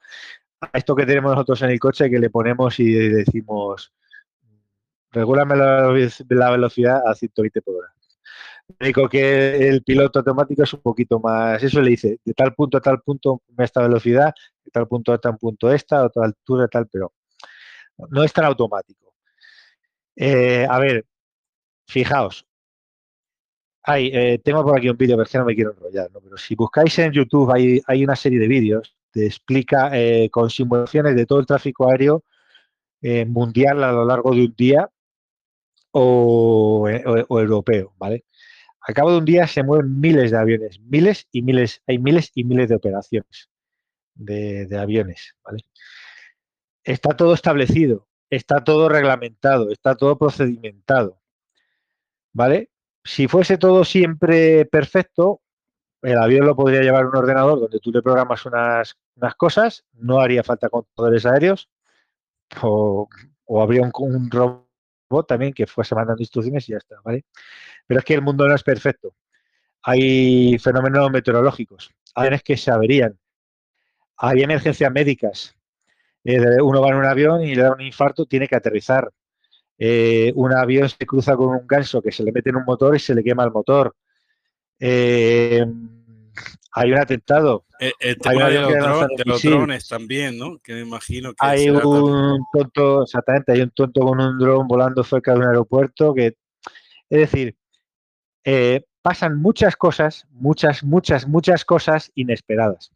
a 0.62 0.70
esto 0.78 0.96
que 0.96 1.06
tenemos 1.06 1.32
nosotros 1.32 1.62
en 1.64 1.72
el 1.72 1.80
coche 1.80 2.10
que 2.10 2.20
le 2.20 2.30
ponemos 2.30 2.80
y 2.80 2.94
decimos 2.94 3.92
regúlame 5.12 5.56
la, 5.56 6.50
velocidad 6.52 7.02
a 7.06 7.14
120 7.14 7.62
por 7.62 7.76
hora. 7.76 7.94
Digo 8.80 9.10
que 9.10 9.68
el 9.68 9.84
piloto 9.84 10.20
automático 10.20 10.64
es 10.64 10.74
un 10.74 10.82
poquito 10.82 11.20
más, 11.20 11.62
eso 11.62 11.82
le 11.82 11.90
dice, 11.92 12.20
de 12.24 12.34
tal 12.34 12.54
punto 12.54 12.78
a 12.78 12.82
tal 12.82 13.02
punto 13.02 13.42
esta 13.58 13.82
velocidad, 13.82 14.34
de 14.64 14.72
tal 14.72 14.88
punto 14.88 15.12
a 15.12 15.18
tal 15.18 15.38
punto 15.38 15.72
esta, 15.72 16.06
a 16.06 16.10
tal 16.10 16.24
altura, 16.24 16.68
tal, 16.70 16.88
pero 16.88 17.12
no 18.10 18.24
es 18.24 18.32
tan 18.32 18.46
automático. 18.46 19.11
Eh, 20.16 20.66
a 20.70 20.80
ver, 20.80 21.06
fijaos. 21.88 22.46
Hay, 23.84 24.12
eh, 24.14 24.40
tengo 24.44 24.64
por 24.64 24.78
aquí 24.78 24.90
un 24.90 24.98
vídeo, 24.98 25.18
pero 25.18 25.30
no 25.40 25.46
me 25.46 25.56
quiero 25.56 25.72
enrollar, 25.72 26.12
¿no? 26.12 26.22
pero 26.22 26.38
si 26.38 26.54
buscáis 26.56 26.98
en 27.00 27.12
YouTube 27.12 27.52
hay, 27.52 27.82
hay 27.88 28.04
una 28.04 28.16
serie 28.16 28.40
de 28.40 28.48
vídeos 28.48 28.96
que 29.12 29.26
explica 29.26 29.90
eh, 29.98 30.30
con 30.30 30.50
simulaciones 30.52 31.16
de 31.16 31.26
todo 31.26 31.40
el 31.40 31.46
tráfico 31.46 31.90
aéreo 31.90 32.24
mundial 33.28 33.84
a 33.84 33.92
lo 33.92 34.06
largo 34.06 34.32
de 34.36 34.42
un 34.46 34.54
día 34.56 34.88
o, 35.92 36.88
europeo, 36.88 37.96
¿vale? 37.98 38.26
A 38.88 38.94
cabo 38.94 39.12
de 39.12 39.18
un 39.18 39.26
día 39.26 39.48
se 39.48 39.64
mueven 39.64 40.00
miles 40.00 40.30
de 40.32 40.38
aviones, 40.38 40.80
miles 40.82 41.28
y 41.32 41.42
miles, 41.42 41.82
hay 41.88 41.98
miles 41.98 42.32
y 42.36 42.44
miles 42.44 42.70
de 42.70 42.76
operaciones. 42.76 43.50
de, 44.14 44.78
aviones. 44.78 45.36
Está 46.84 47.16
todo 47.16 47.34
establecido, 47.34 48.08
está 48.32 48.64
todo 48.64 48.90
reglamentado, 48.90 49.70
está 49.70 49.96
todo 49.96 50.18
procedimentado. 50.18 51.22
¿Vale? 52.34 52.72
Si 53.04 53.28
fuese 53.28 53.58
todo 53.58 53.84
siempre 53.84 54.66
perfecto, 54.66 55.42
el 56.02 56.18
avión 56.18 56.48
lo 56.48 56.56
podría 56.56 56.82
llevar 56.82 57.06
un 57.06 57.16
ordenador 57.16 57.60
donde 57.60 57.80
tú 57.80 57.92
le 57.92 58.02
programas 58.02 58.46
unas, 58.46 58.98
unas 59.16 59.36
cosas, 59.36 59.86
no 59.94 60.20
haría 60.20 60.44
falta 60.44 60.70
controladores 60.70 61.26
aéreos, 61.26 61.70
o, 62.62 63.08
habría 63.62 63.82
un, 63.82 63.92
un, 64.00 64.32
robot 64.32 65.28
también 65.28 65.54
que 65.54 65.68
fuese 65.68 65.94
mandando 65.94 66.22
instrucciones 66.24 66.68
y 66.70 66.72
ya 66.72 66.78
está, 66.78 66.96
¿vale? 67.04 67.26
Pero 67.86 68.00
es 68.00 68.06
que 68.06 68.14
el 68.14 68.22
mundo 68.22 68.48
no 68.48 68.56
es 68.56 68.64
perfecto. 68.64 69.14
Hay 69.84 70.58
fenómenos 70.60 71.12
meteorológicos, 71.12 71.92
hay 72.16 72.28
aviones 72.28 72.44
que 72.44 72.56
se 72.56 72.72
averían, 72.72 73.20
hay 74.18 74.42
emergencias 74.44 74.92
médicas. 74.92 75.56
Eh, 76.24 76.62
uno 76.62 76.82
va 76.82 76.90
en 76.90 76.96
un 76.96 77.06
avión 77.06 77.44
y 77.44 77.56
le 77.56 77.64
da 77.64 77.74
un 77.74 77.82
infarto, 77.82 78.26
tiene 78.26 78.48
que 78.48 78.56
aterrizar. 78.56 79.10
Eh, 79.78 80.32
un 80.36 80.54
avión 80.54 80.88
se 80.90 81.06
cruza 81.08 81.36
con 81.36 81.50
un 81.50 81.66
ganso 81.66 82.02
que 82.02 82.12
se 82.12 82.24
le 82.24 82.32
mete 82.32 82.52
en 82.52 82.58
un 82.58 82.66
motor 82.66 82.96
y 82.96 83.00
se 83.00 83.16
le 83.16 83.24
quema 83.24 83.44
el 83.44 83.52
motor. 83.52 83.96
Eh, 84.80 85.66
hay 86.74 86.92
un 86.92 87.00
atentado. 87.00 87.66
El, 88.00 88.18
tema 88.18 88.48
de, 88.50 88.62
los, 89.26 89.42
drones 89.42 89.88
también, 89.88 90.38
¿no? 90.38 90.60
Que 90.60 90.74
me 90.74 90.82
imagino 90.82 91.32
que 91.32 91.38
hay 91.40 91.70
un 91.70 92.46
tonto, 92.54 93.04
exactamente, 93.04 93.52
hay 93.54 93.62
un 93.62 93.72
tonto 93.72 94.02
con 94.02 94.20
un 94.20 94.38
dron 94.38 94.68
volando 94.68 95.04
cerca 95.04 95.34
de 95.34 95.40
un 95.40 95.48
aeropuerto 95.48 96.14
que, 96.14 96.28
es 96.28 97.20
decir, 97.32 97.56
eh, 98.44 98.86
pasan 99.02 99.42
muchas 99.42 99.76
cosas, 99.76 100.28
muchas, 100.30 100.84
muchas, 100.84 101.28
muchas 101.28 101.66
cosas 101.66 102.12
inesperadas. 102.14 102.92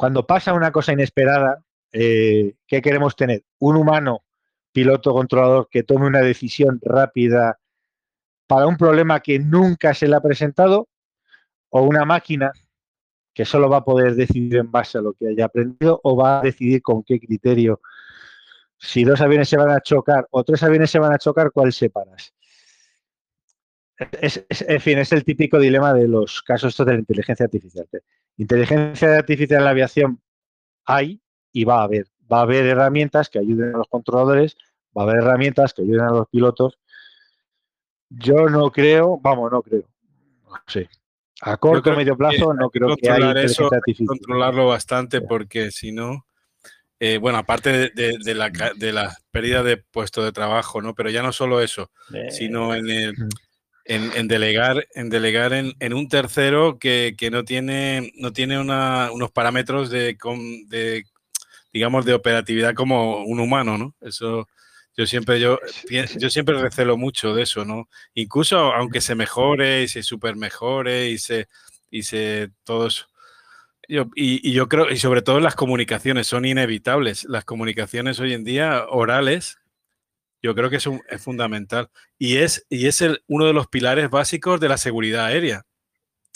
Cuando 0.00 0.26
pasa 0.26 0.54
una 0.54 0.72
cosa 0.72 0.94
inesperada, 0.94 1.62
eh, 1.92 2.54
¿qué 2.66 2.80
queremos 2.80 3.14
tener? 3.16 3.44
Un 3.58 3.76
humano 3.76 4.24
piloto 4.72 5.12
controlador 5.12 5.68
que 5.70 5.82
tome 5.82 6.06
una 6.06 6.20
decisión 6.20 6.80
rápida 6.82 7.58
para 8.46 8.66
un 8.66 8.78
problema 8.78 9.20
que 9.20 9.38
nunca 9.38 9.92
se 9.92 10.08
le 10.08 10.16
ha 10.16 10.22
presentado 10.22 10.88
o 11.68 11.82
una 11.82 12.06
máquina 12.06 12.50
que 13.34 13.44
solo 13.44 13.68
va 13.68 13.76
a 13.76 13.84
poder 13.84 14.14
decidir 14.14 14.56
en 14.56 14.70
base 14.70 14.96
a 14.96 15.02
lo 15.02 15.12
que 15.12 15.28
haya 15.28 15.44
aprendido 15.44 16.00
o 16.02 16.16
va 16.16 16.38
a 16.38 16.42
decidir 16.44 16.80
con 16.80 17.02
qué 17.02 17.20
criterio. 17.20 17.82
Si 18.78 19.04
dos 19.04 19.20
aviones 19.20 19.50
se 19.50 19.58
van 19.58 19.68
a 19.68 19.82
chocar 19.82 20.26
o 20.30 20.42
tres 20.44 20.62
aviones 20.62 20.90
se 20.90 20.98
van 20.98 21.12
a 21.12 21.18
chocar, 21.18 21.52
¿cuál 21.52 21.74
separas? 21.74 22.32
Es, 24.18 24.46
en 24.48 24.80
fin, 24.80 24.96
es 24.96 25.12
el 25.12 25.24
típico 25.24 25.58
dilema 25.58 25.92
de 25.92 26.08
los 26.08 26.40
casos 26.40 26.74
de 26.74 26.86
la 26.86 27.00
inteligencia 27.00 27.44
artificial. 27.44 27.86
Inteligencia 28.40 29.18
artificial 29.18 29.58
en 29.58 29.64
la 29.64 29.70
aviación 29.70 30.18
hay 30.86 31.20
y 31.52 31.64
va 31.64 31.80
a 31.80 31.82
haber. 31.82 32.06
Va 32.32 32.38
a 32.38 32.42
haber 32.42 32.64
herramientas 32.64 33.28
que 33.28 33.38
ayuden 33.38 33.74
a 33.74 33.78
los 33.78 33.88
controladores, 33.88 34.56
va 34.96 35.02
a 35.02 35.04
haber 35.04 35.16
herramientas 35.16 35.74
que 35.74 35.82
ayuden 35.82 36.00
a 36.00 36.10
los 36.10 36.26
pilotos. 36.30 36.78
Yo 38.08 38.48
no 38.48 38.70
creo, 38.70 39.18
vamos, 39.20 39.52
no 39.52 39.60
creo. 39.60 39.84
Sí. 40.66 40.88
A 41.42 41.58
corto 41.58 41.92
o 41.92 41.96
medio 41.96 42.16
plazo 42.16 42.54
no 42.54 42.70
creo 42.70 42.96
que 42.96 43.10
haya 43.10 43.32
eso, 43.42 43.68
controlarlo 44.06 44.68
bastante 44.68 45.20
porque 45.20 45.70
si 45.70 45.92
no, 45.92 46.24
eh, 46.98 47.18
bueno, 47.18 47.36
aparte 47.36 47.90
de, 47.90 48.34
la, 48.34 48.50
de 48.74 48.92
la 48.94 49.18
pérdida 49.30 49.62
de 49.62 49.76
puesto 49.76 50.24
de 50.24 50.32
trabajo, 50.32 50.80
¿no? 50.80 50.94
Pero 50.94 51.10
ya 51.10 51.22
no 51.22 51.32
solo 51.32 51.60
eso, 51.60 51.90
sino 52.30 52.74
en 52.74 52.88
el 52.88 53.14
en, 53.90 54.28
delegar, 54.28 54.86
en, 54.94 55.10
delegar 55.10 55.52
en, 55.52 55.92
un 55.92 56.08
tercero 56.08 56.78
que, 56.78 57.16
no 57.32 57.44
tiene, 57.44 58.12
no 58.16 58.32
tiene 58.32 58.60
unos 58.60 59.30
parámetros 59.32 59.90
de, 59.90 60.16
digamos, 61.72 62.04
de 62.04 62.14
operatividad 62.14 62.74
como 62.74 63.24
un 63.24 63.40
humano, 63.40 63.78
¿no? 63.78 63.94
Eso 64.00 64.48
yo 64.96 65.06
siempre, 65.06 65.40
yo, 65.40 65.58
yo 66.18 66.30
siempre 66.30 66.60
recelo 66.60 66.96
mucho 66.96 67.34
de 67.34 67.42
eso, 67.42 67.64
¿no? 67.64 67.88
Incluso 68.14 68.58
aunque 68.58 69.00
se 69.00 69.14
mejore 69.14 69.82
y 69.82 69.88
se 69.88 70.02
super 70.02 70.36
mejore 70.36 71.08
y 71.08 71.18
se, 71.18 71.48
y 71.90 72.02
se 72.02 72.50
todo 72.64 72.88
eso. 72.88 73.06
Yo, 73.88 74.04
y, 74.14 74.48
y, 74.48 74.52
yo 74.52 74.68
creo, 74.68 74.88
y 74.90 74.98
sobre 74.98 75.22
todo 75.22 75.40
las 75.40 75.56
comunicaciones 75.56 76.28
son 76.28 76.44
inevitables. 76.44 77.24
Las 77.24 77.44
comunicaciones 77.44 78.20
hoy 78.20 78.34
en 78.34 78.44
día 78.44 78.84
orales 78.88 79.59
yo 80.42 80.54
creo 80.54 80.70
que 80.70 80.76
es, 80.76 80.86
es 81.08 81.22
fundamental. 81.22 81.90
Y 82.18 82.38
es, 82.38 82.66
y 82.68 82.86
es 82.86 83.00
el, 83.02 83.22
uno 83.26 83.46
de 83.46 83.52
los 83.52 83.68
pilares 83.68 84.10
básicos 84.10 84.60
de 84.60 84.68
la 84.68 84.78
seguridad 84.78 85.26
aérea. 85.26 85.66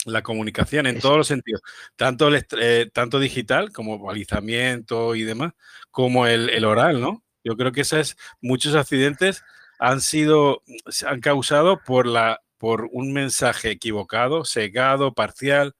La 0.05 0.21
comunicación 0.21 0.85
en 0.85 0.99
todos 0.99 1.17
los 1.17 1.27
sentidos, 1.27 1.61
tanto, 1.95 2.27
el, 2.27 2.45
eh, 2.59 2.89
tanto 2.93 3.19
digital 3.19 3.71
como 3.71 3.97
balizamiento 3.97 5.15
y 5.15 5.23
demás, 5.23 5.53
como 5.89 6.27
el, 6.27 6.49
el 6.51 6.63
oral, 6.65 7.01
¿no? 7.01 7.23
Yo 7.43 7.57
creo 7.57 7.71
que 7.71 7.81
esas, 7.81 8.15
muchos 8.39 8.75
accidentes 8.75 9.43
han 9.79 10.01
sido, 10.01 10.61
se 10.89 11.07
han 11.07 11.21
causado 11.21 11.81
por, 11.83 12.05
la, 12.05 12.41
por 12.57 12.87
un 12.91 13.13
mensaje 13.13 13.71
equivocado, 13.71 14.45
cegado, 14.45 15.13
parcial, 15.13 15.75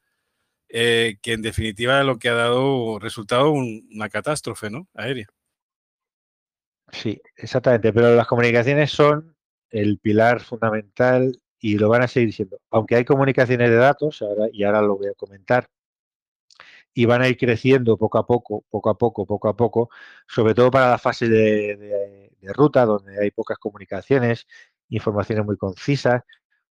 eh, 0.69 1.17
que 1.21 1.33
en 1.33 1.41
definitiva 1.41 1.99
es 1.99 2.05
lo 2.05 2.17
que 2.17 2.29
ha 2.29 2.33
dado 2.33 2.99
resultado 2.99 3.51
una 3.51 4.09
catástrofe 4.09 4.69
¿no? 4.69 4.87
aérea. 4.95 5.27
Sí, 6.91 7.21
exactamente, 7.35 7.91
pero 7.93 8.15
las 8.15 8.27
comunicaciones 8.27 8.91
son 8.91 9.35
el 9.69 9.99
pilar 9.99 10.41
fundamental 10.41 11.41
y 11.59 11.77
lo 11.77 11.89
van 11.89 12.03
a 12.03 12.07
seguir 12.07 12.33
siendo. 12.33 12.59
Aunque 12.71 12.95
hay 12.95 13.05
comunicaciones 13.05 13.69
de 13.69 13.75
datos, 13.75 14.21
ahora, 14.21 14.47
y 14.51 14.63
ahora 14.63 14.81
lo 14.81 14.97
voy 14.97 15.07
a 15.07 15.13
comentar, 15.13 15.69
y 16.93 17.05
van 17.05 17.21
a 17.21 17.27
ir 17.27 17.37
creciendo 17.37 17.97
poco 17.97 18.17
a 18.17 18.25
poco, 18.25 18.63
poco 18.69 18.89
a 18.89 18.97
poco, 18.97 19.25
poco 19.25 19.49
a 19.49 19.55
poco, 19.55 19.89
sobre 20.27 20.53
todo 20.55 20.71
para 20.71 20.89
la 20.91 20.97
fase 20.97 21.27
de, 21.27 22.31
ruta, 22.43 22.85
donde 22.85 23.21
hay 23.21 23.31
pocas 23.31 23.57
comunicaciones, 23.57 24.47
informaciones 24.89 25.45
muy 25.45 25.57
concisas, 25.57 26.23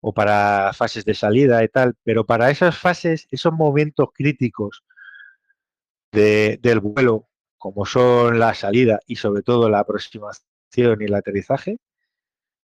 o 0.01 0.13
para 0.15 0.73
fases 0.75 1.05
de 1.05 1.15
salida 1.15 1.63
y 1.65 1.69
tal, 1.69 1.95
pero 2.05 2.25
para 2.27 2.51
esas 2.51 2.77
fases, 2.77 3.27
esos 3.31 3.53
momentos 3.53 4.11
críticos 4.13 4.85
del 6.13 6.81
vuelo, 6.81 7.29
como 7.63 7.87
son 7.87 8.41
la 8.41 8.55
salida 8.55 8.99
y 9.07 9.15
sobre 9.15 9.43
todo 9.43 9.71
la 9.71 9.79
aproximación 9.79 10.43
y 11.01 11.05
el 11.05 11.15
aterrizaje, 11.15 11.79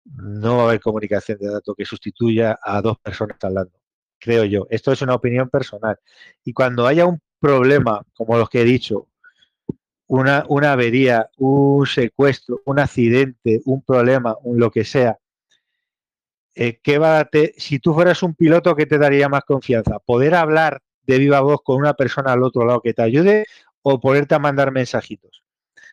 no 0.04 0.58
va 0.58 0.62
a 0.64 0.66
haber 0.66 0.80
comunicación 0.80 1.38
de 1.38 1.48
datos 1.48 1.74
que 1.74 1.86
sustituya 1.86 2.58
a 2.62 2.82
dos 2.82 2.98
personas 2.98 3.38
hablando, 3.40 3.72
creo 4.18 4.44
yo. 4.44 4.66
Esto 4.68 4.92
es 4.92 5.00
una 5.00 5.14
opinión 5.14 5.48
personal. 5.48 5.98
Y 6.44 6.52
cuando 6.52 6.86
haya 6.86 7.06
un 7.06 7.22
problema, 7.40 8.02
como 8.12 8.36
los 8.36 8.50
que 8.50 8.60
he 8.60 8.64
dicho, 8.64 9.08
una, 10.08 10.44
una 10.50 10.72
avería, 10.72 11.30
un 11.38 11.86
secuestro, 11.86 12.60
un 12.66 12.78
accidente, 12.78 13.62
un 13.64 13.80
problema, 13.80 14.36
lo 14.44 14.70
que 14.70 14.84
sea, 14.84 15.18
eh, 16.54 16.80
¿qué 16.82 16.98
va 16.98 17.30
si 17.56 17.78
tú 17.78 17.94
fueras 17.94 18.22
un 18.22 18.34
piloto, 18.34 18.76
¿qué 18.76 18.84
te 18.84 18.98
daría 18.98 19.30
más 19.30 19.44
confianza? 19.44 20.00
¿Poder 20.00 20.34
hablar 20.34 20.82
de 21.06 21.18
viva 21.18 21.40
voz 21.40 21.62
con 21.64 21.76
una 21.76 21.94
persona 21.94 22.32
al 22.32 22.42
otro 22.42 22.66
lado 22.66 22.82
que 22.82 22.92
te 22.92 23.00
ayude 23.00 23.46
o 23.82 24.00
ponerte 24.00 24.34
a 24.34 24.38
mandar 24.38 24.72
mensajitos. 24.72 25.42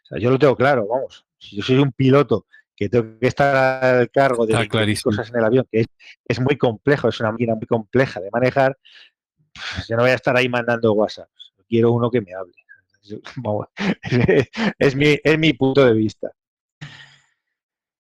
O 0.04 0.08
sea, 0.08 0.20
yo 0.20 0.30
lo 0.30 0.40
tengo 0.40 0.56
claro, 0.56 0.88
vamos. 0.88 1.26
Si 1.38 1.58
yo 1.58 1.64
soy 1.64 1.78
un 1.78 1.92
piloto 1.92 2.46
que 2.76 2.90
tengo 2.90 3.20
que 3.20 3.28
estar 3.28 3.84
al 3.84 4.10
cargo 4.10 4.46
de 4.46 4.54
cosas 5.04 5.30
en 5.30 5.36
el 5.36 5.46
avión, 5.46 5.68
que 5.72 5.86
es, 6.26 6.40
muy 6.40 6.58
complejo, 6.58 7.10
es 7.10 7.20
una 7.20 7.32
máquina 7.32 7.56
muy 7.56 7.68
compleja 7.68 8.20
de 8.20 8.30
manejar, 8.32 8.78
pues 9.54 9.88
yo 9.88 9.96
no 9.98 10.04
voy 10.04 10.12
a 10.12 10.16
estar 10.16 10.36
ahí 10.38 10.48
mandando 10.48 10.94
WhatsApp. 10.94 11.30
Quiero 11.68 11.92
uno 11.92 12.10
que 12.10 12.22
me 12.22 12.34
hable. 12.34 12.54
es, 14.80 14.96
mi, 14.96 15.20
es 15.24 15.40
mi 15.40 15.54
punto 15.54 15.86
de 15.86 15.94
vista. 15.94 16.32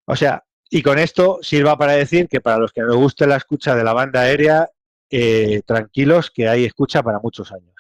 O 0.06 0.16
sea, 0.16 0.44
y 0.70 0.82
con 0.82 0.98
esto 0.98 1.39
sirva 1.40 1.78
para 1.78 1.93
decir 1.93 2.28
que 2.28 2.40
para 2.40 2.59
los 2.59 2.73
que 2.73 2.82
nos 2.82 2.97
guste 2.97 3.27
la 3.27 3.36
escucha 3.36 3.74
de 3.74 3.85
la 3.85 3.93
banda 3.93 4.23
aérea, 4.23 4.69
eh, 5.11 5.62
tranquilos 5.65 6.31
que 6.31 6.48
hay 6.48 6.65
escucha 6.65 7.02
para 7.02 7.20
muchos 7.20 7.52
años. 7.52 7.74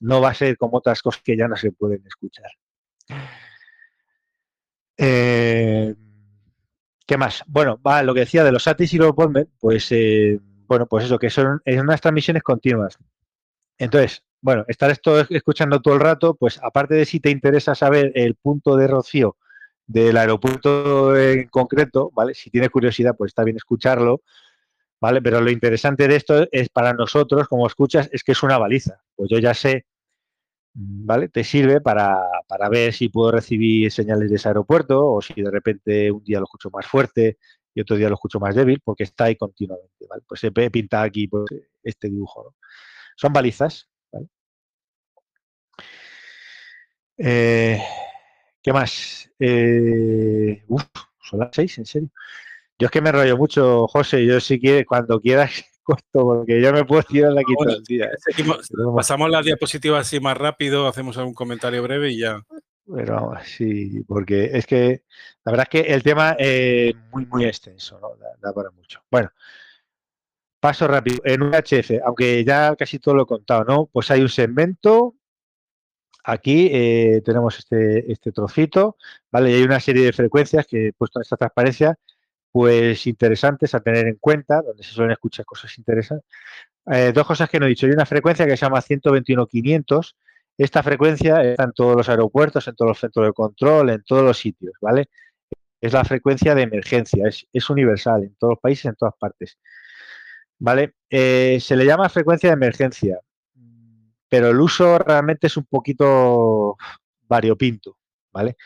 No 0.00 0.20
va 0.20 0.30
a 0.30 0.34
ser 0.34 0.56
como 0.56 0.78
otras 0.78 1.02
cosas 1.02 1.22
que 1.22 1.36
ya 1.36 1.48
no 1.48 1.56
se 1.56 1.72
pueden 1.72 2.04
escuchar. 2.06 2.50
Eh, 4.96 5.94
¿Qué 7.06 7.16
más? 7.16 7.42
Bueno, 7.46 7.80
va, 7.84 8.02
lo 8.02 8.14
que 8.14 8.20
decía 8.20 8.44
de 8.44 8.52
los 8.52 8.66
ATIS 8.66 8.94
y 8.94 8.98
los 8.98 9.14
Bondmen, 9.14 9.48
pues 9.58 9.90
eh, 9.90 10.38
bueno, 10.66 10.86
pues 10.86 11.04
eso, 11.04 11.18
que 11.18 11.30
son 11.30 11.60
unas 11.66 12.00
transmisiones 12.00 12.42
continuas. 12.42 12.96
Entonces, 13.78 14.22
bueno, 14.40 14.64
estar 14.68 14.90
esto 14.90 15.20
escuchando 15.20 15.80
todo 15.80 15.94
el 15.94 16.00
rato, 16.00 16.34
pues 16.34 16.58
aparte 16.62 16.94
de 16.94 17.04
si 17.04 17.20
te 17.20 17.30
interesa 17.30 17.74
saber 17.74 18.12
el 18.14 18.34
punto 18.34 18.76
de 18.76 18.86
rocío 18.86 19.36
del 19.86 20.16
aeropuerto 20.16 21.16
en 21.16 21.48
concreto, 21.48 22.10
¿vale? 22.14 22.34
Si 22.34 22.50
tienes 22.50 22.70
curiosidad, 22.70 23.14
pues 23.16 23.30
está 23.30 23.44
bien 23.44 23.56
escucharlo, 23.56 24.22
¿vale? 25.02 25.20
Pero 25.20 25.40
lo 25.40 25.50
interesante 25.50 26.06
de 26.06 26.14
esto 26.14 26.46
es 26.52 26.68
para 26.68 26.92
nosotros, 26.92 27.48
como 27.48 27.66
escuchas, 27.66 28.08
es 28.12 28.22
que 28.22 28.32
es 28.32 28.42
una 28.44 28.56
baliza. 28.56 29.02
Pues 29.16 29.28
yo 29.30 29.38
ya 29.40 29.52
sé, 29.52 29.84
¿vale? 30.74 31.28
Te 31.28 31.42
sirve 31.42 31.80
para, 31.80 32.20
ver 32.70 32.92
si 32.92 33.08
puedo 33.08 33.32
recibir 33.32 33.90
señales 33.90 34.30
de 34.30 34.36
ese 34.36 34.46
aeropuerto 34.46 35.04
o 35.04 35.20
si 35.20 35.34
de 35.34 35.50
repente 35.50 36.12
un 36.12 36.22
día 36.22 36.38
lo 36.38 36.44
escucho 36.44 36.70
más 36.70 36.86
fuerte 36.86 37.38
y 37.74 37.80
otro 37.80 37.96
día 37.96 38.08
lo 38.08 38.14
escucho 38.14 38.38
más 38.38 38.54
débil, 38.54 38.80
porque 38.84 39.02
está 39.02 39.24
ahí 39.24 39.34
continuamente. 39.34 40.06
Pues 40.28 40.44
he 40.44 40.70
pintado 40.70 41.04
aquí 41.04 41.26
pues, 41.26 41.46
este 41.82 42.08
dibujo, 42.08 42.54
Son 43.16 43.32
balizas, 43.32 43.88
¿vale? 44.12 44.28
Eh, 47.18 47.82
¿Qué 48.62 48.72
más? 48.72 49.28
Eh, 49.40 50.62
uf, 50.68 50.84
son 51.20 51.40
las 51.40 51.50
seis, 51.52 51.76
en 51.78 51.86
serio. 51.86 52.10
Yo 52.82 52.86
es 52.86 52.90
que 52.90 53.00
me 53.00 53.12
rollo 53.12 53.36
mucho, 53.36 53.86
José. 53.86 54.26
Yo 54.26 54.40
si 54.40 54.58
quieres, 54.58 54.86
cuando 54.86 55.20
quieras, 55.20 55.52
corto, 55.84 56.24
porque 56.24 56.60
yo 56.60 56.72
me 56.72 56.84
puedo 56.84 57.04
tirar 57.04 57.30
la 57.30 57.44
quita. 57.44 58.02
¿eh? 58.04 58.44
Pasamos 58.96 59.30
las 59.30 59.44
diapositivas 59.44 60.04
así 60.04 60.18
más 60.18 60.36
rápido, 60.36 60.88
hacemos 60.88 61.16
algún 61.16 61.32
comentario 61.32 61.80
breve 61.84 62.10
y 62.10 62.18
ya. 62.18 62.42
Pero 62.92 63.34
sí, 63.44 64.02
porque 64.08 64.50
es 64.52 64.66
que 64.66 65.04
la 65.44 65.52
verdad 65.52 65.68
es 65.72 65.80
que 65.80 65.94
el 65.94 66.02
tema 66.02 66.34
es 66.36 66.92
muy, 67.12 67.24
muy 67.26 67.44
extenso, 67.44 68.00
¿no? 68.00 68.16
Da, 68.40 68.52
para 68.52 68.72
mucho. 68.72 69.00
Bueno, 69.08 69.30
paso 70.58 70.88
rápido. 70.88 71.20
En 71.24 71.40
un 71.40 71.52
HF, 71.52 72.00
aunque 72.04 72.44
ya 72.44 72.74
casi 72.74 72.98
todo 72.98 73.14
lo 73.14 73.22
he 73.22 73.26
contado, 73.26 73.62
¿no? 73.62 73.86
Pues 73.92 74.10
hay 74.10 74.22
un 74.22 74.28
segmento. 74.28 75.14
Aquí 76.24 76.68
eh, 76.72 77.22
tenemos 77.24 77.60
este, 77.60 78.10
este 78.10 78.32
trocito, 78.32 78.96
¿vale? 79.30 79.52
Y 79.52 79.54
hay 79.54 79.62
una 79.62 79.78
serie 79.78 80.04
de 80.04 80.12
frecuencias 80.12 80.66
que 80.66 80.88
he 80.88 80.92
puesto 80.92 81.20
en 81.20 81.22
esta 81.22 81.36
transparencia, 81.36 81.96
pues 82.52 83.06
interesantes 83.06 83.74
a 83.74 83.80
tener 83.80 84.06
en 84.06 84.16
cuenta, 84.16 84.62
donde 84.62 84.84
se 84.84 84.92
suelen 84.92 85.12
escuchar 85.12 85.44
cosas 85.44 85.76
interesantes. 85.78 86.28
Eh, 86.92 87.12
dos 87.14 87.26
cosas 87.26 87.48
que 87.48 87.58
no 87.58 87.66
he 87.66 87.70
dicho. 87.70 87.86
Hay 87.86 87.92
una 87.92 88.06
frecuencia 88.06 88.46
que 88.46 88.56
se 88.56 88.66
llama 88.66 88.80
121.500, 88.80 90.14
esta 90.58 90.82
frecuencia 90.82 91.42
está 91.42 91.64
en 91.64 91.72
todos 91.72 91.96
los 91.96 92.08
aeropuertos, 92.08 92.68
en 92.68 92.76
todos 92.76 92.90
los 92.90 92.98
centros 93.00 93.26
de 93.26 93.32
control, 93.32 93.90
en 93.90 94.02
todos 94.04 94.22
los 94.22 94.38
sitios, 94.38 94.74
¿vale? 94.80 95.08
Es 95.80 95.92
la 95.92 96.04
frecuencia 96.04 96.54
de 96.54 96.62
emergencia, 96.62 97.24
es, 97.26 97.70
universal 97.70 98.24
en 98.24 98.34
todos 98.36 98.52
los 98.52 98.60
países, 98.60 98.84
en 98.86 98.94
todas 98.94 99.14
partes. 99.18 99.58
¿Vale? 100.58 100.94
Eh, 101.10 101.58
se 101.60 101.74
le 101.74 101.84
llama 101.84 102.08
frecuencia 102.08 102.50
de 102.50 102.54
emergencia, 102.54 103.18
pero 104.28 104.50
el 104.50 104.60
uso 104.60 104.98
realmente 104.98 105.48
es 105.48 105.56
un 105.56 105.64
poquito 105.64 106.76
variopinto, 107.22 107.98
¿vale? 108.30 108.56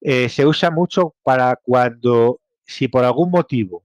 Eh, 0.00 0.28
se 0.28 0.46
usa 0.46 0.70
mucho 0.70 1.14
para 1.22 1.56
cuando, 1.56 2.40
si 2.68 2.86
por 2.88 3.02
algún 3.04 3.30
motivo, 3.30 3.84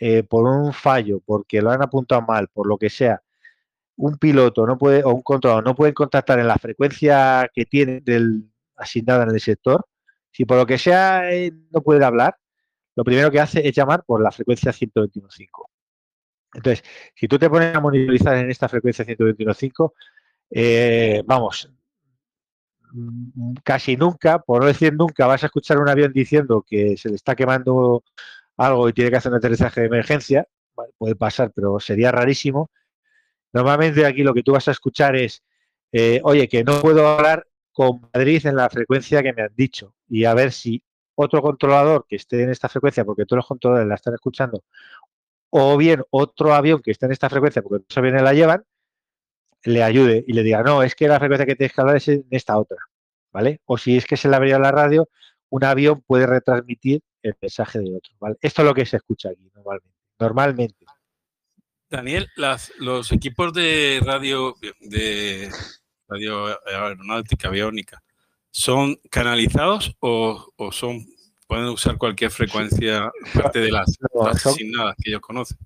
eh, 0.00 0.24
por 0.24 0.44
un 0.46 0.72
fallo, 0.72 1.20
porque 1.24 1.62
lo 1.62 1.70
han 1.70 1.82
apuntado 1.82 2.20
mal, 2.22 2.48
por 2.48 2.66
lo 2.66 2.76
que 2.76 2.90
sea, 2.90 3.22
un 3.96 4.18
piloto 4.18 4.66
no 4.66 4.76
puede, 4.76 5.04
o 5.04 5.10
un 5.10 5.22
controlador 5.22 5.64
no 5.64 5.76
puede 5.76 5.94
contactar 5.94 6.40
en 6.40 6.48
la 6.48 6.56
frecuencia 6.56 7.48
que 7.54 7.64
tiene 7.64 8.00
del, 8.00 8.50
asignada 8.76 9.22
en 9.22 9.30
el 9.30 9.40
sector, 9.40 9.86
si 10.32 10.44
por 10.44 10.58
lo 10.58 10.66
que 10.66 10.78
sea 10.78 11.32
eh, 11.32 11.52
no 11.70 11.80
puede 11.80 12.04
hablar, 12.04 12.36
lo 12.96 13.04
primero 13.04 13.30
que 13.30 13.40
hace 13.40 13.66
es 13.66 13.74
llamar 13.74 14.02
por 14.04 14.20
la 14.20 14.32
frecuencia 14.32 14.72
121.5. 14.72 15.46
Entonces, 16.54 16.84
si 17.14 17.28
tú 17.28 17.38
te 17.38 17.48
pones 17.48 17.74
a 17.74 17.80
monitorizar 17.80 18.36
en 18.36 18.50
esta 18.50 18.68
frecuencia 18.68 19.04
121.5, 19.04 19.92
eh, 20.50 21.22
vamos, 21.24 21.70
casi 23.62 23.96
nunca, 23.96 24.38
por 24.38 24.62
no 24.62 24.66
decir 24.66 24.94
nunca, 24.94 25.26
vas 25.26 25.42
a 25.42 25.46
escuchar 25.46 25.78
un 25.78 25.88
avión 25.88 26.12
diciendo 26.12 26.64
que 26.66 26.96
se 26.96 27.08
le 27.08 27.16
está 27.16 27.34
quemando 27.34 28.04
algo 28.56 28.88
y 28.88 28.92
tiene 28.92 29.10
que 29.10 29.16
hacer 29.16 29.32
un 29.32 29.38
aterrizaje 29.38 29.80
de 29.80 29.86
emergencia. 29.88 30.46
puede 30.98 31.16
pasar, 31.16 31.52
pero 31.54 31.80
sería 31.80 32.12
rarísimo. 32.12 32.70
Normalmente 33.52 34.06
aquí 34.06 34.22
lo 34.22 34.34
que 34.34 34.42
tú 34.42 34.52
vas 34.52 34.68
a 34.68 34.72
escuchar 34.72 35.16
es, 35.16 35.42
eh, 35.92 36.20
oye, 36.24 36.48
que 36.48 36.64
no 36.64 36.80
puedo 36.80 37.06
hablar 37.06 37.46
con 37.72 38.00
Madrid 38.12 38.46
en 38.46 38.56
la 38.56 38.68
frecuencia 38.70 39.22
que 39.22 39.32
me 39.32 39.42
han 39.42 39.54
dicho 39.56 39.94
y 40.08 40.24
a 40.24 40.34
ver 40.34 40.52
si 40.52 40.82
otro 41.16 41.42
controlador 41.42 42.06
que 42.08 42.16
esté 42.16 42.42
en 42.42 42.50
esta 42.50 42.68
frecuencia, 42.68 43.04
porque 43.04 43.26
todos 43.26 43.38
los 43.38 43.46
controladores 43.46 43.88
la 43.88 43.94
están 43.96 44.14
escuchando, 44.14 44.64
o 45.50 45.76
bien 45.76 46.02
otro 46.10 46.54
avión 46.54 46.82
que 46.82 46.90
esté 46.90 47.06
en 47.06 47.12
esta 47.12 47.30
frecuencia, 47.30 47.62
porque 47.62 47.84
todos 47.84 47.98
aviones 47.98 48.22
la 48.22 48.32
llevan, 48.34 48.64
le 49.64 49.82
ayude 49.82 50.24
y 50.26 50.32
le 50.32 50.42
diga, 50.42 50.62
no, 50.62 50.82
es 50.82 50.94
que 50.94 51.08
la 51.08 51.18
frecuencia 51.18 51.46
que 51.46 51.56
tienes 51.56 51.72
que 51.72 51.80
hablar 51.80 51.96
es 51.96 52.08
en 52.08 52.26
esta 52.30 52.58
otra, 52.58 52.78
¿vale? 53.32 53.60
O 53.64 53.78
si 53.78 53.96
es 53.96 54.06
que 54.06 54.16
se 54.16 54.28
le 54.28 54.36
abrió 54.36 54.58
la 54.58 54.70
radio, 54.70 55.08
un 55.48 55.64
avión 55.64 56.02
puede 56.06 56.26
retransmitir 56.26 57.02
el 57.22 57.34
mensaje 57.40 57.78
de 57.78 57.96
otro, 57.96 58.14
¿vale? 58.20 58.36
Esto 58.40 58.62
es 58.62 58.68
lo 58.68 58.74
que 58.74 58.86
se 58.86 58.98
escucha 58.98 59.30
aquí 59.30 59.50
normalmente. 59.54 59.98
Normalmente. 60.18 60.86
Daniel, 61.90 62.28
los 62.78 63.12
equipos 63.12 63.52
de 63.52 64.00
radio 64.04 64.54
de 64.80 65.50
radio 66.08 66.58
aeronáutica 66.66 67.48
aviónica 67.48 68.02
son 68.50 68.96
canalizados 69.10 69.96
o, 70.00 70.52
son 70.70 71.06
pueden 71.46 71.66
usar 71.66 71.98
cualquier 71.98 72.30
frecuencia 72.30 73.10
aparte 73.34 73.60
de 73.60 73.70
las, 73.70 73.96
asignadas 74.26 74.96
que 75.02 75.10
ellos 75.10 75.20
conocen. 75.20 75.58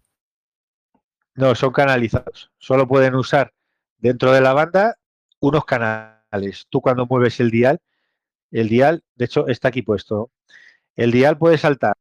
No, 1.34 1.54
son 1.54 1.72
canalizados. 1.72 2.50
Solo 2.58 2.88
pueden 2.88 3.14
usar 3.14 3.52
dentro 3.98 4.32
de 4.32 4.40
la 4.40 4.52
banda 4.52 4.96
unos 5.40 5.64
canales. 5.64 6.66
Tú 6.70 6.80
cuando 6.80 7.06
mueves 7.06 7.40
el 7.40 7.50
dial, 7.50 7.80
el 8.50 8.68
dial, 8.68 9.04
de 9.14 9.24
hecho, 9.26 9.46
está 9.48 9.68
aquí 9.68 9.82
puesto. 9.82 10.30
El 10.96 11.12
dial 11.12 11.38
puede 11.38 11.58
saltar 11.58 11.96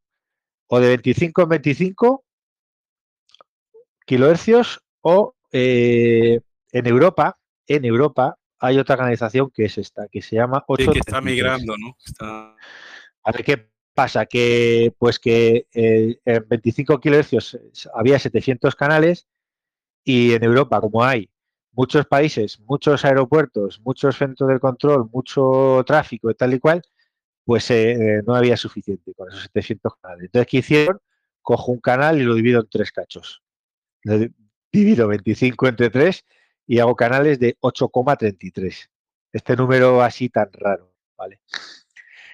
o 0.68 0.80
de 0.80 0.88
25 0.88 1.42
en 1.42 1.48
25 1.48 2.24
kilohercios 4.06 4.80
o 5.00 5.34
eh, 5.52 6.40
en 6.72 6.86
Europa, 6.86 7.38
en 7.66 7.84
Europa 7.84 8.38
hay 8.58 8.78
otra 8.78 8.96
canalización 8.96 9.50
que 9.50 9.66
es 9.66 9.78
esta, 9.78 10.08
que 10.08 10.20
se 10.20 10.36
llama 10.36 10.64
8. 10.66 10.92
que 10.92 10.98
está 10.98 11.20
migrando, 11.20 11.76
¿no? 11.78 11.96
A 12.20 13.32
ver 13.32 13.44
qué 13.44 13.70
pasa, 13.94 14.26
que 14.26 14.94
pues 14.98 15.18
que 15.18 15.66
eh, 15.72 16.18
en 16.24 16.48
25 16.48 17.00
kilohercios 17.00 17.58
había 17.94 18.18
700 18.18 18.74
canales 18.74 19.28
y 20.04 20.32
en 20.32 20.42
Europa, 20.42 20.80
como 20.80 21.04
hay 21.04 21.30
muchos 21.78 22.06
países, 22.06 22.60
muchos 22.60 23.04
aeropuertos, 23.04 23.80
muchos 23.84 24.16
centros 24.16 24.50
de 24.50 24.60
control, 24.60 25.08
mucho 25.12 25.82
tráfico 25.86 26.30
y 26.30 26.34
tal 26.34 26.54
y 26.54 26.58
cual, 26.58 26.82
pues 27.44 27.70
eh, 27.70 28.22
no 28.26 28.34
había 28.34 28.56
suficiente 28.56 29.14
con 29.14 29.28
esos 29.30 29.42
700 29.44 29.92
canales. 30.02 30.24
Entonces, 30.26 30.48
¿qué 30.50 30.58
hicieron? 30.58 31.00
Cojo 31.42 31.72
un 31.72 31.80
canal 31.80 32.20
y 32.20 32.24
lo 32.24 32.34
divido 32.34 32.60
en 32.60 32.68
tres 32.68 32.92
cachos 32.92 33.42
divido 34.72 35.08
25 35.08 35.68
entre 35.68 35.90
3 35.90 36.24
y 36.66 36.78
hago 36.78 36.96
canales 36.96 37.38
de 37.38 37.56
8,33. 37.60 38.88
Este 39.32 39.56
número 39.56 40.02
así 40.02 40.28
tan 40.28 40.50
raro, 40.52 40.92
¿vale? 41.16 41.40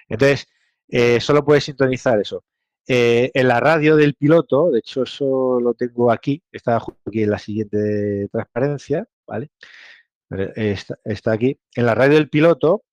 Entonces, 0.08 0.46
eh, 0.88 1.20
solo 1.20 1.44
puedes 1.44 1.64
sintonizar 1.64 2.20
eso. 2.20 2.44
Eh, 2.86 3.30
en 3.32 3.48
la 3.48 3.60
radio 3.60 3.96
del 3.96 4.14
piloto, 4.14 4.70
de 4.70 4.80
hecho 4.80 5.04
eso 5.04 5.58
lo 5.60 5.72
tengo 5.74 6.12
aquí, 6.12 6.42
está 6.52 6.76
aquí 6.76 7.22
en 7.22 7.30
la 7.30 7.38
siguiente 7.38 8.28
transparencia, 8.30 9.08
¿vale? 9.26 9.50
Está, 11.04 11.32
aquí. 11.32 11.58
En 11.74 11.86
la 11.86 11.94
radio 11.94 12.14
del 12.14 12.28
piloto 12.28 12.84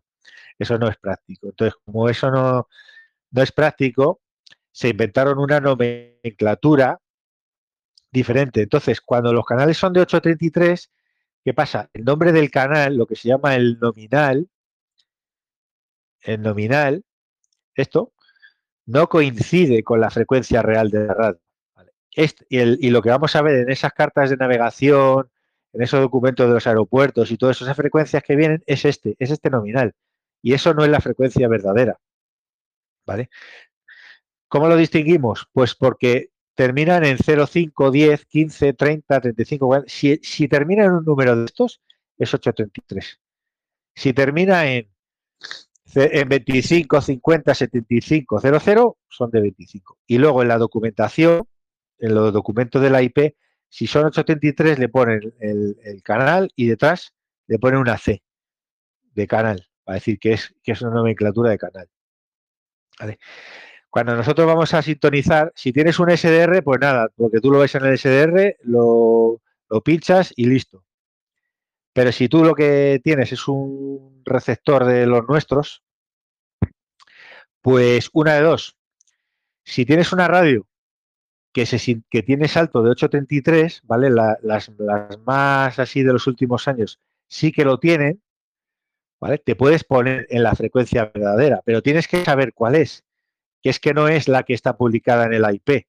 Eso 0.58 0.78
no 0.78 0.88
es 0.88 0.98
práctico. 0.98 1.48
Entonces, 1.48 1.80
como 1.84 2.08
eso 2.08 2.30
no, 2.30 2.68
no 3.32 3.42
es 3.42 3.52
práctico, 3.52 4.22
se 4.72 4.90
inventaron 4.90 5.40
una 5.40 5.60
nomenclatura 5.60 7.00
diferente. 8.12 8.62
Entonces, 8.62 9.02
cuando 9.02 9.34
los 9.34 9.46
canales 9.46 9.78
son 9.78 9.94
de 9.94 10.02
833, 10.02 10.92
¿qué 11.44 11.54
pasa? 11.54 11.90
El 11.94 12.06
nombre 12.06 12.32
del 12.32 12.52
canal, 12.52 12.98
lo 12.98 13.06
que 13.06 13.16
se 13.16 13.30
llama 13.30 13.56
el 13.56 13.80
nominal, 13.80 14.50
el 16.22 16.42
nominal, 16.42 17.04
esto, 17.76 18.14
no 18.86 19.08
coincide 19.08 19.84
con 19.84 20.02
la 20.02 20.10
frecuencia 20.10 20.62
real 20.62 20.90
de 20.90 21.08
la 21.08 21.14
radio 21.14 21.42
y, 22.50 22.90
lo 22.90 23.02
que 23.02 23.10
vamos 23.10 23.36
a 23.36 23.42
ver 23.42 23.62
en 23.62 23.72
esas 23.72 23.94
cartas 23.94 24.30
de 24.30 24.38
navegación, 24.38 25.30
en 25.74 25.82
esos 25.82 26.02
documentos 26.02 26.48
de 26.48 26.54
los 26.54 26.68
aeropuertos 26.68 27.32
y 27.32 27.38
todas 27.38 27.62
esas 27.62 27.76
frecuencias 27.76 28.24
que 28.24 28.36
vienen, 28.36 28.64
es 28.66 28.86
este, 28.86 29.16
es 29.20 29.32
este 29.32 29.50
nominal. 29.50 29.94
Y 30.42 30.54
eso 30.54 30.74
no 30.74 30.84
es 30.84 30.90
la 30.90 31.00
frecuencia 31.00 31.48
verdadera. 31.48 31.98
¿Vale? 33.06 33.30
¿Cómo 34.48 34.68
lo 34.68 34.76
distinguimos? 34.76 35.48
Pues 35.54 35.76
porque 35.76 36.31
terminan 36.56 37.06
en 37.06 37.18
0, 37.18 37.48
5, 37.48 37.92
10, 37.92 38.26
15, 38.26 38.74
30, 38.74 39.22
35. 39.22 39.84
Si, 39.88 40.20
si 40.22 40.48
termina 40.48 40.86
en 40.86 40.92
un 40.92 41.06
número 41.06 41.36
de 41.36 41.46
estos, 41.46 41.82
es 42.18 42.34
833. 42.34 43.20
Si 43.96 44.14
termina 44.14 44.72
en, 44.72 44.90
en 45.96 46.30
25, 46.30 47.02
50, 47.02 47.54
75, 47.54 48.40
00, 48.40 48.98
son 49.10 49.32
de 49.32 49.42
25. 49.42 49.98
Y 50.08 50.18
luego 50.18 50.42
en 50.42 50.48
la 50.48 50.58
documentación 50.58 51.44
en 52.02 52.16
los 52.16 52.34
documentos 52.34 52.82
de 52.82 52.90
la 52.90 53.02
IP, 53.02 53.36
si 53.70 53.88
son 53.88 54.06
833 54.06 54.80
le 54.80 54.90
ponen 54.90 55.34
el, 55.40 56.02
canal 56.04 56.52
y 56.56 56.68
detrás 56.68 57.14
le 57.48 57.60
ponen 57.60 57.80
una 57.80 57.98
C 57.98 58.22
de 59.14 59.28
canal, 59.28 59.68
para 59.84 59.96
decir 59.96 60.20
que 60.20 60.34
es, 60.34 60.54
que 60.64 60.74
es 60.74 60.82
una 60.82 60.92
nomenclatura 60.92 61.52
de 61.52 61.58
canal. 61.58 61.90
Cuando 63.92 64.16
nosotros 64.16 64.48
vamos 64.48 64.74
a 64.74 64.82
sintonizar, 64.82 65.52
si 65.54 65.74
tienes 65.74 66.00
un 66.00 66.10
SDR, 66.10 66.64
pues 66.64 66.80
nada, 66.80 67.10
porque 67.14 67.42
tú 67.42 67.52
lo 67.52 67.60
ves 67.60 67.76
en 67.76 67.86
el 67.86 67.98
SDR, 67.98 68.56
lo, 68.64 69.42
pinchas 69.84 70.34
y 70.38 70.46
listo. 70.46 70.86
Pero 71.94 72.14
si 72.14 72.30
tú 72.30 72.46
lo 72.46 72.56
que 72.56 73.02
tienes 73.04 73.34
es 73.34 73.50
un 73.50 74.24
receptor 74.26 74.86
de 74.86 75.06
los 75.06 75.28
nuestros, 75.28 75.84
Pues 77.62 78.10
una 78.14 78.36
de 78.36 78.42
dos. 78.42 78.76
Si 79.64 79.86
tienes 79.86 80.12
una 80.14 80.28
radio 80.28 80.68
que 81.54 82.24
tiene 82.26 82.48
salto 82.48 82.82
de 82.82 82.92
833, 82.92 83.82
¿vale? 83.84 84.10
las, 84.10 84.38
las, 84.42 84.72
más 85.26 85.78
así 85.80 86.02
de 86.02 86.14
los 86.14 86.28
últimos 86.28 86.68
años 86.68 87.00
sí 87.28 87.52
que 87.52 87.66
lo 87.66 87.78
tienen, 87.80 88.22
¿vale? 89.20 89.38
Te 89.38 89.56
puedes 89.56 89.84
poner 89.84 90.28
en 90.30 90.44
la 90.44 90.56
frecuencia 90.56 91.12
verdadera, 91.14 91.62
pero 91.66 91.82
tienes 91.82 92.08
que 92.08 92.26
saber 92.26 92.54
cuál 92.54 92.76
es, 92.76 93.06
que 93.62 93.70
es 93.70 93.80
que 93.80 93.94
no 93.94 94.08
es 94.08 94.28
la 94.28 94.44
que 94.44 94.54
está 94.54 94.78
publicada 94.78 95.26
en 95.26 95.34
el 95.34 95.46
IP, 95.54 95.88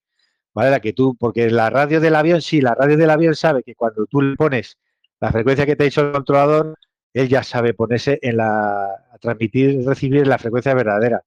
¿vale? 0.53 0.71
La 0.71 0.79
que 0.79 0.93
tú, 0.93 1.15
porque 1.19 1.49
la 1.49 1.69
radio 1.69 1.99
del 1.99 2.15
avión, 2.15 2.41
sí, 2.41 2.61
la 2.61 2.75
radio 2.75 2.97
del 2.97 3.09
avión 3.09 3.35
sabe 3.35 3.63
que 3.63 3.75
cuando 3.75 4.05
tú 4.05 4.21
le 4.21 4.35
pones 4.35 4.77
la 5.19 5.31
frecuencia 5.31 5.65
que 5.65 5.75
te 5.75 5.83
ha 5.83 5.85
dicho 5.85 6.01
el 6.01 6.11
controlador, 6.11 6.75
él 7.13 7.29
ya 7.29 7.43
sabe 7.43 7.73
ponerse 7.73 8.19
en 8.21 8.37
la, 8.37 8.85
a 9.11 9.17
transmitir 9.19 9.71
y 9.71 9.85
recibir 9.85 10.27
la 10.27 10.37
frecuencia 10.37 10.73
verdadera, 10.73 11.23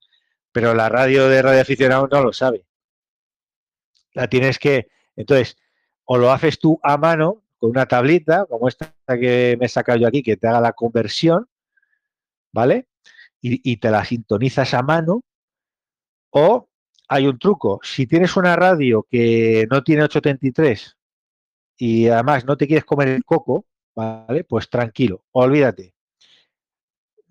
pero 0.53 0.75
la 0.75 0.89
radio 0.89 1.29
de 1.29 1.43
radio 1.43 1.61
aficionado 1.61 2.09
no 2.11 2.23
lo 2.23 2.33
sabe 2.33 2.67
la 4.17 4.29
tienes 4.29 4.59
que, 4.59 4.89
entonces, 5.15 5.59
o 6.05 6.17
lo 6.17 6.33
haces 6.33 6.59
tú 6.59 6.81
a 6.83 6.97
mano 6.97 7.43
con 7.59 7.71
una 7.71 7.87
tablita, 7.87 8.47
como 8.47 8.67
esta 8.67 8.95
que 9.09 9.57
me 9.61 9.67
he 9.67 9.69
sacado 9.69 9.99
yo 9.99 10.09
aquí, 10.09 10.23
que 10.23 10.39
te 10.39 10.49
haga 10.49 10.61
la 10.61 10.73
conversión, 10.73 11.49
¿vale? 12.53 12.87
Y, 13.43 13.77
te 13.77 13.91
la 13.91 14.05
sintonizas 14.05 14.75
a 14.75 14.83
mano, 14.83 15.23
o 16.31 16.69
hay 17.09 17.27
un 17.27 17.39
truco, 17.39 17.81
si 17.83 18.07
tienes 18.07 18.37
una 18.37 18.57
radio 18.57 19.07
que 19.09 19.67
no 19.71 19.83
tiene 19.85 20.03
833 20.05 20.97
y 21.79 22.09
además 22.09 22.45
no 22.45 22.57
te 22.57 22.67
quieres 22.67 22.85
comer 22.85 23.09
el 23.09 23.25
coco, 23.25 23.67
¿vale? 23.95 24.45
Pues 24.45 24.69
tranquilo, 24.69 25.25
olvídate. 25.33 25.95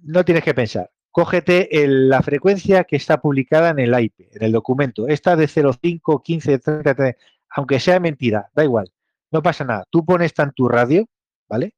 No 0.04 0.24
tienes 0.24 0.44
que 0.44 0.54
pensar 0.54 0.92
cógete 1.16 1.70
la 1.88 2.22
frecuencia 2.22 2.84
que 2.84 2.98
está 2.98 3.22
publicada 3.22 3.70
en 3.70 3.80
el 3.80 3.98
IP, 3.98 4.36
en 4.36 4.44
el 4.44 4.52
documento. 4.52 5.08
Esta 5.08 5.38
de 5.38 5.48
05, 5.48 6.22
15, 6.22 6.60
30, 6.60 7.16
aunque 7.52 7.80
sea 7.80 8.02
mentira, 8.02 8.50
da 8.54 8.66
igual, 8.66 8.92
no 9.32 9.42
pasa 9.42 9.64
nada. 9.64 9.86
Tú 9.90 10.04
pones 10.04 10.34
en 10.38 10.52
tu 10.52 10.68
radio, 10.68 11.08
¿vale? 11.48 11.74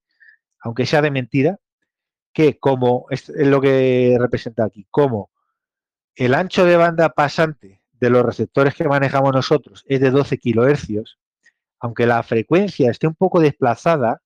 Aunque 0.60 0.88
sea 0.88 1.04
de 1.04 1.12
mentira, 1.12 1.60
que 2.34 2.58
como 2.58 3.06
es 3.12 3.30
lo 3.30 3.62
que 3.62 4.18
representa 4.20 4.64
aquí, 4.64 4.88
como 4.90 5.30
el 6.18 6.34
ancho 6.34 6.66
de 6.66 6.76
banda 6.78 7.10
pasante 7.10 7.80
de 7.92 8.10
los 8.10 8.26
receptores 8.26 8.74
que 8.74 8.88
manejamos 8.88 9.34
nosotros 9.34 9.84
es 9.88 10.02
de 10.02 10.10
12 10.10 10.40
kilohercios, 10.40 11.20
aunque 11.80 12.08
la 12.08 12.24
frecuencia 12.24 12.90
esté 12.90 13.06
un 13.06 13.14
poco 13.14 13.40
desplazada, 13.40 14.22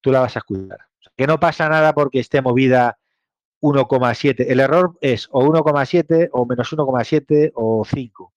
tú 0.00 0.10
la 0.10 0.20
vas 0.20 0.36
a 0.36 0.40
escuchar. 0.40 0.80
que 1.16 1.26
no 1.28 1.38
pasa 1.38 1.68
nada 1.68 1.94
porque 1.94 2.18
esté 2.18 2.42
movida 2.42 2.98
1,7. 3.60 4.46
El 4.48 4.58
error 4.60 4.98
es 5.00 5.28
o 5.30 5.42
1,7 5.42 6.28
o 6.32 6.44
menos 6.44 6.72
1,7 6.72 7.52
o 7.54 7.84
5. 7.84 8.32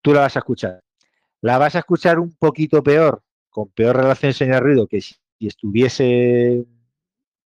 Tú 0.00 0.14
la 0.14 0.20
vas 0.20 0.36
a 0.36 0.38
escuchar. 0.38 0.80
La 1.40 1.58
vas 1.58 1.74
a 1.74 1.80
escuchar 1.80 2.20
un 2.20 2.34
poquito 2.36 2.82
peor, 2.84 3.22
con 3.50 3.68
peor 3.70 3.96
relación 3.96 4.32
señal-ruido 4.32 4.86
que 4.86 5.00
si 5.00 5.16
estuviese 5.40 6.64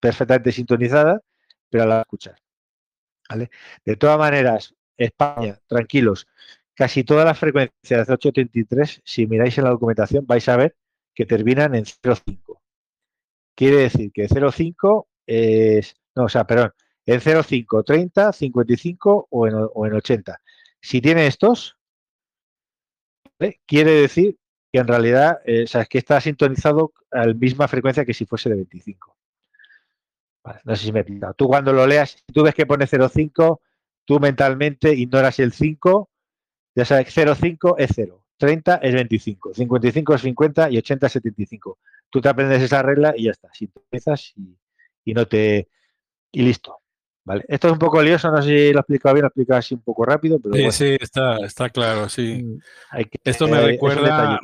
perfectamente 0.01 0.53
sintonizada, 0.53 1.21
pero 1.69 1.85
la 1.85 1.97
vas 1.97 1.99
a 1.99 2.03
escuchar. 2.03 2.46
De 3.85 3.97
todas 3.97 4.19
maneras, 4.19 4.75
España, 4.97 5.59
tranquilos, 5.67 6.27
casi 6.75 7.05
todas 7.05 7.25
las 7.25 7.39
frecuencias 7.39 8.07
de 8.07 8.13
833, 8.13 9.03
si 9.05 9.27
miráis 9.27 9.57
en 9.59 9.65
la 9.65 9.71
documentación, 9.71 10.27
vais 10.27 10.49
a 10.49 10.57
ver 10.57 10.77
que 11.15 11.27
terminan 11.27 11.75
en 11.75 11.85
0,5. 11.85 12.61
Quiere 13.55 13.77
decir 13.77 14.13
que 14.13 14.29
0,5 14.29 15.07
es 15.27 15.97
no, 16.17 16.25
o 16.25 16.29
sea, 16.29 16.45
perdón, 16.45 16.73
en 17.05 17.21
0,5, 17.21 17.85
30, 17.85 18.33
55 18.33 19.29
o 19.31 19.47
en, 19.47 19.55
o 19.55 19.87
en 19.87 19.93
80. 19.93 20.41
Si 20.81 21.01
tiene 21.01 21.27
estos, 21.27 21.77
quiere 23.67 23.93
decir 23.93 24.39
que 24.73 24.79
en 24.81 24.89
realidad 24.89 25.39
eh, 25.45 25.65
es 25.65 25.89
que 25.89 25.99
está 25.99 26.21
sintonizado 26.21 26.93
a 27.13 27.27
la 27.27 27.35
misma 27.35 27.69
frecuencia 27.69 28.05
que 28.05 28.15
si 28.15 28.25
fuese 28.25 28.49
de 28.49 28.57
25. 28.57 29.16
No 30.65 30.77
sé 30.77 30.85
si 30.85 30.93
me 30.93 31.01
he 31.01 31.05
pintado. 31.05 31.35
Tú 31.35 31.47
cuando 31.47 31.73
lo 31.73 31.87
leas, 31.87 32.11
si 32.11 32.33
tú 32.33 32.43
ves 32.43 32.55
que 32.55 32.67
pone 32.67 32.87
0,5, 32.87 33.61
tú 34.05 34.21
mentalmente 34.21 34.95
ignoras 34.95 35.39
el 35.41 35.53
5, 35.53 36.11
ya 36.75 36.85
sabes, 36.85 37.17
0,5 37.17 37.77
es 37.79 37.91
0, 37.95 38.25
30 38.37 38.77
es 38.77 38.95
25, 38.95 39.55
55 39.55 40.15
es 40.15 40.21
50 40.21 40.71
y 40.71 40.79
80 40.79 41.07
es 41.07 41.13
75. 41.13 41.79
Tú 42.11 42.21
te 42.21 42.29
aprendes 42.29 42.63
esa 42.63 42.83
regla 42.83 43.15
y 43.17 43.25
ya 43.25 43.33
está, 43.33 43.49
sintonizas 43.53 44.33
y, 44.37 44.57
y 45.05 45.15
no 45.15 45.27
te 45.27 45.69
y 46.33 46.43
listo. 46.43 46.81
Vale. 47.25 47.45
Esto 47.49 47.67
es 47.67 47.73
un 47.73 47.79
poco 47.81 48.01
lioso, 48.01 48.31
no 48.31 48.41
sé 48.41 48.49
si 48.49 48.73
lo 48.73 48.79
he 48.79 48.81
explicado 48.81 49.15
bien, 49.15 49.23
lo 49.23 49.27
he 49.27 49.31
explicado 49.31 49.59
así 49.59 49.75
un 49.75 49.81
poco 49.81 50.05
rápido. 50.05 50.39
Pero 50.39 50.71
sí, 50.71 50.71
sí, 50.71 50.97
está, 51.01 51.39
está 51.39 51.71
claro, 51.71 52.09
sí. 52.09 52.45
Mm, 52.45 52.61
Esto 53.25 53.49
me 53.49 53.61
recuerda, 53.61 54.39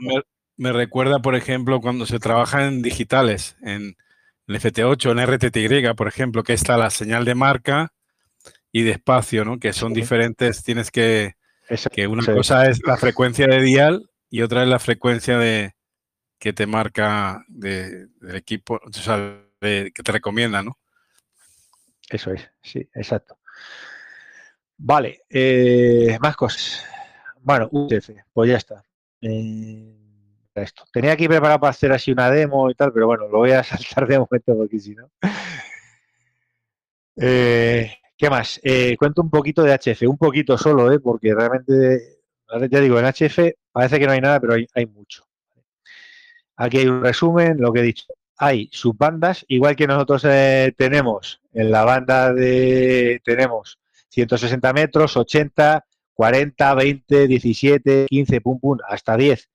me, 0.57 0.73
recuerda, 0.73 1.21
por 1.21 1.37
ejemplo, 1.37 1.81
cuando 1.81 2.07
se 2.07 2.19
trabaja 2.19 2.67
en 2.67 2.83
digitales, 2.83 3.57
en, 3.63 3.95
en 4.47 4.55
FT8, 4.57 5.11
en 5.13 5.19
RTTY, 5.19 5.95
por 5.95 6.09
ejemplo, 6.09 6.43
que 6.43 6.53
está 6.53 6.77
la 6.77 6.91
señal 6.91 7.25
de 7.25 7.35
marca 7.35 7.93
y 8.71 8.83
de 8.83 8.93
espacio, 8.93 9.45
¿no? 9.45 9.59
Que 9.59 9.73
son 9.73 9.93
diferentes, 9.93 10.63
tienes 10.63 10.91
que, 10.91 11.35
que 11.93 12.07
una 12.07 12.25
cosa 12.25 12.69
es 12.69 12.81
la 12.85 12.97
frecuencia 12.97 13.47
de 13.47 13.63
dial 13.63 14.11
y 14.31 14.43
otra 14.43 14.63
es 14.63 14.69
la 14.69 14.79
frecuencia 14.79 15.39
de 15.39 15.75
que 16.39 16.53
te 16.53 16.67
marca 16.67 17.45
de, 17.49 18.09
del 18.21 18.37
equipo, 18.37 18.81
o 18.83 18.93
sea, 18.93 19.39
que 19.61 19.93
te 19.93 20.13
recomienda, 20.13 20.63
¿no? 20.63 20.79
Eso 22.09 22.33
es, 22.33 22.51
sí, 22.61 22.89
exacto. 22.95 23.39
Vale, 24.77 25.23
eh, 25.31 26.19
más 26.21 26.35
cosas. 26.35 26.85
Bueno, 27.41 27.69
UTF, 27.71 28.11
pues 28.33 28.51
ya 28.51 28.57
está. 28.57 28.83
Eh, 29.21 30.02
esto. 30.55 30.85
Tenía 30.93 31.13
aquí 31.13 31.29
preparado 31.29 31.61
para 31.61 31.71
hacer 31.71 31.93
así 31.93 32.13
una 32.13 32.31
demo 32.31 32.71
y 32.71 32.75
tal, 32.75 32.93
pero 32.93 33.07
bueno, 33.07 33.29
lo 33.29 33.39
voy 33.39 33.53
a 33.53 33.63
saltar 33.65 34.07
de 34.07 34.19
momento 34.19 34.57
porque 34.57 34.79
si 34.79 34.95
no. 34.95 35.11
Eh, 37.17 37.95
¿Qué 38.17 38.31
más? 38.31 38.61
cuento 38.99 39.23
un 39.23 39.31
poquito 39.31 39.63
de 39.63 39.75
HF, 39.75 40.03
un 40.09 40.17
poquito 40.17 40.57
solo, 40.57 40.89
porque 41.01 41.35
realmente, 41.35 42.21
ya 42.71 42.81
digo, 42.81 42.99
en 42.99 43.07
HF 43.07 43.55
parece 43.73 43.99
que 43.99 44.07
no 44.07 44.13
hay 44.13 44.21
nada, 44.21 44.41
pero 44.41 44.55
hay, 44.55 44.67
hay 44.75 44.87
mucho. 44.87 45.25
Aquí 46.57 46.79
hay 46.79 46.87
un 46.87 47.03
resumen, 47.03 47.57
lo 47.59 47.73
que 47.73 47.81
he 47.81 47.83
dicho 47.83 48.07
hay 48.43 48.69
subbandas, 48.73 49.45
igual 49.47 49.77
que 49.77 49.87
nosotros 49.87 50.25
eh, 50.25 50.75
tenemos 50.77 51.41
en 51.53 51.71
la 51.71 51.85
banda 51.85 52.33
de, 52.33 53.21
tenemos 53.25 53.79
160 54.09 54.73
metros, 54.73 55.17
80, 55.17 55.85
40, 56.13 56.75
20, 56.75 57.27
17, 57.29 58.07
15, 58.09 58.41
pum, 58.41 58.59
pum, 58.59 58.79
hasta 58.89 59.17
10. 59.17 59.49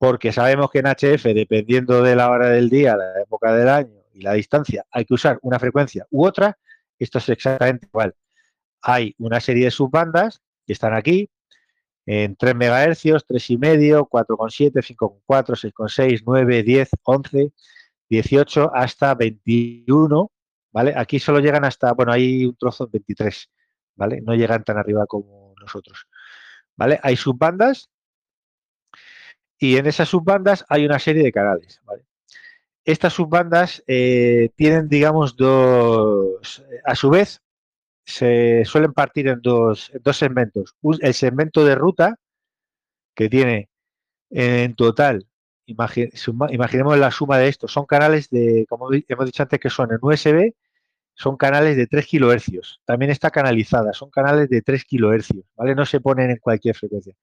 Porque 0.00 0.32
sabemos 0.32 0.70
que 0.70 0.78
en 0.78 0.86
HF, 0.86 1.34
dependiendo 1.34 2.02
de 2.02 2.16
la 2.16 2.30
hora 2.30 2.48
del 2.48 2.70
día, 2.70 2.96
la 2.96 3.20
época 3.20 3.52
del 3.52 3.68
año 3.68 4.02
y 4.14 4.22
la 4.22 4.32
distancia, 4.32 4.86
hay 4.90 5.04
que 5.04 5.12
usar 5.12 5.38
una 5.42 5.58
frecuencia 5.58 6.06
u 6.08 6.24
otra. 6.24 6.56
Esto 6.98 7.18
es 7.18 7.28
exactamente 7.28 7.86
igual. 7.86 8.14
Hay 8.80 9.14
una 9.18 9.40
serie 9.40 9.66
de 9.66 9.70
subbandas 9.70 10.40
que 10.66 10.72
están 10.72 10.94
aquí, 10.94 11.28
en 12.06 12.34
3 12.34 12.54
MHz, 12.54 13.04
3,5, 13.28 14.08
4,7, 14.08 14.72
5,4, 14.72 15.54
6,6, 15.54 16.22
9, 16.24 16.62
10, 16.62 16.90
11, 17.02 17.52
18 18.08 18.70
hasta 18.74 19.14
21, 19.14 20.32
¿vale? 20.72 20.94
Aquí 20.96 21.20
solo 21.20 21.40
llegan 21.40 21.66
hasta, 21.66 21.92
bueno, 21.92 22.12
hay 22.12 22.46
un 22.46 22.56
trozo 22.56 22.84
en 22.84 22.92
23, 22.92 23.50
¿vale? 23.96 24.22
No 24.22 24.34
llegan 24.34 24.64
tan 24.64 24.78
arriba 24.78 25.04
como 25.06 25.54
nosotros, 25.60 26.06
¿vale? 26.74 26.98
Hay 27.02 27.16
subbandas 27.16 27.89
y 29.60 29.76
en 29.76 29.86
esas 29.86 30.08
subbandas 30.08 30.64
hay 30.68 30.86
una 30.86 30.98
serie 30.98 31.22
de 31.22 31.30
canales. 31.30 31.80
Estas 32.84 33.12
subbandas 33.12 33.84
eh, 33.86 34.50
tienen, 34.56 34.88
digamos, 34.88 35.36
dos, 35.36 36.64
a 36.84 36.94
su 36.96 37.10
vez, 37.10 37.42
se 38.04 38.64
suelen 38.64 38.94
partir 38.94 39.28
en 39.28 39.42
dos, 39.42 39.92
segmentos. 40.12 40.74
El 41.00 41.14
segmento 41.14 41.64
de 41.64 41.74
ruta, 41.74 42.16
que 43.14 43.28
tiene 43.28 43.68
en 44.30 44.74
total 44.74 45.26
imaginemos 45.66 46.98
la 46.98 47.10
suma 47.10 47.38
de 47.38 47.48
esto. 47.48 47.68
Son 47.68 47.86
canales 47.86 48.28
de, 48.30 48.66
como 48.68 48.88
hemos 48.92 49.26
dicho 49.26 49.42
antes, 49.42 49.60
que 49.60 49.70
son 49.70 49.90
en 49.92 49.98
USB, 50.00 50.52
son 51.14 51.36
canales 51.36 51.76
de 51.76 51.86
3 51.86 52.06
kilohercios. 52.06 52.80
También 52.84 53.10
está 53.10 53.30
canalizada, 53.30 53.92
son 53.92 54.10
canales 54.10 54.48
de 54.48 54.62
3 54.62 54.84
kilohercios, 54.84 55.44
¿vale? 55.56 55.74
No 55.74 55.86
se 55.86 56.00
ponen 56.00 56.30
en 56.30 56.38
cualquier 56.38 56.74
frecuencia. 56.74 57.14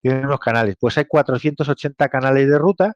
Tienen 0.00 0.26
unos 0.26 0.40
canales. 0.40 0.76
Pues 0.78 0.96
hay 0.98 1.04
480 1.06 2.08
canales 2.08 2.48
de 2.48 2.58
ruta 2.58 2.94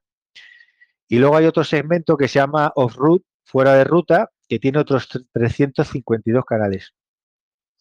y 1.09 1.19
luego 1.19 1.37
hay 1.37 1.47
otro 1.47 1.65
segmento 1.65 2.17
que 2.17 2.29
se 2.29 2.39
llama 2.39 2.73
off-route, 2.75 3.27
fuera 3.45 3.75
de 3.75 3.85
ruta, 3.85 4.31
que 4.49 4.59
tiene 4.59 4.79
otros 4.79 5.09
352 5.33 6.45
canales. 6.45 6.95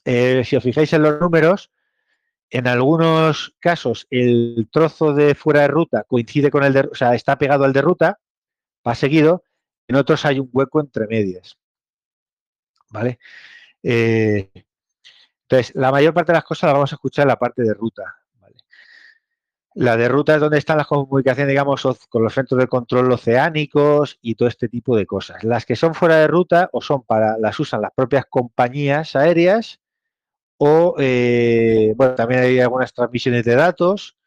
Eh, 0.04 0.44
si 0.44 0.56
os 0.56 0.64
fijáis 0.64 0.92
en 0.94 1.04
los 1.04 1.20
números, 1.20 1.72
en 2.50 2.68
algunos 2.68 3.56
casos, 3.60 4.08
el 4.10 4.68
trozo 4.72 5.14
de 5.14 5.36
fuera 5.36 5.62
de 5.62 5.68
ruta 5.70 6.04
coincide 6.04 6.52
con 6.52 6.64
el 6.64 6.74
de, 6.74 6.82
o 6.82 6.96
sea, 6.96 7.16
está 7.16 7.38
pegado 7.38 7.64
al 7.64 7.74
de 7.74 7.82
ruta, 7.82 8.20
va 8.86 8.96
seguido, 8.96 9.46
en 9.88 9.96
otros 9.96 10.26
hay 10.26 10.40
un 10.40 10.50
hueco 10.52 10.82
entre 10.82 11.08
medias. 11.08 11.58
¿Vale? 12.90 13.20
Eh, 13.84 14.52
Entonces, 15.44 15.74
la 15.76 15.92
mayor 15.92 16.14
parte 16.14 16.32
de 16.32 16.38
las 16.38 16.44
cosas 16.46 16.68
las 16.70 16.74
vamos 16.74 16.92
a 16.94 16.96
escuchar 16.96 17.24
en 17.24 17.30
la 17.30 17.40
parte 17.40 17.64
de 17.64 17.74
ruta. 17.74 18.21
La 19.74 19.96
de 19.96 20.10
ruta 20.10 20.36
es 20.36 20.42
donde 20.42 20.58
están 20.58 20.78
las 20.78 20.88
comunicaciones, 20.88 21.50
digamos, 21.50 21.88
con 22.10 22.24
los 22.24 22.34
centros 22.34 22.60
de 22.60 22.68
control 22.68 23.12
oceánicos 23.12 24.18
y 24.22 24.36
todo 24.36 24.50
este 24.50 24.68
tipo 24.68 24.98
de 24.98 25.06
cosas. 25.06 25.44
Las 25.44 25.66
que 25.66 25.78
son 25.78 25.96
fuera 25.96 26.18
de 26.18 26.28
ruta 26.28 26.70
o 26.74 26.82
son 26.82 27.04
para, 27.04 27.38
las 27.38 27.58
usan 27.60 27.82
las 27.82 27.92
propias 27.96 28.26
compañías 28.30 29.16
aéreas 29.16 29.80
o, 30.58 30.96
eh, 31.00 31.94
bueno, 31.96 32.16
también 32.16 32.42
hay 32.42 32.60
algunas 32.60 32.94
transmisiones 32.94 33.46
de 33.46 33.56
datos 33.56 34.18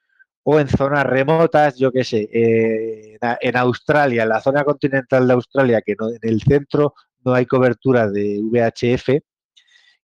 o 0.43 0.59
en 0.61 0.69
zonas 0.69 1.05
remotas, 1.07 1.77
yo 1.79 1.93
qué 1.93 2.05
sé, 2.05 2.29
eh, 2.33 3.19
en 3.41 3.57
Australia, 3.57 4.25
en 4.25 4.29
la 4.31 4.41
zona 4.41 4.65
continental 4.65 5.27
de 5.27 5.33
Australia, 5.33 5.83
que 5.83 5.95
no, 5.99 6.09
en 6.09 6.19
el 6.23 6.43
centro 6.43 6.95
no 7.25 7.35
hay 7.35 7.47
cobertura 7.47 8.11
de 8.11 8.41
VHF 8.43 9.21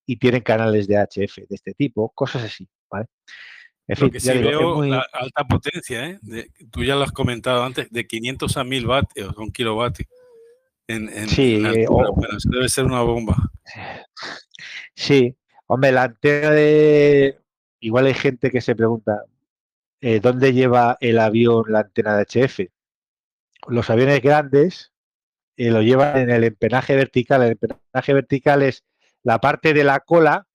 y 0.07 0.17
tienen 0.17 0.43
canales 0.43 0.87
de 0.87 0.97
HF 0.97 1.49
de 1.49 1.55
este 1.55 1.75
tipo, 1.75 2.11
cosas 2.15 2.45
así, 2.45 2.69
¿vale? 2.91 3.07
En 3.91 4.11
que 4.11 4.21
sí 4.21 4.39
veo 4.39 4.83
alta 4.83 5.45
potencia, 5.49 6.07
¿eh? 6.07 6.21
tú 6.71 6.85
ya 6.85 6.95
lo 6.95 7.03
has 7.03 7.11
comentado 7.11 7.65
antes, 7.65 7.91
de 7.91 8.07
500 8.07 8.57
a 8.57 8.63
1000 8.63 8.87
vatios, 8.87 9.37
un 9.37 9.51
kilovatio. 9.51 10.07
En, 10.87 11.09
en, 11.09 11.29
sí, 11.29 11.63
eh, 11.65 11.87
debe 12.45 12.69
ser 12.69 12.85
una 12.85 13.03
bomba. 13.03 13.37
Sí, 14.95 15.37
hombre, 15.67 15.93
la 15.93 16.05
antena 16.05 16.51
de... 16.51 17.39
Igual 17.81 18.07
hay 18.07 18.15
gente 18.15 18.51
que 18.51 18.61
se 18.61 18.77
pregunta, 18.77 19.25
eh, 20.01 20.21
¿dónde 20.21 20.53
lleva 20.53 20.97
el 21.01 21.19
avión 21.19 21.65
la 21.69 21.81
antena 21.81 22.17
de 22.17 22.27
HF? 22.27 22.71
Los 23.69 23.91
aviones 23.91 24.21
grandes 24.21 24.93
eh, 25.57 25.71
lo 25.71 25.83
llevan 25.83 26.19
en 26.19 26.31
el 26.31 26.45
empenaje 26.45 26.95
vertical. 26.95 27.43
El 27.43 27.53
empenaje 27.53 28.15
vertical 28.15 28.63
es 28.63 28.85
la 29.23 29.41
parte 29.41 29.75
de 29.75 29.83
la 29.83 30.01
cola 30.01 30.47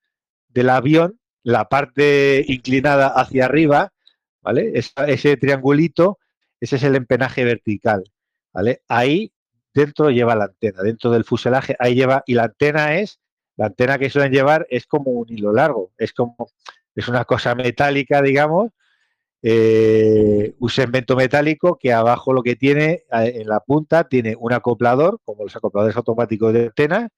del 0.48 0.70
avión 0.70 1.20
la 1.46 1.70
parte 1.70 2.44
inclinada 2.48 3.08
hacia 3.08 3.46
arriba, 3.46 3.94
¿vale? 4.42 4.74
ese 4.74 5.38
triangulito, 5.38 6.18
ese 6.60 6.78
es 6.78 6.84
el 6.84 6.96
empenaje 6.96 7.46
vertical, 7.46 8.04
¿vale? 8.52 8.82
Ahí 8.88 9.32
dentro 9.72 10.10
lleva 10.10 10.36
la 10.36 10.46
antena, 10.46 10.82
dentro 10.82 11.12
del 11.12 11.24
fuselaje, 11.24 11.76
ahí 11.78 11.94
lleva, 11.94 12.24
y 12.26 12.34
la 12.34 12.46
antena 12.46 12.96
es, 12.96 13.20
la 13.58 13.68
antena 13.68 14.00
que 14.00 14.10
suelen 14.10 14.34
llevar 14.34 14.66
es 14.72 14.88
como 14.88 15.12
un 15.12 15.28
hilo 15.30 15.54
largo, 15.54 15.92
es 16.00 16.14
como, 16.14 16.36
es 16.96 17.08
una 17.08 17.26
cosa 17.26 17.54
metálica, 17.54 18.24
digamos, 18.24 18.72
eh, 19.44 20.56
un 20.58 20.70
segmento 20.72 21.16
metálico 21.16 21.78
que 21.80 21.94
abajo 21.94 22.34
lo 22.34 22.42
que 22.42 22.56
tiene, 22.56 23.04
eh, 23.12 23.34
en 23.36 23.48
la 23.48 23.60
punta, 23.60 24.06
tiene 24.10 24.36
un 24.36 24.52
acoplador, 24.52 25.20
como 25.24 25.44
los 25.44 25.56
acopladores 25.56 25.96
automáticos 25.96 26.54
de 26.54 26.64
antena, 26.64 27.10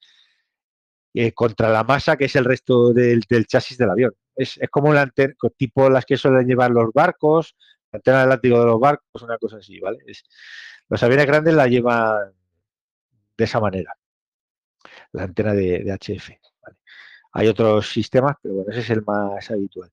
eh, 1.20 1.32
contra 1.32 1.70
la 1.70 1.84
masa 1.84 2.16
que 2.16 2.26
es 2.26 2.36
el 2.36 2.46
resto 2.46 2.94
del, 2.94 3.26
chasis 3.48 3.76
del 3.76 3.90
avión. 3.90 4.14
Es, 4.36 4.60
como 4.70 4.90
una 4.92 5.02
antena, 5.02 5.34
tipo 5.58 5.90
las 5.90 6.06
que 6.06 6.16
suelen 6.16 6.46
llevar 6.46 6.70
los 6.70 6.94
barcos, 6.94 7.56
la 7.92 7.98
antena 7.98 8.20
del 8.20 8.30
látigo 8.30 8.60
de 8.60 8.66
los 8.68 8.80
barcos, 8.80 9.24
una 9.24 9.40
cosa 9.40 9.58
así, 9.58 9.80
¿vale? 9.80 9.98
los 10.90 11.02
aviones 11.02 11.26
grandes 11.26 11.56
la 11.56 11.66
llevan 11.66 12.34
de 13.36 13.44
esa 13.44 13.60
manera, 13.60 13.98
la 15.12 15.24
antena 15.24 15.54
de, 15.54 15.92
HF. 15.92 16.30
Hay 17.32 17.48
otros 17.48 17.90
sistemas, 17.90 18.36
pero 18.40 18.54
bueno, 18.54 18.70
ese 18.70 18.82
es 18.82 18.90
el 18.92 19.02
más 19.02 19.50
habitual. 19.50 19.92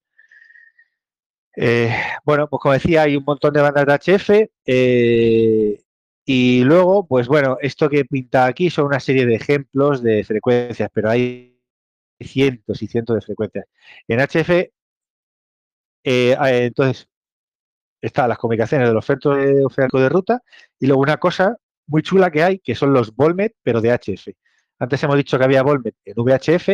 Eh, 1.57 1.91
bueno, 2.23 2.51
pues 2.51 2.61
como 2.61 2.75
decía, 2.75 3.03
hay 3.03 3.17
un 3.17 3.25
montón 3.25 3.55
de 3.55 3.63
bandas 3.63 3.87
de 3.87 3.95
HF. 3.95 4.51
Eh, 4.67 5.84
y 6.25 6.65
luego, 6.65 7.07
pues 7.07 7.29
bueno, 7.29 7.59
esto 7.61 7.89
que 7.91 8.05
pinta 8.07 8.47
aquí 8.47 8.71
son 8.71 8.87
una 8.87 9.01
serie 9.01 9.27
de 9.27 9.35
ejemplos 9.35 10.03
de 10.03 10.25
frecuencias, 10.25 10.89
pero 10.93 11.11
hay 11.11 11.61
cientos 12.21 12.83
y 12.83 12.87
cientos 12.87 13.17
de 13.17 13.23
frecuencias. 13.23 13.67
En 14.09 14.21
HF, 14.21 14.71
eh, 16.05 16.37
entonces, 16.39 17.09
están 18.01 18.29
las 18.29 18.39
comunicaciones 18.39 18.89
de 18.89 18.95
los 18.95 19.05
centros 19.05 19.37
de 19.39 19.65
oceánico 19.65 20.01
de 20.01 20.09
ruta 20.09 20.43
y 20.79 20.87
luego 20.87 21.03
una 21.03 21.19
cosa 21.19 21.59
muy 21.87 22.03
chula 22.03 22.31
que 22.31 22.43
hay, 22.43 22.59
que 22.59 22.75
son 22.75 22.93
los 22.93 23.15
Volmet, 23.15 23.55
pero 23.63 23.81
de 23.81 23.91
HF. 23.93 24.29
Antes 24.79 25.03
hemos 25.03 25.17
dicho 25.17 25.39
que 25.39 25.45
había 25.45 25.63
Volmet 25.63 25.95
en 26.05 26.15
VHF, 26.17 26.67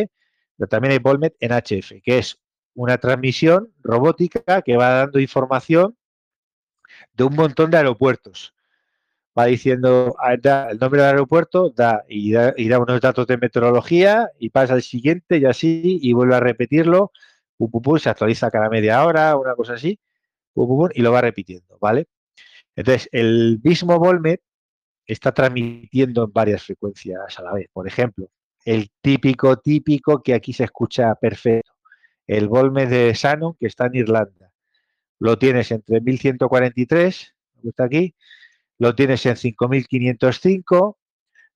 pero 0.57 0.69
también 0.69 0.93
hay 0.93 0.99
Volmet 0.99 1.35
en 1.39 1.51
HF, 1.51 2.01
que 2.03 2.17
es 2.19 2.39
una 2.73 2.97
transmisión 2.97 3.73
robótica 3.81 4.61
que 4.61 4.77
va 4.77 4.89
dando 4.89 5.19
información 5.19 5.97
de 7.13 7.23
un 7.25 7.35
montón 7.35 7.71
de 7.71 7.77
aeropuertos 7.77 8.53
va 9.37 9.45
diciendo 9.45 10.15
el 10.25 10.79
nombre 10.79 11.01
del 11.01 11.11
aeropuerto, 11.11 11.69
da 11.69 12.03
y, 12.07 12.31
da 12.31 12.53
y, 12.57 12.67
da 12.67 12.79
unos 12.79 12.99
datos 13.01 13.27
de 13.27 13.37
meteorología 13.37 14.29
y 14.39 14.49
pasa 14.49 14.73
al 14.73 14.81
siguiente 14.81 15.37
y 15.37 15.45
así 15.45 15.99
y 16.01 16.13
vuelve 16.13 16.35
a 16.35 16.39
repetirlo, 16.39 17.11
se 17.99 18.09
actualiza 18.09 18.51
cada 18.51 18.69
media 18.69 19.05
hora, 19.05 19.35
una 19.37 19.55
cosa 19.55 19.73
así, 19.73 19.99
y 20.93 21.01
lo 21.01 21.11
va 21.11 21.21
repitiendo, 21.21 21.77
¿vale? 21.79 22.07
Entonces, 22.75 23.09
el 23.11 23.59
mismo 23.63 23.99
Volmet 23.99 24.41
está 25.05 25.33
transmitiendo 25.33 26.25
en 26.25 26.31
varias 26.31 26.63
frecuencias 26.63 27.39
a 27.39 27.43
la 27.43 27.53
vez. 27.53 27.67
Por 27.71 27.87
ejemplo, 27.87 28.29
el 28.65 28.89
típico, 29.01 29.57
típico 29.57 30.21
que 30.21 30.33
aquí 30.33 30.53
se 30.53 30.65
escucha 30.65 31.15
perfecto, 31.15 31.73
el 32.27 32.47
Volmet 32.47 32.89
de 32.89 33.13
Shannon, 33.13 33.55
que 33.59 33.67
está 33.67 33.87
en 33.87 33.95
Irlanda. 33.95 34.51
Lo 35.19 35.37
tienes 35.37 35.71
entre 35.71 36.01
1143, 36.01 37.35
está 37.63 37.83
aquí, 37.85 38.15
lo 38.81 38.95
tienes 38.95 39.23
en 39.27 39.35
5.505, 39.35 40.97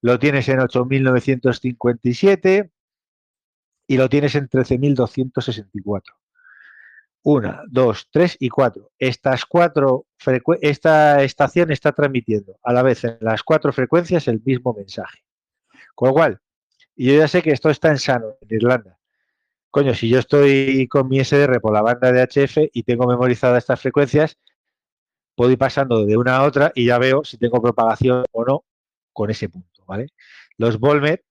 lo 0.02 0.20
tienes 0.20 0.48
en 0.48 0.60
8.957 0.60 2.70
y 3.88 3.98
lo 3.98 4.10
tienes 4.10 4.36
en 4.36 4.48
13.264. 4.48 6.04
Una, 7.24 7.64
dos, 7.68 8.10
tres 8.12 8.38
y 8.40 8.50
cuatro. 8.50 8.92
Estas 9.00 9.48
cuatro 9.48 10.06
esta 10.62 11.24
estación 11.24 11.72
está 11.72 11.94
transmitiendo 11.94 12.60
a 12.62 12.72
la 12.72 12.84
vez 12.84 13.04
en 13.04 13.18
las 13.22 13.42
cuatro 13.42 13.74
frecuencias 13.74 14.28
el 14.28 14.44
mismo 14.46 14.76
mensaje. 14.76 15.24
Con 15.96 16.10
lo 16.10 16.14
cual, 16.14 16.40
yo 16.96 17.16
ya 17.16 17.28
sé 17.28 17.42
que 17.42 17.54
esto 17.54 17.72
está 17.72 17.90
en 17.90 17.98
Sano, 17.98 18.36
en 18.40 18.56
Irlanda. 18.56 19.00
Coño, 19.72 19.96
si 19.96 20.10
yo 20.10 20.20
estoy 20.20 20.88
con 20.88 21.10
mi 21.10 21.26
SDR 21.26 21.60
por 21.60 21.74
la 21.74 21.82
banda 21.82 22.12
de 22.12 22.22
HF 22.22 22.70
y 22.72 22.84
tengo 22.84 23.08
memorizadas 23.08 23.64
estas 23.64 23.82
frecuencias, 23.82 24.38
puedo 25.36 25.52
ir 25.52 25.58
pasando 25.58 26.06
de 26.06 26.18
una 26.18 26.38
a 26.38 26.44
otra 26.44 26.72
y 26.76 26.86
ya 26.88 26.98
veo 26.98 27.24
si 27.24 27.38
tengo 27.38 27.62
propagación 27.62 28.26
o 28.32 28.46
no 28.46 28.66
con 29.14 29.30
ese 29.30 29.50
punto, 29.50 29.84
¿vale? 29.86 30.08
Los 30.58 30.80
Volmet 30.80 31.24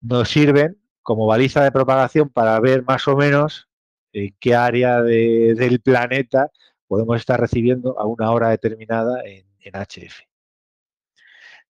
nos 0.00 0.28
sirven 0.28 0.78
como 1.02 1.26
baliza 1.26 1.64
de 1.64 1.72
propagación 1.72 2.28
para 2.28 2.58
ver 2.60 2.84
más 2.84 3.08
o 3.08 3.16
menos 3.16 3.68
en 4.12 4.34
qué 4.38 4.54
área 4.54 5.02
del 5.02 5.80
planeta 5.80 6.50
podemos 6.86 7.16
estar 7.16 7.40
recibiendo 7.40 7.98
a 7.98 8.04
una 8.06 8.30
hora 8.30 8.50
determinada 8.50 9.22
en, 9.24 9.46
HF. 9.64 10.22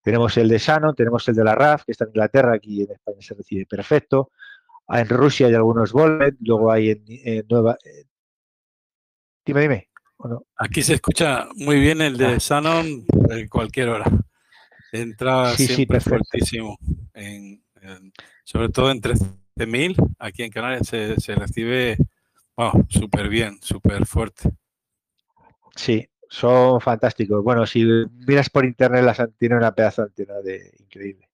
Tenemos 0.02 0.36
el 0.38 0.48
de 0.48 0.58
Shannon, 0.58 0.94
tenemos 0.94 1.28
el 1.28 1.34
de 1.34 1.44
la 1.44 1.54
RAF, 1.54 1.84
que 1.84 1.92
está 1.92 2.04
en 2.04 2.10
Inglaterra, 2.10 2.54
aquí 2.54 2.82
en 2.82 2.90
España 2.90 3.18
se 3.20 3.34
recibe 3.34 3.66
perfecto. 3.66 4.32
En 4.88 5.08
Rusia 5.08 5.46
hay 5.46 5.54
algunos 5.54 5.92
Volmet, 5.92 6.36
luego 6.40 6.72
hay 6.72 6.90
en, 6.90 7.46
Nueva... 7.48 7.76
Eh, 7.84 8.04
dime, 9.44 9.90
dime. 10.28 10.40
Aquí 10.56 10.82
se 10.82 10.94
escucha 10.94 11.48
muy 11.54 11.80
bien 11.80 12.00
el 12.00 12.16
de 12.16 12.38
ah. 12.50 12.84
en 13.30 13.48
cualquier 13.48 13.88
hora. 13.88 14.04
Entra 14.92 15.54
siempre 15.56 16.00
fuertísimo. 16.00 16.78
sobre 18.44 18.68
todo 18.68 18.90
en 18.90 19.00
13.000, 19.00 20.14
aquí 20.18 20.42
en 20.42 20.50
Canarias 20.50 20.86
se, 20.88 21.34
recibe 21.34 21.96
súper 22.88 23.28
bien, 23.28 23.58
súper 23.62 24.06
fuerte. 24.06 24.50
Sí, 25.74 26.08
son 26.28 26.80
fantásticos. 26.80 27.42
Bueno, 27.42 27.66
si 27.66 27.84
miras 28.26 28.50
por 28.50 28.64
internet, 28.64 29.04
las 29.04 29.22
tiene 29.38 29.56
una 29.56 29.74
pedazo 29.74 30.02
de 30.02 30.08
antena 30.08 30.40
de 30.40 30.72
increíble. 30.78 31.28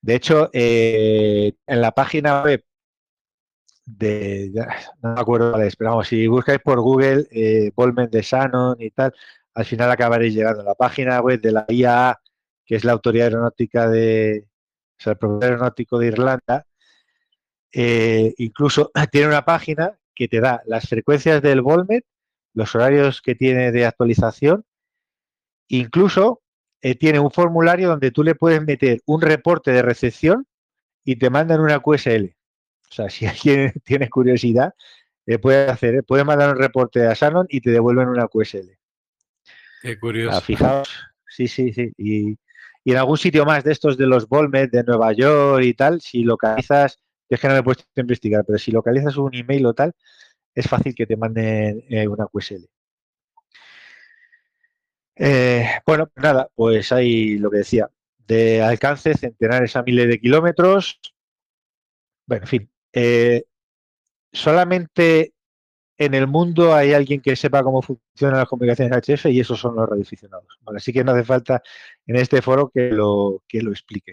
De 0.00 0.14
hecho, 0.14 0.50
eh, 0.52 1.54
en 1.66 1.80
la 1.80 1.90
página 1.92 2.44
web 2.44 2.64
de, 3.86 4.50
no 5.00 5.14
me 5.14 5.20
acuerdo 5.20 5.52
cuál 5.52 5.62
es, 5.62 5.76
pero 5.76 5.90
vamos, 5.90 6.08
si 6.08 6.26
buscáis 6.26 6.60
por 6.60 6.80
Google 6.80 7.26
eh, 7.30 7.70
Volmen 7.74 8.10
de 8.10 8.20
Shannon 8.20 8.76
y 8.80 8.90
tal, 8.90 9.14
al 9.54 9.64
final 9.64 9.90
acabaréis 9.90 10.34
llegando 10.34 10.62
a 10.62 10.64
la 10.64 10.74
página 10.74 11.20
web 11.20 11.40
de 11.40 11.52
la 11.52 11.64
IAA, 11.68 12.20
que 12.64 12.76
es 12.76 12.84
la 12.84 12.92
Autoridad 12.92 13.28
Aeronáutica 13.28 13.88
de, 13.88 14.46
o 14.98 15.02
sea, 15.02 15.16
el 15.20 15.42
Aeronáutico 15.42 15.98
de 15.98 16.06
Irlanda, 16.08 16.66
eh, 17.72 18.34
incluso 18.38 18.90
tiene 19.12 19.28
una 19.28 19.44
página 19.44 19.98
que 20.14 20.28
te 20.28 20.40
da 20.40 20.62
las 20.66 20.88
frecuencias 20.88 21.40
del 21.40 21.62
Volmet, 21.62 22.04
los 22.54 22.74
horarios 22.74 23.22
que 23.22 23.34
tiene 23.34 23.70
de 23.70 23.86
actualización, 23.86 24.64
incluso 25.68 26.42
eh, 26.80 26.96
tiene 26.96 27.20
un 27.20 27.30
formulario 27.30 27.88
donde 27.88 28.10
tú 28.10 28.24
le 28.24 28.34
puedes 28.34 28.62
meter 28.62 29.00
un 29.06 29.20
reporte 29.20 29.72
de 29.72 29.82
recepción 29.82 30.46
y 31.04 31.16
te 31.16 31.30
mandan 31.30 31.60
una 31.60 31.80
QSL. 31.80 32.34
O 32.90 32.94
sea, 32.94 33.10
si 33.10 33.26
alguien 33.26 33.72
tiene 33.84 34.08
curiosidad, 34.08 34.74
eh, 35.26 35.38
puede 35.38 35.68
hacer, 35.70 35.96
eh, 35.96 36.02
puede 36.02 36.24
mandar 36.24 36.50
un 36.50 36.60
reporte 36.60 37.06
a 37.06 37.14
Shannon 37.14 37.46
y 37.48 37.60
te 37.60 37.70
devuelven 37.70 38.08
una 38.08 38.28
QSL. 38.28 38.70
Qué 39.82 39.98
curioso. 39.98 40.40
fijaos, 40.40 40.88
sí, 41.28 41.48
sí, 41.48 41.72
sí. 41.72 41.92
Y, 41.98 42.38
en 42.84 42.96
algún 42.96 43.18
sitio 43.18 43.44
más 43.44 43.64
de 43.64 43.72
estos 43.72 43.98
de 43.98 44.06
los 44.06 44.28
Volmet 44.28 44.70
de 44.70 44.84
Nueva 44.84 45.12
York 45.12 45.64
y 45.64 45.74
tal, 45.74 46.00
si 46.00 46.22
localizas 46.22 47.00
es 47.28 47.40
que 47.40 47.48
no 47.48 47.54
me 47.54 47.60
he 47.60 47.62
puesto 47.64 47.84
a 47.96 48.00
investigar, 48.00 48.44
pero 48.46 48.58
si 48.58 48.70
localizas 48.70 49.16
un 49.16 49.34
email 49.34 49.66
o 49.66 49.74
tal, 49.74 49.92
es 50.54 50.68
fácil 50.68 50.94
que 50.94 51.06
te 51.06 51.16
manden 51.16 51.84
eh, 51.88 52.06
una 52.06 52.26
QSL. 52.26 52.64
Eh, 55.16 55.66
bueno, 55.86 56.10
nada, 56.14 56.48
pues 56.54 56.92
ahí 56.92 57.38
lo 57.38 57.50
que 57.50 57.58
decía, 57.58 57.90
de 58.26 58.62
alcance 58.62 59.14
centenares 59.14 59.74
a 59.76 59.82
miles 59.82 60.08
de 60.08 60.20
kilómetros. 60.20 61.00
Bueno, 62.26 62.44
en 62.44 62.48
fin, 62.48 62.70
eh, 62.96 63.44
solamente 64.32 65.34
en 65.98 66.14
el 66.14 66.26
mundo 66.26 66.74
hay 66.74 66.94
alguien 66.94 67.20
que 67.20 67.36
sepa 67.36 67.62
cómo 67.62 67.82
funcionan 67.82 68.38
las 68.38 68.48
comunicaciones 68.48 68.96
HF 68.96 69.26
y 69.26 69.40
esos 69.40 69.60
son 69.60 69.76
los 69.76 69.86
radioaficionados. 69.86 70.46
Así 70.74 70.94
que 70.94 71.04
no 71.04 71.12
hace 71.12 71.24
falta 71.24 71.62
en 72.06 72.16
este 72.16 72.40
foro 72.40 72.70
que 72.70 72.90
lo, 72.90 73.42
que 73.46 73.60
lo 73.60 73.70
explique. 73.70 74.12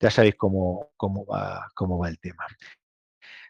Ya 0.00 0.10
sabéis 0.10 0.34
cómo, 0.36 0.90
cómo, 0.96 1.24
va, 1.24 1.68
cómo 1.74 1.98
va 1.98 2.08
el 2.08 2.18
tema. 2.18 2.46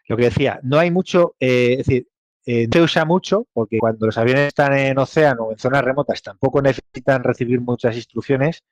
Lo 0.07 0.17
que 0.17 0.25
decía, 0.25 0.59
no 0.63 0.77
hay 0.77 0.91
mucho, 0.91 1.35
eh, 1.39 1.73
es 1.73 1.77
decir, 1.87 2.07
eh, 2.45 2.67
no 2.67 2.73
se 2.73 2.81
usa 2.81 3.05
mucho 3.05 3.47
porque 3.53 3.79
cuando 3.79 4.05
los 4.05 4.17
aviones 4.17 4.47
están 4.47 4.77
en 4.77 4.97
océano 4.99 5.45
o 5.45 5.51
en 5.53 5.57
zonas 5.57 5.83
remotas 5.83 6.21
tampoco 6.21 6.61
necesitan 6.61 7.23
recibir 7.23 7.61
muchas 7.61 7.95
instrucciones, 7.95 8.63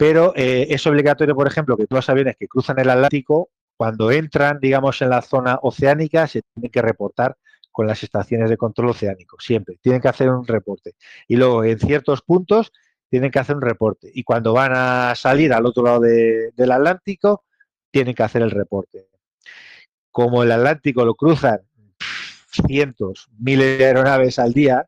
pero 0.00 0.32
eh, 0.34 0.66
es 0.70 0.86
obligatorio, 0.86 1.34
por 1.34 1.46
ejemplo, 1.46 1.76
que 1.76 1.86
todos 1.86 1.98
los 1.98 2.08
aviones 2.08 2.34
que 2.38 2.48
cruzan 2.48 2.78
el 2.78 2.88
Atlántico, 2.88 3.50
cuando 3.76 4.10
entran, 4.10 4.58
digamos, 4.58 5.02
en 5.02 5.10
la 5.10 5.20
zona 5.20 5.58
oceánica, 5.60 6.26
se 6.26 6.40
tienen 6.54 6.70
que 6.70 6.80
reportar 6.80 7.36
con 7.70 7.86
las 7.86 8.02
estaciones 8.02 8.48
de 8.48 8.56
control 8.56 8.88
oceánico, 8.88 9.36
siempre. 9.38 9.76
Tienen 9.82 10.00
que 10.00 10.08
hacer 10.08 10.30
un 10.30 10.46
reporte. 10.46 10.94
Y 11.28 11.36
luego, 11.36 11.64
en 11.64 11.78
ciertos 11.78 12.22
puntos, 12.22 12.72
tienen 13.10 13.30
que 13.30 13.40
hacer 13.40 13.56
un 13.56 13.60
reporte. 13.60 14.10
Y 14.14 14.22
cuando 14.22 14.54
van 14.54 14.72
a 14.74 15.14
salir 15.16 15.52
al 15.52 15.66
otro 15.66 15.82
lado 15.82 16.00
del 16.00 16.72
Atlántico, 16.72 17.44
tienen 17.90 18.14
que 18.14 18.22
hacer 18.22 18.40
el 18.40 18.52
reporte. 18.52 19.06
Como 20.10 20.42
el 20.42 20.52
Atlántico 20.52 21.04
lo 21.04 21.14
cruzan 21.14 21.60
cientos, 22.66 23.28
miles 23.38 23.76
de 23.76 23.84
aeronaves 23.84 24.38
al 24.38 24.54
día, 24.54 24.86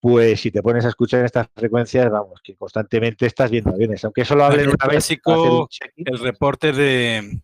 pues 0.00 0.40
si 0.40 0.50
te 0.50 0.62
pones 0.62 0.84
a 0.86 0.88
escuchar 0.88 1.24
estas 1.24 1.48
frecuencias, 1.54 2.10
vamos, 2.10 2.40
que 2.42 2.56
constantemente 2.56 3.26
estás 3.26 3.50
viendo 3.50 3.70
aviones. 3.70 4.02
Aunque 4.04 4.24
solo 4.24 4.44
hablen 4.44 4.70
una 4.70 4.86
vez. 4.86 5.10
el 5.10 6.18
reporte 6.18 6.72
de, 6.72 7.42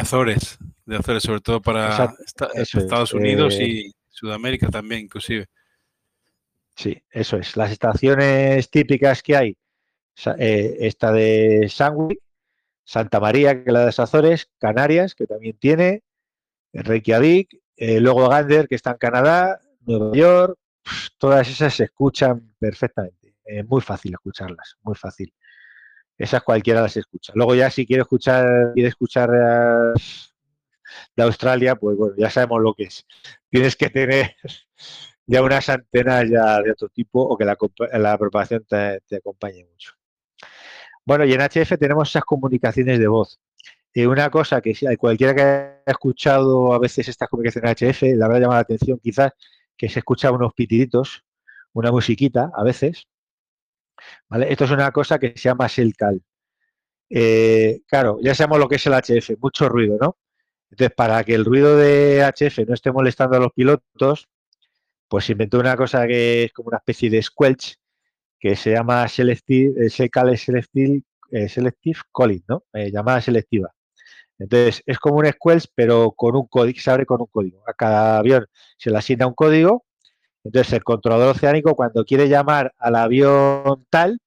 Azores, 0.00 0.56
de 0.84 0.96
Azores, 0.96 1.24
sobre 1.24 1.40
todo 1.40 1.60
para 1.60 2.14
Estados 2.54 3.12
Unidos 3.12 3.56
eh, 3.58 3.64
y 3.64 3.94
Sudamérica 4.08 4.68
también, 4.68 5.02
inclusive. 5.02 5.46
Sí, 6.76 6.96
eso 7.10 7.38
es. 7.38 7.56
Las 7.56 7.72
estaciones 7.72 8.70
típicas 8.70 9.22
que 9.22 9.36
hay, 9.36 9.56
eh, 10.38 10.76
esta 10.80 11.10
de 11.10 11.66
Sandwich, 11.68 12.20
Santa 12.84 13.18
María, 13.18 13.54
que 13.54 13.68
es 13.68 13.72
la 13.72 13.80
de 13.80 13.86
las 13.86 13.98
Azores, 13.98 14.48
Canarias, 14.58 15.16
que 15.16 15.26
también 15.26 15.56
tiene, 15.58 16.04
Reykjavik, 16.72 17.58
eh, 17.76 17.98
luego 17.98 18.28
Gander, 18.28 18.68
que 18.68 18.76
está 18.76 18.92
en 18.92 18.98
Canadá, 18.98 19.60
Nueva 19.80 20.14
York, 20.14 20.58
todas 21.18 21.48
esas 21.48 21.74
se 21.74 21.84
escuchan 21.84 22.54
perfectamente. 22.58 23.36
Es 23.44 23.66
muy 23.66 23.80
fácil 23.80 24.12
escucharlas, 24.12 24.76
muy 24.82 24.94
fácil. 24.94 25.32
Esas 26.18 26.42
cualquiera 26.42 26.80
las 26.80 26.96
escucha. 26.96 27.32
Luego 27.36 27.54
ya 27.54 27.70
si 27.70 27.86
quiere 27.86 28.02
escuchar, 28.02 28.72
quiere 28.74 28.88
escuchar 28.88 29.30
eh, 29.34 30.00
de 31.14 31.22
Australia, 31.22 31.76
pues 31.76 31.96
bueno, 31.96 32.14
ya 32.16 32.30
sabemos 32.30 32.62
lo 32.62 32.74
que 32.74 32.84
es. 32.84 33.06
Tienes 33.50 33.76
que 33.76 33.90
tener 33.90 34.36
ya 35.26 35.42
unas 35.42 35.68
antenas 35.68 36.28
ya 36.30 36.62
de 36.62 36.70
otro 36.72 36.88
tipo 36.88 37.20
o 37.22 37.36
que 37.36 37.44
la, 37.44 37.56
la 37.94 38.18
propagación 38.18 38.64
te, 38.64 39.16
acompañe 39.16 39.64
mucho. 39.64 39.92
Bueno, 41.04 41.24
y 41.24 41.32
en 41.34 41.40
HF 41.40 41.78
tenemos 41.78 42.08
esas 42.08 42.24
comunicaciones 42.24 42.98
de 42.98 43.08
voz. 43.08 43.38
Y 43.92 44.04
una 44.04 44.28
cosa 44.30 44.60
que 44.60 44.74
si 44.74 44.94
cualquiera 44.96 45.34
que 45.34 45.42
haya 45.42 45.82
escuchado 45.86 46.72
a 46.74 46.78
veces 46.78 47.08
estas 47.08 47.28
comunicaciones 47.28 47.76
HF 47.80 48.02
le 48.02 48.24
habrá 48.24 48.38
llamado 48.38 48.58
la 48.58 48.60
atención 48.60 48.98
quizás 48.98 49.32
que 49.76 49.88
se 49.88 50.00
escucha 50.00 50.30
unos 50.32 50.52
pitiditos, 50.54 51.24
una 51.72 51.90
musiquita 51.90 52.50
a 52.54 52.64
veces. 52.64 53.06
¿vale? 54.28 54.50
Esto 54.50 54.64
es 54.64 54.70
una 54.70 54.90
cosa 54.92 55.18
que 55.18 55.32
se 55.36 55.48
llama 55.48 55.68
Selcal. 55.68 56.22
Eh, 57.08 57.82
claro, 57.86 58.18
ya 58.22 58.34
sabemos 58.34 58.58
lo 58.58 58.68
que 58.68 58.76
es 58.76 58.86
el 58.86 58.94
HF, 58.94 59.38
mucho 59.40 59.68
ruido, 59.68 59.96
¿no? 60.00 60.16
Entonces, 60.70 60.94
para 60.96 61.22
que 61.24 61.34
el 61.34 61.44
ruido 61.44 61.76
de 61.76 62.22
HF 62.24 62.66
no 62.66 62.74
esté 62.74 62.90
molestando 62.90 63.36
a 63.36 63.40
los 63.40 63.52
pilotos, 63.52 64.28
pues 65.08 65.24
se 65.24 65.32
inventó 65.32 65.60
una 65.60 65.76
cosa 65.76 66.06
que 66.06 66.44
es 66.44 66.52
como 66.52 66.68
una 66.68 66.78
especie 66.78 67.10
de 67.10 67.22
squelch 67.22 67.76
que 68.38 68.56
se 68.56 68.72
llama 68.72 69.06
selective, 69.08 69.86
eh, 69.86 69.90
selective, 69.90 71.02
eh, 71.30 71.48
selective 71.48 72.00
calling, 72.14 72.44
¿no? 72.48 72.64
Eh, 72.72 72.90
llamada 72.90 73.20
selectiva. 73.20 73.72
Entonces, 74.38 74.82
es 74.86 74.98
como 74.98 75.16
un 75.16 75.26
squelch, 75.26 75.66
pero 75.74 76.12
con 76.12 76.36
un 76.36 76.46
código, 76.46 76.78
se 76.80 76.90
abre 76.90 77.06
con 77.06 77.20
un 77.20 77.26
código. 77.28 77.62
A 77.66 77.72
cada 77.72 78.18
avión 78.18 78.46
se 78.78 78.90
le 78.90 78.98
asigna 78.98 79.26
un 79.26 79.34
código. 79.34 79.84
Entonces, 80.44 80.74
el 80.74 80.84
controlador 80.84 81.30
oceánico, 81.30 81.74
cuando 81.74 82.04
quiere 82.04 82.28
llamar 82.28 82.72
al 82.78 82.96
avión 82.96 83.86
tal, 83.90 84.18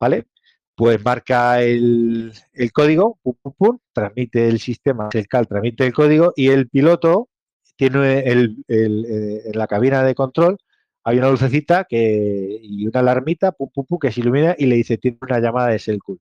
¿vale? 0.00 0.26
Pues 0.74 1.02
marca 1.04 1.62
el, 1.62 2.32
código, 2.72 3.18
pum, 3.22 3.34
pum, 3.42 3.52
pum, 3.56 3.78
transmite 3.92 4.48
el 4.48 4.58
sistema, 4.58 5.08
el 5.12 5.28
CAL 5.28 5.46
transmite 5.46 5.86
el 5.86 5.92
código 5.92 6.32
y 6.36 6.48
el 6.48 6.68
piloto 6.68 7.28
tiene 7.76 8.20
el, 8.20 8.64
eh, 8.68 9.42
en 9.46 9.58
la 9.58 9.66
cabina 9.66 10.02
de 10.02 10.14
control 10.14 10.58
hay 11.04 11.18
una 11.18 11.30
lucecita 11.30 11.86
y 11.90 12.86
una 12.86 13.00
alarmita 13.00 13.52
pum, 13.52 13.70
pum, 13.74 13.84
pum, 13.86 13.98
que 13.98 14.12
se 14.12 14.20
ilumina 14.20 14.54
y 14.56 14.66
le 14.66 14.76
dice 14.76 14.98
tiene 14.98 15.18
una 15.20 15.40
llamada 15.40 15.68
de 15.68 15.78
Selcool. 15.78 16.20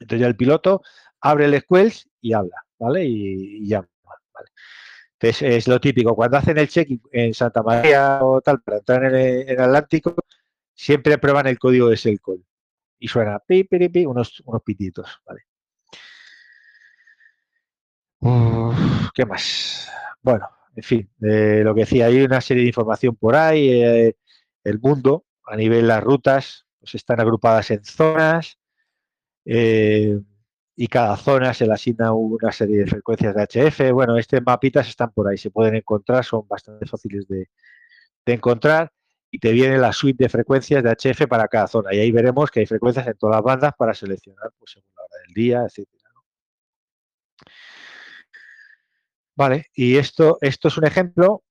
Entonces 0.00 0.20
ya 0.20 0.26
el 0.26 0.36
piloto 0.36 0.82
abre 1.24 1.46
el 1.46 1.60
Squelch 1.60 2.06
y 2.20 2.34
habla, 2.34 2.56
¿vale? 2.78 3.04
Y, 3.04 3.68
¿vale? 3.70 3.86
Entonces 5.18 5.42
es 5.42 5.68
lo 5.68 5.80
típico. 5.80 6.14
Cuando 6.14 6.36
hacen 6.36 6.58
el 6.58 6.68
check 6.68 6.88
en 7.12 7.32
Santa 7.32 7.62
María 7.62 8.18
o 8.22 8.42
tal 8.42 8.60
para 8.60 8.78
entrar 8.78 9.04
en 9.04 9.48
el, 9.48 9.60
Atlántico, 9.60 10.14
siempre 10.74 11.16
prueban 11.16 11.46
el 11.46 11.58
código 11.58 11.88
de 11.88 11.96
Selcool 11.96 12.44
y 12.98 13.08
suena 13.08 13.38
pi, 13.38 13.64
pi, 13.64 14.04
unos, 14.04 14.42
unos 14.44 14.62
pititos, 14.62 15.18
¿vale? 15.24 15.42
¿Qué 19.14 19.24
más? 19.24 19.90
Bueno, 20.22 20.48
en 20.76 20.82
fin, 20.82 21.10
eh, 21.22 21.62
lo 21.64 21.74
que 21.74 21.82
decía, 21.82 22.06
hay 22.06 22.22
una 22.22 22.40
serie 22.40 22.62
de 22.62 22.68
información 22.68 23.16
por 23.16 23.34
ahí. 23.34 23.68
Eh, 23.70 24.16
el 24.62 24.78
mundo, 24.78 25.24
a 25.46 25.56
nivel 25.56 25.82
de 25.82 25.88
las 25.88 26.02
rutas, 26.02 26.66
pues 26.80 26.94
están 26.94 27.20
agrupadas 27.20 27.70
en 27.70 27.84
zonas 27.84 28.58
eh, 29.44 30.18
y 30.76 30.88
cada 30.88 31.16
zona 31.16 31.54
se 31.54 31.66
le 31.66 31.74
asigna 31.74 32.12
una 32.12 32.50
serie 32.52 32.78
de 32.78 32.86
frecuencias 32.86 33.34
de 33.34 33.42
HF. 33.42 33.92
Bueno, 33.92 34.18
estas 34.18 34.42
mapitas 34.44 34.88
están 34.88 35.12
por 35.12 35.28
ahí, 35.28 35.38
se 35.38 35.50
pueden 35.50 35.76
encontrar, 35.76 36.24
son 36.24 36.46
bastante 36.48 36.86
fáciles 36.86 37.26
de, 37.28 37.48
encontrar 38.26 38.90
y 39.30 39.38
te 39.38 39.52
viene 39.52 39.78
la 39.78 39.92
suite 39.92 40.24
de 40.24 40.28
frecuencias 40.28 40.82
de 40.82 40.90
HF 40.90 41.26
para 41.28 41.48
cada 41.48 41.68
zona. 41.68 41.94
Y 41.94 42.00
ahí 42.00 42.12
veremos 42.12 42.50
que 42.50 42.60
hay 42.60 42.66
frecuencias 42.66 43.06
en 43.06 43.16
todas 43.16 43.36
las 43.36 43.44
bandas 43.44 43.72
para 43.78 43.94
seleccionar 43.94 44.50
pues, 44.58 44.72
según 44.72 44.88
la 44.96 45.02
hora 45.04 45.22
del 45.26 45.34
día, 45.34 45.62
etc. 45.64 45.88
Vale, 49.36 49.66
y 49.74 49.96
esto, 49.96 50.38
esto 50.40 50.68
es 50.68 50.78
un 50.78 50.86
ejemplo, 50.86 51.42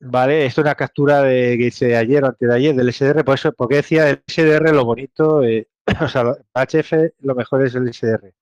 ¿vale? 0.00 0.46
Esto 0.46 0.60
es 0.60 0.64
una 0.66 0.74
captura 0.74 1.22
de 1.22 1.56
que 1.58 1.66
hice 1.66 1.96
ayer 1.96 2.22
o 2.24 2.28
antes 2.28 2.48
de 2.48 2.54
ayer 2.54 2.74
del 2.74 2.92
SDR, 2.92 3.24
por 3.24 3.34
eso, 3.34 3.52
porque 3.52 3.76
decía 3.76 4.10
el 4.10 4.22
SDR 4.26 4.74
lo 4.74 4.84
bonito, 4.84 5.42
eh, 5.42 5.68
o 6.00 6.08
sea, 6.08 6.36
HF 6.54 6.92
lo 7.20 7.34
mejor 7.34 7.64
es 7.64 7.74
el 7.74 7.92
SDR. 7.92 8.32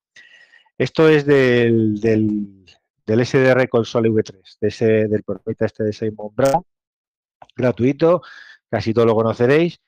Esto 0.79 1.09
es 1.09 1.25
del, 1.25 2.01
del, 2.01 3.27
SDR 3.27 3.69
Console 3.69 4.11
V3, 4.11 4.59
de 4.61 4.69
ese, 4.69 4.87
del 5.09 5.23
profeta 5.23 5.65
este 5.65 5.85
de 5.85 5.93
Simon 5.93 6.35
Brown, 6.35 6.63
gratuito, 7.57 8.23
casi 8.71 8.93
todo 8.93 9.07
lo 9.07 9.15
conoceréis. 9.15 9.81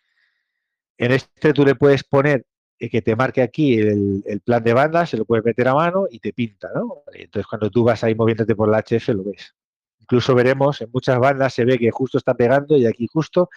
En 0.97 1.13
este 1.13 1.53
tú 1.53 1.65
le 1.65 1.75
puedes 1.75 2.05
poner 2.05 2.47
que 2.79 3.03
te 3.03 3.17
marque 3.17 3.43
aquí 3.43 3.79
el, 3.79 4.41
plan 4.45 4.63
de 4.63 4.73
banda, 4.73 5.05
se 5.05 5.17
lo 5.17 5.25
puedes 5.25 5.45
meter 5.45 5.67
a 5.69 5.75
mano 5.75 6.07
y 6.09 6.21
te 6.21 6.33
pinta, 6.33 6.71
¿no? 6.75 7.03
Entonces, 7.13 7.47
cuando 7.47 7.71
tú 7.71 7.83
vas 7.85 8.05
ahí 8.05 8.15
moviéndote 8.15 8.55
por 8.55 8.69
la 8.69 8.83
HF, 8.83 9.09
lo 9.09 9.25
ves. 9.25 9.55
Incluso 9.99 10.35
veremos, 10.35 10.81
en 10.81 10.91
muchas 10.93 11.19
bandas 11.19 11.53
se 11.53 11.65
ve 11.65 11.79
que 11.79 11.91
justo 11.91 12.19
está 12.19 12.35
pegando 12.35 12.77
y 12.77 12.87
aquí 12.87 13.09
justo, 13.13 13.51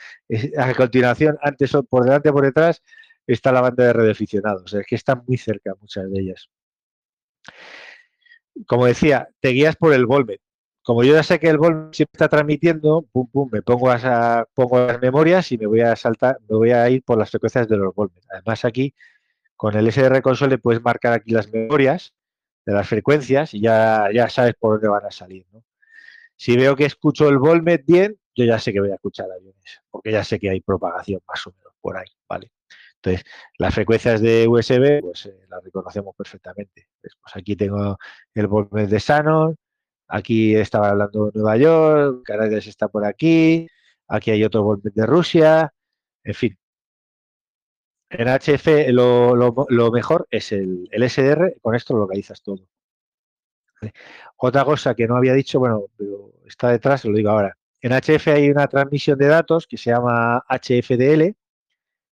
a 0.57 0.73
continuación, 0.73 1.37
antes 1.41 1.71
por 1.87 2.03
delante 2.03 2.31
por 2.31 2.43
detrás, 2.43 2.81
está 3.27 3.51
la 3.51 3.61
banda 3.61 3.93
de 3.93 4.15
sea, 4.15 4.79
es 4.81 4.87
que 4.87 4.95
están 4.95 5.23
muy 5.27 5.37
cerca 5.37 5.73
muchas 5.79 6.09
de 6.11 6.19
ellas. 6.19 6.49
Como 8.67 8.85
decía, 8.85 9.29
te 9.39 9.49
guías 9.49 9.75
por 9.75 9.93
el 9.93 10.05
Volmet. 10.05 10.41
Como 10.83 11.03
yo 11.03 11.13
ya 11.13 11.23
sé 11.23 11.39
que 11.39 11.49
el 11.49 11.57
Volmet 11.57 11.93
siempre 11.93 12.13
está 12.13 12.27
transmitiendo, 12.27 13.03
pum, 13.11 13.27
pum, 13.31 13.49
me 13.51 13.61
pongo, 13.61 13.91
a, 13.91 14.47
pongo 14.53 14.87
las 14.87 14.99
memorias 14.99 15.51
y 15.51 15.57
me 15.57 15.67
voy 15.67 15.81
a 15.81 15.95
saltar, 15.95 16.39
me 16.49 16.57
voy 16.57 16.71
a 16.71 16.89
ir 16.89 17.03
por 17.03 17.17
las 17.17 17.29
frecuencias 17.29 17.67
de 17.67 17.77
los 17.77 17.93
Volmet. 17.93 18.23
Además, 18.29 18.65
aquí 18.65 18.93
con 19.55 19.75
el 19.75 19.91
SDR 19.91 20.21
Console 20.21 20.57
puedes 20.57 20.81
marcar 20.81 21.13
aquí 21.13 21.31
las 21.31 21.51
memorias 21.51 22.13
de 22.65 22.73
las 22.73 22.87
frecuencias 22.87 23.53
y 23.53 23.61
ya, 23.61 24.07
ya 24.13 24.27
sabes 24.29 24.55
por 24.55 24.73
dónde 24.73 24.87
van 24.89 25.05
a 25.05 25.11
salir. 25.11 25.45
Si 26.35 26.57
veo 26.57 26.75
que 26.75 26.85
escucho 26.85 27.29
el 27.29 27.37
Volmet 27.37 27.85
bien, 27.85 28.17
yo 28.35 28.45
ya 28.45 28.57
sé 28.57 28.73
que 28.73 28.79
voy 28.79 28.91
a 28.91 28.95
escuchar 28.95 29.27
aviones, 29.31 29.81
porque 29.89 30.11
ya 30.11 30.23
sé 30.23 30.39
que 30.39 30.49
hay 30.49 30.61
propagación 30.61 31.21
más 31.27 31.45
o 31.45 31.51
menos 31.51 31.73
por 31.79 31.97
ahí, 31.97 32.07
¿vale? 32.27 32.51
Entonces, 33.03 33.25
las 33.57 33.73
frecuencias 33.73 34.21
de 34.21 34.47
USB, 34.47 35.01
pues 35.01 35.25
eh, 35.25 35.45
las 35.49 35.63
reconocemos 35.63 36.15
perfectamente. 36.15 36.87
Pues 37.01 37.35
aquí 37.35 37.55
tengo 37.55 37.97
el 38.35 38.47
volumen 38.47 38.89
de 38.89 38.99
Sanon, 38.99 39.55
aquí 40.07 40.55
estaba 40.55 40.89
hablando 40.89 41.27
de 41.27 41.31
Nueva 41.35 41.57
York, 41.57 42.23
Canarias 42.23 42.67
está 42.67 42.87
por 42.89 43.05
aquí, 43.05 43.67
aquí 44.07 44.31
hay 44.31 44.43
otro 44.43 44.63
volumen 44.63 44.93
de 44.95 45.05
Rusia, 45.05 45.73
en 46.23 46.33
fin. 46.35 46.57
En 48.09 48.27
HF 48.27 48.89
lo, 48.91 49.91
mejor 49.91 50.27
es 50.29 50.51
el, 50.51 50.87
el, 50.91 51.09
SDR, 51.09 51.55
con 51.61 51.75
esto 51.75 51.93
lo 51.93 52.01
localizas 52.01 52.41
todo. 52.43 52.67
Otra 54.37 54.63
cosa 54.65 54.93
que 54.93 55.07
no 55.07 55.15
había 55.15 55.33
dicho, 55.33 55.59
bueno, 55.59 55.85
pero 55.97 56.33
está 56.45 56.69
detrás, 56.69 57.05
lo 57.05 57.13
digo 57.13 57.31
ahora. 57.31 57.57
En 57.81 57.93
HF 57.93 58.27
hay 58.27 58.49
una 58.51 58.67
transmisión 58.67 59.17
de 59.17 59.27
datos 59.27 59.65
que 59.65 59.77
se 59.77 59.89
llama 59.91 60.43
HFDL, 60.49 61.35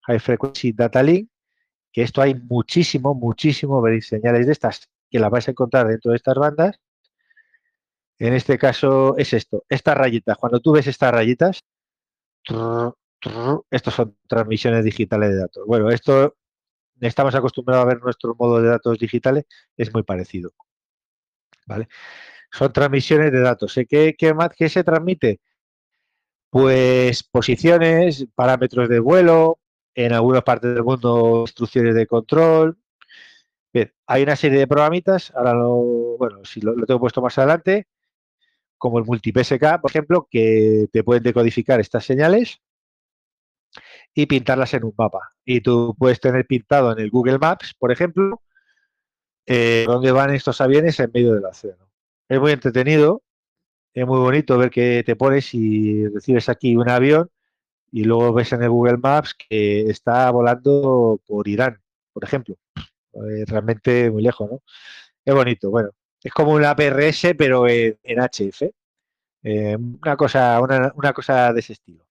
High 0.04 0.20
Frequency 0.20 0.72
Data 0.72 1.02
Link, 1.04 1.30
que 1.92 2.02
esto 2.02 2.22
hay 2.22 2.36
muchísimo, 2.36 3.14
muchísimo, 3.14 3.82
veréis 3.82 4.08
señales 4.08 4.46
de 4.46 4.52
estas 4.52 4.90
que 5.10 5.20
las 5.20 5.30
vais 5.30 5.48
a 5.48 5.52
encontrar 5.52 5.88
dentro 5.88 6.12
de 6.12 6.18
estas 6.18 6.36
bandas. 6.36 6.80
En 8.18 8.34
este 8.34 8.58
caso 8.58 9.16
es 9.18 9.34
esto, 9.34 9.64
estas 9.70 9.96
rayitas. 9.96 10.38
Cuando 10.38 10.60
tú 10.60 10.72
ves 10.72 10.88
estas 10.88 11.12
rayitas, 11.12 11.64
estos 13.70 13.94
son 13.94 14.18
transmisiones 14.28 14.84
digitales 14.84 15.30
de 15.30 15.38
datos. 15.38 15.66
Bueno, 15.66 15.90
esto 15.90 16.36
estamos 17.00 17.36
acostumbrados 17.36 17.86
a 17.86 17.88
ver 17.88 18.02
nuestro 18.02 18.36
modo 18.38 18.62
de 18.62 18.70
datos 18.70 18.98
digitales, 18.98 19.46
es 19.78 19.94
muy 19.94 20.04
parecido. 20.04 20.54
¿Vale? 21.66 21.88
Son 22.52 22.72
transmisiones 22.72 23.32
de 23.32 23.40
datos. 23.40 23.74
¿Qué, 23.90 24.16
qué, 24.18 24.36
qué 24.58 24.70
se 24.70 24.84
transmite? 24.84 25.42
Pues 26.50 27.24
posiciones, 27.24 28.28
parámetros 28.36 28.90
de 28.90 29.00
vuelo, 29.00 29.60
en 29.96 30.14
algunas 30.14 30.44
partes 30.44 30.74
del 30.74 30.84
mundo 30.84 31.42
instrucciones 31.42 31.96
de 31.96 32.08
control. 32.08 32.78
Hay 34.06 34.24
una 34.24 34.36
serie 34.36 34.60
de 34.60 34.68
programitas, 34.68 35.32
ahora 35.36 35.54
lo, 35.54 36.18
bueno, 36.18 36.46
si 36.46 36.62
lo, 36.62 36.76
tengo 36.86 37.00
puesto 37.00 37.22
más 37.22 37.38
adelante, 37.38 37.88
como 38.78 39.00
el 39.00 39.06
MultiPSK, 39.06 39.82
por 39.82 39.90
ejemplo, 39.90 40.28
que 40.30 40.88
te 40.92 41.04
pueden 41.04 41.24
decodificar 41.24 41.80
estas 41.80 42.06
señales 42.06 42.62
y 44.14 44.26
pintarlas 44.28 44.74
en 44.74 44.84
un 44.84 44.94
mapa. 44.98 45.32
Y 45.46 45.62
tú 45.62 45.96
puedes 45.98 46.20
tener 46.20 46.46
pintado 46.46 46.92
en 46.92 47.00
el 47.00 47.10
Google 47.10 47.40
Maps, 47.40 47.74
por 47.74 47.92
ejemplo, 47.92 48.42
eh, 49.46 49.86
dónde 49.88 50.12
van 50.12 50.34
estos 50.34 50.62
aviones 50.62 51.00
en 51.00 51.12
medio 51.14 51.34
del 51.34 51.46
océano. 51.46 51.90
Es 52.30 52.40
muy 52.40 52.52
entretenido, 52.52 53.24
es 53.94 54.06
muy 54.06 54.20
bonito 54.20 54.58
ver 54.58 54.70
que 54.70 55.04
te 55.06 55.16
pones 55.16 55.54
y 55.54 56.08
recibes 56.10 56.50
aquí 56.50 56.76
un 56.76 56.90
avión 56.90 57.30
y 57.94 58.04
luego 58.06 58.34
ves 58.34 58.52
en 58.54 58.64
el 58.64 58.72
Google 58.72 58.98
Maps 58.98 59.36
que 59.36 59.82
está 59.82 60.32
volando 60.32 61.22
por 61.28 61.48
Irán, 61.48 61.80
por 62.12 62.24
ejemplo. 62.24 62.58
Eh, 63.14 63.46
realmente 63.46 64.10
muy 64.10 64.24
lejos, 64.24 64.50
¿no? 64.50 64.64
Es 65.24 65.36
bonito, 65.36 65.70
bueno. 65.70 65.92
Es 66.24 66.34
como 66.34 66.54
una 66.54 66.76
PRS, 66.76 67.36
pero 67.38 67.68
en, 67.68 67.96
HF. 68.04 68.64
Eh, 69.44 69.78
una, 69.78 70.18
cosa, 70.18 70.60
una, 70.96 71.14
cosa 71.14 71.54
de 71.54 71.60
ese 71.60 71.74
estilo. 71.74 72.04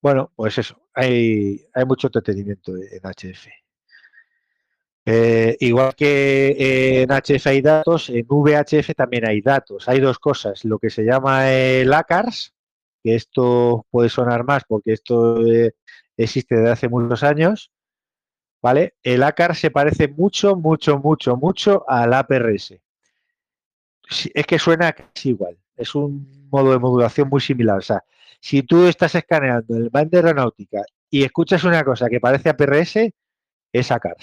Bueno, 0.00 0.32
pues 0.36 0.58
eso, 0.58 0.80
hay, 0.94 1.66
hay 1.74 1.84
mucho 1.84 2.06
entretenimiento 2.06 2.76
en 2.76 3.00
HF. 3.02 3.48
Eh, 5.06 5.56
igual 5.58 5.94
que 5.96 7.02
en 7.02 7.10
HF 7.10 7.46
hay 7.48 7.60
datos, 7.60 8.08
en 8.10 8.24
VHF 8.28 8.94
también 8.94 9.26
hay 9.28 9.40
datos. 9.40 9.88
Hay 9.88 9.98
dos 9.98 10.20
cosas, 10.20 10.64
lo 10.64 10.78
que 10.78 10.90
se 10.90 11.02
llama 11.02 11.52
el 11.52 11.92
ACARS, 11.92 12.54
que 13.02 13.14
esto 13.14 13.86
puede 13.90 14.08
sonar 14.08 14.44
más 14.44 14.64
porque 14.66 14.92
esto 14.92 15.44
eh, 15.46 15.74
existe 16.16 16.56
desde 16.56 16.70
hace 16.70 16.88
muchos 16.88 17.22
años, 17.22 17.72
¿vale? 18.62 18.94
El 19.02 19.22
ACAR 19.22 19.56
se 19.56 19.70
parece 19.70 20.08
mucho, 20.08 20.56
mucho, 20.56 20.98
mucho, 20.98 21.36
mucho 21.36 21.84
al 21.88 22.12
APRS. 22.14 22.74
Es 24.34 24.46
que 24.46 24.58
suena 24.58 24.92
casi 24.92 25.30
igual, 25.30 25.56
es 25.76 25.94
un 25.94 26.48
modo 26.50 26.72
de 26.72 26.78
modulación 26.78 27.28
muy 27.28 27.40
similar. 27.40 27.78
O 27.78 27.82
sea, 27.82 28.02
si 28.40 28.62
tú 28.62 28.86
estás 28.86 29.14
escaneando 29.14 29.76
el 29.76 29.88
band 29.90 30.10
de 30.10 30.18
aeronáutica 30.18 30.82
y 31.08 31.24
escuchas 31.24 31.64
una 31.64 31.84
cosa 31.84 32.08
que 32.08 32.20
parece 32.20 32.50
APRS, 32.50 32.96
es 33.72 33.90
ACAR. 33.90 34.16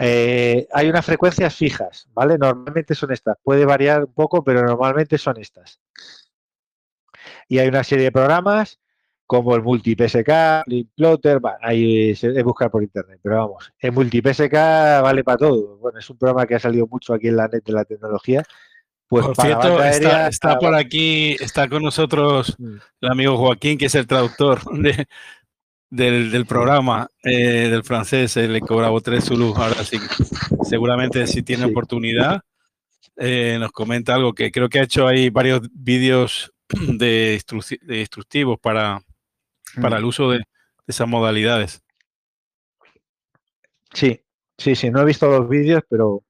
Eh, 0.00 0.66
hay 0.72 0.88
unas 0.88 1.06
frecuencias 1.06 1.54
fijas, 1.54 2.08
¿vale? 2.12 2.36
Normalmente 2.36 2.94
son 2.96 3.12
estas. 3.12 3.36
Puede 3.42 3.64
variar 3.64 4.04
un 4.04 4.12
poco, 4.12 4.42
pero 4.42 4.62
normalmente 4.64 5.18
son 5.18 5.38
estas 5.38 5.80
y 7.48 7.58
hay 7.58 7.68
una 7.68 7.84
serie 7.84 8.04
de 8.04 8.12
programas 8.12 8.78
como 9.26 9.54
el 9.54 9.62
MultiPSK, 9.62 10.64
Plotter, 10.96 11.40
ahí 11.62 12.10
es 12.10 12.44
buscar 12.44 12.70
por 12.70 12.82
internet, 12.82 13.18
pero 13.22 13.36
vamos, 13.36 13.72
el 13.78 13.92
MultiPSK 13.92 14.52
vale 14.52 15.24
para 15.24 15.38
todo. 15.38 15.78
Bueno, 15.78 15.98
es 15.98 16.10
un 16.10 16.18
programa 16.18 16.46
que 16.46 16.56
ha 16.56 16.60
salido 16.60 16.86
mucho 16.86 17.14
aquí 17.14 17.28
en 17.28 17.36
la 17.36 17.48
net 17.48 17.64
de 17.64 17.72
la 17.72 17.84
tecnología. 17.84 18.42
Pues 19.08 19.26
por 19.26 19.36
cierto, 19.36 19.82
está, 19.82 20.58
por 20.58 20.74
aquí, 20.74 21.36
está 21.38 21.68
con 21.68 21.82
nosotros 21.82 22.54
mm. 22.58 22.76
el 23.02 23.10
amigo 23.10 23.36
Joaquín, 23.36 23.78
que 23.78 23.86
es 23.86 23.94
el 23.94 24.06
traductor 24.06 24.60
del, 25.90 26.46
programa 26.46 27.08
eh, 27.22 27.68
del 27.70 27.84
francés, 27.84 28.36
el 28.36 28.56
Eco 28.56 29.00
3 29.00 29.24
Zulu. 29.24 29.54
Ahora 29.56 29.84
sí, 29.84 29.98
seguramente 30.68 31.26
si 31.26 31.42
tiene 31.42 31.66
oportunidad, 31.66 32.40
eh, 33.16 33.56
nos 33.60 33.72
comenta 33.72 34.14
algo 34.14 34.32
que 34.32 34.50
creo 34.50 34.68
que 34.68 34.80
ha 34.80 34.84
hecho 34.84 35.06
ahí 35.06 35.30
varios 35.30 35.60
vídeos 35.72 36.53
de, 36.98 37.40
instructivos 37.88 38.58
para, 38.58 39.00
para 39.80 39.98
el 39.98 40.04
mm. 40.04 40.08
uso 40.08 40.30
de, 40.30 40.44
esas 40.86 41.08
modalidades. 41.08 41.82
Sí, 43.92 44.20
sí, 44.58 44.74
sí, 44.74 44.90
no 44.90 45.00
he 45.00 45.04
visto 45.04 45.26
los 45.28 45.48
vídeos, 45.48 45.82
pero, 45.88 46.22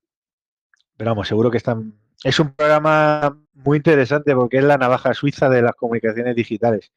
pero 0.96 1.10
vamos, 1.10 1.28
seguro 1.28 1.50
que 1.50 1.56
están... 1.56 1.94
Es 2.22 2.38
un 2.38 2.54
programa 2.54 3.38
muy 3.52 3.78
interesante 3.78 4.34
porque 4.34 4.58
es 4.58 4.64
la 4.64 4.78
navaja 4.78 5.12
suiza 5.14 5.48
de 5.48 5.62
las 5.62 5.74
comunicaciones 5.74 6.34
digitales. 6.34 6.92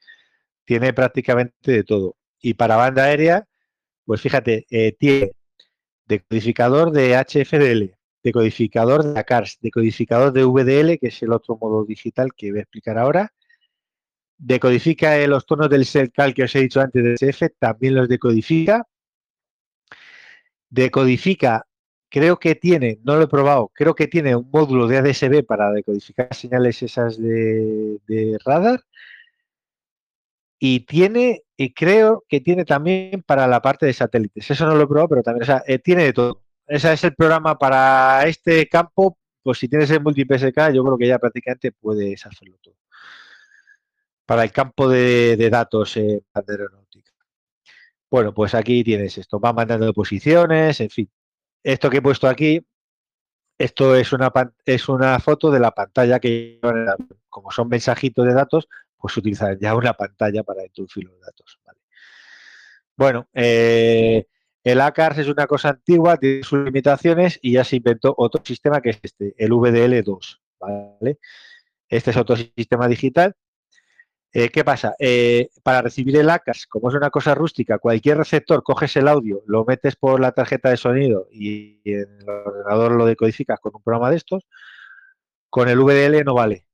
Tiene 0.65 0.93
prácticamente 0.93 1.71
de 1.71 1.83
todo. 1.83 2.15
Y 2.39 2.53
para 2.53 2.75
banda 2.75 3.03
aérea, 3.03 3.47
pues 4.05 4.21
fíjate, 4.21 4.65
eh, 4.69 4.95
tiene 4.97 5.31
decodificador 6.05 6.91
de 6.91 7.15
HFDL, 7.17 7.97
decodificador 8.23 9.03
de 9.03 9.19
ACARS, 9.19 9.57
decodificador 9.61 10.31
de 10.33 10.43
VDL, 10.43 10.97
que 10.99 11.07
es 11.07 11.21
el 11.23 11.31
otro 11.33 11.57
modo 11.59 11.85
digital 11.85 12.31
que 12.35 12.51
voy 12.51 12.59
a 12.59 12.63
explicar 12.63 12.97
ahora. 12.97 13.33
Decodifica 14.37 15.17
los 15.27 15.45
tonos 15.45 15.69
del 15.69 15.85
CELCAL 15.85 16.33
que 16.33 16.43
os 16.43 16.55
he 16.55 16.61
dicho 16.61 16.81
antes 16.81 17.03
del 17.03 17.13
SF, 17.15 17.55
también 17.59 17.95
los 17.95 18.07
decodifica. 18.07 18.85
Decodifica, 20.69 21.65
creo 22.09 22.37
que 22.37 22.55
tiene, 22.55 22.99
no 23.03 23.15
lo 23.15 23.23
he 23.23 23.27
probado, 23.27 23.71
creo 23.73 23.95
que 23.95 24.07
tiene 24.07 24.35
un 24.35 24.49
módulo 24.51 24.87
de 24.87 24.97
ADSB 24.97 25.45
para 25.45 25.71
decodificar 25.71 26.33
señales 26.33 26.81
esas 26.83 27.17
de, 27.17 27.99
radar. 28.45 28.81
Y 30.59 30.81
tiene, 30.81 31.43
y 31.55 31.73
creo 31.73 32.23
que 32.27 32.41
tiene 32.41 32.65
también 32.65 33.21
para 33.23 33.47
la 33.47 33.61
parte 33.61 33.85
de 33.85 33.93
satélites. 33.93 34.49
Eso 34.49 34.65
no 34.65 34.75
lo 34.75 34.83
he 34.83 34.87
probado, 34.87 35.09
pero 35.09 35.23
también, 35.23 35.43
o 35.43 35.45
sea, 35.45 35.63
eh, 35.67 35.77
tiene 35.79 36.03
de 36.05 36.13
todo 36.13 36.41
ese 36.67 36.93
es 36.93 37.03
el 37.03 37.15
programa 37.15 37.57
para 37.57 38.23
este 38.27 38.67
campo. 38.67 39.17
Pues 39.41 39.59
si 39.59 39.69
tienes 39.69 39.89
el 39.91 40.01
multi-PSK, 40.01 40.73
yo 40.73 40.83
creo 40.83 40.97
que 40.97 41.07
ya 41.07 41.19
prácticamente 41.19 41.71
puedes 41.71 42.25
hacerlo 42.25 42.57
todo. 42.61 42.75
Para 44.25 44.43
el 44.43 44.51
campo 44.51 44.89
de, 44.89 45.49
datos 45.49 45.95
en 45.95 46.21
aeronáutica. 46.33 47.13
Bueno, 48.11 48.33
pues 48.33 48.53
aquí 48.55 48.83
tienes 48.83 49.17
esto. 49.17 49.39
Va 49.39 49.53
mandando 49.53 49.93
posiciones, 49.93 50.81
en 50.81 50.89
fin. 50.89 51.09
Esto 51.63 51.89
que 51.89 51.97
he 51.97 52.01
puesto 52.01 52.27
aquí, 52.27 52.65
esto 53.57 53.95
es 53.95 54.11
una, 54.11 54.31
es 54.65 54.89
una 54.89 55.19
foto 55.19 55.49
de 55.49 55.59
la 55.59 55.71
pantalla 55.71 56.19
que 56.19 56.59
como 57.29 57.51
son 57.51 57.69
mensajitos 57.69 58.25
de 58.25 58.33
datos, 58.33 58.67
pues 58.97 59.15
utilizan 59.15 59.57
ya 59.59 59.75
una 59.75 59.93
pantalla 59.93 60.43
para 60.43 60.65
introducir 60.65 61.05
los 61.05 61.19
datos. 61.21 61.59
Bueno, 62.95 63.27
eh, 63.33 64.27
el 64.67 64.81
ACARS 64.81 65.19
es 65.19 65.27
una 65.27 65.47
cosa 65.47 65.69
antigua, 65.69 66.17
tiene 66.17 66.43
sus 66.43 66.59
limitaciones 66.59 67.39
y 67.41 67.53
ya 67.53 67.63
se 67.63 67.77
inventó 67.77 68.13
otro 68.17 68.43
sistema 68.43 68.81
que 68.81 68.91
es 68.91 68.99
este, 69.01 69.33
el 69.37 69.51
VDL2. 69.51 70.39
¿vale? 70.59 71.19
Este 71.87 72.11
es 72.11 72.17
otro 72.17 72.35
sistema 72.35 72.87
digital. 72.87 73.35
Eh, 74.33 74.49
¿Qué 74.49 74.63
pasa? 74.63 74.93
Eh, 74.99 75.49
para 75.63 75.81
recibir 75.81 76.17
el 76.17 76.29
ACARS, 76.29 76.67
como 76.67 76.89
es 76.89 76.95
una 76.95 77.09
cosa 77.09 77.33
rústica, 77.33 77.79
cualquier 77.79 78.17
receptor 78.17 78.61
coges 78.61 78.95
el 78.97 79.07
audio, 79.07 79.41
lo 79.47 79.63
metes 79.63 79.95
por 79.95 80.19
la 80.19 80.31
tarjeta 80.31 80.69
de 80.69 80.77
sonido 80.77 81.27
y 81.31 81.79
en 81.85 82.19
el 82.19 82.29
ordenador 82.29 82.91
lo 82.91 83.05
decodificas 83.05 83.59
con 83.59 83.71
un 83.75 83.81
programa 83.81 84.11
de 84.11 84.17
estos. 84.17 84.45
Con 85.49 85.69
el 85.69 85.79
VDL 85.79 86.23
no 86.25 86.33
vale. 86.33 86.67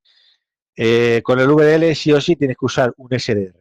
Eh, 0.75 1.21
con 1.23 1.39
el 1.39 1.47
VDL 1.47 1.93
sí 1.95 2.11
o 2.11 2.19
sí 2.19 2.35
tienes 2.35 2.57
que 2.57 2.65
usar 2.65 2.93
un 2.97 3.09
SDR. 3.17 3.55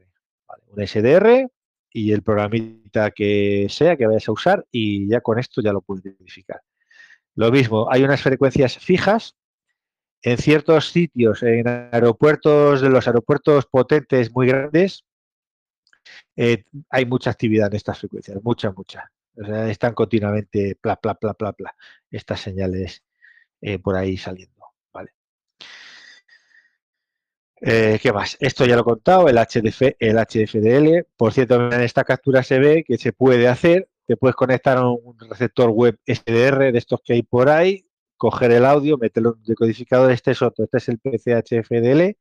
Un 0.69 0.86
SDR 0.86 1.51
y 1.93 2.12
el 2.12 2.23
programita 2.23 3.11
que 3.11 3.67
sea 3.69 3.97
que 3.97 4.07
vayas 4.07 4.29
a 4.29 4.33
usar 4.33 4.67
y 4.71 5.09
ya 5.09 5.21
con 5.21 5.39
esto 5.39 5.61
ya 5.62 5.73
lo 5.73 5.83
puedes 5.83 6.05
identificar. 6.07 6.61
Lo 7.35 7.51
mismo, 7.51 7.89
hay 7.91 8.03
unas 8.03 8.21
frecuencias 8.21 8.79
fijas 8.79 9.37
en 10.23 10.39
ciertos 10.39 10.91
sitios, 10.91 11.43
en 11.43 11.67
aeropuertos 11.67 12.81
de 12.81 12.91
los 12.91 13.07
aeropuertos 13.07 13.67
potentes 13.67 14.33
muy 14.33 14.47
grandes, 14.47 15.05
eh, 16.37 16.65
hay 16.91 17.07
mucha 17.07 17.31
actividad 17.31 17.69
en 17.69 17.77
estas 17.77 17.99
frecuencias, 17.99 18.39
mucha, 18.43 18.71
mucha. 18.71 19.11
O 19.37 19.45
sea, 19.45 19.69
están 19.71 19.95
continuamente 19.95 20.77
pla, 20.81 20.97
pla, 20.97 21.15
pla, 21.15 21.35
pla, 21.35 21.53
pla, 21.53 21.75
estas 22.11 22.41
señales 22.41 23.03
eh, 23.61 23.79
por 23.79 23.97
ahí 23.97 24.17
saliendo, 24.17 24.62
¿vale? 24.93 25.12
Eh, 27.65 28.00
¿Qué 28.02 28.12
más? 28.12 28.36
Esto 28.41 28.66
ya 28.66 28.74
lo 28.74 28.81
he 28.81 28.84
contado, 28.84 29.28
el, 29.28 29.36
HDF, 29.36 29.94
el 30.00 30.18
HFDL. 30.18 31.07
Por 31.16 31.32
cierto, 31.32 31.70
en 31.70 31.81
esta 31.81 32.02
captura 32.02 32.42
se 32.42 32.58
ve 32.58 32.84
que 32.84 32.99
se 32.99 33.12
puede 33.12 33.47
hacer, 33.47 33.89
te 34.05 34.16
puedes 34.16 34.34
conectar 34.34 34.78
a 34.78 34.89
un 34.89 35.16
receptor 35.31 35.70
web 35.70 35.97
SDR 36.05 36.73
de 36.73 36.78
estos 36.78 37.00
que 37.05 37.12
hay 37.12 37.23
por 37.23 37.49
ahí, 37.49 37.86
coger 38.16 38.50
el 38.50 38.65
audio, 38.65 38.99
meterlo 38.99 39.31
en 39.31 39.39
un 39.39 39.44
decodificador, 39.44 40.10
este 40.10 40.32
es 40.32 40.42
otro, 40.42 40.65
este 40.65 40.78
es 40.78 40.89
el 40.89 40.99
PCHFDL, 40.99 42.16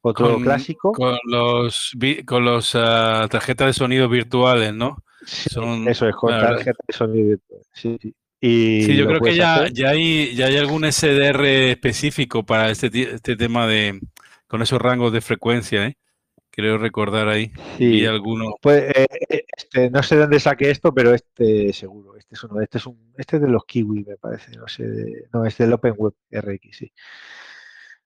otro 0.00 0.38
clásico. 0.40 0.90
Con 0.90 1.18
los, 1.24 1.92
con 2.26 2.44
los 2.44 2.74
ah, 2.74 3.28
tarjetas 3.30 3.68
de 3.68 3.72
sonido 3.74 4.08
virtuales, 4.08 4.74
¿no? 4.74 5.04
eso 5.22 6.08
es, 6.08 6.16
con 6.16 6.30
tarjetas 6.30 6.84
de 6.88 6.92
sonido 6.92 7.28
virtuales. 7.28 7.66
Sí, 7.74 7.96
sí. 8.02 8.14
Y 8.42 8.84
sí, 8.84 8.96
yo 8.96 9.06
creo 9.06 9.20
que 9.20 9.36
ya, 9.36 9.68
ya, 9.70 9.90
hay, 9.90 10.34
ya 10.34 10.46
hay 10.46 10.56
algún 10.56 10.90
SDR 10.90 11.44
específico 11.44 12.44
para 12.44 12.70
este, 12.70 12.86
este 12.86 13.36
tema 13.36 13.66
de 13.66 14.00
con 14.50 14.62
esos 14.62 14.82
rangos 14.82 15.12
de 15.12 15.20
frecuencia, 15.20 15.86
¿eh? 15.86 15.96
Creo 16.50 16.76
recordar 16.76 17.28
ahí. 17.28 17.52
Sí. 17.78 18.04
alguno. 18.04 18.56
Pues, 18.60 18.82
eh, 18.96 19.06
eh, 19.28 19.44
este, 19.56 19.88
no 19.88 20.02
sé 20.02 20.16
dónde 20.16 20.40
saqué 20.40 20.70
esto, 20.70 20.92
pero 20.92 21.14
este 21.14 21.72
seguro. 21.72 22.16
Este 22.16 22.34
es 22.34 22.42
uno. 22.42 22.60
Este 22.60 22.78
es 22.78 22.86
un. 22.86 23.14
Este 23.16 23.36
es 23.36 23.42
de 23.42 23.48
los 23.48 23.64
Kiwi, 23.64 24.04
me 24.04 24.16
parece. 24.16 24.50
No 24.52 24.66
sé. 24.66 25.28
no, 25.32 25.46
es 25.46 25.56
del 25.56 25.72
OpenWeb 25.72 26.14
RX, 26.32 26.76
sí. 26.76 26.92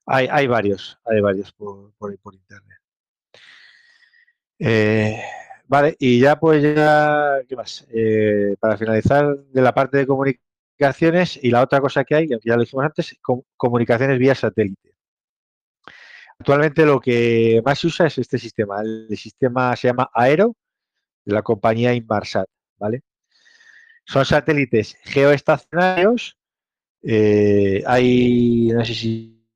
Hay, 0.04 0.28
hay 0.30 0.46
varios, 0.46 0.98
hay 1.06 1.22
varios 1.22 1.50
por, 1.52 1.94
por, 1.94 2.16
por 2.18 2.34
internet. 2.34 2.78
Eh, 4.58 5.18
vale, 5.66 5.96
y 5.98 6.20
ya 6.20 6.38
pues 6.38 6.62
ya, 6.62 7.38
¿qué 7.48 7.56
más? 7.56 7.86
Eh, 7.90 8.54
para 8.60 8.76
finalizar 8.76 9.34
de 9.38 9.62
la 9.62 9.72
parte 9.72 9.96
de 9.96 10.06
comunicaciones 10.06 11.38
y 11.42 11.50
la 11.50 11.62
otra 11.62 11.80
cosa 11.80 12.04
que 12.04 12.14
hay, 12.14 12.28
que 12.28 12.38
ya 12.44 12.56
lo 12.56 12.62
dijimos 12.62 12.84
antes, 12.84 13.16
comunicaciones 13.56 14.18
vía 14.18 14.34
satélite. 14.34 14.93
Actualmente 16.38 16.84
lo 16.84 17.00
que 17.00 17.62
más 17.64 17.78
se 17.78 17.86
usa 17.86 18.06
es 18.06 18.18
este 18.18 18.38
sistema. 18.38 18.80
El 18.80 19.16
sistema 19.16 19.74
se 19.76 19.88
llama 19.88 20.10
Aero, 20.12 20.56
de 21.24 21.32
la 21.32 21.42
compañía 21.42 21.94
Inmarsat, 21.94 22.48
¿vale? 22.78 23.02
Son 24.04 24.24
satélites 24.24 24.96
geoestacionarios. 25.04 26.36
Eh, 27.02 27.82
hay, 27.86 28.68
no 28.74 28.84
sé 28.84 28.94
si 28.94 29.46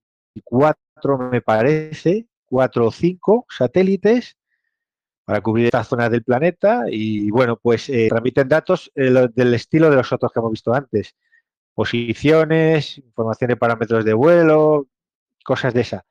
cuatro, 0.44 1.18
me 1.30 1.42
parece, 1.42 2.26
cuatro 2.44 2.86
o 2.86 2.90
cinco 2.90 3.46
satélites 3.48 4.36
para 5.24 5.42
cubrir 5.42 5.66
esta 5.66 5.84
zona 5.84 6.08
del 6.08 6.24
planeta 6.24 6.84
y, 6.90 7.30
bueno, 7.30 7.58
pues 7.60 7.90
eh, 7.90 8.08
transmiten 8.08 8.48
datos 8.48 8.90
eh, 8.94 9.28
del 9.34 9.52
estilo 9.52 9.90
de 9.90 9.96
los 9.96 10.10
otros 10.10 10.32
que 10.32 10.40
hemos 10.40 10.52
visto 10.52 10.72
antes. 10.72 11.14
Posiciones, 11.74 12.98
información 12.98 13.48
de 13.48 13.56
parámetros 13.56 14.04
de 14.04 14.14
vuelo, 14.14 14.88
cosas 15.44 15.74
de 15.74 15.82
esa. 15.82 16.06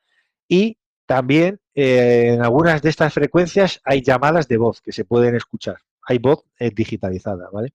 Y 0.48 0.77
también 1.06 1.59
eh, 1.76 2.34
en 2.34 2.42
algunas 2.42 2.82
de 2.82 2.90
estas 2.90 3.14
frecuencias 3.14 3.82
hay 3.84 4.01
llamadas 4.01 4.48
de 4.48 4.58
voz 4.58 4.82
que 4.82 4.92
se 4.92 5.06
pueden 5.06 5.35
escuchar. 5.35 5.77
Hay 6.08 6.19
voz 6.19 6.45
digitalizada, 6.74 7.50
¿vale? 7.51 7.74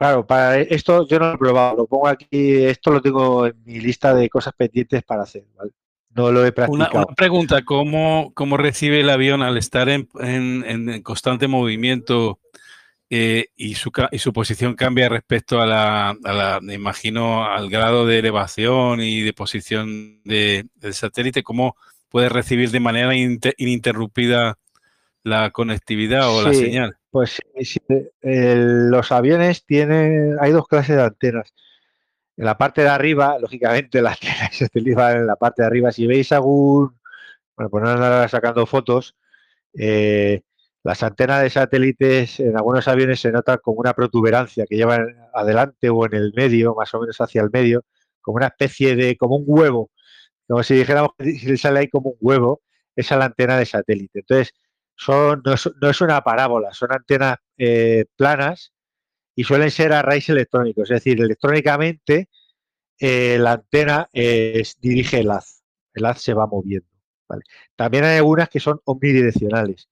Claro, 0.00 0.26
para 0.26 0.58
esto 0.58 1.06
yo 1.06 1.18
no 1.18 1.26
lo 1.26 1.34
he 1.34 1.38
probado, 1.38 1.76
lo 1.76 1.86
pongo 1.86 2.08
aquí, 2.08 2.64
esto 2.64 2.90
lo 2.90 3.02
tengo 3.02 3.46
en 3.46 3.62
mi 3.64 3.80
lista 3.80 4.14
de 4.14 4.30
cosas 4.30 4.54
pendientes 4.56 5.02
para 5.02 5.24
hacer, 5.24 5.44
¿vale? 5.54 5.72
No 6.14 6.32
lo 6.32 6.44
he 6.46 6.52
practicado. 6.52 7.04
Una, 7.04 7.14
pregunta, 7.14 7.62
¿cómo, 7.66 8.32
¿cómo, 8.34 8.56
recibe 8.56 9.00
el 9.00 9.10
avión 9.10 9.42
al 9.42 9.58
estar 9.58 9.90
en, 9.90 11.02
constante 11.02 11.48
movimiento 11.48 12.40
eh, 13.12 13.46
y, 13.56 13.74
su, 13.74 13.90
y, 14.12 14.18
su, 14.18 14.32
posición 14.32 14.74
cambia 14.74 15.08
respecto 15.08 15.60
a 15.60 15.66
la, 15.66 16.60
me 16.62 16.74
imagino, 16.74 17.44
al 17.44 17.68
grado 17.68 18.06
de 18.06 18.20
elevación 18.20 19.00
y 19.00 19.22
de 19.22 19.32
posición 19.32 20.22
de, 20.22 20.66
del 20.76 20.94
satélite? 20.94 21.42
¿Cómo 21.42 21.76
puede 22.08 22.28
recibir 22.28 22.70
de 22.70 22.78
manera 22.78 23.12
ininterrumpida 23.16 24.58
la 25.24 25.50
conectividad 25.50 26.30
o 26.30 26.42
la 26.42 26.54
señal? 26.54 26.96
Pues 27.10 27.40
sí, 27.60 27.80
los 28.22 29.10
aviones 29.10 29.64
tienen, 29.66 30.36
hay 30.40 30.52
dos 30.52 30.68
clases 30.68 30.94
de 30.94 31.02
antenas. 31.02 31.52
En 32.36 32.44
la 32.44 32.56
parte 32.56 32.82
de 32.82 32.90
arriba, 32.90 33.38
lógicamente, 33.40 34.00
las 34.02 34.22
antenas 34.22 34.54
se 34.56 34.66
utilizan 34.66 35.16
en 35.16 35.26
la 35.26 35.34
parte 35.34 35.62
de 35.62 35.66
arriba. 35.66 35.90
Si 35.90 36.06
veis 36.06 36.30
algún, 36.30 36.96
bueno, 37.56 37.70
pues 37.70 37.82
no 37.82 38.28
sacando 38.28 38.66
fotos, 38.66 39.16
eh, 39.74 40.42
las 40.82 41.02
antenas 41.02 41.42
de 41.42 41.50
satélites 41.50 42.40
en 42.40 42.56
algunos 42.56 42.88
aviones 42.88 43.20
se 43.20 43.30
notan 43.32 43.58
como 43.62 43.80
una 43.80 43.92
protuberancia 43.94 44.64
que 44.68 44.76
llevan 44.76 45.14
adelante 45.34 45.90
o 45.90 46.06
en 46.06 46.14
el 46.14 46.32
medio, 46.34 46.74
más 46.74 46.92
o 46.94 47.00
menos 47.00 47.20
hacia 47.20 47.42
el 47.42 47.50
medio, 47.50 47.84
como 48.20 48.36
una 48.36 48.46
especie 48.46 48.96
de, 48.96 49.16
como 49.16 49.36
un 49.36 49.44
huevo, 49.46 49.90
como 50.46 50.62
si 50.62 50.74
dijéramos 50.74 51.10
que 51.18 51.56
sale 51.56 51.80
ahí 51.80 51.88
como 51.88 52.10
un 52.10 52.18
huevo, 52.20 52.62
esa 52.96 53.14
es 53.14 53.18
la 53.18 53.26
antena 53.26 53.58
de 53.58 53.66
satélite. 53.66 54.20
Entonces, 54.20 54.54
son, 54.96 55.42
no, 55.44 55.90
es, 55.90 56.00
una 56.00 56.22
parábola, 56.22 56.72
son 56.72 56.92
antenas 56.92 57.36
eh, 57.56 58.06
planas 58.16 58.72
y 59.34 59.44
suelen 59.44 59.70
ser 59.70 59.92
arrays 59.92 60.28
electrónicos, 60.28 60.90
es 60.90 60.96
decir, 60.96 61.20
electrónicamente 61.20 62.28
eh, 62.98 63.38
la 63.38 63.52
antena 63.52 64.08
dirige 64.12 65.20
el 65.20 65.30
haz, 65.30 65.62
el 65.94 66.04
haz 66.04 66.20
se 66.22 66.34
va 66.34 66.46
moviendo. 66.46 66.88
También 67.76 68.04
hay 68.04 68.16
algunas 68.16 68.48
que 68.48 68.60
son 68.60 68.80
omnidireccionales, 68.84 69.88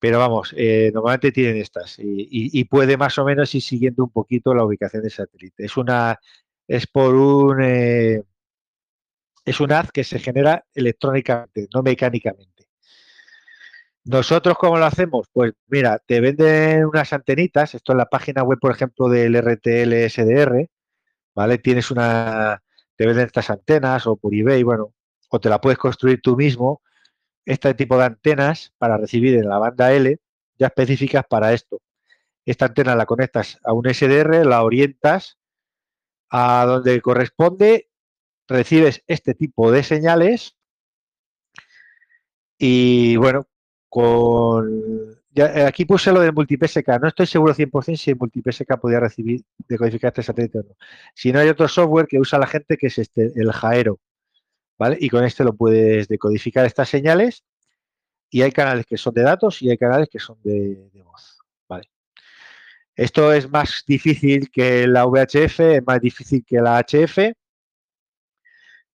pero 0.00 0.18
vamos, 0.18 0.54
eh, 0.56 0.90
normalmente 0.94 1.30
tienen 1.32 1.58
estas 1.58 1.96
y, 1.98 2.64
puede 2.64 2.96
más 2.96 3.18
o 3.18 3.24
menos 3.24 3.54
ir 3.54 3.62
siguiendo 3.62 4.04
un 4.04 4.10
poquito 4.10 4.54
la 4.54 4.64
ubicación 4.64 5.02
del 5.02 5.12
satélite. 5.12 5.64
Es 5.64 5.76
una, 5.76 6.18
es 6.66 6.86
por 6.86 7.14
un, 7.14 7.62
es 7.62 9.60
un 9.60 9.72
haz 9.72 9.92
que 9.92 10.04
se 10.04 10.18
genera 10.18 10.64
electrónicamente, 10.74 11.68
no 11.74 11.82
mecánicamente. 11.82 12.68
Nosotros, 14.04 14.56
¿cómo 14.58 14.78
lo 14.78 14.86
hacemos? 14.86 15.28
Pues 15.32 15.52
mira, 15.68 15.98
te 15.98 16.20
venden 16.20 16.86
unas 16.86 17.12
antenitas, 17.12 17.74
esto 17.74 17.92
en 17.92 17.98
la 17.98 18.06
página 18.06 18.42
web, 18.42 18.58
por 18.58 18.72
ejemplo, 18.72 19.08
del 19.08 19.36
RTL 19.36 19.92
SDR, 20.08 20.68
¿vale? 21.34 21.58
Tienes 21.58 21.90
una, 21.90 22.62
te 22.96 23.06
venden 23.06 23.26
estas 23.26 23.50
antenas 23.50 24.06
o 24.06 24.16
por 24.16 24.34
eBay, 24.34 24.62
bueno, 24.62 24.94
o 25.28 25.40
te 25.40 25.50
la 25.50 25.60
puedes 25.60 25.78
construir 25.78 26.20
tú 26.22 26.36
mismo, 26.36 26.82
este 27.44 27.74
tipo 27.74 27.98
de 27.98 28.04
antenas 28.04 28.72
para 28.78 28.96
recibir 28.96 29.34
en 29.34 29.48
la 29.48 29.58
banda 29.58 29.92
L, 29.92 30.18
ya 30.58 30.66
específicas 30.66 31.24
para 31.28 31.52
esto. 31.52 31.80
Esta 32.44 32.66
antena 32.66 32.96
la 32.96 33.06
conectas 33.06 33.58
a 33.64 33.72
un 33.72 33.84
SDR, 33.92 34.46
la 34.46 34.62
orientas 34.62 35.38
a 36.30 36.64
donde 36.66 37.00
corresponde, 37.00 37.90
recibes 38.48 39.02
este 39.06 39.34
tipo 39.34 39.70
de 39.70 39.82
señales 39.82 40.56
y 42.58 43.16
bueno, 43.16 43.46
con 43.88 45.20
eh, 45.34 45.64
aquí 45.64 45.84
puse 45.84 46.12
lo 46.12 46.20
del 46.20 46.32
multipsk, 46.32 46.86
no 47.00 47.08
estoy 47.08 47.26
seguro 47.26 47.54
100% 47.54 47.96
si 47.96 48.10
el 48.10 48.16
multipsk 48.18 48.66
podía 48.80 49.00
recibir, 49.00 49.42
decodificar 49.68 50.08
este 50.08 50.22
satélite 50.22 50.58
o 50.58 50.62
no. 50.62 50.76
Si 51.14 51.32
no 51.32 51.38
hay 51.38 51.48
otro 51.48 51.68
software 51.68 52.06
que 52.06 52.18
usa 52.18 52.38
la 52.38 52.46
gente 52.46 52.76
que 52.76 52.88
es 52.88 52.98
este, 52.98 53.32
el 53.36 53.52
Jaero, 53.52 54.00
Y 54.98 55.08
con 55.08 55.24
este 55.24 55.44
lo 55.44 55.54
puedes 55.54 56.08
decodificar 56.08 56.64
estas 56.66 56.88
señales 56.88 57.44
y 58.30 58.42
hay 58.42 58.52
canales 58.52 58.86
que 58.86 58.96
son 58.96 59.14
de 59.14 59.22
datos 59.22 59.60
y 59.62 59.70
hay 59.70 59.76
canales 59.76 60.08
que 60.08 60.18
son 60.18 60.38
de, 60.42 60.90
voz, 61.04 61.38
¿vale? 61.68 61.90
Esto 62.94 63.32
es 63.32 63.50
más 63.50 63.84
difícil 63.86 64.50
que 64.50 64.86
la 64.86 65.06
VHF, 65.06 65.60
es 65.60 65.86
más 65.86 66.00
difícil 66.00 66.44
que 66.44 66.60
la 66.60 66.78
HF, 66.78 67.34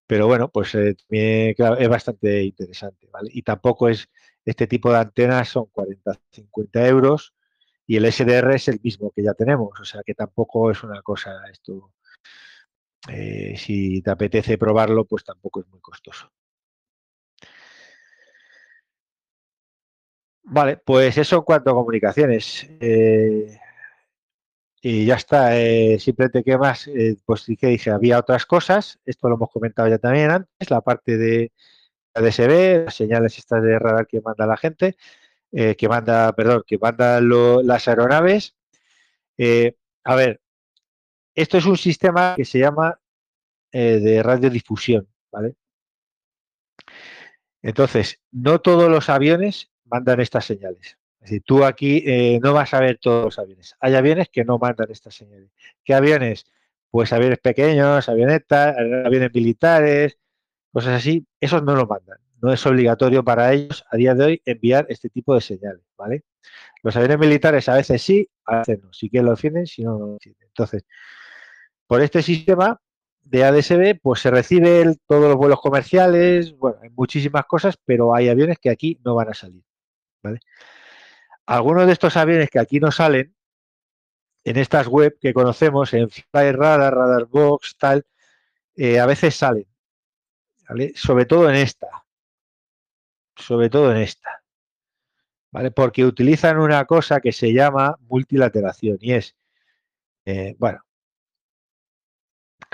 pero 0.07 0.27
bueno, 0.27 0.49
pues 0.49 0.75
eh, 0.75 0.95
es 1.09 1.89
bastante 1.89 2.43
interesante. 2.43 3.07
Y 3.29 3.41
tampoco 3.43 3.87
es 3.89 4.09
este 4.45 4.67
tipo 4.67 4.91
de 4.91 4.97
antenas 4.99 5.49
son 5.49 5.67
40, 5.67 6.19
50 6.31 6.87
euros 6.87 7.33
y 7.87 7.97
el 7.97 8.11
SDR 8.11 8.55
es 8.55 8.67
el 8.67 8.79
mismo 8.83 9.11
que 9.15 9.23
ya 9.23 9.33
tenemos, 9.33 9.79
o 9.79 9.85
sea 9.85 10.01
que 10.05 10.13
tampoco 10.13 10.71
es 10.71 10.83
una 10.83 11.01
cosa 11.01 11.31
esto. 11.51 11.93
Eh, 13.09 13.55
si 13.57 14.01
te 14.01 14.11
apetece 14.11 14.57
probarlo, 14.57 15.05
pues 15.05 15.23
tampoco 15.23 15.61
es 15.61 15.67
muy 15.67 15.79
costoso. 15.79 16.31
Vale, 20.43 20.77
pues 20.77 21.17
eso 21.17 21.37
en 21.37 21.41
cuanto 21.43 21.71
a 21.71 21.73
comunicaciones. 21.73 22.67
Eh, 22.79 23.57
y 24.81 25.05
ya 25.05 25.15
está, 25.15 25.57
eh, 25.59 25.99
simplemente 25.99 26.43
que 26.43 26.57
más, 26.57 26.89
pues 27.25 27.41
sí 27.41 27.55
que 27.55 27.67
dije, 27.67 27.91
había 27.91 28.19
otras 28.19 28.45
cosas, 28.45 28.99
esto 29.05 29.29
lo 29.29 29.35
hemos 29.35 29.49
comentado 29.51 29.87
ya 29.87 29.99
también 29.99 30.31
antes, 30.31 30.69
la 30.71 30.81
parte 30.81 31.17
de 31.17 31.51
DSB, 32.15 32.85
las 32.85 32.95
señales 32.95 33.37
estas 33.37 33.63
de 33.63 33.77
radar 33.79 34.07
que 34.07 34.21
manda 34.21 34.47
la 34.47 34.57
gente, 34.57 34.95
que 35.51 35.87
manda, 35.87 36.33
perdón, 36.33 36.63
que 36.65 36.77
manda 36.79 37.21
las 37.21 37.87
aeronaves. 37.87 38.55
A 40.03 40.15
ver, 40.15 40.41
esto 41.35 41.57
es 41.57 41.65
un 41.65 41.77
sistema 41.77 42.35
que 42.35 42.45
se 42.45 42.59
llama 42.59 42.99
eh, 43.71 43.99
de 43.99 44.23
radiodifusión, 44.23 45.07
¿vale? 45.31 45.55
Entonces, 47.61 48.19
no 48.31 48.59
todos 48.59 48.89
los 48.89 49.09
aviones 49.09 49.71
mandan 49.85 50.19
estas 50.19 50.45
señales, 50.45 50.97
Es 51.19 51.29
decir, 51.29 51.43
tú 51.45 51.63
aquí 51.63 52.03
eh, 52.05 52.39
no 52.41 52.53
vas 52.53 52.73
a 52.73 52.79
ver 52.79 52.97
todos 52.97 53.25
los 53.25 53.39
aviones. 53.39 53.75
Hay 53.79 53.95
aviones 53.95 54.29
que 54.29 54.43
no 54.43 54.57
mandan 54.57 54.89
estas 54.89 55.15
señales. 55.15 55.51
¿Qué 55.83 55.93
aviones? 55.93 56.45
Pues 56.89 57.13
aviones 57.13 57.39
pequeños, 57.39 58.09
avionetas, 58.09 58.75
aviones 58.77 59.33
militares, 59.33 60.17
cosas 60.71 60.97
así. 60.97 61.25
Esos 61.39 61.63
no 61.63 61.75
lo 61.75 61.85
mandan. 61.85 62.17
No 62.41 62.51
es 62.51 62.65
obligatorio 62.65 63.23
para 63.23 63.53
ellos 63.53 63.85
a 63.91 63.97
día 63.97 64.15
de 64.15 64.25
hoy 64.25 64.41
enviar 64.45 64.87
este 64.89 65.09
tipo 65.09 65.35
de 65.35 65.41
señales, 65.41 65.83
¿vale? 65.95 66.23
Los 66.83 66.95
aviones 66.95 67.19
militares 67.19 67.69
a 67.69 67.75
veces 67.75 68.01
sí, 68.01 68.27
a 68.45 68.59
veces 68.59 68.81
no. 68.81 68.91
Sí 68.91 69.09
que 69.09 69.21
lo 69.21 69.31
defienden, 69.31 69.67
si 69.67 69.83
no, 69.83 69.99
no 69.99 70.07
lo 70.07 70.13
defienden. 70.13 70.47
Entonces, 70.47 70.85
por 71.91 72.01
este 72.01 72.23
sistema 72.23 72.79
de 73.21 73.43
ADSB, 73.43 73.99
pues 74.01 74.21
se 74.21 74.31
reciben 74.31 74.97
todos 75.07 75.23
los 75.23 75.35
vuelos 75.35 75.59
comerciales, 75.59 76.55
bueno, 76.57 76.77
hay 76.81 76.89
muchísimas 76.91 77.45
cosas, 77.45 77.75
pero 77.83 78.15
hay 78.15 78.29
aviones 78.29 78.59
que 78.59 78.69
aquí 78.69 78.97
no 79.03 79.13
van 79.13 79.27
a 79.27 79.33
salir. 79.33 79.61
Algunos 81.45 81.87
de 81.87 81.91
estos 81.91 82.15
aviones 82.15 82.49
que 82.49 82.59
aquí 82.59 82.79
no 82.79 82.93
salen, 82.93 83.35
en 84.45 84.55
estas 84.55 84.87
web 84.87 85.17
que 85.19 85.33
conocemos, 85.33 85.93
en 85.93 86.09
Fly 86.09 86.53
Radar, 86.53 86.95
Radar 86.95 87.25
Box, 87.25 87.75
tal, 87.77 88.05
eh, 88.77 88.97
a 88.97 89.05
veces 89.05 89.35
salen. 89.35 89.67
Sobre 90.95 91.25
todo 91.25 91.49
en 91.49 91.57
esta, 91.57 91.89
sobre 93.35 93.69
todo 93.69 93.91
en 93.91 93.97
esta, 93.97 94.41
¿vale? 95.51 95.71
Porque 95.71 96.05
utilizan 96.05 96.57
una 96.57 96.85
cosa 96.85 97.19
que 97.19 97.33
se 97.33 97.51
llama 97.51 97.97
multilateración 97.99 98.97
y 99.01 99.11
es, 99.11 99.35
eh, 100.23 100.55
bueno, 100.57 100.85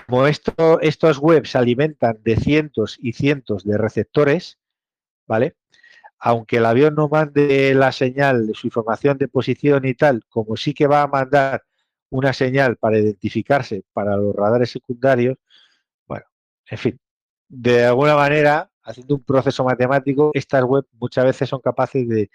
como 0.08 0.28
esto, 0.28 0.80
estos 0.82 1.18
webs 1.20 1.52
se 1.52 1.58
alimentan 1.58 2.20
de 2.24 2.38
cientos 2.38 2.98
y 3.02 3.14
cientos 3.14 3.66
de 3.66 3.78
receptores, 3.78 4.58
¿vale? 5.28 5.56
Aunque 6.20 6.58
el 6.58 6.66
avión 6.66 6.96
no 6.96 7.10
mande 7.10 7.74
la 7.76 7.92
señal 7.92 8.48
de 8.48 8.54
su 8.54 8.68
información 8.68 9.18
de 9.18 9.28
posición 9.28 9.86
y 9.86 9.94
tal, 9.96 10.24
como 10.30 10.56
sí 10.56 10.74
que 10.74 10.88
va 10.88 11.04
a 11.04 11.08
mandar 11.08 11.64
una 12.10 12.34
señal 12.34 12.78
para 12.78 12.98
identificarse 12.98 13.84
para 13.94 14.16
los 14.16 14.34
radares 14.36 14.72
secundarios, 14.72 15.38
bueno, 16.08 16.26
en 16.70 16.78
fin, 16.78 17.00
de 17.50 17.86
alguna 17.86 18.16
manera, 18.16 18.72
haciendo 18.84 19.16
un 19.16 19.24
proceso 19.24 19.64
matemático, 19.66 20.32
estas 20.34 20.64
webs 20.64 20.88
muchas 20.94 21.26
veces 21.26 21.50
son 21.50 21.60
capaces 21.62 22.08
de, 22.08 22.30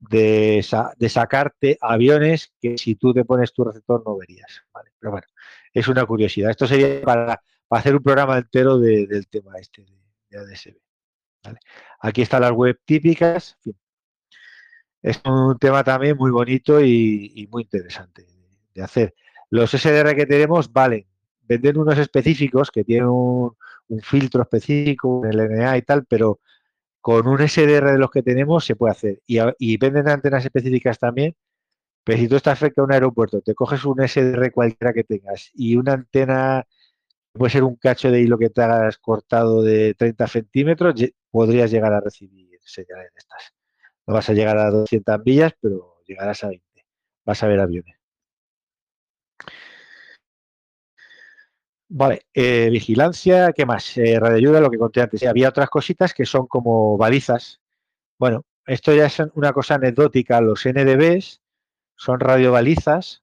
de, 0.00 1.08
sacarte 1.08 1.78
aviones 1.80 2.52
que 2.60 2.78
si 2.78 2.94
tú 2.94 3.12
te 3.12 3.24
pones 3.24 3.52
tu 3.52 3.64
receptor 3.64 4.02
no 4.06 4.16
verías. 4.16 4.62
¿vale? 4.72 4.90
Pero 4.98 5.12
bueno, 5.12 5.26
es 5.72 5.88
una 5.88 6.04
curiosidad. 6.04 6.50
Esto 6.50 6.66
sería 6.66 7.02
para, 7.02 7.42
hacer 7.70 7.96
un 7.96 8.02
programa 8.02 8.38
entero 8.38 8.78
del 8.78 9.26
tema 9.28 9.52
este 9.58 9.84
de, 10.30 10.38
ADSB. 10.38 10.76
Aquí 12.00 12.22
están 12.22 12.42
las 12.42 12.52
web 12.52 12.78
típicas. 12.84 13.58
Es 15.02 15.20
un 15.24 15.58
tema 15.58 15.82
también 15.82 16.16
muy 16.16 16.30
bonito 16.30 16.80
y, 16.80 17.48
muy 17.50 17.62
interesante 17.64 18.26
de 18.74 18.82
hacer. 18.82 19.14
Los 19.50 19.70
SDR 19.70 20.14
que 20.14 20.26
tenemos 20.26 20.72
valen. 20.72 21.06
Venden 21.42 21.78
unos 21.78 21.98
específicos 21.98 22.70
que 22.70 22.84
tienen 22.84 23.08
un, 23.08 23.56
filtro 24.00 24.40
específico, 24.42 25.22
el 25.26 25.36
LNA 25.36 25.76
y 25.76 25.82
tal, 25.82 26.06
pero 26.06 26.40
con 27.02 27.26
un 27.26 27.46
SDR 27.46 27.92
de 27.92 27.98
los 27.98 28.10
que 28.10 28.22
tenemos 28.22 28.64
se 28.64 28.76
puede 28.76 28.92
hacer. 28.92 29.22
Y 29.26 29.76
venden 29.76 30.08
antenas 30.08 30.44
específicas 30.44 30.98
también 30.98 31.36
pero 32.04 32.18
si 32.18 32.28
tú 32.28 32.36
estás 32.36 32.58
cerca 32.58 32.82
de 32.82 32.86
un 32.86 32.92
aeropuerto, 32.92 33.40
te 33.40 33.54
coges 33.54 33.84
un 33.84 34.00
SDR 34.00 34.50
cualquiera 34.52 34.92
que 34.92 35.04
tengas 35.04 35.50
y 35.54 35.76
una 35.76 35.92
antena, 35.94 36.66
puede 37.32 37.50
ser 37.52 37.64
un 37.64 37.76
cacho 37.76 38.10
de 38.10 38.20
hilo 38.20 38.38
que 38.38 38.50
te 38.50 38.62
hagas 38.62 38.98
cortado 38.98 39.62
de 39.62 39.94
30 39.94 40.26
centímetros, 40.26 40.94
podrías 41.30 41.70
llegar 41.70 41.92
a 41.92 42.00
recibir 42.00 42.58
señales 42.64 43.12
de 43.12 43.18
estas. 43.18 43.54
No 44.06 44.14
vas 44.14 44.28
a 44.28 44.32
llegar 44.32 44.58
a 44.58 44.70
200 44.70 45.20
millas, 45.24 45.52
pero 45.60 46.02
llegarás 46.06 46.42
a 46.44 46.48
20. 46.48 46.64
Vas 47.24 47.42
a 47.42 47.48
ver 47.48 47.60
aviones. 47.60 47.96
Vale, 51.88 52.22
eh, 52.32 52.70
vigilancia, 52.70 53.52
¿qué 53.52 53.66
más? 53.66 53.96
Eh, 53.98 54.18
radioayuda, 54.18 54.60
lo 54.60 54.70
que 54.70 54.78
conté 54.78 55.02
antes. 55.02 55.22
había 55.24 55.50
otras 55.50 55.68
cositas 55.68 56.14
que 56.14 56.24
son 56.24 56.46
como 56.46 56.96
balizas. 56.96 57.60
Bueno, 58.18 58.46
esto 58.66 58.94
ya 58.94 59.06
es 59.06 59.18
una 59.34 59.52
cosa 59.52 59.74
anecdótica. 59.74 60.40
Los 60.40 60.64
NDBs 60.64 61.41
son 62.02 62.18
radiobalizas 62.18 63.22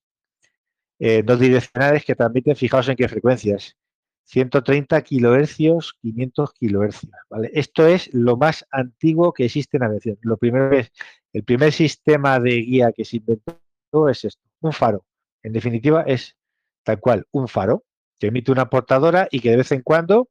eh, 1.00 1.22
no 1.24 1.36
direccionales 1.36 2.06
que 2.06 2.16
transmiten, 2.16 2.56
fijaos 2.56 2.88
en 2.88 2.96
qué 2.96 3.10
frecuencias, 3.10 3.76
130 4.24 5.02
kilohercios, 5.02 5.98
500 6.02 6.54
kilohercios. 6.54 7.12
¿vale? 7.30 7.52
Esto 7.54 7.88
es 7.88 8.10
lo 8.14 8.38
más 8.38 8.66
antiguo 8.72 9.34
que 9.34 9.46
existe 9.46 9.78
en 9.78 9.84
aviación. 9.84 10.18
Lo 10.22 10.38
primero 10.38 10.72
es, 10.72 10.92
el 11.34 11.44
primer 11.44 11.74
sistema 11.74 12.40
de 12.40 12.52
guía 12.62 12.92
que 12.94 13.04
se 13.04 13.18
inventó 13.18 14.08
es 14.10 14.24
esto, 14.24 14.42
un 14.62 14.72
faro. 14.72 15.06
En 15.44 15.52
definitiva, 15.52 16.04
es 16.04 16.38
tal 16.84 17.02
cual, 17.02 17.28
un 17.32 17.50
faro 17.50 17.84
que 18.18 18.28
emite 18.28 18.52
una 18.52 18.70
portadora 18.70 19.28
y 19.30 19.42
que 19.42 19.52
de 19.52 19.58
vez 19.58 19.72
en 19.74 19.82
cuando 19.82 20.30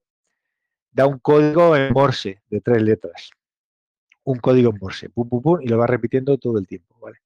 da 0.90 1.06
un 1.06 1.18
código 1.18 1.76
en 1.76 1.92
Morse 1.92 2.42
de 2.48 2.60
tres 2.62 2.82
letras. 2.82 3.30
Un 4.24 4.38
código 4.38 4.70
en 4.70 4.78
Morse, 4.80 5.10
pum, 5.10 5.28
pum, 5.28 5.42
pum, 5.42 5.60
y 5.62 5.68
lo 5.68 5.76
va 5.76 5.86
repitiendo 5.86 6.38
todo 6.38 6.58
el 6.58 6.66
tiempo. 6.66 6.98
¿vale? 7.00 7.18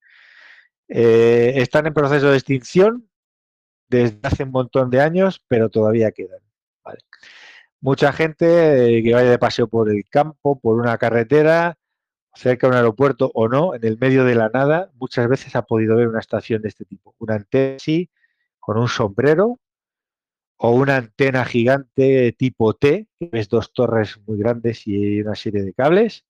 Eh, 0.88 1.54
están 1.56 1.86
en 1.86 1.94
proceso 1.94 2.30
de 2.30 2.36
extinción 2.36 3.08
desde 3.88 4.18
hace 4.22 4.44
un 4.44 4.50
montón 4.50 4.90
de 4.90 5.00
años, 5.00 5.42
pero 5.48 5.68
todavía 5.68 6.12
quedan. 6.12 6.40
Mucha 7.80 8.12
gente 8.12 8.98
eh, 8.98 9.02
que 9.02 9.12
vaya 9.12 9.30
de 9.30 9.38
paseo 9.38 9.68
por 9.68 9.90
el 9.90 10.04
campo, 10.08 10.58
por 10.60 10.78
una 10.78 10.96
carretera, 10.98 11.78
cerca 12.34 12.66
de 12.66 12.70
un 12.72 12.76
aeropuerto 12.76 13.30
o 13.34 13.48
no, 13.48 13.74
en 13.74 13.84
el 13.84 13.98
medio 13.98 14.24
de 14.24 14.34
la 14.34 14.48
nada, 14.48 14.90
muchas 14.94 15.28
veces 15.28 15.54
ha 15.56 15.62
podido 15.62 15.96
ver 15.96 16.08
una 16.08 16.20
estación 16.20 16.62
de 16.62 16.68
este 16.68 16.84
tipo. 16.84 17.14
Una 17.18 17.34
antena 17.34 17.78
con 18.60 18.78
un 18.78 18.88
sombrero 18.88 19.58
o 20.56 20.70
una 20.70 20.96
antena 20.96 21.44
gigante 21.44 22.32
tipo 22.32 22.74
T, 22.74 23.08
que 23.18 23.28
ves 23.32 23.48
dos 23.48 23.72
torres 23.72 24.18
muy 24.26 24.38
grandes 24.38 24.86
y 24.86 25.20
una 25.20 25.34
serie 25.34 25.62
de 25.62 25.74
cables, 25.74 26.24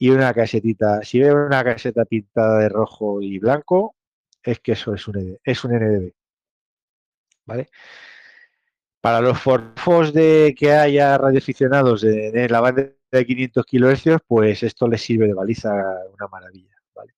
y 0.00 0.10
una 0.10 0.32
casetita. 0.34 1.02
Si 1.04 1.20
veo 1.20 1.46
una 1.46 1.62
caseta 1.62 2.06
pintada 2.06 2.60
de 2.60 2.68
rojo 2.70 3.20
y 3.22 3.38
blanco, 3.38 3.96
es 4.42 4.58
que 4.60 4.72
eso 4.72 4.94
es 4.94 5.06
un, 5.06 5.38
es 5.44 5.64
un 5.64 5.72
NDB. 5.72 6.12
¿Vale? 7.44 7.68
Para 9.00 9.20
los 9.20 9.38
forfos 9.40 10.14
de 10.14 10.54
que 10.58 10.72
haya 10.72 11.18
radioaficionados 11.18 12.04
en, 12.04 12.50
la 12.50 12.60
banda 12.60 12.88
de 13.12 13.26
500 13.26 13.66
kHz, 13.66 14.22
pues 14.26 14.62
esto 14.62 14.88
les 14.88 15.02
sirve 15.02 15.26
de 15.26 15.34
baliza 15.34 15.70
una 16.14 16.28
maravilla. 16.28 16.74
¿vale? 16.94 17.14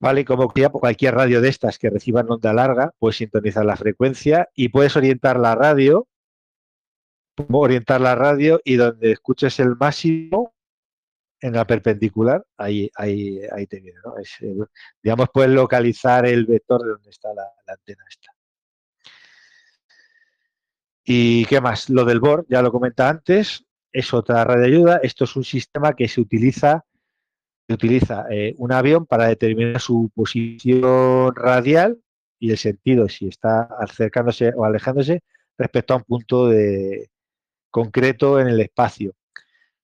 ¿Vale? 0.00 0.24
Como 0.24 0.52
cualquier 0.72 1.14
radio 1.14 1.40
de 1.40 1.48
estas 1.48 1.78
que 1.78 1.90
reciban 1.90 2.28
onda 2.28 2.52
larga, 2.52 2.92
puedes 2.98 3.18
sintonizar 3.18 3.64
la 3.64 3.76
frecuencia 3.76 4.48
y 4.54 4.70
puedes 4.70 4.96
orientar 4.96 5.38
la 5.38 5.54
radio 5.54 6.08
orientar 7.50 8.00
la 8.00 8.14
radio 8.14 8.60
y 8.64 8.76
donde 8.76 9.12
escuches 9.12 9.58
el 9.60 9.76
máximo 9.76 10.54
en 11.42 11.54
la 11.54 11.66
perpendicular, 11.66 12.44
ahí, 12.56 12.88
ahí, 12.94 13.40
ahí 13.50 13.66
te 13.66 13.80
viene, 13.80 13.98
¿no? 14.04 14.14
Digamos, 15.02 15.28
puedes 15.32 15.50
localizar 15.50 16.24
el 16.24 16.46
vector 16.46 16.82
de 16.82 16.90
donde 16.90 17.10
está 17.10 17.34
la, 17.34 17.42
antena 17.66 18.04
esta. 18.08 18.32
¿Y 21.04 21.44
qué 21.46 21.60
más? 21.60 21.90
Lo 21.90 22.04
del 22.04 22.20
BOR, 22.20 22.46
ya 22.48 22.62
lo 22.62 22.70
comenté 22.70 23.02
antes, 23.02 23.64
es 23.90 24.14
otra 24.14 24.44
red 24.44 24.62
ayuda. 24.62 25.00
Esto 25.02 25.24
es 25.24 25.34
un 25.34 25.42
sistema 25.42 25.94
que 25.94 26.06
se 26.06 26.20
utiliza, 26.20 26.84
utiliza 27.68 28.26
eh, 28.30 28.54
un 28.58 28.70
avión 28.70 29.04
para 29.06 29.26
determinar 29.26 29.80
su 29.80 30.12
posición 30.14 31.34
radial 31.34 32.00
y 32.38 32.52
el 32.52 32.58
sentido, 32.58 33.08
si 33.08 33.26
está 33.26 33.62
acercándose 33.80 34.52
o 34.54 34.64
alejándose 34.64 35.22
respecto 35.58 35.94
a 35.94 35.96
un 35.96 36.04
punto 36.04 36.48
de, 36.48 37.10
concreto 37.72 38.38
en 38.38 38.46
el 38.46 38.60
espacio. 38.60 39.14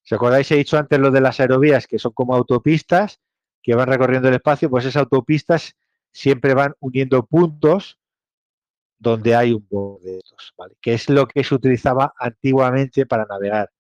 ¿Se 0.03 0.15
acordáis? 0.15 0.51
He 0.53 0.57
dicho 0.57 0.79
antes 0.79 0.99
lo 1.01 1.11
de 1.11 1.21
las 1.21 1.41
aerovías, 1.41 1.89
que 1.89 1.99
son 1.99 2.13
como 2.13 2.35
autopistas 2.37 3.21
que 3.63 3.75
van 3.75 3.89
recorriendo 3.89 4.29
el 4.29 4.35
espacio, 4.35 4.71
pues 4.71 4.85
esas 4.85 5.03
autopistas 5.03 5.75
siempre 6.13 6.55
van 6.55 6.75
uniendo 6.81 7.27
puntos 7.27 7.99
donde 8.99 9.35
hay 9.35 9.53
un 9.53 9.67
borde 9.69 10.13
de 10.13 10.19
estos, 10.19 10.55
¿vale? 10.57 10.77
Que 10.81 10.95
es 10.95 11.09
lo 11.09 11.27
que 11.27 11.45
se 11.45 11.55
utilizaba 11.55 12.15
antiguamente 12.19 13.07
para 13.07 13.25
navegar. 13.27 13.71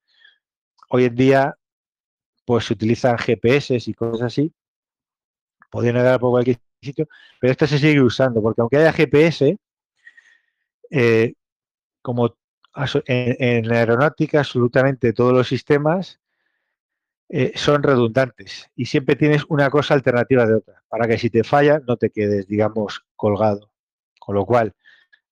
Hoy 0.91 1.05
en 1.05 1.15
día, 1.15 1.57
pues 2.45 2.67
se 2.67 2.75
utilizan 2.75 3.19
GPS 3.19 3.79
y 3.85 3.95
cosas 3.95 4.27
así. 4.27 4.53
Podría 5.71 5.93
navegar 5.93 6.21
por 6.21 6.31
cualquier 6.31 6.59
sitio, 6.81 7.09
pero 7.41 7.51
esto 7.51 7.67
se 7.67 7.79
sigue 7.79 8.01
usando, 8.01 8.41
porque 8.41 8.61
aunque 8.61 8.77
haya 8.77 8.93
GPS, 8.93 9.59
eh, 10.91 11.35
como 12.01 12.38
en, 13.07 13.73
aeronáutica 13.73 14.41
absolutamente 14.41 15.13
todos 15.13 15.33
los 15.33 15.49
sistemas 15.49 16.21
eh, 17.29 17.53
son 17.57 17.83
redundantes 17.83 18.71
y 18.75 18.87
siempre 18.87 19.17
tienes 19.17 19.45
una 19.49 19.69
cosa 19.71 19.95
alternativa 19.95 20.47
de 20.47 20.55
otra, 20.55 20.83
para 20.89 21.07
que 21.07 21.19
si 21.19 21.31
te 21.31 21.45
falla 21.45 21.81
no 21.87 21.97
te 21.97 22.11
quedes, 22.11 22.47
digamos, 22.47 23.05
colgado. 23.17 23.71
Con 24.19 24.35
lo 24.35 24.45
cual, 24.45 24.75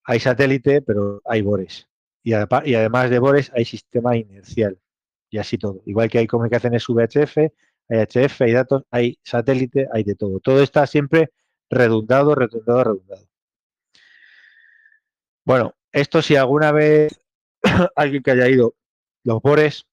hay 0.04 0.20
satélite, 0.20 0.82
pero 0.82 1.20
hay 1.24 1.42
bores. 1.42 1.88
Y, 2.22 2.32
además 2.32 3.10
de 3.10 3.18
bores, 3.18 3.52
hay 3.54 3.64
sistema 3.64 4.16
inercial. 4.16 4.78
Y 5.30 5.38
así 5.38 5.58
todo. 5.58 5.82
Igual 5.86 6.08
que 6.08 6.18
hay 6.18 6.26
comunicaciones 6.26 6.84
VHF, 6.88 7.38
hay 7.88 7.98
HF, 8.00 8.40
hay 8.42 8.52
datos, 8.52 8.82
hay 8.90 9.18
satélite, 9.22 9.88
hay 9.92 10.02
de 10.02 10.14
todo. 10.14 10.40
Todo 10.40 10.62
está 10.62 10.86
siempre 10.86 11.30
redundado, 11.70 12.34
redundado, 12.34 12.84
redundado. 12.84 13.28
Bueno, 15.44 15.74
esto 15.92 16.22
si 16.22 16.36
alguna 16.36 16.72
vez 16.72 17.20
alguien 17.96 18.22
que 18.22 18.30
haya 18.30 18.48
ido, 18.48 18.74
los 19.24 19.40
bores 19.42 19.86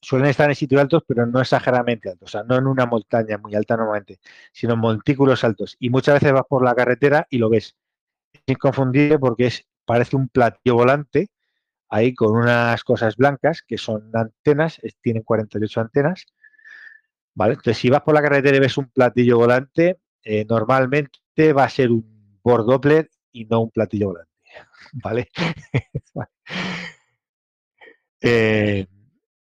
suelen 0.00 0.28
estar 0.28 0.48
en 0.48 0.56
sitios 0.56 0.80
altos, 0.80 1.04
pero 1.06 1.26
no 1.26 1.40
exageradamente 1.40 2.10
altos, 2.10 2.28
o 2.28 2.32
sea, 2.32 2.42
no 2.42 2.56
en 2.56 2.66
una 2.66 2.86
montaña 2.86 3.38
muy 3.38 3.54
alta 3.54 3.76
normalmente, 3.76 4.18
sino 4.52 4.74
en 4.74 4.80
montículos 4.80 5.44
altos. 5.44 5.76
Y 5.78 5.90
muchas 5.90 6.14
veces 6.14 6.32
vas 6.32 6.44
por 6.48 6.64
la 6.64 6.74
carretera 6.74 7.26
y 7.30 7.38
lo 7.38 7.48
ves. 7.48 7.76
Es 8.32 8.42
inconfundible 8.46 9.18
porque 9.18 9.46
es, 9.46 9.66
parece 9.84 10.16
un 10.16 10.28
platillo 10.28 10.74
volante, 10.74 11.28
ahí 11.88 12.14
con 12.14 12.36
unas 12.36 12.82
cosas 12.84 13.16
blancas 13.16 13.62
que 13.62 13.78
son 13.78 14.10
antenas, 14.14 14.80
tienen 15.02 15.22
48 15.22 15.80
antenas. 15.80 16.26
¿Vale? 17.34 17.54
Entonces, 17.54 17.78
si 17.78 17.88
vas 17.88 18.02
por 18.02 18.14
la 18.14 18.22
carretera 18.22 18.56
y 18.56 18.60
ves 18.60 18.76
un 18.78 18.90
platillo 18.90 19.38
volante, 19.38 20.00
eh, 20.22 20.44
normalmente 20.48 21.52
va 21.52 21.64
a 21.64 21.70
ser 21.70 21.90
un 21.90 22.40
Doppler 22.44 23.08
y 23.30 23.44
no 23.46 23.60
un 23.60 23.70
platillo 23.70 24.08
volante. 24.08 24.32
¿Vale? 24.92 25.28
eh, 28.20 28.86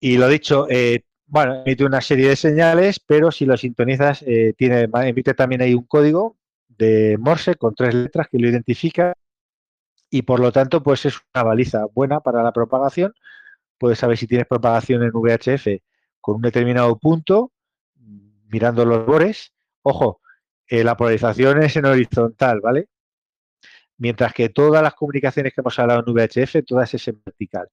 y 0.00 0.16
lo 0.16 0.28
dicho, 0.28 0.66
eh, 0.68 1.04
bueno, 1.26 1.62
emite 1.64 1.84
una 1.84 2.00
serie 2.00 2.28
de 2.28 2.36
señales, 2.36 3.00
pero 3.00 3.30
si 3.30 3.46
lo 3.46 3.56
sintonizas, 3.56 4.22
eh, 4.26 4.54
tiene, 4.56 4.88
emite 5.06 5.34
también 5.34 5.62
ahí 5.62 5.74
un 5.74 5.84
código 5.84 6.36
de 6.68 7.16
Morse 7.18 7.54
con 7.56 7.74
tres 7.74 7.94
letras 7.94 8.28
que 8.30 8.38
lo 8.38 8.48
identifica 8.48 9.14
y 10.10 10.22
por 10.22 10.40
lo 10.40 10.50
tanto, 10.50 10.82
pues 10.82 11.06
es 11.06 11.14
una 11.34 11.44
baliza 11.44 11.86
buena 11.94 12.20
para 12.20 12.42
la 12.42 12.52
propagación. 12.52 13.14
Puedes 13.78 13.98
saber 13.98 14.18
si 14.18 14.26
tienes 14.26 14.46
propagación 14.46 15.04
en 15.04 15.12
VHF 15.12 15.82
con 16.20 16.36
un 16.36 16.42
determinado 16.42 16.98
punto, 16.98 17.52
mirando 18.48 18.84
los 18.84 19.06
bores. 19.06 19.52
Ojo, 19.82 20.20
eh, 20.66 20.82
la 20.82 20.96
polarización 20.96 21.62
es 21.62 21.76
en 21.76 21.86
horizontal, 21.86 22.60
¿vale? 22.60 22.88
Mientras 24.00 24.32
que 24.32 24.48
todas 24.48 24.82
las 24.82 24.94
comunicaciones 24.94 25.52
que 25.52 25.60
hemos 25.60 25.78
hablado 25.78 26.02
en 26.06 26.14
VHF, 26.14 26.64
todas 26.66 26.94
es 26.94 27.06
en 27.08 27.22
vertical, 27.22 27.68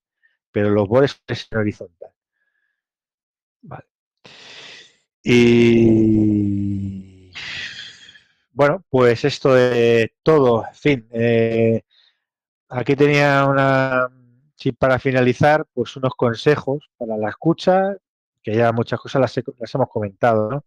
pero 0.51 0.69
los 0.69 0.85
bores 0.85 1.23
es 1.25 1.47
en 1.49 1.57
horizontal. 1.57 2.11
Vale. 3.61 3.85
Y 5.23 7.31
bueno, 8.51 8.83
pues 8.89 9.23
esto 9.23 9.53
de 9.53 10.14
todo, 10.22 10.65
en 10.67 10.75
fin. 10.75 11.07
Eh, 11.11 11.81
aquí 12.67 12.97
tenía 12.97 13.45
una, 13.45 14.09
sí, 14.56 14.73
para 14.73 14.99
finalizar, 14.99 15.65
pues 15.73 15.95
unos 15.95 16.14
consejos 16.17 16.89
para 16.97 17.15
la 17.15 17.30
escucha, 17.30 17.95
que 18.43 18.53
ya 18.53 18.73
muchas 18.73 18.99
cosas 18.99 19.22
las, 19.22 19.33
las 19.59 19.75
hemos 19.75 19.89
comentado, 19.89 20.51
¿no? 20.51 20.65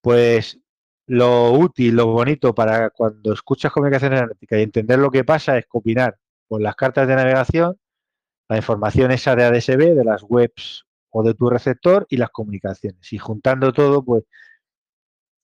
Pues 0.00 0.58
lo 1.06 1.52
útil, 1.52 1.96
lo 1.96 2.06
bonito 2.06 2.54
para 2.54 2.90
cuando 2.90 3.32
escuchas 3.32 3.72
comunicación 3.72 4.14
analítica 4.14 4.58
y 4.58 4.62
entender 4.62 4.98
lo 4.98 5.10
que 5.10 5.24
pasa 5.24 5.58
es 5.58 5.66
combinar 5.66 6.18
con 6.48 6.62
las 6.62 6.76
cartas 6.76 7.06
de 7.08 7.16
navegación 7.16 7.78
la 8.48 8.56
información 8.56 9.10
esa 9.10 9.34
de 9.36 9.44
ADSB, 9.44 9.94
de 9.94 10.04
las 10.04 10.22
webs 10.22 10.84
o 11.10 11.22
de 11.22 11.34
tu 11.34 11.48
receptor 11.48 12.06
y 12.10 12.16
las 12.16 12.30
comunicaciones. 12.30 13.12
Y 13.12 13.18
juntando 13.18 13.72
todo, 13.72 14.04
pues 14.04 14.24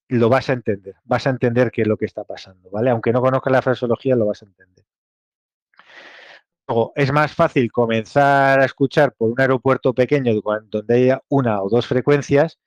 lo 0.09 0.29
vas 0.29 0.51
a 0.51 0.55
entender. 0.55 0.97
Vas 1.05 1.27
a 1.27 1.31
entender 1.31 1.71
qué 1.71 1.83
es 1.83 1.89
lo 1.89 1.97
que 1.97 2.07
está 2.07 2.25
pasando, 2.25 2.71
¿vale? 2.71 2.91
Aunque 2.91 3.13
no 3.13 3.21
conozcas 3.21 3.53
la 3.53 3.63
fraseología, 3.63 4.17
lo 4.17 4.27
vas 4.27 4.43
a 4.43 4.47
entender. 4.47 4.85
Luego, 6.67 6.93
es 6.95 7.13
más 7.13 7.33
fácil 7.33 7.71
comenzar 7.73 8.61
a 8.61 8.65
escuchar 8.65 9.13
por 9.15 9.31
un 9.31 9.41
aeropuerto 9.41 9.93
pequeño 9.95 10.33
donde 10.69 10.95
haya 10.95 11.23
una 11.29 11.63
o 11.63 11.69
dos 11.69 11.87
frecuencias, 11.87 12.59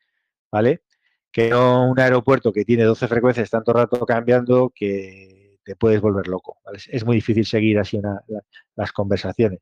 ¿vale? 0.51 0.81
Que 1.33 1.53
un 1.53 1.99
aeropuerto 1.99 2.53
que 2.53 2.63
tiene 2.63 2.83
12 2.83 3.07
frecuencias 3.07 3.49
tanto 3.49 3.73
rato 3.73 4.05
cambiando 4.05 4.71
que 4.73 5.57
te 5.63 5.75
puedes 5.75 5.99
volver 5.99 6.27
loco. 6.27 6.59
Es 6.89 7.03
muy 7.03 7.15
difícil 7.15 7.45
seguir 7.45 7.79
así 7.79 7.99
las 8.75 8.91
conversaciones. 8.91 9.59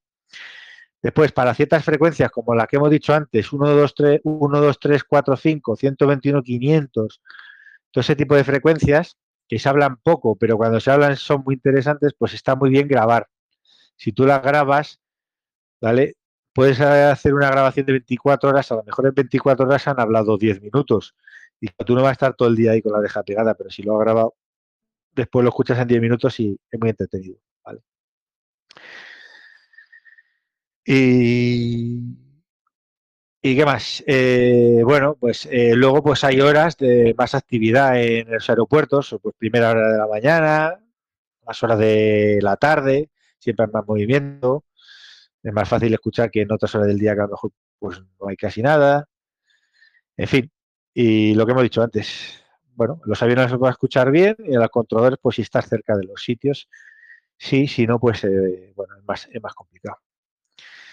Después, 1.02 1.32
para 1.32 1.54
ciertas 1.56 1.84
frecuencias, 1.84 2.30
como 2.30 2.54
la 2.54 2.68
que 2.68 2.76
hemos 2.76 2.92
dicho 2.92 3.14
antes, 3.14 3.52
1, 3.52 3.70
2, 3.70 3.96
3, 3.96 4.22
1, 4.24 4.62
2, 4.62 4.80
3, 4.80 5.04
4, 5.04 5.36
5, 5.38 5.76
121, 5.76 6.44
500, 6.44 7.22
todo 7.90 8.02
ese 8.02 8.16
tipo 8.16 8.36
de 8.36 8.44
frecuencias 8.44 9.18
que 9.48 9.58
se 9.58 9.68
hablan 9.68 9.98
poco, 9.98 10.36
pero 10.36 10.58
cuando 10.58 10.80
se 10.80 10.92
hablan 10.92 11.16
son 11.16 11.44
muy 11.44 11.56
interesantes, 11.56 12.14
pues 12.18 12.34
está 12.34 12.56
muy 12.56 12.70
bien 12.70 12.88
grabar. 12.88 13.28
Si 13.96 14.12
tú 14.12 14.26
las 14.26 14.44
grabas, 14.44 15.00
¿vale? 15.80 16.18
Puedes 16.54 16.80
hacer 16.82 17.34
una 17.34 17.50
grabación 17.50 17.86
de 17.86 17.94
24 17.94 18.50
horas, 18.50 18.72
a 18.72 18.76
lo 18.76 18.84
mejor 18.84 19.08
en 19.08 19.16
24 19.16 19.66
horas 19.66 19.88
han 19.88 20.00
hablado 20.00 20.38
10 20.38 20.62
minutos 20.62 21.16
y 21.62 21.68
tú 21.86 21.96
no 21.96 22.02
vas 22.02 22.10
a 22.10 22.14
estar 22.14 22.34
todo 22.36 22.50
el 22.50 22.56
día 22.56 22.72
ahí 22.72 22.82
con 22.82 22.92
la 22.92 23.00
oreja 23.00 23.24
pegada, 23.24 23.54
pero 23.54 23.70
si 23.70 23.84
lo 23.84 23.96
has 23.96 24.02
grabado, 24.02 24.36
después 25.14 25.44
lo 25.44 25.50
escuchas 25.50 25.80
en 25.80 25.88
10 25.88 26.02
minutos 26.02 26.40
y 26.40 26.60
es 26.72 26.80
muy 26.80 26.90
entretenido, 26.90 27.38
¿vale? 27.64 27.82
Y, 30.86 32.18
¿Y 33.44 33.56
qué 33.56 33.66
más? 33.66 34.04
Eh, 34.08 34.82
bueno, 34.84 35.16
pues 35.20 35.48
eh, 35.52 35.76
luego 35.76 36.04
pues 36.04 36.24
hay 36.24 36.42
horas 36.42 36.78
de 36.78 37.16
más 37.18 37.36
actividad 37.36 38.00
en 38.02 38.32
los 38.32 38.50
aeropuertos, 38.50 39.16
pues 39.22 39.36
primera 39.38 39.72
hora 39.72 39.92
de 39.92 39.98
la 39.98 40.08
mañana, 40.08 40.80
más 41.46 41.64
horas 41.64 41.80
de 41.80 42.40
la 42.42 42.56
tarde, 42.58 43.10
siempre 43.40 43.66
hay 43.66 43.72
más 43.72 43.88
movimiento, 43.88 44.66
es 45.44 45.54
más 45.54 45.70
fácil 45.70 45.94
escuchar 45.94 46.32
que 46.32 46.42
en 46.42 46.52
otras 46.52 46.74
horas 46.76 46.88
del 46.88 47.00
día 47.00 47.16
que 47.16 47.22
a 47.22 47.24
lo 47.26 47.30
mejor 47.32 47.52
pues 47.80 48.02
no 48.20 48.28
hay 48.30 48.38
casi 48.38 48.62
nada, 48.62 49.08
en 50.18 50.28
fin, 50.28 50.52
y 50.94 51.34
lo 51.36 51.46
que 51.46 51.52
hemos 51.52 51.64
dicho 51.64 51.82
antes, 51.82 52.44
bueno, 52.76 53.02
los 53.06 53.22
aviones 53.22 53.52
se 53.52 53.58
pueden 53.58 53.72
escuchar 53.72 54.12
bien 54.12 54.36
y 54.46 54.56
a 54.56 54.60
los 54.60 54.70
controladores 54.70 55.20
pues 55.22 55.36
si 55.36 55.42
estás 55.42 55.68
cerca 55.68 55.96
de 55.96 56.06
los 56.06 56.24
sitios, 56.24 56.68
sí, 57.38 57.68
si 57.68 57.86
no 57.88 58.00
pues 58.00 58.24
eh, 58.24 58.74
bueno, 58.76 58.96
es 58.98 59.04
más, 59.06 59.30
es 59.32 59.42
más 59.42 59.54
complicado. 59.54 59.98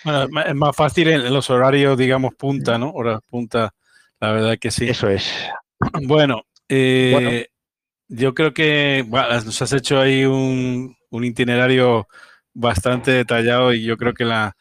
Bueno, 0.05 0.41
es 0.47 0.55
más 0.55 0.77
fácil 0.77 1.09
en 1.09 1.33
los 1.33 1.51
horarios, 1.51 1.99
digamos, 1.99 2.35
punta, 2.35 2.78
¿no? 2.78 2.91
Horas 2.91 3.20
punta, 3.28 3.75
la 4.20 4.33
verdad 4.33 4.59
que 4.60 4.70
sí. 4.70 4.89
Eso 4.89 5.09
es. 5.09 5.31
Bueno, 6.07 6.43
eh, 6.68 7.49
yo 8.09 8.35
creo 8.35 8.52
que 8.52 9.07
nos 9.09 9.62
has 9.62 9.73
hecho 9.73 10.01
ahí 10.01 10.25
un, 10.25 10.97
itinerario 11.12 12.09
bastante 12.52 13.12
detallado 13.12 13.73
y 13.73 13.85
yo 13.85 13.97
creo 13.97 14.12
que 14.12 14.25
la, 14.25 14.57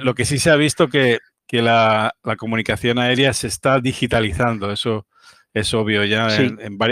lo 0.00 0.14
que 0.14 0.24
sí 0.24 0.38
se 0.38 0.50
ha 0.50 0.56
visto 0.56 0.88
que, 0.88 1.18
que 1.46 1.62
la, 1.62 2.14
comunicación 2.38 2.98
aérea 2.98 3.32
se 3.32 3.48
está 3.48 3.80
digitalizando, 3.80 4.72
eso 4.72 5.06
es 5.52 5.72
obvio 5.74 6.04
ya 6.04 6.26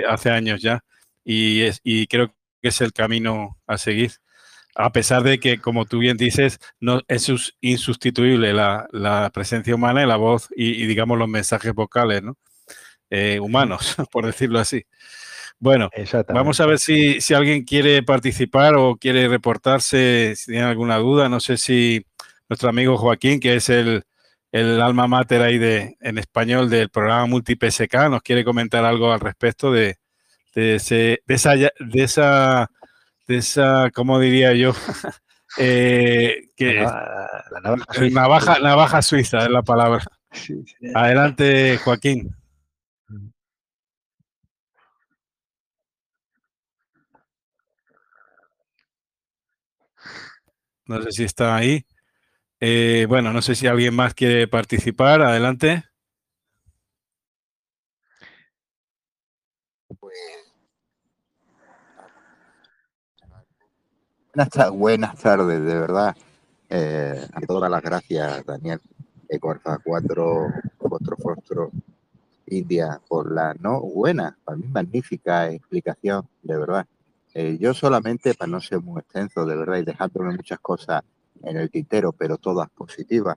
hace 0.09 0.31
años 0.31 0.63
ya 0.63 0.85
y, 1.25 1.63
es, 1.63 1.81
y 1.83 2.07
creo 2.07 2.29
que 2.61 2.69
es 2.69 2.81
el 2.81 2.93
camino 2.93 3.59
a 3.67 3.77
seguir 3.79 4.13
a 4.75 4.91
pesar 4.93 5.23
de 5.23 5.39
que, 5.39 5.59
como 5.59 5.85
tú 5.85 5.99
bien 5.99 6.17
dices, 6.17 6.59
no, 6.81 7.03
es 7.09 7.31
insustituible 7.61 8.53
la, 8.53 9.31
presencia 9.33 9.75
humana 9.75 10.03
y 10.03 10.07
la 10.07 10.17
voz 10.17 10.49
y, 10.57 10.87
digamos, 10.87 11.19
los 11.19 11.29
mensajes 11.29 11.75
vocales, 11.75 12.23
¿no? 12.23 12.39
Eh, 13.11 13.39
humanos, 13.41 13.97
por 14.13 14.25
decirlo 14.25 14.59
así. 14.59 14.85
Bueno, 15.59 15.91
vamos 16.33 16.59
a 16.61 16.67
ver 16.67 16.79
si, 16.79 17.19
alguien 17.35 17.65
quiere 17.65 18.03
participar 18.03 18.75
o 18.75 18.97
quiere 18.97 19.29
reportarse, 19.29 20.35
si 20.37 20.53
tiene 20.53 20.67
alguna 20.67 20.97
duda. 20.99 21.29
No 21.29 21.39
sé 21.39 21.57
si 21.57 22.05
nuestro 22.49 22.69
amigo 22.69 22.97
Joaquín, 22.97 23.39
que 23.39 23.57
es 23.57 23.69
el, 23.69 24.03
alma 24.53 25.07
mater 25.07 25.43
ahí 25.43 25.59
de, 25.59 25.97
en 26.01 26.19
español 26.19 26.69
del 26.69 26.91
programa 26.91 27.27
MultiPSK, 27.27 28.09
nos 28.11 28.23
quiere 28.23 28.45
comentar 28.45 28.85
algo 28.85 29.13
al 29.13 29.21
respecto 29.21 29.73
de, 29.73 29.97
de, 30.55 30.77
ese, 30.77 31.23
de 31.27 31.35
esa, 31.35 31.55
de 31.55 32.03
esa 32.03 32.71
de 33.27 33.37
esa, 33.39 33.91
¿cómo 33.95 34.19
diría 34.19 34.55
yo? 34.55 34.73
Eh, 35.59 36.49
que 36.57 36.77
la, 36.77 37.61
navaja, 37.63 37.93
suiza. 37.93 38.59
Navaja, 38.59 39.03
suiza 39.03 39.39
es 39.41 39.51
la 39.51 39.61
palabra. 39.61 40.03
Adelante, 40.95 41.77
Joaquín. 41.77 42.35
No 50.87 51.03
sé 51.03 51.13
si 51.13 51.25
está 51.25 51.55
ahí. 51.55 51.85
Eh, 52.65 53.07
bueno, 53.09 53.33
no 53.33 53.43
sé 53.43 53.57
si 53.57 53.67
alguien 53.67 53.93
más 53.93 54.15
quiere 54.15 54.47
participar. 54.47 55.21
Adelante. 55.21 55.83
Pues 59.99 60.17
Buenas, 64.75 65.19
tardes, 65.19 65.61
de 65.61 65.75
verdad. 65.75 66.17
Eh, 66.71 67.27
todas 67.49 67.69
las 67.69 67.83
gracias, 67.83 68.47
Daniel, 68.47 68.81
Ecuarza 69.29 69.81
4, 69.83 70.47
Fostro 70.79 71.17
Fostro, 71.17 71.71
India, 72.47 73.01
por 73.09 73.33
la 73.33 73.55
no 73.55 73.81
buena, 73.81 74.39
para 74.45 74.57
mí 74.57 74.69
magnífica 74.69 75.51
explicación, 75.51 76.29
de 76.45 76.57
verdad. 76.57 76.87
Eh, 77.35 77.59
yo 77.59 77.75
solamente, 77.75 78.35
para 78.35 78.53
no 78.53 78.61
ser 78.61 78.81
muy 78.81 79.01
extenso, 79.01 79.45
de 79.45 79.57
verdad, 79.57 79.79
y 79.79 79.85
dejándome 79.85 80.37
muchas 80.37 80.61
cosas 80.61 81.03
en 81.43 81.57
el 81.57 81.71
tintero, 81.71 82.13
pero 82.13 82.37
todas 82.39 82.69
positivas, 82.71 83.37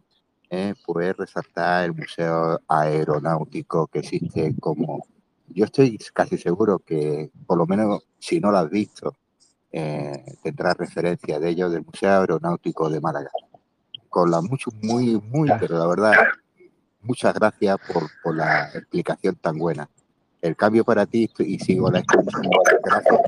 eh, 0.50 0.74
pues 0.86 1.16
resaltar 1.18 1.86
el 1.86 1.94
Museo 1.94 2.62
Aeronáutico 2.68 3.88
que 3.88 4.00
existe 4.00 4.56
como, 4.60 5.08
yo 5.48 5.66
estoy 5.66 5.98
casi 6.14 6.38
seguro 6.38 6.80
que, 6.80 7.32
por 7.46 7.58
lo 7.58 7.66
menos 7.66 8.04
si 8.20 8.40
no 8.40 8.52
lo 8.52 8.58
has 8.60 8.70
visto, 8.70 9.16
eh, 9.72 10.24
tendrás 10.42 10.78
referencia 10.78 11.40
de 11.40 11.50
ello 11.50 11.70
del 11.70 11.84
Museo 11.84 12.20
Aeronáutico 12.20 12.90
de 12.90 13.02
Málaga. 13.02 13.32
Con 14.10 14.32
la 14.32 14.42
mucho, 14.42 14.72
muy, 14.82 15.20
muy, 15.20 15.50
pero 15.60 15.78
la 15.78 15.88
verdad, 15.88 16.14
muchas 17.02 17.34
gracias 17.34 17.78
por, 17.92 18.04
por 18.24 18.36
la 18.36 18.70
explicación 18.74 19.36
tan 19.36 19.58
buena. 19.58 19.90
El 20.42 20.56
cambio 20.56 20.86
para 20.86 21.06
ti 21.06 21.30
y 21.40 21.60
sigo 21.60 21.90
la 21.92 22.00
explicación. 22.00 22.52
Gracias. 22.84 23.20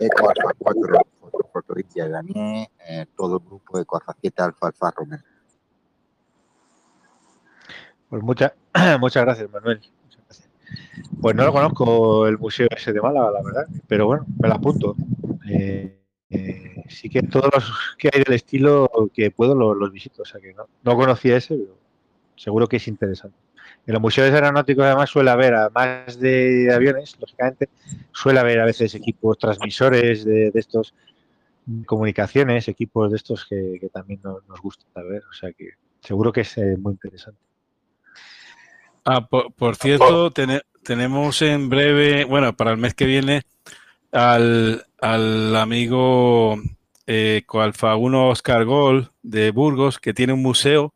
Eco 0.00 0.30
Alfa 0.30 0.54
4, 0.58 1.06
Foto 1.52 1.74
India 1.78 2.08
Daniel, 2.08 2.68
eh, 2.88 3.06
todo 3.16 3.38
el 3.38 3.44
grupo 3.44 3.78
de 3.78 3.84
Alfa 3.90 4.16
7 4.20 4.42
Alfa 4.42 4.66
Alfa 4.68 4.90
Romero. 4.90 5.22
Pues 8.08 8.22
muchas 8.22 8.52
muchas 9.00 9.24
gracias, 9.24 9.50
Manuel. 9.50 9.80
Muchas 10.04 10.22
gracias. 10.24 10.50
Pues 11.20 11.36
no 11.36 11.44
lo 11.44 11.52
conozco 11.52 12.26
el 12.26 12.38
museo 12.38 12.68
ese 12.76 12.92
de 12.92 13.00
Málaga, 13.00 13.30
la 13.30 13.42
verdad, 13.42 13.66
pero 13.86 14.06
bueno, 14.06 14.26
me 14.38 14.48
lo 14.48 14.54
apunto. 14.54 14.96
Eh, 15.48 15.96
eh, 16.30 16.84
sí 16.88 17.08
que 17.08 17.22
todos 17.22 17.50
los 17.52 17.96
que 17.98 18.10
hay 18.12 18.22
del 18.22 18.34
estilo 18.34 18.88
que 19.12 19.30
puedo 19.30 19.54
los, 19.54 19.76
los 19.76 19.92
visito, 19.92 20.22
o 20.22 20.24
sea 20.24 20.40
que 20.40 20.54
no, 20.54 20.66
no 20.82 20.96
conocía 20.96 21.36
ese, 21.36 21.56
pero 21.56 21.76
seguro 22.36 22.68
que 22.68 22.76
es 22.76 22.88
interesante. 22.88 23.36
En 23.86 23.94
los 23.94 24.02
museos 24.02 24.30
aeronáuticos 24.32 24.84
además 24.84 25.10
suele 25.10 25.30
haber, 25.30 25.54
además 25.54 26.18
de 26.18 26.72
aviones, 26.72 27.16
lógicamente, 27.18 27.68
suele 28.12 28.40
haber 28.40 28.60
a 28.60 28.64
veces 28.64 28.94
equipos 28.94 29.38
transmisores 29.38 30.24
de, 30.24 30.50
de 30.50 30.60
estos 30.60 30.94
comunicaciones, 31.86 32.68
equipos 32.68 33.10
de 33.10 33.16
estos 33.16 33.46
que, 33.46 33.78
que 33.80 33.88
también 33.88 34.20
nos, 34.22 34.46
nos, 34.46 34.60
gusta 34.60 34.84
ver, 35.02 35.22
o 35.28 35.32
sea 35.32 35.52
que 35.52 35.70
seguro 36.00 36.32
que 36.32 36.42
es 36.42 36.58
eh, 36.58 36.76
muy 36.78 36.92
interesante. 36.92 37.40
Ah, 39.04 39.26
por, 39.26 39.52
por 39.52 39.76
cierto, 39.76 40.30
ten, 40.30 40.60
tenemos 40.82 41.42
en 41.42 41.68
breve, 41.68 42.24
bueno, 42.24 42.54
para 42.56 42.72
el 42.72 42.76
mes 42.76 42.94
que 42.94 43.06
viene, 43.06 43.42
al, 44.12 44.86
al 45.00 45.56
amigo 45.56 46.60
eh, 47.06 47.42
Coalfa 47.46 47.96
1 47.96 48.28
Oscar 48.28 48.64
Gol 48.64 49.10
de 49.22 49.50
Burgos, 49.50 49.98
que 49.98 50.14
tiene 50.14 50.32
un 50.32 50.42
museo, 50.42 50.94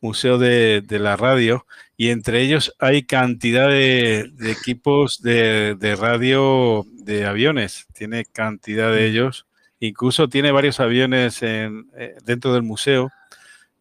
museo 0.00 0.38
de, 0.38 0.82
de 0.82 0.98
la 0.98 1.16
radio, 1.16 1.66
y 1.96 2.10
entre 2.10 2.42
ellos 2.42 2.74
hay 2.78 3.04
cantidad 3.04 3.68
de, 3.68 4.30
de 4.32 4.50
equipos 4.50 5.22
de, 5.22 5.76
de, 5.76 5.96
radio 5.96 6.84
de 6.92 7.26
aviones, 7.26 7.86
tiene 7.92 8.24
cantidad 8.24 8.90
de 8.90 9.06
ellos, 9.06 9.46
incluso 9.88 10.28
tiene 10.28 10.52
varios 10.52 10.80
aviones 10.80 11.42
en, 11.42 11.90
eh, 11.96 12.16
dentro 12.24 12.54
del 12.54 12.62
museo 12.62 13.10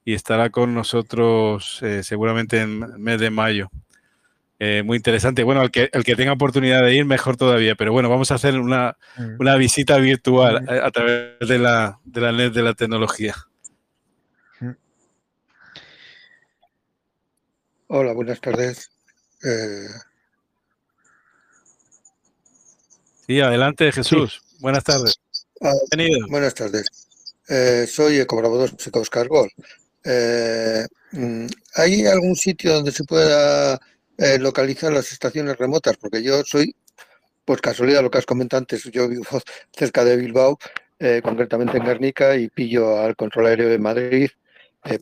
y 0.03 0.13
estará 0.13 0.49
con 0.49 0.73
nosotros 0.73 1.79
eh, 1.83 2.03
seguramente 2.03 2.61
en 2.61 2.83
el 2.83 2.99
mes 2.99 3.19
de 3.19 3.29
mayo. 3.29 3.69
Eh, 4.57 4.83
muy 4.83 4.97
interesante. 4.97 5.43
Bueno, 5.43 5.61
el 5.63 5.71
que, 5.71 5.89
el 5.93 6.03
que 6.03 6.15
tenga 6.15 6.33
oportunidad 6.33 6.83
de 6.83 6.95
ir, 6.95 7.05
mejor 7.05 7.37
todavía. 7.37 7.75
Pero 7.75 7.91
bueno, 7.93 8.09
vamos 8.09 8.31
a 8.31 8.35
hacer 8.35 8.59
una, 8.59 8.97
mm. 9.17 9.35
una 9.39 9.55
visita 9.55 9.97
virtual 9.97 10.67
a, 10.67 10.87
a, 10.87 10.91
través 10.91 11.39
de 11.39 11.59
la, 11.59 11.99
de 12.03 12.21
la 12.21 12.31
net 12.31 12.51
de 12.51 12.61
la 12.63 12.73
tecnología. 12.73 13.35
Mm. 14.59 14.71
Hola, 17.87 18.13
buenas 18.13 18.41
tardes. 18.41 18.91
Eh... 19.43 19.87
Sí, 23.27 23.39
adelante, 23.39 23.91
Jesús. 23.91 24.41
Sí. 24.43 24.57
Buenas 24.59 24.83
tardes. 24.83 25.20
Bienvenido. 25.61 26.27
Buenas 26.27 26.55
tardes. 26.55 26.87
Eh, 27.47 27.85
soy 27.87 28.19
ecolaborador 28.19 28.71
Oscar 28.93 29.27
Gol. 29.27 29.47
Eh, 30.03 30.87
mm, 31.11 31.45
¿Hay 31.75 32.03
algún 32.07 32.35
sitio 32.35 32.73
donde 32.73 32.91
se 32.91 33.03
pueda 33.03 33.79
eh, 34.17 34.39
localizar 34.39 34.91
las 34.91 35.11
estaciones 35.11 35.57
remotas, 35.57 35.97
porque 35.97 36.23
yo 36.23 36.41
soy, 36.43 36.75
pues 37.45 37.61
casualidad, 37.61 38.01
lo 38.01 38.09
que 38.09 38.17
has 38.17 38.25
comentado 38.25 38.59
antes, 38.59 38.85
yo 38.85 39.07
vivo 39.07 39.23
cerca 39.71 40.03
de 40.03 40.17
Bilbao, 40.17 40.57
concretamente 41.23 41.77
en 41.77 41.85
Guernica, 41.85 42.35
y 42.35 42.49
pillo 42.49 42.99
al 42.99 43.15
control 43.15 43.47
aéreo 43.47 43.69
de 43.69 43.77
Madrid 43.77 44.29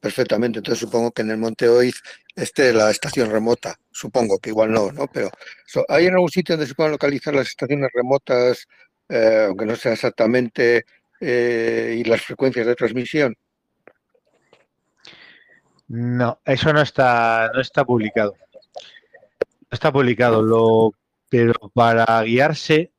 perfectamente. 0.01 0.59
Entonces 0.59 0.79
supongo 0.79 1.11
que 1.11 1.21
en 1.21 1.31
el 1.31 1.37
Monte 1.37 1.69
Oiz 1.69 2.01
esté 2.35 2.73
la 2.73 2.91
estación 2.91 3.31
remota, 3.31 3.79
supongo 3.91 4.39
que 4.39 4.49
igual 4.49 4.71
no, 4.71 4.91
¿no? 4.91 5.07
Pero 5.07 5.29
so, 5.65 5.85
¿hay 5.87 6.07
algún 6.07 6.29
sitio 6.29 6.55
donde 6.55 6.67
se 6.67 6.75
puedan 6.75 6.91
localizar 6.91 7.33
las 7.33 7.47
estaciones 7.47 7.89
remotas, 7.93 8.67
eh, 9.09 9.45
aunque 9.47 9.65
no 9.65 9.75
sea 9.75 9.93
exactamente, 9.93 10.85
eh, 11.19 11.95
y 11.97 12.03
las 12.03 12.21
frecuencias 12.21 12.65
de 12.65 12.75
transmisión? 12.75 13.35
No, 15.87 16.39
eso 16.45 16.71
no 16.71 16.81
está, 16.81 17.49
no 17.53 17.59
está 17.61 17.83
publicado 17.83 18.35
está 19.71 19.91
publicado, 19.91 20.41
lo, 20.41 20.93
pero 21.29 21.53
para 21.73 22.21
guiarse, 22.23 22.91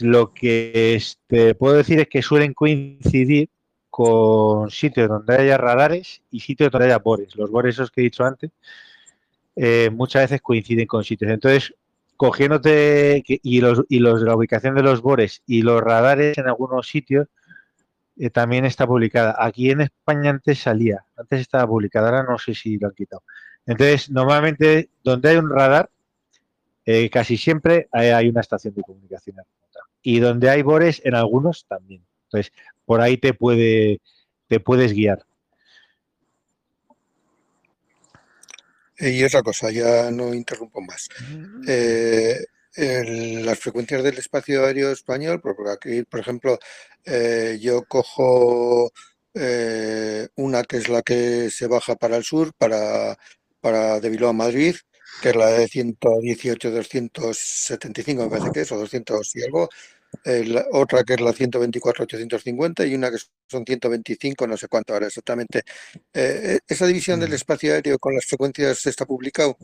lo 0.00 0.32
que 0.32 0.94
este, 0.94 1.54
puedo 1.54 1.76
decir 1.76 2.00
es 2.00 2.08
que 2.08 2.22
suelen 2.22 2.54
coincidir 2.54 3.50
con 3.90 4.70
sitios 4.70 5.08
donde 5.08 5.36
haya 5.36 5.56
radares 5.56 6.22
y 6.30 6.40
sitios 6.40 6.70
donde 6.70 6.86
haya 6.86 6.98
bores. 6.98 7.36
Los 7.36 7.50
bores 7.50 7.74
esos 7.76 7.90
que 7.90 8.00
he 8.00 8.04
dicho 8.04 8.24
antes, 8.24 8.50
eh, 9.56 9.90
muchas 9.92 10.22
veces 10.24 10.40
coinciden 10.40 10.86
con 10.86 11.04
sitios. 11.04 11.30
Entonces, 11.30 11.74
cogiéndote 12.16 13.22
y 13.26 13.60
los, 13.60 13.84
y 13.88 13.98
los 13.98 14.22
la 14.22 14.36
ubicación 14.36 14.74
de 14.74 14.82
los 14.82 15.02
bores 15.02 15.42
y 15.46 15.62
los 15.62 15.80
radares 15.80 16.38
en 16.38 16.46
algunos 16.46 16.88
sitios 16.88 17.28
eh, 18.16 18.30
también 18.30 18.64
está 18.64 18.86
publicada. 18.86 19.34
Aquí 19.38 19.70
en 19.70 19.80
España 19.82 20.30
antes 20.30 20.60
salía, 20.60 21.04
antes 21.16 21.40
estaba 21.40 21.66
publicada, 21.66 22.08
ahora 22.08 22.22
no 22.22 22.38
sé 22.38 22.54
si 22.54 22.78
lo 22.78 22.88
han 22.88 22.94
quitado. 22.94 23.22
Entonces, 23.66 24.10
normalmente, 24.10 24.90
donde 25.02 25.30
hay 25.30 25.36
un 25.36 25.50
radar, 25.50 25.90
eh, 26.84 27.08
casi 27.10 27.36
siempre 27.36 27.88
hay, 27.92 28.08
hay, 28.08 28.28
una 28.28 28.40
estación 28.40 28.74
de 28.74 28.82
comunicación. 28.82 29.36
Y 30.02 30.20
donde 30.20 30.50
hay 30.50 30.62
bores, 30.62 31.00
en 31.04 31.14
algunos 31.14 31.64
también. 31.66 32.04
Entonces, 32.24 32.52
por 32.84 33.00
ahí 33.00 33.16
te, 33.16 33.32
puede, 33.32 34.00
te 34.46 34.60
puedes 34.60 34.92
guiar. 34.92 35.24
Y 38.98 39.24
otra 39.24 39.42
cosa, 39.42 39.70
ya 39.70 40.10
no 40.10 40.32
interrumpo 40.34 40.80
más. 40.80 41.08
Eh, 41.66 42.38
el, 42.74 43.44
las 43.46 43.58
frecuencias 43.58 44.02
del 44.02 44.18
espacio 44.18 44.64
aéreo 44.64 44.90
español, 44.92 45.40
porque 45.40 45.70
aquí, 45.70 46.02
por 46.04 46.20
ejemplo, 46.20 46.58
eh, 47.04 47.58
yo 47.60 47.84
cojo 47.84 48.92
eh, 49.34 50.28
una 50.36 50.62
que 50.64 50.76
es 50.78 50.88
la 50.88 51.02
que 51.02 51.50
se 51.50 51.66
baja 51.66 51.96
para 51.96 52.16
el 52.16 52.24
sur, 52.24 52.52
para 52.56 53.16
para 53.60 53.98
de 53.98 54.10
Bilbao 54.10 54.28
a 54.30 54.32
Madrid, 54.34 54.76
que 55.22 55.30
es 55.30 55.36
la 55.36 55.46
de 55.48 55.66
118, 55.68 56.70
275, 56.70 58.24
me 58.24 58.28
parece 58.30 58.50
que 58.52 58.60
es, 58.60 58.72
o 58.72 58.76
200 58.78 59.36
y 59.36 59.42
algo. 59.42 59.68
Eh, 60.24 60.44
la, 60.44 60.64
otra 60.72 61.02
que 61.04 61.14
es 61.14 61.20
la 61.20 61.32
124, 61.32 62.04
850 62.04 62.86
y 62.86 62.94
una 62.94 63.10
que 63.10 63.18
son 63.48 63.64
125, 63.64 64.46
no 64.46 64.56
sé 64.56 64.68
cuánto 64.68 64.92
ahora 64.92 65.06
exactamente. 65.06 65.62
Eh, 66.12 66.58
¿Esa 66.66 66.86
división 66.86 67.20
del 67.20 67.32
espacio 67.32 67.72
aéreo 67.72 67.98
con 67.98 68.14
las 68.14 68.26
frecuencias 68.26 68.86
está 68.86 69.06
publicado? 69.06 69.56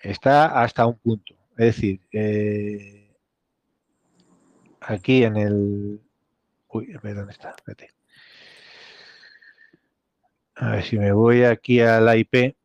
Está 0.00 0.62
hasta 0.62 0.86
un 0.86 0.98
punto. 0.98 1.34
Es 1.56 1.76
decir, 1.76 2.00
eh, 2.12 3.14
aquí 4.80 5.24
en 5.24 5.36
el... 5.36 6.00
Uy, 6.68 6.94
a 6.94 7.00
ver 7.00 7.14
dónde 7.14 7.32
está. 7.32 7.50
Espérate. 7.50 7.90
A 10.56 10.72
ver, 10.72 10.84
si 10.84 10.98
me 10.98 11.12
voy 11.12 11.44
aquí 11.44 11.80
a 11.80 12.00
la 12.00 12.16
IP, 12.16 12.56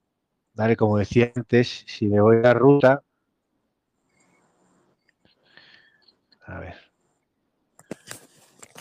¿vale? 0.53 0.75
Como 0.75 0.97
decía 0.97 1.31
antes, 1.35 1.83
si 1.87 2.07
me 2.07 2.21
voy 2.21 2.37
a 2.43 2.53
ruta, 2.53 3.03
a 6.47 6.59
ver, 6.59 6.75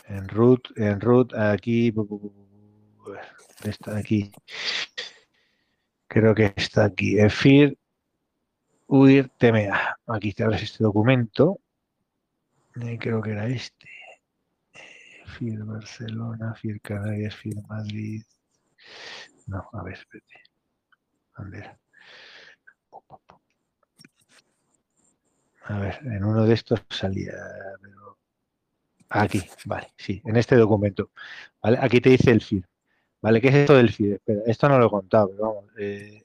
en 0.08 0.28
root, 0.28 0.68
en 0.76 1.00
root, 1.00 1.34
aquí, 1.34 1.92
está 3.64 3.96
aquí, 3.96 4.32
creo 6.08 6.34
que 6.34 6.52
está 6.56 6.84
aquí, 6.84 7.18
EFIR, 7.18 7.76
UIR, 8.86 9.28
TMA, 9.36 9.98
aquí 10.06 10.32
te 10.32 10.44
abres 10.44 10.62
este 10.62 10.84
documento, 10.84 11.60
creo 12.72 13.20
que 13.20 13.30
era 13.30 13.46
este, 13.48 13.88
FIR 15.38 15.64
Barcelona, 15.64 16.54
FIR 16.54 16.80
Canarias, 16.80 17.34
FIR 17.34 17.62
Madrid, 17.68 18.22
no, 19.46 19.68
a 19.72 19.82
ver, 19.82 19.94
espérate. 19.94 20.42
Ver. 21.38 21.78
A 25.68 25.78
ver, 25.78 25.98
en 26.04 26.24
uno 26.24 26.44
de 26.44 26.54
estos 26.54 26.80
salía. 26.90 27.32
Pero... 27.82 28.18
Aquí, 29.08 29.42
vale, 29.64 29.88
sí, 29.96 30.20
en 30.24 30.36
este 30.36 30.56
documento. 30.56 31.10
¿vale? 31.62 31.78
Aquí 31.80 32.00
te 32.00 32.10
dice 32.10 32.30
el 32.30 32.40
FIR. 32.40 32.68
¿Vale? 33.20 33.40
¿Qué 33.40 33.48
es 33.48 33.54
esto 33.54 33.74
del 33.74 33.92
FIR? 33.92 34.14
Espera, 34.14 34.42
esto 34.46 34.68
no 34.68 34.78
lo 34.78 34.86
he 34.86 34.90
contado, 34.90 35.30
pero 35.30 35.42
vamos. 35.42 35.64
Eh, 35.78 36.24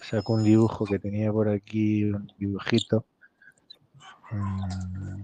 saco 0.00 0.34
un 0.34 0.44
dibujo 0.44 0.84
que 0.84 0.98
tenía 0.98 1.32
por 1.32 1.48
aquí, 1.48 2.04
un 2.04 2.32
dibujito. 2.38 3.04
Mm. 4.30 5.22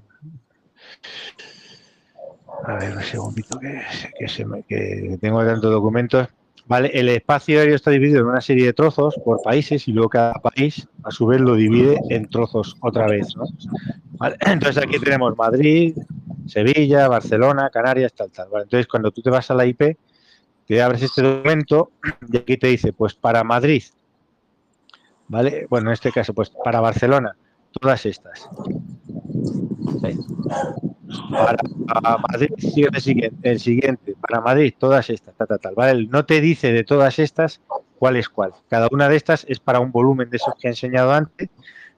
A 2.65 2.75
ver, 2.75 2.97
un 2.97 3.02
segundito 3.02 3.59
que, 3.59 3.83
que, 4.18 4.28
se 4.28 4.44
me, 4.44 4.62
que 4.65 5.18
tengo 5.20 5.44
tantos 5.44 5.70
documentos. 5.70 6.28
El 6.78 7.09
espacio 7.09 7.60
aéreo 7.60 7.76
está 7.76 7.91
dividido 7.91 8.20
en 8.20 8.26
una 8.26 8.41
serie 8.41 8.67
de 8.67 8.73
trozos 8.73 9.15
por 9.25 9.42
países 9.42 9.86
y 9.89 9.92
luego 9.92 10.09
cada 10.09 10.34
país 10.34 10.89
a 11.02 11.10
su 11.10 11.26
vez 11.26 11.41
lo 11.41 11.55
divide 11.55 11.99
en 12.10 12.28
trozos 12.28 12.76
otra 12.81 13.07
vez, 13.07 13.28
entonces 14.41 14.83
aquí 14.83 14.99
tenemos 14.99 15.36
Madrid, 15.36 15.97
Sevilla, 16.47 17.09
Barcelona, 17.09 17.70
Canarias, 17.70 18.12
tal, 18.15 18.31
tal. 18.31 18.49
Entonces 18.62 18.86
cuando 18.86 19.10
tú 19.10 19.23
te 19.23 19.31
vas 19.31 19.51
a 19.51 19.55
la 19.55 19.67
IP, 19.67 19.97
te 20.67 20.83
abres 20.83 21.02
este 21.02 21.23
documento 21.23 21.91
y 22.31 22.36
aquí 22.36 22.57
te 22.57 22.68
dice, 22.68 22.92
pues 22.92 23.15
para 23.15 23.42
Madrid, 23.44 23.83
¿vale? 25.28 25.67
Bueno, 25.68 25.91
en 25.91 25.94
este 25.94 26.12
caso, 26.12 26.33
pues 26.34 26.51
para 26.51 26.81
Barcelona, 26.81 27.36
todas 27.81 28.07
estas. 28.07 28.49
Para 31.31 32.18
Madrid, 32.18 32.49
el 33.42 33.60
siguiente, 33.60 34.15
para 34.20 34.41
Madrid, 34.41 34.74
todas 34.78 35.10
estas, 35.10 35.34
tal, 35.36 35.49
tal, 35.49 35.60
tal, 35.60 35.74
¿vale? 35.74 36.07
No 36.07 36.24
te 36.24 36.41
dice 36.41 36.73
de 36.73 36.84
todas 36.84 37.18
estas 37.18 37.60
cuál 37.99 38.16
es 38.16 38.28
cuál. 38.28 38.52
Cada 38.68 38.89
una 38.91 39.08
de 39.08 39.16
estas 39.16 39.44
es 39.49 39.60
para 39.60 39.81
un 39.81 39.92
volumen 39.92 40.31
de 40.31 40.36
esos 40.36 40.55
que 40.60 40.68
he 40.68 40.70
enseñado 40.70 41.12
antes, 41.12 41.49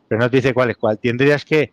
pero 0.09 0.21
no 0.21 0.31
te 0.31 0.37
dice 0.37 0.55
cuál 0.55 0.71
es 0.71 0.77
cuál. 0.77 0.99
Tendrías 0.99 1.45
que 1.45 1.73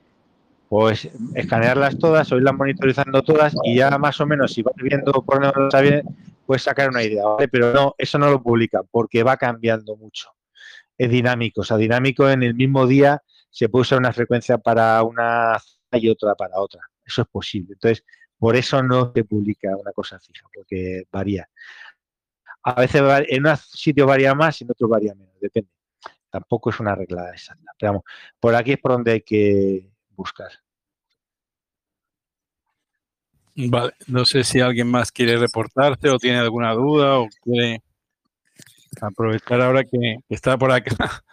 pues 0.69 1.09
escanearlas 1.35 1.97
todas 1.97 2.31
o 2.31 2.37
irlas 2.37 2.53
monitorizando 2.53 3.21
todas 3.23 3.53
y 3.65 3.75
ya 3.75 3.97
más 3.97 4.21
o 4.21 4.25
menos 4.25 4.53
si 4.53 4.61
vas 4.61 4.75
viendo 4.77 5.11
por 5.11 5.41
dónde 5.41 5.77
lo 5.77 5.81
bien, 5.81 6.03
puedes 6.45 6.63
sacar 6.63 6.87
una 6.87 7.03
idea, 7.03 7.25
¿vale? 7.25 7.49
Pero 7.49 7.73
no, 7.73 7.93
eso 7.97 8.17
no 8.17 8.29
lo 8.29 8.41
publica 8.41 8.81
porque 8.89 9.21
va 9.23 9.35
cambiando 9.35 9.97
mucho. 9.97 10.29
Es 10.97 11.09
dinámico, 11.09 11.61
o 11.61 11.63
sea, 11.65 11.75
dinámico 11.75 12.29
en 12.29 12.43
el 12.43 12.53
mismo 12.53 12.87
día 12.87 13.21
se 13.49 13.67
puede 13.67 13.81
usar 13.81 13.99
una 13.99 14.13
frecuencia 14.13 14.59
para 14.59 15.03
una 15.03 15.57
y 15.91 16.07
otra 16.07 16.35
para 16.35 16.57
otra. 16.57 16.81
Eso 17.11 17.23
es 17.23 17.27
posible. 17.27 17.73
Entonces, 17.73 18.05
por 18.37 18.55
eso 18.55 18.81
no 18.81 19.11
se 19.13 19.25
publica 19.25 19.75
una 19.75 19.91
cosa 19.91 20.17
fija, 20.19 20.47
porque 20.53 21.03
varía. 21.11 21.47
A 22.63 22.79
veces 22.79 23.01
en 23.27 23.45
un 23.45 23.57
sitio 23.57 24.05
varía 24.05 24.33
más 24.33 24.61
y 24.61 24.63
en 24.63 24.71
otro 24.71 24.87
varía 24.87 25.13
menos, 25.13 25.35
depende. 25.41 25.69
Tampoco 26.29 26.69
es 26.69 26.79
una 26.79 26.95
regla 26.95 27.29
exacta. 27.31 27.71
Pero 27.77 27.91
vamos, 27.91 28.03
por 28.39 28.55
aquí 28.55 28.71
es 28.71 28.77
por 28.77 28.93
donde 28.93 29.11
hay 29.11 29.21
que 29.21 29.91
buscar. 30.11 30.51
Vale, 33.55 33.93
no 34.07 34.23
sé 34.23 34.45
si 34.45 34.61
alguien 34.61 34.87
más 34.87 35.11
quiere 35.11 35.37
reportarse 35.37 36.09
o 36.09 36.17
tiene 36.17 36.37
alguna 36.37 36.73
duda 36.73 37.19
o 37.19 37.27
quiere 37.43 37.83
aprovechar 39.01 39.61
ahora 39.61 39.83
que, 39.83 40.15
está 40.29 40.57
por 40.57 40.71
acá. 40.71 41.23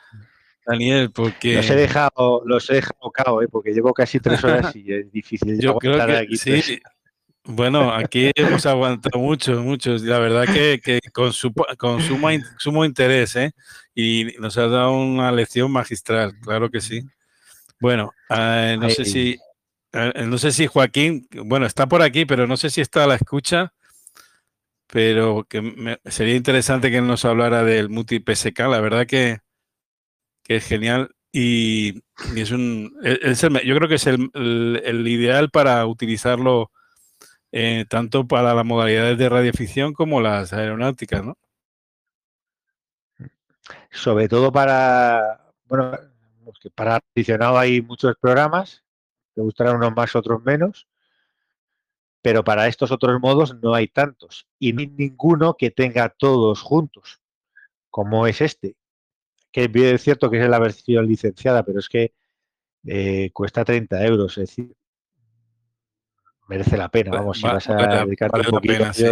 Daniel, 0.68 1.10
porque... 1.10 1.54
Los 1.54 1.70
he 1.70 1.76
dejado, 1.76 2.42
los 2.44 2.68
he 2.70 2.74
dejado 2.74 3.10
cao, 3.10 3.42
¿eh? 3.42 3.48
porque 3.48 3.72
llevo 3.72 3.94
casi 3.94 4.20
tres 4.20 4.44
horas 4.44 4.76
y 4.76 4.92
es 4.92 5.10
difícil. 5.12 5.58
Yo 5.58 5.76
creo 5.76 6.06
que 6.06 6.16
aquí 6.16 6.36
sí. 6.36 6.80
Bueno, 7.44 7.90
aquí 7.90 8.30
hemos 8.34 8.66
aguantado 8.66 9.18
mucho, 9.18 9.62
mucho. 9.62 9.96
La 9.96 10.18
verdad 10.18 10.44
que, 10.44 10.80
que 10.84 11.00
con, 11.12 11.32
su, 11.32 11.50
con 11.78 12.02
sumo 12.02 12.84
interés, 12.84 13.36
¿eh? 13.36 13.52
Y 13.94 14.34
nos 14.38 14.58
ha 14.58 14.68
dado 14.68 14.92
una 14.92 15.32
lección 15.32 15.72
magistral, 15.72 16.38
claro 16.40 16.70
que 16.70 16.82
sí. 16.82 17.02
Bueno, 17.80 18.12
uh, 18.28 18.78
no 18.78 18.90
sé 18.90 19.06
si 19.06 19.38
uh, 19.94 20.26
no 20.26 20.36
sé 20.36 20.52
si 20.52 20.66
Joaquín, 20.66 21.26
bueno, 21.44 21.64
está 21.64 21.86
por 21.86 22.02
aquí, 22.02 22.26
pero 22.26 22.46
no 22.46 22.58
sé 22.58 22.68
si 22.68 22.82
está 22.82 23.04
a 23.04 23.06
la 23.06 23.14
escucha, 23.14 23.72
pero 24.86 25.46
que 25.48 25.62
me, 25.62 25.98
sería 26.04 26.34
interesante 26.34 26.90
que 26.90 26.98
él 26.98 27.06
nos 27.06 27.24
hablara 27.24 27.64
del 27.64 27.88
multi 27.88 28.18
PSK, 28.18 28.58
la 28.60 28.80
verdad 28.80 29.06
que, 29.06 29.38
que 30.48 30.56
es 30.56 30.66
genial 30.66 31.14
y, 31.30 32.02
es 32.34 32.50
un, 32.50 32.98
es 33.02 33.44
el, 33.44 33.60
yo 33.60 33.76
creo 33.76 33.88
que 33.88 33.96
es 33.96 34.06
el, 34.06 34.30
el, 34.32 35.06
ideal 35.06 35.50
para 35.50 35.84
utilizarlo 35.86 36.72
eh, 37.52 37.84
tanto 37.88 38.26
para 38.26 38.54
las 38.54 38.64
modalidades 38.64 39.18
de 39.18 39.28
radioficción 39.28 39.92
como 39.92 40.22
las 40.22 40.54
aeronáuticas, 40.54 41.22
¿no? 41.22 41.36
Sobre 43.90 44.26
todo 44.28 44.50
para, 44.50 45.52
bueno, 45.66 45.92
para 46.74 46.96
aficionado 46.96 47.58
hay 47.58 47.82
muchos 47.82 48.16
programas, 48.16 48.82
te 49.34 49.42
gustarán 49.42 49.76
unos 49.76 49.94
más, 49.94 50.16
otros 50.16 50.42
menos, 50.42 50.88
pero 52.22 52.42
para 52.42 52.66
estos 52.68 52.90
otros 52.90 53.20
modos 53.20 53.54
no 53.62 53.74
hay 53.74 53.88
tantos 53.88 54.46
y 54.58 54.72
no 54.72 54.80
hay 54.80 54.88
ninguno 54.88 55.54
que 55.54 55.70
tenga 55.70 56.08
todos 56.08 56.62
juntos, 56.62 57.20
como 57.90 58.26
es 58.26 58.40
este, 58.40 58.77
que 59.52 59.70
es 59.72 60.02
cierto 60.02 60.30
que 60.30 60.42
es 60.42 60.48
la 60.48 60.58
versión 60.58 61.06
licenciada, 61.06 61.64
pero 61.64 61.78
es 61.78 61.88
que 61.88 62.12
eh, 62.86 63.30
cuesta 63.32 63.64
30 63.64 64.04
euros, 64.06 64.38
es 64.38 64.48
decir, 64.48 64.74
merece 66.48 66.76
la 66.76 66.88
pena, 66.88 67.10
vamos, 67.10 67.38
si 67.38 67.44
vas 67.44 67.68
a 67.68 68.04
dedicarte 68.04 68.40
un 68.40 68.46
poquito, 68.46 68.78
pena, 68.78 68.92
sí. 68.92 69.04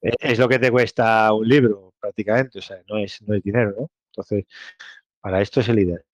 es, 0.00 0.14
es, 0.20 0.38
lo 0.38 0.48
que 0.48 0.58
te 0.58 0.70
cuesta 0.70 1.32
un 1.32 1.48
libro 1.48 1.94
prácticamente, 1.98 2.58
o 2.58 2.62
sea, 2.62 2.78
no 2.88 2.98
es, 2.98 3.22
no 3.22 3.34
es 3.34 3.42
dinero, 3.42 3.74
¿no? 3.78 3.90
Entonces, 4.08 4.44
para 5.20 5.40
esto 5.40 5.60
es 5.60 5.68
el 5.68 5.78
ideal. 5.78 6.04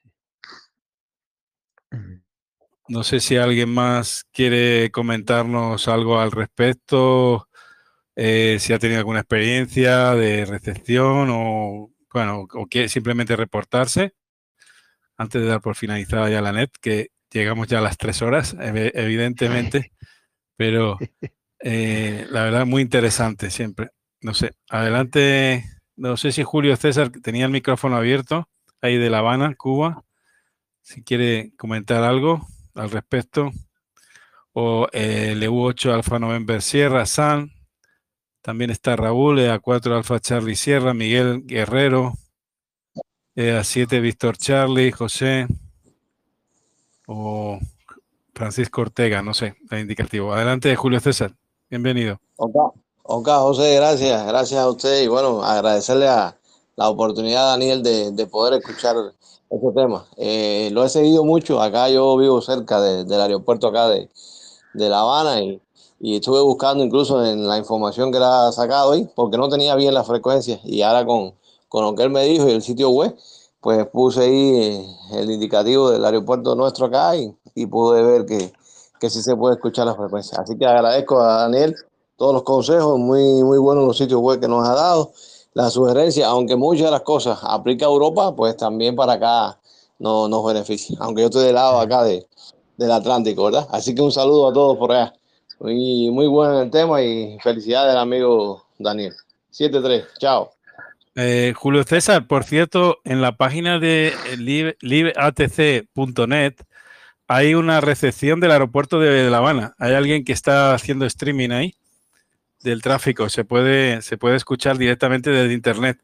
No 2.88 3.02
sé 3.02 3.20
si 3.20 3.36
alguien 3.36 3.70
más 3.70 4.24
quiere 4.32 4.90
comentarnos 4.90 5.88
algo 5.88 6.20
al 6.20 6.30
respecto, 6.30 7.48
eh, 8.16 8.56
si 8.60 8.72
ha 8.72 8.78
tenido 8.78 8.98
alguna 8.98 9.20
experiencia 9.20 10.14
de 10.14 10.44
recepción 10.44 11.28
o, 11.30 11.90
bueno, 12.12 12.46
o 12.52 12.66
quiere 12.66 12.88
simplemente 12.88 13.36
reportarse. 13.36 14.14
Antes 15.16 15.42
de 15.42 15.48
dar 15.48 15.60
por 15.60 15.74
finalizada 15.74 16.30
ya 16.30 16.40
la 16.40 16.52
net, 16.52 16.70
que 16.80 17.10
llegamos 17.30 17.68
ya 17.68 17.78
a 17.78 17.82
las 17.82 17.98
tres 17.98 18.22
horas, 18.22 18.56
evidentemente, 18.58 19.92
pero 20.56 20.96
eh, 21.60 22.26
la 22.30 22.44
verdad 22.44 22.66
muy 22.66 22.82
interesante 22.82 23.50
siempre. 23.50 23.90
No 24.20 24.34
sé, 24.34 24.54
adelante, 24.68 25.64
no 25.96 26.16
sé 26.16 26.32
si 26.32 26.44
Julio 26.44 26.76
César 26.76 27.10
tenía 27.10 27.46
el 27.46 27.52
micrófono 27.52 27.96
abierto 27.96 28.48
ahí 28.80 28.96
de 28.96 29.10
La 29.10 29.18
Habana, 29.18 29.54
Cuba 29.56 30.04
si 30.88 31.02
quiere 31.02 31.52
comentar 31.58 32.02
algo 32.02 32.46
al 32.74 32.90
respecto. 32.90 33.50
O 34.52 34.88
eh, 34.92 35.32
el 35.32 35.42
EU8 35.42 35.92
Alfa 35.92 36.18
November 36.18 36.62
Sierra, 36.62 37.04
San. 37.04 37.52
También 38.42 38.70
está 38.70 38.96
Raúl, 38.96 39.38
EA4 39.38 39.96
Alfa 39.96 40.20
Charlie 40.20 40.56
Sierra, 40.56 40.94
Miguel 40.94 41.42
Guerrero, 41.44 42.14
EA7 43.36 44.00
Víctor 44.00 44.36
Charlie, 44.36 44.92
José. 44.92 45.46
O 47.06 47.58
Francisco 48.34 48.82
Ortega, 48.82 49.22
no 49.22 49.34
sé, 49.34 49.56
el 49.70 49.80
indicativo. 49.80 50.32
Adelante, 50.32 50.74
Julio 50.76 51.00
César. 51.00 51.34
Bienvenido. 51.70 52.20
Ok, 52.36 52.54
okay 53.02 53.34
José, 53.34 53.76
gracias. 53.76 54.26
Gracias 54.26 54.60
a 54.60 54.68
usted 54.68 55.02
y 55.02 55.08
bueno, 55.08 55.42
agradecerle 55.42 56.08
a 56.08 56.36
la 56.76 56.88
oportunidad, 56.88 57.46
Daniel, 57.46 57.82
de, 57.82 58.12
de 58.12 58.26
poder 58.26 58.60
escuchar 58.60 58.94
ese 59.50 59.72
tema. 59.74 60.06
Eh, 60.16 60.70
lo 60.72 60.84
he 60.84 60.88
seguido 60.88 61.24
mucho. 61.24 61.60
Acá 61.60 61.88
yo 61.88 62.16
vivo 62.16 62.40
cerca 62.40 62.80
de, 62.80 63.04
del 63.04 63.20
aeropuerto 63.20 63.68
acá 63.68 63.88
de, 63.88 64.08
de 64.74 64.88
La 64.88 65.00
Habana 65.00 65.42
y, 65.42 65.60
y, 66.00 66.16
estuve 66.16 66.40
buscando 66.40 66.84
incluso 66.84 67.24
en 67.24 67.46
la 67.46 67.58
información 67.58 68.12
que 68.12 68.18
le 68.18 68.24
ha 68.24 68.52
sacado 68.52 68.92
ahí, 68.92 69.08
porque 69.14 69.36
no 69.38 69.48
tenía 69.48 69.74
bien 69.74 69.94
la 69.94 70.04
frecuencia. 70.04 70.60
Y 70.64 70.82
ahora 70.82 71.04
con, 71.06 71.34
con 71.68 71.84
lo 71.84 71.94
que 71.94 72.02
él 72.02 72.10
me 72.10 72.24
dijo 72.24 72.48
y 72.48 72.52
el 72.52 72.62
sitio 72.62 72.90
web, 72.90 73.16
pues 73.60 73.86
puse 73.88 74.22
ahí 74.22 74.86
el 75.12 75.30
indicativo 75.30 75.90
del 75.90 76.04
aeropuerto 76.04 76.54
nuestro 76.54 76.86
acá 76.86 77.16
y, 77.16 77.34
y 77.54 77.66
pude 77.66 78.02
ver 78.02 78.26
que, 78.26 78.52
que 78.98 79.10
sí 79.10 79.22
se 79.22 79.36
puede 79.36 79.54
escuchar 79.54 79.86
la 79.86 79.94
frecuencia. 79.94 80.38
Así 80.40 80.56
que 80.56 80.66
agradezco 80.66 81.20
a 81.20 81.42
Daniel 81.42 81.74
todos 82.16 82.34
los 82.34 82.42
consejos, 82.42 82.98
muy, 82.98 83.42
muy 83.42 83.58
buenos 83.58 83.84
los 83.84 83.96
sitios 83.96 84.20
web 84.20 84.40
que 84.40 84.48
nos 84.48 84.68
ha 84.68 84.74
dado 84.74 85.12
la 85.54 85.70
sugerencia, 85.70 86.28
aunque 86.28 86.56
muchas 86.56 86.86
de 86.86 86.90
las 86.90 87.02
cosas 87.02 87.38
aplica 87.42 87.86
a 87.86 87.88
Europa, 87.88 88.34
pues 88.34 88.56
también 88.56 88.94
para 88.94 89.14
acá 89.14 89.58
no, 89.98 90.28
nos 90.28 90.44
beneficia. 90.44 90.96
Aunque 91.00 91.22
yo 91.22 91.26
estoy 91.28 91.46
del 91.46 91.54
lado 91.54 91.80
acá 91.80 92.04
de, 92.04 92.28
del 92.76 92.92
Atlántico, 92.92 93.44
¿verdad? 93.44 93.66
Así 93.70 93.94
que 93.94 94.02
un 94.02 94.12
saludo 94.12 94.48
a 94.48 94.52
todos 94.52 94.76
por 94.76 94.92
allá. 94.92 95.17
Muy, 95.60 96.10
muy 96.10 96.26
bueno 96.26 96.62
el 96.62 96.70
tema 96.70 97.02
y 97.02 97.38
felicidades 97.40 97.92
al 97.92 97.98
amigo 97.98 98.64
Daniel. 98.78 99.14
7-3, 99.52 100.06
chao. 100.18 100.52
Eh, 101.16 101.52
Julio 101.56 101.82
César, 101.82 102.28
por 102.28 102.44
cierto, 102.44 102.98
en 103.04 103.20
la 103.20 103.36
página 103.36 103.80
de 103.80 104.14
liveatc.net 104.80 106.54
hay 107.26 107.54
una 107.54 107.80
recepción 107.80 108.40
del 108.40 108.52
aeropuerto 108.52 109.00
de 109.00 109.28
La 109.28 109.38
Habana. 109.38 109.74
Hay 109.78 109.94
alguien 109.94 110.24
que 110.24 110.32
está 110.32 110.74
haciendo 110.74 111.04
streaming 111.04 111.50
ahí 111.50 111.74
del 112.62 112.80
tráfico. 112.80 113.28
Se 113.28 113.44
puede, 113.44 114.00
se 114.02 114.16
puede 114.16 114.36
escuchar 114.36 114.78
directamente 114.78 115.30
desde 115.30 115.52
internet 115.52 115.98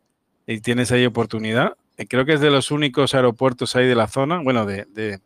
y 0.46 0.60
tienes 0.60 0.92
ahí 0.92 1.06
oportunidad. 1.06 1.76
Eh, 1.96 2.06
creo 2.06 2.24
que 2.24 2.34
es 2.34 2.40
de 2.40 2.50
los 2.50 2.70
únicos 2.70 3.14
aeropuertos 3.14 3.76
ahí 3.76 3.86
de 3.86 3.94
la 3.94 4.08
zona, 4.08 4.42
bueno, 4.42 4.66
de, 4.66 4.84
de, 4.90 5.20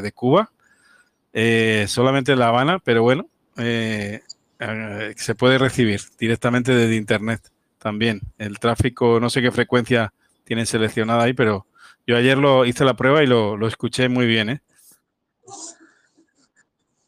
de, 0.00 0.12
Cuba, 0.12 0.50
eh, 1.32 1.84
solamente 1.86 2.32
en 2.32 2.38
La 2.38 2.48
Habana, 2.48 2.78
pero 2.78 3.02
bueno, 3.02 3.28
eh, 3.58 4.22
eh, 4.58 5.14
se 5.16 5.34
puede 5.34 5.58
recibir 5.58 6.00
directamente 6.18 6.72
desde 6.72 6.96
internet 6.96 7.40
también. 7.78 8.20
El 8.38 8.58
tráfico, 8.58 9.20
no 9.20 9.30
sé 9.30 9.42
qué 9.42 9.50
frecuencia 9.50 10.12
tienen 10.44 10.66
seleccionada 10.66 11.24
ahí, 11.24 11.32
pero 11.32 11.66
yo 12.06 12.16
ayer 12.16 12.38
lo 12.38 12.64
hice 12.64 12.84
la 12.84 12.94
prueba 12.94 13.22
y 13.22 13.26
lo, 13.26 13.56
lo 13.56 13.68
escuché 13.68 14.08
muy 14.08 14.26
bien, 14.26 14.50
¿eh? 14.50 14.62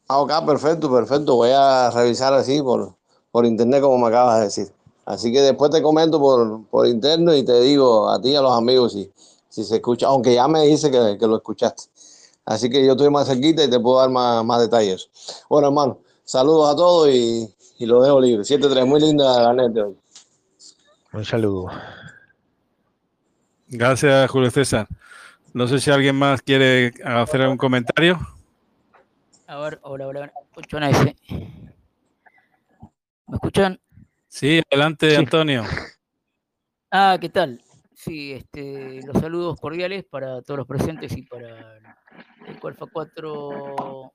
Ah, 0.09 0.19
ok, 0.19 0.45
perfecto, 0.45 0.93
perfecto. 0.93 1.37
Voy 1.37 1.51
a 1.55 1.91
revisar 1.91 2.35
así 2.35 2.61
por, 2.61 2.95
por 3.31 3.47
internet 3.47 3.81
como 3.81 3.99
me 3.99 4.09
acabas 4.09 4.39
de 4.39 4.45
decir. 4.45 4.69
Así 5.07 5.33
que 5.33 5.41
después 5.41 5.71
te 5.71 5.83
comento 5.83 6.21
por, 6.21 6.65
por 6.67 6.87
interno 6.87 7.35
y 7.35 7.45
te 7.45 7.61
digo 7.61 8.11
a 8.11 8.21
ti 8.21 8.31
y 8.31 8.37
a 8.37 8.43
los 8.43 8.53
amigos 8.53 8.93
si, 8.93 9.11
si 9.49 9.65
se 9.65 9.77
escucha, 9.77 10.07
aunque 10.07 10.35
ya 10.35 10.47
me 10.49 10.63
dice 10.67 10.91
que, 10.91 11.17
que 11.19 11.27
lo 11.27 11.37
escuchaste. 11.37 11.85
Así 12.45 12.69
que 12.69 12.85
yo 12.85 12.93
estoy 12.93 13.11
más 13.11 13.29
cerquita 13.29 13.63
y 13.63 13.71
te 13.71 13.79
puedo 13.79 13.99
dar 13.99 14.11
más, 14.11 14.45
más 14.45 14.61
detalles. 14.61 15.09
Bueno, 15.49 15.69
hermano, 15.69 15.99
saludos 16.31 16.73
a 16.73 16.77
todos 16.77 17.09
y, 17.09 17.49
y 17.79 17.87
lo 17.87 18.03
dejo 18.03 18.21
libre. 18.21 18.43
7-3, 18.45 18.87
muy 18.87 19.01
linda 19.01 19.43
la 19.43 19.53
net 19.53 19.73
de 19.73 19.83
hoy. 19.83 19.97
Un 21.13 21.25
saludo. 21.25 21.67
Gracias, 23.67 24.31
Julio 24.31 24.51
César. 24.51 24.87
No 25.53 25.67
sé 25.67 25.81
si 25.81 25.91
alguien 25.91 26.15
más 26.17 26.41
quiere 26.43 26.93
hacer 27.05 27.43
algún 27.43 27.57
comentario. 27.57 28.19
A 29.49 29.59
ver, 29.59 29.81
hola, 29.83 30.07
hola, 30.07 30.33
escuchan 30.51 30.85
ese. 30.85 31.17
¿Me 33.27 33.35
escuchan? 33.37 33.81
Sí, 34.29 34.63
adelante, 34.71 35.11
Sí. 35.11 35.17
Antonio. 35.17 35.65
Ah, 36.93 37.19
¿qué 37.21 37.29
tal? 37.29 37.61
Sí, 37.95 38.33
este, 38.33 39.01
los 39.05 39.21
saludos 39.21 39.59
cordiales 39.61 40.05
para 40.05 40.41
todos 40.43 40.59
los 40.59 40.67
presentes 40.69 41.13
y 41.17 41.23
para 41.23 41.77
el 41.79 42.57
Alfa 42.63 42.87
4 42.93 44.13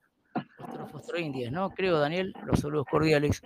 Fostro, 0.56 0.86
Fostro 0.88 1.18
Indias, 1.18 1.52
¿no? 1.52 1.70
Creo, 1.70 1.98
Daniel, 1.98 2.32
los 2.44 2.60
saludos 2.60 2.86
cordiales. 2.90 3.42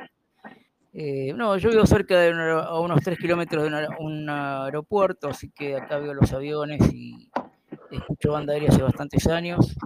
Eh, 0.93 1.33
no, 1.35 1.57
yo 1.57 1.71
vivo 1.71 1.87
cerca 1.87 2.19
de 2.19 2.31
a 2.33 2.81
unos 2.81 3.01
3 3.03 3.19
kilómetros 3.19 3.63
de 3.63 3.69
un 3.69 3.75
aer- 3.75 3.97
un 4.01 4.29
aeropuerto, 4.29 5.29
así 5.29 5.51
que 5.51 5.77
acá 5.77 5.99
veo 5.99 6.15
los 6.15 6.33
aviones 6.33 6.81
y 6.93 7.31
escucho 7.93 8.33
banda 8.33 8.53
aérea 8.55 8.71
hace 8.71 8.83
bastantes 8.83 9.27
años. 9.29 9.77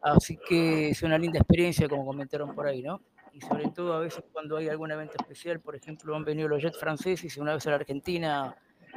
Así 0.00 0.38
que 0.48 0.90
es 0.90 1.02
una 1.02 1.18
linda 1.18 1.38
experiencia, 1.38 1.88
como 1.88 2.04
comentaron 2.04 2.54
por 2.54 2.66
ahí, 2.66 2.82
¿no? 2.82 3.00
Y 3.32 3.40
sobre 3.40 3.68
todo 3.70 3.92
a 3.92 4.00
veces 4.00 4.24
cuando 4.32 4.56
hay 4.56 4.68
algún 4.68 4.90
evento 4.90 5.14
especial, 5.20 5.60
por 5.60 5.76
ejemplo, 5.76 6.14
han 6.16 6.24
venido 6.24 6.48
los 6.48 6.62
jets 6.62 6.78
franceses 6.78 7.36
una 7.36 7.54
vez 7.54 7.66
a 7.66 7.70
la 7.70 7.76
Argentina 7.76 8.56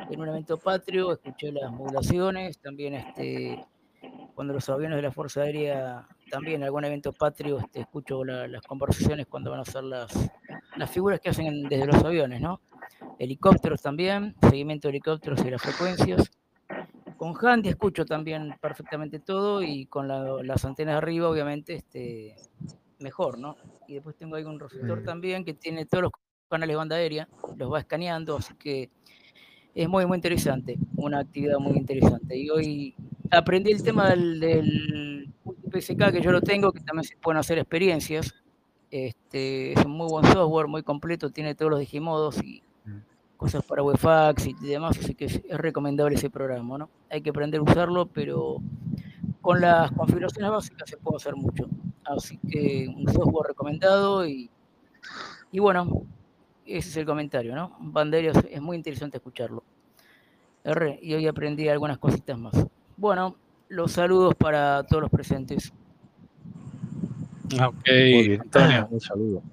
en 0.09 0.19
un 0.19 0.27
evento 0.27 0.58
patrio, 0.58 1.11
escuché 1.11 1.51
las 1.51 1.72
modulaciones, 1.72 2.58
también 2.59 2.95
este, 2.95 3.64
cuando 4.33 4.53
los 4.53 4.67
aviones 4.69 4.95
de 4.95 5.01
la 5.03 5.11
Fuerza 5.11 5.41
Aérea, 5.41 6.08
también 6.32 6.64
algún 6.64 6.84
evento 6.85 7.11
patrio, 7.14 7.60
este, 7.60 7.82
escucho 7.82 8.24
la- 8.24 8.48
las 8.48 8.61
conversaciones 8.64 9.27
cuando 9.27 9.51
van 9.51 9.60
a 9.60 9.64
hacer 9.64 9.84
las, 9.84 10.11
las 10.77 10.90
figuras 10.90 11.19
que 11.19 11.30
hacen 11.30 11.45
en- 11.45 11.64
desde 11.64 11.85
los 11.85 11.98
aviones, 12.03 12.42
¿no? 12.42 12.61
Helicópteros 13.19 13.82
también, 13.82 14.35
seguimiento 14.42 14.88
de 14.88 14.93
helicópteros 14.93 15.45
y 15.45 15.51
las 15.51 15.61
frecuencias. 15.61 16.32
Con 17.18 17.35
Handy 17.40 17.69
escucho 17.69 18.06
también 18.06 18.56
perfectamente 18.60 19.19
todo 19.19 19.61
y 19.61 19.85
con 19.85 20.08
la- 20.08 20.42
las 20.43 20.66
antenas 20.66 20.95
arriba, 20.95 21.30
obviamente, 21.30 21.76
este, 21.76 22.35
mejor, 23.00 23.38
¿no? 23.38 23.56
Y 23.88 23.95
después 23.95 24.16
tengo 24.16 24.35
ahí 24.38 24.43
un 24.43 24.60
receptor 24.60 25.01
Mm. 25.01 25.06
también 25.06 25.45
que 25.45 25.53
tiene 25.53 25.85
todos 25.85 26.03
los 26.03 26.11
canales 26.50 26.74
de 26.74 26.77
banda 26.77 26.95
aérea, 26.95 27.27
los 27.58 27.72
va 27.72 27.80
escaneando, 27.80 28.38
así 28.38 28.53
que 28.56 28.90
es 29.75 29.88
muy, 29.90 30.06
muy 30.06 30.17
interesante, 30.17 30.77
una 30.95 31.19
actividad 31.19 31.59
muy 31.59 31.77
interesante. 31.77 32.38
Y 32.38 32.50
hoy 32.50 32.95
aprendí 33.30 33.72
el 33.72 33.83
tema 33.83 34.09
del, 34.09 34.40
del 34.40 35.30
PSK, 35.72 36.11
que 36.11 36.22
yo 36.22 36.32
lo 36.32 36.41
tengo, 36.41 36.72
que 36.72 36.82
también 36.82 37.03
se 37.06 37.16
pueden 37.17 37.40
hacer 37.40 37.58
experiencias. 37.58 38.33
Este, 38.90 39.74
es 39.74 39.85
un 39.85 39.91
muy 39.91 40.08
buen 40.09 40.25
software, 40.25 40.67
muy 40.67 40.83
completo, 40.83 41.30
tiene 41.30 41.56
todos 41.56 41.72
los 41.72 41.80
digimodos 41.80 42.43
y 42.43 42.61
Mm. 42.83 42.98
cosas 43.38 43.64
para 43.64 43.83
Wefax 43.83 44.48
y 44.48 44.53
demás, 44.53 44.98
así 45.00 45.14
que 45.14 45.25
es, 45.25 45.41
es 45.48 45.58
recomendable 45.58 46.16
ese 46.16 46.30
programa, 46.30 46.77
¿no? 46.80 46.90
Hay 47.09 47.22
que 47.22 47.30
aprender 47.30 47.59
a 47.59 47.64
usarlo, 47.64 48.08
pero 48.08 48.58
con 49.41 49.61
las 49.61 49.91
configuraciones 49.91 50.51
básicas 50.51 50.90
se 50.90 50.98
puede 50.98 51.17
hacer 51.17 51.35
mucho. 51.35 51.67
Así 52.03 52.38
que 52.50 52.88
un 52.95 53.08
software 53.11 53.50
recomendado 53.50 54.27
y, 54.27 54.50
y 55.51 55.59
bueno, 55.59 56.03
ese 56.77 56.90
es 56.90 56.98
el 56.98 57.06
comentario, 57.06 57.56
¿no? 57.56 57.75
Banderas 57.80 58.38
es 58.50 58.61
muy 58.61 58.77
interesante 58.77 59.17
escucharlo. 59.17 59.64
R, 60.64 61.00
y 61.01 61.14
hoy 61.14 61.27
aprendí 61.27 61.67
algunas 61.67 61.98
cositas 61.98 62.38
más. 62.38 62.53
Bueno, 62.98 63.35
los 63.69 63.91
saludos 63.93 64.35
para 64.35 64.83
todos 64.83 65.01
los 65.01 65.11
presentes. 65.11 65.74
Ok, 67.61 67.83
bien. 67.85 68.41
Antonio. 68.41 68.88
Un 68.91 69.01
saludo. 69.01 69.43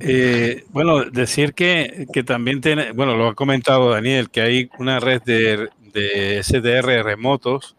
Eh, 0.00 0.64
bueno, 0.70 1.04
decir 1.04 1.54
que, 1.54 2.06
que 2.12 2.24
también 2.24 2.60
tiene, 2.60 2.92
bueno, 2.92 3.16
lo 3.16 3.28
ha 3.28 3.34
comentado 3.34 3.90
Daniel, 3.90 4.30
que 4.30 4.40
hay 4.40 4.70
una 4.78 5.00
red 5.00 5.22
de, 5.22 5.68
de 5.92 6.42
SDR 6.42 7.02
remotos 7.02 7.76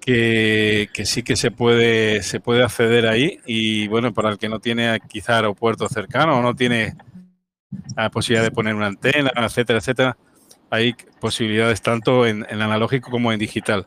que, 0.00 0.88
que 0.92 1.04
sí 1.04 1.22
que 1.22 1.36
se 1.36 1.50
puede, 1.50 2.22
se 2.22 2.40
puede 2.40 2.62
acceder 2.62 3.06
ahí 3.06 3.38
y 3.44 3.88
bueno, 3.88 4.14
para 4.14 4.30
el 4.30 4.38
que 4.38 4.48
no 4.48 4.60
tiene 4.60 4.98
quizá 5.08 5.36
aeropuerto 5.36 5.88
cercano 5.88 6.38
o 6.38 6.42
no 6.42 6.54
tiene 6.54 6.94
la 7.96 8.10
posibilidad 8.10 8.44
de 8.44 8.50
poner 8.50 8.74
una 8.74 8.86
antena, 8.86 9.30
etcétera, 9.36 9.78
etcétera, 9.78 10.16
hay 10.70 10.94
posibilidades 11.20 11.82
tanto 11.82 12.26
en, 12.26 12.46
en 12.48 12.62
analógico 12.62 13.10
como 13.10 13.32
en 13.32 13.38
digital. 13.38 13.86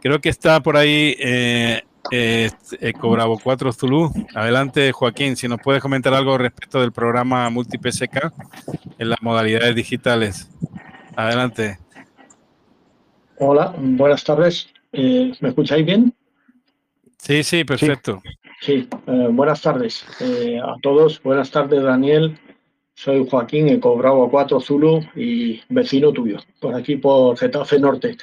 Creo 0.00 0.20
que 0.20 0.28
está 0.28 0.60
por 0.60 0.76
ahí 0.76 1.16
eh, 1.18 1.82
eh, 2.10 2.50
Eco 2.80 3.10
Bravo 3.10 3.38
4 3.42 3.72
Zulu. 3.72 4.12
Adelante, 4.34 4.92
Joaquín, 4.92 5.36
si 5.36 5.48
nos 5.48 5.60
puedes 5.60 5.82
comentar 5.82 6.14
algo 6.14 6.38
respecto 6.38 6.80
del 6.80 6.92
programa 6.92 7.48
MultiPSK 7.50 8.32
en 8.98 9.10
las 9.10 9.20
modalidades 9.22 9.74
digitales. 9.74 10.50
Adelante. 11.16 11.78
Hola, 13.38 13.74
buenas 13.78 14.24
tardes. 14.24 14.68
Eh, 14.92 15.32
¿Me 15.40 15.50
escucháis 15.50 15.84
bien? 15.84 16.14
Sí, 17.18 17.42
sí, 17.42 17.64
perfecto. 17.64 18.22
Sí, 18.60 18.88
eh, 19.06 19.28
buenas 19.30 19.60
tardes 19.60 20.06
eh, 20.20 20.58
a 20.62 20.74
todos. 20.82 21.22
Buenas 21.22 21.50
tardes, 21.50 21.82
Daniel. 21.82 22.38
Soy 22.96 23.28
Joaquín, 23.28 23.68
Eco 23.68 23.94
Bravo 23.94 24.30
4 24.30 24.58
Zulu 24.58 25.02
y 25.14 25.60
vecino 25.68 26.12
tuyo, 26.12 26.38
por 26.58 26.74
aquí 26.74 26.96
por 26.96 27.36
Getafe 27.36 27.78
Norte. 27.78 28.16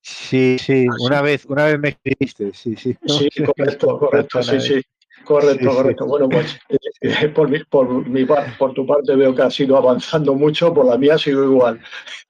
Sí, 0.00 0.58
sí, 0.58 0.86
una 1.00 1.22
vez, 1.22 1.44
una 1.46 1.66
vez 1.66 1.78
me 1.78 1.88
escribiste, 1.90 2.52
sí, 2.52 2.74
sí. 2.74 2.96
Sí, 3.06 3.28
correcto, 3.44 3.98
correcto, 4.00 4.42
sí, 4.42 4.60
sí. 4.60 4.82
Correcto, 5.24 5.70
Sí, 5.70 5.76
correcto. 5.76 6.04
sí. 6.04 6.10
Bueno, 6.10 6.28
pues 6.28 6.58
eh, 7.00 7.28
por, 7.28 7.48
mi, 7.50 7.62
por, 7.64 8.08
mi 8.08 8.24
por 8.24 8.72
tu 8.74 8.86
parte 8.86 9.14
veo 9.16 9.34
que 9.34 9.42
has 9.42 9.58
ido 9.60 9.76
avanzando 9.76 10.34
mucho, 10.34 10.72
por 10.72 10.86
la 10.86 10.96
mía 10.96 11.18
sigo 11.18 11.44
igual. 11.44 11.80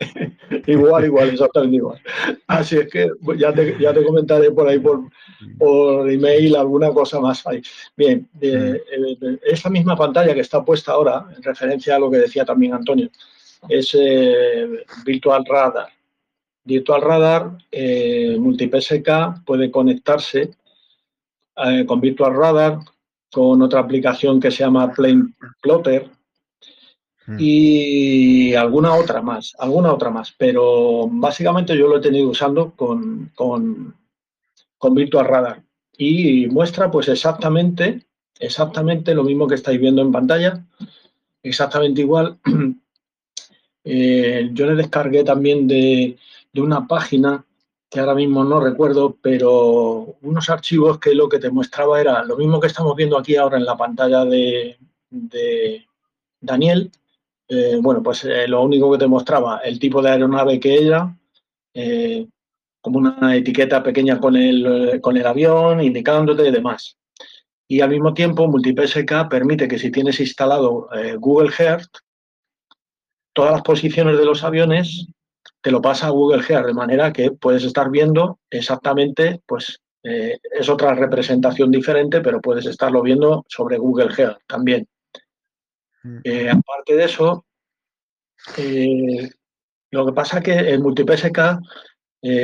igual, 0.66 1.05
igual, 1.05 1.28
exactamente 1.31 1.76
igual. 1.76 2.00
Así 2.47 2.76
es 2.76 2.90
que 2.90 3.08
pues, 3.24 3.39
ya 3.39 3.52
te, 3.52 3.76
ya 3.78 3.92
te 3.92 4.05
comentaré 4.05 4.50
por 4.50 4.68
ahí 4.68 4.78
por, 4.78 5.00
por 5.58 6.10
email 6.10 6.56
alguna 6.56 6.90
cosa 6.90 7.20
más 7.20 7.47
ahí. 7.47 7.62
Bien, 7.97 8.28
eh, 8.40 8.81
eh, 8.90 9.39
esa 9.44 9.70
misma 9.70 9.97
pantalla 9.97 10.34
que 10.34 10.40
está 10.40 10.64
puesta 10.64 10.92
ahora, 10.92 11.26
en 11.36 11.42
referencia 11.42 11.97
a 11.97 11.98
lo 11.98 12.10
que 12.10 12.18
decía 12.18 12.44
también 12.44 12.74
Antonio, 12.74 13.10
es 13.68 13.97
eh, 13.98 14.84
Virtual 15.05 15.44
Radar. 15.44 15.89
Virtual 16.64 17.02
Radar 17.02 17.58
eh, 17.70 18.36
MultiPSK 18.39 19.44
puede 19.44 19.70
conectarse 19.70 20.50
eh, 21.57 21.84
con 21.86 22.00
Virtual 22.00 22.34
Radar, 22.34 22.78
con 23.33 23.62
otra 23.62 23.81
aplicación 23.81 24.41
que 24.41 24.50
se 24.50 24.65
llama 24.65 24.92
Plane 24.92 25.34
Plotter 25.60 26.10
Mm. 27.26 27.36
y 27.39 28.55
alguna 28.55 28.94
otra 28.94 29.23
más, 29.23 29.55
alguna 29.58 29.92
otra 29.92 30.10
más, 30.10 30.34
pero 30.36 31.08
básicamente 31.10 31.76
yo 31.76 31.89
lo 31.89 31.97
he 31.97 32.00
tenido 32.00 32.28
usando 32.28 32.73
con, 32.73 33.33
con, 33.34 33.94
con 34.76 34.94
Virtual 34.94 35.24
Radar 35.26 35.62
y 35.97 36.47
muestra 36.49 36.91
pues 36.91 37.08
exactamente, 37.08 38.05
exactamente 38.39 39.15
lo 39.15 39.24
mismo 39.24 39.47
que 39.47 39.55
estáis 39.55 39.81
viendo 39.81 40.02
en 40.02 40.12
pantalla, 40.12 40.65
exactamente 41.42 42.00
igual. 42.00 42.39
Eh, 43.86 44.49
yo 44.55 44.65
le 44.65 44.76
descargué 44.76 45.24
también 45.24 45.68
de, 45.68 46.16
de 46.55 46.60
una 46.62 46.86
página 46.86 47.44
que 47.94 48.00
ahora 48.00 48.16
mismo 48.16 48.42
no 48.42 48.58
recuerdo, 48.58 49.16
pero 49.23 50.16
unos 50.23 50.50
archivos 50.50 50.98
que 50.98 51.14
lo 51.14 51.28
que 51.28 51.39
te 51.39 51.48
mostraba 51.48 52.00
era 52.00 52.24
lo 52.24 52.36
mismo 52.36 52.58
que 52.58 52.66
estamos 52.66 52.97
viendo 52.97 53.16
aquí 53.16 53.36
ahora 53.36 53.56
en 53.56 53.64
la 53.64 53.76
pantalla 53.76 54.24
de, 54.24 54.76
Daniel. 56.40 56.90
Eh, 57.47 57.78
bueno, 57.81 58.02
pues 58.02 58.24
eh, 58.24 58.48
lo 58.48 58.62
único 58.62 58.90
que 58.90 58.98
te 58.98 59.06
mostraba 59.06 59.58
el 59.58 59.78
tipo 59.78 60.02
de 60.02 60.10
aeronave 60.10 60.58
que 60.58 60.84
era, 60.84 61.16
eh, 61.73 62.26
como 62.81 62.98
una 62.98 63.36
etiqueta 63.36 63.81
pequeña 63.81 64.18
con 64.18 64.34
el, 64.34 65.00
con 65.00 65.16
el 65.16 65.26
avión, 65.26 65.81
indicándote 65.81 66.48
y 66.48 66.50
demás. 66.50 66.97
Y 67.68 67.81
al 67.81 67.90
mismo 67.90 68.12
tiempo, 68.12 68.48
MultiPSK 68.48 69.28
permite 69.31 69.68
que 69.68 69.78
si 69.78 69.92
tienes 69.92 70.18
instalado 70.18 70.89
Google 71.18 71.52
Earth, 71.60 71.98
todas 73.32 73.52
las 73.52 73.62
posiciones 73.62 74.18
de 74.18 74.24
los 74.24 74.42
aviones 74.42 75.06
te 75.65 75.70
lo 75.70 75.81
pasa 75.81 76.09
a 76.09 76.10
Google 76.10 76.44
Earth, 76.47 76.67
de 76.67 76.75
manera 76.75 77.10
que 77.10 77.31
puedes 77.31 77.65
estar 77.65 77.89
viendo 77.91 78.39
exactamente, 78.51 79.41
pues 79.47 79.81
eh, 80.02 80.36
es 80.52 80.68
otra 80.68 80.94
representación 80.94 81.70
diferente, 81.70 82.20
pero 82.20 82.43
puedes 82.43 82.67
estarlo 82.67 83.01
viendo 83.01 83.47
sobre 83.49 83.78
Google 83.78 84.12
Earth 84.15 84.36
también. 84.47 84.86
Eh, 86.23 86.51
aparte 86.51 86.97
de 86.97 87.05
eso, 87.05 87.47
eh, 88.59 89.31
lo 89.91 90.05
que 90.05 90.12
pasa 90.12 90.36
es 90.36 90.44
que 90.44 90.52
el 90.52 90.81
MultiPSK 90.81 91.39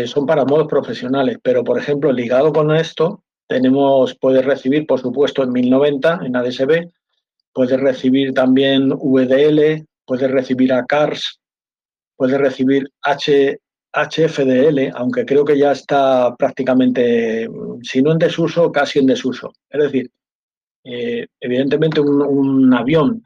son 0.07 0.24
para 0.24 0.47
modos 0.47 0.66
profesionales, 0.66 1.36
pero 1.42 1.62
por 1.62 1.78
ejemplo, 1.78 2.10
ligado 2.12 2.55
con 2.55 2.74
esto, 2.74 3.23
tenemos, 3.47 4.15
puedes 4.15 4.47
recibir, 4.47 4.86
por 4.86 4.99
supuesto, 4.99 5.42
en 5.42 5.52
1090 5.52 6.20
en 6.24 6.36
ADSB, 6.36 6.89
puedes 7.52 7.78
recibir 7.81 8.32
también 8.32 8.89
VDL, 8.89 9.86
puedes 10.07 10.31
recibir 10.31 10.73
a 10.73 10.86
CARS, 10.86 11.40
puedes 12.20 12.39
recibir 12.39 12.86
HFDL, 13.94 14.92
aunque 14.94 15.24
creo 15.24 15.42
que 15.42 15.57
ya 15.57 15.73
está 15.73 16.36
prácticamente, 16.36 17.49
si 17.81 18.02
no 18.02 18.12
en 18.12 18.18
desuso, 18.18 18.70
casi 18.70 18.99
en 18.99 19.07
desuso. 19.07 19.55
Es 19.70 19.84
decir, 19.84 20.10
eh, 20.84 21.26
evidentemente 21.40 21.99
un, 21.99 22.74
avión 22.74 23.24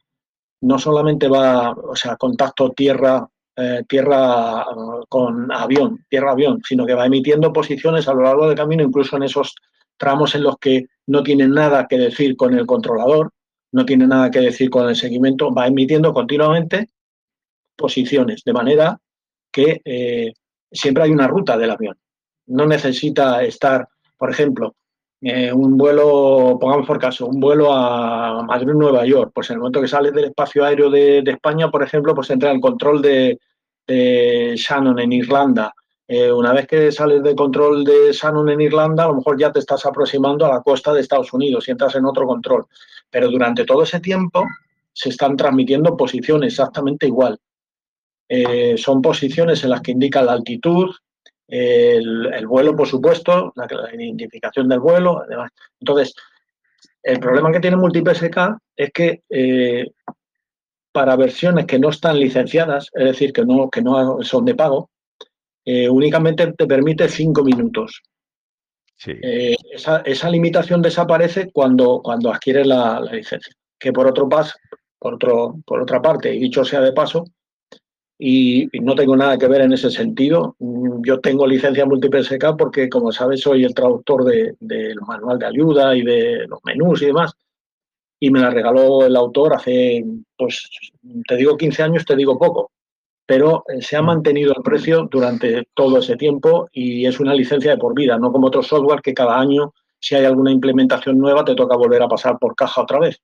no 0.60 0.78
solamente 0.78 1.26
va, 1.26 1.72
o 1.72 1.96
sea, 1.96 2.14
contacto 2.14 2.70
tierra, 2.70 3.28
eh, 3.56 3.82
tierra 3.88 4.64
con 5.08 5.50
avión, 5.50 6.04
tierra-avión, 6.08 6.62
sino 6.64 6.86
que 6.86 6.94
va 6.94 7.06
emitiendo 7.06 7.52
posiciones 7.52 8.06
a 8.06 8.14
lo 8.14 8.22
largo 8.22 8.46
del 8.46 8.56
camino, 8.56 8.84
incluso 8.84 9.16
en 9.16 9.24
esos 9.24 9.56
tramos 9.96 10.36
en 10.36 10.44
los 10.44 10.56
que 10.58 10.86
no 11.08 11.24
tiene 11.24 11.48
nada 11.48 11.88
que 11.88 11.98
decir 11.98 12.36
con 12.36 12.54
el 12.54 12.64
controlador, 12.64 13.32
no 13.72 13.84
tiene 13.84 14.06
nada 14.06 14.30
que 14.30 14.38
decir 14.38 14.70
con 14.70 14.88
el 14.88 14.94
seguimiento, 14.94 15.52
va 15.52 15.66
emitiendo 15.66 16.14
continuamente 16.14 16.93
posiciones, 17.76 18.42
de 18.44 18.52
manera 18.52 19.00
que 19.50 19.80
eh, 19.84 20.32
siempre 20.70 21.04
hay 21.04 21.10
una 21.10 21.28
ruta 21.28 21.56
del 21.56 21.70
avión. 21.70 21.96
No 22.46 22.66
necesita 22.66 23.42
estar, 23.42 23.88
por 24.18 24.30
ejemplo, 24.30 24.74
eh, 25.26 25.50
un 25.52 25.78
vuelo, 25.78 26.58
pongamos 26.60 26.86
por 26.86 26.98
caso, 26.98 27.26
un 27.26 27.40
vuelo 27.40 27.72
a 27.72 28.42
Madrid-Nueva 28.42 29.06
York, 29.06 29.32
pues 29.34 29.48
en 29.48 29.54
el 29.54 29.60
momento 29.60 29.80
que 29.80 29.88
sale 29.88 30.10
del 30.12 30.26
espacio 30.26 30.64
aéreo 30.64 30.90
de, 30.90 31.20
España, 31.20 31.70
por 31.70 31.82
ejemplo, 31.82 32.14
pues 32.14 32.28
entra 32.28 32.50
el 32.50 32.60
control 32.60 33.00
de, 33.00 33.38
Shannon 33.88 34.98
en 34.98 35.12
Irlanda. 35.12 35.72
Eh, 36.06 36.30
una 36.30 36.52
vez 36.52 36.66
que 36.66 36.92
sales 36.92 37.22
del 37.22 37.34
control 37.34 37.84
de 37.84 38.12
Shannon 38.12 38.50
en 38.50 38.60
Irlanda, 38.60 39.04
a 39.04 39.08
lo 39.08 39.14
mejor 39.14 39.38
ya 39.38 39.50
te 39.50 39.60
estás 39.60 39.86
aproximando 39.86 40.44
a 40.44 40.50
la 40.50 40.62
costa 40.62 40.92
de 40.92 41.00
Estados 41.00 41.32
Unidos 41.32 41.66
y 41.68 41.70
entras 41.70 41.94
en 41.94 42.04
otro 42.04 42.26
control. 42.26 42.66
Pero 43.10 43.30
durante 43.30 43.64
todo 43.64 43.82
ese 43.82 44.00
tiempo 44.00 44.44
se 44.92 45.08
están 45.08 45.36
transmitiendo 45.36 45.96
posiciones 45.96 46.52
exactamente 46.52 47.06
igual. 47.06 47.38
Eh, 48.36 48.76
son 48.76 49.00
posiciones 49.00 49.62
en 49.62 49.70
las 49.70 49.80
que 49.80 49.92
indica 49.92 50.20
la 50.20 50.32
altitud, 50.32 50.92
el, 51.46 52.46
vuelo, 52.48 52.74
por 52.74 52.88
supuesto, 52.88 53.52
la, 53.54 53.68
identificación 53.94 54.68
del 54.68 54.80
vuelo, 54.80 55.22
además. 55.22 55.52
Entonces, 55.78 56.14
el 57.00 57.20
problema 57.20 57.52
que 57.52 57.60
tiene 57.60 57.76
MultiPSK 57.76 58.58
es 58.76 58.90
que 58.90 59.22
eh, 59.30 59.86
para 60.90 61.14
versiones 61.14 61.66
que 61.66 61.78
no 61.78 61.90
están 61.90 62.18
licenciadas, 62.18 62.90
es 62.92 63.04
decir, 63.04 63.32
que 63.32 63.44
no, 63.44 63.70
que 63.70 63.82
no 63.82 64.20
son 64.22 64.44
de 64.44 64.56
pago, 64.56 64.90
eh, 65.64 65.88
únicamente 65.88 66.52
te 66.54 66.66
permite 66.66 67.08
cinco 67.08 67.44
minutos. 67.44 68.02
esa, 69.06 70.30
limitación 70.30 70.82
desaparece 70.82 71.52
cuando, 71.52 72.00
cuando 72.02 72.32
adquieres 72.32 72.66
la, 72.66 73.00
licencia. 73.00 73.54
Que 73.78 73.92
por 73.92 74.08
otro 74.08 74.28
paso, 74.28 74.56
por, 74.98 75.14
otro, 75.14 75.56
por 75.64 75.82
otra 75.82 76.02
parte, 76.02 76.34
y 76.34 76.40
dicho 76.40 76.64
sea 76.64 76.80
de 76.80 76.92
paso, 76.92 77.24
y, 78.18 78.68
no 78.80 78.94
tengo 78.94 79.16
nada 79.16 79.38
que 79.38 79.48
ver 79.48 79.62
en 79.62 79.72
ese 79.72 79.90
sentido. 79.90 80.56
Mm, 80.58 81.02
yo 81.04 81.20
tengo 81.20 81.46
licencia 81.46 81.86
múltiple 81.86 82.22
SK 82.22 82.56
porque, 82.56 82.88
como 82.88 83.12
sabes, 83.12 83.40
soy 83.40 83.64
el 83.64 83.74
traductor 83.74 84.24
del 84.24 85.00
manual 85.06 85.38
de 85.38 85.46
ayuda 85.46 85.96
y 85.96 86.02
de 86.02 86.46
los 86.48 86.60
menús 86.64 87.02
y 87.02 87.06
demás. 87.06 87.32
Y 88.20 88.30
me 88.30 88.40
la 88.40 88.50
regaló 88.50 89.04
el 89.04 89.16
autor 89.16 89.54
hace, 89.54 90.04
pues, 90.36 90.68
te 91.28 91.36
digo 91.36 91.56
15 91.56 91.82
años, 91.82 92.04
te 92.04 92.16
digo 92.16 92.38
poco. 92.38 92.70
Pero 93.26 93.64
eh, 93.68 93.82
se 93.82 93.96
ha 93.96 94.02
mantenido 94.02 94.54
el 94.56 94.62
precio 94.62 95.08
durante 95.10 95.68
todo 95.74 95.98
ese 95.98 96.16
tiempo 96.16 96.68
y 96.72 97.06
es 97.06 97.20
una 97.20 97.34
licencia 97.34 97.72
de 97.72 97.78
por 97.78 97.94
vida, 97.94 98.18
no 98.18 98.32
como 98.32 98.48
otros 98.48 98.66
software 98.68 99.02
que 99.02 99.14
cada 99.14 99.38
año, 99.38 99.72
si 99.98 100.14
hay 100.14 100.24
alguna 100.26 100.52
implementación 100.52 101.18
nueva, 101.18 101.44
te 101.44 101.54
toca 101.54 101.76
volver 101.76 102.02
a 102.02 102.08
pasar 102.08 102.38
por 102.38 102.54
caja 102.54 102.82
otra 102.82 103.00
vez 103.00 103.20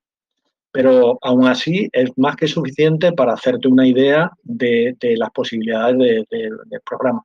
pero 0.72 1.18
aún 1.22 1.46
así 1.46 1.88
es 1.92 2.10
más 2.16 2.36
que 2.36 2.46
suficiente 2.46 3.12
para 3.12 3.34
hacerte 3.34 3.68
una 3.68 3.86
idea 3.86 4.30
de, 4.42 4.96
las 5.16 5.30
posibilidades 5.30 6.26
del 6.30 6.80
programa. 6.88 7.22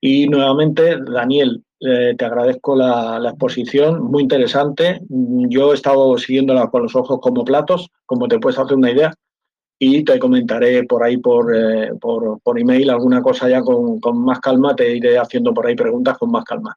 Y 0.00 0.28
nuevamente, 0.28 0.98
Daniel, 1.00 1.64
eh, 1.80 2.14
te 2.16 2.24
agradezco 2.24 2.76
la, 2.76 3.20
exposición, 3.24 4.04
muy 4.04 4.22
interesante. 4.22 5.00
Yo 5.08 5.72
he 5.72 5.74
estado 5.74 6.16
siguiéndola 6.18 6.68
con 6.70 6.82
los 6.82 6.94
ojos 6.94 7.18
como 7.20 7.44
platos, 7.44 7.90
como 8.06 8.28
te 8.28 8.38
puedes 8.38 8.58
hacer 8.58 8.76
una 8.76 8.90
idea, 8.90 9.14
y 9.78 10.04
te 10.04 10.18
comentaré 10.18 10.84
por 10.84 11.02
ahí 11.02 11.16
por, 11.16 11.54
eh, 11.54 11.90
por, 12.00 12.58
email 12.58 12.90
alguna 12.90 13.20
cosa 13.22 13.48
ya 13.48 13.62
con, 13.62 13.98
con 14.00 14.24
más 14.24 14.38
calma, 14.40 14.76
te 14.76 14.96
iré 14.96 15.18
haciendo 15.18 15.52
por 15.52 15.66
ahí 15.66 15.74
preguntas 15.74 16.18
con 16.18 16.30
más 16.30 16.44
calma. 16.44 16.76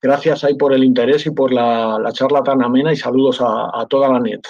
Gracias 0.00 0.44
ahí 0.44 0.54
por 0.54 0.72
el 0.72 0.84
interés 0.84 1.26
y 1.26 1.32
por 1.32 1.52
la, 1.52 2.00
charla 2.12 2.42
tan 2.42 2.62
amena 2.62 2.92
y 2.92 2.96
saludos 2.96 3.40
a, 3.40 3.84
toda 3.88 4.08
la 4.08 4.20
net. 4.20 4.40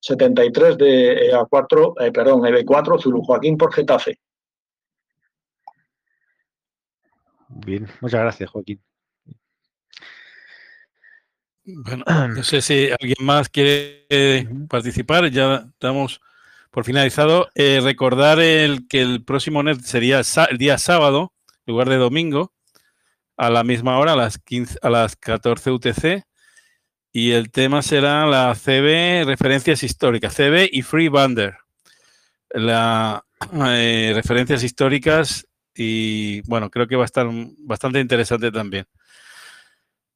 73 0.00 0.76
de 0.76 1.32
A4, 1.32 1.94
eh, 2.00 2.12
perdón, 2.12 2.42
EB4, 2.42 3.00
Zulu 3.00 3.22
Joaquín 3.22 3.56
por 3.56 3.72
Getafe. 3.72 4.18
Bien, 7.48 7.88
muchas 8.02 8.20
gracias, 8.20 8.50
Joaquín. 8.50 8.82
Bueno, 11.64 12.04
no 12.28 12.42
sé 12.42 12.60
si 12.60 12.90
alguien 12.90 13.16
más 13.20 13.48
quiere 13.48 14.06
participar. 14.68 15.30
Ya 15.30 15.64
estamos 15.70 16.20
por 16.70 16.84
finalizado. 16.84 17.48
Eh, 17.54 17.80
recordar 17.82 18.38
el, 18.38 18.86
que 18.86 19.00
el 19.00 19.24
próximo 19.24 19.62
NET 19.62 19.80
sería 19.80 20.20
el 20.50 20.58
día 20.58 20.76
sábado, 20.76 21.32
en 21.64 21.72
lugar 21.72 21.88
de 21.88 21.96
domingo 21.96 22.53
a 23.36 23.50
la 23.50 23.64
misma 23.64 23.98
hora, 23.98 24.12
a 24.12 24.16
las, 24.16 24.38
15, 24.38 24.78
a 24.82 24.90
las 24.90 25.16
14 25.16 25.70
UTC. 25.70 26.24
Y 27.12 27.32
el 27.32 27.50
tema 27.50 27.82
será 27.82 28.26
la 28.26 28.54
CB 28.54 29.24
referencias 29.24 29.82
históricas, 29.82 30.34
CB 30.34 30.68
y 30.72 30.82
Free 30.82 31.08
Bander. 31.08 31.56
La, 32.50 33.24
eh, 33.68 34.12
referencias 34.14 34.62
históricas 34.62 35.46
y 35.74 36.40
bueno, 36.42 36.70
creo 36.70 36.86
que 36.86 36.96
va 36.96 37.02
a 37.02 37.06
estar 37.06 37.28
bastante 37.58 38.00
interesante 38.00 38.50
también. 38.50 38.86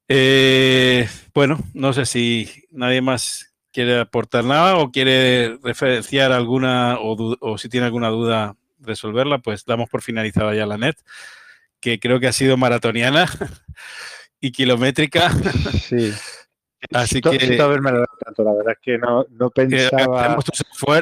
Eh, 0.07 1.07
bueno, 1.33 1.59
no 1.73 1.93
sé 1.93 2.05
si 2.05 2.49
nadie 2.71 3.01
más 3.01 3.53
quiere 3.71 3.99
aportar 3.99 4.43
nada 4.43 4.77
o 4.77 4.91
quiere 4.91 5.57
referenciar 5.63 6.31
alguna 6.31 6.97
o, 6.99 7.37
o 7.39 7.57
si 7.57 7.69
tiene 7.69 7.85
alguna 7.85 8.09
duda 8.09 8.55
resolverla, 8.79 9.39
pues 9.39 9.65
damos 9.65 9.89
por 9.89 10.01
finalizada 10.01 10.55
ya 10.55 10.65
la 10.65 10.77
net 10.77 10.97
que 11.79 11.99
creo 11.99 12.19
que 12.19 12.27
ha 12.27 12.33
sido 12.33 12.57
maratoniana 12.57 13.25
y 14.39 14.51
kilométrica. 14.51 15.31
Sí. 15.73 16.11
Así 16.93 17.19
que. 17.19 17.37
tanto, 17.37 18.43
la 18.43 18.53
verdad 18.53 18.73
es 18.73 18.79
que 18.81 18.97
no, 18.97 19.25
no 19.31 19.49
pensaba. 19.49 20.37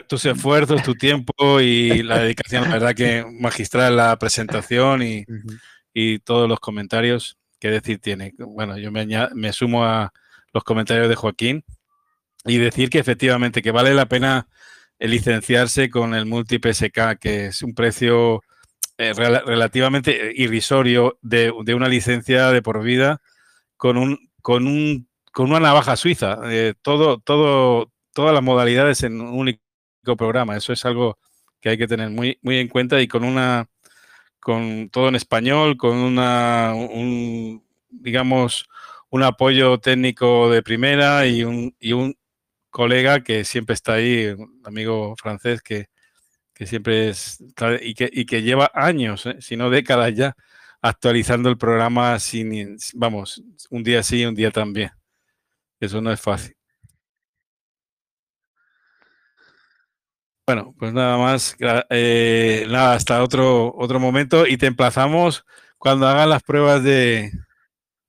Tus, 0.08 0.26
esfuerzos, 0.26 0.82
tu 0.82 0.96
tiempo 0.96 1.62
y 1.62 2.02
la 2.02 2.20
dedicación, 2.20 2.64
la 2.64 2.72
verdad 2.72 2.96
que 2.96 3.26
magistral 3.40 3.96
la 3.96 4.18
presentación 4.18 5.04
y, 5.04 5.24
y 5.94 6.20
todos 6.20 6.50
los 6.50 6.60
comentarios. 6.60 7.38
¿Qué 7.60 7.70
decir 7.70 8.00
tiene? 8.00 8.34
Bueno, 8.38 8.78
yo 8.78 8.92
me, 8.92 9.08
me 9.34 9.54
sumo 9.54 9.84
a 9.86 10.12
los 10.54 10.64
comentarios 10.64 11.10
de 11.10 11.16
Joaquín 11.16 11.64
y 12.46 12.58
decir 12.58 12.90
que 12.90 13.00
efectivamente 13.00 13.62
que 13.62 13.72
vale 13.72 13.94
la 13.94 14.08
pena 14.08 14.48
licenciarse 15.00 15.90
con 15.90 16.16
el 16.16 16.26
multi 16.26 16.58
PSK, 16.58 17.20
que 17.20 17.48
es 17.48 17.62
un 17.62 17.74
precio 17.74 18.42
eh, 18.98 19.14
relativamente 19.14 20.34
irrisorio 20.36 21.20
de, 21.22 21.52
una 21.52 21.88
licencia 21.88 22.52
de 22.52 22.62
por 22.62 22.82
vida 22.84 23.22
con 23.78 23.98
un 23.98 24.30
con 24.42 24.68
un 24.68 25.08
con 25.32 25.50
una 25.50 25.60
navaja 25.60 25.96
suiza. 25.96 26.40
Eh, 26.46 26.74
todo, 26.82 27.20
todo, 27.20 27.92
todas 28.14 28.34
las 28.34 28.42
modalidades 28.44 29.04
en 29.04 29.22
un 29.22 29.38
único 29.38 29.62
programa. 30.18 30.58
Eso 30.58 30.74
es 30.74 30.84
algo 30.86 31.20
que 31.62 31.70
hay 31.70 31.78
que 31.78 31.88
tener 31.88 32.10
muy, 32.10 32.40
muy 32.42 32.58
en 32.58 32.68
cuenta 32.70 33.00
y 33.02 33.08
con 33.08 33.24
una 33.24 33.68
con 34.40 34.90
todo 34.90 35.10
en 35.10 35.16
español, 35.16 35.78
con 35.78 35.98
una 35.98 36.74
un 36.74 37.64
digamos 37.90 38.68
un 39.10 39.24
apoyo 39.24 39.80
técnico 39.80 40.50
de 40.50 40.64
primera 40.64 41.26
y 41.28 41.44
un, 41.44 41.76
y 41.80 41.94
un 41.94 42.18
colega 42.70 43.24
que 43.24 43.44
siempre 43.46 43.74
está 43.74 43.94
ahí, 43.94 44.28
un 44.28 44.62
amigo 44.66 45.16
francés 45.18 45.62
que, 45.62 45.88
que 46.58 46.66
siempre 46.66 47.10
es 47.10 47.38
y 47.82 47.94
que, 47.94 48.10
y 48.12 48.26
que 48.26 48.42
lleva 48.42 48.72
años, 48.74 49.26
¿eh? 49.28 49.38
si 49.40 49.56
no 49.56 49.70
décadas 49.70 50.14
ya, 50.16 50.36
actualizando 50.82 51.50
el 51.50 51.58
programa 51.58 52.18
sin, 52.20 52.78
vamos, 52.96 53.44
un 53.70 53.84
día 53.84 54.02
sí, 54.04 54.26
un 54.26 54.36
día 54.36 54.52
también. 54.52 54.92
Eso 55.80 56.02
no 56.02 56.12
es 56.12 56.20
fácil. 56.20 56.56
Bueno, 60.48 60.74
pues 60.80 60.94
nada 60.94 61.18
más, 61.18 61.56
eh, 61.90 62.66
nada, 62.70 62.94
hasta 62.94 63.22
otro, 63.22 63.74
otro 63.76 64.00
momento 64.00 64.48
y 64.48 64.58
te 64.58 64.66
emplazamos 64.66 65.46
cuando 65.78 66.08
hagan 66.08 66.30
las 66.30 66.42
pruebas 66.42 66.84
de 66.84 67.32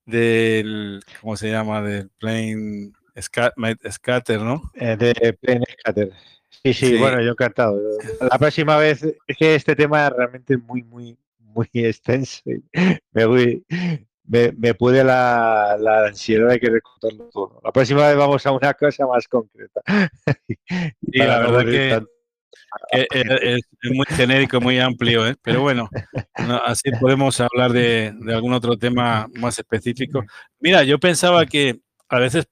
del, 0.07 1.03
¿cómo 1.21 1.37
se 1.37 1.51
llama? 1.51 1.83
Del 1.83 2.09
plane 2.11 2.93
scatter, 3.91 4.41
¿no? 4.41 4.63
Eh, 4.75 4.97
de 4.97 5.33
plane 5.35 5.65
scatter. 5.81 6.13
Sí, 6.63 6.75
sí, 6.75 6.97
bueno, 6.97 7.23
yo 7.23 7.31
encantado. 7.31 7.81
La 8.21 8.39
próxima 8.39 8.77
vez, 8.77 9.03
es 9.03 9.37
que 9.37 9.55
este 9.55 9.77
tema 9.77 10.07
es 10.07 10.13
realmente 10.13 10.57
muy, 10.57 10.83
muy, 10.83 11.17
muy 11.39 11.69
extenso. 11.75 12.43
Me 13.13 13.25
voy, 13.25 13.65
me, 14.25 14.75
puede 14.75 15.05
la, 15.05 15.75
ansiedad 16.07 16.49
de 16.49 16.61
querer 16.61 16.83
contarlo 16.83 17.31
todo. 17.31 17.61
La 17.65 17.73
próxima 17.73 18.07
vez 18.09 18.17
vamos 18.17 18.45
a 18.47 18.53
una 18.53 18.75
cosa 18.75 19.07
más 19.07 19.27
concreta. 19.29 19.81
y 21.03 21.19
la 21.19 21.39
verdad 21.41 21.65
que, 21.65 22.03
es, 22.91 23.63
muy 23.93 24.07
genérico, 24.09 24.61
muy 24.61 24.79
amplio, 24.79 25.27
¿eh? 25.27 25.37
pero 25.43 25.63
bueno, 25.63 25.89
así 26.67 26.91
podemos 27.01 27.41
hablar 27.41 27.73
de, 27.73 28.15
algún 28.29 28.53
otro 28.53 28.77
tema 28.77 29.27
más 29.35 29.59
específico. 29.59 30.25
Mira, 30.61 30.83
yo 30.85 30.99
pensaba 30.99 31.47
que 31.47 31.81
a 32.09 32.19
veces 32.19 32.47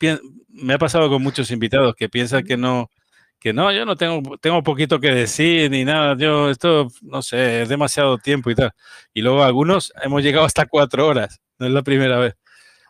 me 0.49 0.75
ha 0.75 0.79
pasado 0.79 1.09
con 1.11 1.23
muchos 1.23 1.51
invitados 1.51 1.95
que 1.95 2.09
piensan 2.09 2.45
que 2.45 2.57
no, 2.57 2.91
que 3.39 3.53
no, 3.53 3.71
yo 3.73 3.85
no 3.85 3.97
tengo, 3.97 4.37
tengo 4.39 4.63
poquito 4.63 4.99
que 4.99 5.11
decir 5.11 5.71
ni 5.71 5.85
nada, 5.85 6.17
yo 6.19 6.51
esto, 6.51 6.89
no 7.03 7.23
sé, 7.23 7.63
es 7.63 7.69
demasiado 7.69 8.19
tiempo 8.19 8.51
y 8.51 8.55
tal. 8.55 8.73
Y 9.13 9.23
luego 9.23 9.43
algunos 9.45 9.93
hemos 10.03 10.23
llegado 10.23 10.47
hasta 10.47 10.67
cuatro 10.67 11.07
horas, 11.07 11.41
no 11.59 11.67
es 11.67 11.73
la 11.73 11.83
primera 11.83 12.19
vez. 12.19 12.35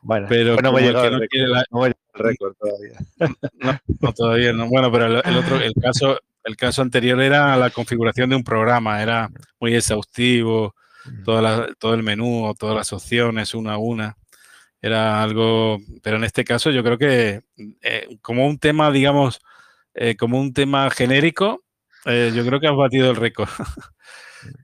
Bueno, 0.03 0.27
pero 0.29 0.57
no 0.63 0.73
me 0.73 0.83
llegado 0.83 1.11
no 1.71 1.85
el 1.85 1.95
récord 2.15 2.55
todavía. 2.57 2.99
No, 4.01 4.13
todavía 4.13 4.53
no. 4.53 4.69
Bueno, 4.69 4.93
pero 4.93 5.07
el, 5.07 5.37
otro, 5.37 5.61
el 5.61 5.75
caso, 5.75 6.21
el 6.45 6.57
caso 6.57 6.83
anterior 6.83 7.21
era 7.21 7.57
la 7.57 7.71
configuración 7.71 8.31
de 8.31 8.37
un 8.37 8.45
programa, 8.45 9.03
era 9.03 9.29
muy 9.59 9.75
exhaustivo, 9.75 10.77
toda 11.25 11.75
todo 11.79 11.95
el 11.95 12.05
menú, 12.05 12.55
todas 12.57 12.77
las 12.77 12.93
opciones, 12.93 13.53
una 13.55 13.73
a 13.73 13.79
una. 13.79 14.17
Era 14.81 15.23
algo, 15.23 15.79
pero 16.03 16.19
en 16.19 16.25
este 16.25 16.45
caso 16.45 16.71
yo 16.71 16.85
creo 16.85 16.99
que 16.99 17.43
eh, 17.83 18.19
como 18.23 18.47
un 18.47 18.59
tema, 18.59 18.93
digamos, 18.93 19.41
eh, 19.97 20.15
como 20.15 20.39
un 20.39 20.53
tema 20.53 20.91
genérico, 20.91 21.65
eh, 22.05 22.31
yo 22.35 22.45
creo 22.45 22.61
que 22.61 22.69
has 22.69 22.77
batido 22.77 23.11
el 23.11 23.17
récord. 23.17 23.49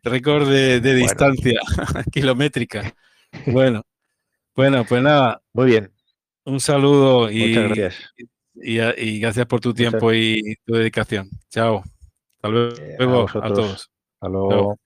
récord 0.05 0.49
de, 0.49 0.95
distancia 0.95 1.59
kilométrica. 2.13 2.95
Bueno, 3.47 3.83
bueno, 4.55 4.85
pues 4.87 5.03
nada. 5.03 5.43
Muy 5.55 5.67
bien. 5.67 5.91
Un 6.45 6.61
saludo 6.61 7.31
y, 7.31 7.55
gracias. 7.55 8.13
Y, 8.55 9.21
gracias 9.21 9.47
por 9.47 9.61
tu 9.61 9.73
tiempo 9.73 10.13
y 10.13 10.57
tu 10.67 10.75
dedicación. 10.75 11.31
Chao. 11.49 11.83
Hasta 12.37 12.49
luego 12.49 13.27
a, 13.29 13.53
todos. 13.53 13.91
Hasta 14.21 14.29
luego. 14.29 14.79